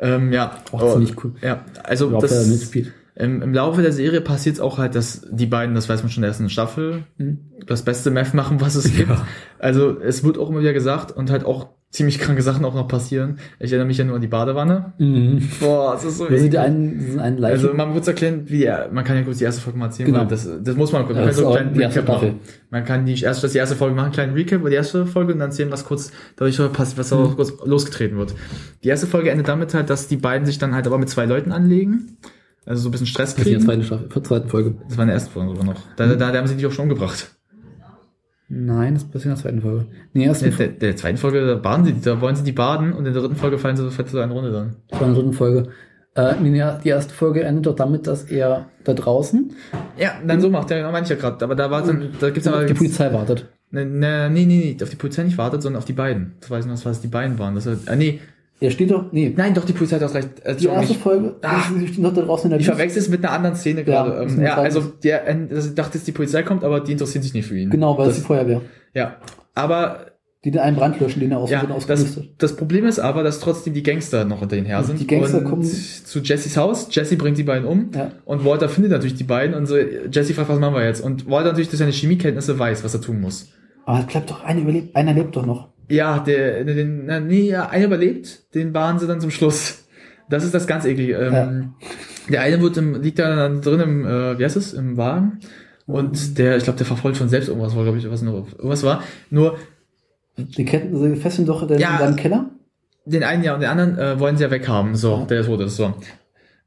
Ähm, 0.00 0.32
ja. 0.32 0.58
Auch 0.72 0.92
ziemlich 0.92 1.22
cool. 1.24 1.32
Ja, 1.40 1.64
also 1.82 2.06
Überhaupt, 2.08 2.24
das, 2.24 2.46
mitspielt. 2.46 2.92
im, 3.14 3.40
im 3.42 3.54
Laufe 3.54 3.80
der 3.80 3.92
Serie 3.92 4.20
passiert 4.20 4.60
auch 4.60 4.76
halt, 4.78 4.94
dass 4.94 5.26
die 5.30 5.46
beiden, 5.46 5.74
das 5.74 5.88
weiß 5.88 6.02
man 6.02 6.10
schon 6.10 6.18
in 6.18 6.22
der 6.22 6.28
ersten 6.30 6.50
Staffel, 6.50 7.04
Mhm. 7.16 7.38
das 7.66 7.82
beste 7.84 8.10
Meth 8.10 8.34
machen, 8.34 8.60
was 8.60 8.74
es 8.74 8.92
gibt. 8.96 9.08
Ja. 9.08 9.26
Also 9.58 9.98
es 10.00 10.22
wird 10.24 10.36
auch 10.36 10.50
immer 10.50 10.60
wieder 10.60 10.72
gesagt 10.74 11.10
und 11.12 11.30
halt 11.30 11.44
auch 11.44 11.68
ziemlich 11.94 12.18
kranke 12.18 12.42
Sachen 12.42 12.64
auch 12.64 12.74
noch 12.74 12.88
passieren. 12.88 13.38
Ich 13.60 13.70
erinnere 13.70 13.86
mich 13.86 13.98
ja 13.98 14.04
nur 14.04 14.16
an 14.16 14.20
die 14.20 14.26
Badewanne. 14.26 14.94
Mhm. 14.98 15.48
Boah, 15.60 15.92
das 15.92 16.04
ist 16.04 16.18
so 16.18 16.28
Wir 16.28 16.38
sind 16.38 16.48
eklig. 16.48 16.58
einen, 16.60 16.98
diesen 16.98 17.20
einen 17.20 17.38
Leichen. 17.38 17.64
Also 17.66 17.72
man 17.74 17.90
muss 17.94 18.08
erklären, 18.08 18.42
wie 18.46 18.64
er, 18.64 18.90
man 18.92 19.04
kann 19.04 19.16
ja 19.16 19.22
kurz 19.22 19.38
die 19.38 19.44
erste 19.44 19.60
Folge 19.62 19.78
mal 19.78 19.86
erzählen, 19.86 20.08
Genau. 20.12 20.24
das, 20.24 20.48
das 20.62 20.76
muss 20.76 20.90
man 20.92 21.06
kurz. 21.06 21.16
Ja, 21.16 21.24
Man 21.24 21.28
kann 21.32 21.36
das 21.36 21.36
so 21.36 21.46
einen 21.46 21.68
auch 21.68 21.72
kleinen 21.72 21.80
erste 21.80 22.00
Recap 22.00 22.14
machen. 22.22 22.40
Man 22.70 22.84
kann 22.84 23.06
die 23.06 23.22
erst 23.22 23.44
das 23.44 23.52
die 23.52 23.58
erste 23.58 23.76
Folge 23.76 23.94
machen, 23.94 24.06
einen 24.06 24.12
kleinen 24.12 24.34
Recap 24.34 24.60
über 24.60 24.70
die 24.70 24.76
erste 24.76 25.06
Folge 25.06 25.32
und 25.34 25.38
dann 25.38 25.52
sehen, 25.52 25.70
was 25.70 25.84
kurz 25.84 26.10
dadurch 26.36 26.56
passiert, 26.72 26.98
was 26.98 27.08
da 27.10 27.16
Mhm. 27.16 27.36
kurz 27.36 27.52
losgetreten 27.64 28.18
wird. 28.18 28.34
Die 28.82 28.88
erste 28.88 29.06
Folge 29.06 29.30
endet 29.30 29.46
damit 29.46 29.72
halt, 29.72 29.88
dass 29.88 30.08
die 30.08 30.16
beiden 30.16 30.46
sich 30.46 30.58
dann 30.58 30.74
halt 30.74 30.88
aber 30.88 30.98
mit 30.98 31.08
zwei 31.08 31.26
Leuten 31.26 31.52
anlegen. 31.52 32.16
Also 32.66 32.82
so 32.82 32.88
ein 32.88 32.92
bisschen 32.92 33.06
Stress 33.06 33.36
das 33.36 33.38
ist 33.40 33.46
die 33.46 33.52
kriegen. 33.52 33.64
zweite 33.64 33.84
Staffel, 33.84 34.22
zweite 34.24 34.48
Folge. 34.48 34.74
Das 34.88 34.96
war 34.96 35.04
in 35.04 35.08
der 35.08 35.14
ersten 35.14 35.30
Folge 35.30 35.50
sogar 35.50 35.64
noch. 35.64 35.80
Da, 35.96 36.06
da, 36.06 36.32
da 36.32 36.36
haben 36.38 36.46
sie 36.48 36.56
dich 36.56 36.66
auch 36.66 36.72
schon 36.72 36.84
umgebracht. 36.84 37.30
Nein, 38.48 38.94
das 38.94 39.04
passiert 39.04 39.24
in 39.24 39.30
der 39.30 39.38
zweiten 39.38 39.60
Folge. 39.62 39.86
Nee, 40.12 40.24
erst 40.26 40.42
In 40.42 40.50
der, 40.50 40.68
der, 40.68 40.76
der 40.76 40.96
zweiten 40.96 41.16
Folge, 41.16 41.46
da 41.46 41.54
baden 41.54 41.84
sie, 41.84 42.00
da 42.00 42.20
wollen 42.20 42.36
sie 42.36 42.44
die 42.44 42.52
baden 42.52 42.92
und 42.92 43.06
in 43.06 43.12
der 43.12 43.22
dritten 43.22 43.36
Folge 43.36 43.58
fallen 43.58 43.76
sie 43.76 43.82
so 43.82 43.90
fett 43.90 44.08
zu 44.08 44.18
einer 44.18 44.32
Runde 44.32 44.52
dann. 44.52 44.76
das 44.88 45.00
war 45.00 45.08
in 45.08 45.14
der 45.14 45.22
dritten 45.22 45.36
Folge. 45.36 45.68
Äh, 46.16 46.34
die 46.84 46.88
erste 46.88 47.12
Folge 47.12 47.42
endet 47.42 47.66
doch 47.66 47.74
damit, 47.74 48.06
dass 48.06 48.24
er 48.24 48.66
da 48.84 48.94
draußen 48.94 49.50
Ja, 49.98 50.12
dann 50.24 50.40
so 50.40 50.48
macht 50.48 50.70
er, 50.70 50.78
ja 50.78 51.00
gerade. 51.16 51.44
Aber 51.44 51.56
da 51.56 51.70
war 51.70 51.82
dann, 51.82 52.10
da 52.20 52.30
gibt's 52.30 52.46
aber 52.46 52.58
auf 52.58 52.66
die 52.66 52.74
Polizei 52.74 53.12
wartet. 53.12 53.48
Ne, 53.72 53.84
ne, 53.84 54.30
nee, 54.30 54.46
nee, 54.46 54.76
nee, 54.78 54.82
auf 54.82 54.90
die 54.90 54.96
Polizei 54.96 55.24
nicht 55.24 55.38
wartet, 55.38 55.62
sondern 55.62 55.78
auf 55.78 55.84
die 55.84 55.92
beiden. 55.92 56.34
Das 56.40 56.50
weiß 56.50 56.66
ich 56.66 56.70
noch, 56.70 56.84
was 56.84 57.00
die 57.00 57.08
beiden 57.08 57.40
waren. 57.40 57.56
Das 57.56 57.66
äh, 57.66 57.96
nee, 57.96 58.20
Er 58.60 58.70
steht 58.70 58.90
doch, 58.90 59.12
nee, 59.12 59.32
nein, 59.36 59.52
doch, 59.52 59.64
die 59.64 59.72
Polizei 59.72 59.96
hat 59.98 60.04
auch 60.04 60.14
recht. 60.14 60.40
Äh, 60.44 60.54
die 60.56 60.66
erste 60.66 60.92
ich 60.92 60.98
Folge, 60.98 61.34
Ah. 61.42 61.60
sie 61.76 61.88
stehen 61.88 62.04
doch 62.04 62.14
da 62.14 62.22
draußen 62.22 62.44
in 62.46 62.50
der 62.50 62.60
ich 62.60 62.66
verwechsel 62.66 63.00
es 63.02 63.08
mit 63.08 63.24
einer 63.24 63.32
anderen 63.34 63.56
Szene 63.56 63.84
gerade. 63.84 64.10
das 64.10 64.18
Ja, 64.20 64.26
ist 64.26 64.36
ähm, 64.36 64.42
ja 64.44 64.54
also, 64.56 64.80
der, 65.02 65.28
äh, 65.28 65.48
also 65.54 65.68
ich 65.68 65.74
dachte 65.74 65.98
jetzt, 65.98 66.06
die 66.06 66.12
Polizei 66.12 66.42
kommt, 66.44 66.62
aber 66.64 66.80
die 66.80 66.92
interessieren 66.92 67.22
sich 67.22 67.34
nicht 67.34 67.46
für 67.46 67.58
ihn. 67.58 67.70
Genau, 67.70 67.98
weil 67.98 68.06
es 68.06 68.14
das, 68.14 68.22
die 68.22 68.26
Feuerwehr, 68.26 68.60
Ja, 68.94 69.16
aber 69.54 70.06
die 70.44 70.50
den 70.50 70.60
einen 70.60 70.76
Brand 70.76 71.00
löschen, 71.00 71.20
den 71.20 71.32
er 71.32 71.38
aus 71.38 71.50
ja, 71.50 71.62
das, 71.88 72.18
das 72.36 72.56
Problem 72.56 72.84
ist 72.86 72.98
aber, 72.98 73.22
dass 73.22 73.40
trotzdem 73.40 73.72
die 73.72 73.82
Gangster 73.82 74.26
noch 74.26 74.40
hinter 74.40 74.56
ihnen 74.58 74.66
her 74.66 74.82
sind. 74.84 75.00
Die 75.00 75.06
Gangster 75.06 75.38
und 75.38 75.44
kommen- 75.44 75.62
zu 75.64 76.18
Jessys 76.20 76.56
Haus. 76.58 76.88
Jesse 76.90 77.16
bringt 77.16 77.38
die 77.38 77.44
beiden 77.44 77.66
um. 77.66 77.90
Ja. 77.94 78.12
Und 78.26 78.44
Walter 78.44 78.68
findet 78.68 78.92
natürlich 78.92 79.14
die 79.14 79.24
beiden 79.24 79.54
und 79.56 79.64
so, 79.66 79.76
Jesse 79.76 80.34
fragt, 80.34 80.50
was 80.50 80.58
machen 80.58 80.74
wir 80.74 80.84
jetzt? 80.84 81.00
Und 81.00 81.28
Walter 81.30 81.48
natürlich 81.48 81.70
durch 81.70 81.78
seine 81.78 81.92
Chemiekenntnisse 81.92 82.58
weiß, 82.58 82.84
was 82.84 82.92
er 82.94 83.00
tun 83.00 83.20
muss. 83.22 83.48
Aber 83.86 84.00
es 84.00 84.06
bleibt 84.06 84.30
doch 84.30 84.44
einer 84.44 84.60
überlebt, 84.60 84.94
einer 84.94 85.14
lebt 85.14 85.34
doch 85.34 85.46
noch. 85.46 85.68
Ja, 85.88 86.18
der, 86.20 86.64
den, 86.64 87.06
na, 87.06 87.20
nee, 87.20 87.48
ja, 87.50 87.68
einer 87.68 87.86
überlebt, 87.86 88.54
den 88.54 88.72
bahnen 88.72 88.98
sie 88.98 89.06
dann 89.06 89.20
zum 89.20 89.30
Schluss. 89.30 89.86
Das 90.30 90.44
ist 90.44 90.54
das 90.54 90.66
ganz 90.66 90.84
eklige. 90.84 91.16
Ähm, 91.16 91.74
Der 92.30 92.40
eine 92.40 92.60
wird 92.62 92.76
im, 92.78 93.02
liegt 93.02 93.18
da 93.18 93.36
dann 93.36 93.60
drin 93.60 93.80
im, 93.80 94.06
äh, 94.06 94.38
wie 94.38 94.44
heißt 94.44 94.56
es, 94.56 94.72
im 94.72 94.96
Wagen. 94.96 95.40
Und 95.86 96.38
der, 96.38 96.56
ich 96.56 96.64
glaube, 96.64 96.78
der 96.78 96.86
verfolgt 96.86 97.18
von 97.18 97.28
selbst 97.28 97.48
irgendwas, 97.48 97.76
war, 97.76 97.82
glaube 97.82 97.98
ich, 97.98 98.10
was 98.10 98.22
nur, 98.22 98.46
irgendwas 98.56 98.82
war. 98.82 99.02
Nur, 99.28 99.58
Die 100.38 100.64
Ketten, 100.64 100.96
sie 100.98 101.16
fesseln 101.20 101.46
doch 101.46 101.68
in 101.68 101.78
Ja. 101.78 101.98
seinem 101.98 102.16
Keller. 102.16 102.50
den 103.04 103.22
einen 103.22 103.44
ja 103.44 103.52
und 103.54 103.60
den 103.60 103.68
anderen 103.68 103.98
äh, 103.98 104.18
wollen 104.18 104.38
sie 104.38 104.44
ja 104.44 104.50
weghaben. 104.50 104.94
So, 104.94 105.18
Ja. 105.18 105.24
der 105.26 105.44
Tod 105.44 105.60
ist 105.60 105.76
so. 105.76 105.92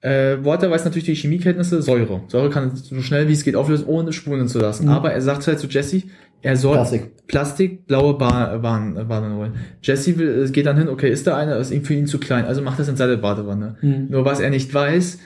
Äh, 0.01 0.37
Walter 0.45 0.69
weiß 0.69 0.85
natürlich 0.85 1.05
die 1.05 1.15
Chemiekenntnisse, 1.15 1.81
Säure. 1.81 2.21
Säure 2.27 2.51
kann 2.51 2.75
so 2.75 3.01
schnell 3.01 3.27
wie 3.27 3.33
es 3.33 3.43
geht 3.43 3.55
auflösen, 3.55 3.87
ohne 3.87 4.13
Spuren 4.13 4.47
zu 4.47 4.59
lassen. 4.59 4.85
Mhm. 4.85 4.91
Aber 4.91 5.11
er 5.11 5.21
sagt 5.23 5.47
halt 5.47 5.57
zu 5.57 5.65
Jesse, 5.65 6.03
er 6.41 6.55
soll 6.55 6.75
Plastik. 6.75 7.27
Plastik 7.27 7.87
blaue 7.87 8.17
Bahn, 8.17 8.61
Bahn, 8.61 9.07
Bahn 9.07 9.35
holen. 9.35 9.53
Jesse 9.81 10.17
will, 10.17 10.45
äh, 10.45 10.51
geht 10.51 10.65
dann 10.65 10.77
hin, 10.77 10.87
okay, 10.87 11.09
ist 11.11 11.27
da 11.27 11.35
einer, 11.37 11.57
ist 11.57 11.71
ihm 11.71 11.83
für 11.83 11.93
ihn 11.93 12.07
zu 12.07 12.19
klein, 12.19 12.45
also 12.45 12.61
macht 12.61 12.79
das 12.79 12.87
in 12.87 12.95
seine 12.95 13.17
Badewanne. 13.17 13.75
Mhm. 13.81 14.07
Nur 14.09 14.23
was 14.25 14.39
er 14.39 14.49
nicht 14.49 14.73
weiß, 14.73 15.19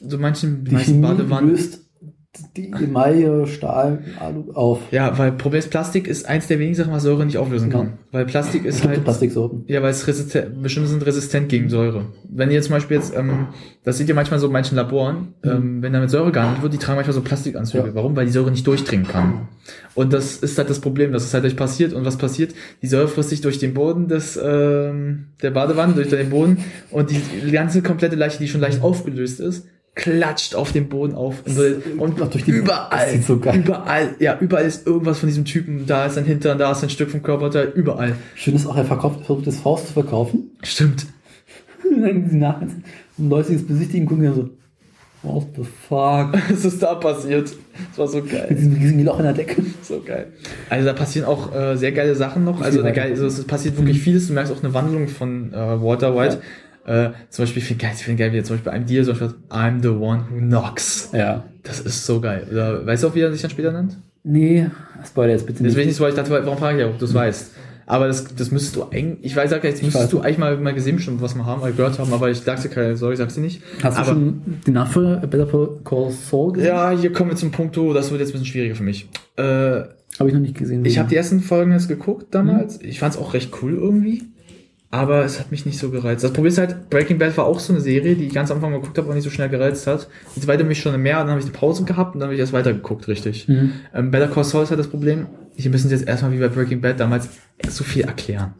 so 0.00 0.18
manchen, 0.18 0.64
Die 0.64 0.72
meisten 0.72 1.00
Badewannen. 1.02 1.50
löst 1.50 1.89
die 2.56 2.70
Emaille, 2.70 3.46
Stahl, 3.48 4.04
Alu 4.20 4.52
auf. 4.52 4.80
Ja, 4.92 5.18
weil 5.18 5.32
Problem 5.32 5.58
ist, 5.58 5.70
Plastik 5.70 6.06
ist 6.06 6.26
eins 6.26 6.46
der 6.46 6.60
wenigen 6.60 6.76
Sachen, 6.76 6.92
was 6.92 7.02
Säure 7.02 7.26
nicht 7.26 7.38
auflösen 7.38 7.70
kann. 7.70 7.86
Ja. 7.86 7.98
Weil 8.12 8.26
Plastik 8.26 8.64
ist 8.64 8.86
halt. 8.86 9.02
Plastiksorten. 9.02 9.64
Ja, 9.66 9.82
weil 9.82 9.90
es 9.90 10.06
resistent, 10.06 10.62
bestimmte 10.62 10.90
sind 10.90 11.04
resistent 11.04 11.48
gegen 11.48 11.68
Säure. 11.68 12.06
Wenn 12.28 12.52
ihr 12.52 12.62
zum 12.62 12.72
Beispiel 12.72 12.98
jetzt, 12.98 13.16
ähm, 13.16 13.48
das 13.82 13.98
seht 13.98 14.08
ihr 14.08 14.14
manchmal 14.14 14.38
so 14.38 14.46
in 14.46 14.52
manchen 14.52 14.76
Laboren, 14.76 15.34
ähm, 15.42 15.82
wenn 15.82 15.92
da 15.92 15.98
mit 15.98 16.10
Säure 16.10 16.30
gehandelt 16.30 16.62
wird, 16.62 16.72
die 16.72 16.78
tragen 16.78 16.96
manchmal 16.96 17.14
so 17.14 17.20
Plastikanzüge. 17.20 17.88
Ja. 17.88 17.94
Warum? 17.94 18.14
Weil 18.14 18.26
die 18.26 18.32
Säure 18.32 18.52
nicht 18.52 18.66
durchdringen 18.66 19.08
kann. 19.08 19.48
Und 19.94 20.12
das 20.12 20.36
ist 20.36 20.56
halt 20.56 20.70
das 20.70 20.80
Problem, 20.80 21.12
dass 21.12 21.24
es 21.24 21.34
halt 21.34 21.44
euch 21.44 21.56
passiert. 21.56 21.92
Und 21.92 22.04
was 22.04 22.16
passiert? 22.16 22.54
Die 22.80 22.86
Säure 22.86 23.08
frisst 23.08 23.30
sich 23.30 23.40
durch 23.40 23.58
den 23.58 23.74
Boden 23.74 24.06
des, 24.06 24.38
ähm, 24.40 25.26
der 25.42 25.50
Badewanne, 25.50 25.94
durch 25.94 26.10
den 26.10 26.30
Boden 26.30 26.58
und 26.92 27.10
die 27.10 27.50
ganze 27.50 27.82
komplette 27.82 28.14
Leiche, 28.14 28.38
die 28.38 28.46
schon 28.46 28.60
leicht 28.60 28.82
aufgelöst 28.82 29.40
ist, 29.40 29.66
klatscht 29.94 30.54
auf 30.54 30.72
den 30.72 30.88
Boden 30.88 31.14
auf 31.14 31.42
und, 31.98 32.20
und 32.20 32.32
durch 32.34 32.44
die- 32.44 32.52
überall, 32.52 33.20
so 33.22 33.38
geil. 33.38 33.58
überall, 33.64 34.14
ja, 34.18 34.38
überall 34.40 34.64
ist 34.64 34.86
irgendwas 34.86 35.18
von 35.18 35.28
diesem 35.28 35.44
Typen, 35.44 35.84
da 35.86 36.06
ist 36.06 36.16
ein 36.16 36.24
Hintern, 36.24 36.58
da 36.58 36.72
ist 36.72 36.82
ein 36.82 36.90
Stück 36.90 37.10
vom 37.10 37.22
Körperteil, 37.22 37.72
überall. 37.74 38.14
Schön 38.34 38.54
ist 38.54 38.66
auch, 38.66 38.76
er 38.76 38.84
verkauft, 38.84 39.26
versucht 39.26 39.46
das 39.46 39.56
Faust 39.56 39.88
zu 39.88 39.92
verkaufen. 39.94 40.50
Stimmt. 40.62 41.06
Und 41.84 42.02
dann 42.40 42.82
und 43.18 43.28
Leute, 43.28 43.50
die 43.50 43.56
es 43.56 43.66
besichtigen, 43.66 44.06
gucken 44.06 44.24
ja 44.24 44.32
so, 44.32 44.48
what 45.22 45.48
the 45.56 45.62
fuck? 45.64 46.32
Was 46.50 46.64
ist 46.64 46.82
da 46.82 46.94
passiert? 46.94 47.50
Das 47.90 47.98
war 47.98 48.08
so 48.08 48.18
Mit 48.22 48.30
geil. 48.30 48.46
diesem 48.56 48.72
riesigen 48.74 49.04
Loch 49.04 49.18
in 49.18 49.24
der 49.24 49.34
Decke. 49.34 49.62
So 49.82 50.00
geil. 50.00 50.28
Also 50.70 50.86
da 50.86 50.92
passieren 50.94 51.26
auch 51.28 51.54
äh, 51.54 51.76
sehr 51.76 51.92
geile 51.92 52.14
Sachen 52.14 52.44
noch. 52.44 52.60
Also, 52.62 52.82
geile, 52.82 53.02
also 53.02 53.26
es 53.26 53.44
passiert 53.44 53.76
wirklich 53.76 54.00
vieles. 54.00 54.28
Du 54.28 54.32
merkst 54.34 54.52
auch 54.52 54.62
eine 54.62 54.72
Wandlung 54.72 55.08
von 55.08 55.52
äh, 55.52 55.56
Walter 55.82 56.16
White. 56.16 56.40
Äh, 56.86 57.10
zum 57.28 57.42
Beispiel, 57.44 57.62
ich 57.62 57.68
finde 57.68 57.82
geil, 57.84 57.92
ich 57.94 58.02
finde 58.04 58.22
geil, 58.22 58.32
wie 58.32 58.38
er 58.38 58.44
zum 58.44 58.56
Beispiel 58.56 58.70
bei 58.70 58.76
einem 58.76 58.86
Deal 58.86 59.04
so 59.04 59.14
schreibt, 59.14 59.34
I'm 59.50 59.82
the 59.82 59.88
one 59.88 60.24
who 60.30 60.38
knocks. 60.38 61.10
Ja. 61.12 61.44
Das 61.62 61.80
ist 61.80 62.06
so 62.06 62.20
geil. 62.20 62.46
Oder, 62.50 62.86
weißt 62.86 63.02
du 63.02 63.08
auch, 63.08 63.14
wie 63.14 63.20
er 63.20 63.32
sich 63.32 63.42
dann 63.42 63.50
später 63.50 63.72
nennt? 63.72 63.96
Nee, 64.22 64.66
Spoiler 65.06 65.32
jetzt 65.32 65.46
bitte 65.46 65.62
Das 65.62 65.74
nicht. 65.74 65.78
ich 65.80 65.86
nicht, 65.88 66.00
weil 66.00 66.10
ich 66.10 66.14
dachte, 66.16 66.30
warum 66.30 66.58
frage 66.58 66.78
ich 66.78 66.82
ja, 66.82 66.88
ob 66.88 66.98
du 66.98 67.04
es 67.04 67.14
weißt. 67.14 67.52
Aber 67.86 68.06
das, 68.06 68.24
das 68.36 68.52
müsstest 68.52 68.76
du 68.76 68.84
eigentlich, 68.84 69.18
ich 69.22 69.34
weiß, 69.34 69.50
sag, 69.50 69.64
jetzt 69.64 69.82
müsstest 69.82 70.04
weiß. 70.04 70.10
du 70.10 70.20
eigentlich 70.20 70.38
mal, 70.38 70.56
mal 70.58 70.74
gesehen 70.74 70.96
bestimmt, 70.96 71.20
was 71.22 71.34
wir 71.34 71.44
haben, 71.44 71.60
oder 71.62 71.72
gehört 71.72 71.98
haben, 71.98 72.12
aber 72.12 72.30
ich 72.30 72.38
sag's 72.38 72.62
dir 72.62 72.68
keine, 72.68 72.96
sorry, 72.96 73.14
ich 73.14 73.18
sag's 73.18 73.34
dir 73.34 73.40
nicht. 73.40 73.62
Hast 73.82 73.96
du 73.96 74.02
aber, 74.02 74.10
schon 74.12 74.42
die 74.64 74.70
Nachfolger 74.70 75.26
Better 75.26 75.46
Call 75.84 76.10
Saul 76.10 76.52
gesehen? 76.52 76.68
Ja, 76.68 76.90
hier 76.92 77.12
kommen 77.12 77.30
wir 77.30 77.36
zum 77.36 77.50
Punkt, 77.50 77.76
das 77.76 78.10
wird 78.10 78.20
jetzt 78.20 78.28
ein 78.30 78.32
bisschen 78.32 78.46
schwieriger 78.46 78.76
für 78.76 78.84
mich. 78.84 79.08
Äh, 79.36 79.42
Habe 79.42 80.28
ich 80.28 80.32
noch 80.32 80.40
nicht 80.40 80.56
gesehen. 80.56 80.84
Ich 80.84 80.98
habe 80.98 81.08
die 81.08 81.16
ersten 81.16 81.40
Folgen 81.40 81.72
jetzt 81.72 81.88
geguckt 81.88 82.26
damals. 82.30 82.80
Mhm. 82.80 82.88
Ich 82.88 83.00
fand 83.00 83.14
es 83.14 83.20
auch 83.20 83.34
recht 83.34 83.50
cool 83.60 83.74
irgendwie. 83.74 84.22
Aber 84.92 85.24
es 85.24 85.38
hat 85.38 85.52
mich 85.52 85.66
nicht 85.66 85.78
so 85.78 85.90
gereizt. 85.90 86.24
Das 86.24 86.32
Problem 86.32 86.50
ist 86.50 86.58
halt, 86.58 86.90
Breaking 86.90 87.18
Bad 87.18 87.36
war 87.36 87.44
auch 87.44 87.60
so 87.60 87.72
eine 87.72 87.80
Serie, 87.80 88.16
die 88.16 88.24
ich 88.24 88.34
ganz 88.34 88.50
am 88.50 88.56
Anfang 88.56 88.72
geguckt 88.72 88.98
habe, 88.98 89.06
aber 89.06 89.14
nicht 89.14 89.22
so 89.22 89.30
schnell 89.30 89.48
gereizt 89.48 89.86
hat. 89.86 90.08
Jetzt 90.34 90.48
weiter 90.48 90.64
mich 90.64 90.80
schon 90.80 91.00
mehr, 91.00 91.18
dann 91.18 91.28
habe 91.28 91.38
ich 91.38 91.46
eine 91.46 91.54
Pause 91.54 91.84
gehabt 91.84 92.14
und 92.14 92.20
dann 92.20 92.26
habe 92.26 92.34
ich 92.34 92.40
erst 92.40 92.52
weitergeguckt, 92.52 93.06
richtig. 93.06 93.46
Mhm. 93.46 93.72
Ähm, 93.94 94.10
Better 94.10 94.26
Call 94.26 94.42
Saul 94.42 94.64
ist 94.64 94.70
halt 94.70 94.80
das 94.80 94.88
Problem. 94.88 95.26
Hier 95.54 95.70
müssen 95.70 95.88
sie 95.88 95.94
jetzt 95.94 96.08
erstmal 96.08 96.32
wie 96.32 96.38
bei 96.38 96.48
Breaking 96.48 96.80
Bad 96.80 96.98
damals 96.98 97.28
so 97.68 97.84
viel 97.84 98.02
erklären. 98.02 98.54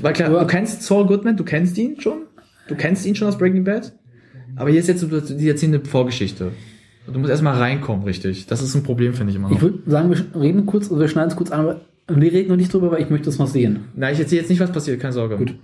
Weil 0.00 0.14
klar, 0.14 0.30
du 0.30 0.46
kennst 0.46 0.82
Saul 0.82 1.06
Goodman, 1.06 1.36
du 1.36 1.44
kennst 1.44 1.76
ihn 1.76 2.00
schon. 2.00 2.22
Du 2.68 2.74
kennst 2.74 3.04
ihn 3.04 3.14
schon 3.14 3.28
aus 3.28 3.36
Breaking 3.36 3.64
Bad. 3.64 3.92
Aber 4.56 4.70
hier 4.70 4.80
ist 4.80 4.88
jetzt 4.88 5.04
die 5.04 5.48
erzählen 5.48 5.74
eine 5.74 5.84
Vorgeschichte. 5.84 6.52
Und 7.06 7.14
du 7.14 7.20
musst 7.20 7.30
erstmal 7.30 7.56
reinkommen, 7.56 8.04
richtig. 8.04 8.46
Das 8.46 8.62
ist 8.62 8.74
ein 8.74 8.82
Problem, 8.82 9.12
finde 9.12 9.30
ich 9.30 9.36
immer 9.36 9.48
noch. 9.48 9.56
Ich 9.56 9.62
würde 9.62 9.78
sagen, 9.86 10.10
wir 10.10 10.40
reden 10.40 10.66
kurz, 10.66 10.90
wir 10.90 11.08
schneiden 11.08 11.30
es 11.30 11.36
kurz 11.36 11.50
an, 11.50 11.60
aber 11.60 11.80
wir 12.08 12.32
reden 12.32 12.48
noch 12.50 12.56
nicht 12.56 12.72
drüber, 12.72 12.90
weil 12.92 13.02
ich 13.02 13.10
möchte 13.10 13.26
das 13.26 13.38
noch 13.38 13.46
sehen. 13.48 13.80
Na, 13.94 14.10
ich 14.10 14.18
erzähle 14.18 14.40
jetzt 14.42 14.50
nicht, 14.50 14.60
was 14.60 14.70
passiert, 14.72 15.00
keine 15.00 15.12
Sorge. 15.12 15.36
Gut. 15.36 15.54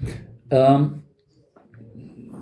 Ähm, 0.50 0.94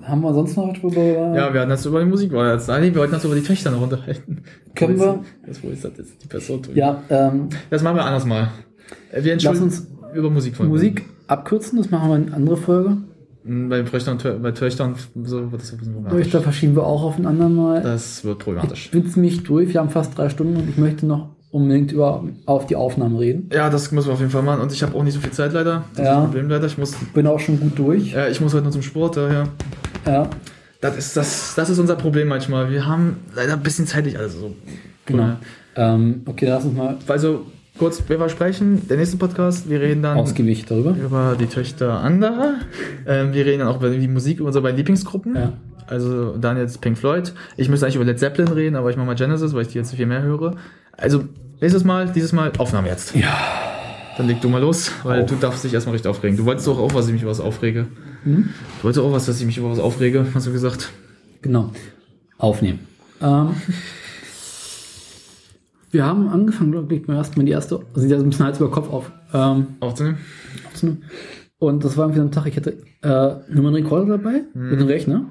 haben 0.03 0.23
wir 0.23 0.33
sonst 0.35 0.57
noch 0.57 0.73
drüber? 0.77 1.01
Ja, 1.37 1.53
wir 1.53 1.61
hatten 1.61 1.71
das 1.71 1.85
über 1.87 2.01
die 2.01 2.07
Musik, 2.09 2.33
war 2.33 2.53
jetzt. 2.53 2.69
Nein, 2.69 2.83
wir 2.83 2.97
wollten 2.97 3.15
uns 3.15 3.25
über 3.25 3.35
die 3.35 3.43
Töchter 3.43 3.71
noch 3.71 3.83
unterhalten. 3.83 4.43
Können 4.75 4.99
Wo 4.99 5.03
wir? 5.03 5.13
ist- 5.15 5.49
Das, 5.49 5.63
wo 5.63 5.69
ist 5.69 5.85
das 5.85 5.93
jetzt? 5.99 6.23
Die 6.23 6.27
Person 6.27 6.63
drüben. 6.63 6.77
Ja, 6.79 7.03
ähm, 7.11 7.49
Das 7.69 7.83
machen 7.83 7.97
wir 7.97 8.05
anders 8.05 8.25
mal. 8.25 8.49
Äh, 9.13 9.23
Wir 9.23 9.33
entschuldigen 9.35 9.65
uns 9.65 9.87
über 10.15 10.31
Musik 10.31 10.57
von 10.57 10.69
Musik 10.69 11.05
abkürzen, 11.27 11.79
das 11.79 11.91
machen 11.91 12.09
wir 12.11 12.17
in 12.17 12.33
andere 12.33 12.57
Folge. 12.57 12.97
Bei 13.45 13.83
Töchtern, 13.83 14.15
und 14.15 14.23
Tö- 14.25 14.39
bei 14.39 14.51
Töchtern 14.53 14.95
so 15.25 15.51
wird 15.53 15.63
das 15.63 15.73
ein 15.73 15.79
bisschen 15.79 15.95
problematisch. 15.95 16.31
da 16.31 16.41
verschieben 16.41 16.75
wir 16.77 16.85
auch 16.87 17.03
auf 17.03 17.19
ein 17.19 17.27
andermal. 17.27 17.81
Das 17.83 18.25
wird 18.25 18.39
problematisch. 18.41 18.87
Ich 18.87 18.91
bin 18.91 19.07
ziemlich 19.07 19.43
durch, 19.45 19.73
wir 19.73 19.81
haben 19.81 19.89
fast 19.91 20.17
drei 20.19 20.29
Stunden 20.29 20.57
und 20.57 20.69
ich 20.69 20.77
möchte 20.77 21.07
noch 21.07 21.31
unbedingt 21.51 21.93
über 21.93 22.23
auf 22.47 22.67
die 22.67 22.77
Aufnahmen 22.77 23.17
reden. 23.17 23.51
Ja, 23.53 23.71
das 23.71 23.91
müssen 23.93 24.09
wir 24.09 24.13
auf 24.15 24.21
jeden 24.21 24.31
Fall 24.31 24.43
machen. 24.43 24.61
Und 24.61 24.73
ich 24.73 24.83
habe 24.83 24.97
auch 24.97 25.03
nicht 25.03 25.15
so 25.15 25.21
viel 25.21 25.33
Zeit 25.33 25.53
leider. 25.53 25.85
Das 25.95 26.01
ist 26.01 26.05
Ja. 26.07 26.15
das 26.17 26.25
Problem 26.25 26.49
leider. 26.49 26.67
Ich 26.67 26.79
muss, 26.79 26.95
Bin 27.15 27.27
auch 27.27 27.41
schon 27.41 27.59
gut 27.59 27.79
durch. 27.79 28.15
äh, 28.15 28.31
ich 28.31 28.41
muss 28.41 28.53
heute 28.55 28.63
nur 28.65 28.73
zum 28.73 28.83
Sport, 28.83 29.17
daher. 29.17 29.49
Ja, 30.07 30.29
Das 30.81 30.97
ist, 30.97 31.17
das, 31.17 31.55
das 31.57 31.69
ist 31.71 31.79
unser 31.79 31.97
Problem 31.97 32.29
manchmal. 32.29 32.71
Wir 32.71 32.87
haben 32.87 33.17
leider 33.35 33.55
ein 33.55 33.63
bisschen 33.63 33.87
zeitlich 33.87 34.19
alles 34.19 34.35
so. 34.39 34.55
genau. 35.07 35.37
Ähm, 35.77 36.23
okay, 36.27 36.47
lass 36.49 36.65
uns 36.65 36.77
mal 36.77 36.97
Also, 37.07 37.47
kurz, 37.79 38.03
wir 38.09 38.19
versprechen, 38.19 38.87
der 38.89 38.97
nächste 38.97 39.17
Podcast, 39.17 39.69
wir 39.69 39.81
reden 39.81 40.03
dann. 40.03 40.17
ausgiebig 40.19 40.65
darüber. 40.67 40.91
über 40.93 41.37
die 41.39 41.47
Töchter 41.47 42.01
anderer. 42.01 42.55
Ähm, 43.07 43.33
wir 43.33 43.45
reden 43.47 43.61
dann 43.61 43.69
auch 43.69 43.77
über 43.77 43.91
die 43.91 44.09
Musik, 44.09 44.39
über 44.39 44.47
unsere 44.49 44.63
beiden 44.63 44.77
Lieblingsgruppen. 44.79 45.35
Ja. 45.37 45.53
Also 45.87 46.37
dann 46.37 46.57
jetzt 46.57 46.81
Pink 46.81 46.97
Floyd. 46.99 47.33
Ich 47.57 47.69
müsste 47.69 47.87
eigentlich 47.87 47.97
über 47.97 48.05
Led 48.05 48.19
Zeppelin 48.21 48.53
reden, 48.53 48.77
aber 48.77 48.91
ich 48.91 48.97
mache 48.97 49.07
mal 49.07 49.15
Genesis, 49.17 49.53
weil 49.55 49.63
ich 49.63 49.69
die 49.69 49.79
jetzt 49.79 49.93
viel 49.95 50.07
mehr 50.07 50.23
höre. 50.23 50.55
Also 51.01 51.25
nächstes 51.61 51.85
Mal, 51.85 52.11
dieses 52.13 52.33
Mal 52.33 52.53
Aufnahme 52.59 52.89
jetzt. 52.89 53.15
Ja. 53.15 53.37
Dann 54.17 54.27
leg 54.27 54.41
du 54.41 54.49
mal 54.49 54.61
los, 54.61 54.91
weil 55.03 55.23
Auf. 55.23 55.31
du 55.31 55.37
darfst 55.37 55.65
dich 55.65 55.73
erstmal 55.73 55.95
richtig 55.95 56.11
aufregen. 56.11 56.37
Du 56.37 56.45
wolltest 56.45 56.67
doch 56.67 56.79
auch, 56.79 56.93
was 56.95 57.07
ich 57.07 57.13
mich 57.13 57.23
über 57.23 57.31
was 57.31 57.41
aufrege. 57.41 57.87
Hm? 58.25 58.51
Du 58.79 58.85
wolltest 58.85 59.03
auch 59.05 59.13
was, 59.13 59.25
dass 59.27 59.41
ich 59.41 59.47
mich 59.47 59.57
über 59.57 59.71
was 59.71 59.79
aufrege, 59.79 60.27
hast 60.35 60.47
du 60.47 60.53
gesagt. 60.53 60.91
Genau. 61.43 61.71
Aufnehmen. 62.37 62.81
Ähm, 63.23 63.55
wir 65.91 66.05
haben 66.05 66.29
angefangen, 66.29 66.73
glaube 66.73 66.95
ich, 66.95 67.07
beim 67.07 67.17
ersten 67.17 67.39
Mal 67.39 67.45
die 67.47 67.53
erste, 67.53 67.81
also 67.95 68.07
die 68.07 68.15
ein 68.15 68.29
bisschen 68.29 68.45
Hals 68.47 68.59
über 68.59 68.71
Kopf 68.71 68.91
auf, 68.91 69.11
ähm, 69.33 69.69
Aufzunehmen? 69.81 70.19
aufzunehmen. 70.69 71.03
Und 71.59 71.85
das 71.85 71.97
war 71.97 72.05
irgendwie 72.07 72.21
so 72.21 72.27
ein 72.27 72.33
Tag, 72.33 72.47
ich 72.47 72.57
hatte 72.57 72.77
äh, 73.03 73.53
nur 73.55 73.65
meinen 73.65 73.75
Rekorder 73.75 74.19
dabei, 74.19 74.43
Hm. 74.53 74.71
mit 74.71 74.81
dem 74.81 74.87
Rechner, 74.87 75.27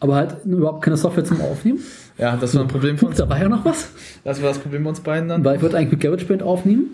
aber 0.00 0.16
halt 0.16 0.36
überhaupt 0.44 0.82
keine 0.84 0.96
Software 0.96 1.24
zum 1.24 1.40
Aufnehmen. 1.40 1.78
Ja, 2.18 2.36
das 2.36 2.54
war 2.54 2.62
ein 2.62 2.68
Problem 2.68 2.96
von 2.98 3.08
uns. 3.08 3.18
da 3.18 3.28
war 3.28 3.40
ja 3.40 3.48
noch 3.48 3.64
was. 3.64 3.90
Das 4.22 4.40
war 4.40 4.48
das 4.48 4.58
Problem 4.58 4.84
bei 4.84 4.90
uns 4.90 5.00
beiden 5.00 5.28
dann. 5.28 5.44
Weil 5.44 5.56
ich 5.56 5.62
wollte 5.62 5.76
eigentlich 5.76 5.92
mit 5.92 6.00
GarageBand 6.00 6.42
aufnehmen. 6.42 6.86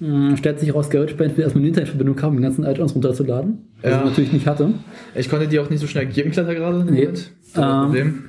Hm, 0.00 0.36
stellt 0.36 0.58
sich 0.58 0.74
raus, 0.74 0.90
GarageBand 0.90 1.36
will 1.36 1.44
erstmal 1.44 1.60
eine 1.62 1.68
Internetverbindung 1.68 2.20
haben, 2.22 2.30
um 2.30 2.36
die 2.38 2.42
ganzen 2.42 2.64
Add-ons 2.64 2.94
runterzuladen. 2.94 3.58
Was 3.82 3.90
Ja. 3.92 3.98
ich 4.00 4.04
natürlich 4.04 4.32
nicht 4.32 4.46
hatte. 4.48 4.74
Ich 5.14 5.28
konnte 5.30 5.46
die 5.46 5.60
auch 5.60 5.70
nicht 5.70 5.78
so 5.80 5.86
schnell 5.86 6.06
geben, 6.06 6.32
Kletter 6.32 6.54
gerade. 6.56 6.84
Nee. 6.84 6.90
Moment. 7.02 7.30
Das 7.54 7.56
war 7.62 7.72
Ähm, 7.84 7.86
Problem. 7.86 8.24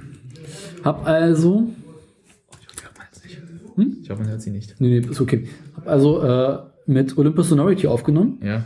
Hab 0.84 1.08
also 1.08 1.70
Hm? 3.76 3.98
Ich 4.04 4.10
hoffe, 4.10 4.22
man 4.22 4.30
hört 4.30 4.42
sie 4.42 4.52
nicht. 4.52 4.76
Nee, 4.80 5.00
nee, 5.00 5.08
ist 5.10 5.20
okay. 5.20 5.48
Hab 5.76 5.88
also 5.88 6.22
äh, 6.22 6.58
mit 6.86 7.18
Olympus 7.18 7.50
Sonority 7.50 7.88
aufgenommen, 7.88 8.38
Ja. 8.44 8.66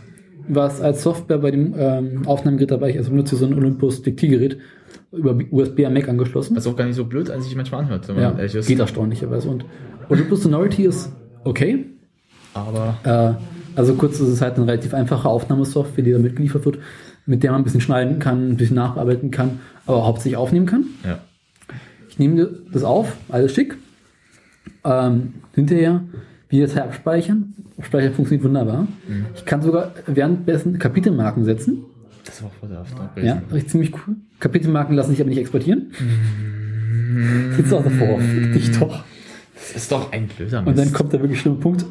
was 0.50 0.82
als 0.82 1.02
Software 1.04 1.38
bei 1.38 1.52
dem 1.52 1.74
ähm, 1.78 2.28
Aufnahmegerät 2.28 2.72
dabei 2.72 2.90
ist. 2.92 2.98
Also 2.98 3.12
benutze 3.12 3.38
so 3.38 3.46
ein 3.46 3.54
Olympus 3.54 4.02
Diktiergerät 4.02 4.58
über 5.12 5.38
USB 5.52 5.86
am 5.86 5.94
Mac 5.94 6.08
angeschlossen. 6.10 6.56
Was 6.56 6.68
auch 6.68 6.76
gar 6.76 6.86
nicht 6.86 6.96
so 6.96 7.06
blöd, 7.06 7.30
als 7.30 7.46
sich 7.46 7.56
manchmal 7.56 7.82
anhört, 7.84 8.08
wenn 8.08 8.16
man 8.16 8.24
ja, 8.24 8.32
ehrlich 8.38 8.56
ist. 8.56 8.68
geht 8.68 8.80
erstaunlicherweise. 8.80 9.50
Und 9.50 9.66
Olympus 10.10 10.44
Sonority 10.44 10.84
ist 10.84 11.12
okay. 11.44 11.86
Aber 12.54 12.98
Äh, 13.04 13.78
also 13.78 13.94
kurz, 13.94 14.20
es 14.20 14.28
ist 14.30 14.42
halt 14.42 14.56
eine 14.56 14.66
relativ 14.68 14.94
einfache 14.94 15.30
Aufnahmesoftware, 15.30 16.04
die 16.04 16.12
da 16.12 16.20
mitgeliefert 16.20 16.66
wird, 16.66 16.80
mit 17.26 17.44
der 17.44 17.52
man 17.52 17.62
ein 17.62 17.64
bisschen 17.64 17.82
schneiden 17.82 18.20
kann, 18.20 18.50
ein 18.52 18.58
bisschen 18.58 18.76
nachbearbeiten 18.76 19.32
kann, 19.32 19.60
aber 19.86 20.06
hauptsächlich 20.06 20.38
aufnehmen 20.38 20.66
kann. 20.66 20.86
ja. 21.06 21.20
Ich 22.10 22.18
nehme 22.20 22.50
das 22.74 22.84
auf, 22.84 23.16
alles 23.30 23.54
schick. 23.54 23.78
Ähm, 24.84 25.36
hinterher 25.54 26.02
die 26.52 26.60
Datei 26.62 26.82
abspeichern. 26.82 27.54
Abspeichern 27.78 28.14
funktioniert 28.14 28.44
wunderbar. 28.44 28.88
Ich 29.36 29.46
kann 29.46 29.62
sogar 29.62 29.92
währenddessen 30.08 30.80
Kapitelmarken 30.80 31.46
setzen. 31.46 31.84
Das 32.28 32.44
war 32.44 32.52
voll 32.60 32.70
der 32.70 32.80
After. 32.80 33.10
Ja, 33.22 33.42
richtig 33.52 33.72
ziemlich 33.72 33.94
cool. 33.94 34.16
Kapitelmarken 34.40 34.96
lassen 34.96 35.12
sich 35.12 35.22
aber 35.22 35.30
nicht 35.30 35.40
exportieren. 35.40 35.92
Sitzt 37.56 37.74
auch 37.74 37.84
davor, 37.84 38.20
fick 38.20 38.54
dich 38.54 38.78
doch. 38.78 39.04
Das 39.56 39.72
ist 39.76 39.92
doch 39.92 40.12
ein 40.12 40.28
blöder 40.28 40.62
Mist. 40.62 40.70
Und 40.70 40.78
dann 40.78 40.94
kommt 40.94 41.14
der 41.14 41.22
wirklich 41.22 41.40
schlimme 41.40 41.58
Punkt, 41.58 41.86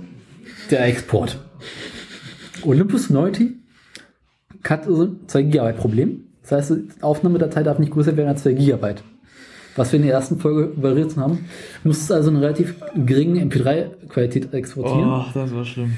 der 0.71 0.85
Export. 0.87 1.41
Olympus 2.63 3.09
Sonority 3.09 3.57
hat 4.63 4.87
also 4.87 5.05
ein 5.05 5.21
2 5.27 5.43
Gigabyte 5.43 5.77
Problem. 5.77 6.25
Das 6.43 6.53
heißt, 6.53 6.71
die 6.71 7.03
Aufnahmedatei 7.03 7.63
darf 7.63 7.79
nicht 7.79 7.93
größer 7.93 8.17
werden 8.17 8.29
als 8.29 8.43
2 8.43 8.53
Gigabyte. 8.53 9.03
Was 9.75 9.93
wir 9.93 9.99
in 9.99 10.07
der 10.07 10.15
ersten 10.15 10.39
Folge 10.39 10.73
überritten 10.77 11.21
haben. 11.21 11.45
Du 11.83 11.89
musst 11.89 12.11
also 12.11 12.31
eine 12.31 12.41
relativ 12.41 12.77
geringe 12.95 13.43
MP3-Qualität 13.45 14.55
exportieren. 14.55 15.09
Oh, 15.09 15.25
das 15.35 15.53
war 15.53 15.65
schlimm. 15.65 15.97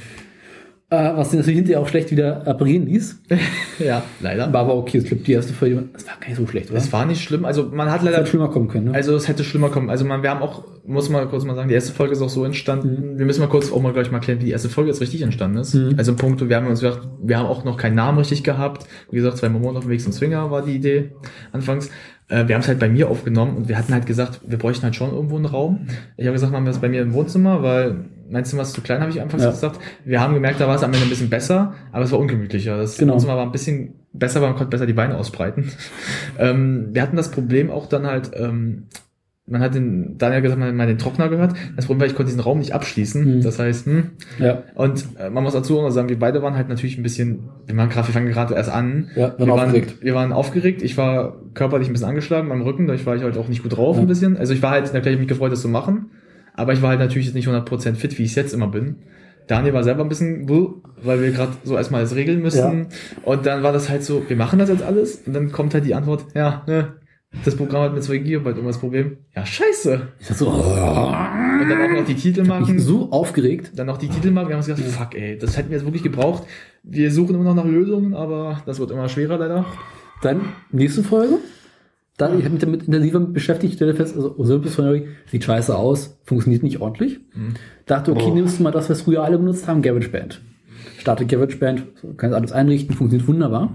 Äh, 0.91 1.17
was 1.17 1.29
den 1.29 1.41
natürlich 1.41 1.59
hinterher 1.59 1.81
auch 1.81 1.89
schlecht 1.89 2.11
wieder 2.11 2.47
apparieren 2.47 2.87
ließ. 2.87 3.21
Ja, 3.79 4.03
leider. 4.21 4.53
War 4.53 4.63
aber 4.63 4.75
okay, 4.75 4.99
ich 4.99 5.05
glaube, 5.05 5.23
die 5.23 5.33
erste 5.33 5.53
Folge, 5.53 5.85
das 5.93 6.05
war 6.07 6.15
gar 6.19 6.29
nicht 6.29 6.39
so 6.39 6.47
schlecht, 6.49 6.71
oder? 6.71 6.79
Es 6.79 6.93
war 6.93 7.07
nicht 7.07 7.23
schlimm. 7.23 7.45
Also 7.45 7.71
man 7.73 7.89
hat 7.93 8.01
hätte 8.01 8.11
leider 8.11 8.27
schlimmer 8.27 8.49
kommen 8.49 8.67
können, 8.67 8.87
ne? 8.87 8.95
Also 8.95 9.15
es 9.15 9.29
hätte 9.29 9.45
schlimmer 9.45 9.69
kommen. 9.69 9.89
Also 9.89 10.05
man, 10.05 10.25
wir 10.25 10.31
haben 10.31 10.43
auch, 10.43 10.65
muss 10.85 11.09
mal 11.11 11.29
kurz 11.29 11.45
mal 11.45 11.55
sagen, 11.55 11.69
die 11.69 11.75
erste 11.75 11.93
Folge 11.93 12.15
ist 12.15 12.21
auch 12.21 12.29
so 12.29 12.45
entstanden. 12.45 13.19
Wir 13.19 13.25
müssen 13.25 13.41
mal 13.41 13.49
kurz 13.49 13.71
auch 13.71 13.81
mal 13.81 13.93
gleich 13.93 14.11
mal 14.11 14.19
klären, 14.19 14.41
wie 14.41 14.47
die 14.47 14.51
erste 14.51 14.69
Folge 14.69 14.91
jetzt 14.91 15.01
richtig 15.01 15.23
entstanden 15.23 15.59
ist. 15.59 15.75
Mhm. 15.75 15.95
Also 15.97 16.11
im 16.11 16.17
Punkt, 16.17 16.49
wir 16.49 16.57
haben 16.57 16.67
uns 16.67 16.81
gedacht, 16.81 17.07
wir 17.23 17.39
haben 17.39 17.47
auch 17.47 17.63
noch 17.63 17.77
keinen 17.77 17.95
Namen 17.95 18.19
richtig 18.19 18.43
gehabt. 18.43 18.87
Wie 19.11 19.17
gesagt, 19.17 19.37
zwei 19.37 19.49
Monate 19.49 19.79
auf 19.79 19.85
dem 19.85 19.91
Weg 19.91 20.01
zum 20.01 20.13
Swinger 20.13 20.51
war 20.51 20.63
die 20.63 20.75
Idee 20.75 21.13
anfangs. 21.53 21.91
Äh, 22.29 22.47
wir 22.49 22.55
haben 22.55 22.63
es 22.63 22.69
halt 22.69 22.79
bei 22.79 22.89
mir 22.89 23.09
aufgenommen 23.09 23.57
und 23.57 23.69
wir 23.69 23.79
hatten 23.79 23.93
halt 23.93 24.07
gesagt, 24.07 24.41
wir 24.47 24.59
bräuchten 24.59 24.83
halt 24.85 24.95
schon 24.95 25.11
irgendwo 25.13 25.37
einen 25.37 25.47
Raum. 25.47 25.87
Ich 26.17 26.27
habe 26.27 26.35
gesagt, 26.35 26.53
machen 26.53 26.65
wir 26.65 26.71
es 26.71 26.79
bei 26.79 26.89
mir 26.89 27.01
im 27.03 27.13
Wohnzimmer, 27.15 27.63
weil 27.63 28.05
mein 28.31 28.45
Zimmer 28.45 28.63
ist 28.63 28.75
zu 28.75 28.83
klein, 28.83 29.01
habe 29.01 29.11
ich 29.11 29.21
anfangs 29.23 29.45
Ja. 29.45 29.51
gesagt. 29.51 29.79
Wir 30.05 30.21
haben 30.21 30.35
gemerkt, 30.35 30.61
da 30.61 30.69
war 30.69 30.77
es 30.77 30.83
am 30.83 30.93
Ende 30.93 31.07
ein 31.07 31.09
bisschen 31.09 31.31
besser, 31.31 31.73
aber 31.93 32.05
es 32.05 32.13
war 32.13 32.19
ungemütlicher. 32.19 32.77
Das 32.77 32.99
Genau. 32.99 33.15
Wohnzimmer 33.15 33.37
war 33.37 33.45
ein 33.47 33.53
bisschen 33.53 33.95
besser, 34.13 34.41
weil 34.43 34.49
man 34.51 34.59
konnte 34.59 34.71
besser 34.71 34.87
die 34.87 34.93
Beine 34.93 35.17
ausbreiten. 35.17 35.73
ähm, 36.39 36.89
wir 36.93 37.01
hatten 37.03 37.17
das 37.17 37.31
Problem 37.31 37.71
auch 37.71 37.87
dann 37.87 38.07
halt, 38.07 38.31
ähm, 38.35 38.85
man 39.51 39.61
hat 39.61 39.75
den, 39.75 40.17
Daniel 40.19 40.43
gesagt, 40.43 40.59
man 40.59 40.69
hat 40.69 40.75
mal 40.75 40.87
den 40.87 40.99
Trockner 40.99 41.29
gehört. 41.29 41.55
Das 41.77 41.87
Problem 41.87 42.01
war, 42.01 42.07
ich 42.07 42.15
konnte 42.15 42.31
diesen 42.31 42.41
Raum 42.41 42.59
nicht 42.59 42.73
abschließen. 42.75 43.39
Mhm. 43.39 43.43
Das 43.43 43.59
heißt, 43.59 43.87
hm, 43.87 44.11
ja, 44.39 44.63
und 44.75 45.05
äh, 45.19 45.31
man 45.31 45.45
muss 45.45 45.53
dazu 45.55 45.79
auch 45.79 45.83
noch 45.83 45.91
sagen, 45.91 46.09
wir 46.09 46.19
beide 46.19 46.43
waren 46.43 46.55
halt 46.55 46.69
natürlich 46.69 46.99
ein 46.99 47.03
bisschen, 47.03 47.41
wir 47.67 47.77
waren 47.77 47.89
gerade, 47.89 48.09
wir 48.09 48.13
fangen 48.13 48.29
gerade 48.29 48.55
erst 48.55 48.71
an. 48.71 49.11
Ja, 49.17 49.35
wir 49.39 49.47
waren 49.49 49.61
aufgeregt. 49.61 49.97
Wir 50.01 50.15
waren 50.15 50.33
aufgeregt. 50.33 50.83
Ich 50.83 50.97
war 50.97 51.37
körperlich 51.55 51.89
ein 51.89 51.93
bisschen 51.93 52.09
angeschlagen 52.09 52.49
beim 52.49 52.63
Rücken, 52.63 52.87
dadurch 52.87 53.07
war 53.07 53.17
ich 53.17 53.23
halt 53.23 53.37
auch 53.37 53.49
nicht 53.49 53.63
gut 53.63 53.77
drauf 53.77 53.97
Ja. 53.97 54.03
ein 54.03 54.09
bisschen. 54.09 54.37
Also 54.37 54.53
ich 54.55 54.63
war 54.63 54.71
halt, 54.71 54.85
natürlich 54.87 55.07
hab 55.07 55.13
ich 55.13 55.19
mich 55.19 55.29
gefreut, 55.29 55.53
das 55.53 55.63
zu 55.63 55.69
machen. 55.69 56.11
Aber 56.55 56.73
ich 56.73 56.83
war 56.83 56.91
halt 56.91 57.01
natürlich 57.01 57.27
jetzt 57.27 57.35
nicht 57.35 57.49
100% 57.49 57.95
fit, 57.95 58.19
wie 58.19 58.25
ich 58.25 58.31
es 58.31 58.35
jetzt 58.35 58.53
immer 58.53 58.69
bin. 58.69 58.97
Daniel 59.47 59.73
war 59.73 59.83
selber 59.83 60.03
ein 60.03 60.09
bisschen, 60.09 60.49
weil 61.03 61.23
wir 61.23 61.31
gerade 61.31 61.53
so 61.65 61.77
erstmal 61.77 62.03
das 62.03 62.15
regeln 62.15 62.43
müssen. 62.43 62.89
Und 63.23 63.47
dann 63.47 63.63
war 63.63 63.73
das 63.73 63.89
halt 63.89 64.05
so, 64.05 64.23
wir 64.29 64.37
machen 64.37 64.59
das 64.59 64.69
jetzt 64.69 64.83
alles. 64.83 65.23
Und 65.27 65.33
dann 65.33 65.53
kommt 65.53 65.73
halt 65.73 65.87
die 65.87 65.95
Antwort, 65.95 66.27
ja, 66.35 66.63
ne, 66.67 66.89
das 67.45 67.57
Programm 67.57 67.83
hat 67.83 67.95
mit 67.95 68.03
2 68.03 68.19
GB 68.19 68.49
irgendwas 68.51 68.79
Problem. 68.79 69.19
Ja, 69.37 69.45
scheiße. 69.45 70.09
ich 70.19 70.27
dachte 70.29 70.39
so, 70.39 70.49
oh, 70.49 70.51
Und 70.53 71.69
dann 71.69 71.83
auch 71.83 71.99
noch 72.01 72.05
die 72.07 72.15
Titelmarken. 72.15 72.79
so 72.79 73.11
aufgeregt. 73.11 73.73
Dann 73.77 73.87
noch 73.87 73.99
die 73.99 74.09
Titelmarken. 74.09 74.49
Wir 74.51 74.57
haben 74.57 74.65
uns 74.65 74.67
gedacht, 74.67 74.85
fuck 74.93 75.15
ey, 75.15 75.37
das 75.39 75.57
hätten 75.57 75.71
wir 75.71 75.77
jetzt 75.77 75.85
wirklich 75.87 76.03
gebraucht. 76.03 76.45
Wir 76.83 77.11
suchen 77.13 77.35
immer 77.35 77.45
noch 77.45 77.55
nach 77.55 77.65
Lösungen, 77.71 78.15
aber 78.15 78.63
das 78.67 78.79
wird 78.81 78.91
immer 78.91 79.09
schwerer 79.09 79.39
leider. 79.39 79.67
Dann 80.23 80.41
nächste 80.73 81.03
Folge. 81.03 81.35
Dann, 82.17 82.37
ich 82.39 82.45
habe 82.45 82.55
mich 82.55 82.61
damit 82.63 82.83
intensiver 82.83 83.21
beschäftigt, 83.21 83.75
stelle 83.75 83.95
fest, 83.95 84.17
also 84.17 84.35
Olympus 84.39 84.75
Theory 84.75 85.07
sieht 85.27 85.45
scheiße 85.45 85.77
aus, 85.77 86.19
funktioniert 86.25 86.65
nicht 86.65 86.81
ordentlich. 86.81 87.21
Dachte, 87.87 88.11
okay, 88.11 88.25
Oh. 88.31 88.35
nimmst 88.35 88.59
du 88.59 88.65
mal 88.65 88.73
das, 88.73 88.91
was 88.91 89.03
früher 89.03 89.23
alle 89.23 89.39
benutzt 89.39 89.69
haben, 89.69 89.83
GarageBand. 89.83 90.41
Starte 90.99 91.27
GarageBand, 91.27 91.85
kannst 92.17 92.35
alles 92.35 92.51
einrichten, 92.51 92.97
funktioniert 92.97 93.29
wunderbar. 93.29 93.71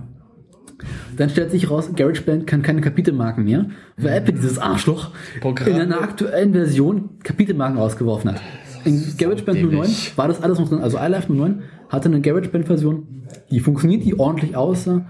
Dann 1.18 1.30
stellt 1.30 1.52
sich 1.52 1.70
raus, 1.70 1.90
GarageBand 1.96 2.48
kann 2.48 2.62
keine 2.62 2.82
Kapitelmarken 2.82 3.44
mehr, 3.44 3.66
weil 3.98 4.14
Apple 4.18 4.34
dieses 4.34 4.58
Arschloch 4.60 5.12
Programm. 5.42 5.68
in 5.70 5.76
einer 5.82 6.02
aktuellen 6.02 6.54
Version 6.54 7.10
Kapitelmarken 7.24 7.78
rausgeworfen 7.78 8.32
hat. 8.32 8.42
In 8.86 9.02
GarageBand 9.18 9.60
09 9.62 9.70
dämlich. 9.72 10.18
war 10.18 10.28
das 10.28 10.42
alles 10.42 10.60
noch 10.60 10.68
drin. 10.70 10.80
Also 10.80 10.98
iLife 10.98 11.32
09 11.32 11.62
hatte 11.90 12.10
eine 12.10 12.22
GarageBand-Version, 12.22 13.08
die 13.52 13.60
funktioniert, 13.60 14.04
die 14.04 14.20
ordentlich 14.20 14.56
aussah 14.56 15.06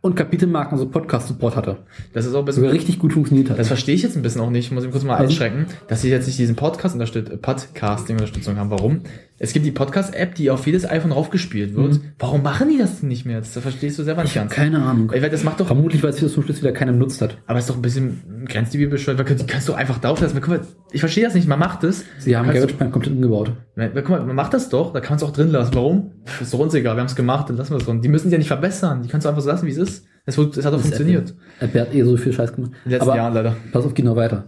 und 0.00 0.14
Kapitelmarken, 0.14 0.72
also 0.72 0.88
Podcast-Support 0.88 1.56
hatte. 1.56 1.78
Das 2.12 2.26
ist 2.26 2.34
auch 2.34 2.38
ein 2.40 2.44
bisschen 2.44 2.62
Sogar 2.62 2.74
richtig 2.74 2.98
gut 3.00 3.12
funktioniert 3.12 3.50
hat. 3.50 3.58
Das 3.58 3.66
verstehe 3.68 3.94
ich 3.96 4.02
jetzt 4.02 4.16
ein 4.16 4.22
bisschen 4.22 4.40
auch 4.40 4.50
nicht, 4.50 4.70
muss 4.70 4.84
ich 4.84 4.90
kurz 4.92 5.02
mal 5.02 5.14
Also- 5.16 5.24
einschränken, 5.30 5.66
dass 5.88 6.02
sie 6.02 6.10
jetzt 6.10 6.26
nicht 6.26 6.38
diesen 6.38 6.54
Podcast 6.54 6.94
unterstützt, 6.94 7.42
Podcasting-Unterstützung 7.42 8.56
haben. 8.56 8.70
Warum? 8.70 9.00
Es 9.38 9.52
gibt 9.52 9.66
die 9.66 9.70
Podcast-App, 9.70 10.34
die 10.34 10.50
auf 10.50 10.64
jedes 10.66 10.88
iPhone 10.88 11.12
raufgespielt 11.12 11.74
wird. 11.74 12.00
Warum 12.18 12.42
machen 12.42 12.70
die 12.70 12.78
das 12.78 13.00
denn 13.00 13.10
nicht 13.10 13.26
mehr? 13.26 13.38
Das 13.40 13.50
verstehst 13.50 13.98
du 13.98 14.02
selber 14.02 14.22
nicht 14.22 14.34
ganz. 14.34 14.50
Keine 14.50 14.82
Ahnung. 14.82 15.12
Ich 15.14 15.22
weiß, 15.22 15.30
das 15.30 15.44
macht 15.44 15.60
doch, 15.60 15.66
Vermutlich, 15.66 16.02
weil 16.02 16.10
es 16.10 16.18
hier 16.18 16.28
zum 16.28 16.42
Schluss 16.42 16.62
wieder 16.62 16.72
keiner 16.72 16.92
benutzt 16.92 17.20
hat. 17.20 17.36
aber 17.46 17.58
es 17.58 17.64
ist 17.66 17.70
doch 17.70 17.76
ein 17.76 17.82
bisschen 17.82 18.44
grenzdebil 18.46 18.88
bescheuert, 18.88 19.18
weil 19.18 19.36
die 19.36 19.44
kannst 19.46 19.68
du 19.68 19.74
einfach 19.74 19.98
drauf 19.98 20.20
lassen. 20.20 20.36
Guck 20.40 20.48
mal, 20.48 20.60
ich 20.90 21.00
verstehe 21.00 21.24
das 21.24 21.34
nicht, 21.34 21.48
man 21.48 21.58
macht 21.58 21.84
es. 21.84 22.04
Sie 22.18 22.34
haben 22.36 22.50
GarageBand 22.50 22.92
komplett 22.92 23.14
umgebaut. 23.14 23.52
Na, 23.74 23.88
Guck 23.88 24.08
mal, 24.08 24.24
man 24.24 24.36
macht 24.36 24.54
das 24.54 24.70
doch, 24.70 24.92
da 24.94 25.00
kann 25.00 25.10
man 25.10 25.16
es 25.18 25.22
auch 25.22 25.32
drin 25.32 25.50
lassen. 25.50 25.74
Warum? 25.74 26.12
Pff, 26.24 26.40
Ist 26.40 26.54
doch 26.54 26.58
uns 26.58 26.72
egal, 26.72 26.96
wir 26.96 27.00
haben 27.00 27.06
es 27.06 27.16
gemacht, 27.16 27.50
dann 27.50 27.56
lassen 27.56 27.72
wir 27.72 27.78
es 27.78 27.84
drin. 27.84 28.00
Die 28.00 28.08
müssen 28.08 28.28
es 28.28 28.32
ja 28.32 28.38
nicht 28.38 28.48
verbessern, 28.48 29.02
die 29.02 29.08
kannst 29.10 29.26
du 29.26 29.28
einfach 29.28 29.42
so 29.42 29.48
lassen, 29.50 29.66
wie 29.66 29.72
es 29.72 29.76
ist. 29.76 30.06
Es, 30.24 30.38
hat 30.38 30.72
doch 30.72 30.80
funktioniert. 30.80 31.34
Apple 31.60 31.80
hat 31.82 31.94
eh 31.94 32.02
so 32.02 32.16
viel 32.16 32.32
Scheiß 32.32 32.54
gemacht. 32.54 32.72
In 32.84 32.90
den 32.90 32.92
letzten 32.92 33.08
Aber 33.10 33.16
Jahren 33.16 33.34
leider. 33.34 33.56
pass 33.72 33.84
auf, 33.84 33.94
geht 33.94 34.04
noch 34.04 34.16
weiter. 34.16 34.46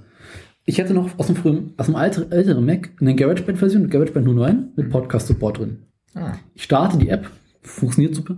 Ich 0.68 0.76
hätte 0.76 0.92
noch 0.92 1.18
aus 1.18 1.28
dem 1.28 1.36
frühen, 1.36 1.72
aus 1.78 1.86
dem 1.86 1.97
alter, 1.97 2.26
älteren 2.30 2.66
Mac 2.66 2.90
eine 3.00 3.14
GarageBand-Version, 3.14 3.88
GarageBand 3.88 4.26
09 4.26 4.72
mit 4.76 4.90
Podcast-Support 4.90 5.60
drin. 5.60 5.78
Ah. 6.14 6.34
Ich 6.55 6.64
starte 6.64 6.98
die 6.98 7.08
App, 7.08 7.26
funktioniert 7.62 8.14
super. 8.14 8.36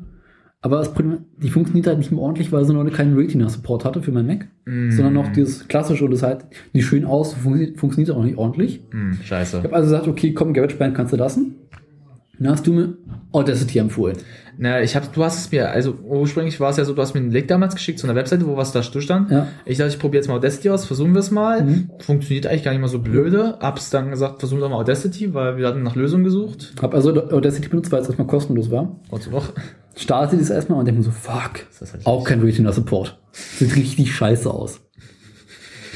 Aber 0.60 0.76
das 0.76 0.94
Problem, 0.94 1.25
die 1.39 1.50
funktioniert 1.50 1.89
halt 1.89 1.99
nicht 1.99 2.12
mehr 2.12 2.20
ordentlich, 2.20 2.52
weil 2.52 2.65
sie 2.65 2.73
noch 2.73 2.89
keinen 2.92 3.17
Retina-Support 3.17 3.84
hatte 3.84 4.00
für 4.00 4.12
mein 4.12 4.28
Mac, 4.28 4.47
sondern 4.65 5.15
noch 5.15 5.33
dieses 5.33 5.67
klassische 5.67 6.05
und 6.05 6.12
das 6.12 6.23
halt 6.23 6.44
nicht 6.73 6.86
schön 6.86 7.05
aus, 7.05 7.33
funktioniert, 7.33 7.81
funktioniert 7.81 8.17
auch 8.17 8.23
nicht 8.23 8.39
ordentlich. 8.39 8.81
Hm, 8.92 9.18
scheiße. 9.25 9.59
Ich 9.59 9.65
habe 9.65 9.75
also 9.75 9.91
gesagt, 9.91 10.07
okay, 10.07 10.33
komm, 10.33 10.55
GarageBand 10.55 10.94
kannst 10.94 11.12
du 11.12 11.17
lassen. 11.17 11.57
Dann 12.41 12.52
hast 12.52 12.67
du 12.67 12.73
mir 12.73 12.97
Audacity 13.33 13.78
empfohlen. 13.78 14.17
Na, 14.57 14.81
ich 14.83 14.97
hab, 14.97 15.12
du 15.12 15.23
hast 15.23 15.39
es 15.39 15.52
mir, 15.52 15.70
also 15.70 15.93
ursprünglich 16.02 16.59
war 16.59 16.70
es 16.70 16.78
ja 16.78 16.85
so, 16.86 16.94
du 16.94 17.02
hast 17.02 17.12
mir 17.12 17.20
einen 17.20 17.31
Link 17.31 17.49
damals 17.49 17.75
geschickt 17.75 17.99
zu 17.99 18.07
einer 18.07 18.17
Webseite, 18.17 18.47
wo 18.47 18.57
was 18.57 18.73
da 18.73 18.83
stand. 18.83 19.31
Ja. 19.31 19.47
Ich 19.67 19.77
dachte, 19.77 19.93
ich 19.93 19.99
probiere 19.99 20.23
jetzt 20.23 20.28
mal 20.28 20.36
Audacity 20.36 20.70
aus, 20.70 20.86
versuchen 20.86 21.12
wir 21.12 21.20
es 21.20 21.31
mal. 21.31 21.62
Mhm. 21.62 21.91
Funktioniert 21.99 22.47
eigentlich 22.47 22.62
gar 22.62 22.73
nicht 22.73 22.81
mal 22.81 22.89
so 22.89 22.99
blöde. 22.99 23.59
Hab's 23.60 23.91
dann 23.91 24.10
gesagt, 24.10 24.41
versuchen 24.41 24.60
wir 24.60 24.70
mal 24.70 24.77
Audacity, 24.77 25.35
weil 25.35 25.59
wir 25.59 25.67
hatten 25.67 25.83
nach 25.83 25.97
Lösungen 25.97 26.25
gesucht. 26.25 26.73
Hab 26.81 26.94
also 26.94 27.10
Audacity 27.10 27.69
benutzt, 27.69 27.93
weil 27.93 28.01
es 28.01 28.07
erstmal 28.07 28.27
kostenlos 28.27 28.70
war. 28.70 29.01
Und 29.10 29.23
so 29.23 29.31
noch. 29.31 29.52
Starte 29.97 30.39
das 30.39 30.49
erstmal 30.49 30.78
und 30.78 30.86
denke 30.86 31.01
mir 31.01 31.05
so, 31.05 31.10
fuck, 31.10 31.67
halt 31.81 32.07
auch 32.07 32.25
kein 32.25 32.41
Retina-Support. 32.41 33.20
Sieht 33.33 33.77
richtig 33.77 34.15
scheiße 34.15 34.51
aus. 34.51 34.81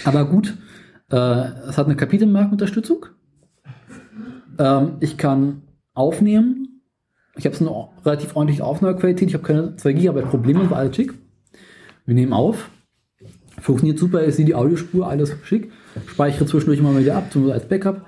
Aber 0.05 0.27
gut, 0.27 0.59
äh, 1.11 1.17
es 1.69 1.79
hat 1.79 1.87
eine 1.87 1.97
Kapitelmarkenunterstützung. 1.97 3.07
Ähm, 4.59 4.97
ich 5.01 5.17
kann 5.17 5.63
aufnehmen. 5.95 6.83
Ich 7.37 7.47
habe 7.47 7.57
so 7.57 7.67
eine 7.67 8.05
relativ 8.05 8.37
ordentliche 8.37 8.65
Aufnahmequalität. 8.65 9.29
Ich 9.29 9.35
habe 9.35 9.45
keine 9.45 9.77
2 9.77 9.93
GB 9.93 10.23
Probleme, 10.23 10.71
war 10.71 10.79
alles 10.79 10.95
schick. 10.95 11.15
Wir 12.07 12.15
nehmen 12.15 12.33
auf. 12.33 12.71
Funktioniert 13.61 13.99
super, 13.99 14.27
ich 14.27 14.35
sehe 14.35 14.45
die 14.45 14.55
Audiospur, 14.55 15.09
alles 15.09 15.35
schick. 15.45 15.71
Speichere 16.07 16.47
zwischendurch 16.47 16.81
immer 16.81 16.99
wieder 16.99 17.17
ab, 17.17 17.29
so 17.31 17.51
als 17.51 17.67
Backup. 17.67 18.05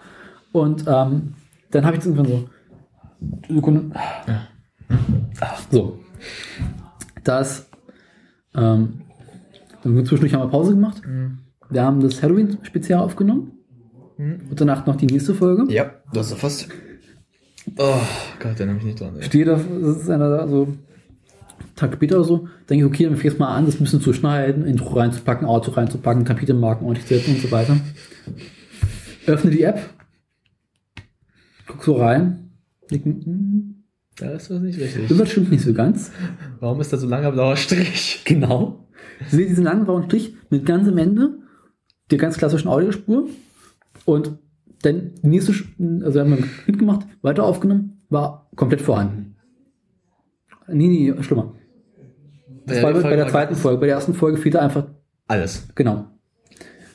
Und 0.53 0.85
ähm, 0.87 1.35
dann 1.71 1.85
habe 1.85 1.97
ich 1.97 2.05
jetzt 2.05 2.07
irgendwann 2.07 2.27
so. 2.27 3.55
Sekunde. 3.55 3.91
So. 5.71 5.99
Das. 7.25 7.69
Ähm, 8.55 9.01
dann 9.83 9.97
wird 9.97 10.07
zwischendurch 10.07 10.35
haben 10.35 10.43
wir 10.43 10.51
Pause 10.51 10.73
gemacht. 10.73 11.03
Wir 11.71 11.83
haben 11.83 12.01
das 12.01 12.23
Halloween-Spezial 12.23 13.01
aufgenommen. 13.01 13.53
Und 14.19 14.61
danach 14.61 14.87
noch 14.87 14.97
die 14.97 15.07
nächste 15.07 15.35
Folge. 15.35 15.71
Ja, 15.73 15.91
das 16.13 16.31
ist 16.31 16.39
fast. 16.39 16.69
Oh 17.79 18.01
Gott, 18.41 18.59
den 18.59 18.69
habe 18.69 18.79
ich 18.79 18.85
nicht 18.85 19.01
dran. 19.01 19.17
Ey. 19.17 19.25
Stehe 19.25 19.45
da, 19.45 19.55
das 19.55 20.03
ist 20.03 20.11
einer 20.11 20.31
da 20.31 20.49
so. 20.49 20.69
Tag 21.75 21.95
später 21.95 22.17
oder 22.17 22.25
so, 22.25 22.49
denke 22.71 22.87
ich, 22.87 22.91
okay, 22.91 23.05
dann 23.05 23.17
fängst 23.17 23.39
mal 23.39 23.55
an, 23.55 23.67
das 23.67 23.75
ein 23.77 23.85
bisschen 23.85 24.01
zu 24.01 24.15
schneiden, 24.15 24.65
Intro 24.67 24.99
reinzupacken, 24.99 25.47
Auto 25.47 25.73
reinzupacken, 25.73 26.25
Kapitelmarken 26.25 26.87
ordentlich 26.87 27.07
zu 27.07 27.15
setzen 27.15 27.35
und 27.35 27.43
so 27.43 27.51
weiter. 27.51 27.77
Öffne 29.27 29.51
die 29.51 29.63
App, 29.63 29.81
guck 31.67 31.85
so 31.85 31.97
rein, 31.97 32.51
denke, 32.91 33.11
hm, 33.11 33.85
Da 34.17 34.31
ist 34.31 34.51
was 34.51 34.61
nicht 34.61 34.79
richtig. 34.79 35.03
irgendwas 35.03 35.31
stimmt 35.31 35.51
nicht 35.51 35.65
so 35.65 35.75
ganz. 35.75 36.11
Warum 36.61 36.81
ist 36.81 36.93
da 36.93 36.97
so 36.97 37.07
ein 37.07 37.11
langer 37.11 37.33
blauer 37.33 37.57
Strich? 37.57 38.23
Genau. 38.25 38.87
Ich 39.21 39.29
sehe 39.29 39.47
diesen 39.47 39.65
langen 39.65 39.85
blauen 39.85 40.05
Strich 40.05 40.35
mit 40.51 40.65
ganz 40.67 40.89
am 40.89 40.97
Ende 40.99 41.39
der 42.11 42.19
ganz 42.19 42.39
klassischen 42.39 42.69
Audiospur 42.69 43.29
und 44.05 44.39
dann 44.83 45.13
die 45.23 45.29
nächste, 45.29 45.53
also 46.05 46.21
haben 46.21 46.37
wir 46.37 46.45
mitgemacht, 46.67 47.07
weiter 47.23 47.45
aufgenommen, 47.45 48.03
war 48.09 48.49
komplett 48.57 48.81
vorhanden. 48.83 49.37
Nee, 50.69 50.89
nee, 50.89 51.23
schlimmer. 51.23 51.55
Das 52.67 52.79
Bei 52.79 52.83
war 52.83 52.93
der 52.93 53.01
bei 53.01 53.03
Folge 53.03 53.17
der 53.17 53.29
zweiten 53.29 53.55
Folge. 53.55 53.81
Bei 53.81 53.87
der 53.87 53.95
ersten 53.95 54.15
Folge 54.15 54.39
fehlte 54.39 54.61
einfach, 54.61 54.89
Alles. 55.29 55.69
genau. 55.75 56.07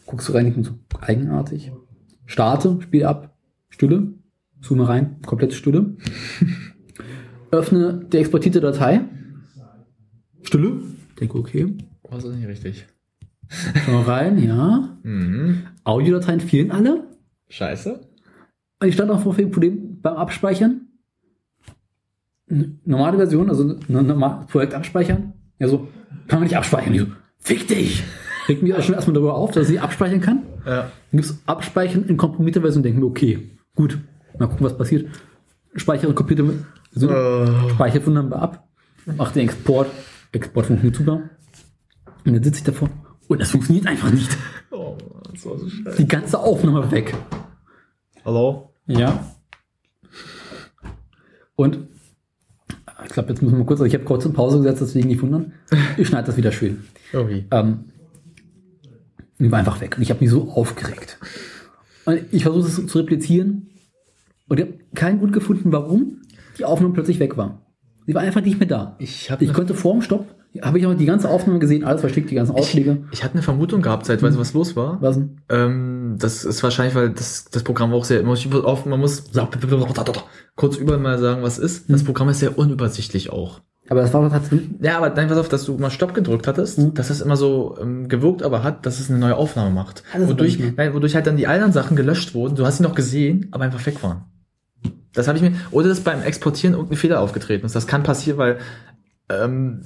Guckst 0.06 0.28
du 0.28 0.34
rein, 0.34 0.48
ich 0.48 0.54
bin 0.54 0.64
so 0.64 0.74
eigenartig. 1.00 1.72
Starte, 2.26 2.80
Spiel 2.82 3.06
ab, 3.06 3.38
Stille, 3.70 4.14
zoome 4.62 4.88
rein, 4.88 5.22
komplette 5.26 5.56
Stille. 5.56 5.96
Öffne 7.52 8.06
die 8.12 8.18
exportierte 8.18 8.60
Datei. 8.62 9.02
Stille. 10.44 10.82
Denke, 11.20 11.38
okay. 11.38 11.78
Was 12.10 12.24
ist 12.26 12.36
nicht 12.36 12.48
richtig? 12.48 12.86
Schau 13.86 14.02
rein, 14.02 14.42
ja. 14.44 14.98
Mhm. 15.04 15.64
Audiodateien 15.84 16.40
fehlen 16.42 16.70
alle. 16.72 17.08
Scheiße. 17.52 18.00
Und 18.80 18.88
ich 18.88 18.96
stand 18.96 19.12
auch 19.12 19.20
vor 19.20 19.36
dem 19.36 19.52
Problem 19.52 20.00
beim 20.02 20.16
Abspeichern. 20.16 20.88
Normale 22.48 23.18
Version, 23.18 23.50
also 23.50 23.76
normal 23.88 24.46
Projekt 24.50 24.74
abspeichern. 24.74 25.34
Ja, 25.60 25.68
so, 25.68 25.88
kann 26.28 26.40
man 26.40 26.44
nicht 26.44 26.58
abspeichern. 26.58 26.94
Ich 26.94 27.02
so, 27.02 27.08
fick 27.40 27.68
dich! 27.68 28.04
Regt 28.48 28.64
mich 28.64 28.74
auch 28.74 28.82
schon 28.82 28.96
erstmal 28.96 29.14
darüber 29.14 29.36
auf, 29.36 29.52
dass 29.52 29.70
ich 29.70 29.80
abspeichern 29.80 30.22
kann. 30.22 30.44
Ja. 30.66 30.82
Dann 30.82 30.92
gibt's 31.12 31.38
Abspeichern 31.46 32.06
in 32.06 32.18
komprimitter 32.18 32.62
Version, 32.62 32.84
denken 32.84 33.02
wir, 33.02 33.08
okay, 33.08 33.52
gut, 33.76 34.00
mal 34.40 34.48
gucken, 34.48 34.66
was 34.66 34.78
passiert. 34.78 35.08
speichere 35.76 36.14
Computer 36.14 36.44
mit, 36.44 36.58
so, 36.92 37.10
Äh, 37.10 37.70
speichere 37.70 38.06
wunderbar 38.06 38.42
ab, 38.42 38.68
mache 39.18 39.34
den 39.34 39.44
Export, 39.44 39.88
Export 40.32 40.66
funktioniert 40.66 40.96
super. 40.96 41.22
Und 42.26 42.34
dann 42.34 42.44
sitze 42.44 42.60
ich 42.60 42.64
davor 42.64 42.90
und 43.32 43.40
das 43.40 43.52
funktioniert 43.52 43.88
einfach 43.88 44.12
nicht. 44.12 44.30
oh, 44.72 44.98
das 45.32 45.46
war 45.46 45.58
so 45.58 45.70
scheiße. 45.70 45.98
Die 45.98 46.08
ganze 46.08 46.40
Aufnahme 46.40 46.92
weg. 46.92 47.16
Hallo? 48.26 48.74
Ja. 48.88 49.26
Und 51.56 51.88
ich 53.06 53.14
glaube, 53.14 53.30
jetzt 53.30 53.42
müssen 53.42 53.56
wir 53.56 53.60
mal 53.60 53.66
kurz, 53.66 53.80
ich 53.82 53.94
habe 53.94 54.04
kurz 54.04 54.26
in 54.26 54.34
Pause 54.34 54.58
gesetzt, 54.58 54.82
deswegen 54.82 55.08
nicht 55.08 55.22
wundern. 55.22 55.54
Ich 55.98 56.08
schneide 56.08 56.28
das 56.28 56.38
wieder 56.38 56.52
schön. 56.52 56.84
Irgendwie. 57.14 57.46
Ähm, 57.52 57.86
die 59.40 59.52
war 59.52 59.60
einfach 59.60 59.80
weg. 59.82 59.96
Und 59.98 60.04
ich 60.04 60.10
habe 60.10 60.20
mich 60.20 60.30
so 60.30 60.52
aufgeregt. 60.52 61.18
Und 62.06 62.22
ich 62.32 62.44
versuche 62.44 62.68
es 62.68 62.88
zu 62.88 62.98
replizieren. 62.98 63.70
Und 64.48 64.60
ich 64.60 64.66
habe 64.66 64.78
keinen 64.94 65.20
Grund 65.20 65.34
gefunden, 65.34 65.72
warum 65.72 66.22
die 66.58 66.66
Aufnahme 66.66 66.94
plötzlich 66.94 67.20
weg 67.20 67.38
war. 67.38 67.66
Sie 68.06 68.14
war 68.14 68.22
einfach 68.22 68.42
nicht 68.42 68.60
mehr 68.60 68.68
da. 68.68 68.96
Ich 69.00 69.32
ich 69.40 69.54
konnte 69.54 69.74
vorm 69.74 70.02
Stopp, 70.02 70.36
habe 70.62 70.80
ich 70.80 70.86
auch 70.86 70.94
die 70.94 71.06
ganze 71.06 71.30
Aufnahme 71.30 71.60
gesehen, 71.60 71.84
alles 71.84 72.02
versteckt, 72.02 72.30
die 72.30 72.36
ganzen 72.36 72.56
Ausschläge. 72.56 73.04
Ich 73.12 73.24
hatte 73.24 73.36
eine 73.36 73.42
Vermutung 73.44 73.82
gehabt, 73.82 74.06
seit 74.06 74.22
weißt 74.22 74.36
du, 74.36 74.40
was 74.40 74.54
los 74.54 74.76
war? 74.76 74.98
Was 75.02 75.16
denn? 75.16 75.38
Ähm, 75.50 76.16
das 76.20 76.44
ist 76.44 76.62
wahrscheinlich, 76.64 76.96
weil 76.96 77.12
das, 77.12 77.46
das 77.46 77.64
Programm 77.64 77.94
auch 77.94 78.04
sehr, 78.04 78.20
man 78.22 78.28
muss, 78.32 78.46
oft- 78.54 78.86
man 78.86 79.00
muss 79.00 79.24
kurz 80.56 80.76
überall 80.78 81.00
mal 81.00 81.18
sagen, 81.20 81.42
was 81.44 81.58
ist. 81.58 81.90
Das 81.90 82.04
Programm 82.04 82.30
ist 82.30 82.40
sehr 82.40 82.58
unübersichtlich 82.58 83.30
auch. 83.32 83.62
Aber 83.90 84.02
das 84.02 84.14
war 84.14 84.30
tatsächlich. 84.30 84.70
Ja, 84.82 84.98
aber 84.98 85.10
nein, 85.10 85.28
pass 85.28 85.38
auf, 85.38 85.50
dass 85.50 85.66
du 85.66 85.78
mal 85.78 85.90
Stopp 85.90 86.14
gedrückt 86.14 86.48
hattest, 86.48 86.78
Mhm. 86.80 86.94
dass 86.94 87.10
es 87.10 87.20
immer 87.22 87.36
so 87.36 87.78
ähm, 87.82 88.08
gewirkt 88.08 88.42
aber 88.44 88.64
hat, 88.64 88.86
dass 88.86 89.00
es 89.00 89.10
eine 89.10 89.20
neue 89.20 89.36
Aufnahme 89.36 89.72
macht. 89.72 90.04
Das 90.14 90.28
wodurch, 90.30 90.60
ich 90.60 90.76
nein, 90.78 90.94
wodurch 90.94 91.16
halt 91.16 91.28
dann 91.28 91.36
die 91.38 91.48
anderen 91.48 91.74
Sachen 91.74 91.96
gelöscht 91.98 92.34
wurden. 92.34 92.56
Du 92.56 92.66
hast 92.66 92.78
sie 92.78 92.84
noch 92.84 92.96
gesehen, 92.96 93.48
aber 93.52 93.64
einfach 93.66 93.86
weg 93.86 94.02
waren. 94.04 94.24
Das 95.14 95.28
habe 95.28 95.38
ich 95.38 95.44
mir, 95.44 95.52
oder 95.72 95.90
dass 95.90 96.00
beim 96.00 96.22
Exportieren 96.24 96.74
irgendein 96.74 96.98
Fehler 96.98 97.20
aufgetreten 97.20 97.66
ist. 97.66 97.76
Das 97.76 97.86
kann 97.86 98.02
passieren, 98.04 98.38
weil 98.38 98.60
ähm, 99.44 99.82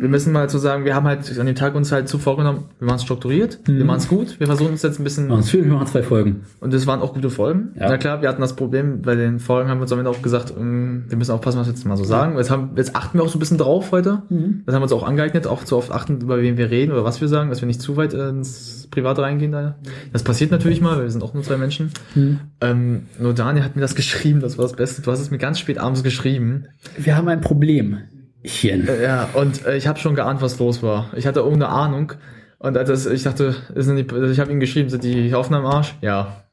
wir 0.00 0.08
müssen 0.08 0.32
mal 0.32 0.48
zu 0.48 0.58
sagen, 0.58 0.84
wir 0.84 0.94
haben 0.94 1.06
halt 1.06 1.38
an 1.38 1.46
dem 1.46 1.54
Tag 1.54 1.74
uns 1.74 1.92
halt 1.92 2.08
zu 2.08 2.18
vorgenommen, 2.18 2.64
wir 2.78 2.86
machen 2.86 2.96
es 2.96 3.02
strukturiert, 3.02 3.58
wir 3.66 3.84
machen 3.84 3.98
es 3.98 4.08
gut, 4.08 4.38
wir 4.40 4.46
versuchen 4.46 4.70
uns 4.72 4.82
jetzt 4.82 4.98
ein 4.98 5.04
bisschen 5.04 5.26
Mhm. 5.26 5.32
Ja, 5.32 5.42
schön, 5.42 5.64
wir 5.64 5.72
machen 5.72 5.86
zwei 5.86 6.02
Folgen. 6.02 6.44
und 6.60 6.72
das 6.72 6.86
waren 6.86 7.00
auch 7.00 7.14
gute 7.14 7.30
Folgen. 7.30 7.70
Ja. 7.78 7.88
Na 7.88 7.98
klar, 7.98 8.22
wir 8.22 8.28
hatten 8.28 8.40
das 8.40 8.56
Problem, 8.56 9.02
bei 9.02 9.14
den 9.14 9.38
Folgen 9.38 9.68
haben 9.68 9.78
wir 9.78 9.82
uns 9.82 9.92
am 9.92 9.98
Ende 9.98 10.10
auch 10.10 10.22
gesagt, 10.22 10.52
ähm, 10.58 11.04
wir 11.08 11.16
müssen 11.18 11.32
aufpassen, 11.32 11.58
was 11.58 11.66
wir 11.66 11.72
jetzt 11.74 11.84
mal 11.86 11.96
so 11.96 12.04
sagen. 12.04 12.36
Jetzt, 12.36 12.50
haben, 12.50 12.70
jetzt 12.76 12.96
achten 12.96 13.18
wir 13.18 13.24
auch 13.24 13.28
so 13.28 13.36
ein 13.36 13.40
bisschen 13.40 13.58
drauf 13.58 13.92
heute. 13.92 14.22
Mhm. 14.28 14.62
Das 14.66 14.74
haben 14.74 14.80
wir 14.80 14.84
uns 14.84 14.92
auch 14.92 15.02
angeeignet, 15.06 15.46
auch 15.46 15.64
zu 15.64 15.76
oft 15.76 15.92
achten, 15.92 16.20
über 16.20 16.40
wen 16.40 16.56
wir 16.56 16.70
reden 16.70 16.92
oder 16.92 17.04
was 17.04 17.20
wir 17.20 17.28
sagen, 17.28 17.50
dass 17.50 17.60
wir 17.60 17.66
nicht 17.66 17.80
zu 17.82 17.96
weit 17.96 18.12
ins 18.14 18.88
Private 18.90 19.22
reingehen. 19.22 19.52
Da. 19.52 19.76
Das 20.12 20.22
passiert 20.22 20.50
natürlich 20.50 20.80
mal, 20.80 20.96
weil 20.96 21.04
wir 21.04 21.10
sind 21.10 21.22
auch 21.22 21.34
nur 21.34 21.42
zwei 21.42 21.56
Menschen. 21.56 21.90
Mhm. 22.14 22.40
Ähm, 22.60 23.02
nur 23.20 23.34
Daniel 23.34 23.64
hat 23.64 23.76
mir 23.76 23.82
das 23.82 23.94
geschrieben, 24.00 24.40
das 24.40 24.58
war 24.58 24.64
das 24.64 24.74
Beste. 24.74 25.02
Du 25.02 25.10
hast 25.10 25.20
es 25.20 25.30
mir 25.30 25.38
ganz 25.38 25.58
spät 25.58 25.78
abends 25.78 26.02
geschrieben. 26.02 26.64
Wir 26.98 27.16
haben 27.16 27.28
ein 27.28 27.40
Problem. 27.40 27.98
Hier. 28.42 28.88
Äh, 28.88 29.02
ja, 29.02 29.28
und 29.34 29.64
äh, 29.66 29.76
ich 29.76 29.86
habe 29.86 29.98
schon 29.98 30.14
geahnt, 30.14 30.42
was 30.42 30.58
los 30.58 30.82
war. 30.82 31.10
Ich 31.14 31.26
hatte 31.26 31.40
irgendeine 31.40 31.72
Ahnung. 31.72 32.12
Und 32.58 32.76
als 32.76 32.88
das, 32.88 33.06
ich 33.06 33.22
dachte, 33.22 33.54
sind 33.74 33.96
die, 33.96 34.30
ich 34.30 34.40
habe 34.40 34.52
ihm 34.52 34.60
geschrieben, 34.60 34.90
sind 34.90 35.04
die 35.04 35.34
Aufnahmen 35.34 35.66
am 35.66 35.72
Arsch? 35.72 35.94
Ja. 36.00 36.44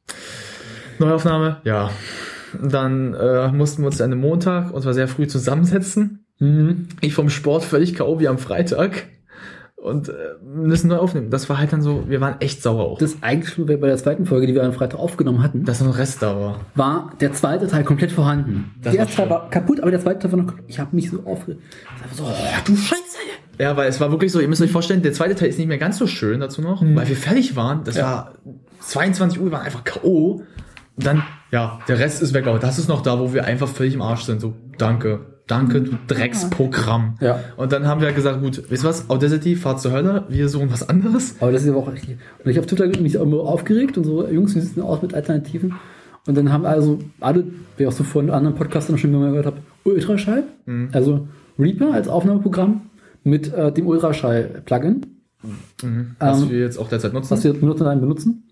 Neuaufnahme? 1.00 1.58
Ja. 1.64 1.92
Und 2.62 2.74
Dann 2.74 3.14
äh, 3.14 3.50
mussten 3.50 3.82
wir 3.82 3.88
uns 3.88 4.02
an 4.02 4.12
einem 4.12 4.22
Montag, 4.22 4.74
und 4.74 4.82
zwar 4.82 4.94
sehr 4.94 5.08
früh 5.08 5.28
zusammensetzen. 5.28 6.26
Mhm. 6.40 6.88
Ich 7.02 7.14
vom 7.14 7.30
Sport 7.30 7.64
völlig 7.64 7.96
K.O. 7.96 8.20
wie 8.20 8.28
am 8.28 8.38
Freitag. 8.38 9.08
Und 9.88 10.10
äh, 10.10 10.14
müssen 10.44 10.88
neu 10.88 10.98
aufnehmen. 10.98 11.30
Das 11.30 11.50
war 11.50 11.58
halt 11.58 11.74
dann 11.74 11.82
so, 11.82 12.04
wir 12.08 12.22
waren 12.22 12.36
echt 12.40 12.62
sauer 12.62 12.84
auch. 12.84 12.98
Das 13.00 13.18
eigentlich 13.22 13.54
schon 13.54 13.66
bei 13.66 13.76
der 13.76 13.98
zweiten 13.98 14.26
Folge, 14.26 14.48
die 14.48 14.54
wir 14.54 14.64
am 14.64 14.74
Freitag 14.74 15.00
aufgenommen 15.00 15.42
hatten, 15.42 15.66
Dass 15.66 15.80
noch 15.82 15.88
ein 15.88 15.94
Rest 15.94 16.22
da 16.22 16.36
war. 16.40 16.60
war 16.76 17.12
der 17.20 17.34
zweite 17.34 17.68
Teil 17.68 17.84
komplett 17.84 18.12
vorhanden. 18.12 18.72
Das 18.82 18.94
der 18.94 19.00
war 19.02 19.08
erste 19.08 19.22
Teil 19.22 19.30
war 19.30 19.50
kaputt, 19.50 19.80
aber 19.82 19.92
der 19.92 20.00
zweite 20.00 20.20
Teil 20.20 20.32
war 20.34 20.44
noch. 20.44 20.54
Ich 20.68 20.80
habe 20.80 20.96
mich 20.96 21.10
so 21.10 21.24
aufgeregt. 21.26 21.62
So, 22.14 22.24
oh, 22.24 22.28
du 22.66 22.76
Scheiße! 22.76 23.02
Ja, 23.60 23.76
weil 23.76 23.90
es 23.90 24.00
war 24.00 24.12
wirklich 24.12 24.32
so, 24.32 24.40
ihr 24.40 24.48
müsst 24.48 24.62
euch 24.62 24.72
vorstellen, 24.72 25.02
der 25.02 25.14
zweite 25.14 25.34
Teil 25.36 25.50
ist 25.50 25.58
nicht 25.58 25.68
mehr 25.68 25.80
ganz 25.80 25.98
so 25.98 26.06
schön 26.06 26.40
dazu 26.40 26.62
noch, 26.62 26.84
weil 26.84 27.08
wir 27.08 27.16
fertig 27.16 27.56
waren. 27.56 27.84
Das 27.84 28.00
war 28.00 28.34
22 28.82 29.40
Uhr, 29.40 29.46
wir 29.46 29.52
waren 29.54 29.66
einfach 29.66 29.84
K.O. 29.84 30.44
Und 30.96 31.06
dann, 31.06 31.24
ja, 31.52 31.80
der 31.88 32.00
Rest 32.00 32.22
ist 32.22 32.34
weg, 32.34 32.46
aber 32.48 32.60
das 32.60 32.78
ist 32.78 32.88
noch 32.88 33.02
da, 33.02 33.20
wo 33.20 33.34
wir 33.34 33.46
einfach 33.46 33.68
völlig 33.68 33.94
im 33.96 34.02
Arsch 34.02 34.24
sind. 34.24 34.42
So, 34.42 34.54
danke, 34.78 35.22
danke, 35.48 35.82
du 35.82 35.92
Drecksprogramm. 36.08 37.16
Ja. 37.22 37.40
Und 37.56 37.72
dann 37.72 37.88
haben 37.88 38.02
wir 38.02 38.12
gesagt, 38.12 38.42
gut, 38.42 38.64
wisst 38.70 38.84
ihr 38.84 38.90
was, 38.90 39.10
Audacity, 39.10 39.56
fahrt 39.56 39.82
zur 39.82 39.92
Hölle, 39.94 40.26
wir 40.30 40.50
suchen 40.50 40.72
was 40.72 40.88
anderes. 40.88 41.36
Aber 41.40 41.52
das 41.52 41.64
ist 41.64 41.70
aber 41.70 41.80
auch 41.80 41.92
richtig. 41.92 42.18
Und 42.44 42.52
ich 42.52 42.58
habe 42.58 42.68
Twitter 42.68 42.88
mich 43.02 43.16
immer 43.16 43.38
aufgeregt 43.40 43.98
und 43.98 44.04
so, 44.04 44.28
Jungs, 44.28 44.56
wie 44.56 44.60
sieht 44.62 44.76
denn 44.76 44.84
aus 44.84 45.02
mit 45.02 45.14
Alternativen? 45.14 45.76
Und 46.28 46.36
dann 46.36 46.52
haben 46.52 46.66
also 46.66 47.00
alle, 47.22 47.46
wie 47.78 47.88
auch 47.88 47.92
so 47.94 48.04
von 48.04 48.30
anderen 48.30 48.56
Podcastern 48.56 48.98
schon 48.98 49.12
mal 49.14 49.30
gehört 49.30 49.46
habe, 49.46 49.58
Ultraschall, 49.86 50.44
Mhm. 50.66 50.90
also 50.92 51.28
Reaper 51.58 51.94
als 51.94 52.08
Aufnahmeprogramm 52.10 52.82
mit 53.24 53.54
äh, 53.54 53.72
dem 53.72 53.88
Ultraschall-Plugin, 53.88 55.06
Was 56.20 56.42
Ähm, 56.44 56.50
wir 56.50 56.60
jetzt 56.60 56.78
auch 56.78 56.90
derzeit 56.90 57.14
nutzen. 57.14 57.32
was 57.32 57.44
wir 57.44 57.54
benutzen, 57.54 57.86
dann 57.86 58.02
benutzen. 58.02 58.44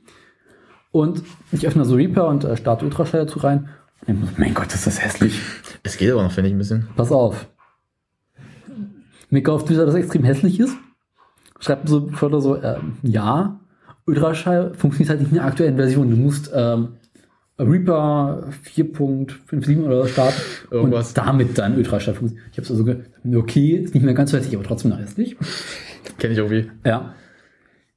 Und 0.92 1.24
ich 1.52 1.68
öffne 1.68 1.84
so 1.84 1.96
Reaper 1.96 2.28
und 2.30 2.46
äh, 2.46 2.56
starte 2.56 2.86
Ultraschall 2.86 3.26
dazu 3.26 3.40
rein. 3.40 3.68
Und 4.08 4.38
mein 4.40 4.54
Gott, 4.54 4.74
ist 4.74 4.86
das 4.86 5.04
hässlich. 5.04 5.40
Es 5.84 5.98
geht 5.98 6.12
aber 6.12 6.24
noch, 6.24 6.32
finde 6.32 6.50
ich, 6.50 6.56
ein 6.56 6.60
bisschen. 6.60 6.88
Pass 6.96 7.12
auf. 7.12 7.48
Mika 9.30 9.52
auf 9.52 9.66
Twitter, 9.66 9.86
das 9.86 9.96
extrem 9.96 10.24
hässlich 10.24 10.60
ist. 10.60 10.76
Schreibt 11.60 11.90
so, 11.90 12.12
schreibt 12.14 12.34
er 12.34 12.42
so, 12.42 12.62
ähm, 12.62 12.98
ja, 13.02 13.60
Ultraschall 14.06 14.74
funktioniert 14.76 15.10
halt 15.10 15.20
nicht 15.22 15.30
in 15.32 15.36
der 15.38 15.46
aktuellen 15.46 15.76
Version. 15.78 16.10
Du 16.12 16.16
musst 16.18 16.52
ähm, 16.54 16.90
Reaper 17.58 18.50
4.57 18.76 19.84
oder 19.84 20.04
so 20.04 20.08
starten 20.10 20.42
Irgendwas. 20.70 21.08
und 21.10 21.18
damit 21.18 21.58
dann 21.58 21.76
Ultraschall 21.78 22.14
funktioniert. 22.14 22.50
Ich 22.52 22.58
habe 22.60 22.70
also 22.70 22.84
ge- 22.84 23.36
okay, 23.38 23.78
ist 23.78 23.94
nicht 23.96 24.04
mehr 24.04 24.14
ganz 24.14 24.32
so 24.32 24.38
hässlich, 24.38 24.56
aber 24.56 24.66
trotzdem 24.66 24.92
noch 24.92 25.00
hässlich. 25.00 25.36
Kenne 26.20 26.34
ich 26.34 26.40
irgendwie. 26.40 26.70
Ja. 26.86 27.16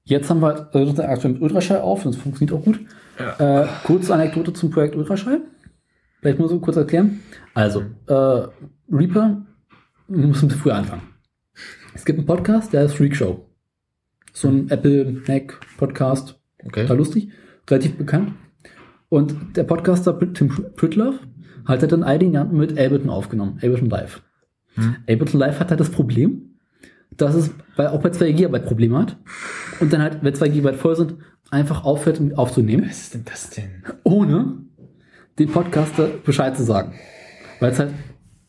Jetzt 0.04 0.30
haben 0.30 0.40
wir 0.40 0.70
äh, 0.72 1.00
aktuell 1.02 1.34
mit 1.34 1.42
Ultraschall 1.42 1.80
auf, 1.80 2.04
das 2.04 2.16
funktioniert 2.16 2.56
auch 2.58 2.64
gut. 2.64 2.80
Äh, 3.38 3.66
kurze 3.84 4.14
Anekdote 4.14 4.52
zum 4.54 4.70
Projekt 4.70 4.96
Ultraschall. 4.96 5.42
Vielleicht 6.20 6.38
muss 6.38 6.52
ich 6.52 6.60
kurz 6.60 6.76
erklären. 6.76 7.20
Also, 7.54 7.82
äh, 8.06 8.12
Reaper, 8.90 9.42
wir 10.08 10.26
müssen 10.26 10.46
ein 10.46 10.48
bisschen 10.48 10.50
früher 10.50 10.74
anfangen. 10.74 11.02
Es 11.94 12.04
gibt 12.04 12.18
einen 12.18 12.26
Podcast, 12.26 12.72
der 12.72 12.84
ist 12.84 12.94
Freak 12.94 13.14
Show. 13.16 13.46
So 14.32 14.48
ein 14.48 14.70
Apple 14.70 15.22
Mac 15.26 15.58
Podcast, 15.76 16.38
Okay. 16.64 16.82
total 16.82 16.96
lustig, 16.98 17.30
relativ 17.70 17.96
bekannt. 17.96 18.32
Und 19.08 19.56
der 19.56 19.62
Podcaster 19.64 20.18
Tim 20.34 20.48
Pritloff 20.76 21.14
hat 21.64 21.80
halt 21.82 21.92
in 21.92 22.02
einigen 22.02 22.32
Jahren 22.34 22.56
mit 22.56 22.72
Ableton 22.72 23.10
aufgenommen, 23.10 23.54
Ableton 23.62 23.88
Live. 23.88 24.22
Hm. 24.74 24.96
Ableton 25.08 25.38
Live 25.40 25.60
hat 25.60 25.70
halt 25.70 25.80
das 25.80 25.90
Problem, 25.90 26.56
dass 27.16 27.34
es 27.34 27.50
bei, 27.76 27.88
auch 27.90 28.00
bei 28.00 28.10
2 28.10 28.32
GB 28.32 28.58
Probleme 28.60 28.98
hat 28.98 29.16
und 29.80 29.92
dann 29.92 30.02
halt, 30.02 30.18
wenn 30.22 30.34
2 30.34 30.48
GB 30.48 30.72
voll 30.74 30.96
sind, 30.96 31.14
einfach 31.50 31.84
aufhört 31.84 32.20
um 32.20 32.34
aufzunehmen, 32.34 32.86
Was 32.88 33.02
ist 33.02 33.14
denn 33.14 33.24
das 33.24 33.50
denn? 33.50 33.82
ohne 34.04 34.58
dem 35.38 35.50
Podcaster 35.50 36.08
Bescheid 36.24 36.56
zu 36.56 36.64
sagen. 36.64 36.94
Weil 37.60 37.72
es 37.72 37.78
halt 37.78 37.92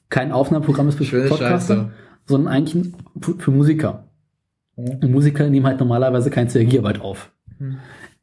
kein 0.09 0.31
Aufnahmeprogramm 0.31 0.89
ist 0.89 0.97
für 0.97 1.05
Schöne 1.05 1.29
Podcaster, 1.29 1.75
Scheiße. 1.75 1.91
sondern 2.25 2.53
eigentlich 2.53 2.93
für, 3.37 3.51
Musiker. 3.51 4.09
Und 4.75 5.03
Musiker 5.09 5.47
nehmen 5.49 5.65
halt 5.65 5.79
normalerweise 5.79 6.29
kein 6.29 6.49
2 6.49 6.63
GB 6.63 6.99
auf. 6.99 7.31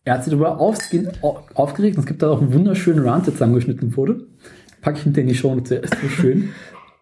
Er 0.04 0.14
hat 0.14 0.24
sich 0.24 0.32
darüber 0.32 0.60
aufgeregt 0.60 1.96
und 1.96 2.00
es 2.00 2.06
gibt 2.06 2.22
da 2.22 2.30
auch 2.30 2.40
einen 2.40 2.52
wunderschönen 2.52 3.06
Rant, 3.06 3.26
der 3.26 3.34
zusammengeschnitten 3.34 3.96
wurde. 3.96 4.26
Packe 4.80 4.98
ich 4.98 5.04
hinter 5.04 5.20
in 5.20 5.26
die 5.26 5.34
Show, 5.34 5.54
der 5.60 5.82
ist 5.82 5.94
so 6.00 6.08
schön. 6.08 6.50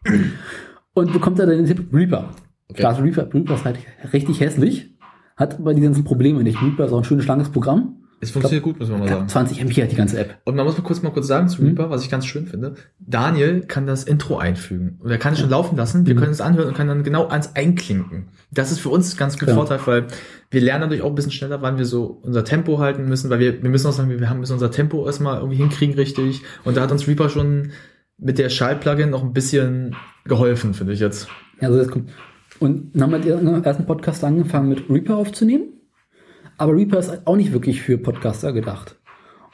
und 0.95 1.13
bekommt 1.13 1.39
er 1.39 1.47
dann 1.47 1.59
den 1.59 1.67
Tipp 1.67 1.93
Reaper. 1.93 2.31
Okay. 2.69 2.81
Klar, 2.81 3.03
Reaper, 3.03 3.33
Reaper 3.33 3.55
ist 3.55 3.65
halt 3.65 3.79
richtig 4.13 4.41
hässlich, 4.41 4.97
hat 5.37 5.59
aber 5.59 5.75
die 5.75 5.83
ganzen 5.83 6.05
Probleme 6.05 6.43
nicht. 6.43 6.61
Reaper 6.61 6.87
ist 6.87 6.93
auch 6.93 6.99
ein 6.99 7.05
schönes, 7.05 7.27
langes 7.27 7.51
Programm. 7.51 8.04
Es 8.21 8.31
funktioniert 8.31 8.63
gut, 8.63 8.79
muss 8.79 8.89
man 8.89 9.01
mal 9.01 9.09
sagen. 9.09 9.29
20 9.29 9.61
MB 9.61 9.83
hat 9.83 9.93
die 9.93 9.97
ganze 9.97 10.19
App. 10.19 10.39
Und 10.45 10.57
man 10.57 10.65
muss 10.65 10.79
mal 10.79 10.85
kurz 10.85 11.03
mal 11.03 11.11
kurz 11.11 11.27
sagen 11.27 11.49
zu 11.49 11.61
Mhm. 11.63 11.69
Reaper, 11.69 11.91
was 11.91 12.03
ich 12.05 12.11
ganz 12.11 12.27
schön 12.27 12.47
finde. 12.47 12.75
Daniel 12.99 13.61
kann 13.63 13.87
das 13.87 14.05
Intro 14.05 14.39
einfügen. 14.39 14.99
Und 15.03 15.11
er 15.11 15.19
kann 15.19 15.35
es 15.35 15.41
schon 15.41 15.51
laufen 15.51 15.77
lassen. 15.77 16.07
Wir 16.07 16.15
Mhm. 16.15 16.19
können 16.19 16.33
es 16.33 16.41
anhören 16.41 16.69
und 16.69 16.75
können 16.75 16.89
dann 16.89 17.03
genau 17.03 17.27
ans 17.29 17.55
Einklinken. 17.55 18.29
Das 18.51 18.71
ist 18.73 18.79
für 18.81 18.89
uns 18.89 19.17
ganz 19.17 19.39
gut 19.39 19.49
Ja. 19.49 19.55
Vorteil, 19.55 19.79
weil 19.85 20.07
wir 20.51 20.61
lernen 20.61 20.83
dadurch 20.83 21.03
auch 21.03 21.09
ein 21.11 21.15
bisschen 21.15 21.33
schneller, 21.33 21.61
wann 21.61 21.77
wir 21.79 21.85
so 21.85 22.21
unser 22.23 22.45
Tempo 22.45 22.79
halten 22.79 23.09
müssen, 23.09 23.29
weil 23.31 23.41
wir, 23.41 23.63
wir 23.63 23.71
müssen 23.71 23.87
auch 23.89 23.93
sagen, 23.93 24.09
wir 24.09 24.31
haben 24.31 24.41
müssen 24.41 24.53
unser 24.55 24.71
Tempo 24.71 25.05
erstmal 25.07 25.39
irgendwie 25.39 25.57
hinkriegen 25.57 25.95
richtig. 25.97 26.43
Und 26.65 26.77
da 26.77 26.83
hat 26.83 26.93
uns 26.93 27.07
Reaper 27.07 27.29
schon 27.29 27.73
mit 28.17 28.39
der 28.39 28.49
Schall-Plugin 28.49 29.11
noch 29.11 29.23
ein 29.23 29.33
bisschen 29.33 29.97
geholfen, 30.25 30.73
finde 30.73 30.93
ich 30.93 31.01
jetzt. 31.01 31.29
Also 31.61 31.77
das 31.77 31.89
kommt. 31.89 32.11
Und 32.61 32.93
dann 32.95 33.03
haben 33.13 33.25
wir 33.25 33.37
den 33.41 33.65
ersten 33.65 33.85
Podcast 33.85 34.23
angefangen 34.25 34.69
mit 34.69 34.89
Reaper 34.89 35.17
aufzunehmen. 35.17 35.65
Aber 36.59 36.75
Reaper 36.75 36.99
ist 36.99 37.27
auch 37.27 37.37
nicht 37.37 37.53
wirklich 37.53 37.83
für 37.83 37.99
Podcaster 37.99 38.53
gedacht. 38.53 38.97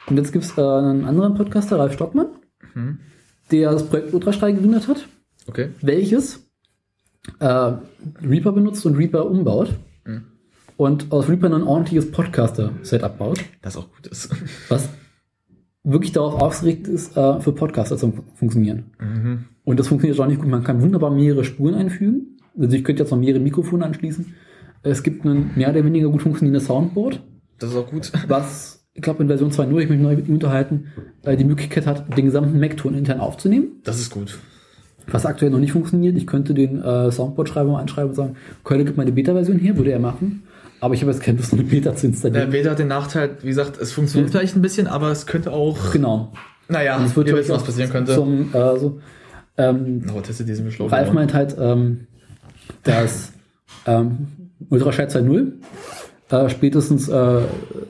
Und 0.07 0.17
jetzt 0.17 0.31
gibt 0.31 0.45
es 0.45 0.57
äh, 0.57 0.61
einen 0.61 1.05
anderen 1.05 1.35
Podcaster, 1.35 1.77
Ralf 1.79 1.93
Stockmann, 1.93 2.27
Mhm. 2.73 2.99
der 3.51 3.71
das 3.71 3.87
Projekt 3.87 4.13
Ultraschrei 4.13 4.51
gegründet 4.53 4.87
hat, 4.87 5.07
Okay. 5.47 5.69
welches 5.81 6.47
äh, 7.39 7.73
Reaper 8.23 8.51
benutzt 8.51 8.85
und 8.85 8.95
Reaper 8.97 9.25
umbaut. 9.29 9.75
Mhm. 10.05 10.23
Und 10.77 11.11
aus 11.11 11.29
Reaper 11.29 11.53
ein 11.53 11.63
ordentliches 11.63 12.11
Podcaster-Setup 12.11 13.17
baut. 13.17 13.39
Das 13.61 13.77
auch 13.77 13.87
gut 13.95 14.07
ist. 14.07 14.29
Was? 14.69 14.89
wirklich 15.83 16.11
darauf 16.11 16.39
ausgerichtet 16.41 16.87
ist, 16.89 17.17
äh, 17.17 17.39
für 17.41 17.53
Podcaster 17.53 17.97
zu 17.97 18.13
funktionieren. 18.35 18.91
Mhm. 18.99 19.45
Und 19.63 19.79
das 19.79 19.87
funktioniert 19.87 20.19
auch 20.19 20.27
nicht 20.27 20.39
gut. 20.39 20.47
Man 20.49 20.63
kann 20.63 20.79
wunderbar 20.81 21.09
mehrere 21.09 21.43
Spuren 21.43 21.73
einfügen. 21.73 22.37
Also 22.55 22.75
ich 22.75 22.83
könnte 22.83 23.01
jetzt 23.01 23.09
noch 23.11 23.17
mehrere 23.17 23.39
Mikrofone 23.39 23.83
anschließen. 23.85 24.33
Es 24.83 25.03
gibt 25.03 25.25
ein 25.25 25.51
mehr 25.55 25.69
oder 25.69 25.83
weniger 25.85 26.09
gut 26.09 26.21
funktionierendes 26.21 26.65
Soundboard, 26.67 27.21
Das 27.59 27.69
ist 27.69 27.75
auch 27.75 27.89
gut. 27.89 28.11
was, 28.27 28.83
ich 28.93 29.01
glaube 29.01 29.21
in 29.21 29.27
Version 29.27 29.51
2.0, 29.51 29.79
ich 29.79 29.89
mich 29.89 29.99
neu 29.99 30.15
mit 30.15 30.27
ihm 30.27 30.33
unterhalten, 30.35 30.87
äh, 31.23 31.37
die 31.37 31.43
Möglichkeit 31.43 31.85
hat, 31.85 32.17
den 32.17 32.25
gesamten 32.25 32.59
Mac-Ton 32.59 32.95
intern 32.95 33.19
aufzunehmen. 33.19 33.81
Das 33.83 33.99
ist 33.99 34.09
gut. 34.09 34.39
Was 35.07 35.25
aktuell 35.25 35.51
noch 35.51 35.59
nicht 35.59 35.71
funktioniert. 35.71 36.15
Ich 36.17 36.27
könnte 36.27 36.53
den 36.53 36.81
äh, 36.81 37.11
Soundboard-Schreiber 37.11 37.71
mal 37.71 37.79
anschreiben 37.81 38.09
und 38.09 38.15
sagen, 38.15 38.35
Keule, 38.63 38.85
gib 38.85 38.97
mal 38.97 39.03
eine 39.03 39.11
Beta-Version 39.11 39.59
her, 39.59 39.75
würde 39.77 39.91
er 39.91 39.99
machen. 39.99 40.43
Aber 40.79 40.93
ich 40.95 41.01
habe 41.01 41.11
jetzt 41.11 41.21
keine 41.21 41.37
Lust, 41.37 41.53
eine 41.53 41.63
Beta 41.63 41.95
zu 41.95 42.01
Der 42.01 42.09
installieren. 42.09 42.49
Beta 42.49 42.71
hat 42.71 42.79
den 42.79 42.87
Nachteil, 42.87 43.37
wie 43.41 43.47
gesagt, 43.47 43.79
es 43.79 43.91
funktioniert 43.91 44.31
vielleicht 44.31 44.55
ein 44.55 44.61
bisschen, 44.63 44.87
aber 44.87 45.11
es 45.11 45.25
könnte 45.27 45.51
auch. 45.51 45.91
genau. 45.91 46.33
Naja, 46.69 46.97
Und 46.97 47.05
es 47.05 47.15
wird 47.15 47.31
wisst, 47.31 47.49
was 47.49 47.63
passieren 47.63 47.89
könnte. 47.91 48.15
Zum, 48.15 48.49
äh, 48.53 48.79
so, 48.79 48.99
ähm, 49.57 49.99
Beschleunigung. 50.01 50.89
Ralf 50.89 51.11
meint 51.13 51.33
halt, 51.33 51.55
ähm, 51.59 52.07
dass 52.83 53.33
ähm, 53.85 54.27
Ultraschall 54.71 55.07
2.0 55.07 55.51
äh, 56.31 56.49
spätestens 56.49 57.09
äh, 57.09 57.41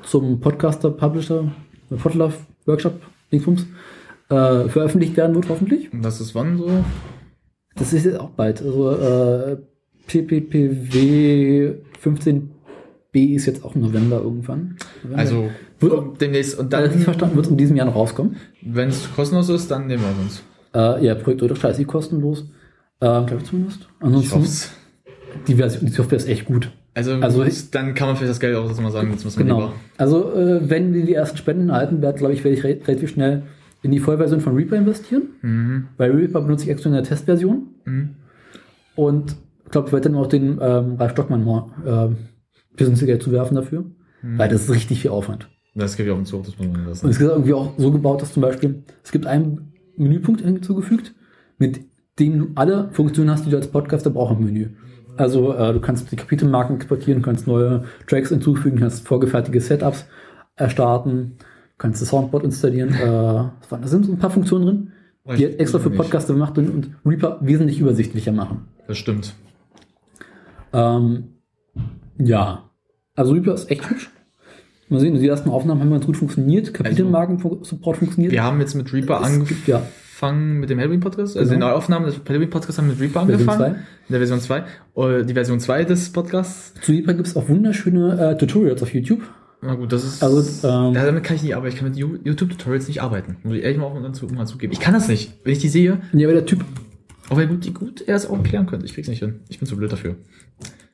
zum 0.03 0.39
Podcaster, 0.39 0.89
Publisher, 0.91 1.51
Podlove 2.01 2.33
Workshop, 2.65 2.99
Dingsbums, 3.31 3.65
äh, 4.29 4.67
veröffentlicht 4.67 5.15
werden 5.15 5.35
wird, 5.35 5.47
hoffentlich. 5.49 5.91
Und 5.93 6.03
das 6.03 6.19
ist 6.19 6.35
wann 6.35 6.57
so? 6.57 6.69
Das 7.75 7.93
ist 7.93 8.03
jetzt 8.05 8.19
auch 8.19 8.31
bald. 8.31 8.61
Also 8.61 8.91
äh, 8.91 9.57
PPPW 10.07 11.73
15b 12.03 13.35
ist 13.35 13.45
jetzt 13.45 13.63
auch 13.63 13.75
im 13.75 13.81
November 13.81 14.17
irgendwann. 14.21 14.77
November. 15.03 15.19
Also 15.19 15.49
Wird- 15.79 16.21
demnächst. 16.21 16.57
Und 16.59 16.73
dann, 16.73 16.89
dann, 16.89 16.99
verstanden, 16.99 17.35
wird 17.35 17.45
es 17.45 17.51
in 17.51 17.57
diesem 17.57 17.75
Jahr 17.75 17.85
noch 17.85 17.95
rauskommen. 17.95 18.37
wenn 18.61 18.89
es 18.89 19.07
kostenlos 19.15 19.49
ist, 19.49 19.69
dann 19.71 19.87
nehmen 19.87 20.03
wir 20.03 20.23
uns. 20.23 20.43
Äh, 20.73 21.05
ja, 21.05 21.15
Projekt 21.15 21.41
Ultraschall 21.41 21.71
ist 21.71 21.79
eh 21.79 21.85
kostenlos. 21.85 22.45
Ähm, 23.01 23.25
glaube 23.25 23.37
ich 23.37 23.43
zumindest. 23.49 23.81
Ich 23.81 24.05
Ansonsten, 24.05 24.35
hoff's. 24.39 24.71
Die, 25.47 25.55
Version, 25.55 25.85
die 25.85 25.91
Software 25.91 26.17
ist 26.17 26.27
echt 26.27 26.45
gut. 26.45 26.71
Also, 26.93 27.13
Also- 27.15 27.43
dann 27.71 27.93
kann 27.95 28.07
man 28.07 28.17
vielleicht 28.17 28.31
das 28.31 28.39
Geld 28.39 28.55
auch 28.55 28.79
mal 28.81 28.91
sagen, 28.91 29.11
jetzt 29.11 29.23
muss 29.23 29.37
man 29.37 29.45
Genau. 29.47 29.59
lieber. 29.59 29.73
Also, 29.97 30.33
äh, 30.33 30.69
wenn 30.69 30.93
wir 30.93 31.05
die 31.05 31.13
ersten 31.13 31.37
Spenden 31.37 31.69
erhalten 31.69 32.01
werden, 32.01 32.17
glaube 32.17 32.33
ich, 32.33 32.43
werde 32.43 32.57
ich 32.57 32.63
re 32.63 32.79
relativ 32.85 33.11
schnell 33.11 33.43
in 33.81 33.91
die 33.91 33.99
Vollversion 33.99 34.41
von 34.41 34.55
Reaper 34.55 34.75
investieren. 34.75 35.23
Mhm. 35.41 35.87
Bei 35.97 36.09
Reaper 36.11 36.41
benutze 36.41 36.65
ich 36.65 36.69
extra 36.69 36.89
eine 36.89 37.01
Testversion. 37.03 37.67
Mhm. 37.85 38.09
Und 38.95 39.35
ich 39.65 39.71
glaube, 39.71 39.87
ich 39.87 39.93
werde 39.93 40.09
dann 40.09 40.17
auch 40.19 40.27
den 40.27 40.59
ähm, 40.61 40.95
Ralf 40.97 41.11
Stockmann 41.13 41.45
mal 41.45 41.71
ähm, 41.85 42.17
bisschen 42.75 43.05
Geld 43.05 43.23
zu 43.23 43.31
werfen 43.31 43.55
dafür. 43.55 43.85
Mhm. 44.21 44.37
Weil 44.37 44.49
das 44.49 44.63
ist 44.63 44.71
richtig 44.73 45.01
viel 45.01 45.11
Aufwand. 45.11 45.47
Das 45.73 45.95
gebe 45.95 46.09
ich 46.09 46.13
auch 46.13 46.17
hinzu, 46.17 46.37
das 46.45 46.57
muss 46.57 46.67
man 46.67 46.81
Und 46.81 46.87
lassen. 46.87 47.07
es 47.09 47.15
ist 47.15 47.21
irgendwie 47.21 47.53
auch 47.53 47.73
so 47.77 47.91
gebaut, 47.91 48.21
dass 48.21 48.33
zum 48.33 48.41
Beispiel, 48.41 48.83
es 49.03 49.11
gibt 49.11 49.25
einen 49.25 49.71
Menüpunkt 49.95 50.41
hinzugefügt, 50.41 51.13
mit 51.57 51.79
dem 52.19 52.37
du 52.39 52.47
alle 52.55 52.89
Funktionen 52.91 53.29
hast, 53.31 53.45
die 53.45 53.49
du 53.49 53.55
als 53.57 53.67
Podcaster 53.67 54.09
brauchst 54.09 54.37
im 54.37 54.45
Menü. 54.45 54.67
Also 55.21 55.53
äh, 55.53 55.73
du 55.73 55.79
kannst 55.79 56.11
die 56.11 56.15
Kapitelmarken 56.15 56.75
exportieren, 56.75 57.21
kannst 57.21 57.47
neue 57.47 57.83
Tracks 58.07 58.29
hinzufügen, 58.29 58.79
kannst 58.79 59.07
vorgefertigte 59.07 59.61
Setups 59.61 60.05
erstarten, 60.55 61.37
kannst 61.77 62.01
das 62.01 62.09
Soundboard 62.09 62.43
installieren. 62.43 62.89
Äh, 62.93 63.03
da 63.69 63.87
sind 63.87 64.05
so 64.05 64.11
ein 64.11 64.19
paar 64.19 64.31
Funktionen 64.31 64.65
drin, 64.65 64.91
die 65.37 65.45
Weiß 65.45 65.55
extra 65.55 65.79
für. 65.79 65.91
Podcaster 65.91 66.33
gemacht 66.33 66.55
sind 66.55 66.73
und 66.73 66.95
Reaper 67.05 67.37
wesentlich 67.41 67.79
übersichtlicher 67.79 68.31
machen. 68.31 68.67
Das 68.87 68.97
stimmt. 68.97 69.35
Ähm, 70.73 71.35
ja, 72.17 72.69
also 73.15 73.33
Reaper 73.33 73.53
ist 73.53 73.69
echt 73.69 73.89
hübsch. 73.89 74.09
Mal 74.89 74.99
sehen, 74.99 75.13
die 75.13 75.27
ersten 75.27 75.49
Aufnahmen 75.49 75.79
haben 75.79 75.91
ganz 75.91 76.05
gut 76.05 76.17
funktioniert. 76.17 76.73
Kapitelmarken-Support 76.73 77.97
funktioniert. 77.97 78.33
Wir 78.33 78.43
haben 78.43 78.59
jetzt 78.59 78.73
mit 78.73 78.91
Reaper 78.91 79.21
gibt 79.45 79.67
ja 79.67 79.83
angefangen 80.21 80.59
mit 80.59 80.69
dem 80.69 80.79
Halloween-Podcast. 80.79 81.37
Also 81.37 81.49
die 81.49 81.55
Genau. 81.55 81.69
Neuaufnahmen 81.69 82.07
des 82.07 82.19
Halloween-Podcasts 82.27 82.77
haben 82.77 82.87
mit 82.87 82.99
Reaper 82.99 83.25
Version 83.25 83.49
angefangen. 83.49 83.75
In 84.07 84.13
der 84.13 84.19
Version 84.19 84.39
2. 84.39 84.63
Äh, 84.95 85.25
Die 85.25 85.33
Version 85.33 85.59
2 85.59 85.85
des 85.85 86.11
Podcasts. 86.11 86.73
Zu 86.81 86.91
Reaper 86.91 87.13
gibt 87.13 87.27
es 87.27 87.35
auch 87.35 87.47
wunderschöne 87.49 88.31
äh, 88.31 88.37
Tutorials 88.37 88.83
auf 88.83 88.93
YouTube. 88.93 89.21
Na 89.63 89.75
gut, 89.75 89.91
das 89.91 90.03
ist. 90.03 90.23
Also, 90.23 90.67
ähm, 90.67 90.93
damit 90.93 91.23
kann 91.23 91.35
ich 91.35 91.43
nicht 91.43 91.55
arbeiten. 91.55 91.73
Ich 91.75 91.79
kann 91.79 91.89
mit 91.89 91.97
You- 91.97 92.17
YouTube-Tutorials 92.23 92.87
nicht 92.87 93.01
arbeiten. 93.01 93.37
Muss 93.43 93.55
ich 93.57 93.63
ehrlich 93.63 93.77
mal, 93.77 93.85
auch 93.85 94.01
dazu, 94.01 94.25
mal 94.27 94.45
zugeben. 94.47 94.73
Ich 94.73 94.79
kann 94.79 94.93
das 94.93 95.07
nicht. 95.07 95.33
Wenn 95.43 95.53
ich 95.53 95.59
die 95.59 95.69
sehe, 95.69 95.99
Ja, 96.13 96.27
aber 96.27 96.33
der 96.33 96.45
Typ, 96.45 96.63
auch 97.29 97.37
wenn 97.37 97.49
gut, 97.49 97.65
die 97.65 97.73
gut 97.73 98.01
er 98.01 98.15
es 98.15 98.27
auch 98.27 98.37
erklären 98.37 98.65
könnte. 98.65 98.85
Ich 98.85 98.93
krieg's 98.93 99.07
nicht 99.07 99.19
hin. 99.19 99.41
Ich 99.49 99.59
bin 99.59 99.67
zu 99.67 99.75
blöd 99.75 99.91
dafür. 99.91 100.15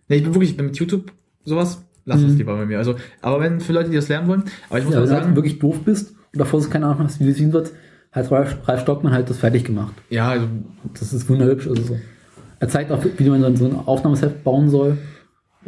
Nee, 0.10 0.18
ich 0.18 0.24
bin 0.24 0.34
wirklich, 0.34 0.52
ich 0.52 0.58
bin 0.58 0.66
mit 0.68 0.78
YouTube 0.78 1.12
sowas, 1.46 1.82
lass 2.06 2.22
Mhm. 2.22 2.28
das 2.28 2.36
lieber 2.38 2.56
bei 2.58 2.66
mir. 2.66 2.78
Also, 2.78 2.96
aber 3.22 3.40
wenn 3.40 3.62
für 3.62 3.72
Leute, 3.74 3.90
die 3.90 3.96
das 3.96 4.10
lernen 4.10 4.28
wollen, 4.28 4.44
aber 4.70 4.80
ich 4.80 4.86
muss 4.86 4.94
ja, 4.94 5.00
auch 5.00 5.04
wenn 5.04 5.10
du 5.10 5.16
halt 5.16 5.24
sagen, 5.24 5.36
wirklich 5.36 5.60
doof 5.60 5.80
bist 5.86 6.12
und 6.34 6.40
davor 6.40 6.62
keine 6.70 6.88
Ahnung 6.88 7.06
hast, 7.06 7.22
wie 7.22 7.28
das 7.28 7.38
sehen 7.38 7.54
wird, 7.54 7.72
hat 8.12 8.32
Ralf, 8.32 8.58
Stockmann 8.82 9.14
halt 9.14 9.30
das 9.30 9.38
fertig 9.38 9.64
gemacht. 9.64 9.94
ja, 10.10 10.30
also, 10.30 10.48
Das 10.94 11.14
ist 11.14 11.30
wunderhübsch. 11.30 11.68
Also 11.68 11.82
so. 11.84 11.98
Er 12.60 12.70
zeigt 12.70 12.92
auch, 12.92 13.04
wie 13.18 13.30
man 13.30 13.56
so 13.56 13.66
ein 13.66 13.76
Aufnahmeset 13.76 14.44
bauen 14.44 14.70
soll. 14.70 14.98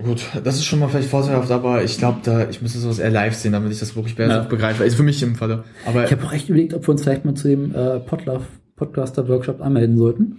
gut, 0.04 0.26
das 0.44 0.56
ist 0.56 0.66
schon 0.66 0.80
mal 0.80 0.88
vielleicht 0.88 1.10
vorteilhaft, 1.10 1.52
aber 1.52 1.84
ich 1.84 1.98
glaube, 2.00 2.20
da, 2.24 2.50
ich 2.50 2.62
müsste 2.62 2.80
sowas 2.80 2.98
eher 3.00 3.12
live 3.12 3.36
sehen, 3.36 3.52
damit 3.52 3.72
ich 3.72 3.80
das 3.80 3.96
wirklich 3.96 4.16
besser 4.16 4.38
Ja. 4.38 4.44
begreife. 4.44 4.84
Also 4.84 4.98
für 4.98 5.04
mich 5.04 5.22
im 5.22 5.36
Falle. 5.36 5.64
Aber 5.86 6.06
Ich 6.06 6.12
habe 6.12 6.24
auch 6.26 6.34
echt 6.34 6.50
überlegt, 6.50 6.74
ob 6.74 6.88
wir 6.88 6.90
uns 6.90 7.04
vielleicht 7.04 7.26
mal 7.26 7.36
zu 7.36 7.48
dem 7.48 7.76
äh, 7.76 8.00
Podlove 8.00 8.42
Podcaster 8.76 9.28
Workshop 9.28 9.62
anmelden 9.62 9.98
sollten. 9.98 10.38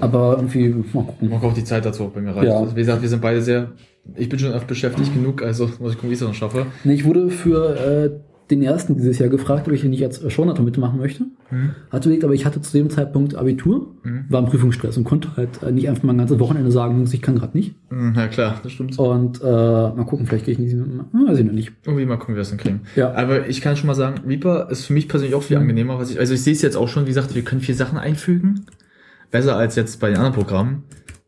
Aber 0.00 0.34
irgendwie 0.36 0.70
mal 0.92 1.04
gucken. 1.04 1.30
Mal 1.30 1.38
gucken, 1.38 1.54
die 1.54 1.64
Zeit 1.64 1.84
dazu 1.84 2.04
auch 2.04 2.10
bei 2.10 2.20
mir 2.20 2.34
reicht. 2.34 2.48
Ja. 2.48 2.58
Also, 2.58 2.74
wie 2.74 2.80
gesagt, 2.80 3.00
wir 3.00 3.08
sind 3.08 3.22
beide 3.22 3.40
sehr, 3.40 3.70
ich 4.16 4.28
bin 4.28 4.38
schon 4.40 4.52
oft 4.52 4.66
beschäftigt 4.66 5.14
genug, 5.14 5.40
also 5.42 5.70
muss 5.78 5.92
ich 5.92 5.96
gucken, 5.96 6.10
wie 6.10 6.14
ich 6.14 6.20
es 6.20 6.26
noch 6.26 6.34
schaffe. 6.34 6.66
Nee, 6.82 6.94
ich 6.94 7.04
wurde 7.04 7.30
für 7.30 7.76
äh, 7.76 8.10
den 8.50 8.62
ersten 8.62 8.94
dieses 8.96 9.18
Jahr 9.18 9.30
gefragt, 9.30 9.66
ob 9.66 9.72
ich 9.72 9.82
nicht 9.84 10.04
als 10.04 10.20
Shownoter 10.32 10.62
mitmachen 10.62 10.98
möchte. 10.98 11.24
Hatte 11.90 12.08
überlegt, 12.08 12.24
aber 12.24 12.34
ich 12.34 12.44
hatte 12.44 12.60
zu 12.60 12.76
dem 12.76 12.90
Zeitpunkt 12.90 13.34
Abitur, 13.36 13.94
war 14.28 14.40
im 14.40 14.46
Prüfungsstress 14.46 14.96
und 14.98 15.04
konnte 15.04 15.36
halt 15.36 15.62
äh, 15.62 15.70
nicht 15.72 15.88
einfach 15.88 16.02
mal 16.02 16.12
ein 16.12 16.18
ganzes 16.18 16.38
Wochenende 16.38 16.70
sagen, 16.70 17.04
ich 17.10 17.22
kann 17.22 17.36
gerade 17.36 17.56
nicht. 17.56 17.74
Hm, 17.90 18.12
Ja 18.16 18.26
klar, 18.28 18.60
das 18.62 18.72
stimmt. 18.72 18.98
Und 18.98 19.40
äh, 19.40 19.44
mal 19.44 20.04
gucken, 20.06 20.26
vielleicht 20.26 20.44
gehe 20.44 20.52
ich 20.52 20.58
nicht. 20.58 20.72
Hm, 20.72 21.04
weiß 21.26 21.38
ich 21.38 21.44
noch 21.46 21.52
nicht. 21.52 21.72
Irgendwie 21.86 22.04
mal 22.06 22.16
gucken, 22.16 22.34
wie 22.34 22.36
wir 22.36 22.40
das 22.42 22.50
hinkriegen. 22.50 22.80
Ja. 22.96 23.12
Aber 23.14 23.48
ich 23.48 23.60
kann 23.60 23.76
schon 23.76 23.86
mal 23.86 23.94
sagen, 23.94 24.20
Reaper 24.26 24.68
ist 24.70 24.86
für 24.86 24.92
mich 24.92 25.08
persönlich 25.08 25.34
auch 25.34 25.42
viel 25.42 25.56
Mhm. 25.56 25.62
angenehmer. 25.62 25.98
Was 25.98 26.10
ich, 26.10 26.18
also 26.18 26.34
ich 26.34 26.42
sehe 26.42 26.52
es 26.52 26.60
jetzt 26.62 26.76
auch 26.76 26.88
schon, 26.88 27.04
wie 27.04 27.08
gesagt, 27.10 27.34
wir 27.34 27.42
können 27.42 27.60
vier 27.62 27.74
Sachen 27.74 27.96
einfügen. 27.98 28.66
Besser 29.30 29.56
als 29.56 29.74
jetzt 29.76 30.00
bei 30.00 30.08
den 30.08 30.16
anderen 30.18 30.34
Programmen. 30.34 30.82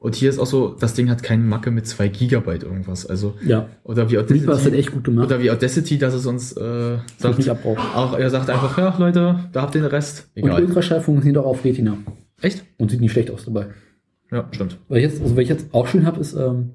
Und 0.06 0.14
hier 0.14 0.30
ist 0.30 0.38
auch 0.38 0.46
so, 0.46 0.76
das 0.78 0.94
Ding 0.94 1.10
hat 1.10 1.24
keine 1.24 1.42
Macke 1.42 1.72
mit 1.72 1.84
zwei 1.88 2.06
Gigabyte 2.06 2.62
irgendwas. 2.62 3.04
Also, 3.06 3.34
Ja. 3.44 3.68
oder 3.82 4.08
wie 4.08 4.14
Reaper 4.14 4.34
ist 4.34 4.40
halt 4.46 4.48
Audacity, 4.50 4.76
echt 4.78 4.92
gut 4.92 5.02
gemacht. 5.02 5.26
oder 5.26 5.42
wie 5.42 5.50
Audacity, 5.50 5.98
dass 5.98 6.14
es 6.14 6.26
uns 6.26 6.52
äh, 6.56 6.98
sagt, 7.18 7.38
nicht 7.38 7.50
abbrauchen. 7.50 7.82
auch 7.94 8.16
er 8.16 8.30
sagt 8.30 8.48
einfach, 8.48 8.78
ja 8.78 8.94
Leute, 8.98 9.40
da 9.52 9.62
habt 9.62 9.74
ihr 9.74 9.80
den 9.80 9.90
Rest. 9.90 10.28
Und 10.36 10.44
Egal. 10.44 10.62
Ultraschall 10.64 11.00
funktioniert 11.00 11.38
auch 11.38 11.46
auf 11.46 11.64
Retina. 11.64 11.96
Echt? 12.40 12.64
Und 12.78 12.92
sieht 12.92 13.00
nicht 13.00 13.10
schlecht 13.10 13.32
aus 13.32 13.46
dabei. 13.46 13.66
Ja, 14.30 14.46
stimmt. 14.52 14.78
Was 14.88 14.98
ich 14.98 15.02
jetzt, 15.04 15.20
also 15.22 15.34
was 15.36 15.42
ich 15.42 15.48
jetzt 15.48 15.66
auch 15.74 15.88
schön 15.88 16.06
habe, 16.06 16.20
ist, 16.20 16.34
ähm, 16.34 16.70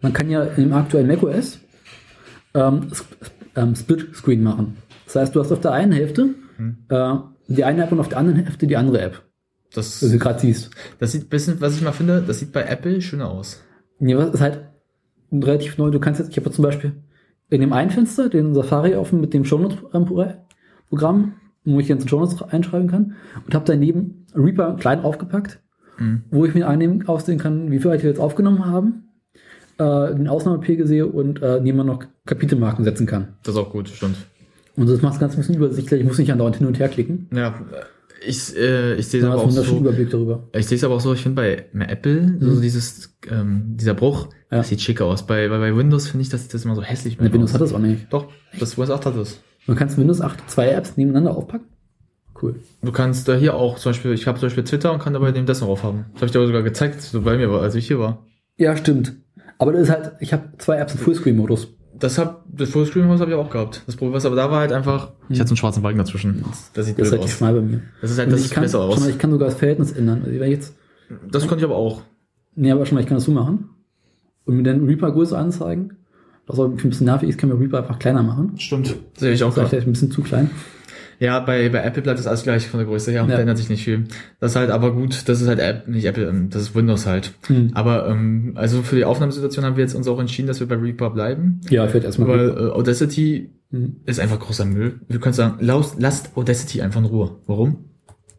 man 0.00 0.12
kann 0.12 0.30
ja 0.30 0.44
im 0.44 0.72
aktuellen 0.74 1.08
macOS 1.08 1.58
ähm, 2.54 2.86
ähm, 3.56 3.74
Split 3.74 4.14
Screen 4.14 4.44
machen. 4.44 4.76
Das 5.06 5.16
heißt, 5.16 5.34
du 5.34 5.40
hast 5.40 5.50
auf 5.50 5.60
der 5.60 5.72
einen 5.72 5.90
Hälfte 5.92 6.28
Hm. 6.58 6.76
äh, 6.88 7.14
die 7.48 7.64
eine 7.64 7.82
App 7.84 7.90
und 7.92 7.98
auf 8.00 8.08
der 8.08 8.18
anderen 8.18 8.38
Hälfte 8.44 8.66
die 8.68 8.76
andere 8.76 9.00
App, 9.00 9.22
Das, 9.74 10.00
die 10.00 10.10
du 10.10 10.18
gerade 10.18 10.38
siehst. 10.40 10.70
das 10.98 11.12
sieht 11.12 11.24
ein 11.24 11.28
bisschen, 11.28 11.60
was 11.60 11.76
ich 11.76 11.82
mal 11.82 11.92
finde, 11.92 12.22
das 12.26 12.38
sieht 12.38 12.52
bei 12.52 12.62
Apple 12.62 13.00
schöner 13.00 13.30
aus. 13.30 13.62
Ja, 14.00 14.16
was 14.18 14.30
ist 14.34 14.40
halt 14.40 14.60
relativ 15.32 15.76
neu. 15.78 15.90
Du 15.90 16.00
kannst 16.00 16.20
jetzt, 16.20 16.30
ich 16.30 16.36
habe 16.38 16.50
zum 16.50 16.62
Beispiel 16.64 16.92
in 17.50 17.60
dem 17.60 17.72
einen 17.72 17.90
Fenster 17.90 18.28
den 18.28 18.54
Safari 18.54 18.94
offen 18.96 19.20
mit 19.20 19.34
dem 19.34 19.44
Shownotes-Programm, 19.44 21.34
wo 21.64 21.80
ich 21.80 21.88
jetzt 21.88 22.08
Shownotes 22.08 22.42
einschreiben 22.42 22.88
kann 22.88 23.14
und 23.44 23.54
habe 23.54 23.64
daneben 23.66 24.26
Reaper 24.34 24.76
klein 24.76 25.02
aufgepackt, 25.02 25.60
Mhm. 25.98 26.24
wo 26.30 26.44
ich 26.44 26.54
mir 26.54 26.68
einnehmen, 26.68 27.08
aussehen 27.08 27.38
kann, 27.38 27.70
wie 27.70 27.78
viel 27.78 27.90
wir 27.90 27.98
jetzt 27.98 28.20
aufgenommen 28.20 28.66
haben, 28.66 29.08
äh, 29.78 30.14
den 30.14 30.28
Ausnahmepegel 30.28 30.86
sehe 30.86 31.06
und 31.06 31.40
äh, 31.42 31.58
nebenan 31.60 31.86
noch 31.86 32.04
Kapitelmarken 32.26 32.84
setzen 32.84 33.06
kann. 33.06 33.28
Das 33.42 33.54
ist 33.54 33.60
auch 33.60 33.70
gut, 33.72 33.88
stimmt. 33.88 34.16
Und 34.76 34.90
das 34.90 35.00
macht 35.00 35.14
es 35.14 35.20
ganz 35.20 35.32
ein 35.34 35.38
bisschen 35.38 35.54
übersichtlich. 35.54 36.00
Ich 36.02 36.06
muss 36.06 36.18
nicht 36.18 36.30
andauernd 36.30 36.56
hin 36.56 36.66
und 36.66 36.78
her 36.78 36.88
klicken. 36.90 37.28
Ja, 37.32 37.54
ich, 38.26 38.56
äh, 38.56 38.94
ich 38.96 39.08
sehe 39.08 39.20
es 39.20 39.26
aber 39.26 39.36
auch 39.42 39.50
so. 39.50 39.78
Überblick 39.78 40.10
darüber. 40.10 40.48
Ich 40.52 40.66
sehe 40.66 40.76
es 40.76 40.84
aber 40.84 40.94
auch 40.94 41.00
so, 41.00 41.12
ich 41.14 41.20
finde 41.22 41.42
bei 41.42 41.84
Apple, 41.86 42.36
so 42.40 42.50
Mhm. 42.56 42.62
dieses, 42.62 43.16
ähm, 43.30 43.62
dieser 43.76 43.94
Bruch, 43.94 44.28
Ja. 44.50 44.58
das 44.58 44.68
sieht 44.68 44.80
schick 44.80 45.00
aus. 45.00 45.26
Bei, 45.26 45.48
bei, 45.48 45.58
bei 45.58 45.76
Windows 45.76 46.08
finde 46.08 46.22
ich, 46.22 46.28
dass 46.28 46.48
das 46.48 46.64
immer 46.64 46.74
so 46.74 46.82
hässlich 46.82 47.18
Ne, 47.18 47.32
Windows 47.32 47.54
hat 47.54 47.60
das 47.60 47.72
auch 47.72 47.78
nicht. 47.78 48.06
Doch, 48.12 48.28
das 48.58 48.76
OS 48.78 48.90
8 48.90 49.06
hat 49.06 49.16
das. 49.16 49.40
Man 49.66 49.76
kann 49.76 49.94
Windows 49.96 50.20
8 50.20 50.48
zwei 50.50 50.68
Apps 50.70 50.96
nebeneinander 50.96 51.36
aufpacken. 51.36 51.66
Cool. 52.40 52.56
Du 52.82 52.92
kannst 52.92 53.26
da 53.28 53.34
hier 53.34 53.54
auch 53.54 53.78
zum 53.78 53.90
Beispiel, 53.90 54.12
ich 54.12 54.26
habe 54.26 54.38
zum 54.38 54.46
Beispiel 54.46 54.64
Twitter 54.64 54.92
und 54.92 54.98
kann 55.00 55.14
dabei 55.14 55.32
dem 55.32 55.46
das 55.46 55.62
noch 55.62 55.68
aufhaben. 55.68 56.04
Das 56.12 56.16
habe 56.16 56.26
ich 56.26 56.32
dir 56.32 56.38
aber 56.38 56.46
sogar 56.46 56.62
gezeigt, 56.62 57.00
so 57.00 57.22
bei 57.22 57.36
mir 57.38 57.50
war, 57.50 57.62
als 57.62 57.74
ich 57.74 57.86
hier 57.86 57.98
war. 57.98 58.26
Ja, 58.58 58.76
stimmt. 58.76 59.14
Aber 59.58 59.72
das 59.72 59.82
ist 59.82 59.90
halt, 59.90 60.12
ich 60.20 60.32
habe 60.34 60.50
zwei 60.58 60.76
Apps 60.76 60.92
im 60.94 61.00
Fullscreen-Modus. 61.00 61.68
Das 61.98 62.18
hab, 62.18 62.44
das 62.52 62.70
Fullscreen-Haus 62.70 63.20
habe 63.20 63.30
ich 63.30 63.36
auch 63.36 63.48
gehabt. 63.50 63.82
Das 63.86 63.96
Problem, 63.96 64.14
was 64.14 64.26
aber 64.26 64.36
da 64.36 64.50
war 64.50 64.60
halt 64.60 64.72
einfach, 64.72 65.12
ich 65.28 65.38
hatte 65.40 65.48
so 65.48 65.52
einen 65.52 65.56
schwarzen 65.56 65.82
Balken 65.82 65.98
dazwischen. 65.98 66.42
Das, 66.46 66.66
sieht 66.66 66.76
Das 66.76 66.88
ist 66.88 66.96
blöd 66.96 67.10
halt 67.12 67.22
aus. 67.22 67.30
schmal 67.30 67.54
bei 67.54 67.60
mir. 67.62 67.82
Das 68.02 68.10
ist 68.10 68.18
halt, 68.18 68.30
das 68.32 68.40
ich 68.40 68.46
sieht 68.46 68.54
kann, 68.54 68.62
besser 68.64 68.80
aus. 68.80 69.00
mal, 69.00 69.08
ich 69.10 69.18
kann 69.18 69.30
sogar 69.30 69.48
das 69.48 69.56
Verhältnis 69.58 69.92
ändern. 69.92 70.22
Also 70.24 70.38
wenn 70.38 70.50
ich 70.50 70.56
jetzt, 70.58 70.74
Das 71.30 71.42
konnte 71.46 71.58
ich 71.58 71.64
aber 71.64 71.76
auch. 71.76 72.02
nee, 72.54 72.70
aber 72.70 72.84
schon 72.86 72.96
mal, 72.96 73.00
ich 73.00 73.06
kann 73.06 73.16
das 73.16 73.24
so 73.24 73.32
machen. 73.32 73.70
Und 74.44 74.56
mir 74.56 74.62
dann 74.62 74.84
Reaper 74.86 75.10
Größe 75.12 75.36
anzeigen. 75.36 75.96
Was 76.46 76.58
auch 76.60 76.66
ein 76.66 76.76
bisschen 76.76 77.06
nervig 77.06 77.28
ist, 77.28 77.38
können 77.38 77.52
wir 77.52 77.60
Reaper 77.60 77.78
einfach 77.78 77.98
kleiner 77.98 78.22
machen. 78.22 78.52
Stimmt. 78.58 78.94
Sehe 79.16 79.32
ich 79.32 79.42
auch 79.42 79.48
Das 79.48 79.54
ist 79.54 79.56
gerade. 79.56 79.68
vielleicht 79.70 79.88
ein 79.88 79.92
bisschen 79.92 80.10
zu 80.12 80.22
klein. 80.22 80.50
Ja, 81.18 81.40
bei, 81.40 81.68
bei 81.68 81.82
Apple 81.82 82.02
bleibt 82.02 82.18
das 82.18 82.26
alles 82.26 82.42
gleich 82.42 82.66
von 82.66 82.78
der 82.78 82.86
Größe 82.86 83.10
her. 83.10 83.22
Ja. 83.22 83.26
Da 83.26 83.38
ändert 83.38 83.56
sich 83.56 83.68
nicht 83.68 83.84
viel. 83.84 84.04
Das 84.38 84.52
ist 84.52 84.56
halt 84.56 84.70
aber 84.70 84.92
gut, 84.92 85.28
das 85.28 85.40
ist 85.40 85.48
halt 85.48 85.58
App, 85.58 85.88
nicht 85.88 86.04
Apple, 86.04 86.28
ähm, 86.28 86.50
das 86.50 86.62
ist 86.62 86.74
Windows 86.74 87.06
halt. 87.06 87.32
Hm. 87.46 87.70
Aber 87.74 88.08
ähm, 88.08 88.52
also 88.54 88.82
für 88.82 88.96
die 88.96 89.04
Aufnahmesituation 89.04 89.64
haben 89.64 89.76
wir 89.76 89.84
jetzt 89.84 89.94
uns 89.94 90.08
auch 90.08 90.20
entschieden, 90.20 90.48
dass 90.48 90.60
wir 90.60 90.68
bei 90.68 90.76
Reaper 90.76 91.10
bleiben. 91.10 91.60
Ja, 91.70 91.86
vielleicht 91.86 92.04
erstmal. 92.04 92.28
Weil 92.28 92.48
äh, 92.50 92.70
Audacity 92.70 93.50
Hm. 93.70 93.96
ist 94.06 94.20
einfach 94.20 94.38
großer 94.38 94.64
Müll. 94.64 95.00
Wir 95.08 95.18
können 95.18 95.32
sagen, 95.32 95.56
laus, 95.60 95.96
lasst 95.98 96.36
Audacity 96.36 96.82
einfach 96.82 97.00
in 97.00 97.06
Ruhe. 97.06 97.36
Warum? 97.46 97.86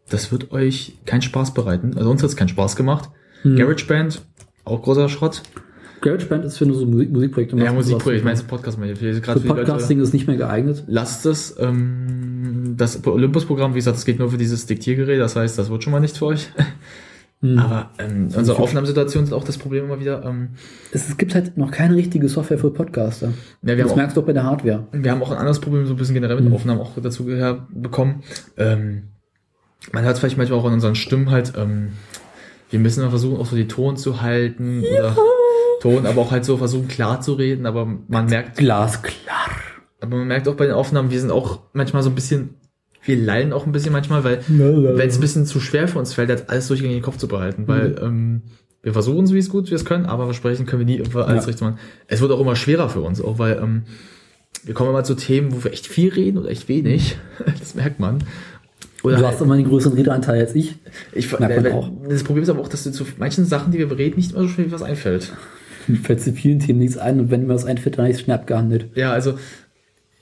Das 0.10 0.32
wird 0.32 0.52
euch 0.52 0.98
keinen 1.06 1.22
Spaß 1.22 1.54
bereiten. 1.54 1.98
Also 1.98 2.10
uns 2.10 2.24
hat's 2.24 2.38
keinen 2.38 2.48
Spaß 2.48 2.76
gemacht. 2.76 3.10
Hm. 3.42 3.58
GarageBand, 3.58 4.22
auch 4.64 4.82
großer 4.82 5.10
Schrott. 5.10 5.44
GarageBand 6.02 6.46
ist, 6.46 6.60
wenn 6.62 6.68
du 6.70 6.74
so 6.76 6.86
Musik, 6.86 7.12
Musikprojekte 7.12 7.56
Ja, 7.58 7.64
machst. 7.66 7.76
Musikprojekt, 7.76 8.20
ich 8.20 8.24
meine 8.24 8.36
sowas. 8.38 8.44
jetzt 8.44 8.50
Podcast 8.50 8.80
mal 8.80 8.88
Für 8.90 8.96
für 8.96 9.12
die 9.22 9.28
Leute. 9.28 9.40
Podcasting 9.66 10.00
ist 10.02 10.14
nicht 10.14 10.28
mehr 10.28 10.38
geeignet. 10.38 10.84
Lasst 10.88 11.26
es. 11.26 11.56
Ähm, 11.60 12.76
das 12.78 13.06
Olympus-Programm, 13.06 13.74
wie 13.74 13.80
gesagt, 13.80 13.98
das 13.98 14.06
geht 14.06 14.20
nur 14.20 14.30
für 14.30 14.38
dieses 14.38 14.66
Diktiergerät, 14.66 15.20
das 15.20 15.36
heißt, 15.36 15.58
das 15.58 15.70
wird 15.70 15.84
schon 15.84 15.92
mal 15.92 16.00
nichts 16.00 16.18
für 16.18 16.28
euch. 16.28 16.50
Hm. 17.40 17.60
Aber 17.60 17.92
ähm, 18.00 18.30
unsere 18.36 18.58
Aufnahmesituation 18.58 19.24
ist 19.24 19.32
auch 19.32 19.44
das 19.44 19.60
Problem 19.60 19.86
immer 19.86 20.00
wieder. 20.00 20.26
Ähm, 20.26 20.54
Es, 20.92 21.16
gibt 21.18 21.36
halt 21.36 21.56
noch 21.56 21.70
keine 21.70 21.96
richtige 21.96 22.28
Software 22.30 22.58
für 22.58 22.72
Podcaster. 22.72 23.28
ja, 23.62 23.68
wir, 23.68 23.76
das 23.76 23.84
haben 23.84 23.92
auch, 23.92 23.96
merkst 23.98 24.18
du 24.18 24.22
auch 24.22 24.26
bei 24.26 24.34
der 24.34 24.44
Hardware. 24.44 24.88
wir 24.92 25.12
haben 25.12 25.22
auch 25.22 25.30
ein 25.30 25.38
anderes 25.38 25.60
Problem, 25.60 25.86
so 25.86 25.94
ein 25.94 25.98
bisschen 25.98 26.16
generell 26.16 26.38
mit 26.38 26.46
Mhm. 26.46 26.54
Aufnahmen 26.54 26.82
auch 26.82 26.94
dazu 27.00 27.26
bekommen. 27.72 28.24
Ähm, 28.58 29.04
man 29.92 30.04
hört 30.04 30.16
es 30.16 30.20
vielleicht 30.20 30.40
manchmal 30.40 30.58
auch 30.58 30.66
in 30.66 30.74
unseren 30.74 30.96
Stimmen 30.96 31.30
halt, 31.30 31.54
ähm, 31.56 31.90
wir 32.72 32.80
müssen 32.80 33.08
versuchen, 33.08 33.38
auch 33.40 33.46
so 33.46 33.56
die 33.56 33.68
Ton 33.68 33.98
zu 33.98 34.24
halten 34.24 34.80
oder 34.98 35.16
Ton, 35.96 36.06
aber 36.06 36.22
auch 36.22 36.32
halt 36.32 36.46
so 36.46 36.58
versuchen 36.58 36.88
klar 36.88 37.22
zu 37.22 37.34
reden, 37.34 37.66
aber 37.66 37.86
man 38.08 38.26
merkt, 38.28 38.58
Glasklar. 38.58 39.50
aber 40.02 40.18
man 40.18 40.28
merkt 40.28 40.48
auch 40.48 40.56
bei 40.56 40.66
den 40.66 40.76
Aufnahmen, 40.76 41.12
wir 41.12 41.20
sind 41.20 41.32
auch 41.32 41.60
manchmal 41.74 42.04
so 42.04 42.10
ein 42.10 42.16
bisschen, 42.16 42.56
wir 43.04 43.16
leiden 43.18 43.54
auch 43.54 43.66
ein 43.66 43.72
bisschen 43.72 43.92
manchmal, 43.94 44.24
weil 44.24 44.42
wenn 44.48 45.08
es 45.10 45.16
ein 45.18 45.22
bisschen 45.22 45.46
zu 45.46 45.60
schwer 45.60 45.88
für 45.88 46.00
uns 46.00 46.14
fällt, 46.14 46.30
das 46.30 46.50
alles 46.50 46.68
durchgängig 46.68 46.96
in 46.96 47.00
den 47.02 47.06
Kopf 47.06 47.18
zu 47.18 47.28
behalten, 47.28 47.68
weil 47.68 47.96
ähm, 48.02 48.42
wir 48.84 48.94
versuchen 48.94 49.28
so 49.28 49.34
wie 49.34 49.40
es 49.40 49.50
gut 49.50 49.70
wir 49.70 49.76
es 49.76 49.86
können, 49.86 50.06
aber 50.06 50.26
versprechen 50.26 50.66
können 50.66 50.86
wir 50.88 50.98
nie 50.98 51.04
alles 51.16 51.44
Ja. 51.44 51.48
richtig 51.48 51.62
machen. 51.62 51.78
Es 52.08 52.22
wird 52.22 52.32
auch 52.32 52.40
immer 52.40 52.56
schwerer 52.56 52.90
für 52.90 53.02
uns, 53.02 53.22
auch 53.22 53.40
weil 53.40 53.58
ähm, 53.62 53.84
wir 54.64 54.74
kommen 54.74 54.90
immer 54.90 55.04
zu 55.04 55.16
Themen, 55.16 55.52
wo 55.54 55.64
wir 55.64 55.72
echt 55.72 55.88
viel 55.88 56.12
reden 56.14 56.38
oder 56.38 56.50
echt 56.50 56.68
wenig. 56.68 57.18
Das 57.60 57.76
merkt 57.76 58.00
man. 58.00 58.20
Oder 59.04 59.18
Du 59.18 59.28
hast 59.28 59.42
immer 59.42 59.56
den 59.56 59.68
größeren 59.68 59.96
Redeanteil 59.96 60.40
als 60.42 60.56
ich. 60.56 60.76
ich, 61.14 61.38
merkt 61.40 61.64
man 61.64 61.72
auch. 61.72 61.90
Das 62.10 62.24
Problem 62.24 62.44
ist 62.44 62.50
aber 62.50 62.60
auch, 62.62 62.68
dass 62.68 62.84
dir 62.84 62.92
zu 62.92 63.06
manchen 63.18 63.46
Sachen, 63.46 63.72
die 63.72 63.78
wir 63.78 63.88
bereden, 63.88 64.16
nicht 64.18 64.32
immer 64.32 64.42
so 64.42 64.48
schnell 64.50 64.72
was 64.72 64.82
einfällt. 64.82 65.34
Mir 65.88 65.98
fällt 66.04 66.22
zu 66.22 66.32
vielen 66.34 66.60
Themen 66.60 66.80
nichts 66.80 66.98
ein 66.98 67.20
und 67.20 67.32
wenn 67.32 67.48
mir 67.48 67.54
was 67.54 67.66
einfällt, 67.66 67.96
dann 67.98 68.04
habe 68.04 68.12
ich 68.12 68.18
es 68.18 68.24
schnell 68.24 68.36
abgehandelt. 68.38 68.88
Ja, 68.96 69.12
also 69.12 69.34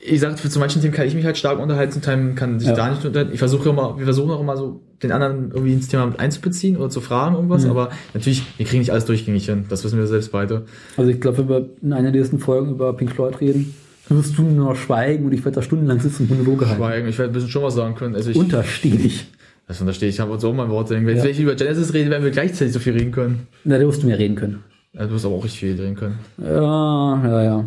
ich 0.08 0.20
sag, 0.20 0.38
für 0.38 0.50
zu 0.50 0.60
manchen 0.60 0.82
Themen 0.82 0.94
kann 0.94 1.08
ich 1.08 1.16
mich 1.16 1.26
halt 1.26 1.38
stark 1.38 1.58
unterhalten, 1.60 1.94
zum 1.94 2.02
Teil 2.04 2.34
kann 2.36 2.60
sich 2.60 2.68
Ja. 2.70 2.76
da 2.76 2.90
nicht 2.90 3.04
unterhalten. 3.04 3.32
Ich 3.34 3.40
versuche 3.40 3.70
immer, 3.70 3.98
wir 3.98 4.04
versuchen 4.06 4.30
auch 4.30 4.40
immer 4.42 4.56
so 4.56 4.82
den 5.02 5.12
anderen 5.12 5.50
irgendwie 5.52 5.74
ins 5.74 5.88
Thema 5.88 6.06
mit 6.06 6.20
einzubeziehen 6.20 6.78
oder 6.78 6.90
zu 6.90 7.02
fragen 7.02 7.36
irgendwas, 7.36 7.64
Mhm. 7.64 7.72
aber 7.72 7.90
natürlich, 8.14 8.44
wir 8.58 8.66
kriegen 8.68 8.80
nicht 8.80 8.92
alles 8.92 9.06
durchgängig 9.06 9.46
hin. 9.46 9.66
Das 9.70 9.84
wissen 9.84 9.98
wir 9.98 10.06
selbst 10.06 10.32
beide. 10.32 10.66
Also 10.96 11.10
ich 11.10 11.20
glaube, 11.20 11.40
wenn 11.40 11.50
wir 11.50 11.70
in 11.82 11.94
einer 11.94 12.12
der 12.12 12.22
nächsten 12.22 12.38
Folgen 12.40 12.70
über 12.72 12.94
Pink 12.94 13.12
Floyd 13.14 13.42
reden, 13.42 13.74
wirst 14.10 14.38
du 14.38 14.44
nur 14.44 14.66
noch 14.70 14.76
schweigen 14.76 15.26
und 15.26 15.32
ich 15.34 15.44
werde 15.44 15.56
da 15.56 15.62
stundenlang 15.64 16.00
sitzen 16.00 16.24
und 16.24 16.30
Monologe 16.38 16.68
halten. 16.68 16.80
Schweigen, 16.82 17.08
ich 17.08 17.18
werde 17.18 17.32
ein 17.32 17.34
bisschen 17.34 17.50
schon 17.50 17.64
was 17.64 17.74
sagen 17.74 17.96
können. 17.96 18.14
Also 18.14 18.30
ich, 18.30 18.38
Unterstehig. 18.38 19.26
das 19.68 19.78
verstehe 19.78 20.10
ich, 20.10 20.16
ich 20.16 20.20
habe 20.22 20.32
uns 20.32 20.44
auch 20.46 20.54
mal 20.54 20.66
ein 20.66 20.70
Wort. 20.70 20.92
Wenn 20.92 21.08
Ja. 21.08 21.26
ich 21.26 21.40
über 21.40 21.56
Genesis 21.56 21.94
rede, 21.96 22.12
werden 22.12 22.24
wir 22.24 22.30
gleichzeitig 22.32 22.72
so 22.74 22.80
viel 22.80 22.94
reden 22.94 23.12
können. 23.12 23.48
Na, 23.64 23.80
da 23.80 23.88
wirst 23.88 24.04
du 24.04 24.08
mehr 24.08 24.20
reden 24.20 24.36
können. 24.36 24.60
Also 24.96 25.10
du 25.10 25.16
wirst 25.16 25.26
aber 25.26 25.36
auch 25.36 25.44
richtig 25.44 25.60
viel 25.60 25.76
reden 25.80 25.96
können. 25.96 26.20
Ja, 26.38 27.22
ja, 27.28 27.44
ja. 27.44 27.66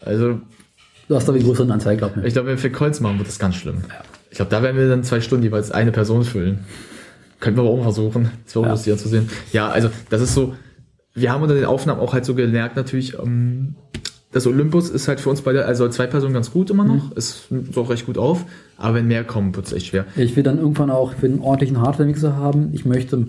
Also 0.00 0.40
Du 1.08 1.16
hast 1.16 1.28
aber 1.28 1.36
den 1.36 1.46
größeren 1.46 1.70
Anteil, 1.70 1.96
glaub 1.96 2.16
mir. 2.16 2.24
ich 2.24 2.32
glaube, 2.32 2.48
wenn 2.48 2.54
wir 2.56 2.60
für 2.60 2.70
Kreuz 2.70 3.00
machen, 3.00 3.18
wird 3.18 3.28
das 3.28 3.38
ganz 3.38 3.56
schlimm. 3.56 3.82
Ich 4.30 4.36
glaube, 4.36 4.50
da 4.50 4.62
werden 4.62 4.76
wir 4.78 4.88
dann 4.88 5.04
zwei 5.04 5.20
Stunden 5.20 5.44
jeweils 5.44 5.70
eine 5.70 5.92
Person 5.92 6.24
füllen. 6.24 6.60
Könnten 7.40 7.58
wir 7.58 7.62
aber 7.64 7.70
auch 7.72 7.76
mal 7.78 7.82
versuchen. 7.82 8.30
Das 8.44 8.54
wäre 8.54 8.62
auch 8.64 8.66
Ja. 8.68 8.72
lustig 8.72 8.92
anzusehen. 8.94 9.28
Ja, 9.52 9.68
also 9.68 9.90
das 10.08 10.22
ist 10.22 10.32
so, 10.32 10.54
wir 11.14 11.30
haben 11.32 11.42
unter 11.42 11.54
den 11.54 11.64
Aufnahmen 11.66 12.00
auch 12.00 12.14
halt 12.14 12.24
so 12.24 12.34
gemerkt 12.34 12.76
natürlich, 12.76 13.18
ähm, 13.18 13.74
das 14.30 14.46
Olympus 14.46 14.88
ist 14.88 15.08
halt 15.08 15.20
für 15.20 15.28
uns 15.28 15.42
beide, 15.42 15.66
also 15.66 15.84
als 15.84 15.96
zwei 15.96 16.06
Personen 16.06 16.32
ganz 16.32 16.50
gut 16.52 16.70
immer 16.70 16.84
noch, 16.84 17.10
es 17.16 17.42
nimmt 17.50 17.76
auch 17.76 17.90
recht 17.90 18.06
gut 18.06 18.16
auf, 18.16 18.46
aber 18.78 18.94
wenn 18.94 19.06
mehr 19.08 19.24
kommen, 19.24 19.54
wird 19.54 19.66
es 19.66 19.72
echt 19.74 19.88
schwer. 19.88 20.06
Ich 20.16 20.34
will 20.36 20.42
dann 20.42 20.56
irgendwann 20.56 20.88
auch 20.90 21.12
für 21.12 21.26
einen 21.26 21.40
ordentlichen 21.40 21.82
Hardware-Mixer 21.82 22.36
haben. 22.36 22.70
Ich 22.72 22.86
möchte 22.86 23.26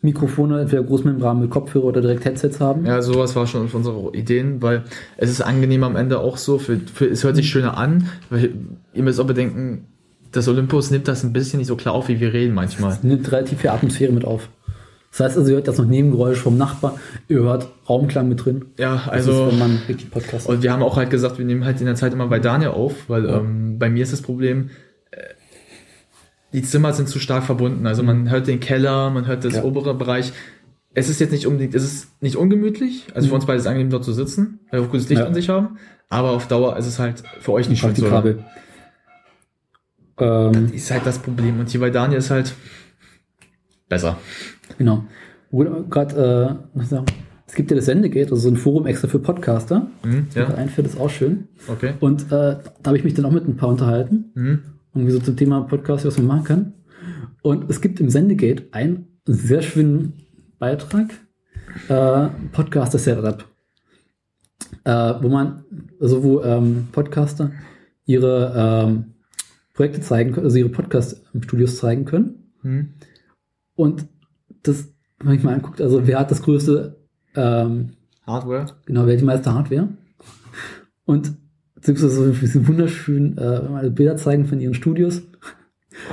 Mikrofone, 0.00 0.60
entweder 0.60 0.82
Großmembran 0.84 1.40
mit 1.40 1.50
Kopfhörer 1.50 1.86
oder 1.86 2.00
direkt 2.00 2.24
Headsets 2.24 2.60
haben. 2.60 2.86
Ja, 2.86 3.02
sowas 3.02 3.34
war 3.34 3.46
schon 3.46 3.68
unsere 3.72 4.14
Ideen, 4.14 4.62
weil 4.62 4.84
es 5.16 5.28
ist 5.30 5.40
angenehm 5.40 5.82
am 5.82 5.96
Ende 5.96 6.20
auch 6.20 6.36
so, 6.36 6.58
für, 6.58 6.78
für, 6.92 7.06
es 7.06 7.24
hört 7.24 7.34
sich 7.36 7.48
schöner 7.50 7.76
an, 7.76 8.08
weil 8.30 8.52
ihr 8.94 9.02
müsst 9.02 9.18
auch 9.18 9.26
bedenken, 9.26 9.86
das 10.30 10.46
Olympus 10.46 10.90
nimmt 10.90 11.08
das 11.08 11.24
ein 11.24 11.32
bisschen 11.32 11.58
nicht 11.58 11.66
so 11.66 11.74
klar 11.76 11.94
auf, 11.94 12.08
wie 12.08 12.20
wir 12.20 12.32
reden 12.32 12.54
manchmal. 12.54 12.96
nimmt 13.02 13.30
relativ 13.32 13.60
viel 13.60 13.70
Atmosphäre 13.70 14.12
mit 14.12 14.24
auf. 14.24 14.48
Das 15.10 15.20
heißt 15.20 15.38
also, 15.38 15.50
ihr 15.50 15.56
hört 15.56 15.66
jetzt 15.66 15.78
noch 15.78 15.86
Nebengeräusche 15.86 16.42
vom 16.42 16.58
Nachbar, 16.58 16.96
ihr 17.28 17.38
hört 17.40 17.66
Raumklang 17.88 18.28
mit 18.28 18.44
drin. 18.44 18.66
Ja, 18.78 18.96
Das 19.06 19.08
also. 19.08 19.46
ist, 19.46 19.52
wenn 19.52 19.58
man 19.58 19.78
richtig 19.88 20.10
Podcast 20.10 20.48
Und 20.48 20.62
wir 20.62 20.70
haben 20.70 20.82
auch 20.82 20.96
halt 20.96 21.10
gesagt, 21.10 21.38
wir 21.38 21.46
nehmen 21.46 21.64
halt 21.64 21.80
in 21.80 21.86
der 21.86 21.94
Zeit 21.96 22.12
immer 22.12 22.26
bei 22.28 22.38
Daniel 22.38 22.70
auf, 22.70 23.08
weil 23.08 23.24
ähm, 23.26 23.78
bei 23.78 23.88
mir 23.88 24.02
ist 24.02 24.12
das 24.12 24.20
Problem, 24.20 24.68
die 26.52 26.62
Zimmer 26.62 26.92
sind 26.92 27.08
zu 27.08 27.18
stark 27.18 27.44
verbunden. 27.44 27.86
Also 27.86 28.02
man 28.02 28.30
hört 28.30 28.46
den 28.46 28.60
Keller, 28.60 29.10
man 29.10 29.26
hört 29.26 29.44
das 29.44 29.56
Ja. 29.56 29.64
obere 29.64 29.94
Bereich. 29.94 30.32
Es 30.94 31.08
ist 31.08 31.20
jetzt 31.20 31.30
nicht 31.32 31.46
unbedingt, 31.46 31.74
es 31.74 31.84
ist 31.84 32.22
nicht 32.22 32.36
ungemütlich. 32.36 33.06
Also 33.14 33.28
für 33.28 33.34
uns 33.34 33.46
beide 33.46 33.58
ist 33.58 33.64
es 33.64 33.66
angenehm, 33.68 33.90
dort 33.90 34.04
zu 34.04 34.12
sitzen, 34.12 34.60
weil 34.70 34.80
wir 34.80 34.86
auch 34.86 34.90
gutes 34.90 35.08
Licht 35.08 35.20
Ja. 35.20 35.26
an 35.26 35.34
sich 35.34 35.48
haben. 35.48 35.78
Aber 36.08 36.30
auf 36.30 36.48
Dauer 36.48 36.76
ist 36.78 36.86
es 36.86 36.98
halt 36.98 37.22
für 37.40 37.52
euch 37.52 37.68
nicht 37.68 37.80
schön 37.80 37.94
zu 37.94 38.10
hören. 38.10 38.22
Praktikabel. 38.22 38.44
Ähm, 40.20 40.72
Ist 40.72 40.90
halt 40.90 41.06
das 41.06 41.18
Problem. 41.18 41.60
Und 41.60 41.68
hier 41.68 41.80
bei 41.80 41.90
Daniel 41.90 42.18
ist 42.18 42.30
halt 42.30 42.54
besser. 43.88 44.18
genau. 44.78 45.04
Gerade, 45.90 46.58
äh, 46.74 46.80
es 47.46 47.54
gibt 47.54 47.70
ja 47.70 47.76
das 47.76 47.86
Sendegate, 47.86 48.30
also 48.32 48.42
so 48.42 48.48
ein 48.50 48.56
Forum 48.56 48.86
extra 48.86 49.08
für 49.08 49.18
Podcaster. 49.18 49.86
Mhm, 50.04 50.26
Ja. 50.34 50.46
Einfällt 50.48 50.86
ist 50.88 50.98
auch 51.00 51.08
schön. 51.10 51.48
okay. 51.68 51.94
Und 52.00 52.24
äh, 52.24 52.26
da 52.28 52.60
habe 52.86 52.96
ich 52.98 53.04
mich 53.04 53.14
dann 53.14 53.24
auch 53.24 53.30
mit 53.30 53.46
ein 53.48 53.56
paar 53.56 53.68
unterhalten. 53.70 54.30
Mhm. 54.34 54.58
Irgendwie 54.98 55.12
so 55.12 55.20
zum 55.20 55.36
Thema 55.36 55.62
Podcast, 55.62 56.04
was 56.04 56.18
man 56.18 56.26
machen 56.26 56.44
kann. 56.44 56.72
Und 57.42 57.70
es 57.70 57.80
gibt 57.80 58.00
im 58.00 58.10
Sendegate 58.10 58.68
einen 58.72 59.20
sehr 59.24 59.62
schönen 59.62 60.14
Beitrag, 60.58 61.10
äh, 61.88 62.28
Podcaster 62.52 62.98
Setup, 62.98 63.44
äh, 64.84 65.14
wo 65.22 65.28
man, 65.28 65.64
also 66.00 66.22
wo 66.22 66.42
ähm, 66.42 66.88
Podcaster 66.92 67.52
ihre 68.04 68.52
ähm, 68.56 69.14
Projekte 69.74 70.00
zeigen 70.00 70.32
können, 70.32 70.46
also 70.46 70.58
ihre 70.58 70.70
Podcast-Studios 70.70 71.76
zeigen 71.76 72.04
können. 72.04 72.52
Mhm. 72.62 72.94
Und 73.76 74.08
das, 74.62 74.92
wenn 75.20 75.34
ich 75.34 75.44
mal 75.44 75.54
anguckt, 75.54 75.80
also 75.80 76.06
wer 76.06 76.18
hat 76.18 76.30
das 76.30 76.42
größte, 76.42 76.98
ähm, 77.36 77.90
Hardware. 78.26 78.66
genau, 78.86 79.06
wer 79.06 79.12
hat 79.12 79.20
die 79.20 79.24
meiste 79.24 79.54
Hardware? 79.54 79.88
Und 81.04 81.36
gibt 81.82 81.98
so 81.98 82.30
diese 82.32 82.66
wunderschönen 82.66 83.36
äh, 83.38 83.90
Bilder 83.90 84.16
zeigen 84.16 84.46
von 84.46 84.60
ihren 84.60 84.74
Studios. 84.74 85.22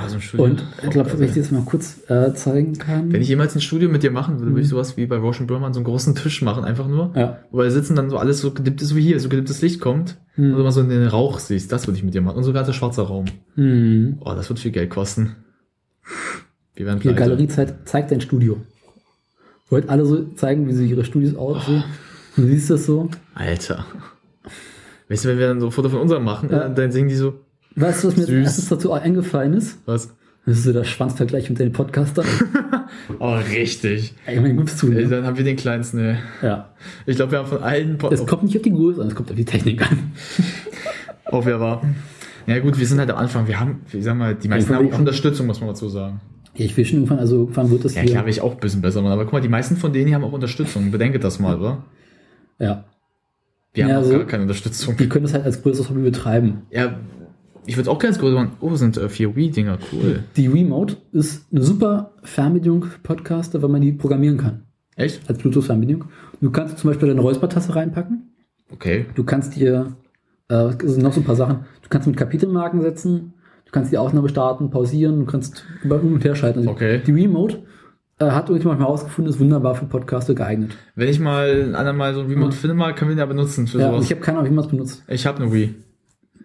Also. 0.02 0.18
Und 0.42 0.64
ich 0.82 0.90
glaube, 0.90 1.16
wenn 1.16 1.28
ich 1.28 1.34
das 1.34 1.52
mal 1.52 1.62
kurz 1.64 1.98
äh, 2.10 2.34
zeigen 2.34 2.76
kann. 2.76 3.12
Wenn 3.12 3.22
ich 3.22 3.28
jemals 3.28 3.54
ein 3.54 3.60
Studio 3.60 3.88
mit 3.88 4.02
dir 4.02 4.10
machen 4.10 4.34
würde, 4.40 4.46
würde 4.46 4.56
Mhm. 4.56 4.62
ich 4.62 4.68
sowas 4.68 4.96
wie 4.96 5.06
bei 5.06 5.16
Roshan 5.16 5.46
Burman 5.46 5.72
so 5.74 5.78
einen 5.78 5.84
großen 5.84 6.14
Tisch 6.16 6.42
machen, 6.42 6.64
einfach 6.64 6.88
nur. 6.88 7.12
ja. 7.14 7.38
Wo 7.52 7.58
wir 7.58 7.70
sitzen 7.70 7.94
dann 7.94 8.10
so 8.10 8.18
alles 8.18 8.40
so 8.40 8.50
gedippt 8.52 8.82
ist 8.82 8.96
wie 8.96 9.02
hier, 9.02 9.20
so 9.20 9.28
gedipptes 9.28 9.62
Licht 9.62 9.80
kommt 9.80 10.16
Hm. 10.34 10.50
und 10.52 10.58
du 10.58 10.64
mal 10.64 10.72
so 10.72 10.80
in 10.80 10.88
den 10.88 11.06
Rauch 11.06 11.38
siehst, 11.38 11.70
das 11.70 11.86
würde 11.86 11.98
ich 11.98 12.04
mit 12.04 12.14
dir 12.14 12.20
machen. 12.20 12.36
Und 12.36 12.42
sogar 12.44 12.64
der 12.64 12.72
schwarze 12.72 13.02
Raum. 13.02 13.26
Hm. 13.54 14.18
Oh, 14.24 14.34
das 14.34 14.48
wird 14.48 14.58
viel 14.58 14.72
Geld 14.72 14.90
kosten. 14.90 15.36
Wir 16.74 16.86
werden 16.86 16.98
pleite. 16.98 17.16
Galerie 17.18 17.48
zeigt, 17.48 17.88
zeigt 17.88 18.10
dein 18.10 18.20
Studio. 18.20 18.60
Wollt 19.68 19.88
alle 19.88 20.04
so 20.04 20.24
zeigen, 20.34 20.66
wie 20.68 20.72
sie 20.72 20.86
ihre 20.88 21.04
Studios 21.04 21.34
aussehen. 21.36 21.84
Oh. 21.86 22.40
Du 22.40 22.46
siehst 22.46 22.70
das 22.70 22.86
so. 22.86 23.08
Alter. 23.34 23.86
Weißt 25.08 25.24
du, 25.24 25.28
wenn 25.28 25.38
wir 25.38 25.48
dann 25.48 25.60
so 25.60 25.66
ein 25.66 25.72
Foto 25.72 25.88
von 25.88 26.00
unserem 26.00 26.24
machen, 26.24 26.48
Ja. 26.50 26.68
dann 26.68 26.90
singen 26.92 27.08
die 27.08 27.14
so, 27.14 27.34
Weißt 27.76 28.04
du, 28.04 28.08
was 28.08 28.16
mir 28.16 28.24
Süß. 28.26 28.44
erstes 28.44 28.68
dazu 28.68 28.92
eingefallen 28.92 29.52
ist? 29.54 29.78
was? 29.86 30.14
Das 30.46 30.58
ist 30.58 30.64
so 30.64 30.72
der 30.72 30.84
Schwanzvergleich 30.84 31.50
mit 31.50 31.58
den 31.58 31.72
Podcastern. 31.72 32.24
Oh, 33.18 33.34
richtig. 33.50 34.14
Ey, 34.26 34.40
mein 34.40 34.56
gibst 34.56 34.80
du, 34.80 34.86
Ey, 34.92 35.02
ne? 35.04 35.08
dann 35.08 35.26
haben 35.26 35.36
wir 35.36 35.44
den 35.44 35.56
kleinsten, 35.56 35.98
ey. 35.98 36.16
Ja. 36.40 36.70
Ich 37.04 37.16
glaube, 37.16 37.32
wir 37.32 37.38
haben 37.40 37.48
von 37.48 37.62
allen 37.62 37.98
Pod 37.98 38.12
Es 38.12 38.24
kommt 38.24 38.44
nicht 38.44 38.56
auf 38.56 38.62
die 38.62 38.70
Größe 38.72 39.02
an, 39.02 39.08
es 39.08 39.14
kommt 39.16 39.28
auf 39.30 39.36
die 39.36 39.44
Technik 39.44 39.82
an. 39.90 40.12
auf 41.24 41.46
wer 41.46 41.58
war. 41.60 41.82
Ja 42.46 42.60
gut, 42.60 42.78
wir 42.78 42.86
sind 42.86 43.00
halt 43.00 43.10
am 43.10 43.16
Anfang. 43.16 43.48
Wir 43.48 43.58
haben, 43.58 43.80
wie 43.90 44.00
sagen 44.02 44.18
wir, 44.18 44.34
die 44.34 44.46
meisten 44.48 44.70
Ja, 44.70 44.78
haben 44.78 44.86
ich- 44.86 44.94
auch 44.94 44.98
Unterstützung, 45.00 45.46
muss 45.46 45.60
man 45.60 45.68
dazu 45.70 45.88
sagen. 45.88 46.20
Ja, 46.54 46.64
ich 46.64 46.76
will 46.76 46.84
schon 46.84 46.98
irgendwann, 46.98 47.18
also 47.18 47.36
irgendwann 47.40 47.70
wird 47.70 47.84
das 47.84 47.94
Ja 47.96 48.02
hier. 48.02 48.12
klar, 48.12 48.24
will 48.24 48.30
ich 48.30 48.40
auch 48.40 48.52
ein 48.54 48.60
bisschen 48.60 48.80
besser 48.82 49.02
machen. 49.02 49.12
Aber 49.12 49.24
guck 49.24 49.32
mal, 49.34 49.40
die 49.42 49.48
meisten 49.48 49.76
von 49.76 49.92
denen 49.92 50.06
hier 50.06 50.14
haben 50.16 50.24
auch 50.24 50.32
Unterstützung. 50.32 50.90
Bedenke 50.92 51.18
das 51.18 51.38
mal, 51.40 51.58
oder? 51.58 51.82
ja. 52.60 52.84
Wir 53.76 53.84
haben 53.84 53.90
Ja, 53.92 53.98
auch 54.00 54.04
so- 54.04 54.12
gar 54.12 54.24
keine 54.24 54.42
Unterstützung. 54.42 54.96
Die 54.96 55.08
können 55.08 55.24
das 55.24 55.34
halt 55.34 55.44
als 55.44 55.62
größeres 55.62 55.90
Hobby 55.90 56.00
betreiben. 56.02 56.62
Ja, 56.70 56.98
ich 57.66 57.76
würde 57.76 57.90
auch 57.90 57.98
ganz 57.98 58.18
größer 58.18 58.34
machen. 58.34 58.52
Oh, 58.60 58.74
sind 58.76 58.96
äh, 58.96 59.08
vier 59.08 59.34
Wii-Dinger, 59.36 59.78
cool. 59.92 60.24
Die 60.36 60.46
Remote 60.46 60.96
ist 61.12 61.46
eine 61.52 61.62
super 61.62 62.12
Fernbedienung 62.22 62.84
für 62.84 62.98
Podcaster, 63.00 63.60
weil 63.62 63.68
man 63.68 63.80
die 63.82 63.92
programmieren 63.92 64.36
kann. 64.38 64.62
Echt? 64.98 65.20
als 65.28 65.38
Bluetooth-Fernbedienung. 65.38 66.06
Du 66.40 66.50
kannst 66.50 66.78
zum 66.78 66.88
Beispiel 66.88 67.08
deine 67.08 67.20
Räuspertasse 67.20 67.74
reinpacken 67.76 68.32
Okay. 68.72 69.04
Du 69.14 69.22
kannst 69.24 69.54
dir, 69.54 69.94
äh, 70.48 70.54
es 70.82 70.92
sind 70.94 71.02
noch 71.02 71.12
so 71.12 71.20
ein 71.20 71.24
paar 71.24 71.36
Sachen, 71.36 71.58
du 71.82 71.88
kannst 71.88 72.08
mit 72.08 72.16
Kapitelmarken 72.16 72.80
setzen, 72.80 73.34
du 73.66 73.70
kannst 73.72 73.92
die 73.92 73.98
Aufnahme 73.98 74.28
starten, 74.28 74.70
pausieren, 74.70 75.20
du 75.20 75.24
kannst 75.26 75.64
über 75.84 76.00
und 76.02 76.24
her 76.24 76.34
schalten. 76.34 76.60
Also 76.60 76.70
Okay. 76.70 77.00
Die 77.06 77.12
Remote 77.12 77.58
äh, 78.18 78.24
hat 78.30 78.48
irgendjemand 78.48 78.80
mal 78.80 78.86
herausgefunden, 78.86 79.32
ist 79.32 79.40
wunderbar 79.40 79.74
für 79.74 79.84
Podcaster 79.86 80.34
geeignet. 80.34 80.76
Wenn 80.94 81.08
ich 81.08 81.20
mal 81.20 81.48
ein 81.68 81.74
andermal 81.74 82.14
so 82.14 82.20
ein 82.20 82.26
Remote 82.26 82.56
finde, 82.56 82.74
mal, 82.74 82.94
können 82.94 83.10
wir 83.10 83.14
den 83.14 83.20
ja 83.20 83.26
benutzen 83.26 83.66
für 83.66 83.78
Ja, 83.80 83.90
sowas. 83.90 84.04
ich 84.04 84.10
habe 84.10 84.20
keine 84.20 84.38
Ahnung, 84.38 84.50
wie 84.50 84.54
man 84.54 84.64
es 84.64 84.70
benutzt. 84.70 85.02
Ich 85.08 85.26
habe 85.26 85.42
eine 85.42 85.52
Wii. 85.52 85.74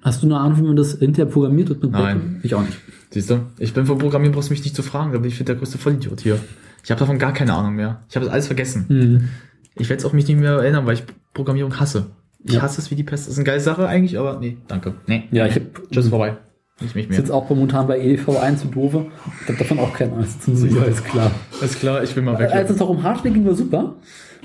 Hast 0.01 0.23
du 0.23 0.27
eine 0.27 0.37
Ahnung, 0.39 0.57
wie 0.57 0.63
man 0.63 0.75
das 0.75 0.97
hinterher 0.97 1.31
programmiert 1.31 1.69
wird? 1.69 1.83
Mit 1.83 1.91
Nein. 1.91 2.17
Python? 2.19 2.39
Ich 2.43 2.55
auch 2.55 2.61
nicht. 2.61 2.77
Siehst 3.11 3.29
du? 3.29 3.39
Ich 3.59 3.73
bin 3.73 3.85
vom 3.85 3.97
Programmieren, 3.99 4.33
brauchst 4.33 4.49
du 4.49 4.53
mich 4.53 4.63
nicht 4.63 4.75
zu 4.75 4.83
fragen, 4.83 5.11
da 5.11 5.19
bin 5.19 5.29
ich 5.29 5.43
der 5.43 5.55
größte 5.55 5.77
Vollidiot 5.77 6.21
hier. 6.21 6.39
Ich 6.83 6.89
habe 6.91 6.99
davon 6.99 7.19
gar 7.19 7.33
keine 7.33 7.53
Ahnung 7.53 7.75
mehr. 7.75 8.01
Ich 8.09 8.15
habe 8.15 8.25
das 8.25 8.33
alles 8.33 8.47
vergessen. 8.47 8.85
Mhm. 8.89 9.29
Ich 9.75 9.89
werde 9.89 9.99
es 10.01 10.05
auch 10.05 10.13
mich 10.13 10.27
nicht 10.27 10.39
mehr 10.39 10.53
erinnern, 10.53 10.85
weil 10.85 10.95
ich 10.95 11.03
Programmierung 11.33 11.79
hasse. 11.79 12.07
Ich 12.43 12.53
Ja. 12.53 12.61
hasse 12.63 12.81
es 12.81 12.89
wie 12.89 12.95
die 12.95 13.03
Pest. 13.03 13.25
Das 13.27 13.33
ist 13.33 13.37
eine 13.37 13.45
geile 13.45 13.59
Sache 13.59 13.87
eigentlich, 13.87 14.17
aber 14.17 14.39
nee, 14.39 14.57
danke. 14.67 14.95
Nee. 15.07 15.25
Ja, 15.31 15.45
ich 15.45 15.55
habe 15.55 15.67
Tschüss, 15.91 16.07
vorbei. 16.09 16.37
Nicht 16.81 16.95
mich 16.95 17.03
ist 17.05 17.09
mehr. 17.11 17.19
jetzt 17.19 17.31
auch 17.31 17.49
momentan 17.49 17.87
bei 17.87 17.99
EDV1 17.99 18.57
zu 18.57 18.67
doofe. 18.67 19.05
Ich 19.43 19.47
habe 19.49 19.57
davon 19.59 19.79
auch 19.79 19.93
keine 19.93 20.13
Angst. 20.13 20.39
Das 20.47 20.61
ist 20.61 20.75
ja, 20.75 20.83
ist 20.83 21.05
klar. 21.05 21.31
Ist 21.61 21.79
klar, 21.79 22.03
ich 22.03 22.15
will 22.15 22.23
mal 22.23 22.37
weg. 22.39 22.51
Als 22.51 22.69
es 22.71 22.77
doch 22.77 22.89
um 22.89 23.01
Hardware 23.03 23.31
ging, 23.33 23.45
war 23.45 23.53
super. 23.53 23.95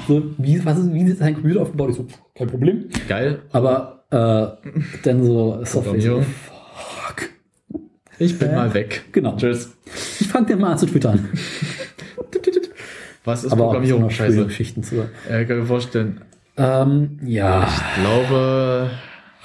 So, 0.06 0.22
wie, 0.38 0.62
was 0.64 0.78
ist, 0.78 0.92
wie 0.92 1.02
ist 1.04 1.20
dein 1.20 1.34
Computer 1.34 1.62
aufgebaut? 1.62 1.90
Ich 1.90 1.96
so, 1.96 2.06
kein 2.34 2.46
Problem. 2.48 2.84
Geil. 3.08 3.40
Aber 3.52 4.04
äh, 4.10 4.68
dann 5.02 5.24
so 5.24 5.60
Software. 5.64 6.00
So, 6.00 6.20
fuck. 6.22 7.30
Ich 8.18 8.38
bin 8.38 8.50
Äh, 8.50 8.54
mal 8.54 8.74
weg. 8.74 9.04
Genau. 9.12 9.36
Tschüss. 9.36 9.72
Ich 10.20 10.28
fange 10.28 10.46
dir 10.46 10.56
mal 10.56 10.72
an 10.72 10.78
zu 10.78 10.86
twittern. 10.86 11.28
Was 13.24 13.42
ist 13.44 13.52
Aber 13.52 13.62
auch 13.64 13.66
Programmierung? 13.68 14.02
noch 14.02 14.10
Scheiße. 14.10 14.44
Geschichten 14.46 14.82
zu. 14.84 14.96
Äh, 15.28 15.44
kann 15.44 15.56
ich 15.56 15.62
mir 15.62 15.66
vorstellen. 15.66 16.20
Ähm, 16.56 17.18
ja. 17.24 17.66
Ich 17.66 18.02
glaube, 18.02 18.90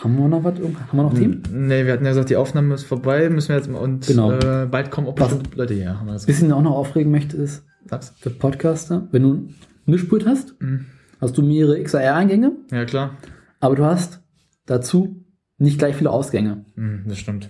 Haben 0.03 0.17
wir 0.17 0.27
noch 0.27 0.43
was? 0.43 0.55
Haben 0.55 0.75
wir 0.97 1.03
noch 1.03 1.13
Themen? 1.13 1.43
nee, 1.51 1.85
wir 1.85 1.93
hatten 1.93 2.05
ja 2.05 2.11
gesagt, 2.11 2.29
die 2.29 2.35
Aufnahme 2.35 2.73
ist 2.73 2.83
vorbei, 2.83 3.29
müssen 3.29 3.49
wir 3.49 3.55
jetzt 3.57 3.69
mal, 3.69 3.79
und 3.79 4.07
Genau. 4.07 4.31
äh, 4.31 4.65
bald 4.69 4.89
kommen 4.91 5.07
auch 5.07 5.13
bestimmt 5.15 5.55
Leute 5.55 5.73
her, 5.75 5.99
haben 5.99 6.07
wir 6.07 6.13
das 6.13 6.27
Was 6.27 6.41
ich 6.41 6.51
auch 6.53 6.61
noch 6.61 6.75
aufregen 6.75 7.11
möchte, 7.11 7.37
ist, 7.37 7.63
Sag's. 7.85 8.13
für 8.19 8.29
Podcaster, 8.31 9.07
wenn 9.11 9.21
du 9.23 9.33
ein 9.33 9.55
Mischpult 9.85 10.25
hast, 10.25 10.55
Mhm. 10.59 10.85
hast 11.19 11.37
du 11.37 11.43
mehrere 11.43 11.81
XLR-Eingänge, 11.81 12.51
Ja, 12.71 12.85
klar. 12.85 13.11
aber 13.59 13.75
du 13.75 13.85
hast 13.85 14.21
dazu 14.65 15.23
nicht 15.57 15.77
gleich 15.77 15.95
viele 15.95 16.09
Ausgänge. 16.09 16.65
Mhm, 16.75 17.03
das 17.07 17.19
stimmt. 17.19 17.49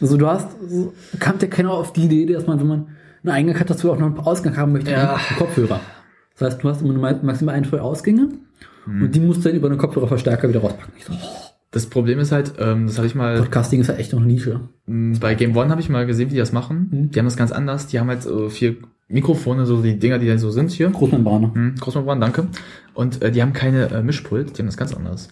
Also 0.00 0.16
du 0.16 0.26
hast, 0.26 0.48
kam 1.18 1.36
ja 1.40 1.48
keiner 1.48 1.72
auf 1.72 1.92
die 1.92 2.04
Idee, 2.04 2.32
dass 2.32 2.46
man, 2.46 2.60
wenn 2.60 2.66
man 2.68 2.86
einen 3.24 3.32
Eingang 3.34 3.58
hat, 3.60 3.70
dazu 3.70 3.90
auch 3.92 3.98
noch 3.98 4.06
einen 4.06 4.18
Ausgang 4.18 4.56
haben 4.56 4.72
möchte, 4.72 4.90
Ja. 4.92 5.14
einen 5.14 5.36
Kopfhörer. 5.38 5.80
Das 6.38 6.52
heißt, 6.54 6.62
du 6.64 6.68
hast 6.68 6.82
immer 6.82 6.94
maximal 7.22 7.54
ein, 7.54 7.64
zwei 7.64 7.80
Ausgänge 7.80 8.28
und 8.86 9.14
die 9.14 9.20
musst 9.20 9.44
du 9.44 9.48
dann 9.48 9.56
über 9.58 9.68
einen 9.68 9.78
Kopfhörerverstärker 9.78 10.48
wieder 10.48 10.60
rauspacken. 10.60 10.92
Ich 10.98 11.04
so, 11.04 11.12
oh, 11.12 11.16
Das 11.72 11.86
Problem 11.86 12.18
ist 12.18 12.32
halt, 12.32 12.52
ähm, 12.58 12.86
das 12.86 12.98
habe 12.98 13.06
ich 13.06 13.14
mal 13.14 13.38
Podcasting 13.38 13.80
ist 13.80 13.88
ja 13.88 13.94
echt 13.94 14.12
noch 14.12 14.20
eine 14.20 14.28
Nische. 14.30 14.60
mh, 14.86 15.18
bei 15.20 15.34
Game 15.34 15.56
One 15.56 15.70
habe 15.70 15.80
ich 15.80 15.88
mal 15.88 16.06
gesehen, 16.06 16.28
wie 16.28 16.34
die 16.34 16.38
das 16.40 16.52
machen. 16.52 16.88
Mhm. 16.90 17.10
Die 17.10 17.18
haben 17.18 17.26
das 17.26 17.36
ganz 17.36 17.50
anders. 17.50 17.86
Die 17.86 17.98
haben 17.98 18.08
halt 18.08 18.22
so 18.22 18.48
vier 18.50 18.76
Mikrofone, 19.08 19.66
so 19.66 19.82
die 19.82 19.98
Dinger, 19.98 20.18
die 20.18 20.26
da 20.28 20.38
so 20.38 20.50
sind 20.50 20.70
hier. 20.70 20.90
Großmembrane. 20.90 21.50
Hm, 21.54 21.74
Großmembran, 21.80 22.20
danke. 22.20 22.46
Und 22.94 23.22
äh, 23.22 23.32
die 23.32 23.42
haben 23.42 23.52
keine 23.54 23.90
äh, 23.90 24.02
Mischpult, 24.02 24.56
die 24.56 24.62
haben 24.62 24.66
das 24.66 24.76
ganz 24.76 24.94
anders. 24.94 25.28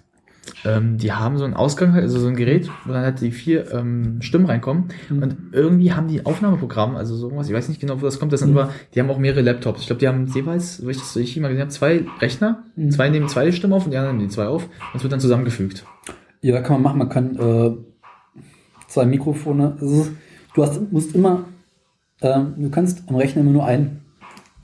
Ähm, 0.65 0.97
die 0.99 1.13
haben 1.13 1.39
so 1.39 1.45
einen 1.45 1.55
Ausgang, 1.55 1.95
also 1.95 2.19
so 2.19 2.27
ein 2.27 2.35
Gerät, 2.37 2.71
wo 2.85 2.93
dann 2.93 3.03
halt 3.03 3.21
die 3.21 3.31
vier 3.31 3.73
ähm, 3.73 4.21
Stimmen 4.21 4.47
reinkommen. 4.47 4.85
Mhm. 5.09 5.23
Und 5.23 5.37
irgendwie 5.53 5.93
haben 5.93 6.09
die 6.09 6.21
ein 6.21 6.27
Aufnahmeprogramm, 6.27 6.97
also 6.97 7.15
so 7.17 7.27
irgendwas, 7.27 7.49
ich 7.49 7.55
weiß 7.55 7.69
nicht 7.69 7.81
genau, 7.81 8.01
wo 8.01 8.05
das 8.05 8.19
kommt, 8.19 8.33
das 8.33 8.41
sind 8.41 8.51
Mhm. 8.53 8.59
aber, 8.59 8.73
die 8.95 9.01
haben 9.01 9.11
auch 9.11 9.19
mehrere 9.19 9.43
Laptops. 9.43 9.83
Ich 9.83 9.87
glaube, 9.87 10.01
die 10.01 10.09
haben 10.09 10.27
jeweils, 10.27 10.85
wo 10.85 10.89
ich 10.89 10.99
das 10.99 11.15
ich 11.17 11.37
mal 11.39 11.49
gesehen 11.49 11.63
habe, 11.63 11.71
zwei 11.71 12.05
Rechner. 12.21 12.65
Mhm. 12.77 12.91
Zwei 12.91 13.09
nehmen 13.11 13.29
zwei 13.29 13.53
Stimmen 13.53 13.75
auf 13.75 13.85
und 13.85 13.93
die 13.93 13.99
anderen 13.99 14.17
nehmen 14.17 14.29
die 14.29 14.35
zwei 14.35 14.47
auf. 14.47 14.65
Und 14.65 14.97
es 14.97 15.03
wird 15.03 15.13
dann 15.13 15.21
zusammengefügt. 15.21 15.85
Ja, 16.43 16.61
kann 16.63 16.75
man 16.75 16.83
machen. 16.83 16.99
Man 16.99 17.09
kann 17.09 17.37
äh, 17.37 17.77
zwei 18.89 19.07
Mikrofone. 19.07 19.77
Ist, 19.81 20.13
du 20.55 20.63
hast, 20.63 20.93
musst 20.93 21.15
immer, 21.15 21.45
ähm, 22.23 22.55
du 22.57 22.71
kannst 22.71 23.03
am 23.09 23.17
Rechner 23.17 23.43
immer 23.43 23.51
nur 23.53 23.65
ein 23.65 24.01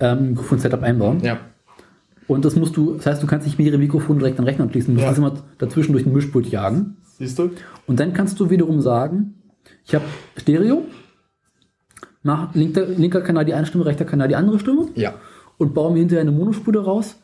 ähm, 0.01 0.31
Mikrofon-Setup 0.31 0.83
einbauen. 0.83 1.21
Ja. 1.23 1.39
Und 2.29 2.45
das 2.45 2.57
musst 2.57 2.77
du, 2.77 2.95
das 2.95 3.07
heißt, 3.07 3.23
du 3.23 3.27
kannst 3.27 3.47
nicht 3.47 3.59
mehrere 3.59 3.79
Mikrofone 3.79 4.19
direkt 4.19 4.39
an 4.39 4.45
den 4.45 4.49
Rechner 4.49 4.65
anschließen. 4.65 4.89
Du 4.89 4.95
musst 4.95 5.05
Ja. 5.05 5.11
das 5.11 5.19
immer 5.19 5.45
dazwischen 5.59 5.93
durch 5.93 6.05
den 6.05 6.13
Mischpult 6.13 6.47
jagen. 6.49 6.97
Siehst 7.19 7.39
du? 7.39 7.51
Und 7.87 8.01
dann 8.01 8.13
kannst 8.15 8.41
du 8.41 8.51
wiederum 8.51 8.81
sagen, 8.81 9.35
ich 9.85 9.95
habe 9.95 10.05
Stereo, 10.37 10.83
mach 12.23 12.55
linker, 12.55 12.87
linker 12.87 13.21
Kanal 13.21 13.45
die 13.45 13.55
eine 13.55 13.67
Stimme, 13.67 13.87
rechter 13.87 14.05
Kanal 14.05 14.29
die 14.29 14.37
andere 14.37 14.59
Stimme 14.59 14.89
Ja. 14.95 15.15
und 15.59 15.73
baue 15.75 15.93
mir 15.93 16.01
hinterher 16.01 16.23
eine 16.23 16.33
Monospur 16.33 16.73
daraus, 16.73 17.17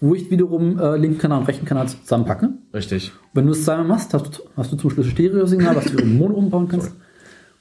wo 0.00 0.14
ich 0.14 0.30
wiederum 0.30 0.78
äh, 0.78 0.96
linken 0.96 1.18
Kanal 1.18 1.40
und 1.40 1.48
rechten 1.48 1.66
Kanal 1.66 1.88
zusammenpacke. 1.88 2.50
Richtig. 2.72 3.12
Wenn 3.34 3.46
du 3.46 3.52
es 3.52 3.64
zweimal 3.64 3.86
machst, 3.86 4.14
hast 4.14 4.38
du, 4.38 4.42
hast 4.56 4.72
du 4.72 4.76
zum 4.76 4.90
Schluss 4.90 5.06
ein 5.06 5.12
Stereo-Signal, 5.12 5.76
was 5.76 5.86
du 5.86 5.92
wiederum 5.94 6.16
Mono 6.16 6.34
umbauen 6.34 6.68
kannst. 6.68 6.92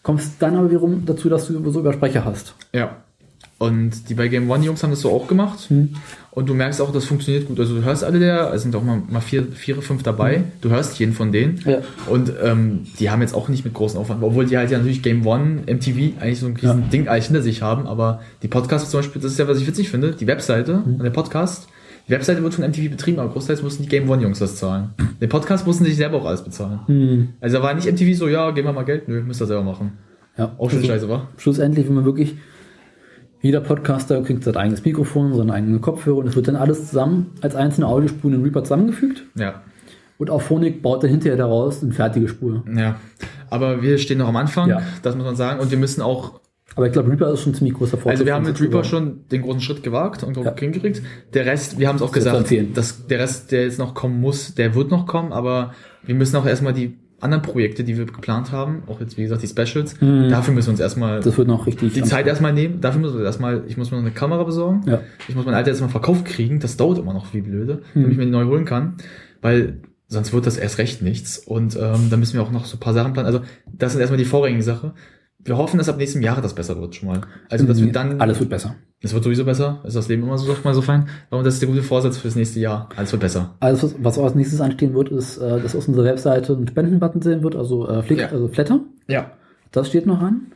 Kommst 0.04 0.34
dann 0.40 0.56
aber 0.56 0.70
wiederum 0.70 1.04
dazu, 1.06 1.30
dass 1.30 1.48
du 1.48 1.70
so 1.72 1.80
Übersprecher 1.80 2.24
hast. 2.24 2.54
Ja. 2.74 2.98
Und 3.60 4.08
die 4.10 4.14
bei 4.14 4.28
Game 4.28 4.50
One 4.52 4.64
Jungs 4.64 4.84
haben 4.84 4.92
das 4.92 5.02
so 5.02 5.10
auch 5.12 5.28
gemacht. 5.28 5.68
Und 6.30 6.48
du 6.48 6.54
merkst 6.54 6.80
auch, 6.80 6.94
das 6.94 7.06
funktioniert 7.06 7.48
gut. 7.48 7.60
Also 7.60 7.76
du 7.76 7.84
hörst 7.84 8.04
alle 8.04 8.20
der, 8.20 8.54
es 8.54 8.62
sind 8.62 8.76
auch 8.76 8.84
mal, 8.84 9.02
mal 9.10 9.20
vier, 9.20 9.48
vier, 9.52 9.82
fünf 9.82 10.04
dabei. 10.04 10.44
Du 10.62 10.70
hörst 10.70 11.00
jeden 11.00 11.14
von 11.14 11.32
denen. 11.32 11.60
Ja. 11.66 11.80
Und 12.08 12.32
ähm, 12.44 12.86
die 13.00 13.10
haben 13.10 13.22
jetzt 13.22 13.34
auch 13.34 13.50
nicht 13.50 13.66
mit 13.66 13.74
großen 13.74 14.00
Aufwand, 14.00 14.22
obwohl 14.22 14.46
die 14.46 14.56
halt 14.58 14.70
ja 14.70 14.78
natürlich 14.78 15.02
Game 15.02 15.26
One, 15.26 15.64
MTV 15.66 16.22
eigentlich 16.22 16.40
so 16.40 16.46
ein 16.46 16.56
riesen 16.56 16.84
Ja. 16.84 16.88
Ding 16.90 17.08
eigentlich 17.08 17.26
hinter 17.26 17.42
sich 17.42 17.64
haben. 17.64 17.88
Aber 17.88 18.22
die 18.44 18.48
Podcasts 18.48 18.92
zum 18.92 19.00
Beispiel, 19.00 19.20
das 19.24 19.32
ist 19.32 19.40
ja, 19.40 19.48
was 19.48 19.58
ich 19.60 19.66
witzig 19.66 19.90
finde, 19.90 20.12
die 20.12 20.28
Webseite 20.28 20.84
und 20.86 21.02
der 21.04 21.10
Podcast. 21.10 21.68
Die 22.08 22.12
Webseite 22.14 22.42
wird 22.42 22.54
von 22.54 22.64
MTV 22.66 22.90
betrieben, 22.90 23.20
aber 23.20 23.32
großteils 23.34 23.62
mussten 23.64 23.84
die 23.84 23.90
Game 23.90 24.10
One 24.10 24.22
Jungs 24.24 24.40
das 24.40 24.56
zahlen. 24.56 24.92
Den 25.20 25.28
Podcast 25.30 25.68
mussten 25.68 25.84
sie 25.84 25.90
sich 25.92 25.98
selber 25.98 26.18
auch 26.18 26.26
alles 26.26 26.42
bezahlen. 26.44 26.80
Hm. 26.88 27.30
Also 27.42 27.58
da 27.58 27.64
war 27.64 27.74
nicht 27.74 27.86
MTV 27.92 28.18
so, 28.18 28.28
ja, 28.30 28.52
geben 28.52 28.68
wir 28.68 28.74
mal 28.74 28.86
Geld. 28.86 29.08
Nö, 29.10 29.22
müsst 29.24 29.42
ihr 29.42 29.46
selber 29.46 29.64
machen. 29.64 29.94
Ja. 30.38 30.54
Auch 30.58 30.70
schon 30.70 30.80
Also, 30.80 30.88
scheiße, 30.92 31.10
war. 31.10 31.28
Schlussendlich, 31.38 31.88
wenn 31.88 31.96
man 31.96 32.06
wirklich, 32.06 32.36
jeder 33.42 33.60
Podcaster 33.60 34.22
kriegt 34.24 34.44
sein 34.44 34.56
eigenes 34.56 34.86
Mikrofon, 34.86 35.34
seine 35.36 35.52
eigenen 35.54 35.82
Kopfhörer 35.82 36.18
und 36.18 36.28
es 36.28 36.36
wird 36.36 36.48
dann 36.48 36.56
alles 36.56 36.88
zusammen 36.88 37.32
als 37.42 37.56
einzelne 37.56 37.88
Audiospuren 37.88 38.36
in 38.36 38.44
Reaper 38.44 38.64
zusammengefügt. 38.64 39.24
Ja. 39.36 39.62
Und 40.18 40.30
auf 40.30 40.44
Phonik 40.44 40.82
baut 40.82 41.04
dann 41.04 41.10
hinterher 41.12 41.38
daraus 41.38 41.84
eine 41.84 41.92
fertige 41.92 42.28
Spur. 42.28 42.64
Ja, 42.76 42.96
aber 43.50 43.82
wir 43.84 43.98
stehen 43.98 44.18
noch 44.20 44.28
am 44.30 44.36
Anfang, 44.38 44.70
Ja. 44.70 44.82
das 45.04 45.16
muss 45.16 45.26
man 45.26 45.36
sagen. 45.36 45.60
Und 45.60 45.70
wir 45.72 45.78
müssen 45.78 46.02
auch, 46.02 46.40
Aber 46.78 46.86
ich 46.88 46.94
glaube, 46.94 47.10
Reaper 47.12 47.34
ist 47.34 47.42
schon 47.42 47.52
ein 47.52 47.56
ziemlich 47.56 47.74
großer 47.76 47.98
Vorteil. 47.98 48.12
also 48.14 48.26
wir 48.26 48.34
haben 48.34 48.46
mit 48.46 48.56
Reaper 48.62 48.70
geworden. 48.70 48.86
schon 48.88 49.20
den 49.32 49.42
großen 49.42 49.62
Schritt 49.62 49.84
gewagt 49.84 50.24
und 50.24 50.38
Ja. 50.38 50.56
hingekriegt. 50.58 51.02
Der 51.34 51.46
Rest, 51.46 51.80
wir 51.80 51.88
haben 51.90 51.98
es 51.98 52.02
auch 52.02 52.12
gesagt, 52.14 52.50
dass 52.76 53.08
der 53.08 53.20
Rest, 53.20 53.52
der 53.52 53.64
jetzt 53.64 53.80
noch 53.80 53.94
kommen 53.94 54.22
muss, 54.22 54.56
der 54.56 54.74
wird 54.76 54.90
noch 54.92 55.06
kommen, 55.08 55.34
aber 55.34 55.74
wir 56.06 56.16
müssen 56.16 56.36
auch 56.38 56.46
erstmal 56.46 56.74
die 56.74 56.96
anderen 57.20 57.42
Projekte, 57.42 57.84
die 57.84 57.98
wir 57.98 58.06
geplant 58.06 58.52
haben, 58.52 58.84
auch 58.86 59.00
jetzt 59.02 59.18
wie 59.18 59.24
gesagt 59.24 59.42
die 59.42 59.48
Specials, 59.48 60.00
Mhm. 60.00 60.30
dafür 60.30 60.54
müssen 60.54 60.68
wir 60.68 60.74
uns 60.74 60.80
erstmal 60.80 61.20
Das 61.20 61.36
wird 61.36 61.48
noch 61.48 61.66
richtig. 61.66 61.94
die 61.94 62.04
Zeit 62.04 62.28
erstmal 62.28 62.54
nehmen. 62.54 62.80
Dafür 62.80 63.02
müssen 63.02 63.18
wir 63.18 63.26
erstmal, 63.26 63.64
ich 63.68 63.76
muss 63.76 63.90
mir 63.90 63.98
noch 63.98 64.04
eine 64.06 64.14
Kamera 64.14 64.44
besorgen. 64.44 64.84
Ja. 64.86 65.00
Ich 65.28 65.36
muss 65.36 65.44
mein 65.46 65.56
Alter 65.56 65.72
jetzt 65.72 65.82
mal 65.82 65.88
verkauft 65.90 66.26
kriegen. 66.26 66.60
Das 66.60 66.78
dauert 66.78 67.00
immer 67.00 67.14
noch 67.14 67.34
wie 67.34 67.42
blöde, 67.42 67.82
Mhm. 67.96 68.02
damit 68.02 68.12
ich 68.12 68.18
mir 68.20 68.26
die 68.26 68.32
neu 68.32 68.46
holen 68.46 68.66
kann. 68.66 68.98
Weil 69.42 69.80
sonst 70.08 70.32
wird 70.32 70.46
das 70.46 70.58
erst 70.58 70.78
recht 70.78 71.02
nichts. 71.02 71.40
Und 71.40 71.76
ähm, 71.76 72.12
da 72.12 72.18
müssen 72.18 72.36
wir 72.36 72.44
auch 72.44 72.52
noch 72.52 72.66
so 72.66 72.78
ein 72.78 72.80
paar 72.80 72.94
Sachen 72.94 73.14
planen. 73.14 73.26
Also 73.26 73.42
das 73.66 73.94
sind 73.94 74.02
erstmal 74.02 74.20
die 74.20 74.26
vorrangige 74.26 74.62
Sache. 74.64 74.94
Wir 75.48 75.58
hoffen, 75.58 75.78
dass 75.78 75.88
ab 75.88 75.98
nächstem 75.98 76.22
Jahr 76.22 76.42
das 76.42 76.54
besser 76.54 76.80
wird 76.80 76.94
schon 76.96 77.08
mal. 77.08 77.22
Also 77.50 77.66
dass 77.66 77.82
wir 77.82 77.92
dann. 77.92 78.20
Alles 78.20 78.40
wird 78.40 78.50
besser. 78.50 78.76
Es 79.02 79.14
wird 79.14 79.24
sowieso 79.24 79.46
besser. 79.46 79.80
Ist 79.86 79.96
das 79.96 80.10
Leben 80.10 80.24
immer 80.24 80.38
so, 80.38 80.54
mal 80.64 80.74
so 80.74 80.82
fein. 80.82 81.08
Aber 81.30 81.42
das 81.42 81.54
ist 81.54 81.62
der 81.62 81.70
gute 81.70 81.84
Vorsatz 81.84 82.18
fürs 82.18 82.36
nächste 82.36 82.60
Jahr. 82.60 82.90
Alles 82.98 83.14
wird 83.14 83.22
besser. 83.22 83.56
Was, 83.62 83.96
was 84.04 84.18
auch 84.18 84.26
als 84.26 84.36
nächstes 84.36 84.60
anstehen 84.60 84.94
wird, 84.94 85.10
ist, 85.10 85.38
äh, 85.38 85.62
dass 85.62 85.74
aus 85.76 85.88
unserer 85.88 86.04
Webseite 86.06 86.52
ein 86.54 86.68
Spendenbutton 86.68 87.22
sehen 87.22 87.44
wird, 87.44 87.56
also, 87.56 87.88
äh, 87.88 88.04
Flick, 88.04 88.20
Ja. 88.20 88.28
also 88.28 88.50
Flatter. 88.50 88.82
Ja. 89.08 89.32
Das 89.72 89.88
steht 89.88 90.06
noch 90.06 90.22
an. 90.22 90.48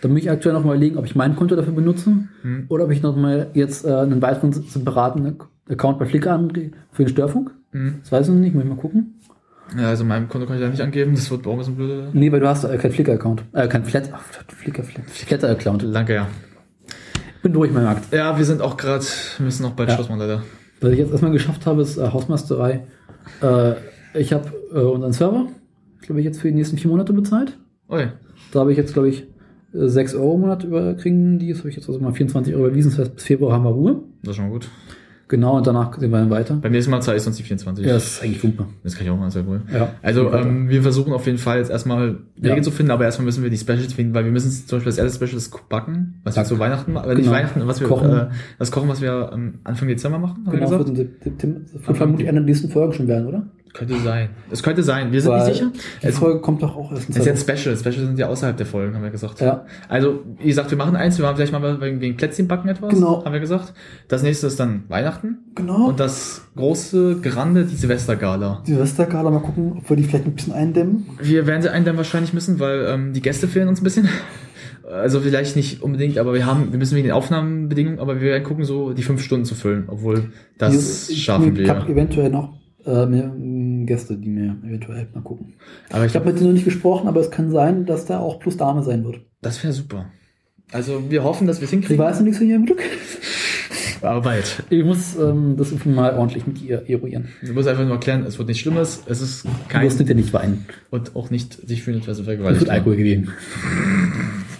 Da 0.00 0.08
muss 0.08 0.18
ich 0.20 0.30
aktuell 0.30 0.54
noch 0.54 0.64
mal 0.64 0.76
überlegen, 0.76 0.96
ob 0.96 1.04
ich 1.04 1.14
mein 1.14 1.36
Konto 1.36 1.54
dafür 1.56 1.72
benutze 1.74 2.10
Hm. 2.42 2.64
oder 2.68 2.84
ob 2.84 2.90
ich 2.92 3.02
noch 3.02 3.16
mal 3.16 3.48
jetzt 3.54 3.84
äh, 3.84 3.92
einen 3.92 4.22
weiteren 4.22 4.52
separaten 4.52 5.36
Account 5.68 5.98
bei 5.98 6.06
Flickr 6.06 6.32
angehe 6.32 6.70
für 6.92 7.04
den 7.04 7.08
Störfunk. 7.08 7.50
Hm. 7.72 7.96
Das 8.02 8.12
weiß 8.12 8.28
ich 8.28 8.32
noch 8.34 8.40
nicht, 8.40 8.54
muss 8.54 8.62
ich 8.64 8.68
mal 8.70 8.76
gucken. 8.76 9.15
Ja. 9.76 9.88
Also 9.88 10.04
mein 10.04 10.28
Konto 10.28 10.46
kann 10.46 10.56
ich 10.56 10.62
da 10.62 10.68
nicht 10.68 10.80
angeben. 10.82 11.14
Das 11.14 11.30
wird 11.30 11.46
auch 11.46 11.52
ein 11.52 11.58
bisschen 11.58 11.76
blöde. 11.76 12.08
Nee, 12.12 12.30
weil 12.32 12.40
du 12.40 12.48
hast 12.48 12.64
äh, 12.64 12.76
kein 12.76 12.92
Flickr-Account. 12.92 13.44
Äh, 13.52 13.68
kein 13.68 13.84
Flat, 13.84 14.10
ach, 14.12 14.22
Flickr, 14.48 14.82
Flat, 14.82 15.06
Flatter-Account. 15.08 15.86
Danke, 15.92 16.14
ja. 16.14 16.28
Bin 17.42 17.52
durch, 17.52 17.70
mein 17.72 17.84
Markt. 17.84 18.12
Ja, 18.12 18.36
wir 18.36 18.44
sind 18.44 18.60
auch 18.60 18.76
gerade, 18.76 19.04
wir 19.38 19.44
müssen 19.44 19.62
noch 19.62 19.72
bald 19.72 19.88
Ja. 19.88 19.94
Schluss 19.96 20.08
machen, 20.08 20.20
leider. 20.20 20.42
Was 20.80 20.92
ich 20.92 20.98
jetzt 20.98 21.10
erstmal 21.12 21.32
geschafft 21.32 21.64
habe, 21.66 21.82
ist 21.82 21.96
äh, 21.96 22.08
Hausmeisterei. 22.08 22.84
Äh, 23.42 23.72
ich 24.14 24.32
habe 24.32 24.50
äh, 24.72 24.78
unseren 24.80 25.12
Server, 25.12 25.46
glaube 26.02 26.20
ich, 26.20 26.26
jetzt 26.26 26.40
für 26.40 26.48
die 26.48 26.54
nächsten 26.54 26.76
vier 26.78 26.90
Monate 26.90 27.12
bezahlt. 27.12 27.58
Ui. 27.88 28.08
Da 28.52 28.60
habe 28.60 28.72
ich 28.72 28.78
jetzt, 28.78 28.92
glaube 28.92 29.08
ich, 29.08 29.22
äh, 29.74 29.88
6 29.88 30.14
Euro 30.14 30.34
im 30.34 30.40
Monat 30.42 30.64
überkriegen 30.64 31.38
die. 31.38 31.50
Das 31.50 31.58
habe 31.60 31.70
ich 31.70 31.76
jetzt 31.76 31.88
also 31.88 32.00
mal 32.00 32.12
24 32.12 32.54
Euro 32.54 32.66
überwiesen. 32.66 32.90
Das 32.90 32.98
heißt, 33.00 33.14
bis 33.16 33.24
Februar 33.24 33.52
haben 33.52 33.64
wir 33.64 33.70
Ruhe. 33.70 34.00
Das 34.22 34.30
ist 34.30 34.36
schon 34.36 34.46
mal 34.46 34.52
gut. 34.52 34.68
Genau, 35.28 35.56
und 35.56 35.66
danach 35.66 35.98
sehen 35.98 36.12
wir 36.12 36.18
dann 36.18 36.30
weiter. 36.30 36.54
Beim 36.54 36.70
nächsten 36.70 36.90
Mal 36.92 37.00
zeige 37.02 37.16
ich 37.16 37.22
sonst 37.24 37.36
die 37.38 37.42
24. 37.42 37.84
Ja, 37.84 37.94
das 37.94 38.06
ist 38.06 38.22
eigentlich 38.22 38.40
super. 38.40 38.66
Das 38.84 38.94
kann 38.94 39.04
ich 39.06 39.10
auch 39.10 39.18
mal 39.18 39.28
sehr 39.30 39.42
cool. 39.48 39.60
Ja. 39.74 39.88
Also 40.00 40.32
ähm, 40.32 40.68
wir 40.68 40.82
versuchen 40.82 41.12
auf 41.12 41.26
jeden 41.26 41.38
Fall 41.38 41.58
jetzt 41.58 41.70
erstmal 41.70 42.18
Wege 42.36 42.56
Ja. 42.56 42.62
zu 42.62 42.70
finden, 42.70 42.92
aber 42.92 43.04
erstmal 43.04 43.24
müssen 43.24 43.42
wir 43.42 43.50
die 43.50 43.56
Specials 43.58 43.92
finden, 43.92 44.14
weil 44.14 44.24
wir 44.24 44.30
müssen 44.30 44.50
zum 44.52 44.78
Beispiel 44.78 44.90
das 44.92 44.98
erste 44.98 45.16
Special 45.16 45.36
ist 45.38 45.68
backen, 45.68 46.20
was 46.22 46.36
wir 46.36 46.42
Back. 46.42 46.46
zu 46.48 46.58
Weihnachten 46.60 46.92
machen, 46.92 47.10
äh, 47.10 47.14
nicht 47.14 47.24
Genau. 47.24 47.36
Weihnachten, 47.36 47.66
was 47.66 47.80
wir 47.80 47.88
Kochen. 47.88 48.10
Äh, 48.12 48.26
das 48.60 48.70
kochen, 48.70 48.88
was 48.88 49.00
wir 49.00 49.30
ähm, 49.34 49.54
Anfang 49.64 49.88
Dezember 49.88 50.18
machen, 50.20 50.44
Genau, 50.48 50.70
wir 50.70 50.84
gesagt. 50.84 50.96
wird, 50.96 51.96
vermutlich 51.96 52.28
eine 52.28 52.38
der 52.38 52.46
nächsten 52.46 52.68
Folgen 52.68 52.92
schon 52.92 53.08
werden, 53.08 53.26
oder? 53.26 53.46
Könnte 53.76 53.98
sein. 54.00 54.30
Es 54.50 54.62
könnte 54.62 54.82
sein. 54.82 55.12
Wir 55.12 55.20
sind 55.20 55.32
Weil 55.32 55.44
nicht 55.44 55.54
sicher. 55.58 55.70
Die 56.02 56.06
Es, 56.06 56.18
Folge 56.18 56.40
kommt 56.40 56.62
doch 56.62 56.74
auch 56.76 56.92
erst 56.92 57.10
es 57.10 57.16
ist 57.16 57.26
jetzt 57.26 57.42
Special. 57.42 57.76
Special 57.76 58.06
sind 58.06 58.18
ja 58.18 58.28
außerhalb 58.28 58.56
der 58.56 58.64
Folgen, 58.64 58.94
haben 58.94 59.02
wir 59.02 59.10
gesagt. 59.10 59.40
Ja. 59.42 59.66
Also, 59.88 60.20
wie 60.38 60.46
gesagt, 60.48 60.70
wir 60.70 60.78
machen 60.78 60.96
eins, 60.96 61.18
wir 61.18 61.24
machen 61.24 61.36
vielleicht 61.36 61.52
mal 61.52 61.80
wegen, 61.80 62.16
Plätzchen 62.16 62.48
backen 62.48 62.68
etwas. 62.68 62.94
Genau. 62.94 63.22
Haben 63.24 63.32
wir 63.34 63.40
gesagt. 63.40 63.74
Das 64.08 64.22
nächste 64.22 64.46
ist 64.46 64.58
dann 64.58 64.84
Weihnachten. 64.88 65.38
Genau. 65.54 65.88
Und 65.88 66.00
das 66.00 66.42
große, 66.56 67.20
grande, 67.20 67.66
die 67.66 67.76
Silvestergala. 67.76 68.62
Die 68.66 68.72
Silvestergala, 68.72 69.30
mal 69.30 69.40
gucken, 69.40 69.74
ob 69.78 69.90
wir 69.90 69.96
die 69.96 70.04
vielleicht 70.04 70.24
ein 70.24 70.34
bisschen 70.34 70.54
eindämmen. 70.54 71.06
Wir 71.20 71.46
werden 71.46 71.60
sie 71.60 71.70
eindämmen 71.70 71.98
wahrscheinlich 71.98 72.32
müssen, 72.32 72.58
weil 72.58 72.86
ähm, 72.88 73.12
die 73.12 73.20
Gäste 73.20 73.46
fehlen 73.46 73.68
uns 73.68 73.80
ein 73.80 73.84
bisschen. 73.84 74.08
Also 74.88 75.18
vielleicht 75.18 75.56
nicht 75.56 75.82
unbedingt, 75.82 76.16
aber 76.16 76.32
wir 76.32 76.46
haben, 76.46 76.70
wir 76.70 76.78
müssen 76.78 76.94
wegen 76.94 77.08
den 77.08 77.12
Aufnahmenbedingungen, 77.12 77.98
aber 77.98 78.20
wir 78.20 78.28
werden 78.28 78.44
gucken, 78.44 78.64
so 78.64 78.92
die 78.92 79.02
fünf 79.02 79.20
Stunden 79.20 79.44
zu 79.44 79.56
füllen, 79.56 79.86
obwohl 79.88 80.30
das 80.58 81.12
schaffen 81.12 81.56
wir. 81.56 81.88
eventuell 81.88 82.30
noch 82.30 82.54
äh, 82.86 83.06
mehr 83.06 83.24
ähm, 83.24 83.84
Gäste, 83.86 84.16
die 84.16 84.28
mir 84.28 84.56
eventuell 84.66 85.06
mal 85.14 85.20
gucken. 85.22 85.54
Aber 85.90 86.04
ich 86.04 86.12
Ich 86.12 86.16
habe 86.16 86.26
mit 86.26 86.36
denen 86.36 86.48
noch 86.48 86.54
nicht 86.54 86.64
gesprochen, 86.64 87.08
aber 87.08 87.20
es 87.20 87.30
kann 87.30 87.50
sein, 87.50 87.84
dass 87.86 88.06
da 88.06 88.18
auch 88.20 88.38
plus 88.40 88.56
Dame 88.56 88.82
sein 88.82 89.04
wird. 89.04 89.20
das 89.42 89.62
wäre 89.62 89.72
super. 89.72 90.06
Also 90.72 91.10
wir 91.10 91.22
hoffen, 91.22 91.46
dass 91.46 91.60
wir 91.60 91.64
es 91.64 91.70
Sie 91.70 91.76
hinkriegen. 91.76 91.98
weiß 92.04 92.16
noch 92.18 92.24
nichts 92.24 92.38
von 92.38 92.48
ihrem 92.48 92.66
Glück. 92.66 92.80
Aber 94.02 94.20
bald. 94.20 94.62
Ich 94.68 94.84
muss 94.84 95.16
ähm, 95.16 95.56
das 95.56 95.72
mal 95.84 96.14
ordentlich 96.16 96.46
mit 96.46 96.60
ihr 96.62 96.82
eruieren. 96.88 97.28
Du 97.42 97.52
musst 97.54 97.66
einfach 97.68 97.84
nur 97.84 97.94
erklären, 97.94 98.24
es 98.24 98.36
wird 98.38 98.48
nichts 98.48 98.60
Schlimmes, 98.62 99.02
es 99.06 99.20
ist 99.20 99.44
Du 99.44 99.50
kein 99.68 99.84
wirst 99.86 99.98
mit 99.98 100.08
dir 100.08 100.14
nicht 100.14 100.32
weinen. 100.32 100.66
und 100.90 101.16
auch 101.16 101.30
nicht 101.30 101.54
sich 101.68 101.82
fühlen, 101.82 101.98
als 101.98 102.06
wäre 102.06 102.18
Es 102.20 102.24
vergewaltigt. 102.24 102.60
wird 102.62 102.70
Alkohol 102.70 102.96
gegeben. 102.96 103.28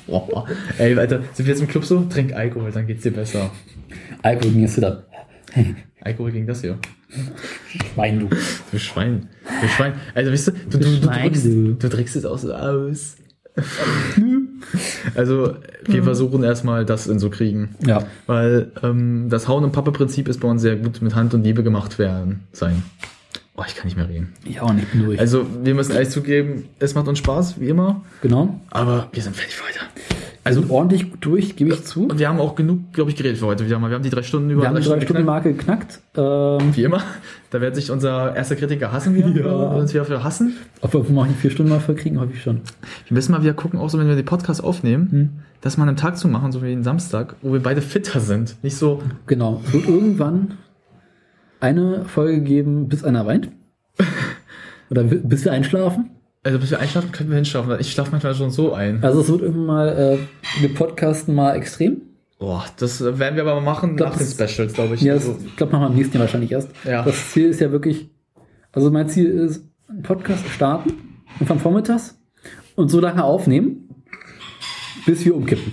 Oh, 0.08 0.44
ey, 0.78 0.96
Alter, 0.96 1.20
sind 1.34 1.46
wir 1.46 1.52
jetzt 1.54 1.60
im 1.60 1.68
Club 1.68 1.84
so? 1.84 2.00
Trink 2.08 2.32
Alkohol, 2.32 2.70
dann 2.70 2.86
geht's 2.86 3.02
dir 3.02 3.10
besser. 3.12 3.50
Alkohol 4.22 4.52
ging 4.52 4.62
jetzt 4.62 4.76
wieder. 4.76 5.04
Alkohol 6.00 6.32
gegen 6.32 6.46
das 6.46 6.60
hier. 6.60 6.78
Wein, 7.94 8.20
du. 8.20 8.28
Du 8.72 8.78
Schwein. 8.78 9.28
Du 9.60 9.68
Schwein. 9.68 9.94
Also, 10.14 10.32
weißt 10.32 10.48
du, 10.48 10.52
du, 10.52 10.58
du, 10.70 10.78
du, 10.78 11.02
Schwein, 11.04 11.22
drückst, 11.22 11.44
du. 11.44 11.88
drückst 11.88 12.16
es 12.16 12.24
auch 12.24 12.38
so 12.38 12.52
aus. 12.52 13.16
also, 15.14 15.56
wir 15.86 16.02
versuchen 16.02 16.42
erstmal 16.44 16.84
das 16.84 17.04
hinzukriegen. 17.04 17.70
Ja. 17.86 18.04
Weil 18.26 18.70
ähm, 18.82 19.28
das 19.30 19.48
Hauen- 19.48 19.64
und 19.64 19.72
Pappe-Prinzip 19.72 20.28
ist 20.28 20.40
bei 20.40 20.48
uns 20.48 20.62
sehr 20.62 20.76
gut 20.76 21.00
mit 21.00 21.14
Hand 21.14 21.32
und 21.34 21.42
Liebe 21.42 21.62
gemacht 21.62 21.98
werden 21.98 22.44
sein. 22.52 22.82
Oh, 23.56 23.62
ich 23.66 23.74
kann 23.74 23.86
nicht 23.86 23.96
mehr 23.96 24.08
reden. 24.08 24.34
Ich 24.44 24.60
auch 24.60 24.72
nicht, 24.74 24.92
bin 24.92 25.06
durch. 25.06 25.18
Also, 25.18 25.46
wir 25.62 25.74
müssen 25.74 25.92
ehrlich 25.92 26.10
zugeben, 26.10 26.64
es 26.78 26.94
macht 26.94 27.08
uns 27.08 27.18
Spaß, 27.18 27.58
wie 27.58 27.68
immer. 27.68 28.04
genau. 28.20 28.60
Aber 28.70 29.08
wir 29.12 29.22
sind 29.22 29.34
fertig 29.34 29.56
für 29.56 29.64
heute. 29.64 29.78
Also 30.46 30.62
ordentlich 30.68 31.10
gut 31.10 31.24
durch, 31.24 31.56
gebe 31.56 31.70
ich 31.70 31.84
zu. 31.84 32.04
Und 32.06 32.20
wir 32.20 32.28
haben 32.28 32.38
auch 32.38 32.54
genug, 32.54 32.92
glaube 32.92 33.10
ich, 33.10 33.16
geredet 33.16 33.38
für 33.38 33.46
heute. 33.46 33.68
Wir 33.68 33.74
haben, 33.74 33.82
wir 33.82 33.96
haben 33.96 34.04
die 34.04 34.10
drei 34.10 34.22
Stunden 34.22 34.48
über 34.48 34.62
Wir 34.62 34.68
haben 34.68 34.76
die 34.80 34.82
drei 34.88 35.00
Stunden. 35.00 35.24
Marke 35.24 35.52
geknackt. 35.52 35.98
Ähm, 36.16 36.60
Wie 36.72 36.84
immer. 36.84 37.02
Da 37.50 37.60
wird 37.60 37.74
sich 37.74 37.90
unser 37.90 38.36
erster 38.36 38.54
Kritiker 38.54 38.92
hassen 38.92 39.16
wieder. 39.16 39.28
Ja. 39.28 39.52
Uns 39.52 39.92
wieder 39.92 40.04
für 40.04 40.22
hassen. 40.22 40.54
ob 40.82 40.94
wir 40.94 41.02
mal 41.12 41.26
die 41.26 41.34
vier 41.34 41.50
Stunden 41.50 41.70
mal 41.72 41.80
voll 41.80 41.96
kriegen, 41.96 42.20
hoffe 42.20 42.30
ich 42.32 42.42
schon. 42.42 42.60
Wir 43.08 43.14
müssen 43.14 43.32
mal 43.32 43.42
wieder 43.42 43.54
gucken, 43.54 43.80
auch 43.80 43.90
so, 43.90 43.98
wenn 43.98 44.06
wir 44.06 44.14
die 44.14 44.22
Podcasts 44.22 44.62
aufnehmen, 44.62 45.08
Hm. 45.10 45.28
dass 45.62 45.78
man 45.78 45.88
einen 45.88 45.96
Tag 45.96 46.16
zu 46.16 46.28
machen, 46.28 46.52
so 46.52 46.62
wie 46.62 46.68
den 46.68 46.84
Samstag, 46.84 47.34
wo 47.42 47.52
wir 47.52 47.60
beide 47.60 47.82
fitter 47.82 48.20
sind. 48.20 48.54
Nicht 48.62 48.76
so, 48.76 49.02
Genau. 49.26 49.60
Es 49.66 49.72
wird 49.72 49.88
irgendwann 49.88 50.58
eine 51.58 52.04
Folge 52.04 52.40
geben, 52.42 52.88
bis 52.88 53.02
einer 53.02 53.26
weint. 53.26 53.50
Oder 54.90 55.02
bis 55.02 55.44
wir 55.44 55.50
einschlafen. 55.50 56.10
Also 56.46 56.58
bis 56.58 56.70
wir 56.70 56.78
einschlafen, 56.80 57.12
können 57.12 57.28
wir 57.30 57.36
hinschlafen. 57.36 57.76
Ich 57.80 57.92
schlafe 57.92 58.12
manchmal 58.12 58.34
schon 58.34 58.50
so 58.50 58.72
ein. 58.72 59.02
Also 59.02 59.20
es 59.20 59.28
wird 59.28 59.42
irgendwann 59.42 59.66
mal, 59.66 59.88
äh, 59.88 60.60
wir 60.62 60.74
podcasten 60.74 61.34
mal 61.34 61.54
extrem. 61.56 62.02
Boah, 62.38 62.64
das 62.78 63.02
werden 63.02 63.34
wir 63.36 63.42
aber 63.42 63.60
machen 63.60 63.96
glaub, 63.96 64.10
nach 64.10 64.18
den 64.18 64.26
Specials, 64.26 64.74
glaube 64.74 64.94
ich. 64.94 65.00
Ja, 65.00 65.14
das, 65.14 65.26
Also, 65.26 65.38
ich 65.44 65.56
glaube, 65.56 65.72
machen 65.72 65.82
wir 65.82 65.86
am 65.86 65.94
nächsten 65.94 66.14
Jahr 66.16 66.22
wahrscheinlich 66.24 66.52
erst. 66.52 66.68
Ja. 66.84 67.02
Das 67.02 67.32
Ziel 67.32 67.46
ist 67.48 67.60
ja 67.60 67.72
wirklich, 67.72 68.08
also 68.72 68.90
mein 68.90 69.08
Ziel 69.08 69.26
ist, 69.26 69.64
einen 69.88 70.02
Podcast 70.02 70.46
starten 70.48 70.92
und 71.40 71.46
von 71.46 71.58
vormittags 71.58 72.18
und 72.74 72.90
so 72.90 73.00
lange 73.00 73.24
aufnehmen, 73.24 73.88
bis 75.06 75.24
wir 75.24 75.34
umkippen. 75.34 75.72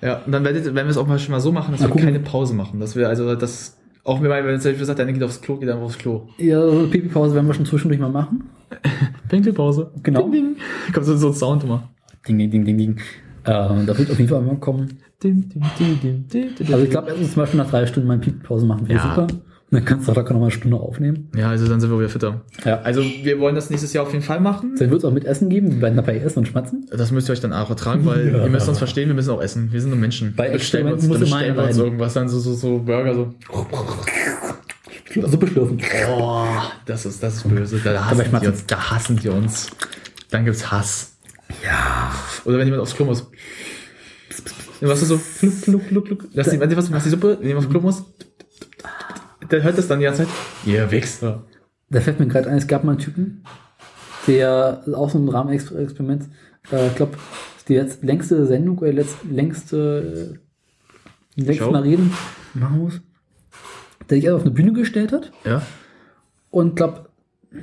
ja, 0.00 0.22
und 0.26 0.32
dann 0.32 0.44
werdet, 0.44 0.64
werden 0.64 0.76
wir 0.76 0.90
es 0.90 0.96
auch 0.96 1.06
mal 1.06 1.18
schon 1.18 1.32
mal 1.32 1.40
so 1.40 1.52
machen, 1.52 1.72
dass 1.72 1.80
Mal 1.80 1.86
wir 1.86 1.92
gucken. 1.92 2.06
keine 2.06 2.20
Pause 2.20 2.54
machen. 2.54 2.80
Dass 2.80 2.96
wir 2.96 3.08
also 3.08 3.34
das 3.36 3.76
auch 4.10 4.20
wenn 4.22 4.28
man 4.28 4.60
zum 4.60 4.70
Beispiel 4.72 4.86
sagt, 4.86 5.00
einer 5.00 5.12
geht 5.12 5.22
aufs 5.22 5.40
Klo, 5.40 5.56
geht 5.56 5.68
einfach 5.68 5.84
aufs 5.84 5.98
Klo. 5.98 6.28
Ja, 6.38 6.60
so 6.68 6.86
Pipi-Pause 6.88 7.34
werden 7.34 7.46
wir 7.46 7.54
schon 7.54 7.64
zwischendurch 7.66 8.00
mal 8.00 8.10
machen. 8.10 8.50
Pinkelpause. 9.28 9.90
Genau. 10.02 10.22
Ding, 10.22 10.32
ding. 10.32 10.56
Kommt 10.92 11.06
so, 11.06 11.16
so 11.16 11.28
ein 11.28 11.34
Sound 11.34 11.64
immer. 11.64 11.88
Ding, 12.26 12.38
ding, 12.38 12.50
ding, 12.50 12.64
ding, 12.64 12.76
ding. 12.76 12.96
Äh, 13.44 13.52
da 13.52 13.86
wird 13.98 14.10
auf 14.10 14.18
jeden 14.18 14.28
Fall 14.28 14.42
mal 14.42 14.56
kommen. 14.56 14.98
Ding, 15.22 15.48
ding, 15.48 15.62
ding, 15.78 16.00
ding, 16.00 16.28
ding, 16.28 16.54
ding. 16.56 16.72
Also 16.72 16.84
ich 16.84 16.90
glaube, 16.90 17.08
erstens 17.08 17.32
zum 17.32 17.42
Beispiel 17.42 17.58
nach 17.58 17.70
drei 17.70 17.86
Stunden 17.86 18.08
mal 18.08 18.18
Pipi-Pause 18.18 18.66
machen 18.66 18.88
wäre 18.88 18.98
Ja. 18.98 19.14
super. 19.14 19.26
Dann 19.72 19.84
kannst 19.84 20.08
du 20.08 20.12
locker 20.12 20.32
noch 20.34 20.40
mal 20.40 20.46
eine 20.46 20.52
Stunde 20.54 20.76
aufnehmen. 20.78 21.28
Ja, 21.36 21.48
also 21.50 21.68
dann 21.68 21.80
sind 21.80 21.90
wir 21.90 21.98
wieder 21.98 22.08
fitter. 22.08 22.40
Ja. 22.64 22.80
Also 22.80 23.02
wir 23.02 23.38
wollen 23.38 23.54
das 23.54 23.70
nächstes 23.70 23.92
Jahr 23.92 24.04
auf 24.04 24.12
jeden 24.12 24.24
Fall 24.24 24.40
machen. 24.40 24.74
Dann 24.76 24.90
wird 24.90 24.98
es 25.00 25.04
auch 25.04 25.12
mit 25.12 25.24
Essen 25.24 25.48
geben. 25.48 25.70
Wir 25.76 25.82
werden 25.82 25.94
dabei 25.96 26.18
essen 26.18 26.40
und 26.40 26.48
schmatzen. 26.48 26.88
Das 26.90 27.12
müsst 27.12 27.28
ihr 27.28 27.32
euch 27.34 27.40
dann 27.40 27.52
auch 27.52 27.70
ertragen, 27.70 28.04
weil 28.04 28.32
Ja. 28.32 28.42
ihr 28.42 28.50
müsst 28.50 28.68
uns 28.68 28.78
verstehen, 28.78 29.08
wir 29.08 29.14
müssen 29.14 29.30
auch 29.30 29.40
essen. 29.40 29.72
Wir 29.72 29.80
sind 29.80 29.90
nur 29.90 29.98
Menschen. 29.98 30.34
Bei 30.34 30.48
bestellen 30.50 30.86
wir 30.86 30.94
uns, 30.94 31.06
muss 31.06 31.18
immer 31.18 31.24
bestellen 31.26 31.56
wir 31.56 31.64
uns 31.64 31.76
irgendwas, 31.78 32.14
dann 32.14 32.28
so, 32.28 32.40
so, 32.40 32.54
so 32.54 32.78
Burger, 32.80 33.14
so. 33.14 33.34
Suppe 35.26 35.46
schlürfen. 35.46 35.78
Oh, 36.18 36.44
das 36.86 37.06
ist, 37.06 37.22
das 37.22 37.36
ist 37.36 37.48
böse. 37.48 37.80
Da 37.82 38.10
hassen 38.10 38.26
die 38.40 38.46
uns. 38.48 38.66
Da 38.66 38.90
hassen 38.90 39.16
die 39.18 39.28
uns. 39.28 39.68
Dann 40.30 40.44
gibt's 40.44 40.70
Hass. 40.70 41.16
Ja. 41.64 42.12
Oder 42.44 42.58
wenn 42.58 42.66
jemand 42.66 42.82
aufs 42.82 42.94
Klo 42.94 43.06
muss. 43.06 43.26
Was 44.80 45.02
ist 45.02 45.08
so? 45.08 45.18
Fluck, 45.18 45.52
fluck, 45.54 45.82
fluck, 45.82 46.06
fluck. 46.06 46.24
Lass 46.32 46.50
die, 46.50 46.60
was, 46.60 46.92
was 46.92 47.04
die 47.04 47.10
Suppe, 47.10 47.36
wenn 47.40 47.48
jemand 47.48 47.66
aufs 47.66 47.70
Klo 47.72 47.80
muss. 47.80 48.04
Der 49.50 49.62
hört 49.62 49.78
das 49.78 49.88
dann 49.88 49.98
die 49.98 50.04
ganze 50.04 50.24
Zeit. 50.24 50.32
Ihr 50.64 50.90
Wichser. 50.90 51.42
Da 51.88 52.00
fällt 52.00 52.20
mir 52.20 52.26
gerade 52.28 52.48
ein, 52.48 52.56
es 52.58 52.66
gab 52.68 52.84
mal 52.84 52.92
einen 52.92 53.00
Typen, 53.00 53.42
der 54.26 54.82
auch 54.94 55.10
so 55.10 55.18
ein 55.18 55.28
Rahmenexperiment, 55.28 56.28
äh, 56.70 56.86
ich 56.88 56.94
glaube, 56.94 57.16
die 57.68 57.74
letzt, 57.74 58.02
längste 58.04 58.46
Sendung 58.46 58.78
oder 58.78 58.92
letzt, 58.92 59.16
längste, 59.28 60.38
äh, 61.36 61.40
längste? 61.42 61.70
Mal 61.70 61.82
reden 61.82 62.12
machen 62.54 62.78
muss, 62.78 63.00
der 64.08 64.18
sich 64.18 64.30
auf 64.30 64.42
eine 64.42 64.50
Bühne 64.52 64.72
gestellt 64.72 65.12
hat 65.12 65.32
Ja. 65.44 65.62
und 66.50 66.76
glaube 66.76 67.08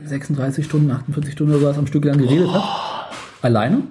36 0.04 0.66
Stunden, 0.66 0.92
48 0.92 1.34
Stunden 1.34 1.54
oder 1.54 1.62
sowas 1.62 1.78
am 1.78 1.88
Stück 1.88 2.04
lang 2.04 2.18
geredet 2.18 2.52
hat. 2.52 3.12
Alleine. 3.42 3.84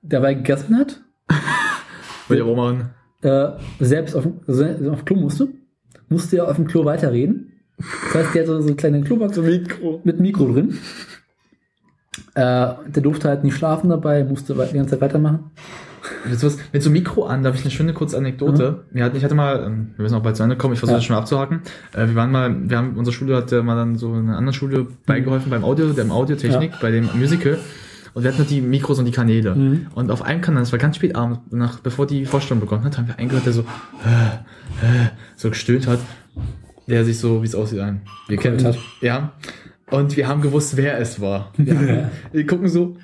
Dabei 0.00 0.34
gegessen 0.34 0.76
hat, 0.78 1.02
Will 2.28 2.38
ich 2.38 2.42
auch 2.44 2.56
machen. 2.56 2.90
äh, 3.22 3.48
selbst 3.80 4.14
auf, 4.14 4.26
se- 4.46 4.90
auf 4.90 5.04
Klo 5.04 5.16
musste, 5.16 5.48
musste 6.14 6.36
er 6.38 6.48
auf 6.48 6.56
dem 6.56 6.66
Klo 6.66 6.84
weiterreden. 6.84 7.52
Das 7.78 8.14
heißt, 8.14 8.34
der 8.34 8.42
hat 8.42 8.46
so, 8.46 8.56
eine 8.56 8.76
kleine 8.76 9.02
Klobox 9.02 9.36
Mikro. 9.36 10.00
mit 10.04 10.20
Mikro 10.20 10.52
drin. 10.52 10.78
Äh, 12.34 12.40
der 12.86 13.02
durfte 13.02 13.28
halt 13.28 13.42
nicht 13.42 13.56
schlafen 13.56 13.90
dabei, 13.90 14.24
musste 14.24 14.54
die 14.54 14.76
ganze 14.76 14.90
Zeit 14.90 15.00
weitermachen. 15.00 15.50
Mit 16.28 16.38
so, 16.38 16.50
mit 16.72 16.82
so 16.82 16.90
Mikro 16.90 17.24
an, 17.24 17.42
da 17.42 17.48
habe 17.48 17.56
ich 17.56 17.64
eine 17.64 17.72
schöne 17.72 17.92
kurze 17.92 18.16
Anekdote. 18.16 18.84
Wir 18.92 19.04
hatten, 19.04 19.16
ich 19.16 19.24
hatte 19.24 19.34
mal, 19.34 19.64
ähm, 19.66 19.90
wir 19.96 20.02
müssen 20.04 20.14
auch 20.14 20.22
bald 20.22 20.36
zu 20.36 20.42
Ende 20.42 20.56
kommen, 20.56 20.74
ich 20.74 20.78
versuche 20.78 20.94
Ja. 20.94 20.98
das 20.98 21.04
schon 21.04 21.14
mal 21.14 21.20
abzuhaken. 21.20 21.62
Äh, 21.92 22.06
wir 22.08 22.14
waren 22.14 22.30
mal, 22.30 22.68
wir 22.68 22.76
haben, 22.76 22.96
unsere 22.96 23.14
Schule 23.14 23.36
hat 23.36 23.50
mal 23.64 23.74
dann 23.74 23.96
so 23.96 24.14
in 24.14 24.28
einer 24.28 24.36
anderen 24.36 24.54
Schule 24.54 24.86
beigeholfen 25.06 25.50
beim 25.50 25.64
Audio, 25.64 25.92
der 25.92 26.10
Audiotechnik, 26.10 26.72
bei 26.80 26.90
dem 26.90 27.08
Musical. 27.14 27.58
Und 28.14 28.22
wir 28.22 28.30
hatten 28.30 28.38
halt 28.38 28.50
die 28.50 28.60
Mikros 28.60 29.00
und 29.00 29.06
die 29.06 29.10
Kanäle. 29.12 29.56
Mhm. 29.56 29.86
Und 29.94 30.10
auf 30.12 30.22
einem 30.22 30.40
Kanal, 30.40 30.62
das 30.62 30.70
war 30.70 30.78
ganz 30.78 30.96
spät 30.96 31.16
abends, 31.16 31.40
nach, 31.50 31.80
bevor 31.80 32.06
die 32.06 32.26
Vorstellung 32.26 32.60
begonnen 32.60 32.84
hat, 32.84 32.96
haben 32.96 33.08
wir 33.08 33.18
einen 33.18 33.28
gehört, 33.28 33.44
der 33.46 33.52
so, 33.52 33.62
äh, 33.62 34.63
so 35.36 35.50
gestöhnt 35.50 35.86
hat, 35.86 36.00
der 36.86 37.04
sich 37.04 37.18
so, 37.18 37.42
wie 37.42 37.46
es 37.46 37.54
aussieht, 37.54 37.80
an. 37.80 38.02
Wir 38.28 38.36
kennen 38.36 38.58
Geheult 38.58 38.76
hat. 38.76 38.82
Ja. 39.00 39.32
Und 39.90 40.16
wir 40.16 40.28
haben 40.28 40.40
gewusst, 40.40 40.76
wer 40.76 40.98
es 40.98 41.20
war. 41.20 41.52
Wir, 41.56 41.74
haben, 41.76 42.10
wir 42.32 42.46
gucken 42.46 42.68
so, 42.68 42.96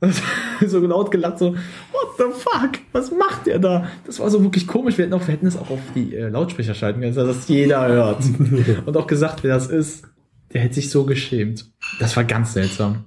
so 0.66 0.78
laut 0.80 1.10
gelacht, 1.10 1.38
so, 1.38 1.54
what 1.54 2.08
the 2.18 2.24
fuck, 2.32 2.80
was 2.92 3.10
macht 3.10 3.46
der 3.46 3.58
da? 3.58 3.88
Das 4.06 4.18
war 4.18 4.30
so 4.30 4.42
wirklich 4.42 4.66
komisch. 4.66 4.98
Wir 4.98 5.04
hätten, 5.04 5.14
auch, 5.14 5.26
wir 5.26 5.34
hätten 5.34 5.46
es 5.46 5.56
auch 5.56 5.70
auf 5.70 5.80
die 5.94 6.14
äh, 6.14 6.28
Lautsprecher 6.28 6.74
schalten 6.74 7.00
können, 7.00 7.14
dass 7.14 7.26
das 7.26 7.48
jeder 7.48 7.86
hört. 7.86 8.24
Und 8.86 8.96
auch 8.96 9.06
gesagt, 9.06 9.44
wer 9.44 9.54
das 9.54 9.68
ist. 9.68 10.04
Der 10.52 10.60
hätte 10.60 10.74
sich 10.74 10.90
so 10.90 11.04
geschämt. 11.04 11.70
Das 11.98 12.14
war 12.16 12.24
ganz 12.24 12.52
seltsam. 12.52 13.04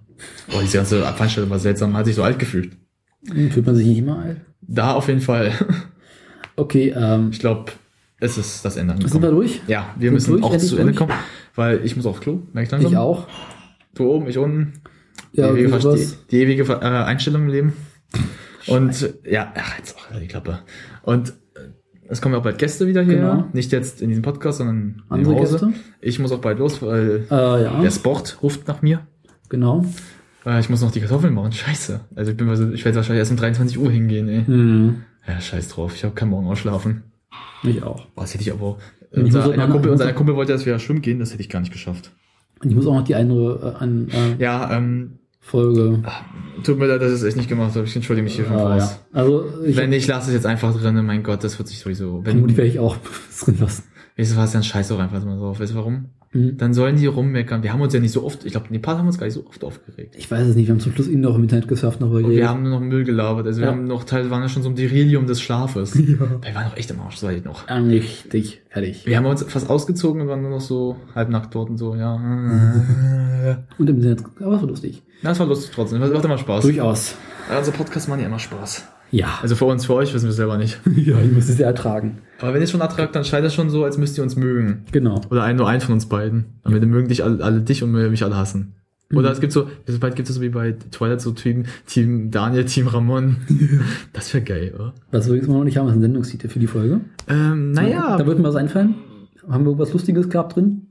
Boah, 0.50 0.62
diese 0.62 0.78
ganze 0.78 1.02
Veranstaltung 1.02 1.52
war 1.52 1.60
seltsam. 1.60 1.92
Man 1.92 2.00
hat 2.00 2.06
sich 2.08 2.16
so 2.16 2.24
alt 2.24 2.40
gefühlt. 2.40 2.72
Hm, 3.28 3.52
Fühlt 3.52 3.66
man 3.66 3.76
sich 3.76 3.86
nicht 3.86 4.00
immer 4.00 4.20
alt? 4.20 4.42
Da 4.62 4.94
auf 4.94 5.08
jeden 5.08 5.22
Fall. 5.22 5.52
Okay, 6.56 6.94
ähm, 6.96 7.30
Ich 7.32 7.40
glaube, 7.40 7.72
es 8.20 8.38
ist 8.38 8.64
das 8.64 8.78
Ende 8.78 8.94
sind 8.94 9.04
wir 9.04 9.08
angekommen. 9.16 9.36
durch? 9.36 9.62
Ja, 9.68 9.94
wir 9.98 10.08
Sind 10.10 10.14
müssen 10.14 10.32
durch? 10.32 10.44
auch 10.44 10.54
Endlich 10.54 10.70
zu 10.70 10.78
Ende 10.78 10.94
durch? 10.94 10.98
kommen, 10.98 11.14
weil 11.56 11.82
ich 11.84 11.96
muss 11.96 12.06
aufs 12.06 12.22
Klo, 12.22 12.42
merke 12.54 12.66
ich 12.68 12.72
langsam. 12.72 12.92
Ich 12.92 12.98
auch. 12.98 13.28
Du 13.94 14.06
oben, 14.10 14.28
ich 14.28 14.38
unten. 14.38 14.74
Ja, 15.34 15.52
die 15.52 15.60
ewige, 15.62 15.78
wie 15.78 15.82
Ver- 15.82 15.98
die, 16.32 16.38
ewige 16.42 16.64
äh, 16.64 16.86
Einstellung 16.86 17.44
im 17.44 17.48
Leben. 17.50 17.74
Und 18.68 19.14
ja, 19.30 19.52
ach, 19.56 19.78
jetzt 19.78 19.96
auch 19.98 20.20
die 20.20 20.28
Klappe. 20.28 20.60
Und 21.04 21.30
äh, 21.30 21.34
Es 22.08 22.22
kommen 22.22 22.34
ja 22.34 22.40
auch 22.40 22.44
bald 22.44 22.58
Gäste 22.58 22.88
wieder 22.88 23.02
hier. 23.04 23.16
Genau. 23.18 23.46
Nicht 23.54 23.72
jetzt 23.72 24.02
in 24.02 24.10
diesem 24.10 24.24
Podcast, 24.24 24.58
sondern 24.60 25.04
Andere 25.10 25.34
im 25.34 25.40
Hause. 25.40 25.60
Gäste? 25.60 25.74
Ich 26.02 26.20
muss 26.20 26.32
auch 26.32 26.40
bald 26.40 26.60
los, 26.60 26.82
weil 26.82 27.26
Äh, 27.30 27.64
ja, 27.64 27.82
der 27.82 27.92
Sport 27.92 28.40
ruft 28.42 28.68
nach 28.68 28.82
mir. 28.82 29.06
genau. 29.50 29.86
Äh, 30.46 30.60
ich 30.60 30.70
muss 30.70 30.82
noch 30.82 30.92
die 30.92 31.00
Kartoffeln 31.00 31.34
machen. 31.34 31.52
Scheiße. 31.52 32.00
Also 32.16 32.32
ich 32.32 32.38
bin 32.38 32.48
ich 32.74 32.86
werde 32.86 32.96
wahrscheinlich 32.98 33.20
erst 33.20 33.32
um 33.32 33.38
23 33.38 33.78
Uhr 33.80 33.92
hingehen, 33.92 34.28
ey. 34.30 34.46
Hm, 34.46 35.04
Ja, 35.28 35.40
scheiß 35.42 35.70
drauf. 35.70 35.96
Ich 35.96 36.04
habe 36.04 36.14
keinen 36.14 36.30
Morgen 36.30 36.48
ausschlafen. 36.48 37.04
ich 37.64 37.82
auch. 37.84 38.08
Was 38.16 38.34
hätte 38.34 38.44
ich 38.44 38.52
aber 38.52 38.64
auch. 38.64 38.78
Ich 39.12 39.24
Unser, 39.24 39.46
auch 39.46 39.52
einer 39.52 39.68
Kumpel, 39.68 39.92
unser 39.92 40.12
Kumpel 40.14 40.36
wollte, 40.36 40.52
dass 40.54 40.66
wir 40.66 40.78
schwimmen 40.80 41.02
gehen, 41.02 41.20
das 41.20 41.32
hätte 41.32 41.42
ich 41.42 41.50
gar 41.50 41.60
nicht 41.62 41.72
geschafft. 41.72 42.12
Und 42.62 42.70
ich 42.70 42.76
muss 42.76 42.86
auch 42.86 42.94
noch 42.96 43.04
die 43.04 43.16
andere 43.16 43.76
äh, 43.80 43.84
an, 43.84 44.08
äh, 44.10 44.42
Ja, 44.44 44.76
ähm, 44.76 45.20
Folge. 45.40 46.02
tut 46.64 46.80
mir 46.80 46.88
leid, 46.88 47.02
dass 47.02 47.10
ich 47.12 47.18
es 47.20 47.24
echt 47.24 47.38
nicht 47.38 47.48
gemacht 47.50 47.76
habe. 47.76 47.86
Ich 47.86 47.96
entschuldige 47.96 48.24
mich 48.24 48.36
hier 48.36 48.46
schon 48.46 48.56
Ah, 48.56 48.78
ja. 48.78 48.92
Also, 49.14 49.46
ich 49.64 49.76
Wenn 49.78 49.92
nicht, 49.92 50.08
lass 50.08 50.28
es 50.28 50.34
jetzt 50.34 50.46
einfach 50.46 50.76
drin. 50.76 51.06
Mein 51.06 51.24
Gott, 51.24 51.44
das 51.44 51.58
wird 51.60 51.68
sich 51.70 51.80
sowieso. 51.80 52.18
Wenn, 52.26 52.32
vermutlich 52.34 52.58
werde 52.58 52.70
ich 52.72 52.80
auch 52.80 52.98
drin 53.46 53.58
lassen. 53.60 53.84
weißt 54.18 54.32
du 54.34 54.38
was, 54.38 54.52
dann 54.52 54.64
scheiß 54.64 54.88
doch 54.90 55.00
einfach 55.00 55.24
mal 55.24 55.38
drauf. 55.38 55.60
Weißt 55.60 55.74
du 55.74 55.78
warum? 55.78 56.10
Hm. 56.36 56.58
Dann 56.58 56.74
sollen 56.74 56.98
die 56.98 57.06
rummeckern. 57.06 57.64
Wir 57.64 57.72
haben 57.72 57.80
uns 57.80 57.94
ja 57.94 58.02
nicht 58.02 58.12
so 58.12 58.24
oft, 58.26 58.44
ich 58.44 58.52
glaube, 58.52 58.68
in 58.68 58.74
Nepal 58.74 58.98
haben 58.98 59.06
wir 59.06 59.08
uns 59.08 59.18
gar 59.18 59.26
nicht 59.26 59.36
so 59.36 59.48
oft 59.48 59.64
aufgeregt. 59.64 60.16
Ich 60.18 60.30
weiß 60.30 60.46
es 60.48 60.56
nicht, 60.58 60.68
wir 60.68 60.74
haben 60.74 60.82
zum 60.82 60.92
Schluss 60.92 61.08
ihn 61.08 61.22
noch 61.22 61.36
im 61.36 61.44
Internet 61.44 61.70
gesurft, 61.70 62.02
noch 62.02 62.12
Und 62.12 62.30
wir 62.30 62.50
haben 62.50 62.64
nur 62.64 62.72
noch 62.74 62.82
Müll 62.82 63.06
gelabert. 63.06 63.48
Also 63.48 63.62
wir 63.62 63.68
Ja. 63.68 63.72
haben 63.72 63.86
noch 63.86 64.04
teilweise 64.04 64.30
waren 64.32 64.42
ja 64.42 64.50
schon 64.50 64.62
so 64.62 64.70
im 64.70 64.76
Delirium 64.76 65.26
des 65.28 65.42
Schlafes. 65.42 65.96
Ja. 66.06 66.20
Wir 66.42 66.54
waren 66.56 66.66
noch 66.66 66.76
echt 66.78 66.92
im 66.92 67.00
Arsch, 67.00 67.16
sag 67.18 67.36
ich 67.36 67.44
noch. 67.46 67.70
Richtig, 67.70 68.62
fertig. 68.70 69.06
Wir 69.06 69.18
haben 69.18 69.26
uns 69.26 69.42
fast 69.44 69.70
ausgezogen 69.70 70.22
und 70.22 70.28
waren 70.28 70.42
nur 70.42 70.52
noch 70.52 70.62
so 70.62 70.98
halbnackt 71.16 71.56
dort 71.56 71.70
und 71.70 71.78
so, 71.78 71.96
ja. 71.96 72.16
Und 73.78 73.90
im 73.90 73.96
Internet, 73.98 74.24
aber 74.40 74.56
es 74.56 74.62
war 74.62 74.68
lustig. 74.68 75.04
Na, 75.22 75.30
das 75.30 75.40
war 75.40 75.48
lustig 75.48 75.72
trotzdem. 75.74 76.02
Das 76.02 76.12
macht 76.12 76.26
immer 76.26 76.38
Spaß. 76.38 76.64
Durchaus. 76.64 77.16
Also 77.50 77.72
Podcast 77.72 78.10
machen 78.10 78.20
ja 78.22 78.26
immer 78.28 78.40
Spaß. 78.40 78.86
Ja. 79.16 79.40
Also 79.42 79.56
für 79.56 79.66
uns, 79.66 79.86
für 79.86 79.94
euch 79.94 80.14
wissen 80.14 80.26
wir 80.26 80.34
selber 80.34 80.58
nicht. 80.58 80.78
ja, 80.98 81.18
ich 81.22 81.32
muss 81.32 81.48
es 81.48 81.58
ja 81.58 81.68
ertragen. 81.68 82.18
Aber 82.40 82.54
wenn 82.54 82.60
ihr 82.60 82.68
schon 82.68 82.82
ertragt, 82.82 83.16
dann 83.16 83.24
scheint 83.24 83.46
das 83.46 83.54
schon 83.54 83.70
so, 83.70 83.86
als 83.86 83.98
müsst 83.98 84.18
ihr 84.18 84.24
uns 84.24 84.36
mögen. 84.36 84.84
Genau. 84.92 85.22
Oder 85.32 85.44
ein, 85.44 85.56
nur 85.56 85.70
einen 85.70 85.80
von 85.80 85.94
uns 85.94 86.08
beiden. 86.08 86.46
Damit 86.64 86.82
wir 86.82 86.88
mögen 86.88 87.08
dich 87.08 87.24
alle, 87.24 87.42
alle 87.42 87.62
dich 87.62 87.82
und 87.82 87.96
wir 87.96 88.10
mich 88.10 88.26
alle 88.26 88.36
hassen. 88.36 88.74
Oder 89.14 89.32
es 89.32 89.40
gibt 89.40 89.54
so, 89.54 89.70
bald 90.02 90.16
gibt 90.16 90.28
es 90.28 90.36
so 90.36 90.42
wie 90.42 90.50
bei 90.50 90.76
Twilight 90.92 91.22
so 91.22 91.32
Typen, 91.32 91.68
Team 91.86 92.32
Daniel, 92.32 92.66
Team 92.66 92.88
Ramon. 92.88 93.38
Das 94.14 94.34
wäre 94.34 94.44
geil, 94.44 94.74
oder? 94.76 94.94
Was 95.12 95.30
wir 95.30 95.36
jetzt 95.36 95.48
noch 95.48 95.64
nicht 95.64 95.78
haben, 95.78 95.88
ist 95.88 95.94
ein 95.94 96.02
Sendungstitel 96.02 96.50
für 96.50 96.60
die 96.60 96.68
Folge. 96.68 97.02
Ähm, 97.30 97.72
naja, 97.72 98.18
Da 98.18 98.26
wird 98.26 98.40
mir 98.40 98.46
was 98.46 98.56
einfallen. 98.56 98.96
Haben 99.48 99.66
wir 99.66 99.78
was 99.78 99.94
Lustiges 99.94 100.30
gehabt 100.30 100.56
drin? 100.56 100.88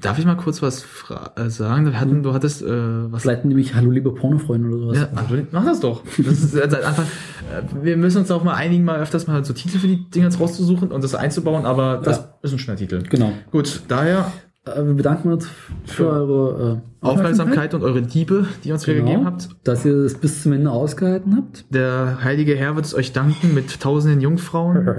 Darf 0.00 0.18
ich 0.18 0.24
mal 0.24 0.36
kurz 0.36 0.62
was 0.62 0.82
fra- 0.82 1.32
äh, 1.36 1.48
sagen? 1.50 1.86
Wir 1.86 2.00
hatten, 2.00 2.22
du 2.22 2.32
hattest 2.32 2.62
äh, 2.62 2.66
was. 3.12 3.22
Vielleicht 3.22 3.44
nämlich 3.44 3.74
Hallo 3.74 3.90
liebe 3.90 4.12
Pornofreunde 4.14 4.68
oder 4.68 4.78
sowas. 4.78 4.98
Ja, 4.98 5.22
du- 5.36 5.46
mach 5.52 5.64
das 5.64 5.80
doch. 5.80 6.02
Das 6.18 6.26
ist 6.26 6.52
seit 6.52 6.74
Anfang. 6.84 7.04
äh, 7.52 7.62
Wir 7.84 7.96
müssen 7.96 8.18
uns 8.18 8.30
auch 8.30 8.44
mal 8.44 8.54
einigen, 8.54 8.84
mal 8.84 8.98
öfters 9.00 9.26
mal 9.26 9.44
so 9.44 9.52
Titel 9.52 9.78
für 9.78 9.86
die 9.86 10.08
Dinge 10.10 10.26
jetzt 10.26 10.40
rauszusuchen 10.40 10.90
und 10.92 11.04
das 11.04 11.14
einzubauen, 11.14 11.64
aber 11.66 12.00
das 12.04 12.18
Ja. 12.18 12.34
ist 12.42 12.52
ein 12.52 12.58
schöner 12.58 12.76
Titel. 12.76 13.02
Genau. 13.08 13.32
Gut, 13.50 13.82
daher 13.88 14.32
Äh, 14.66 14.84
wir 14.84 14.92
bedanken 14.92 15.32
uns 15.32 15.48
für 15.86 16.06
eure 16.06 16.82
äh, 17.02 17.06
Aufmerksamkeit 17.06 17.72
und 17.72 17.82
eure 17.82 18.00
Liebe, 18.00 18.46
die 18.62 18.68
ihr 18.68 18.74
uns 18.74 18.84
Genau. 18.84 19.06
gegeben 19.06 19.24
habt. 19.24 19.48
Dass 19.64 19.86
ihr 19.86 19.94
es 20.04 20.18
bis 20.18 20.42
zum 20.42 20.52
Ende 20.52 20.70
ausgehalten 20.70 21.34
habt. 21.34 21.64
Der 21.74 22.18
heilige 22.22 22.54
Herr 22.56 22.76
wird 22.76 22.84
es 22.84 22.94
euch 22.94 23.14
danken 23.14 23.54
mit 23.54 23.80
tausenden 23.80 24.20
Jungfrauen. 24.20 24.86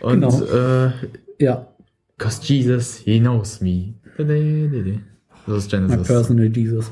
Und 0.00 0.20
Genau. 0.22 0.42
äh, 0.44 0.90
ja, 1.38 1.66
Cause 2.18 2.40
Jesus, 2.42 2.96
he 3.04 3.20
knows 3.20 3.60
me. 3.60 3.94
Das 4.16 4.26
ist 5.64 5.72
my 5.72 5.78
Genesis. 5.78 6.06
personal 6.06 6.46
Jesus. 6.56 6.90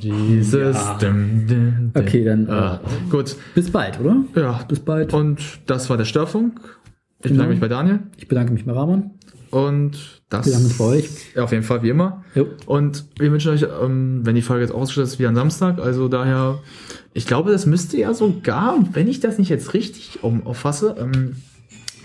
Jesus. 0.00 0.76
Ja. 0.76 0.98
Dum, 1.00 1.46
dum, 1.46 1.92
dum. 1.92 2.02
Okay, 2.02 2.24
dann, 2.24 2.48
äh, 2.48 2.50
Ah, 2.50 2.80
gut. 3.10 3.36
Bis 3.54 3.70
bald, 3.70 4.00
oder? 4.00 4.24
Ja. 4.34 4.64
Bis 4.68 4.80
bald. 4.80 5.14
Und 5.14 5.40
das 5.66 5.88
war 5.88 5.96
der 5.96 6.04
Störfunk. 6.04 6.60
Ich 7.22 7.24
Genau. 7.24 7.34
bedanke 7.34 7.50
mich 7.52 7.60
bei 7.60 7.68
Daniel. 7.68 8.00
Ich 8.16 8.26
bedanke 8.26 8.52
mich 8.52 8.64
bei 8.64 8.72
Ramon. 8.72 9.10
Und 9.50 10.22
das. 10.28 10.46
Wir 10.46 10.54
haben 10.54 10.64
uns 10.64 10.78
bei 10.78 10.84
euch. 10.84 11.08
Ja, 11.36 11.44
auf 11.44 11.52
jeden 11.52 11.62
Fall, 11.64 11.82
wie 11.82 11.90
immer. 11.90 12.24
Jo. 12.34 12.46
Und 12.66 13.04
wir 13.18 13.30
wünschen 13.30 13.52
euch, 13.52 13.62
ähm, 13.82 14.20
wenn 14.24 14.34
die 14.34 14.42
Folge 14.42 14.64
jetzt 14.64 14.72
ausgestellt 14.72 15.06
ist, 15.08 15.18
wie 15.20 15.26
am 15.26 15.34
Samstag. 15.36 15.78
Also 15.78 16.08
daher, 16.08 16.58
ich 17.14 17.26
glaube, 17.26 17.52
das 17.52 17.66
müsste 17.66 17.96
ja 17.96 18.12
sogar, 18.14 18.76
wenn 18.92 19.06
ich 19.08 19.20
das 19.20 19.38
nicht 19.38 19.48
jetzt 19.50 19.74
richtig 19.74 20.18
auffasse, 20.22 20.96
ähm, 20.98 21.36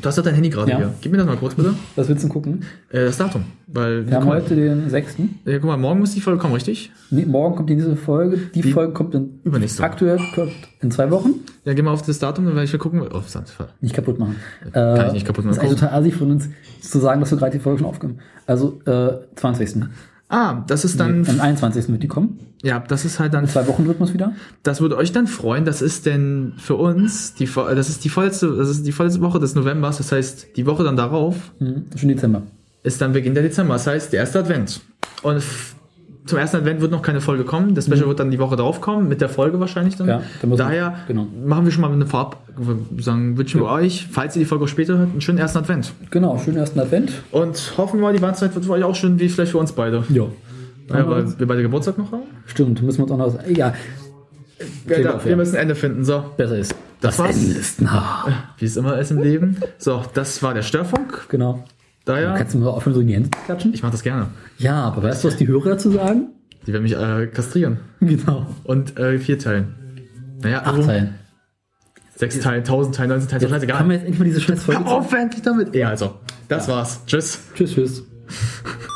du 0.02 0.08
hast 0.08 0.18
doch 0.18 0.24
dein 0.24 0.34
Handy 0.36 0.50
gerade 0.50 0.72
Ja. 0.72 0.78
hier. 0.78 0.94
Gib 1.02 1.12
mir 1.12 1.18
das 1.20 1.28
mal 1.28 1.38
kurz 1.38 1.56
bitte. 1.56 1.74
Was 1.96 2.08
willst 2.08 2.24
du 2.24 2.28
denn 2.28 2.34
gucken? 2.34 2.64
Äh, 2.90 3.06
das 3.06 3.18
Datum. 3.18 3.44
Weil, 3.68 4.06
Wir 4.08 4.16
haben 4.16 4.24
guck 4.24 4.30
mal, 4.34 4.42
heute 4.42 4.56
den 4.56 4.90
6. 4.90 5.16
ja, 5.46 5.54
guck 5.60 5.64
mal, 5.66 5.78
morgen 5.78 6.00
muss 6.00 6.14
die 6.14 6.22
Folge 6.22 6.40
kommen, 6.40 6.54
richtig? 6.54 6.92
Nee, 7.10 7.26
morgen 7.26 7.56
kommt 7.56 7.70
die 7.70 7.76
nächste 7.76 7.96
Folge. 7.96 8.38
Die, 8.54 8.62
Die- 8.62 8.72
Folge 8.72 8.94
kommt 8.94 9.16
in, 9.16 9.40
Übernächste 9.44 9.84
aktuell 9.84 10.20
kommt 10.36 10.52
in 10.82 10.92
zwei 10.92 11.10
Wochen. 11.12 11.36
Ja, 11.66 11.74
geh 11.74 11.82
mal 11.82 11.92
auf 11.92 12.04
das 12.04 12.20
Datum, 12.20 12.46
dann 12.46 12.56
werde 12.56 12.66
ich 12.66 12.74
mal 12.74 12.80
gucken. 12.80 13.02
Oh. 13.02 13.22
Nicht 13.82 13.96
kaputt 13.96 14.20
machen. 14.20 14.36
Kann 14.72 15.08
ich 15.08 15.14
nicht 15.14 15.26
kaputt 15.26 15.46
machen. 15.46 15.56
Das 15.56 15.64
ist 15.64 15.70
eigentlich 15.72 15.80
total 15.80 16.00
assig 16.00 16.16
von 16.16 16.32
uns 16.32 16.50
zu 16.82 17.00
sagen, 17.00 17.20
dass 17.22 17.32
wir 17.32 17.38
gerade 17.38 17.52
die 17.54 17.60
Folge 17.60 17.80
schon 17.80 17.88
aufgenommen 17.88 18.20
Also 18.46 18.80
äh, 18.86 19.14
20. 19.36 19.86
Ah, 20.36 20.64
das 20.68 20.84
ist 20.84 21.00
dann, 21.00 21.26
Am 21.30 21.40
21. 21.40 21.88
wird 21.90 22.04
die 22.04 22.08
kommen. 22.10 22.40
ja, 22.62 22.80
das 22.80 23.06
ist 23.06 23.20
halt 23.20 23.34
dann, 23.34 23.46
In 23.46 23.50
zwei 23.50 23.68
Wochen 23.68 23.86
Rhythmus 23.86 24.14
wieder. 24.14 24.34
das 24.64 24.82
würde 24.82 24.98
euch 24.98 25.14
dann 25.14 25.28
freuen. 25.28 25.64
Das 25.64 25.82
ist 25.82 26.06
denn 26.06 26.54
für 26.58 26.76
uns, 26.76 27.34
die, 27.36 27.48
das 27.56 27.88
ist 27.90 28.04
die 28.04 28.10
vorletzte, 28.10 28.54
das 28.56 28.68
ist 28.70 28.86
die 28.86 28.92
vorletzte 28.92 29.22
Woche 29.22 29.40
des 29.40 29.56
Novembers. 29.56 29.98
Das 29.98 30.12
heißt, 30.12 30.58
die 30.58 30.66
Woche 30.66 30.84
dann 30.84 30.98
darauf 30.98 31.36
Mhm. 31.60 31.86
Schon 31.96 32.10
Dezember. 32.10 32.42
ist 32.84 33.00
dann 33.00 33.14
Beginn 33.14 33.34
der 33.34 33.44
Dezember. 33.44 33.76
Das 33.76 33.88
heißt, 33.88 34.12
der 34.12 34.20
erste 34.22 34.40
Advent. 34.40 34.82
Und 35.24 35.42
zum 36.26 36.40
ersten 36.40 36.58
Advent 36.58 36.82
wird 36.82 36.92
noch 36.92 37.02
keine 37.02 37.22
Folge 37.22 37.44
kommen. 37.44 37.76
Das 37.76 37.86
Special 37.86 38.08
wird 38.08 38.20
dann 38.20 38.32
die 38.32 38.40
Woche 38.40 38.56
darauf 38.56 38.82
kommen, 38.82 39.08
mit 39.08 39.22
der 39.22 39.30
Folge 39.30 39.60
wahrscheinlich 39.60 39.96
dann. 39.96 40.08
Mhm. 40.08 40.12
Ja, 40.12 40.22
dann 40.42 40.58
Daher 40.58 40.96
genau. 41.08 41.28
machen 41.46 41.66
wir 41.66 41.72
schon 41.72 41.82
mal 41.82 41.92
eine 41.92 42.08
Vorab, 42.08 42.38
sagen, 42.98 43.38
wünschen 43.38 43.62
wir 43.62 43.68
euch, 43.70 44.08
falls 44.12 44.36
ihr 44.36 44.40
die 44.40 44.46
Folge 44.46 44.66
auch 44.66 44.68
später 44.70 44.98
hört, 44.98 45.12
einen 45.12 45.22
schönen 45.22 45.38
ersten 45.38 45.60
Advent. 45.60 45.94
Genau, 46.10 46.38
schönen 46.40 46.58
ersten 46.58 46.80
Advent. 46.80 47.12
Und 47.32 47.74
hoffen 47.78 48.00
wir 48.00 48.04
mal, 48.04 48.14
die 48.14 48.22
Weihnachtszeit 48.22 48.56
wird 48.56 48.66
für 48.66 48.72
euch 48.72 48.84
auch 48.84 48.96
schön, 48.96 49.20
wie 49.20 49.30
vielleicht 49.30 49.52
für 49.52 49.60
uns 49.60 49.72
beide. 49.72 50.04
Ja. 50.10 50.26
Ja, 50.90 51.10
weil 51.10 51.40
wir 51.40 51.48
beide 51.48 51.62
Geburtstag 51.64 51.98
noch 51.98 52.12
haben. 52.12 52.24
Stimmt, 52.46 52.82
müssen 52.82 53.00
wir 53.00 53.04
uns 53.04 53.12
auch 53.12 53.18
noch. 53.18 53.44
Egal, 53.48 53.74
Ja, 54.88 55.02
da, 55.02 55.16
auf, 55.16 55.26
wir 55.26 55.32
ja. 55.32 55.38
müssen 55.38 55.56
ein 55.56 55.64
Ende 55.64 55.76
finden. 55.76 56.04
So, 56.06 56.24
besser 56.38 56.58
ist. 56.58 56.76
Das 57.02 57.20
war's. 57.20 57.36
Ende 57.36 57.60
ist 57.60 57.82
nah. 57.82 58.26
wie 58.58 58.66
es 58.66 58.78
immer 58.78 58.98
ist 59.00 59.12
im 59.12 59.22
Leben. 59.22 59.58
So, 59.78 60.04
das 60.14 60.42
war 60.44 60.54
der 60.54 60.62
Störfunk. 60.62 61.26
Genau. 61.30 61.64
Daher, 62.06 62.36
Kannst 62.38 62.54
du 62.54 62.60
mal 62.60 62.70
aufhören, 62.70 62.94
so 62.94 63.02
in 63.02 63.08
die 63.08 63.16
Hände 63.16 63.32
zu 63.32 63.40
klatschen? 63.46 63.74
ich 63.74 63.82
mache 63.82 63.92
das 63.94 64.04
gerne. 64.04 64.28
Ja, 64.60 64.84
aber 64.84 65.02
weißt 65.04 65.24
du, 65.24 65.28
was 65.28 65.38
die 65.38 65.48
Hörer 65.48 65.72
dazu 65.72 65.92
sagen? 65.92 66.28
Die 66.68 66.72
werden 66.74 66.84
mich 66.84 66.96
äh, 66.96 67.28
kastrieren 67.28 67.80
Genau. 68.00 68.46
und 68.64 68.98
äh, 69.00 69.18
vier 69.20 69.40
teilen. 69.40 69.74
Naja, 70.42 70.60
Acht 70.60 70.68
also, 70.76 70.84
Teilen. 70.88 71.16
sechs 72.16 72.40
Teilen, 72.40 72.64
tausend 72.64 72.96
Teilen, 72.96 73.10
19 73.10 73.30
Teilen, 73.30 73.42
Jetzt 73.42 73.52
scheißegal. 73.52 73.80
haben 73.80 73.90
wir 73.90 73.96
jetzt 73.96 74.04
endlich 74.06 74.20
mal 74.20 74.26
diese 74.26 74.42
scheiß 74.42 74.64
Folge. 74.64 74.84
Hör 74.86 74.92
auf 74.92 75.14
endlich 75.14 75.42
damit. 75.42 75.74
Ja, 75.76 75.90
also, 75.90 76.16
das 76.48 76.68
war's. 76.68 77.02
Tschüss. 77.08 77.40
Tschüss, 77.56 77.74
tschüss. 77.74 78.04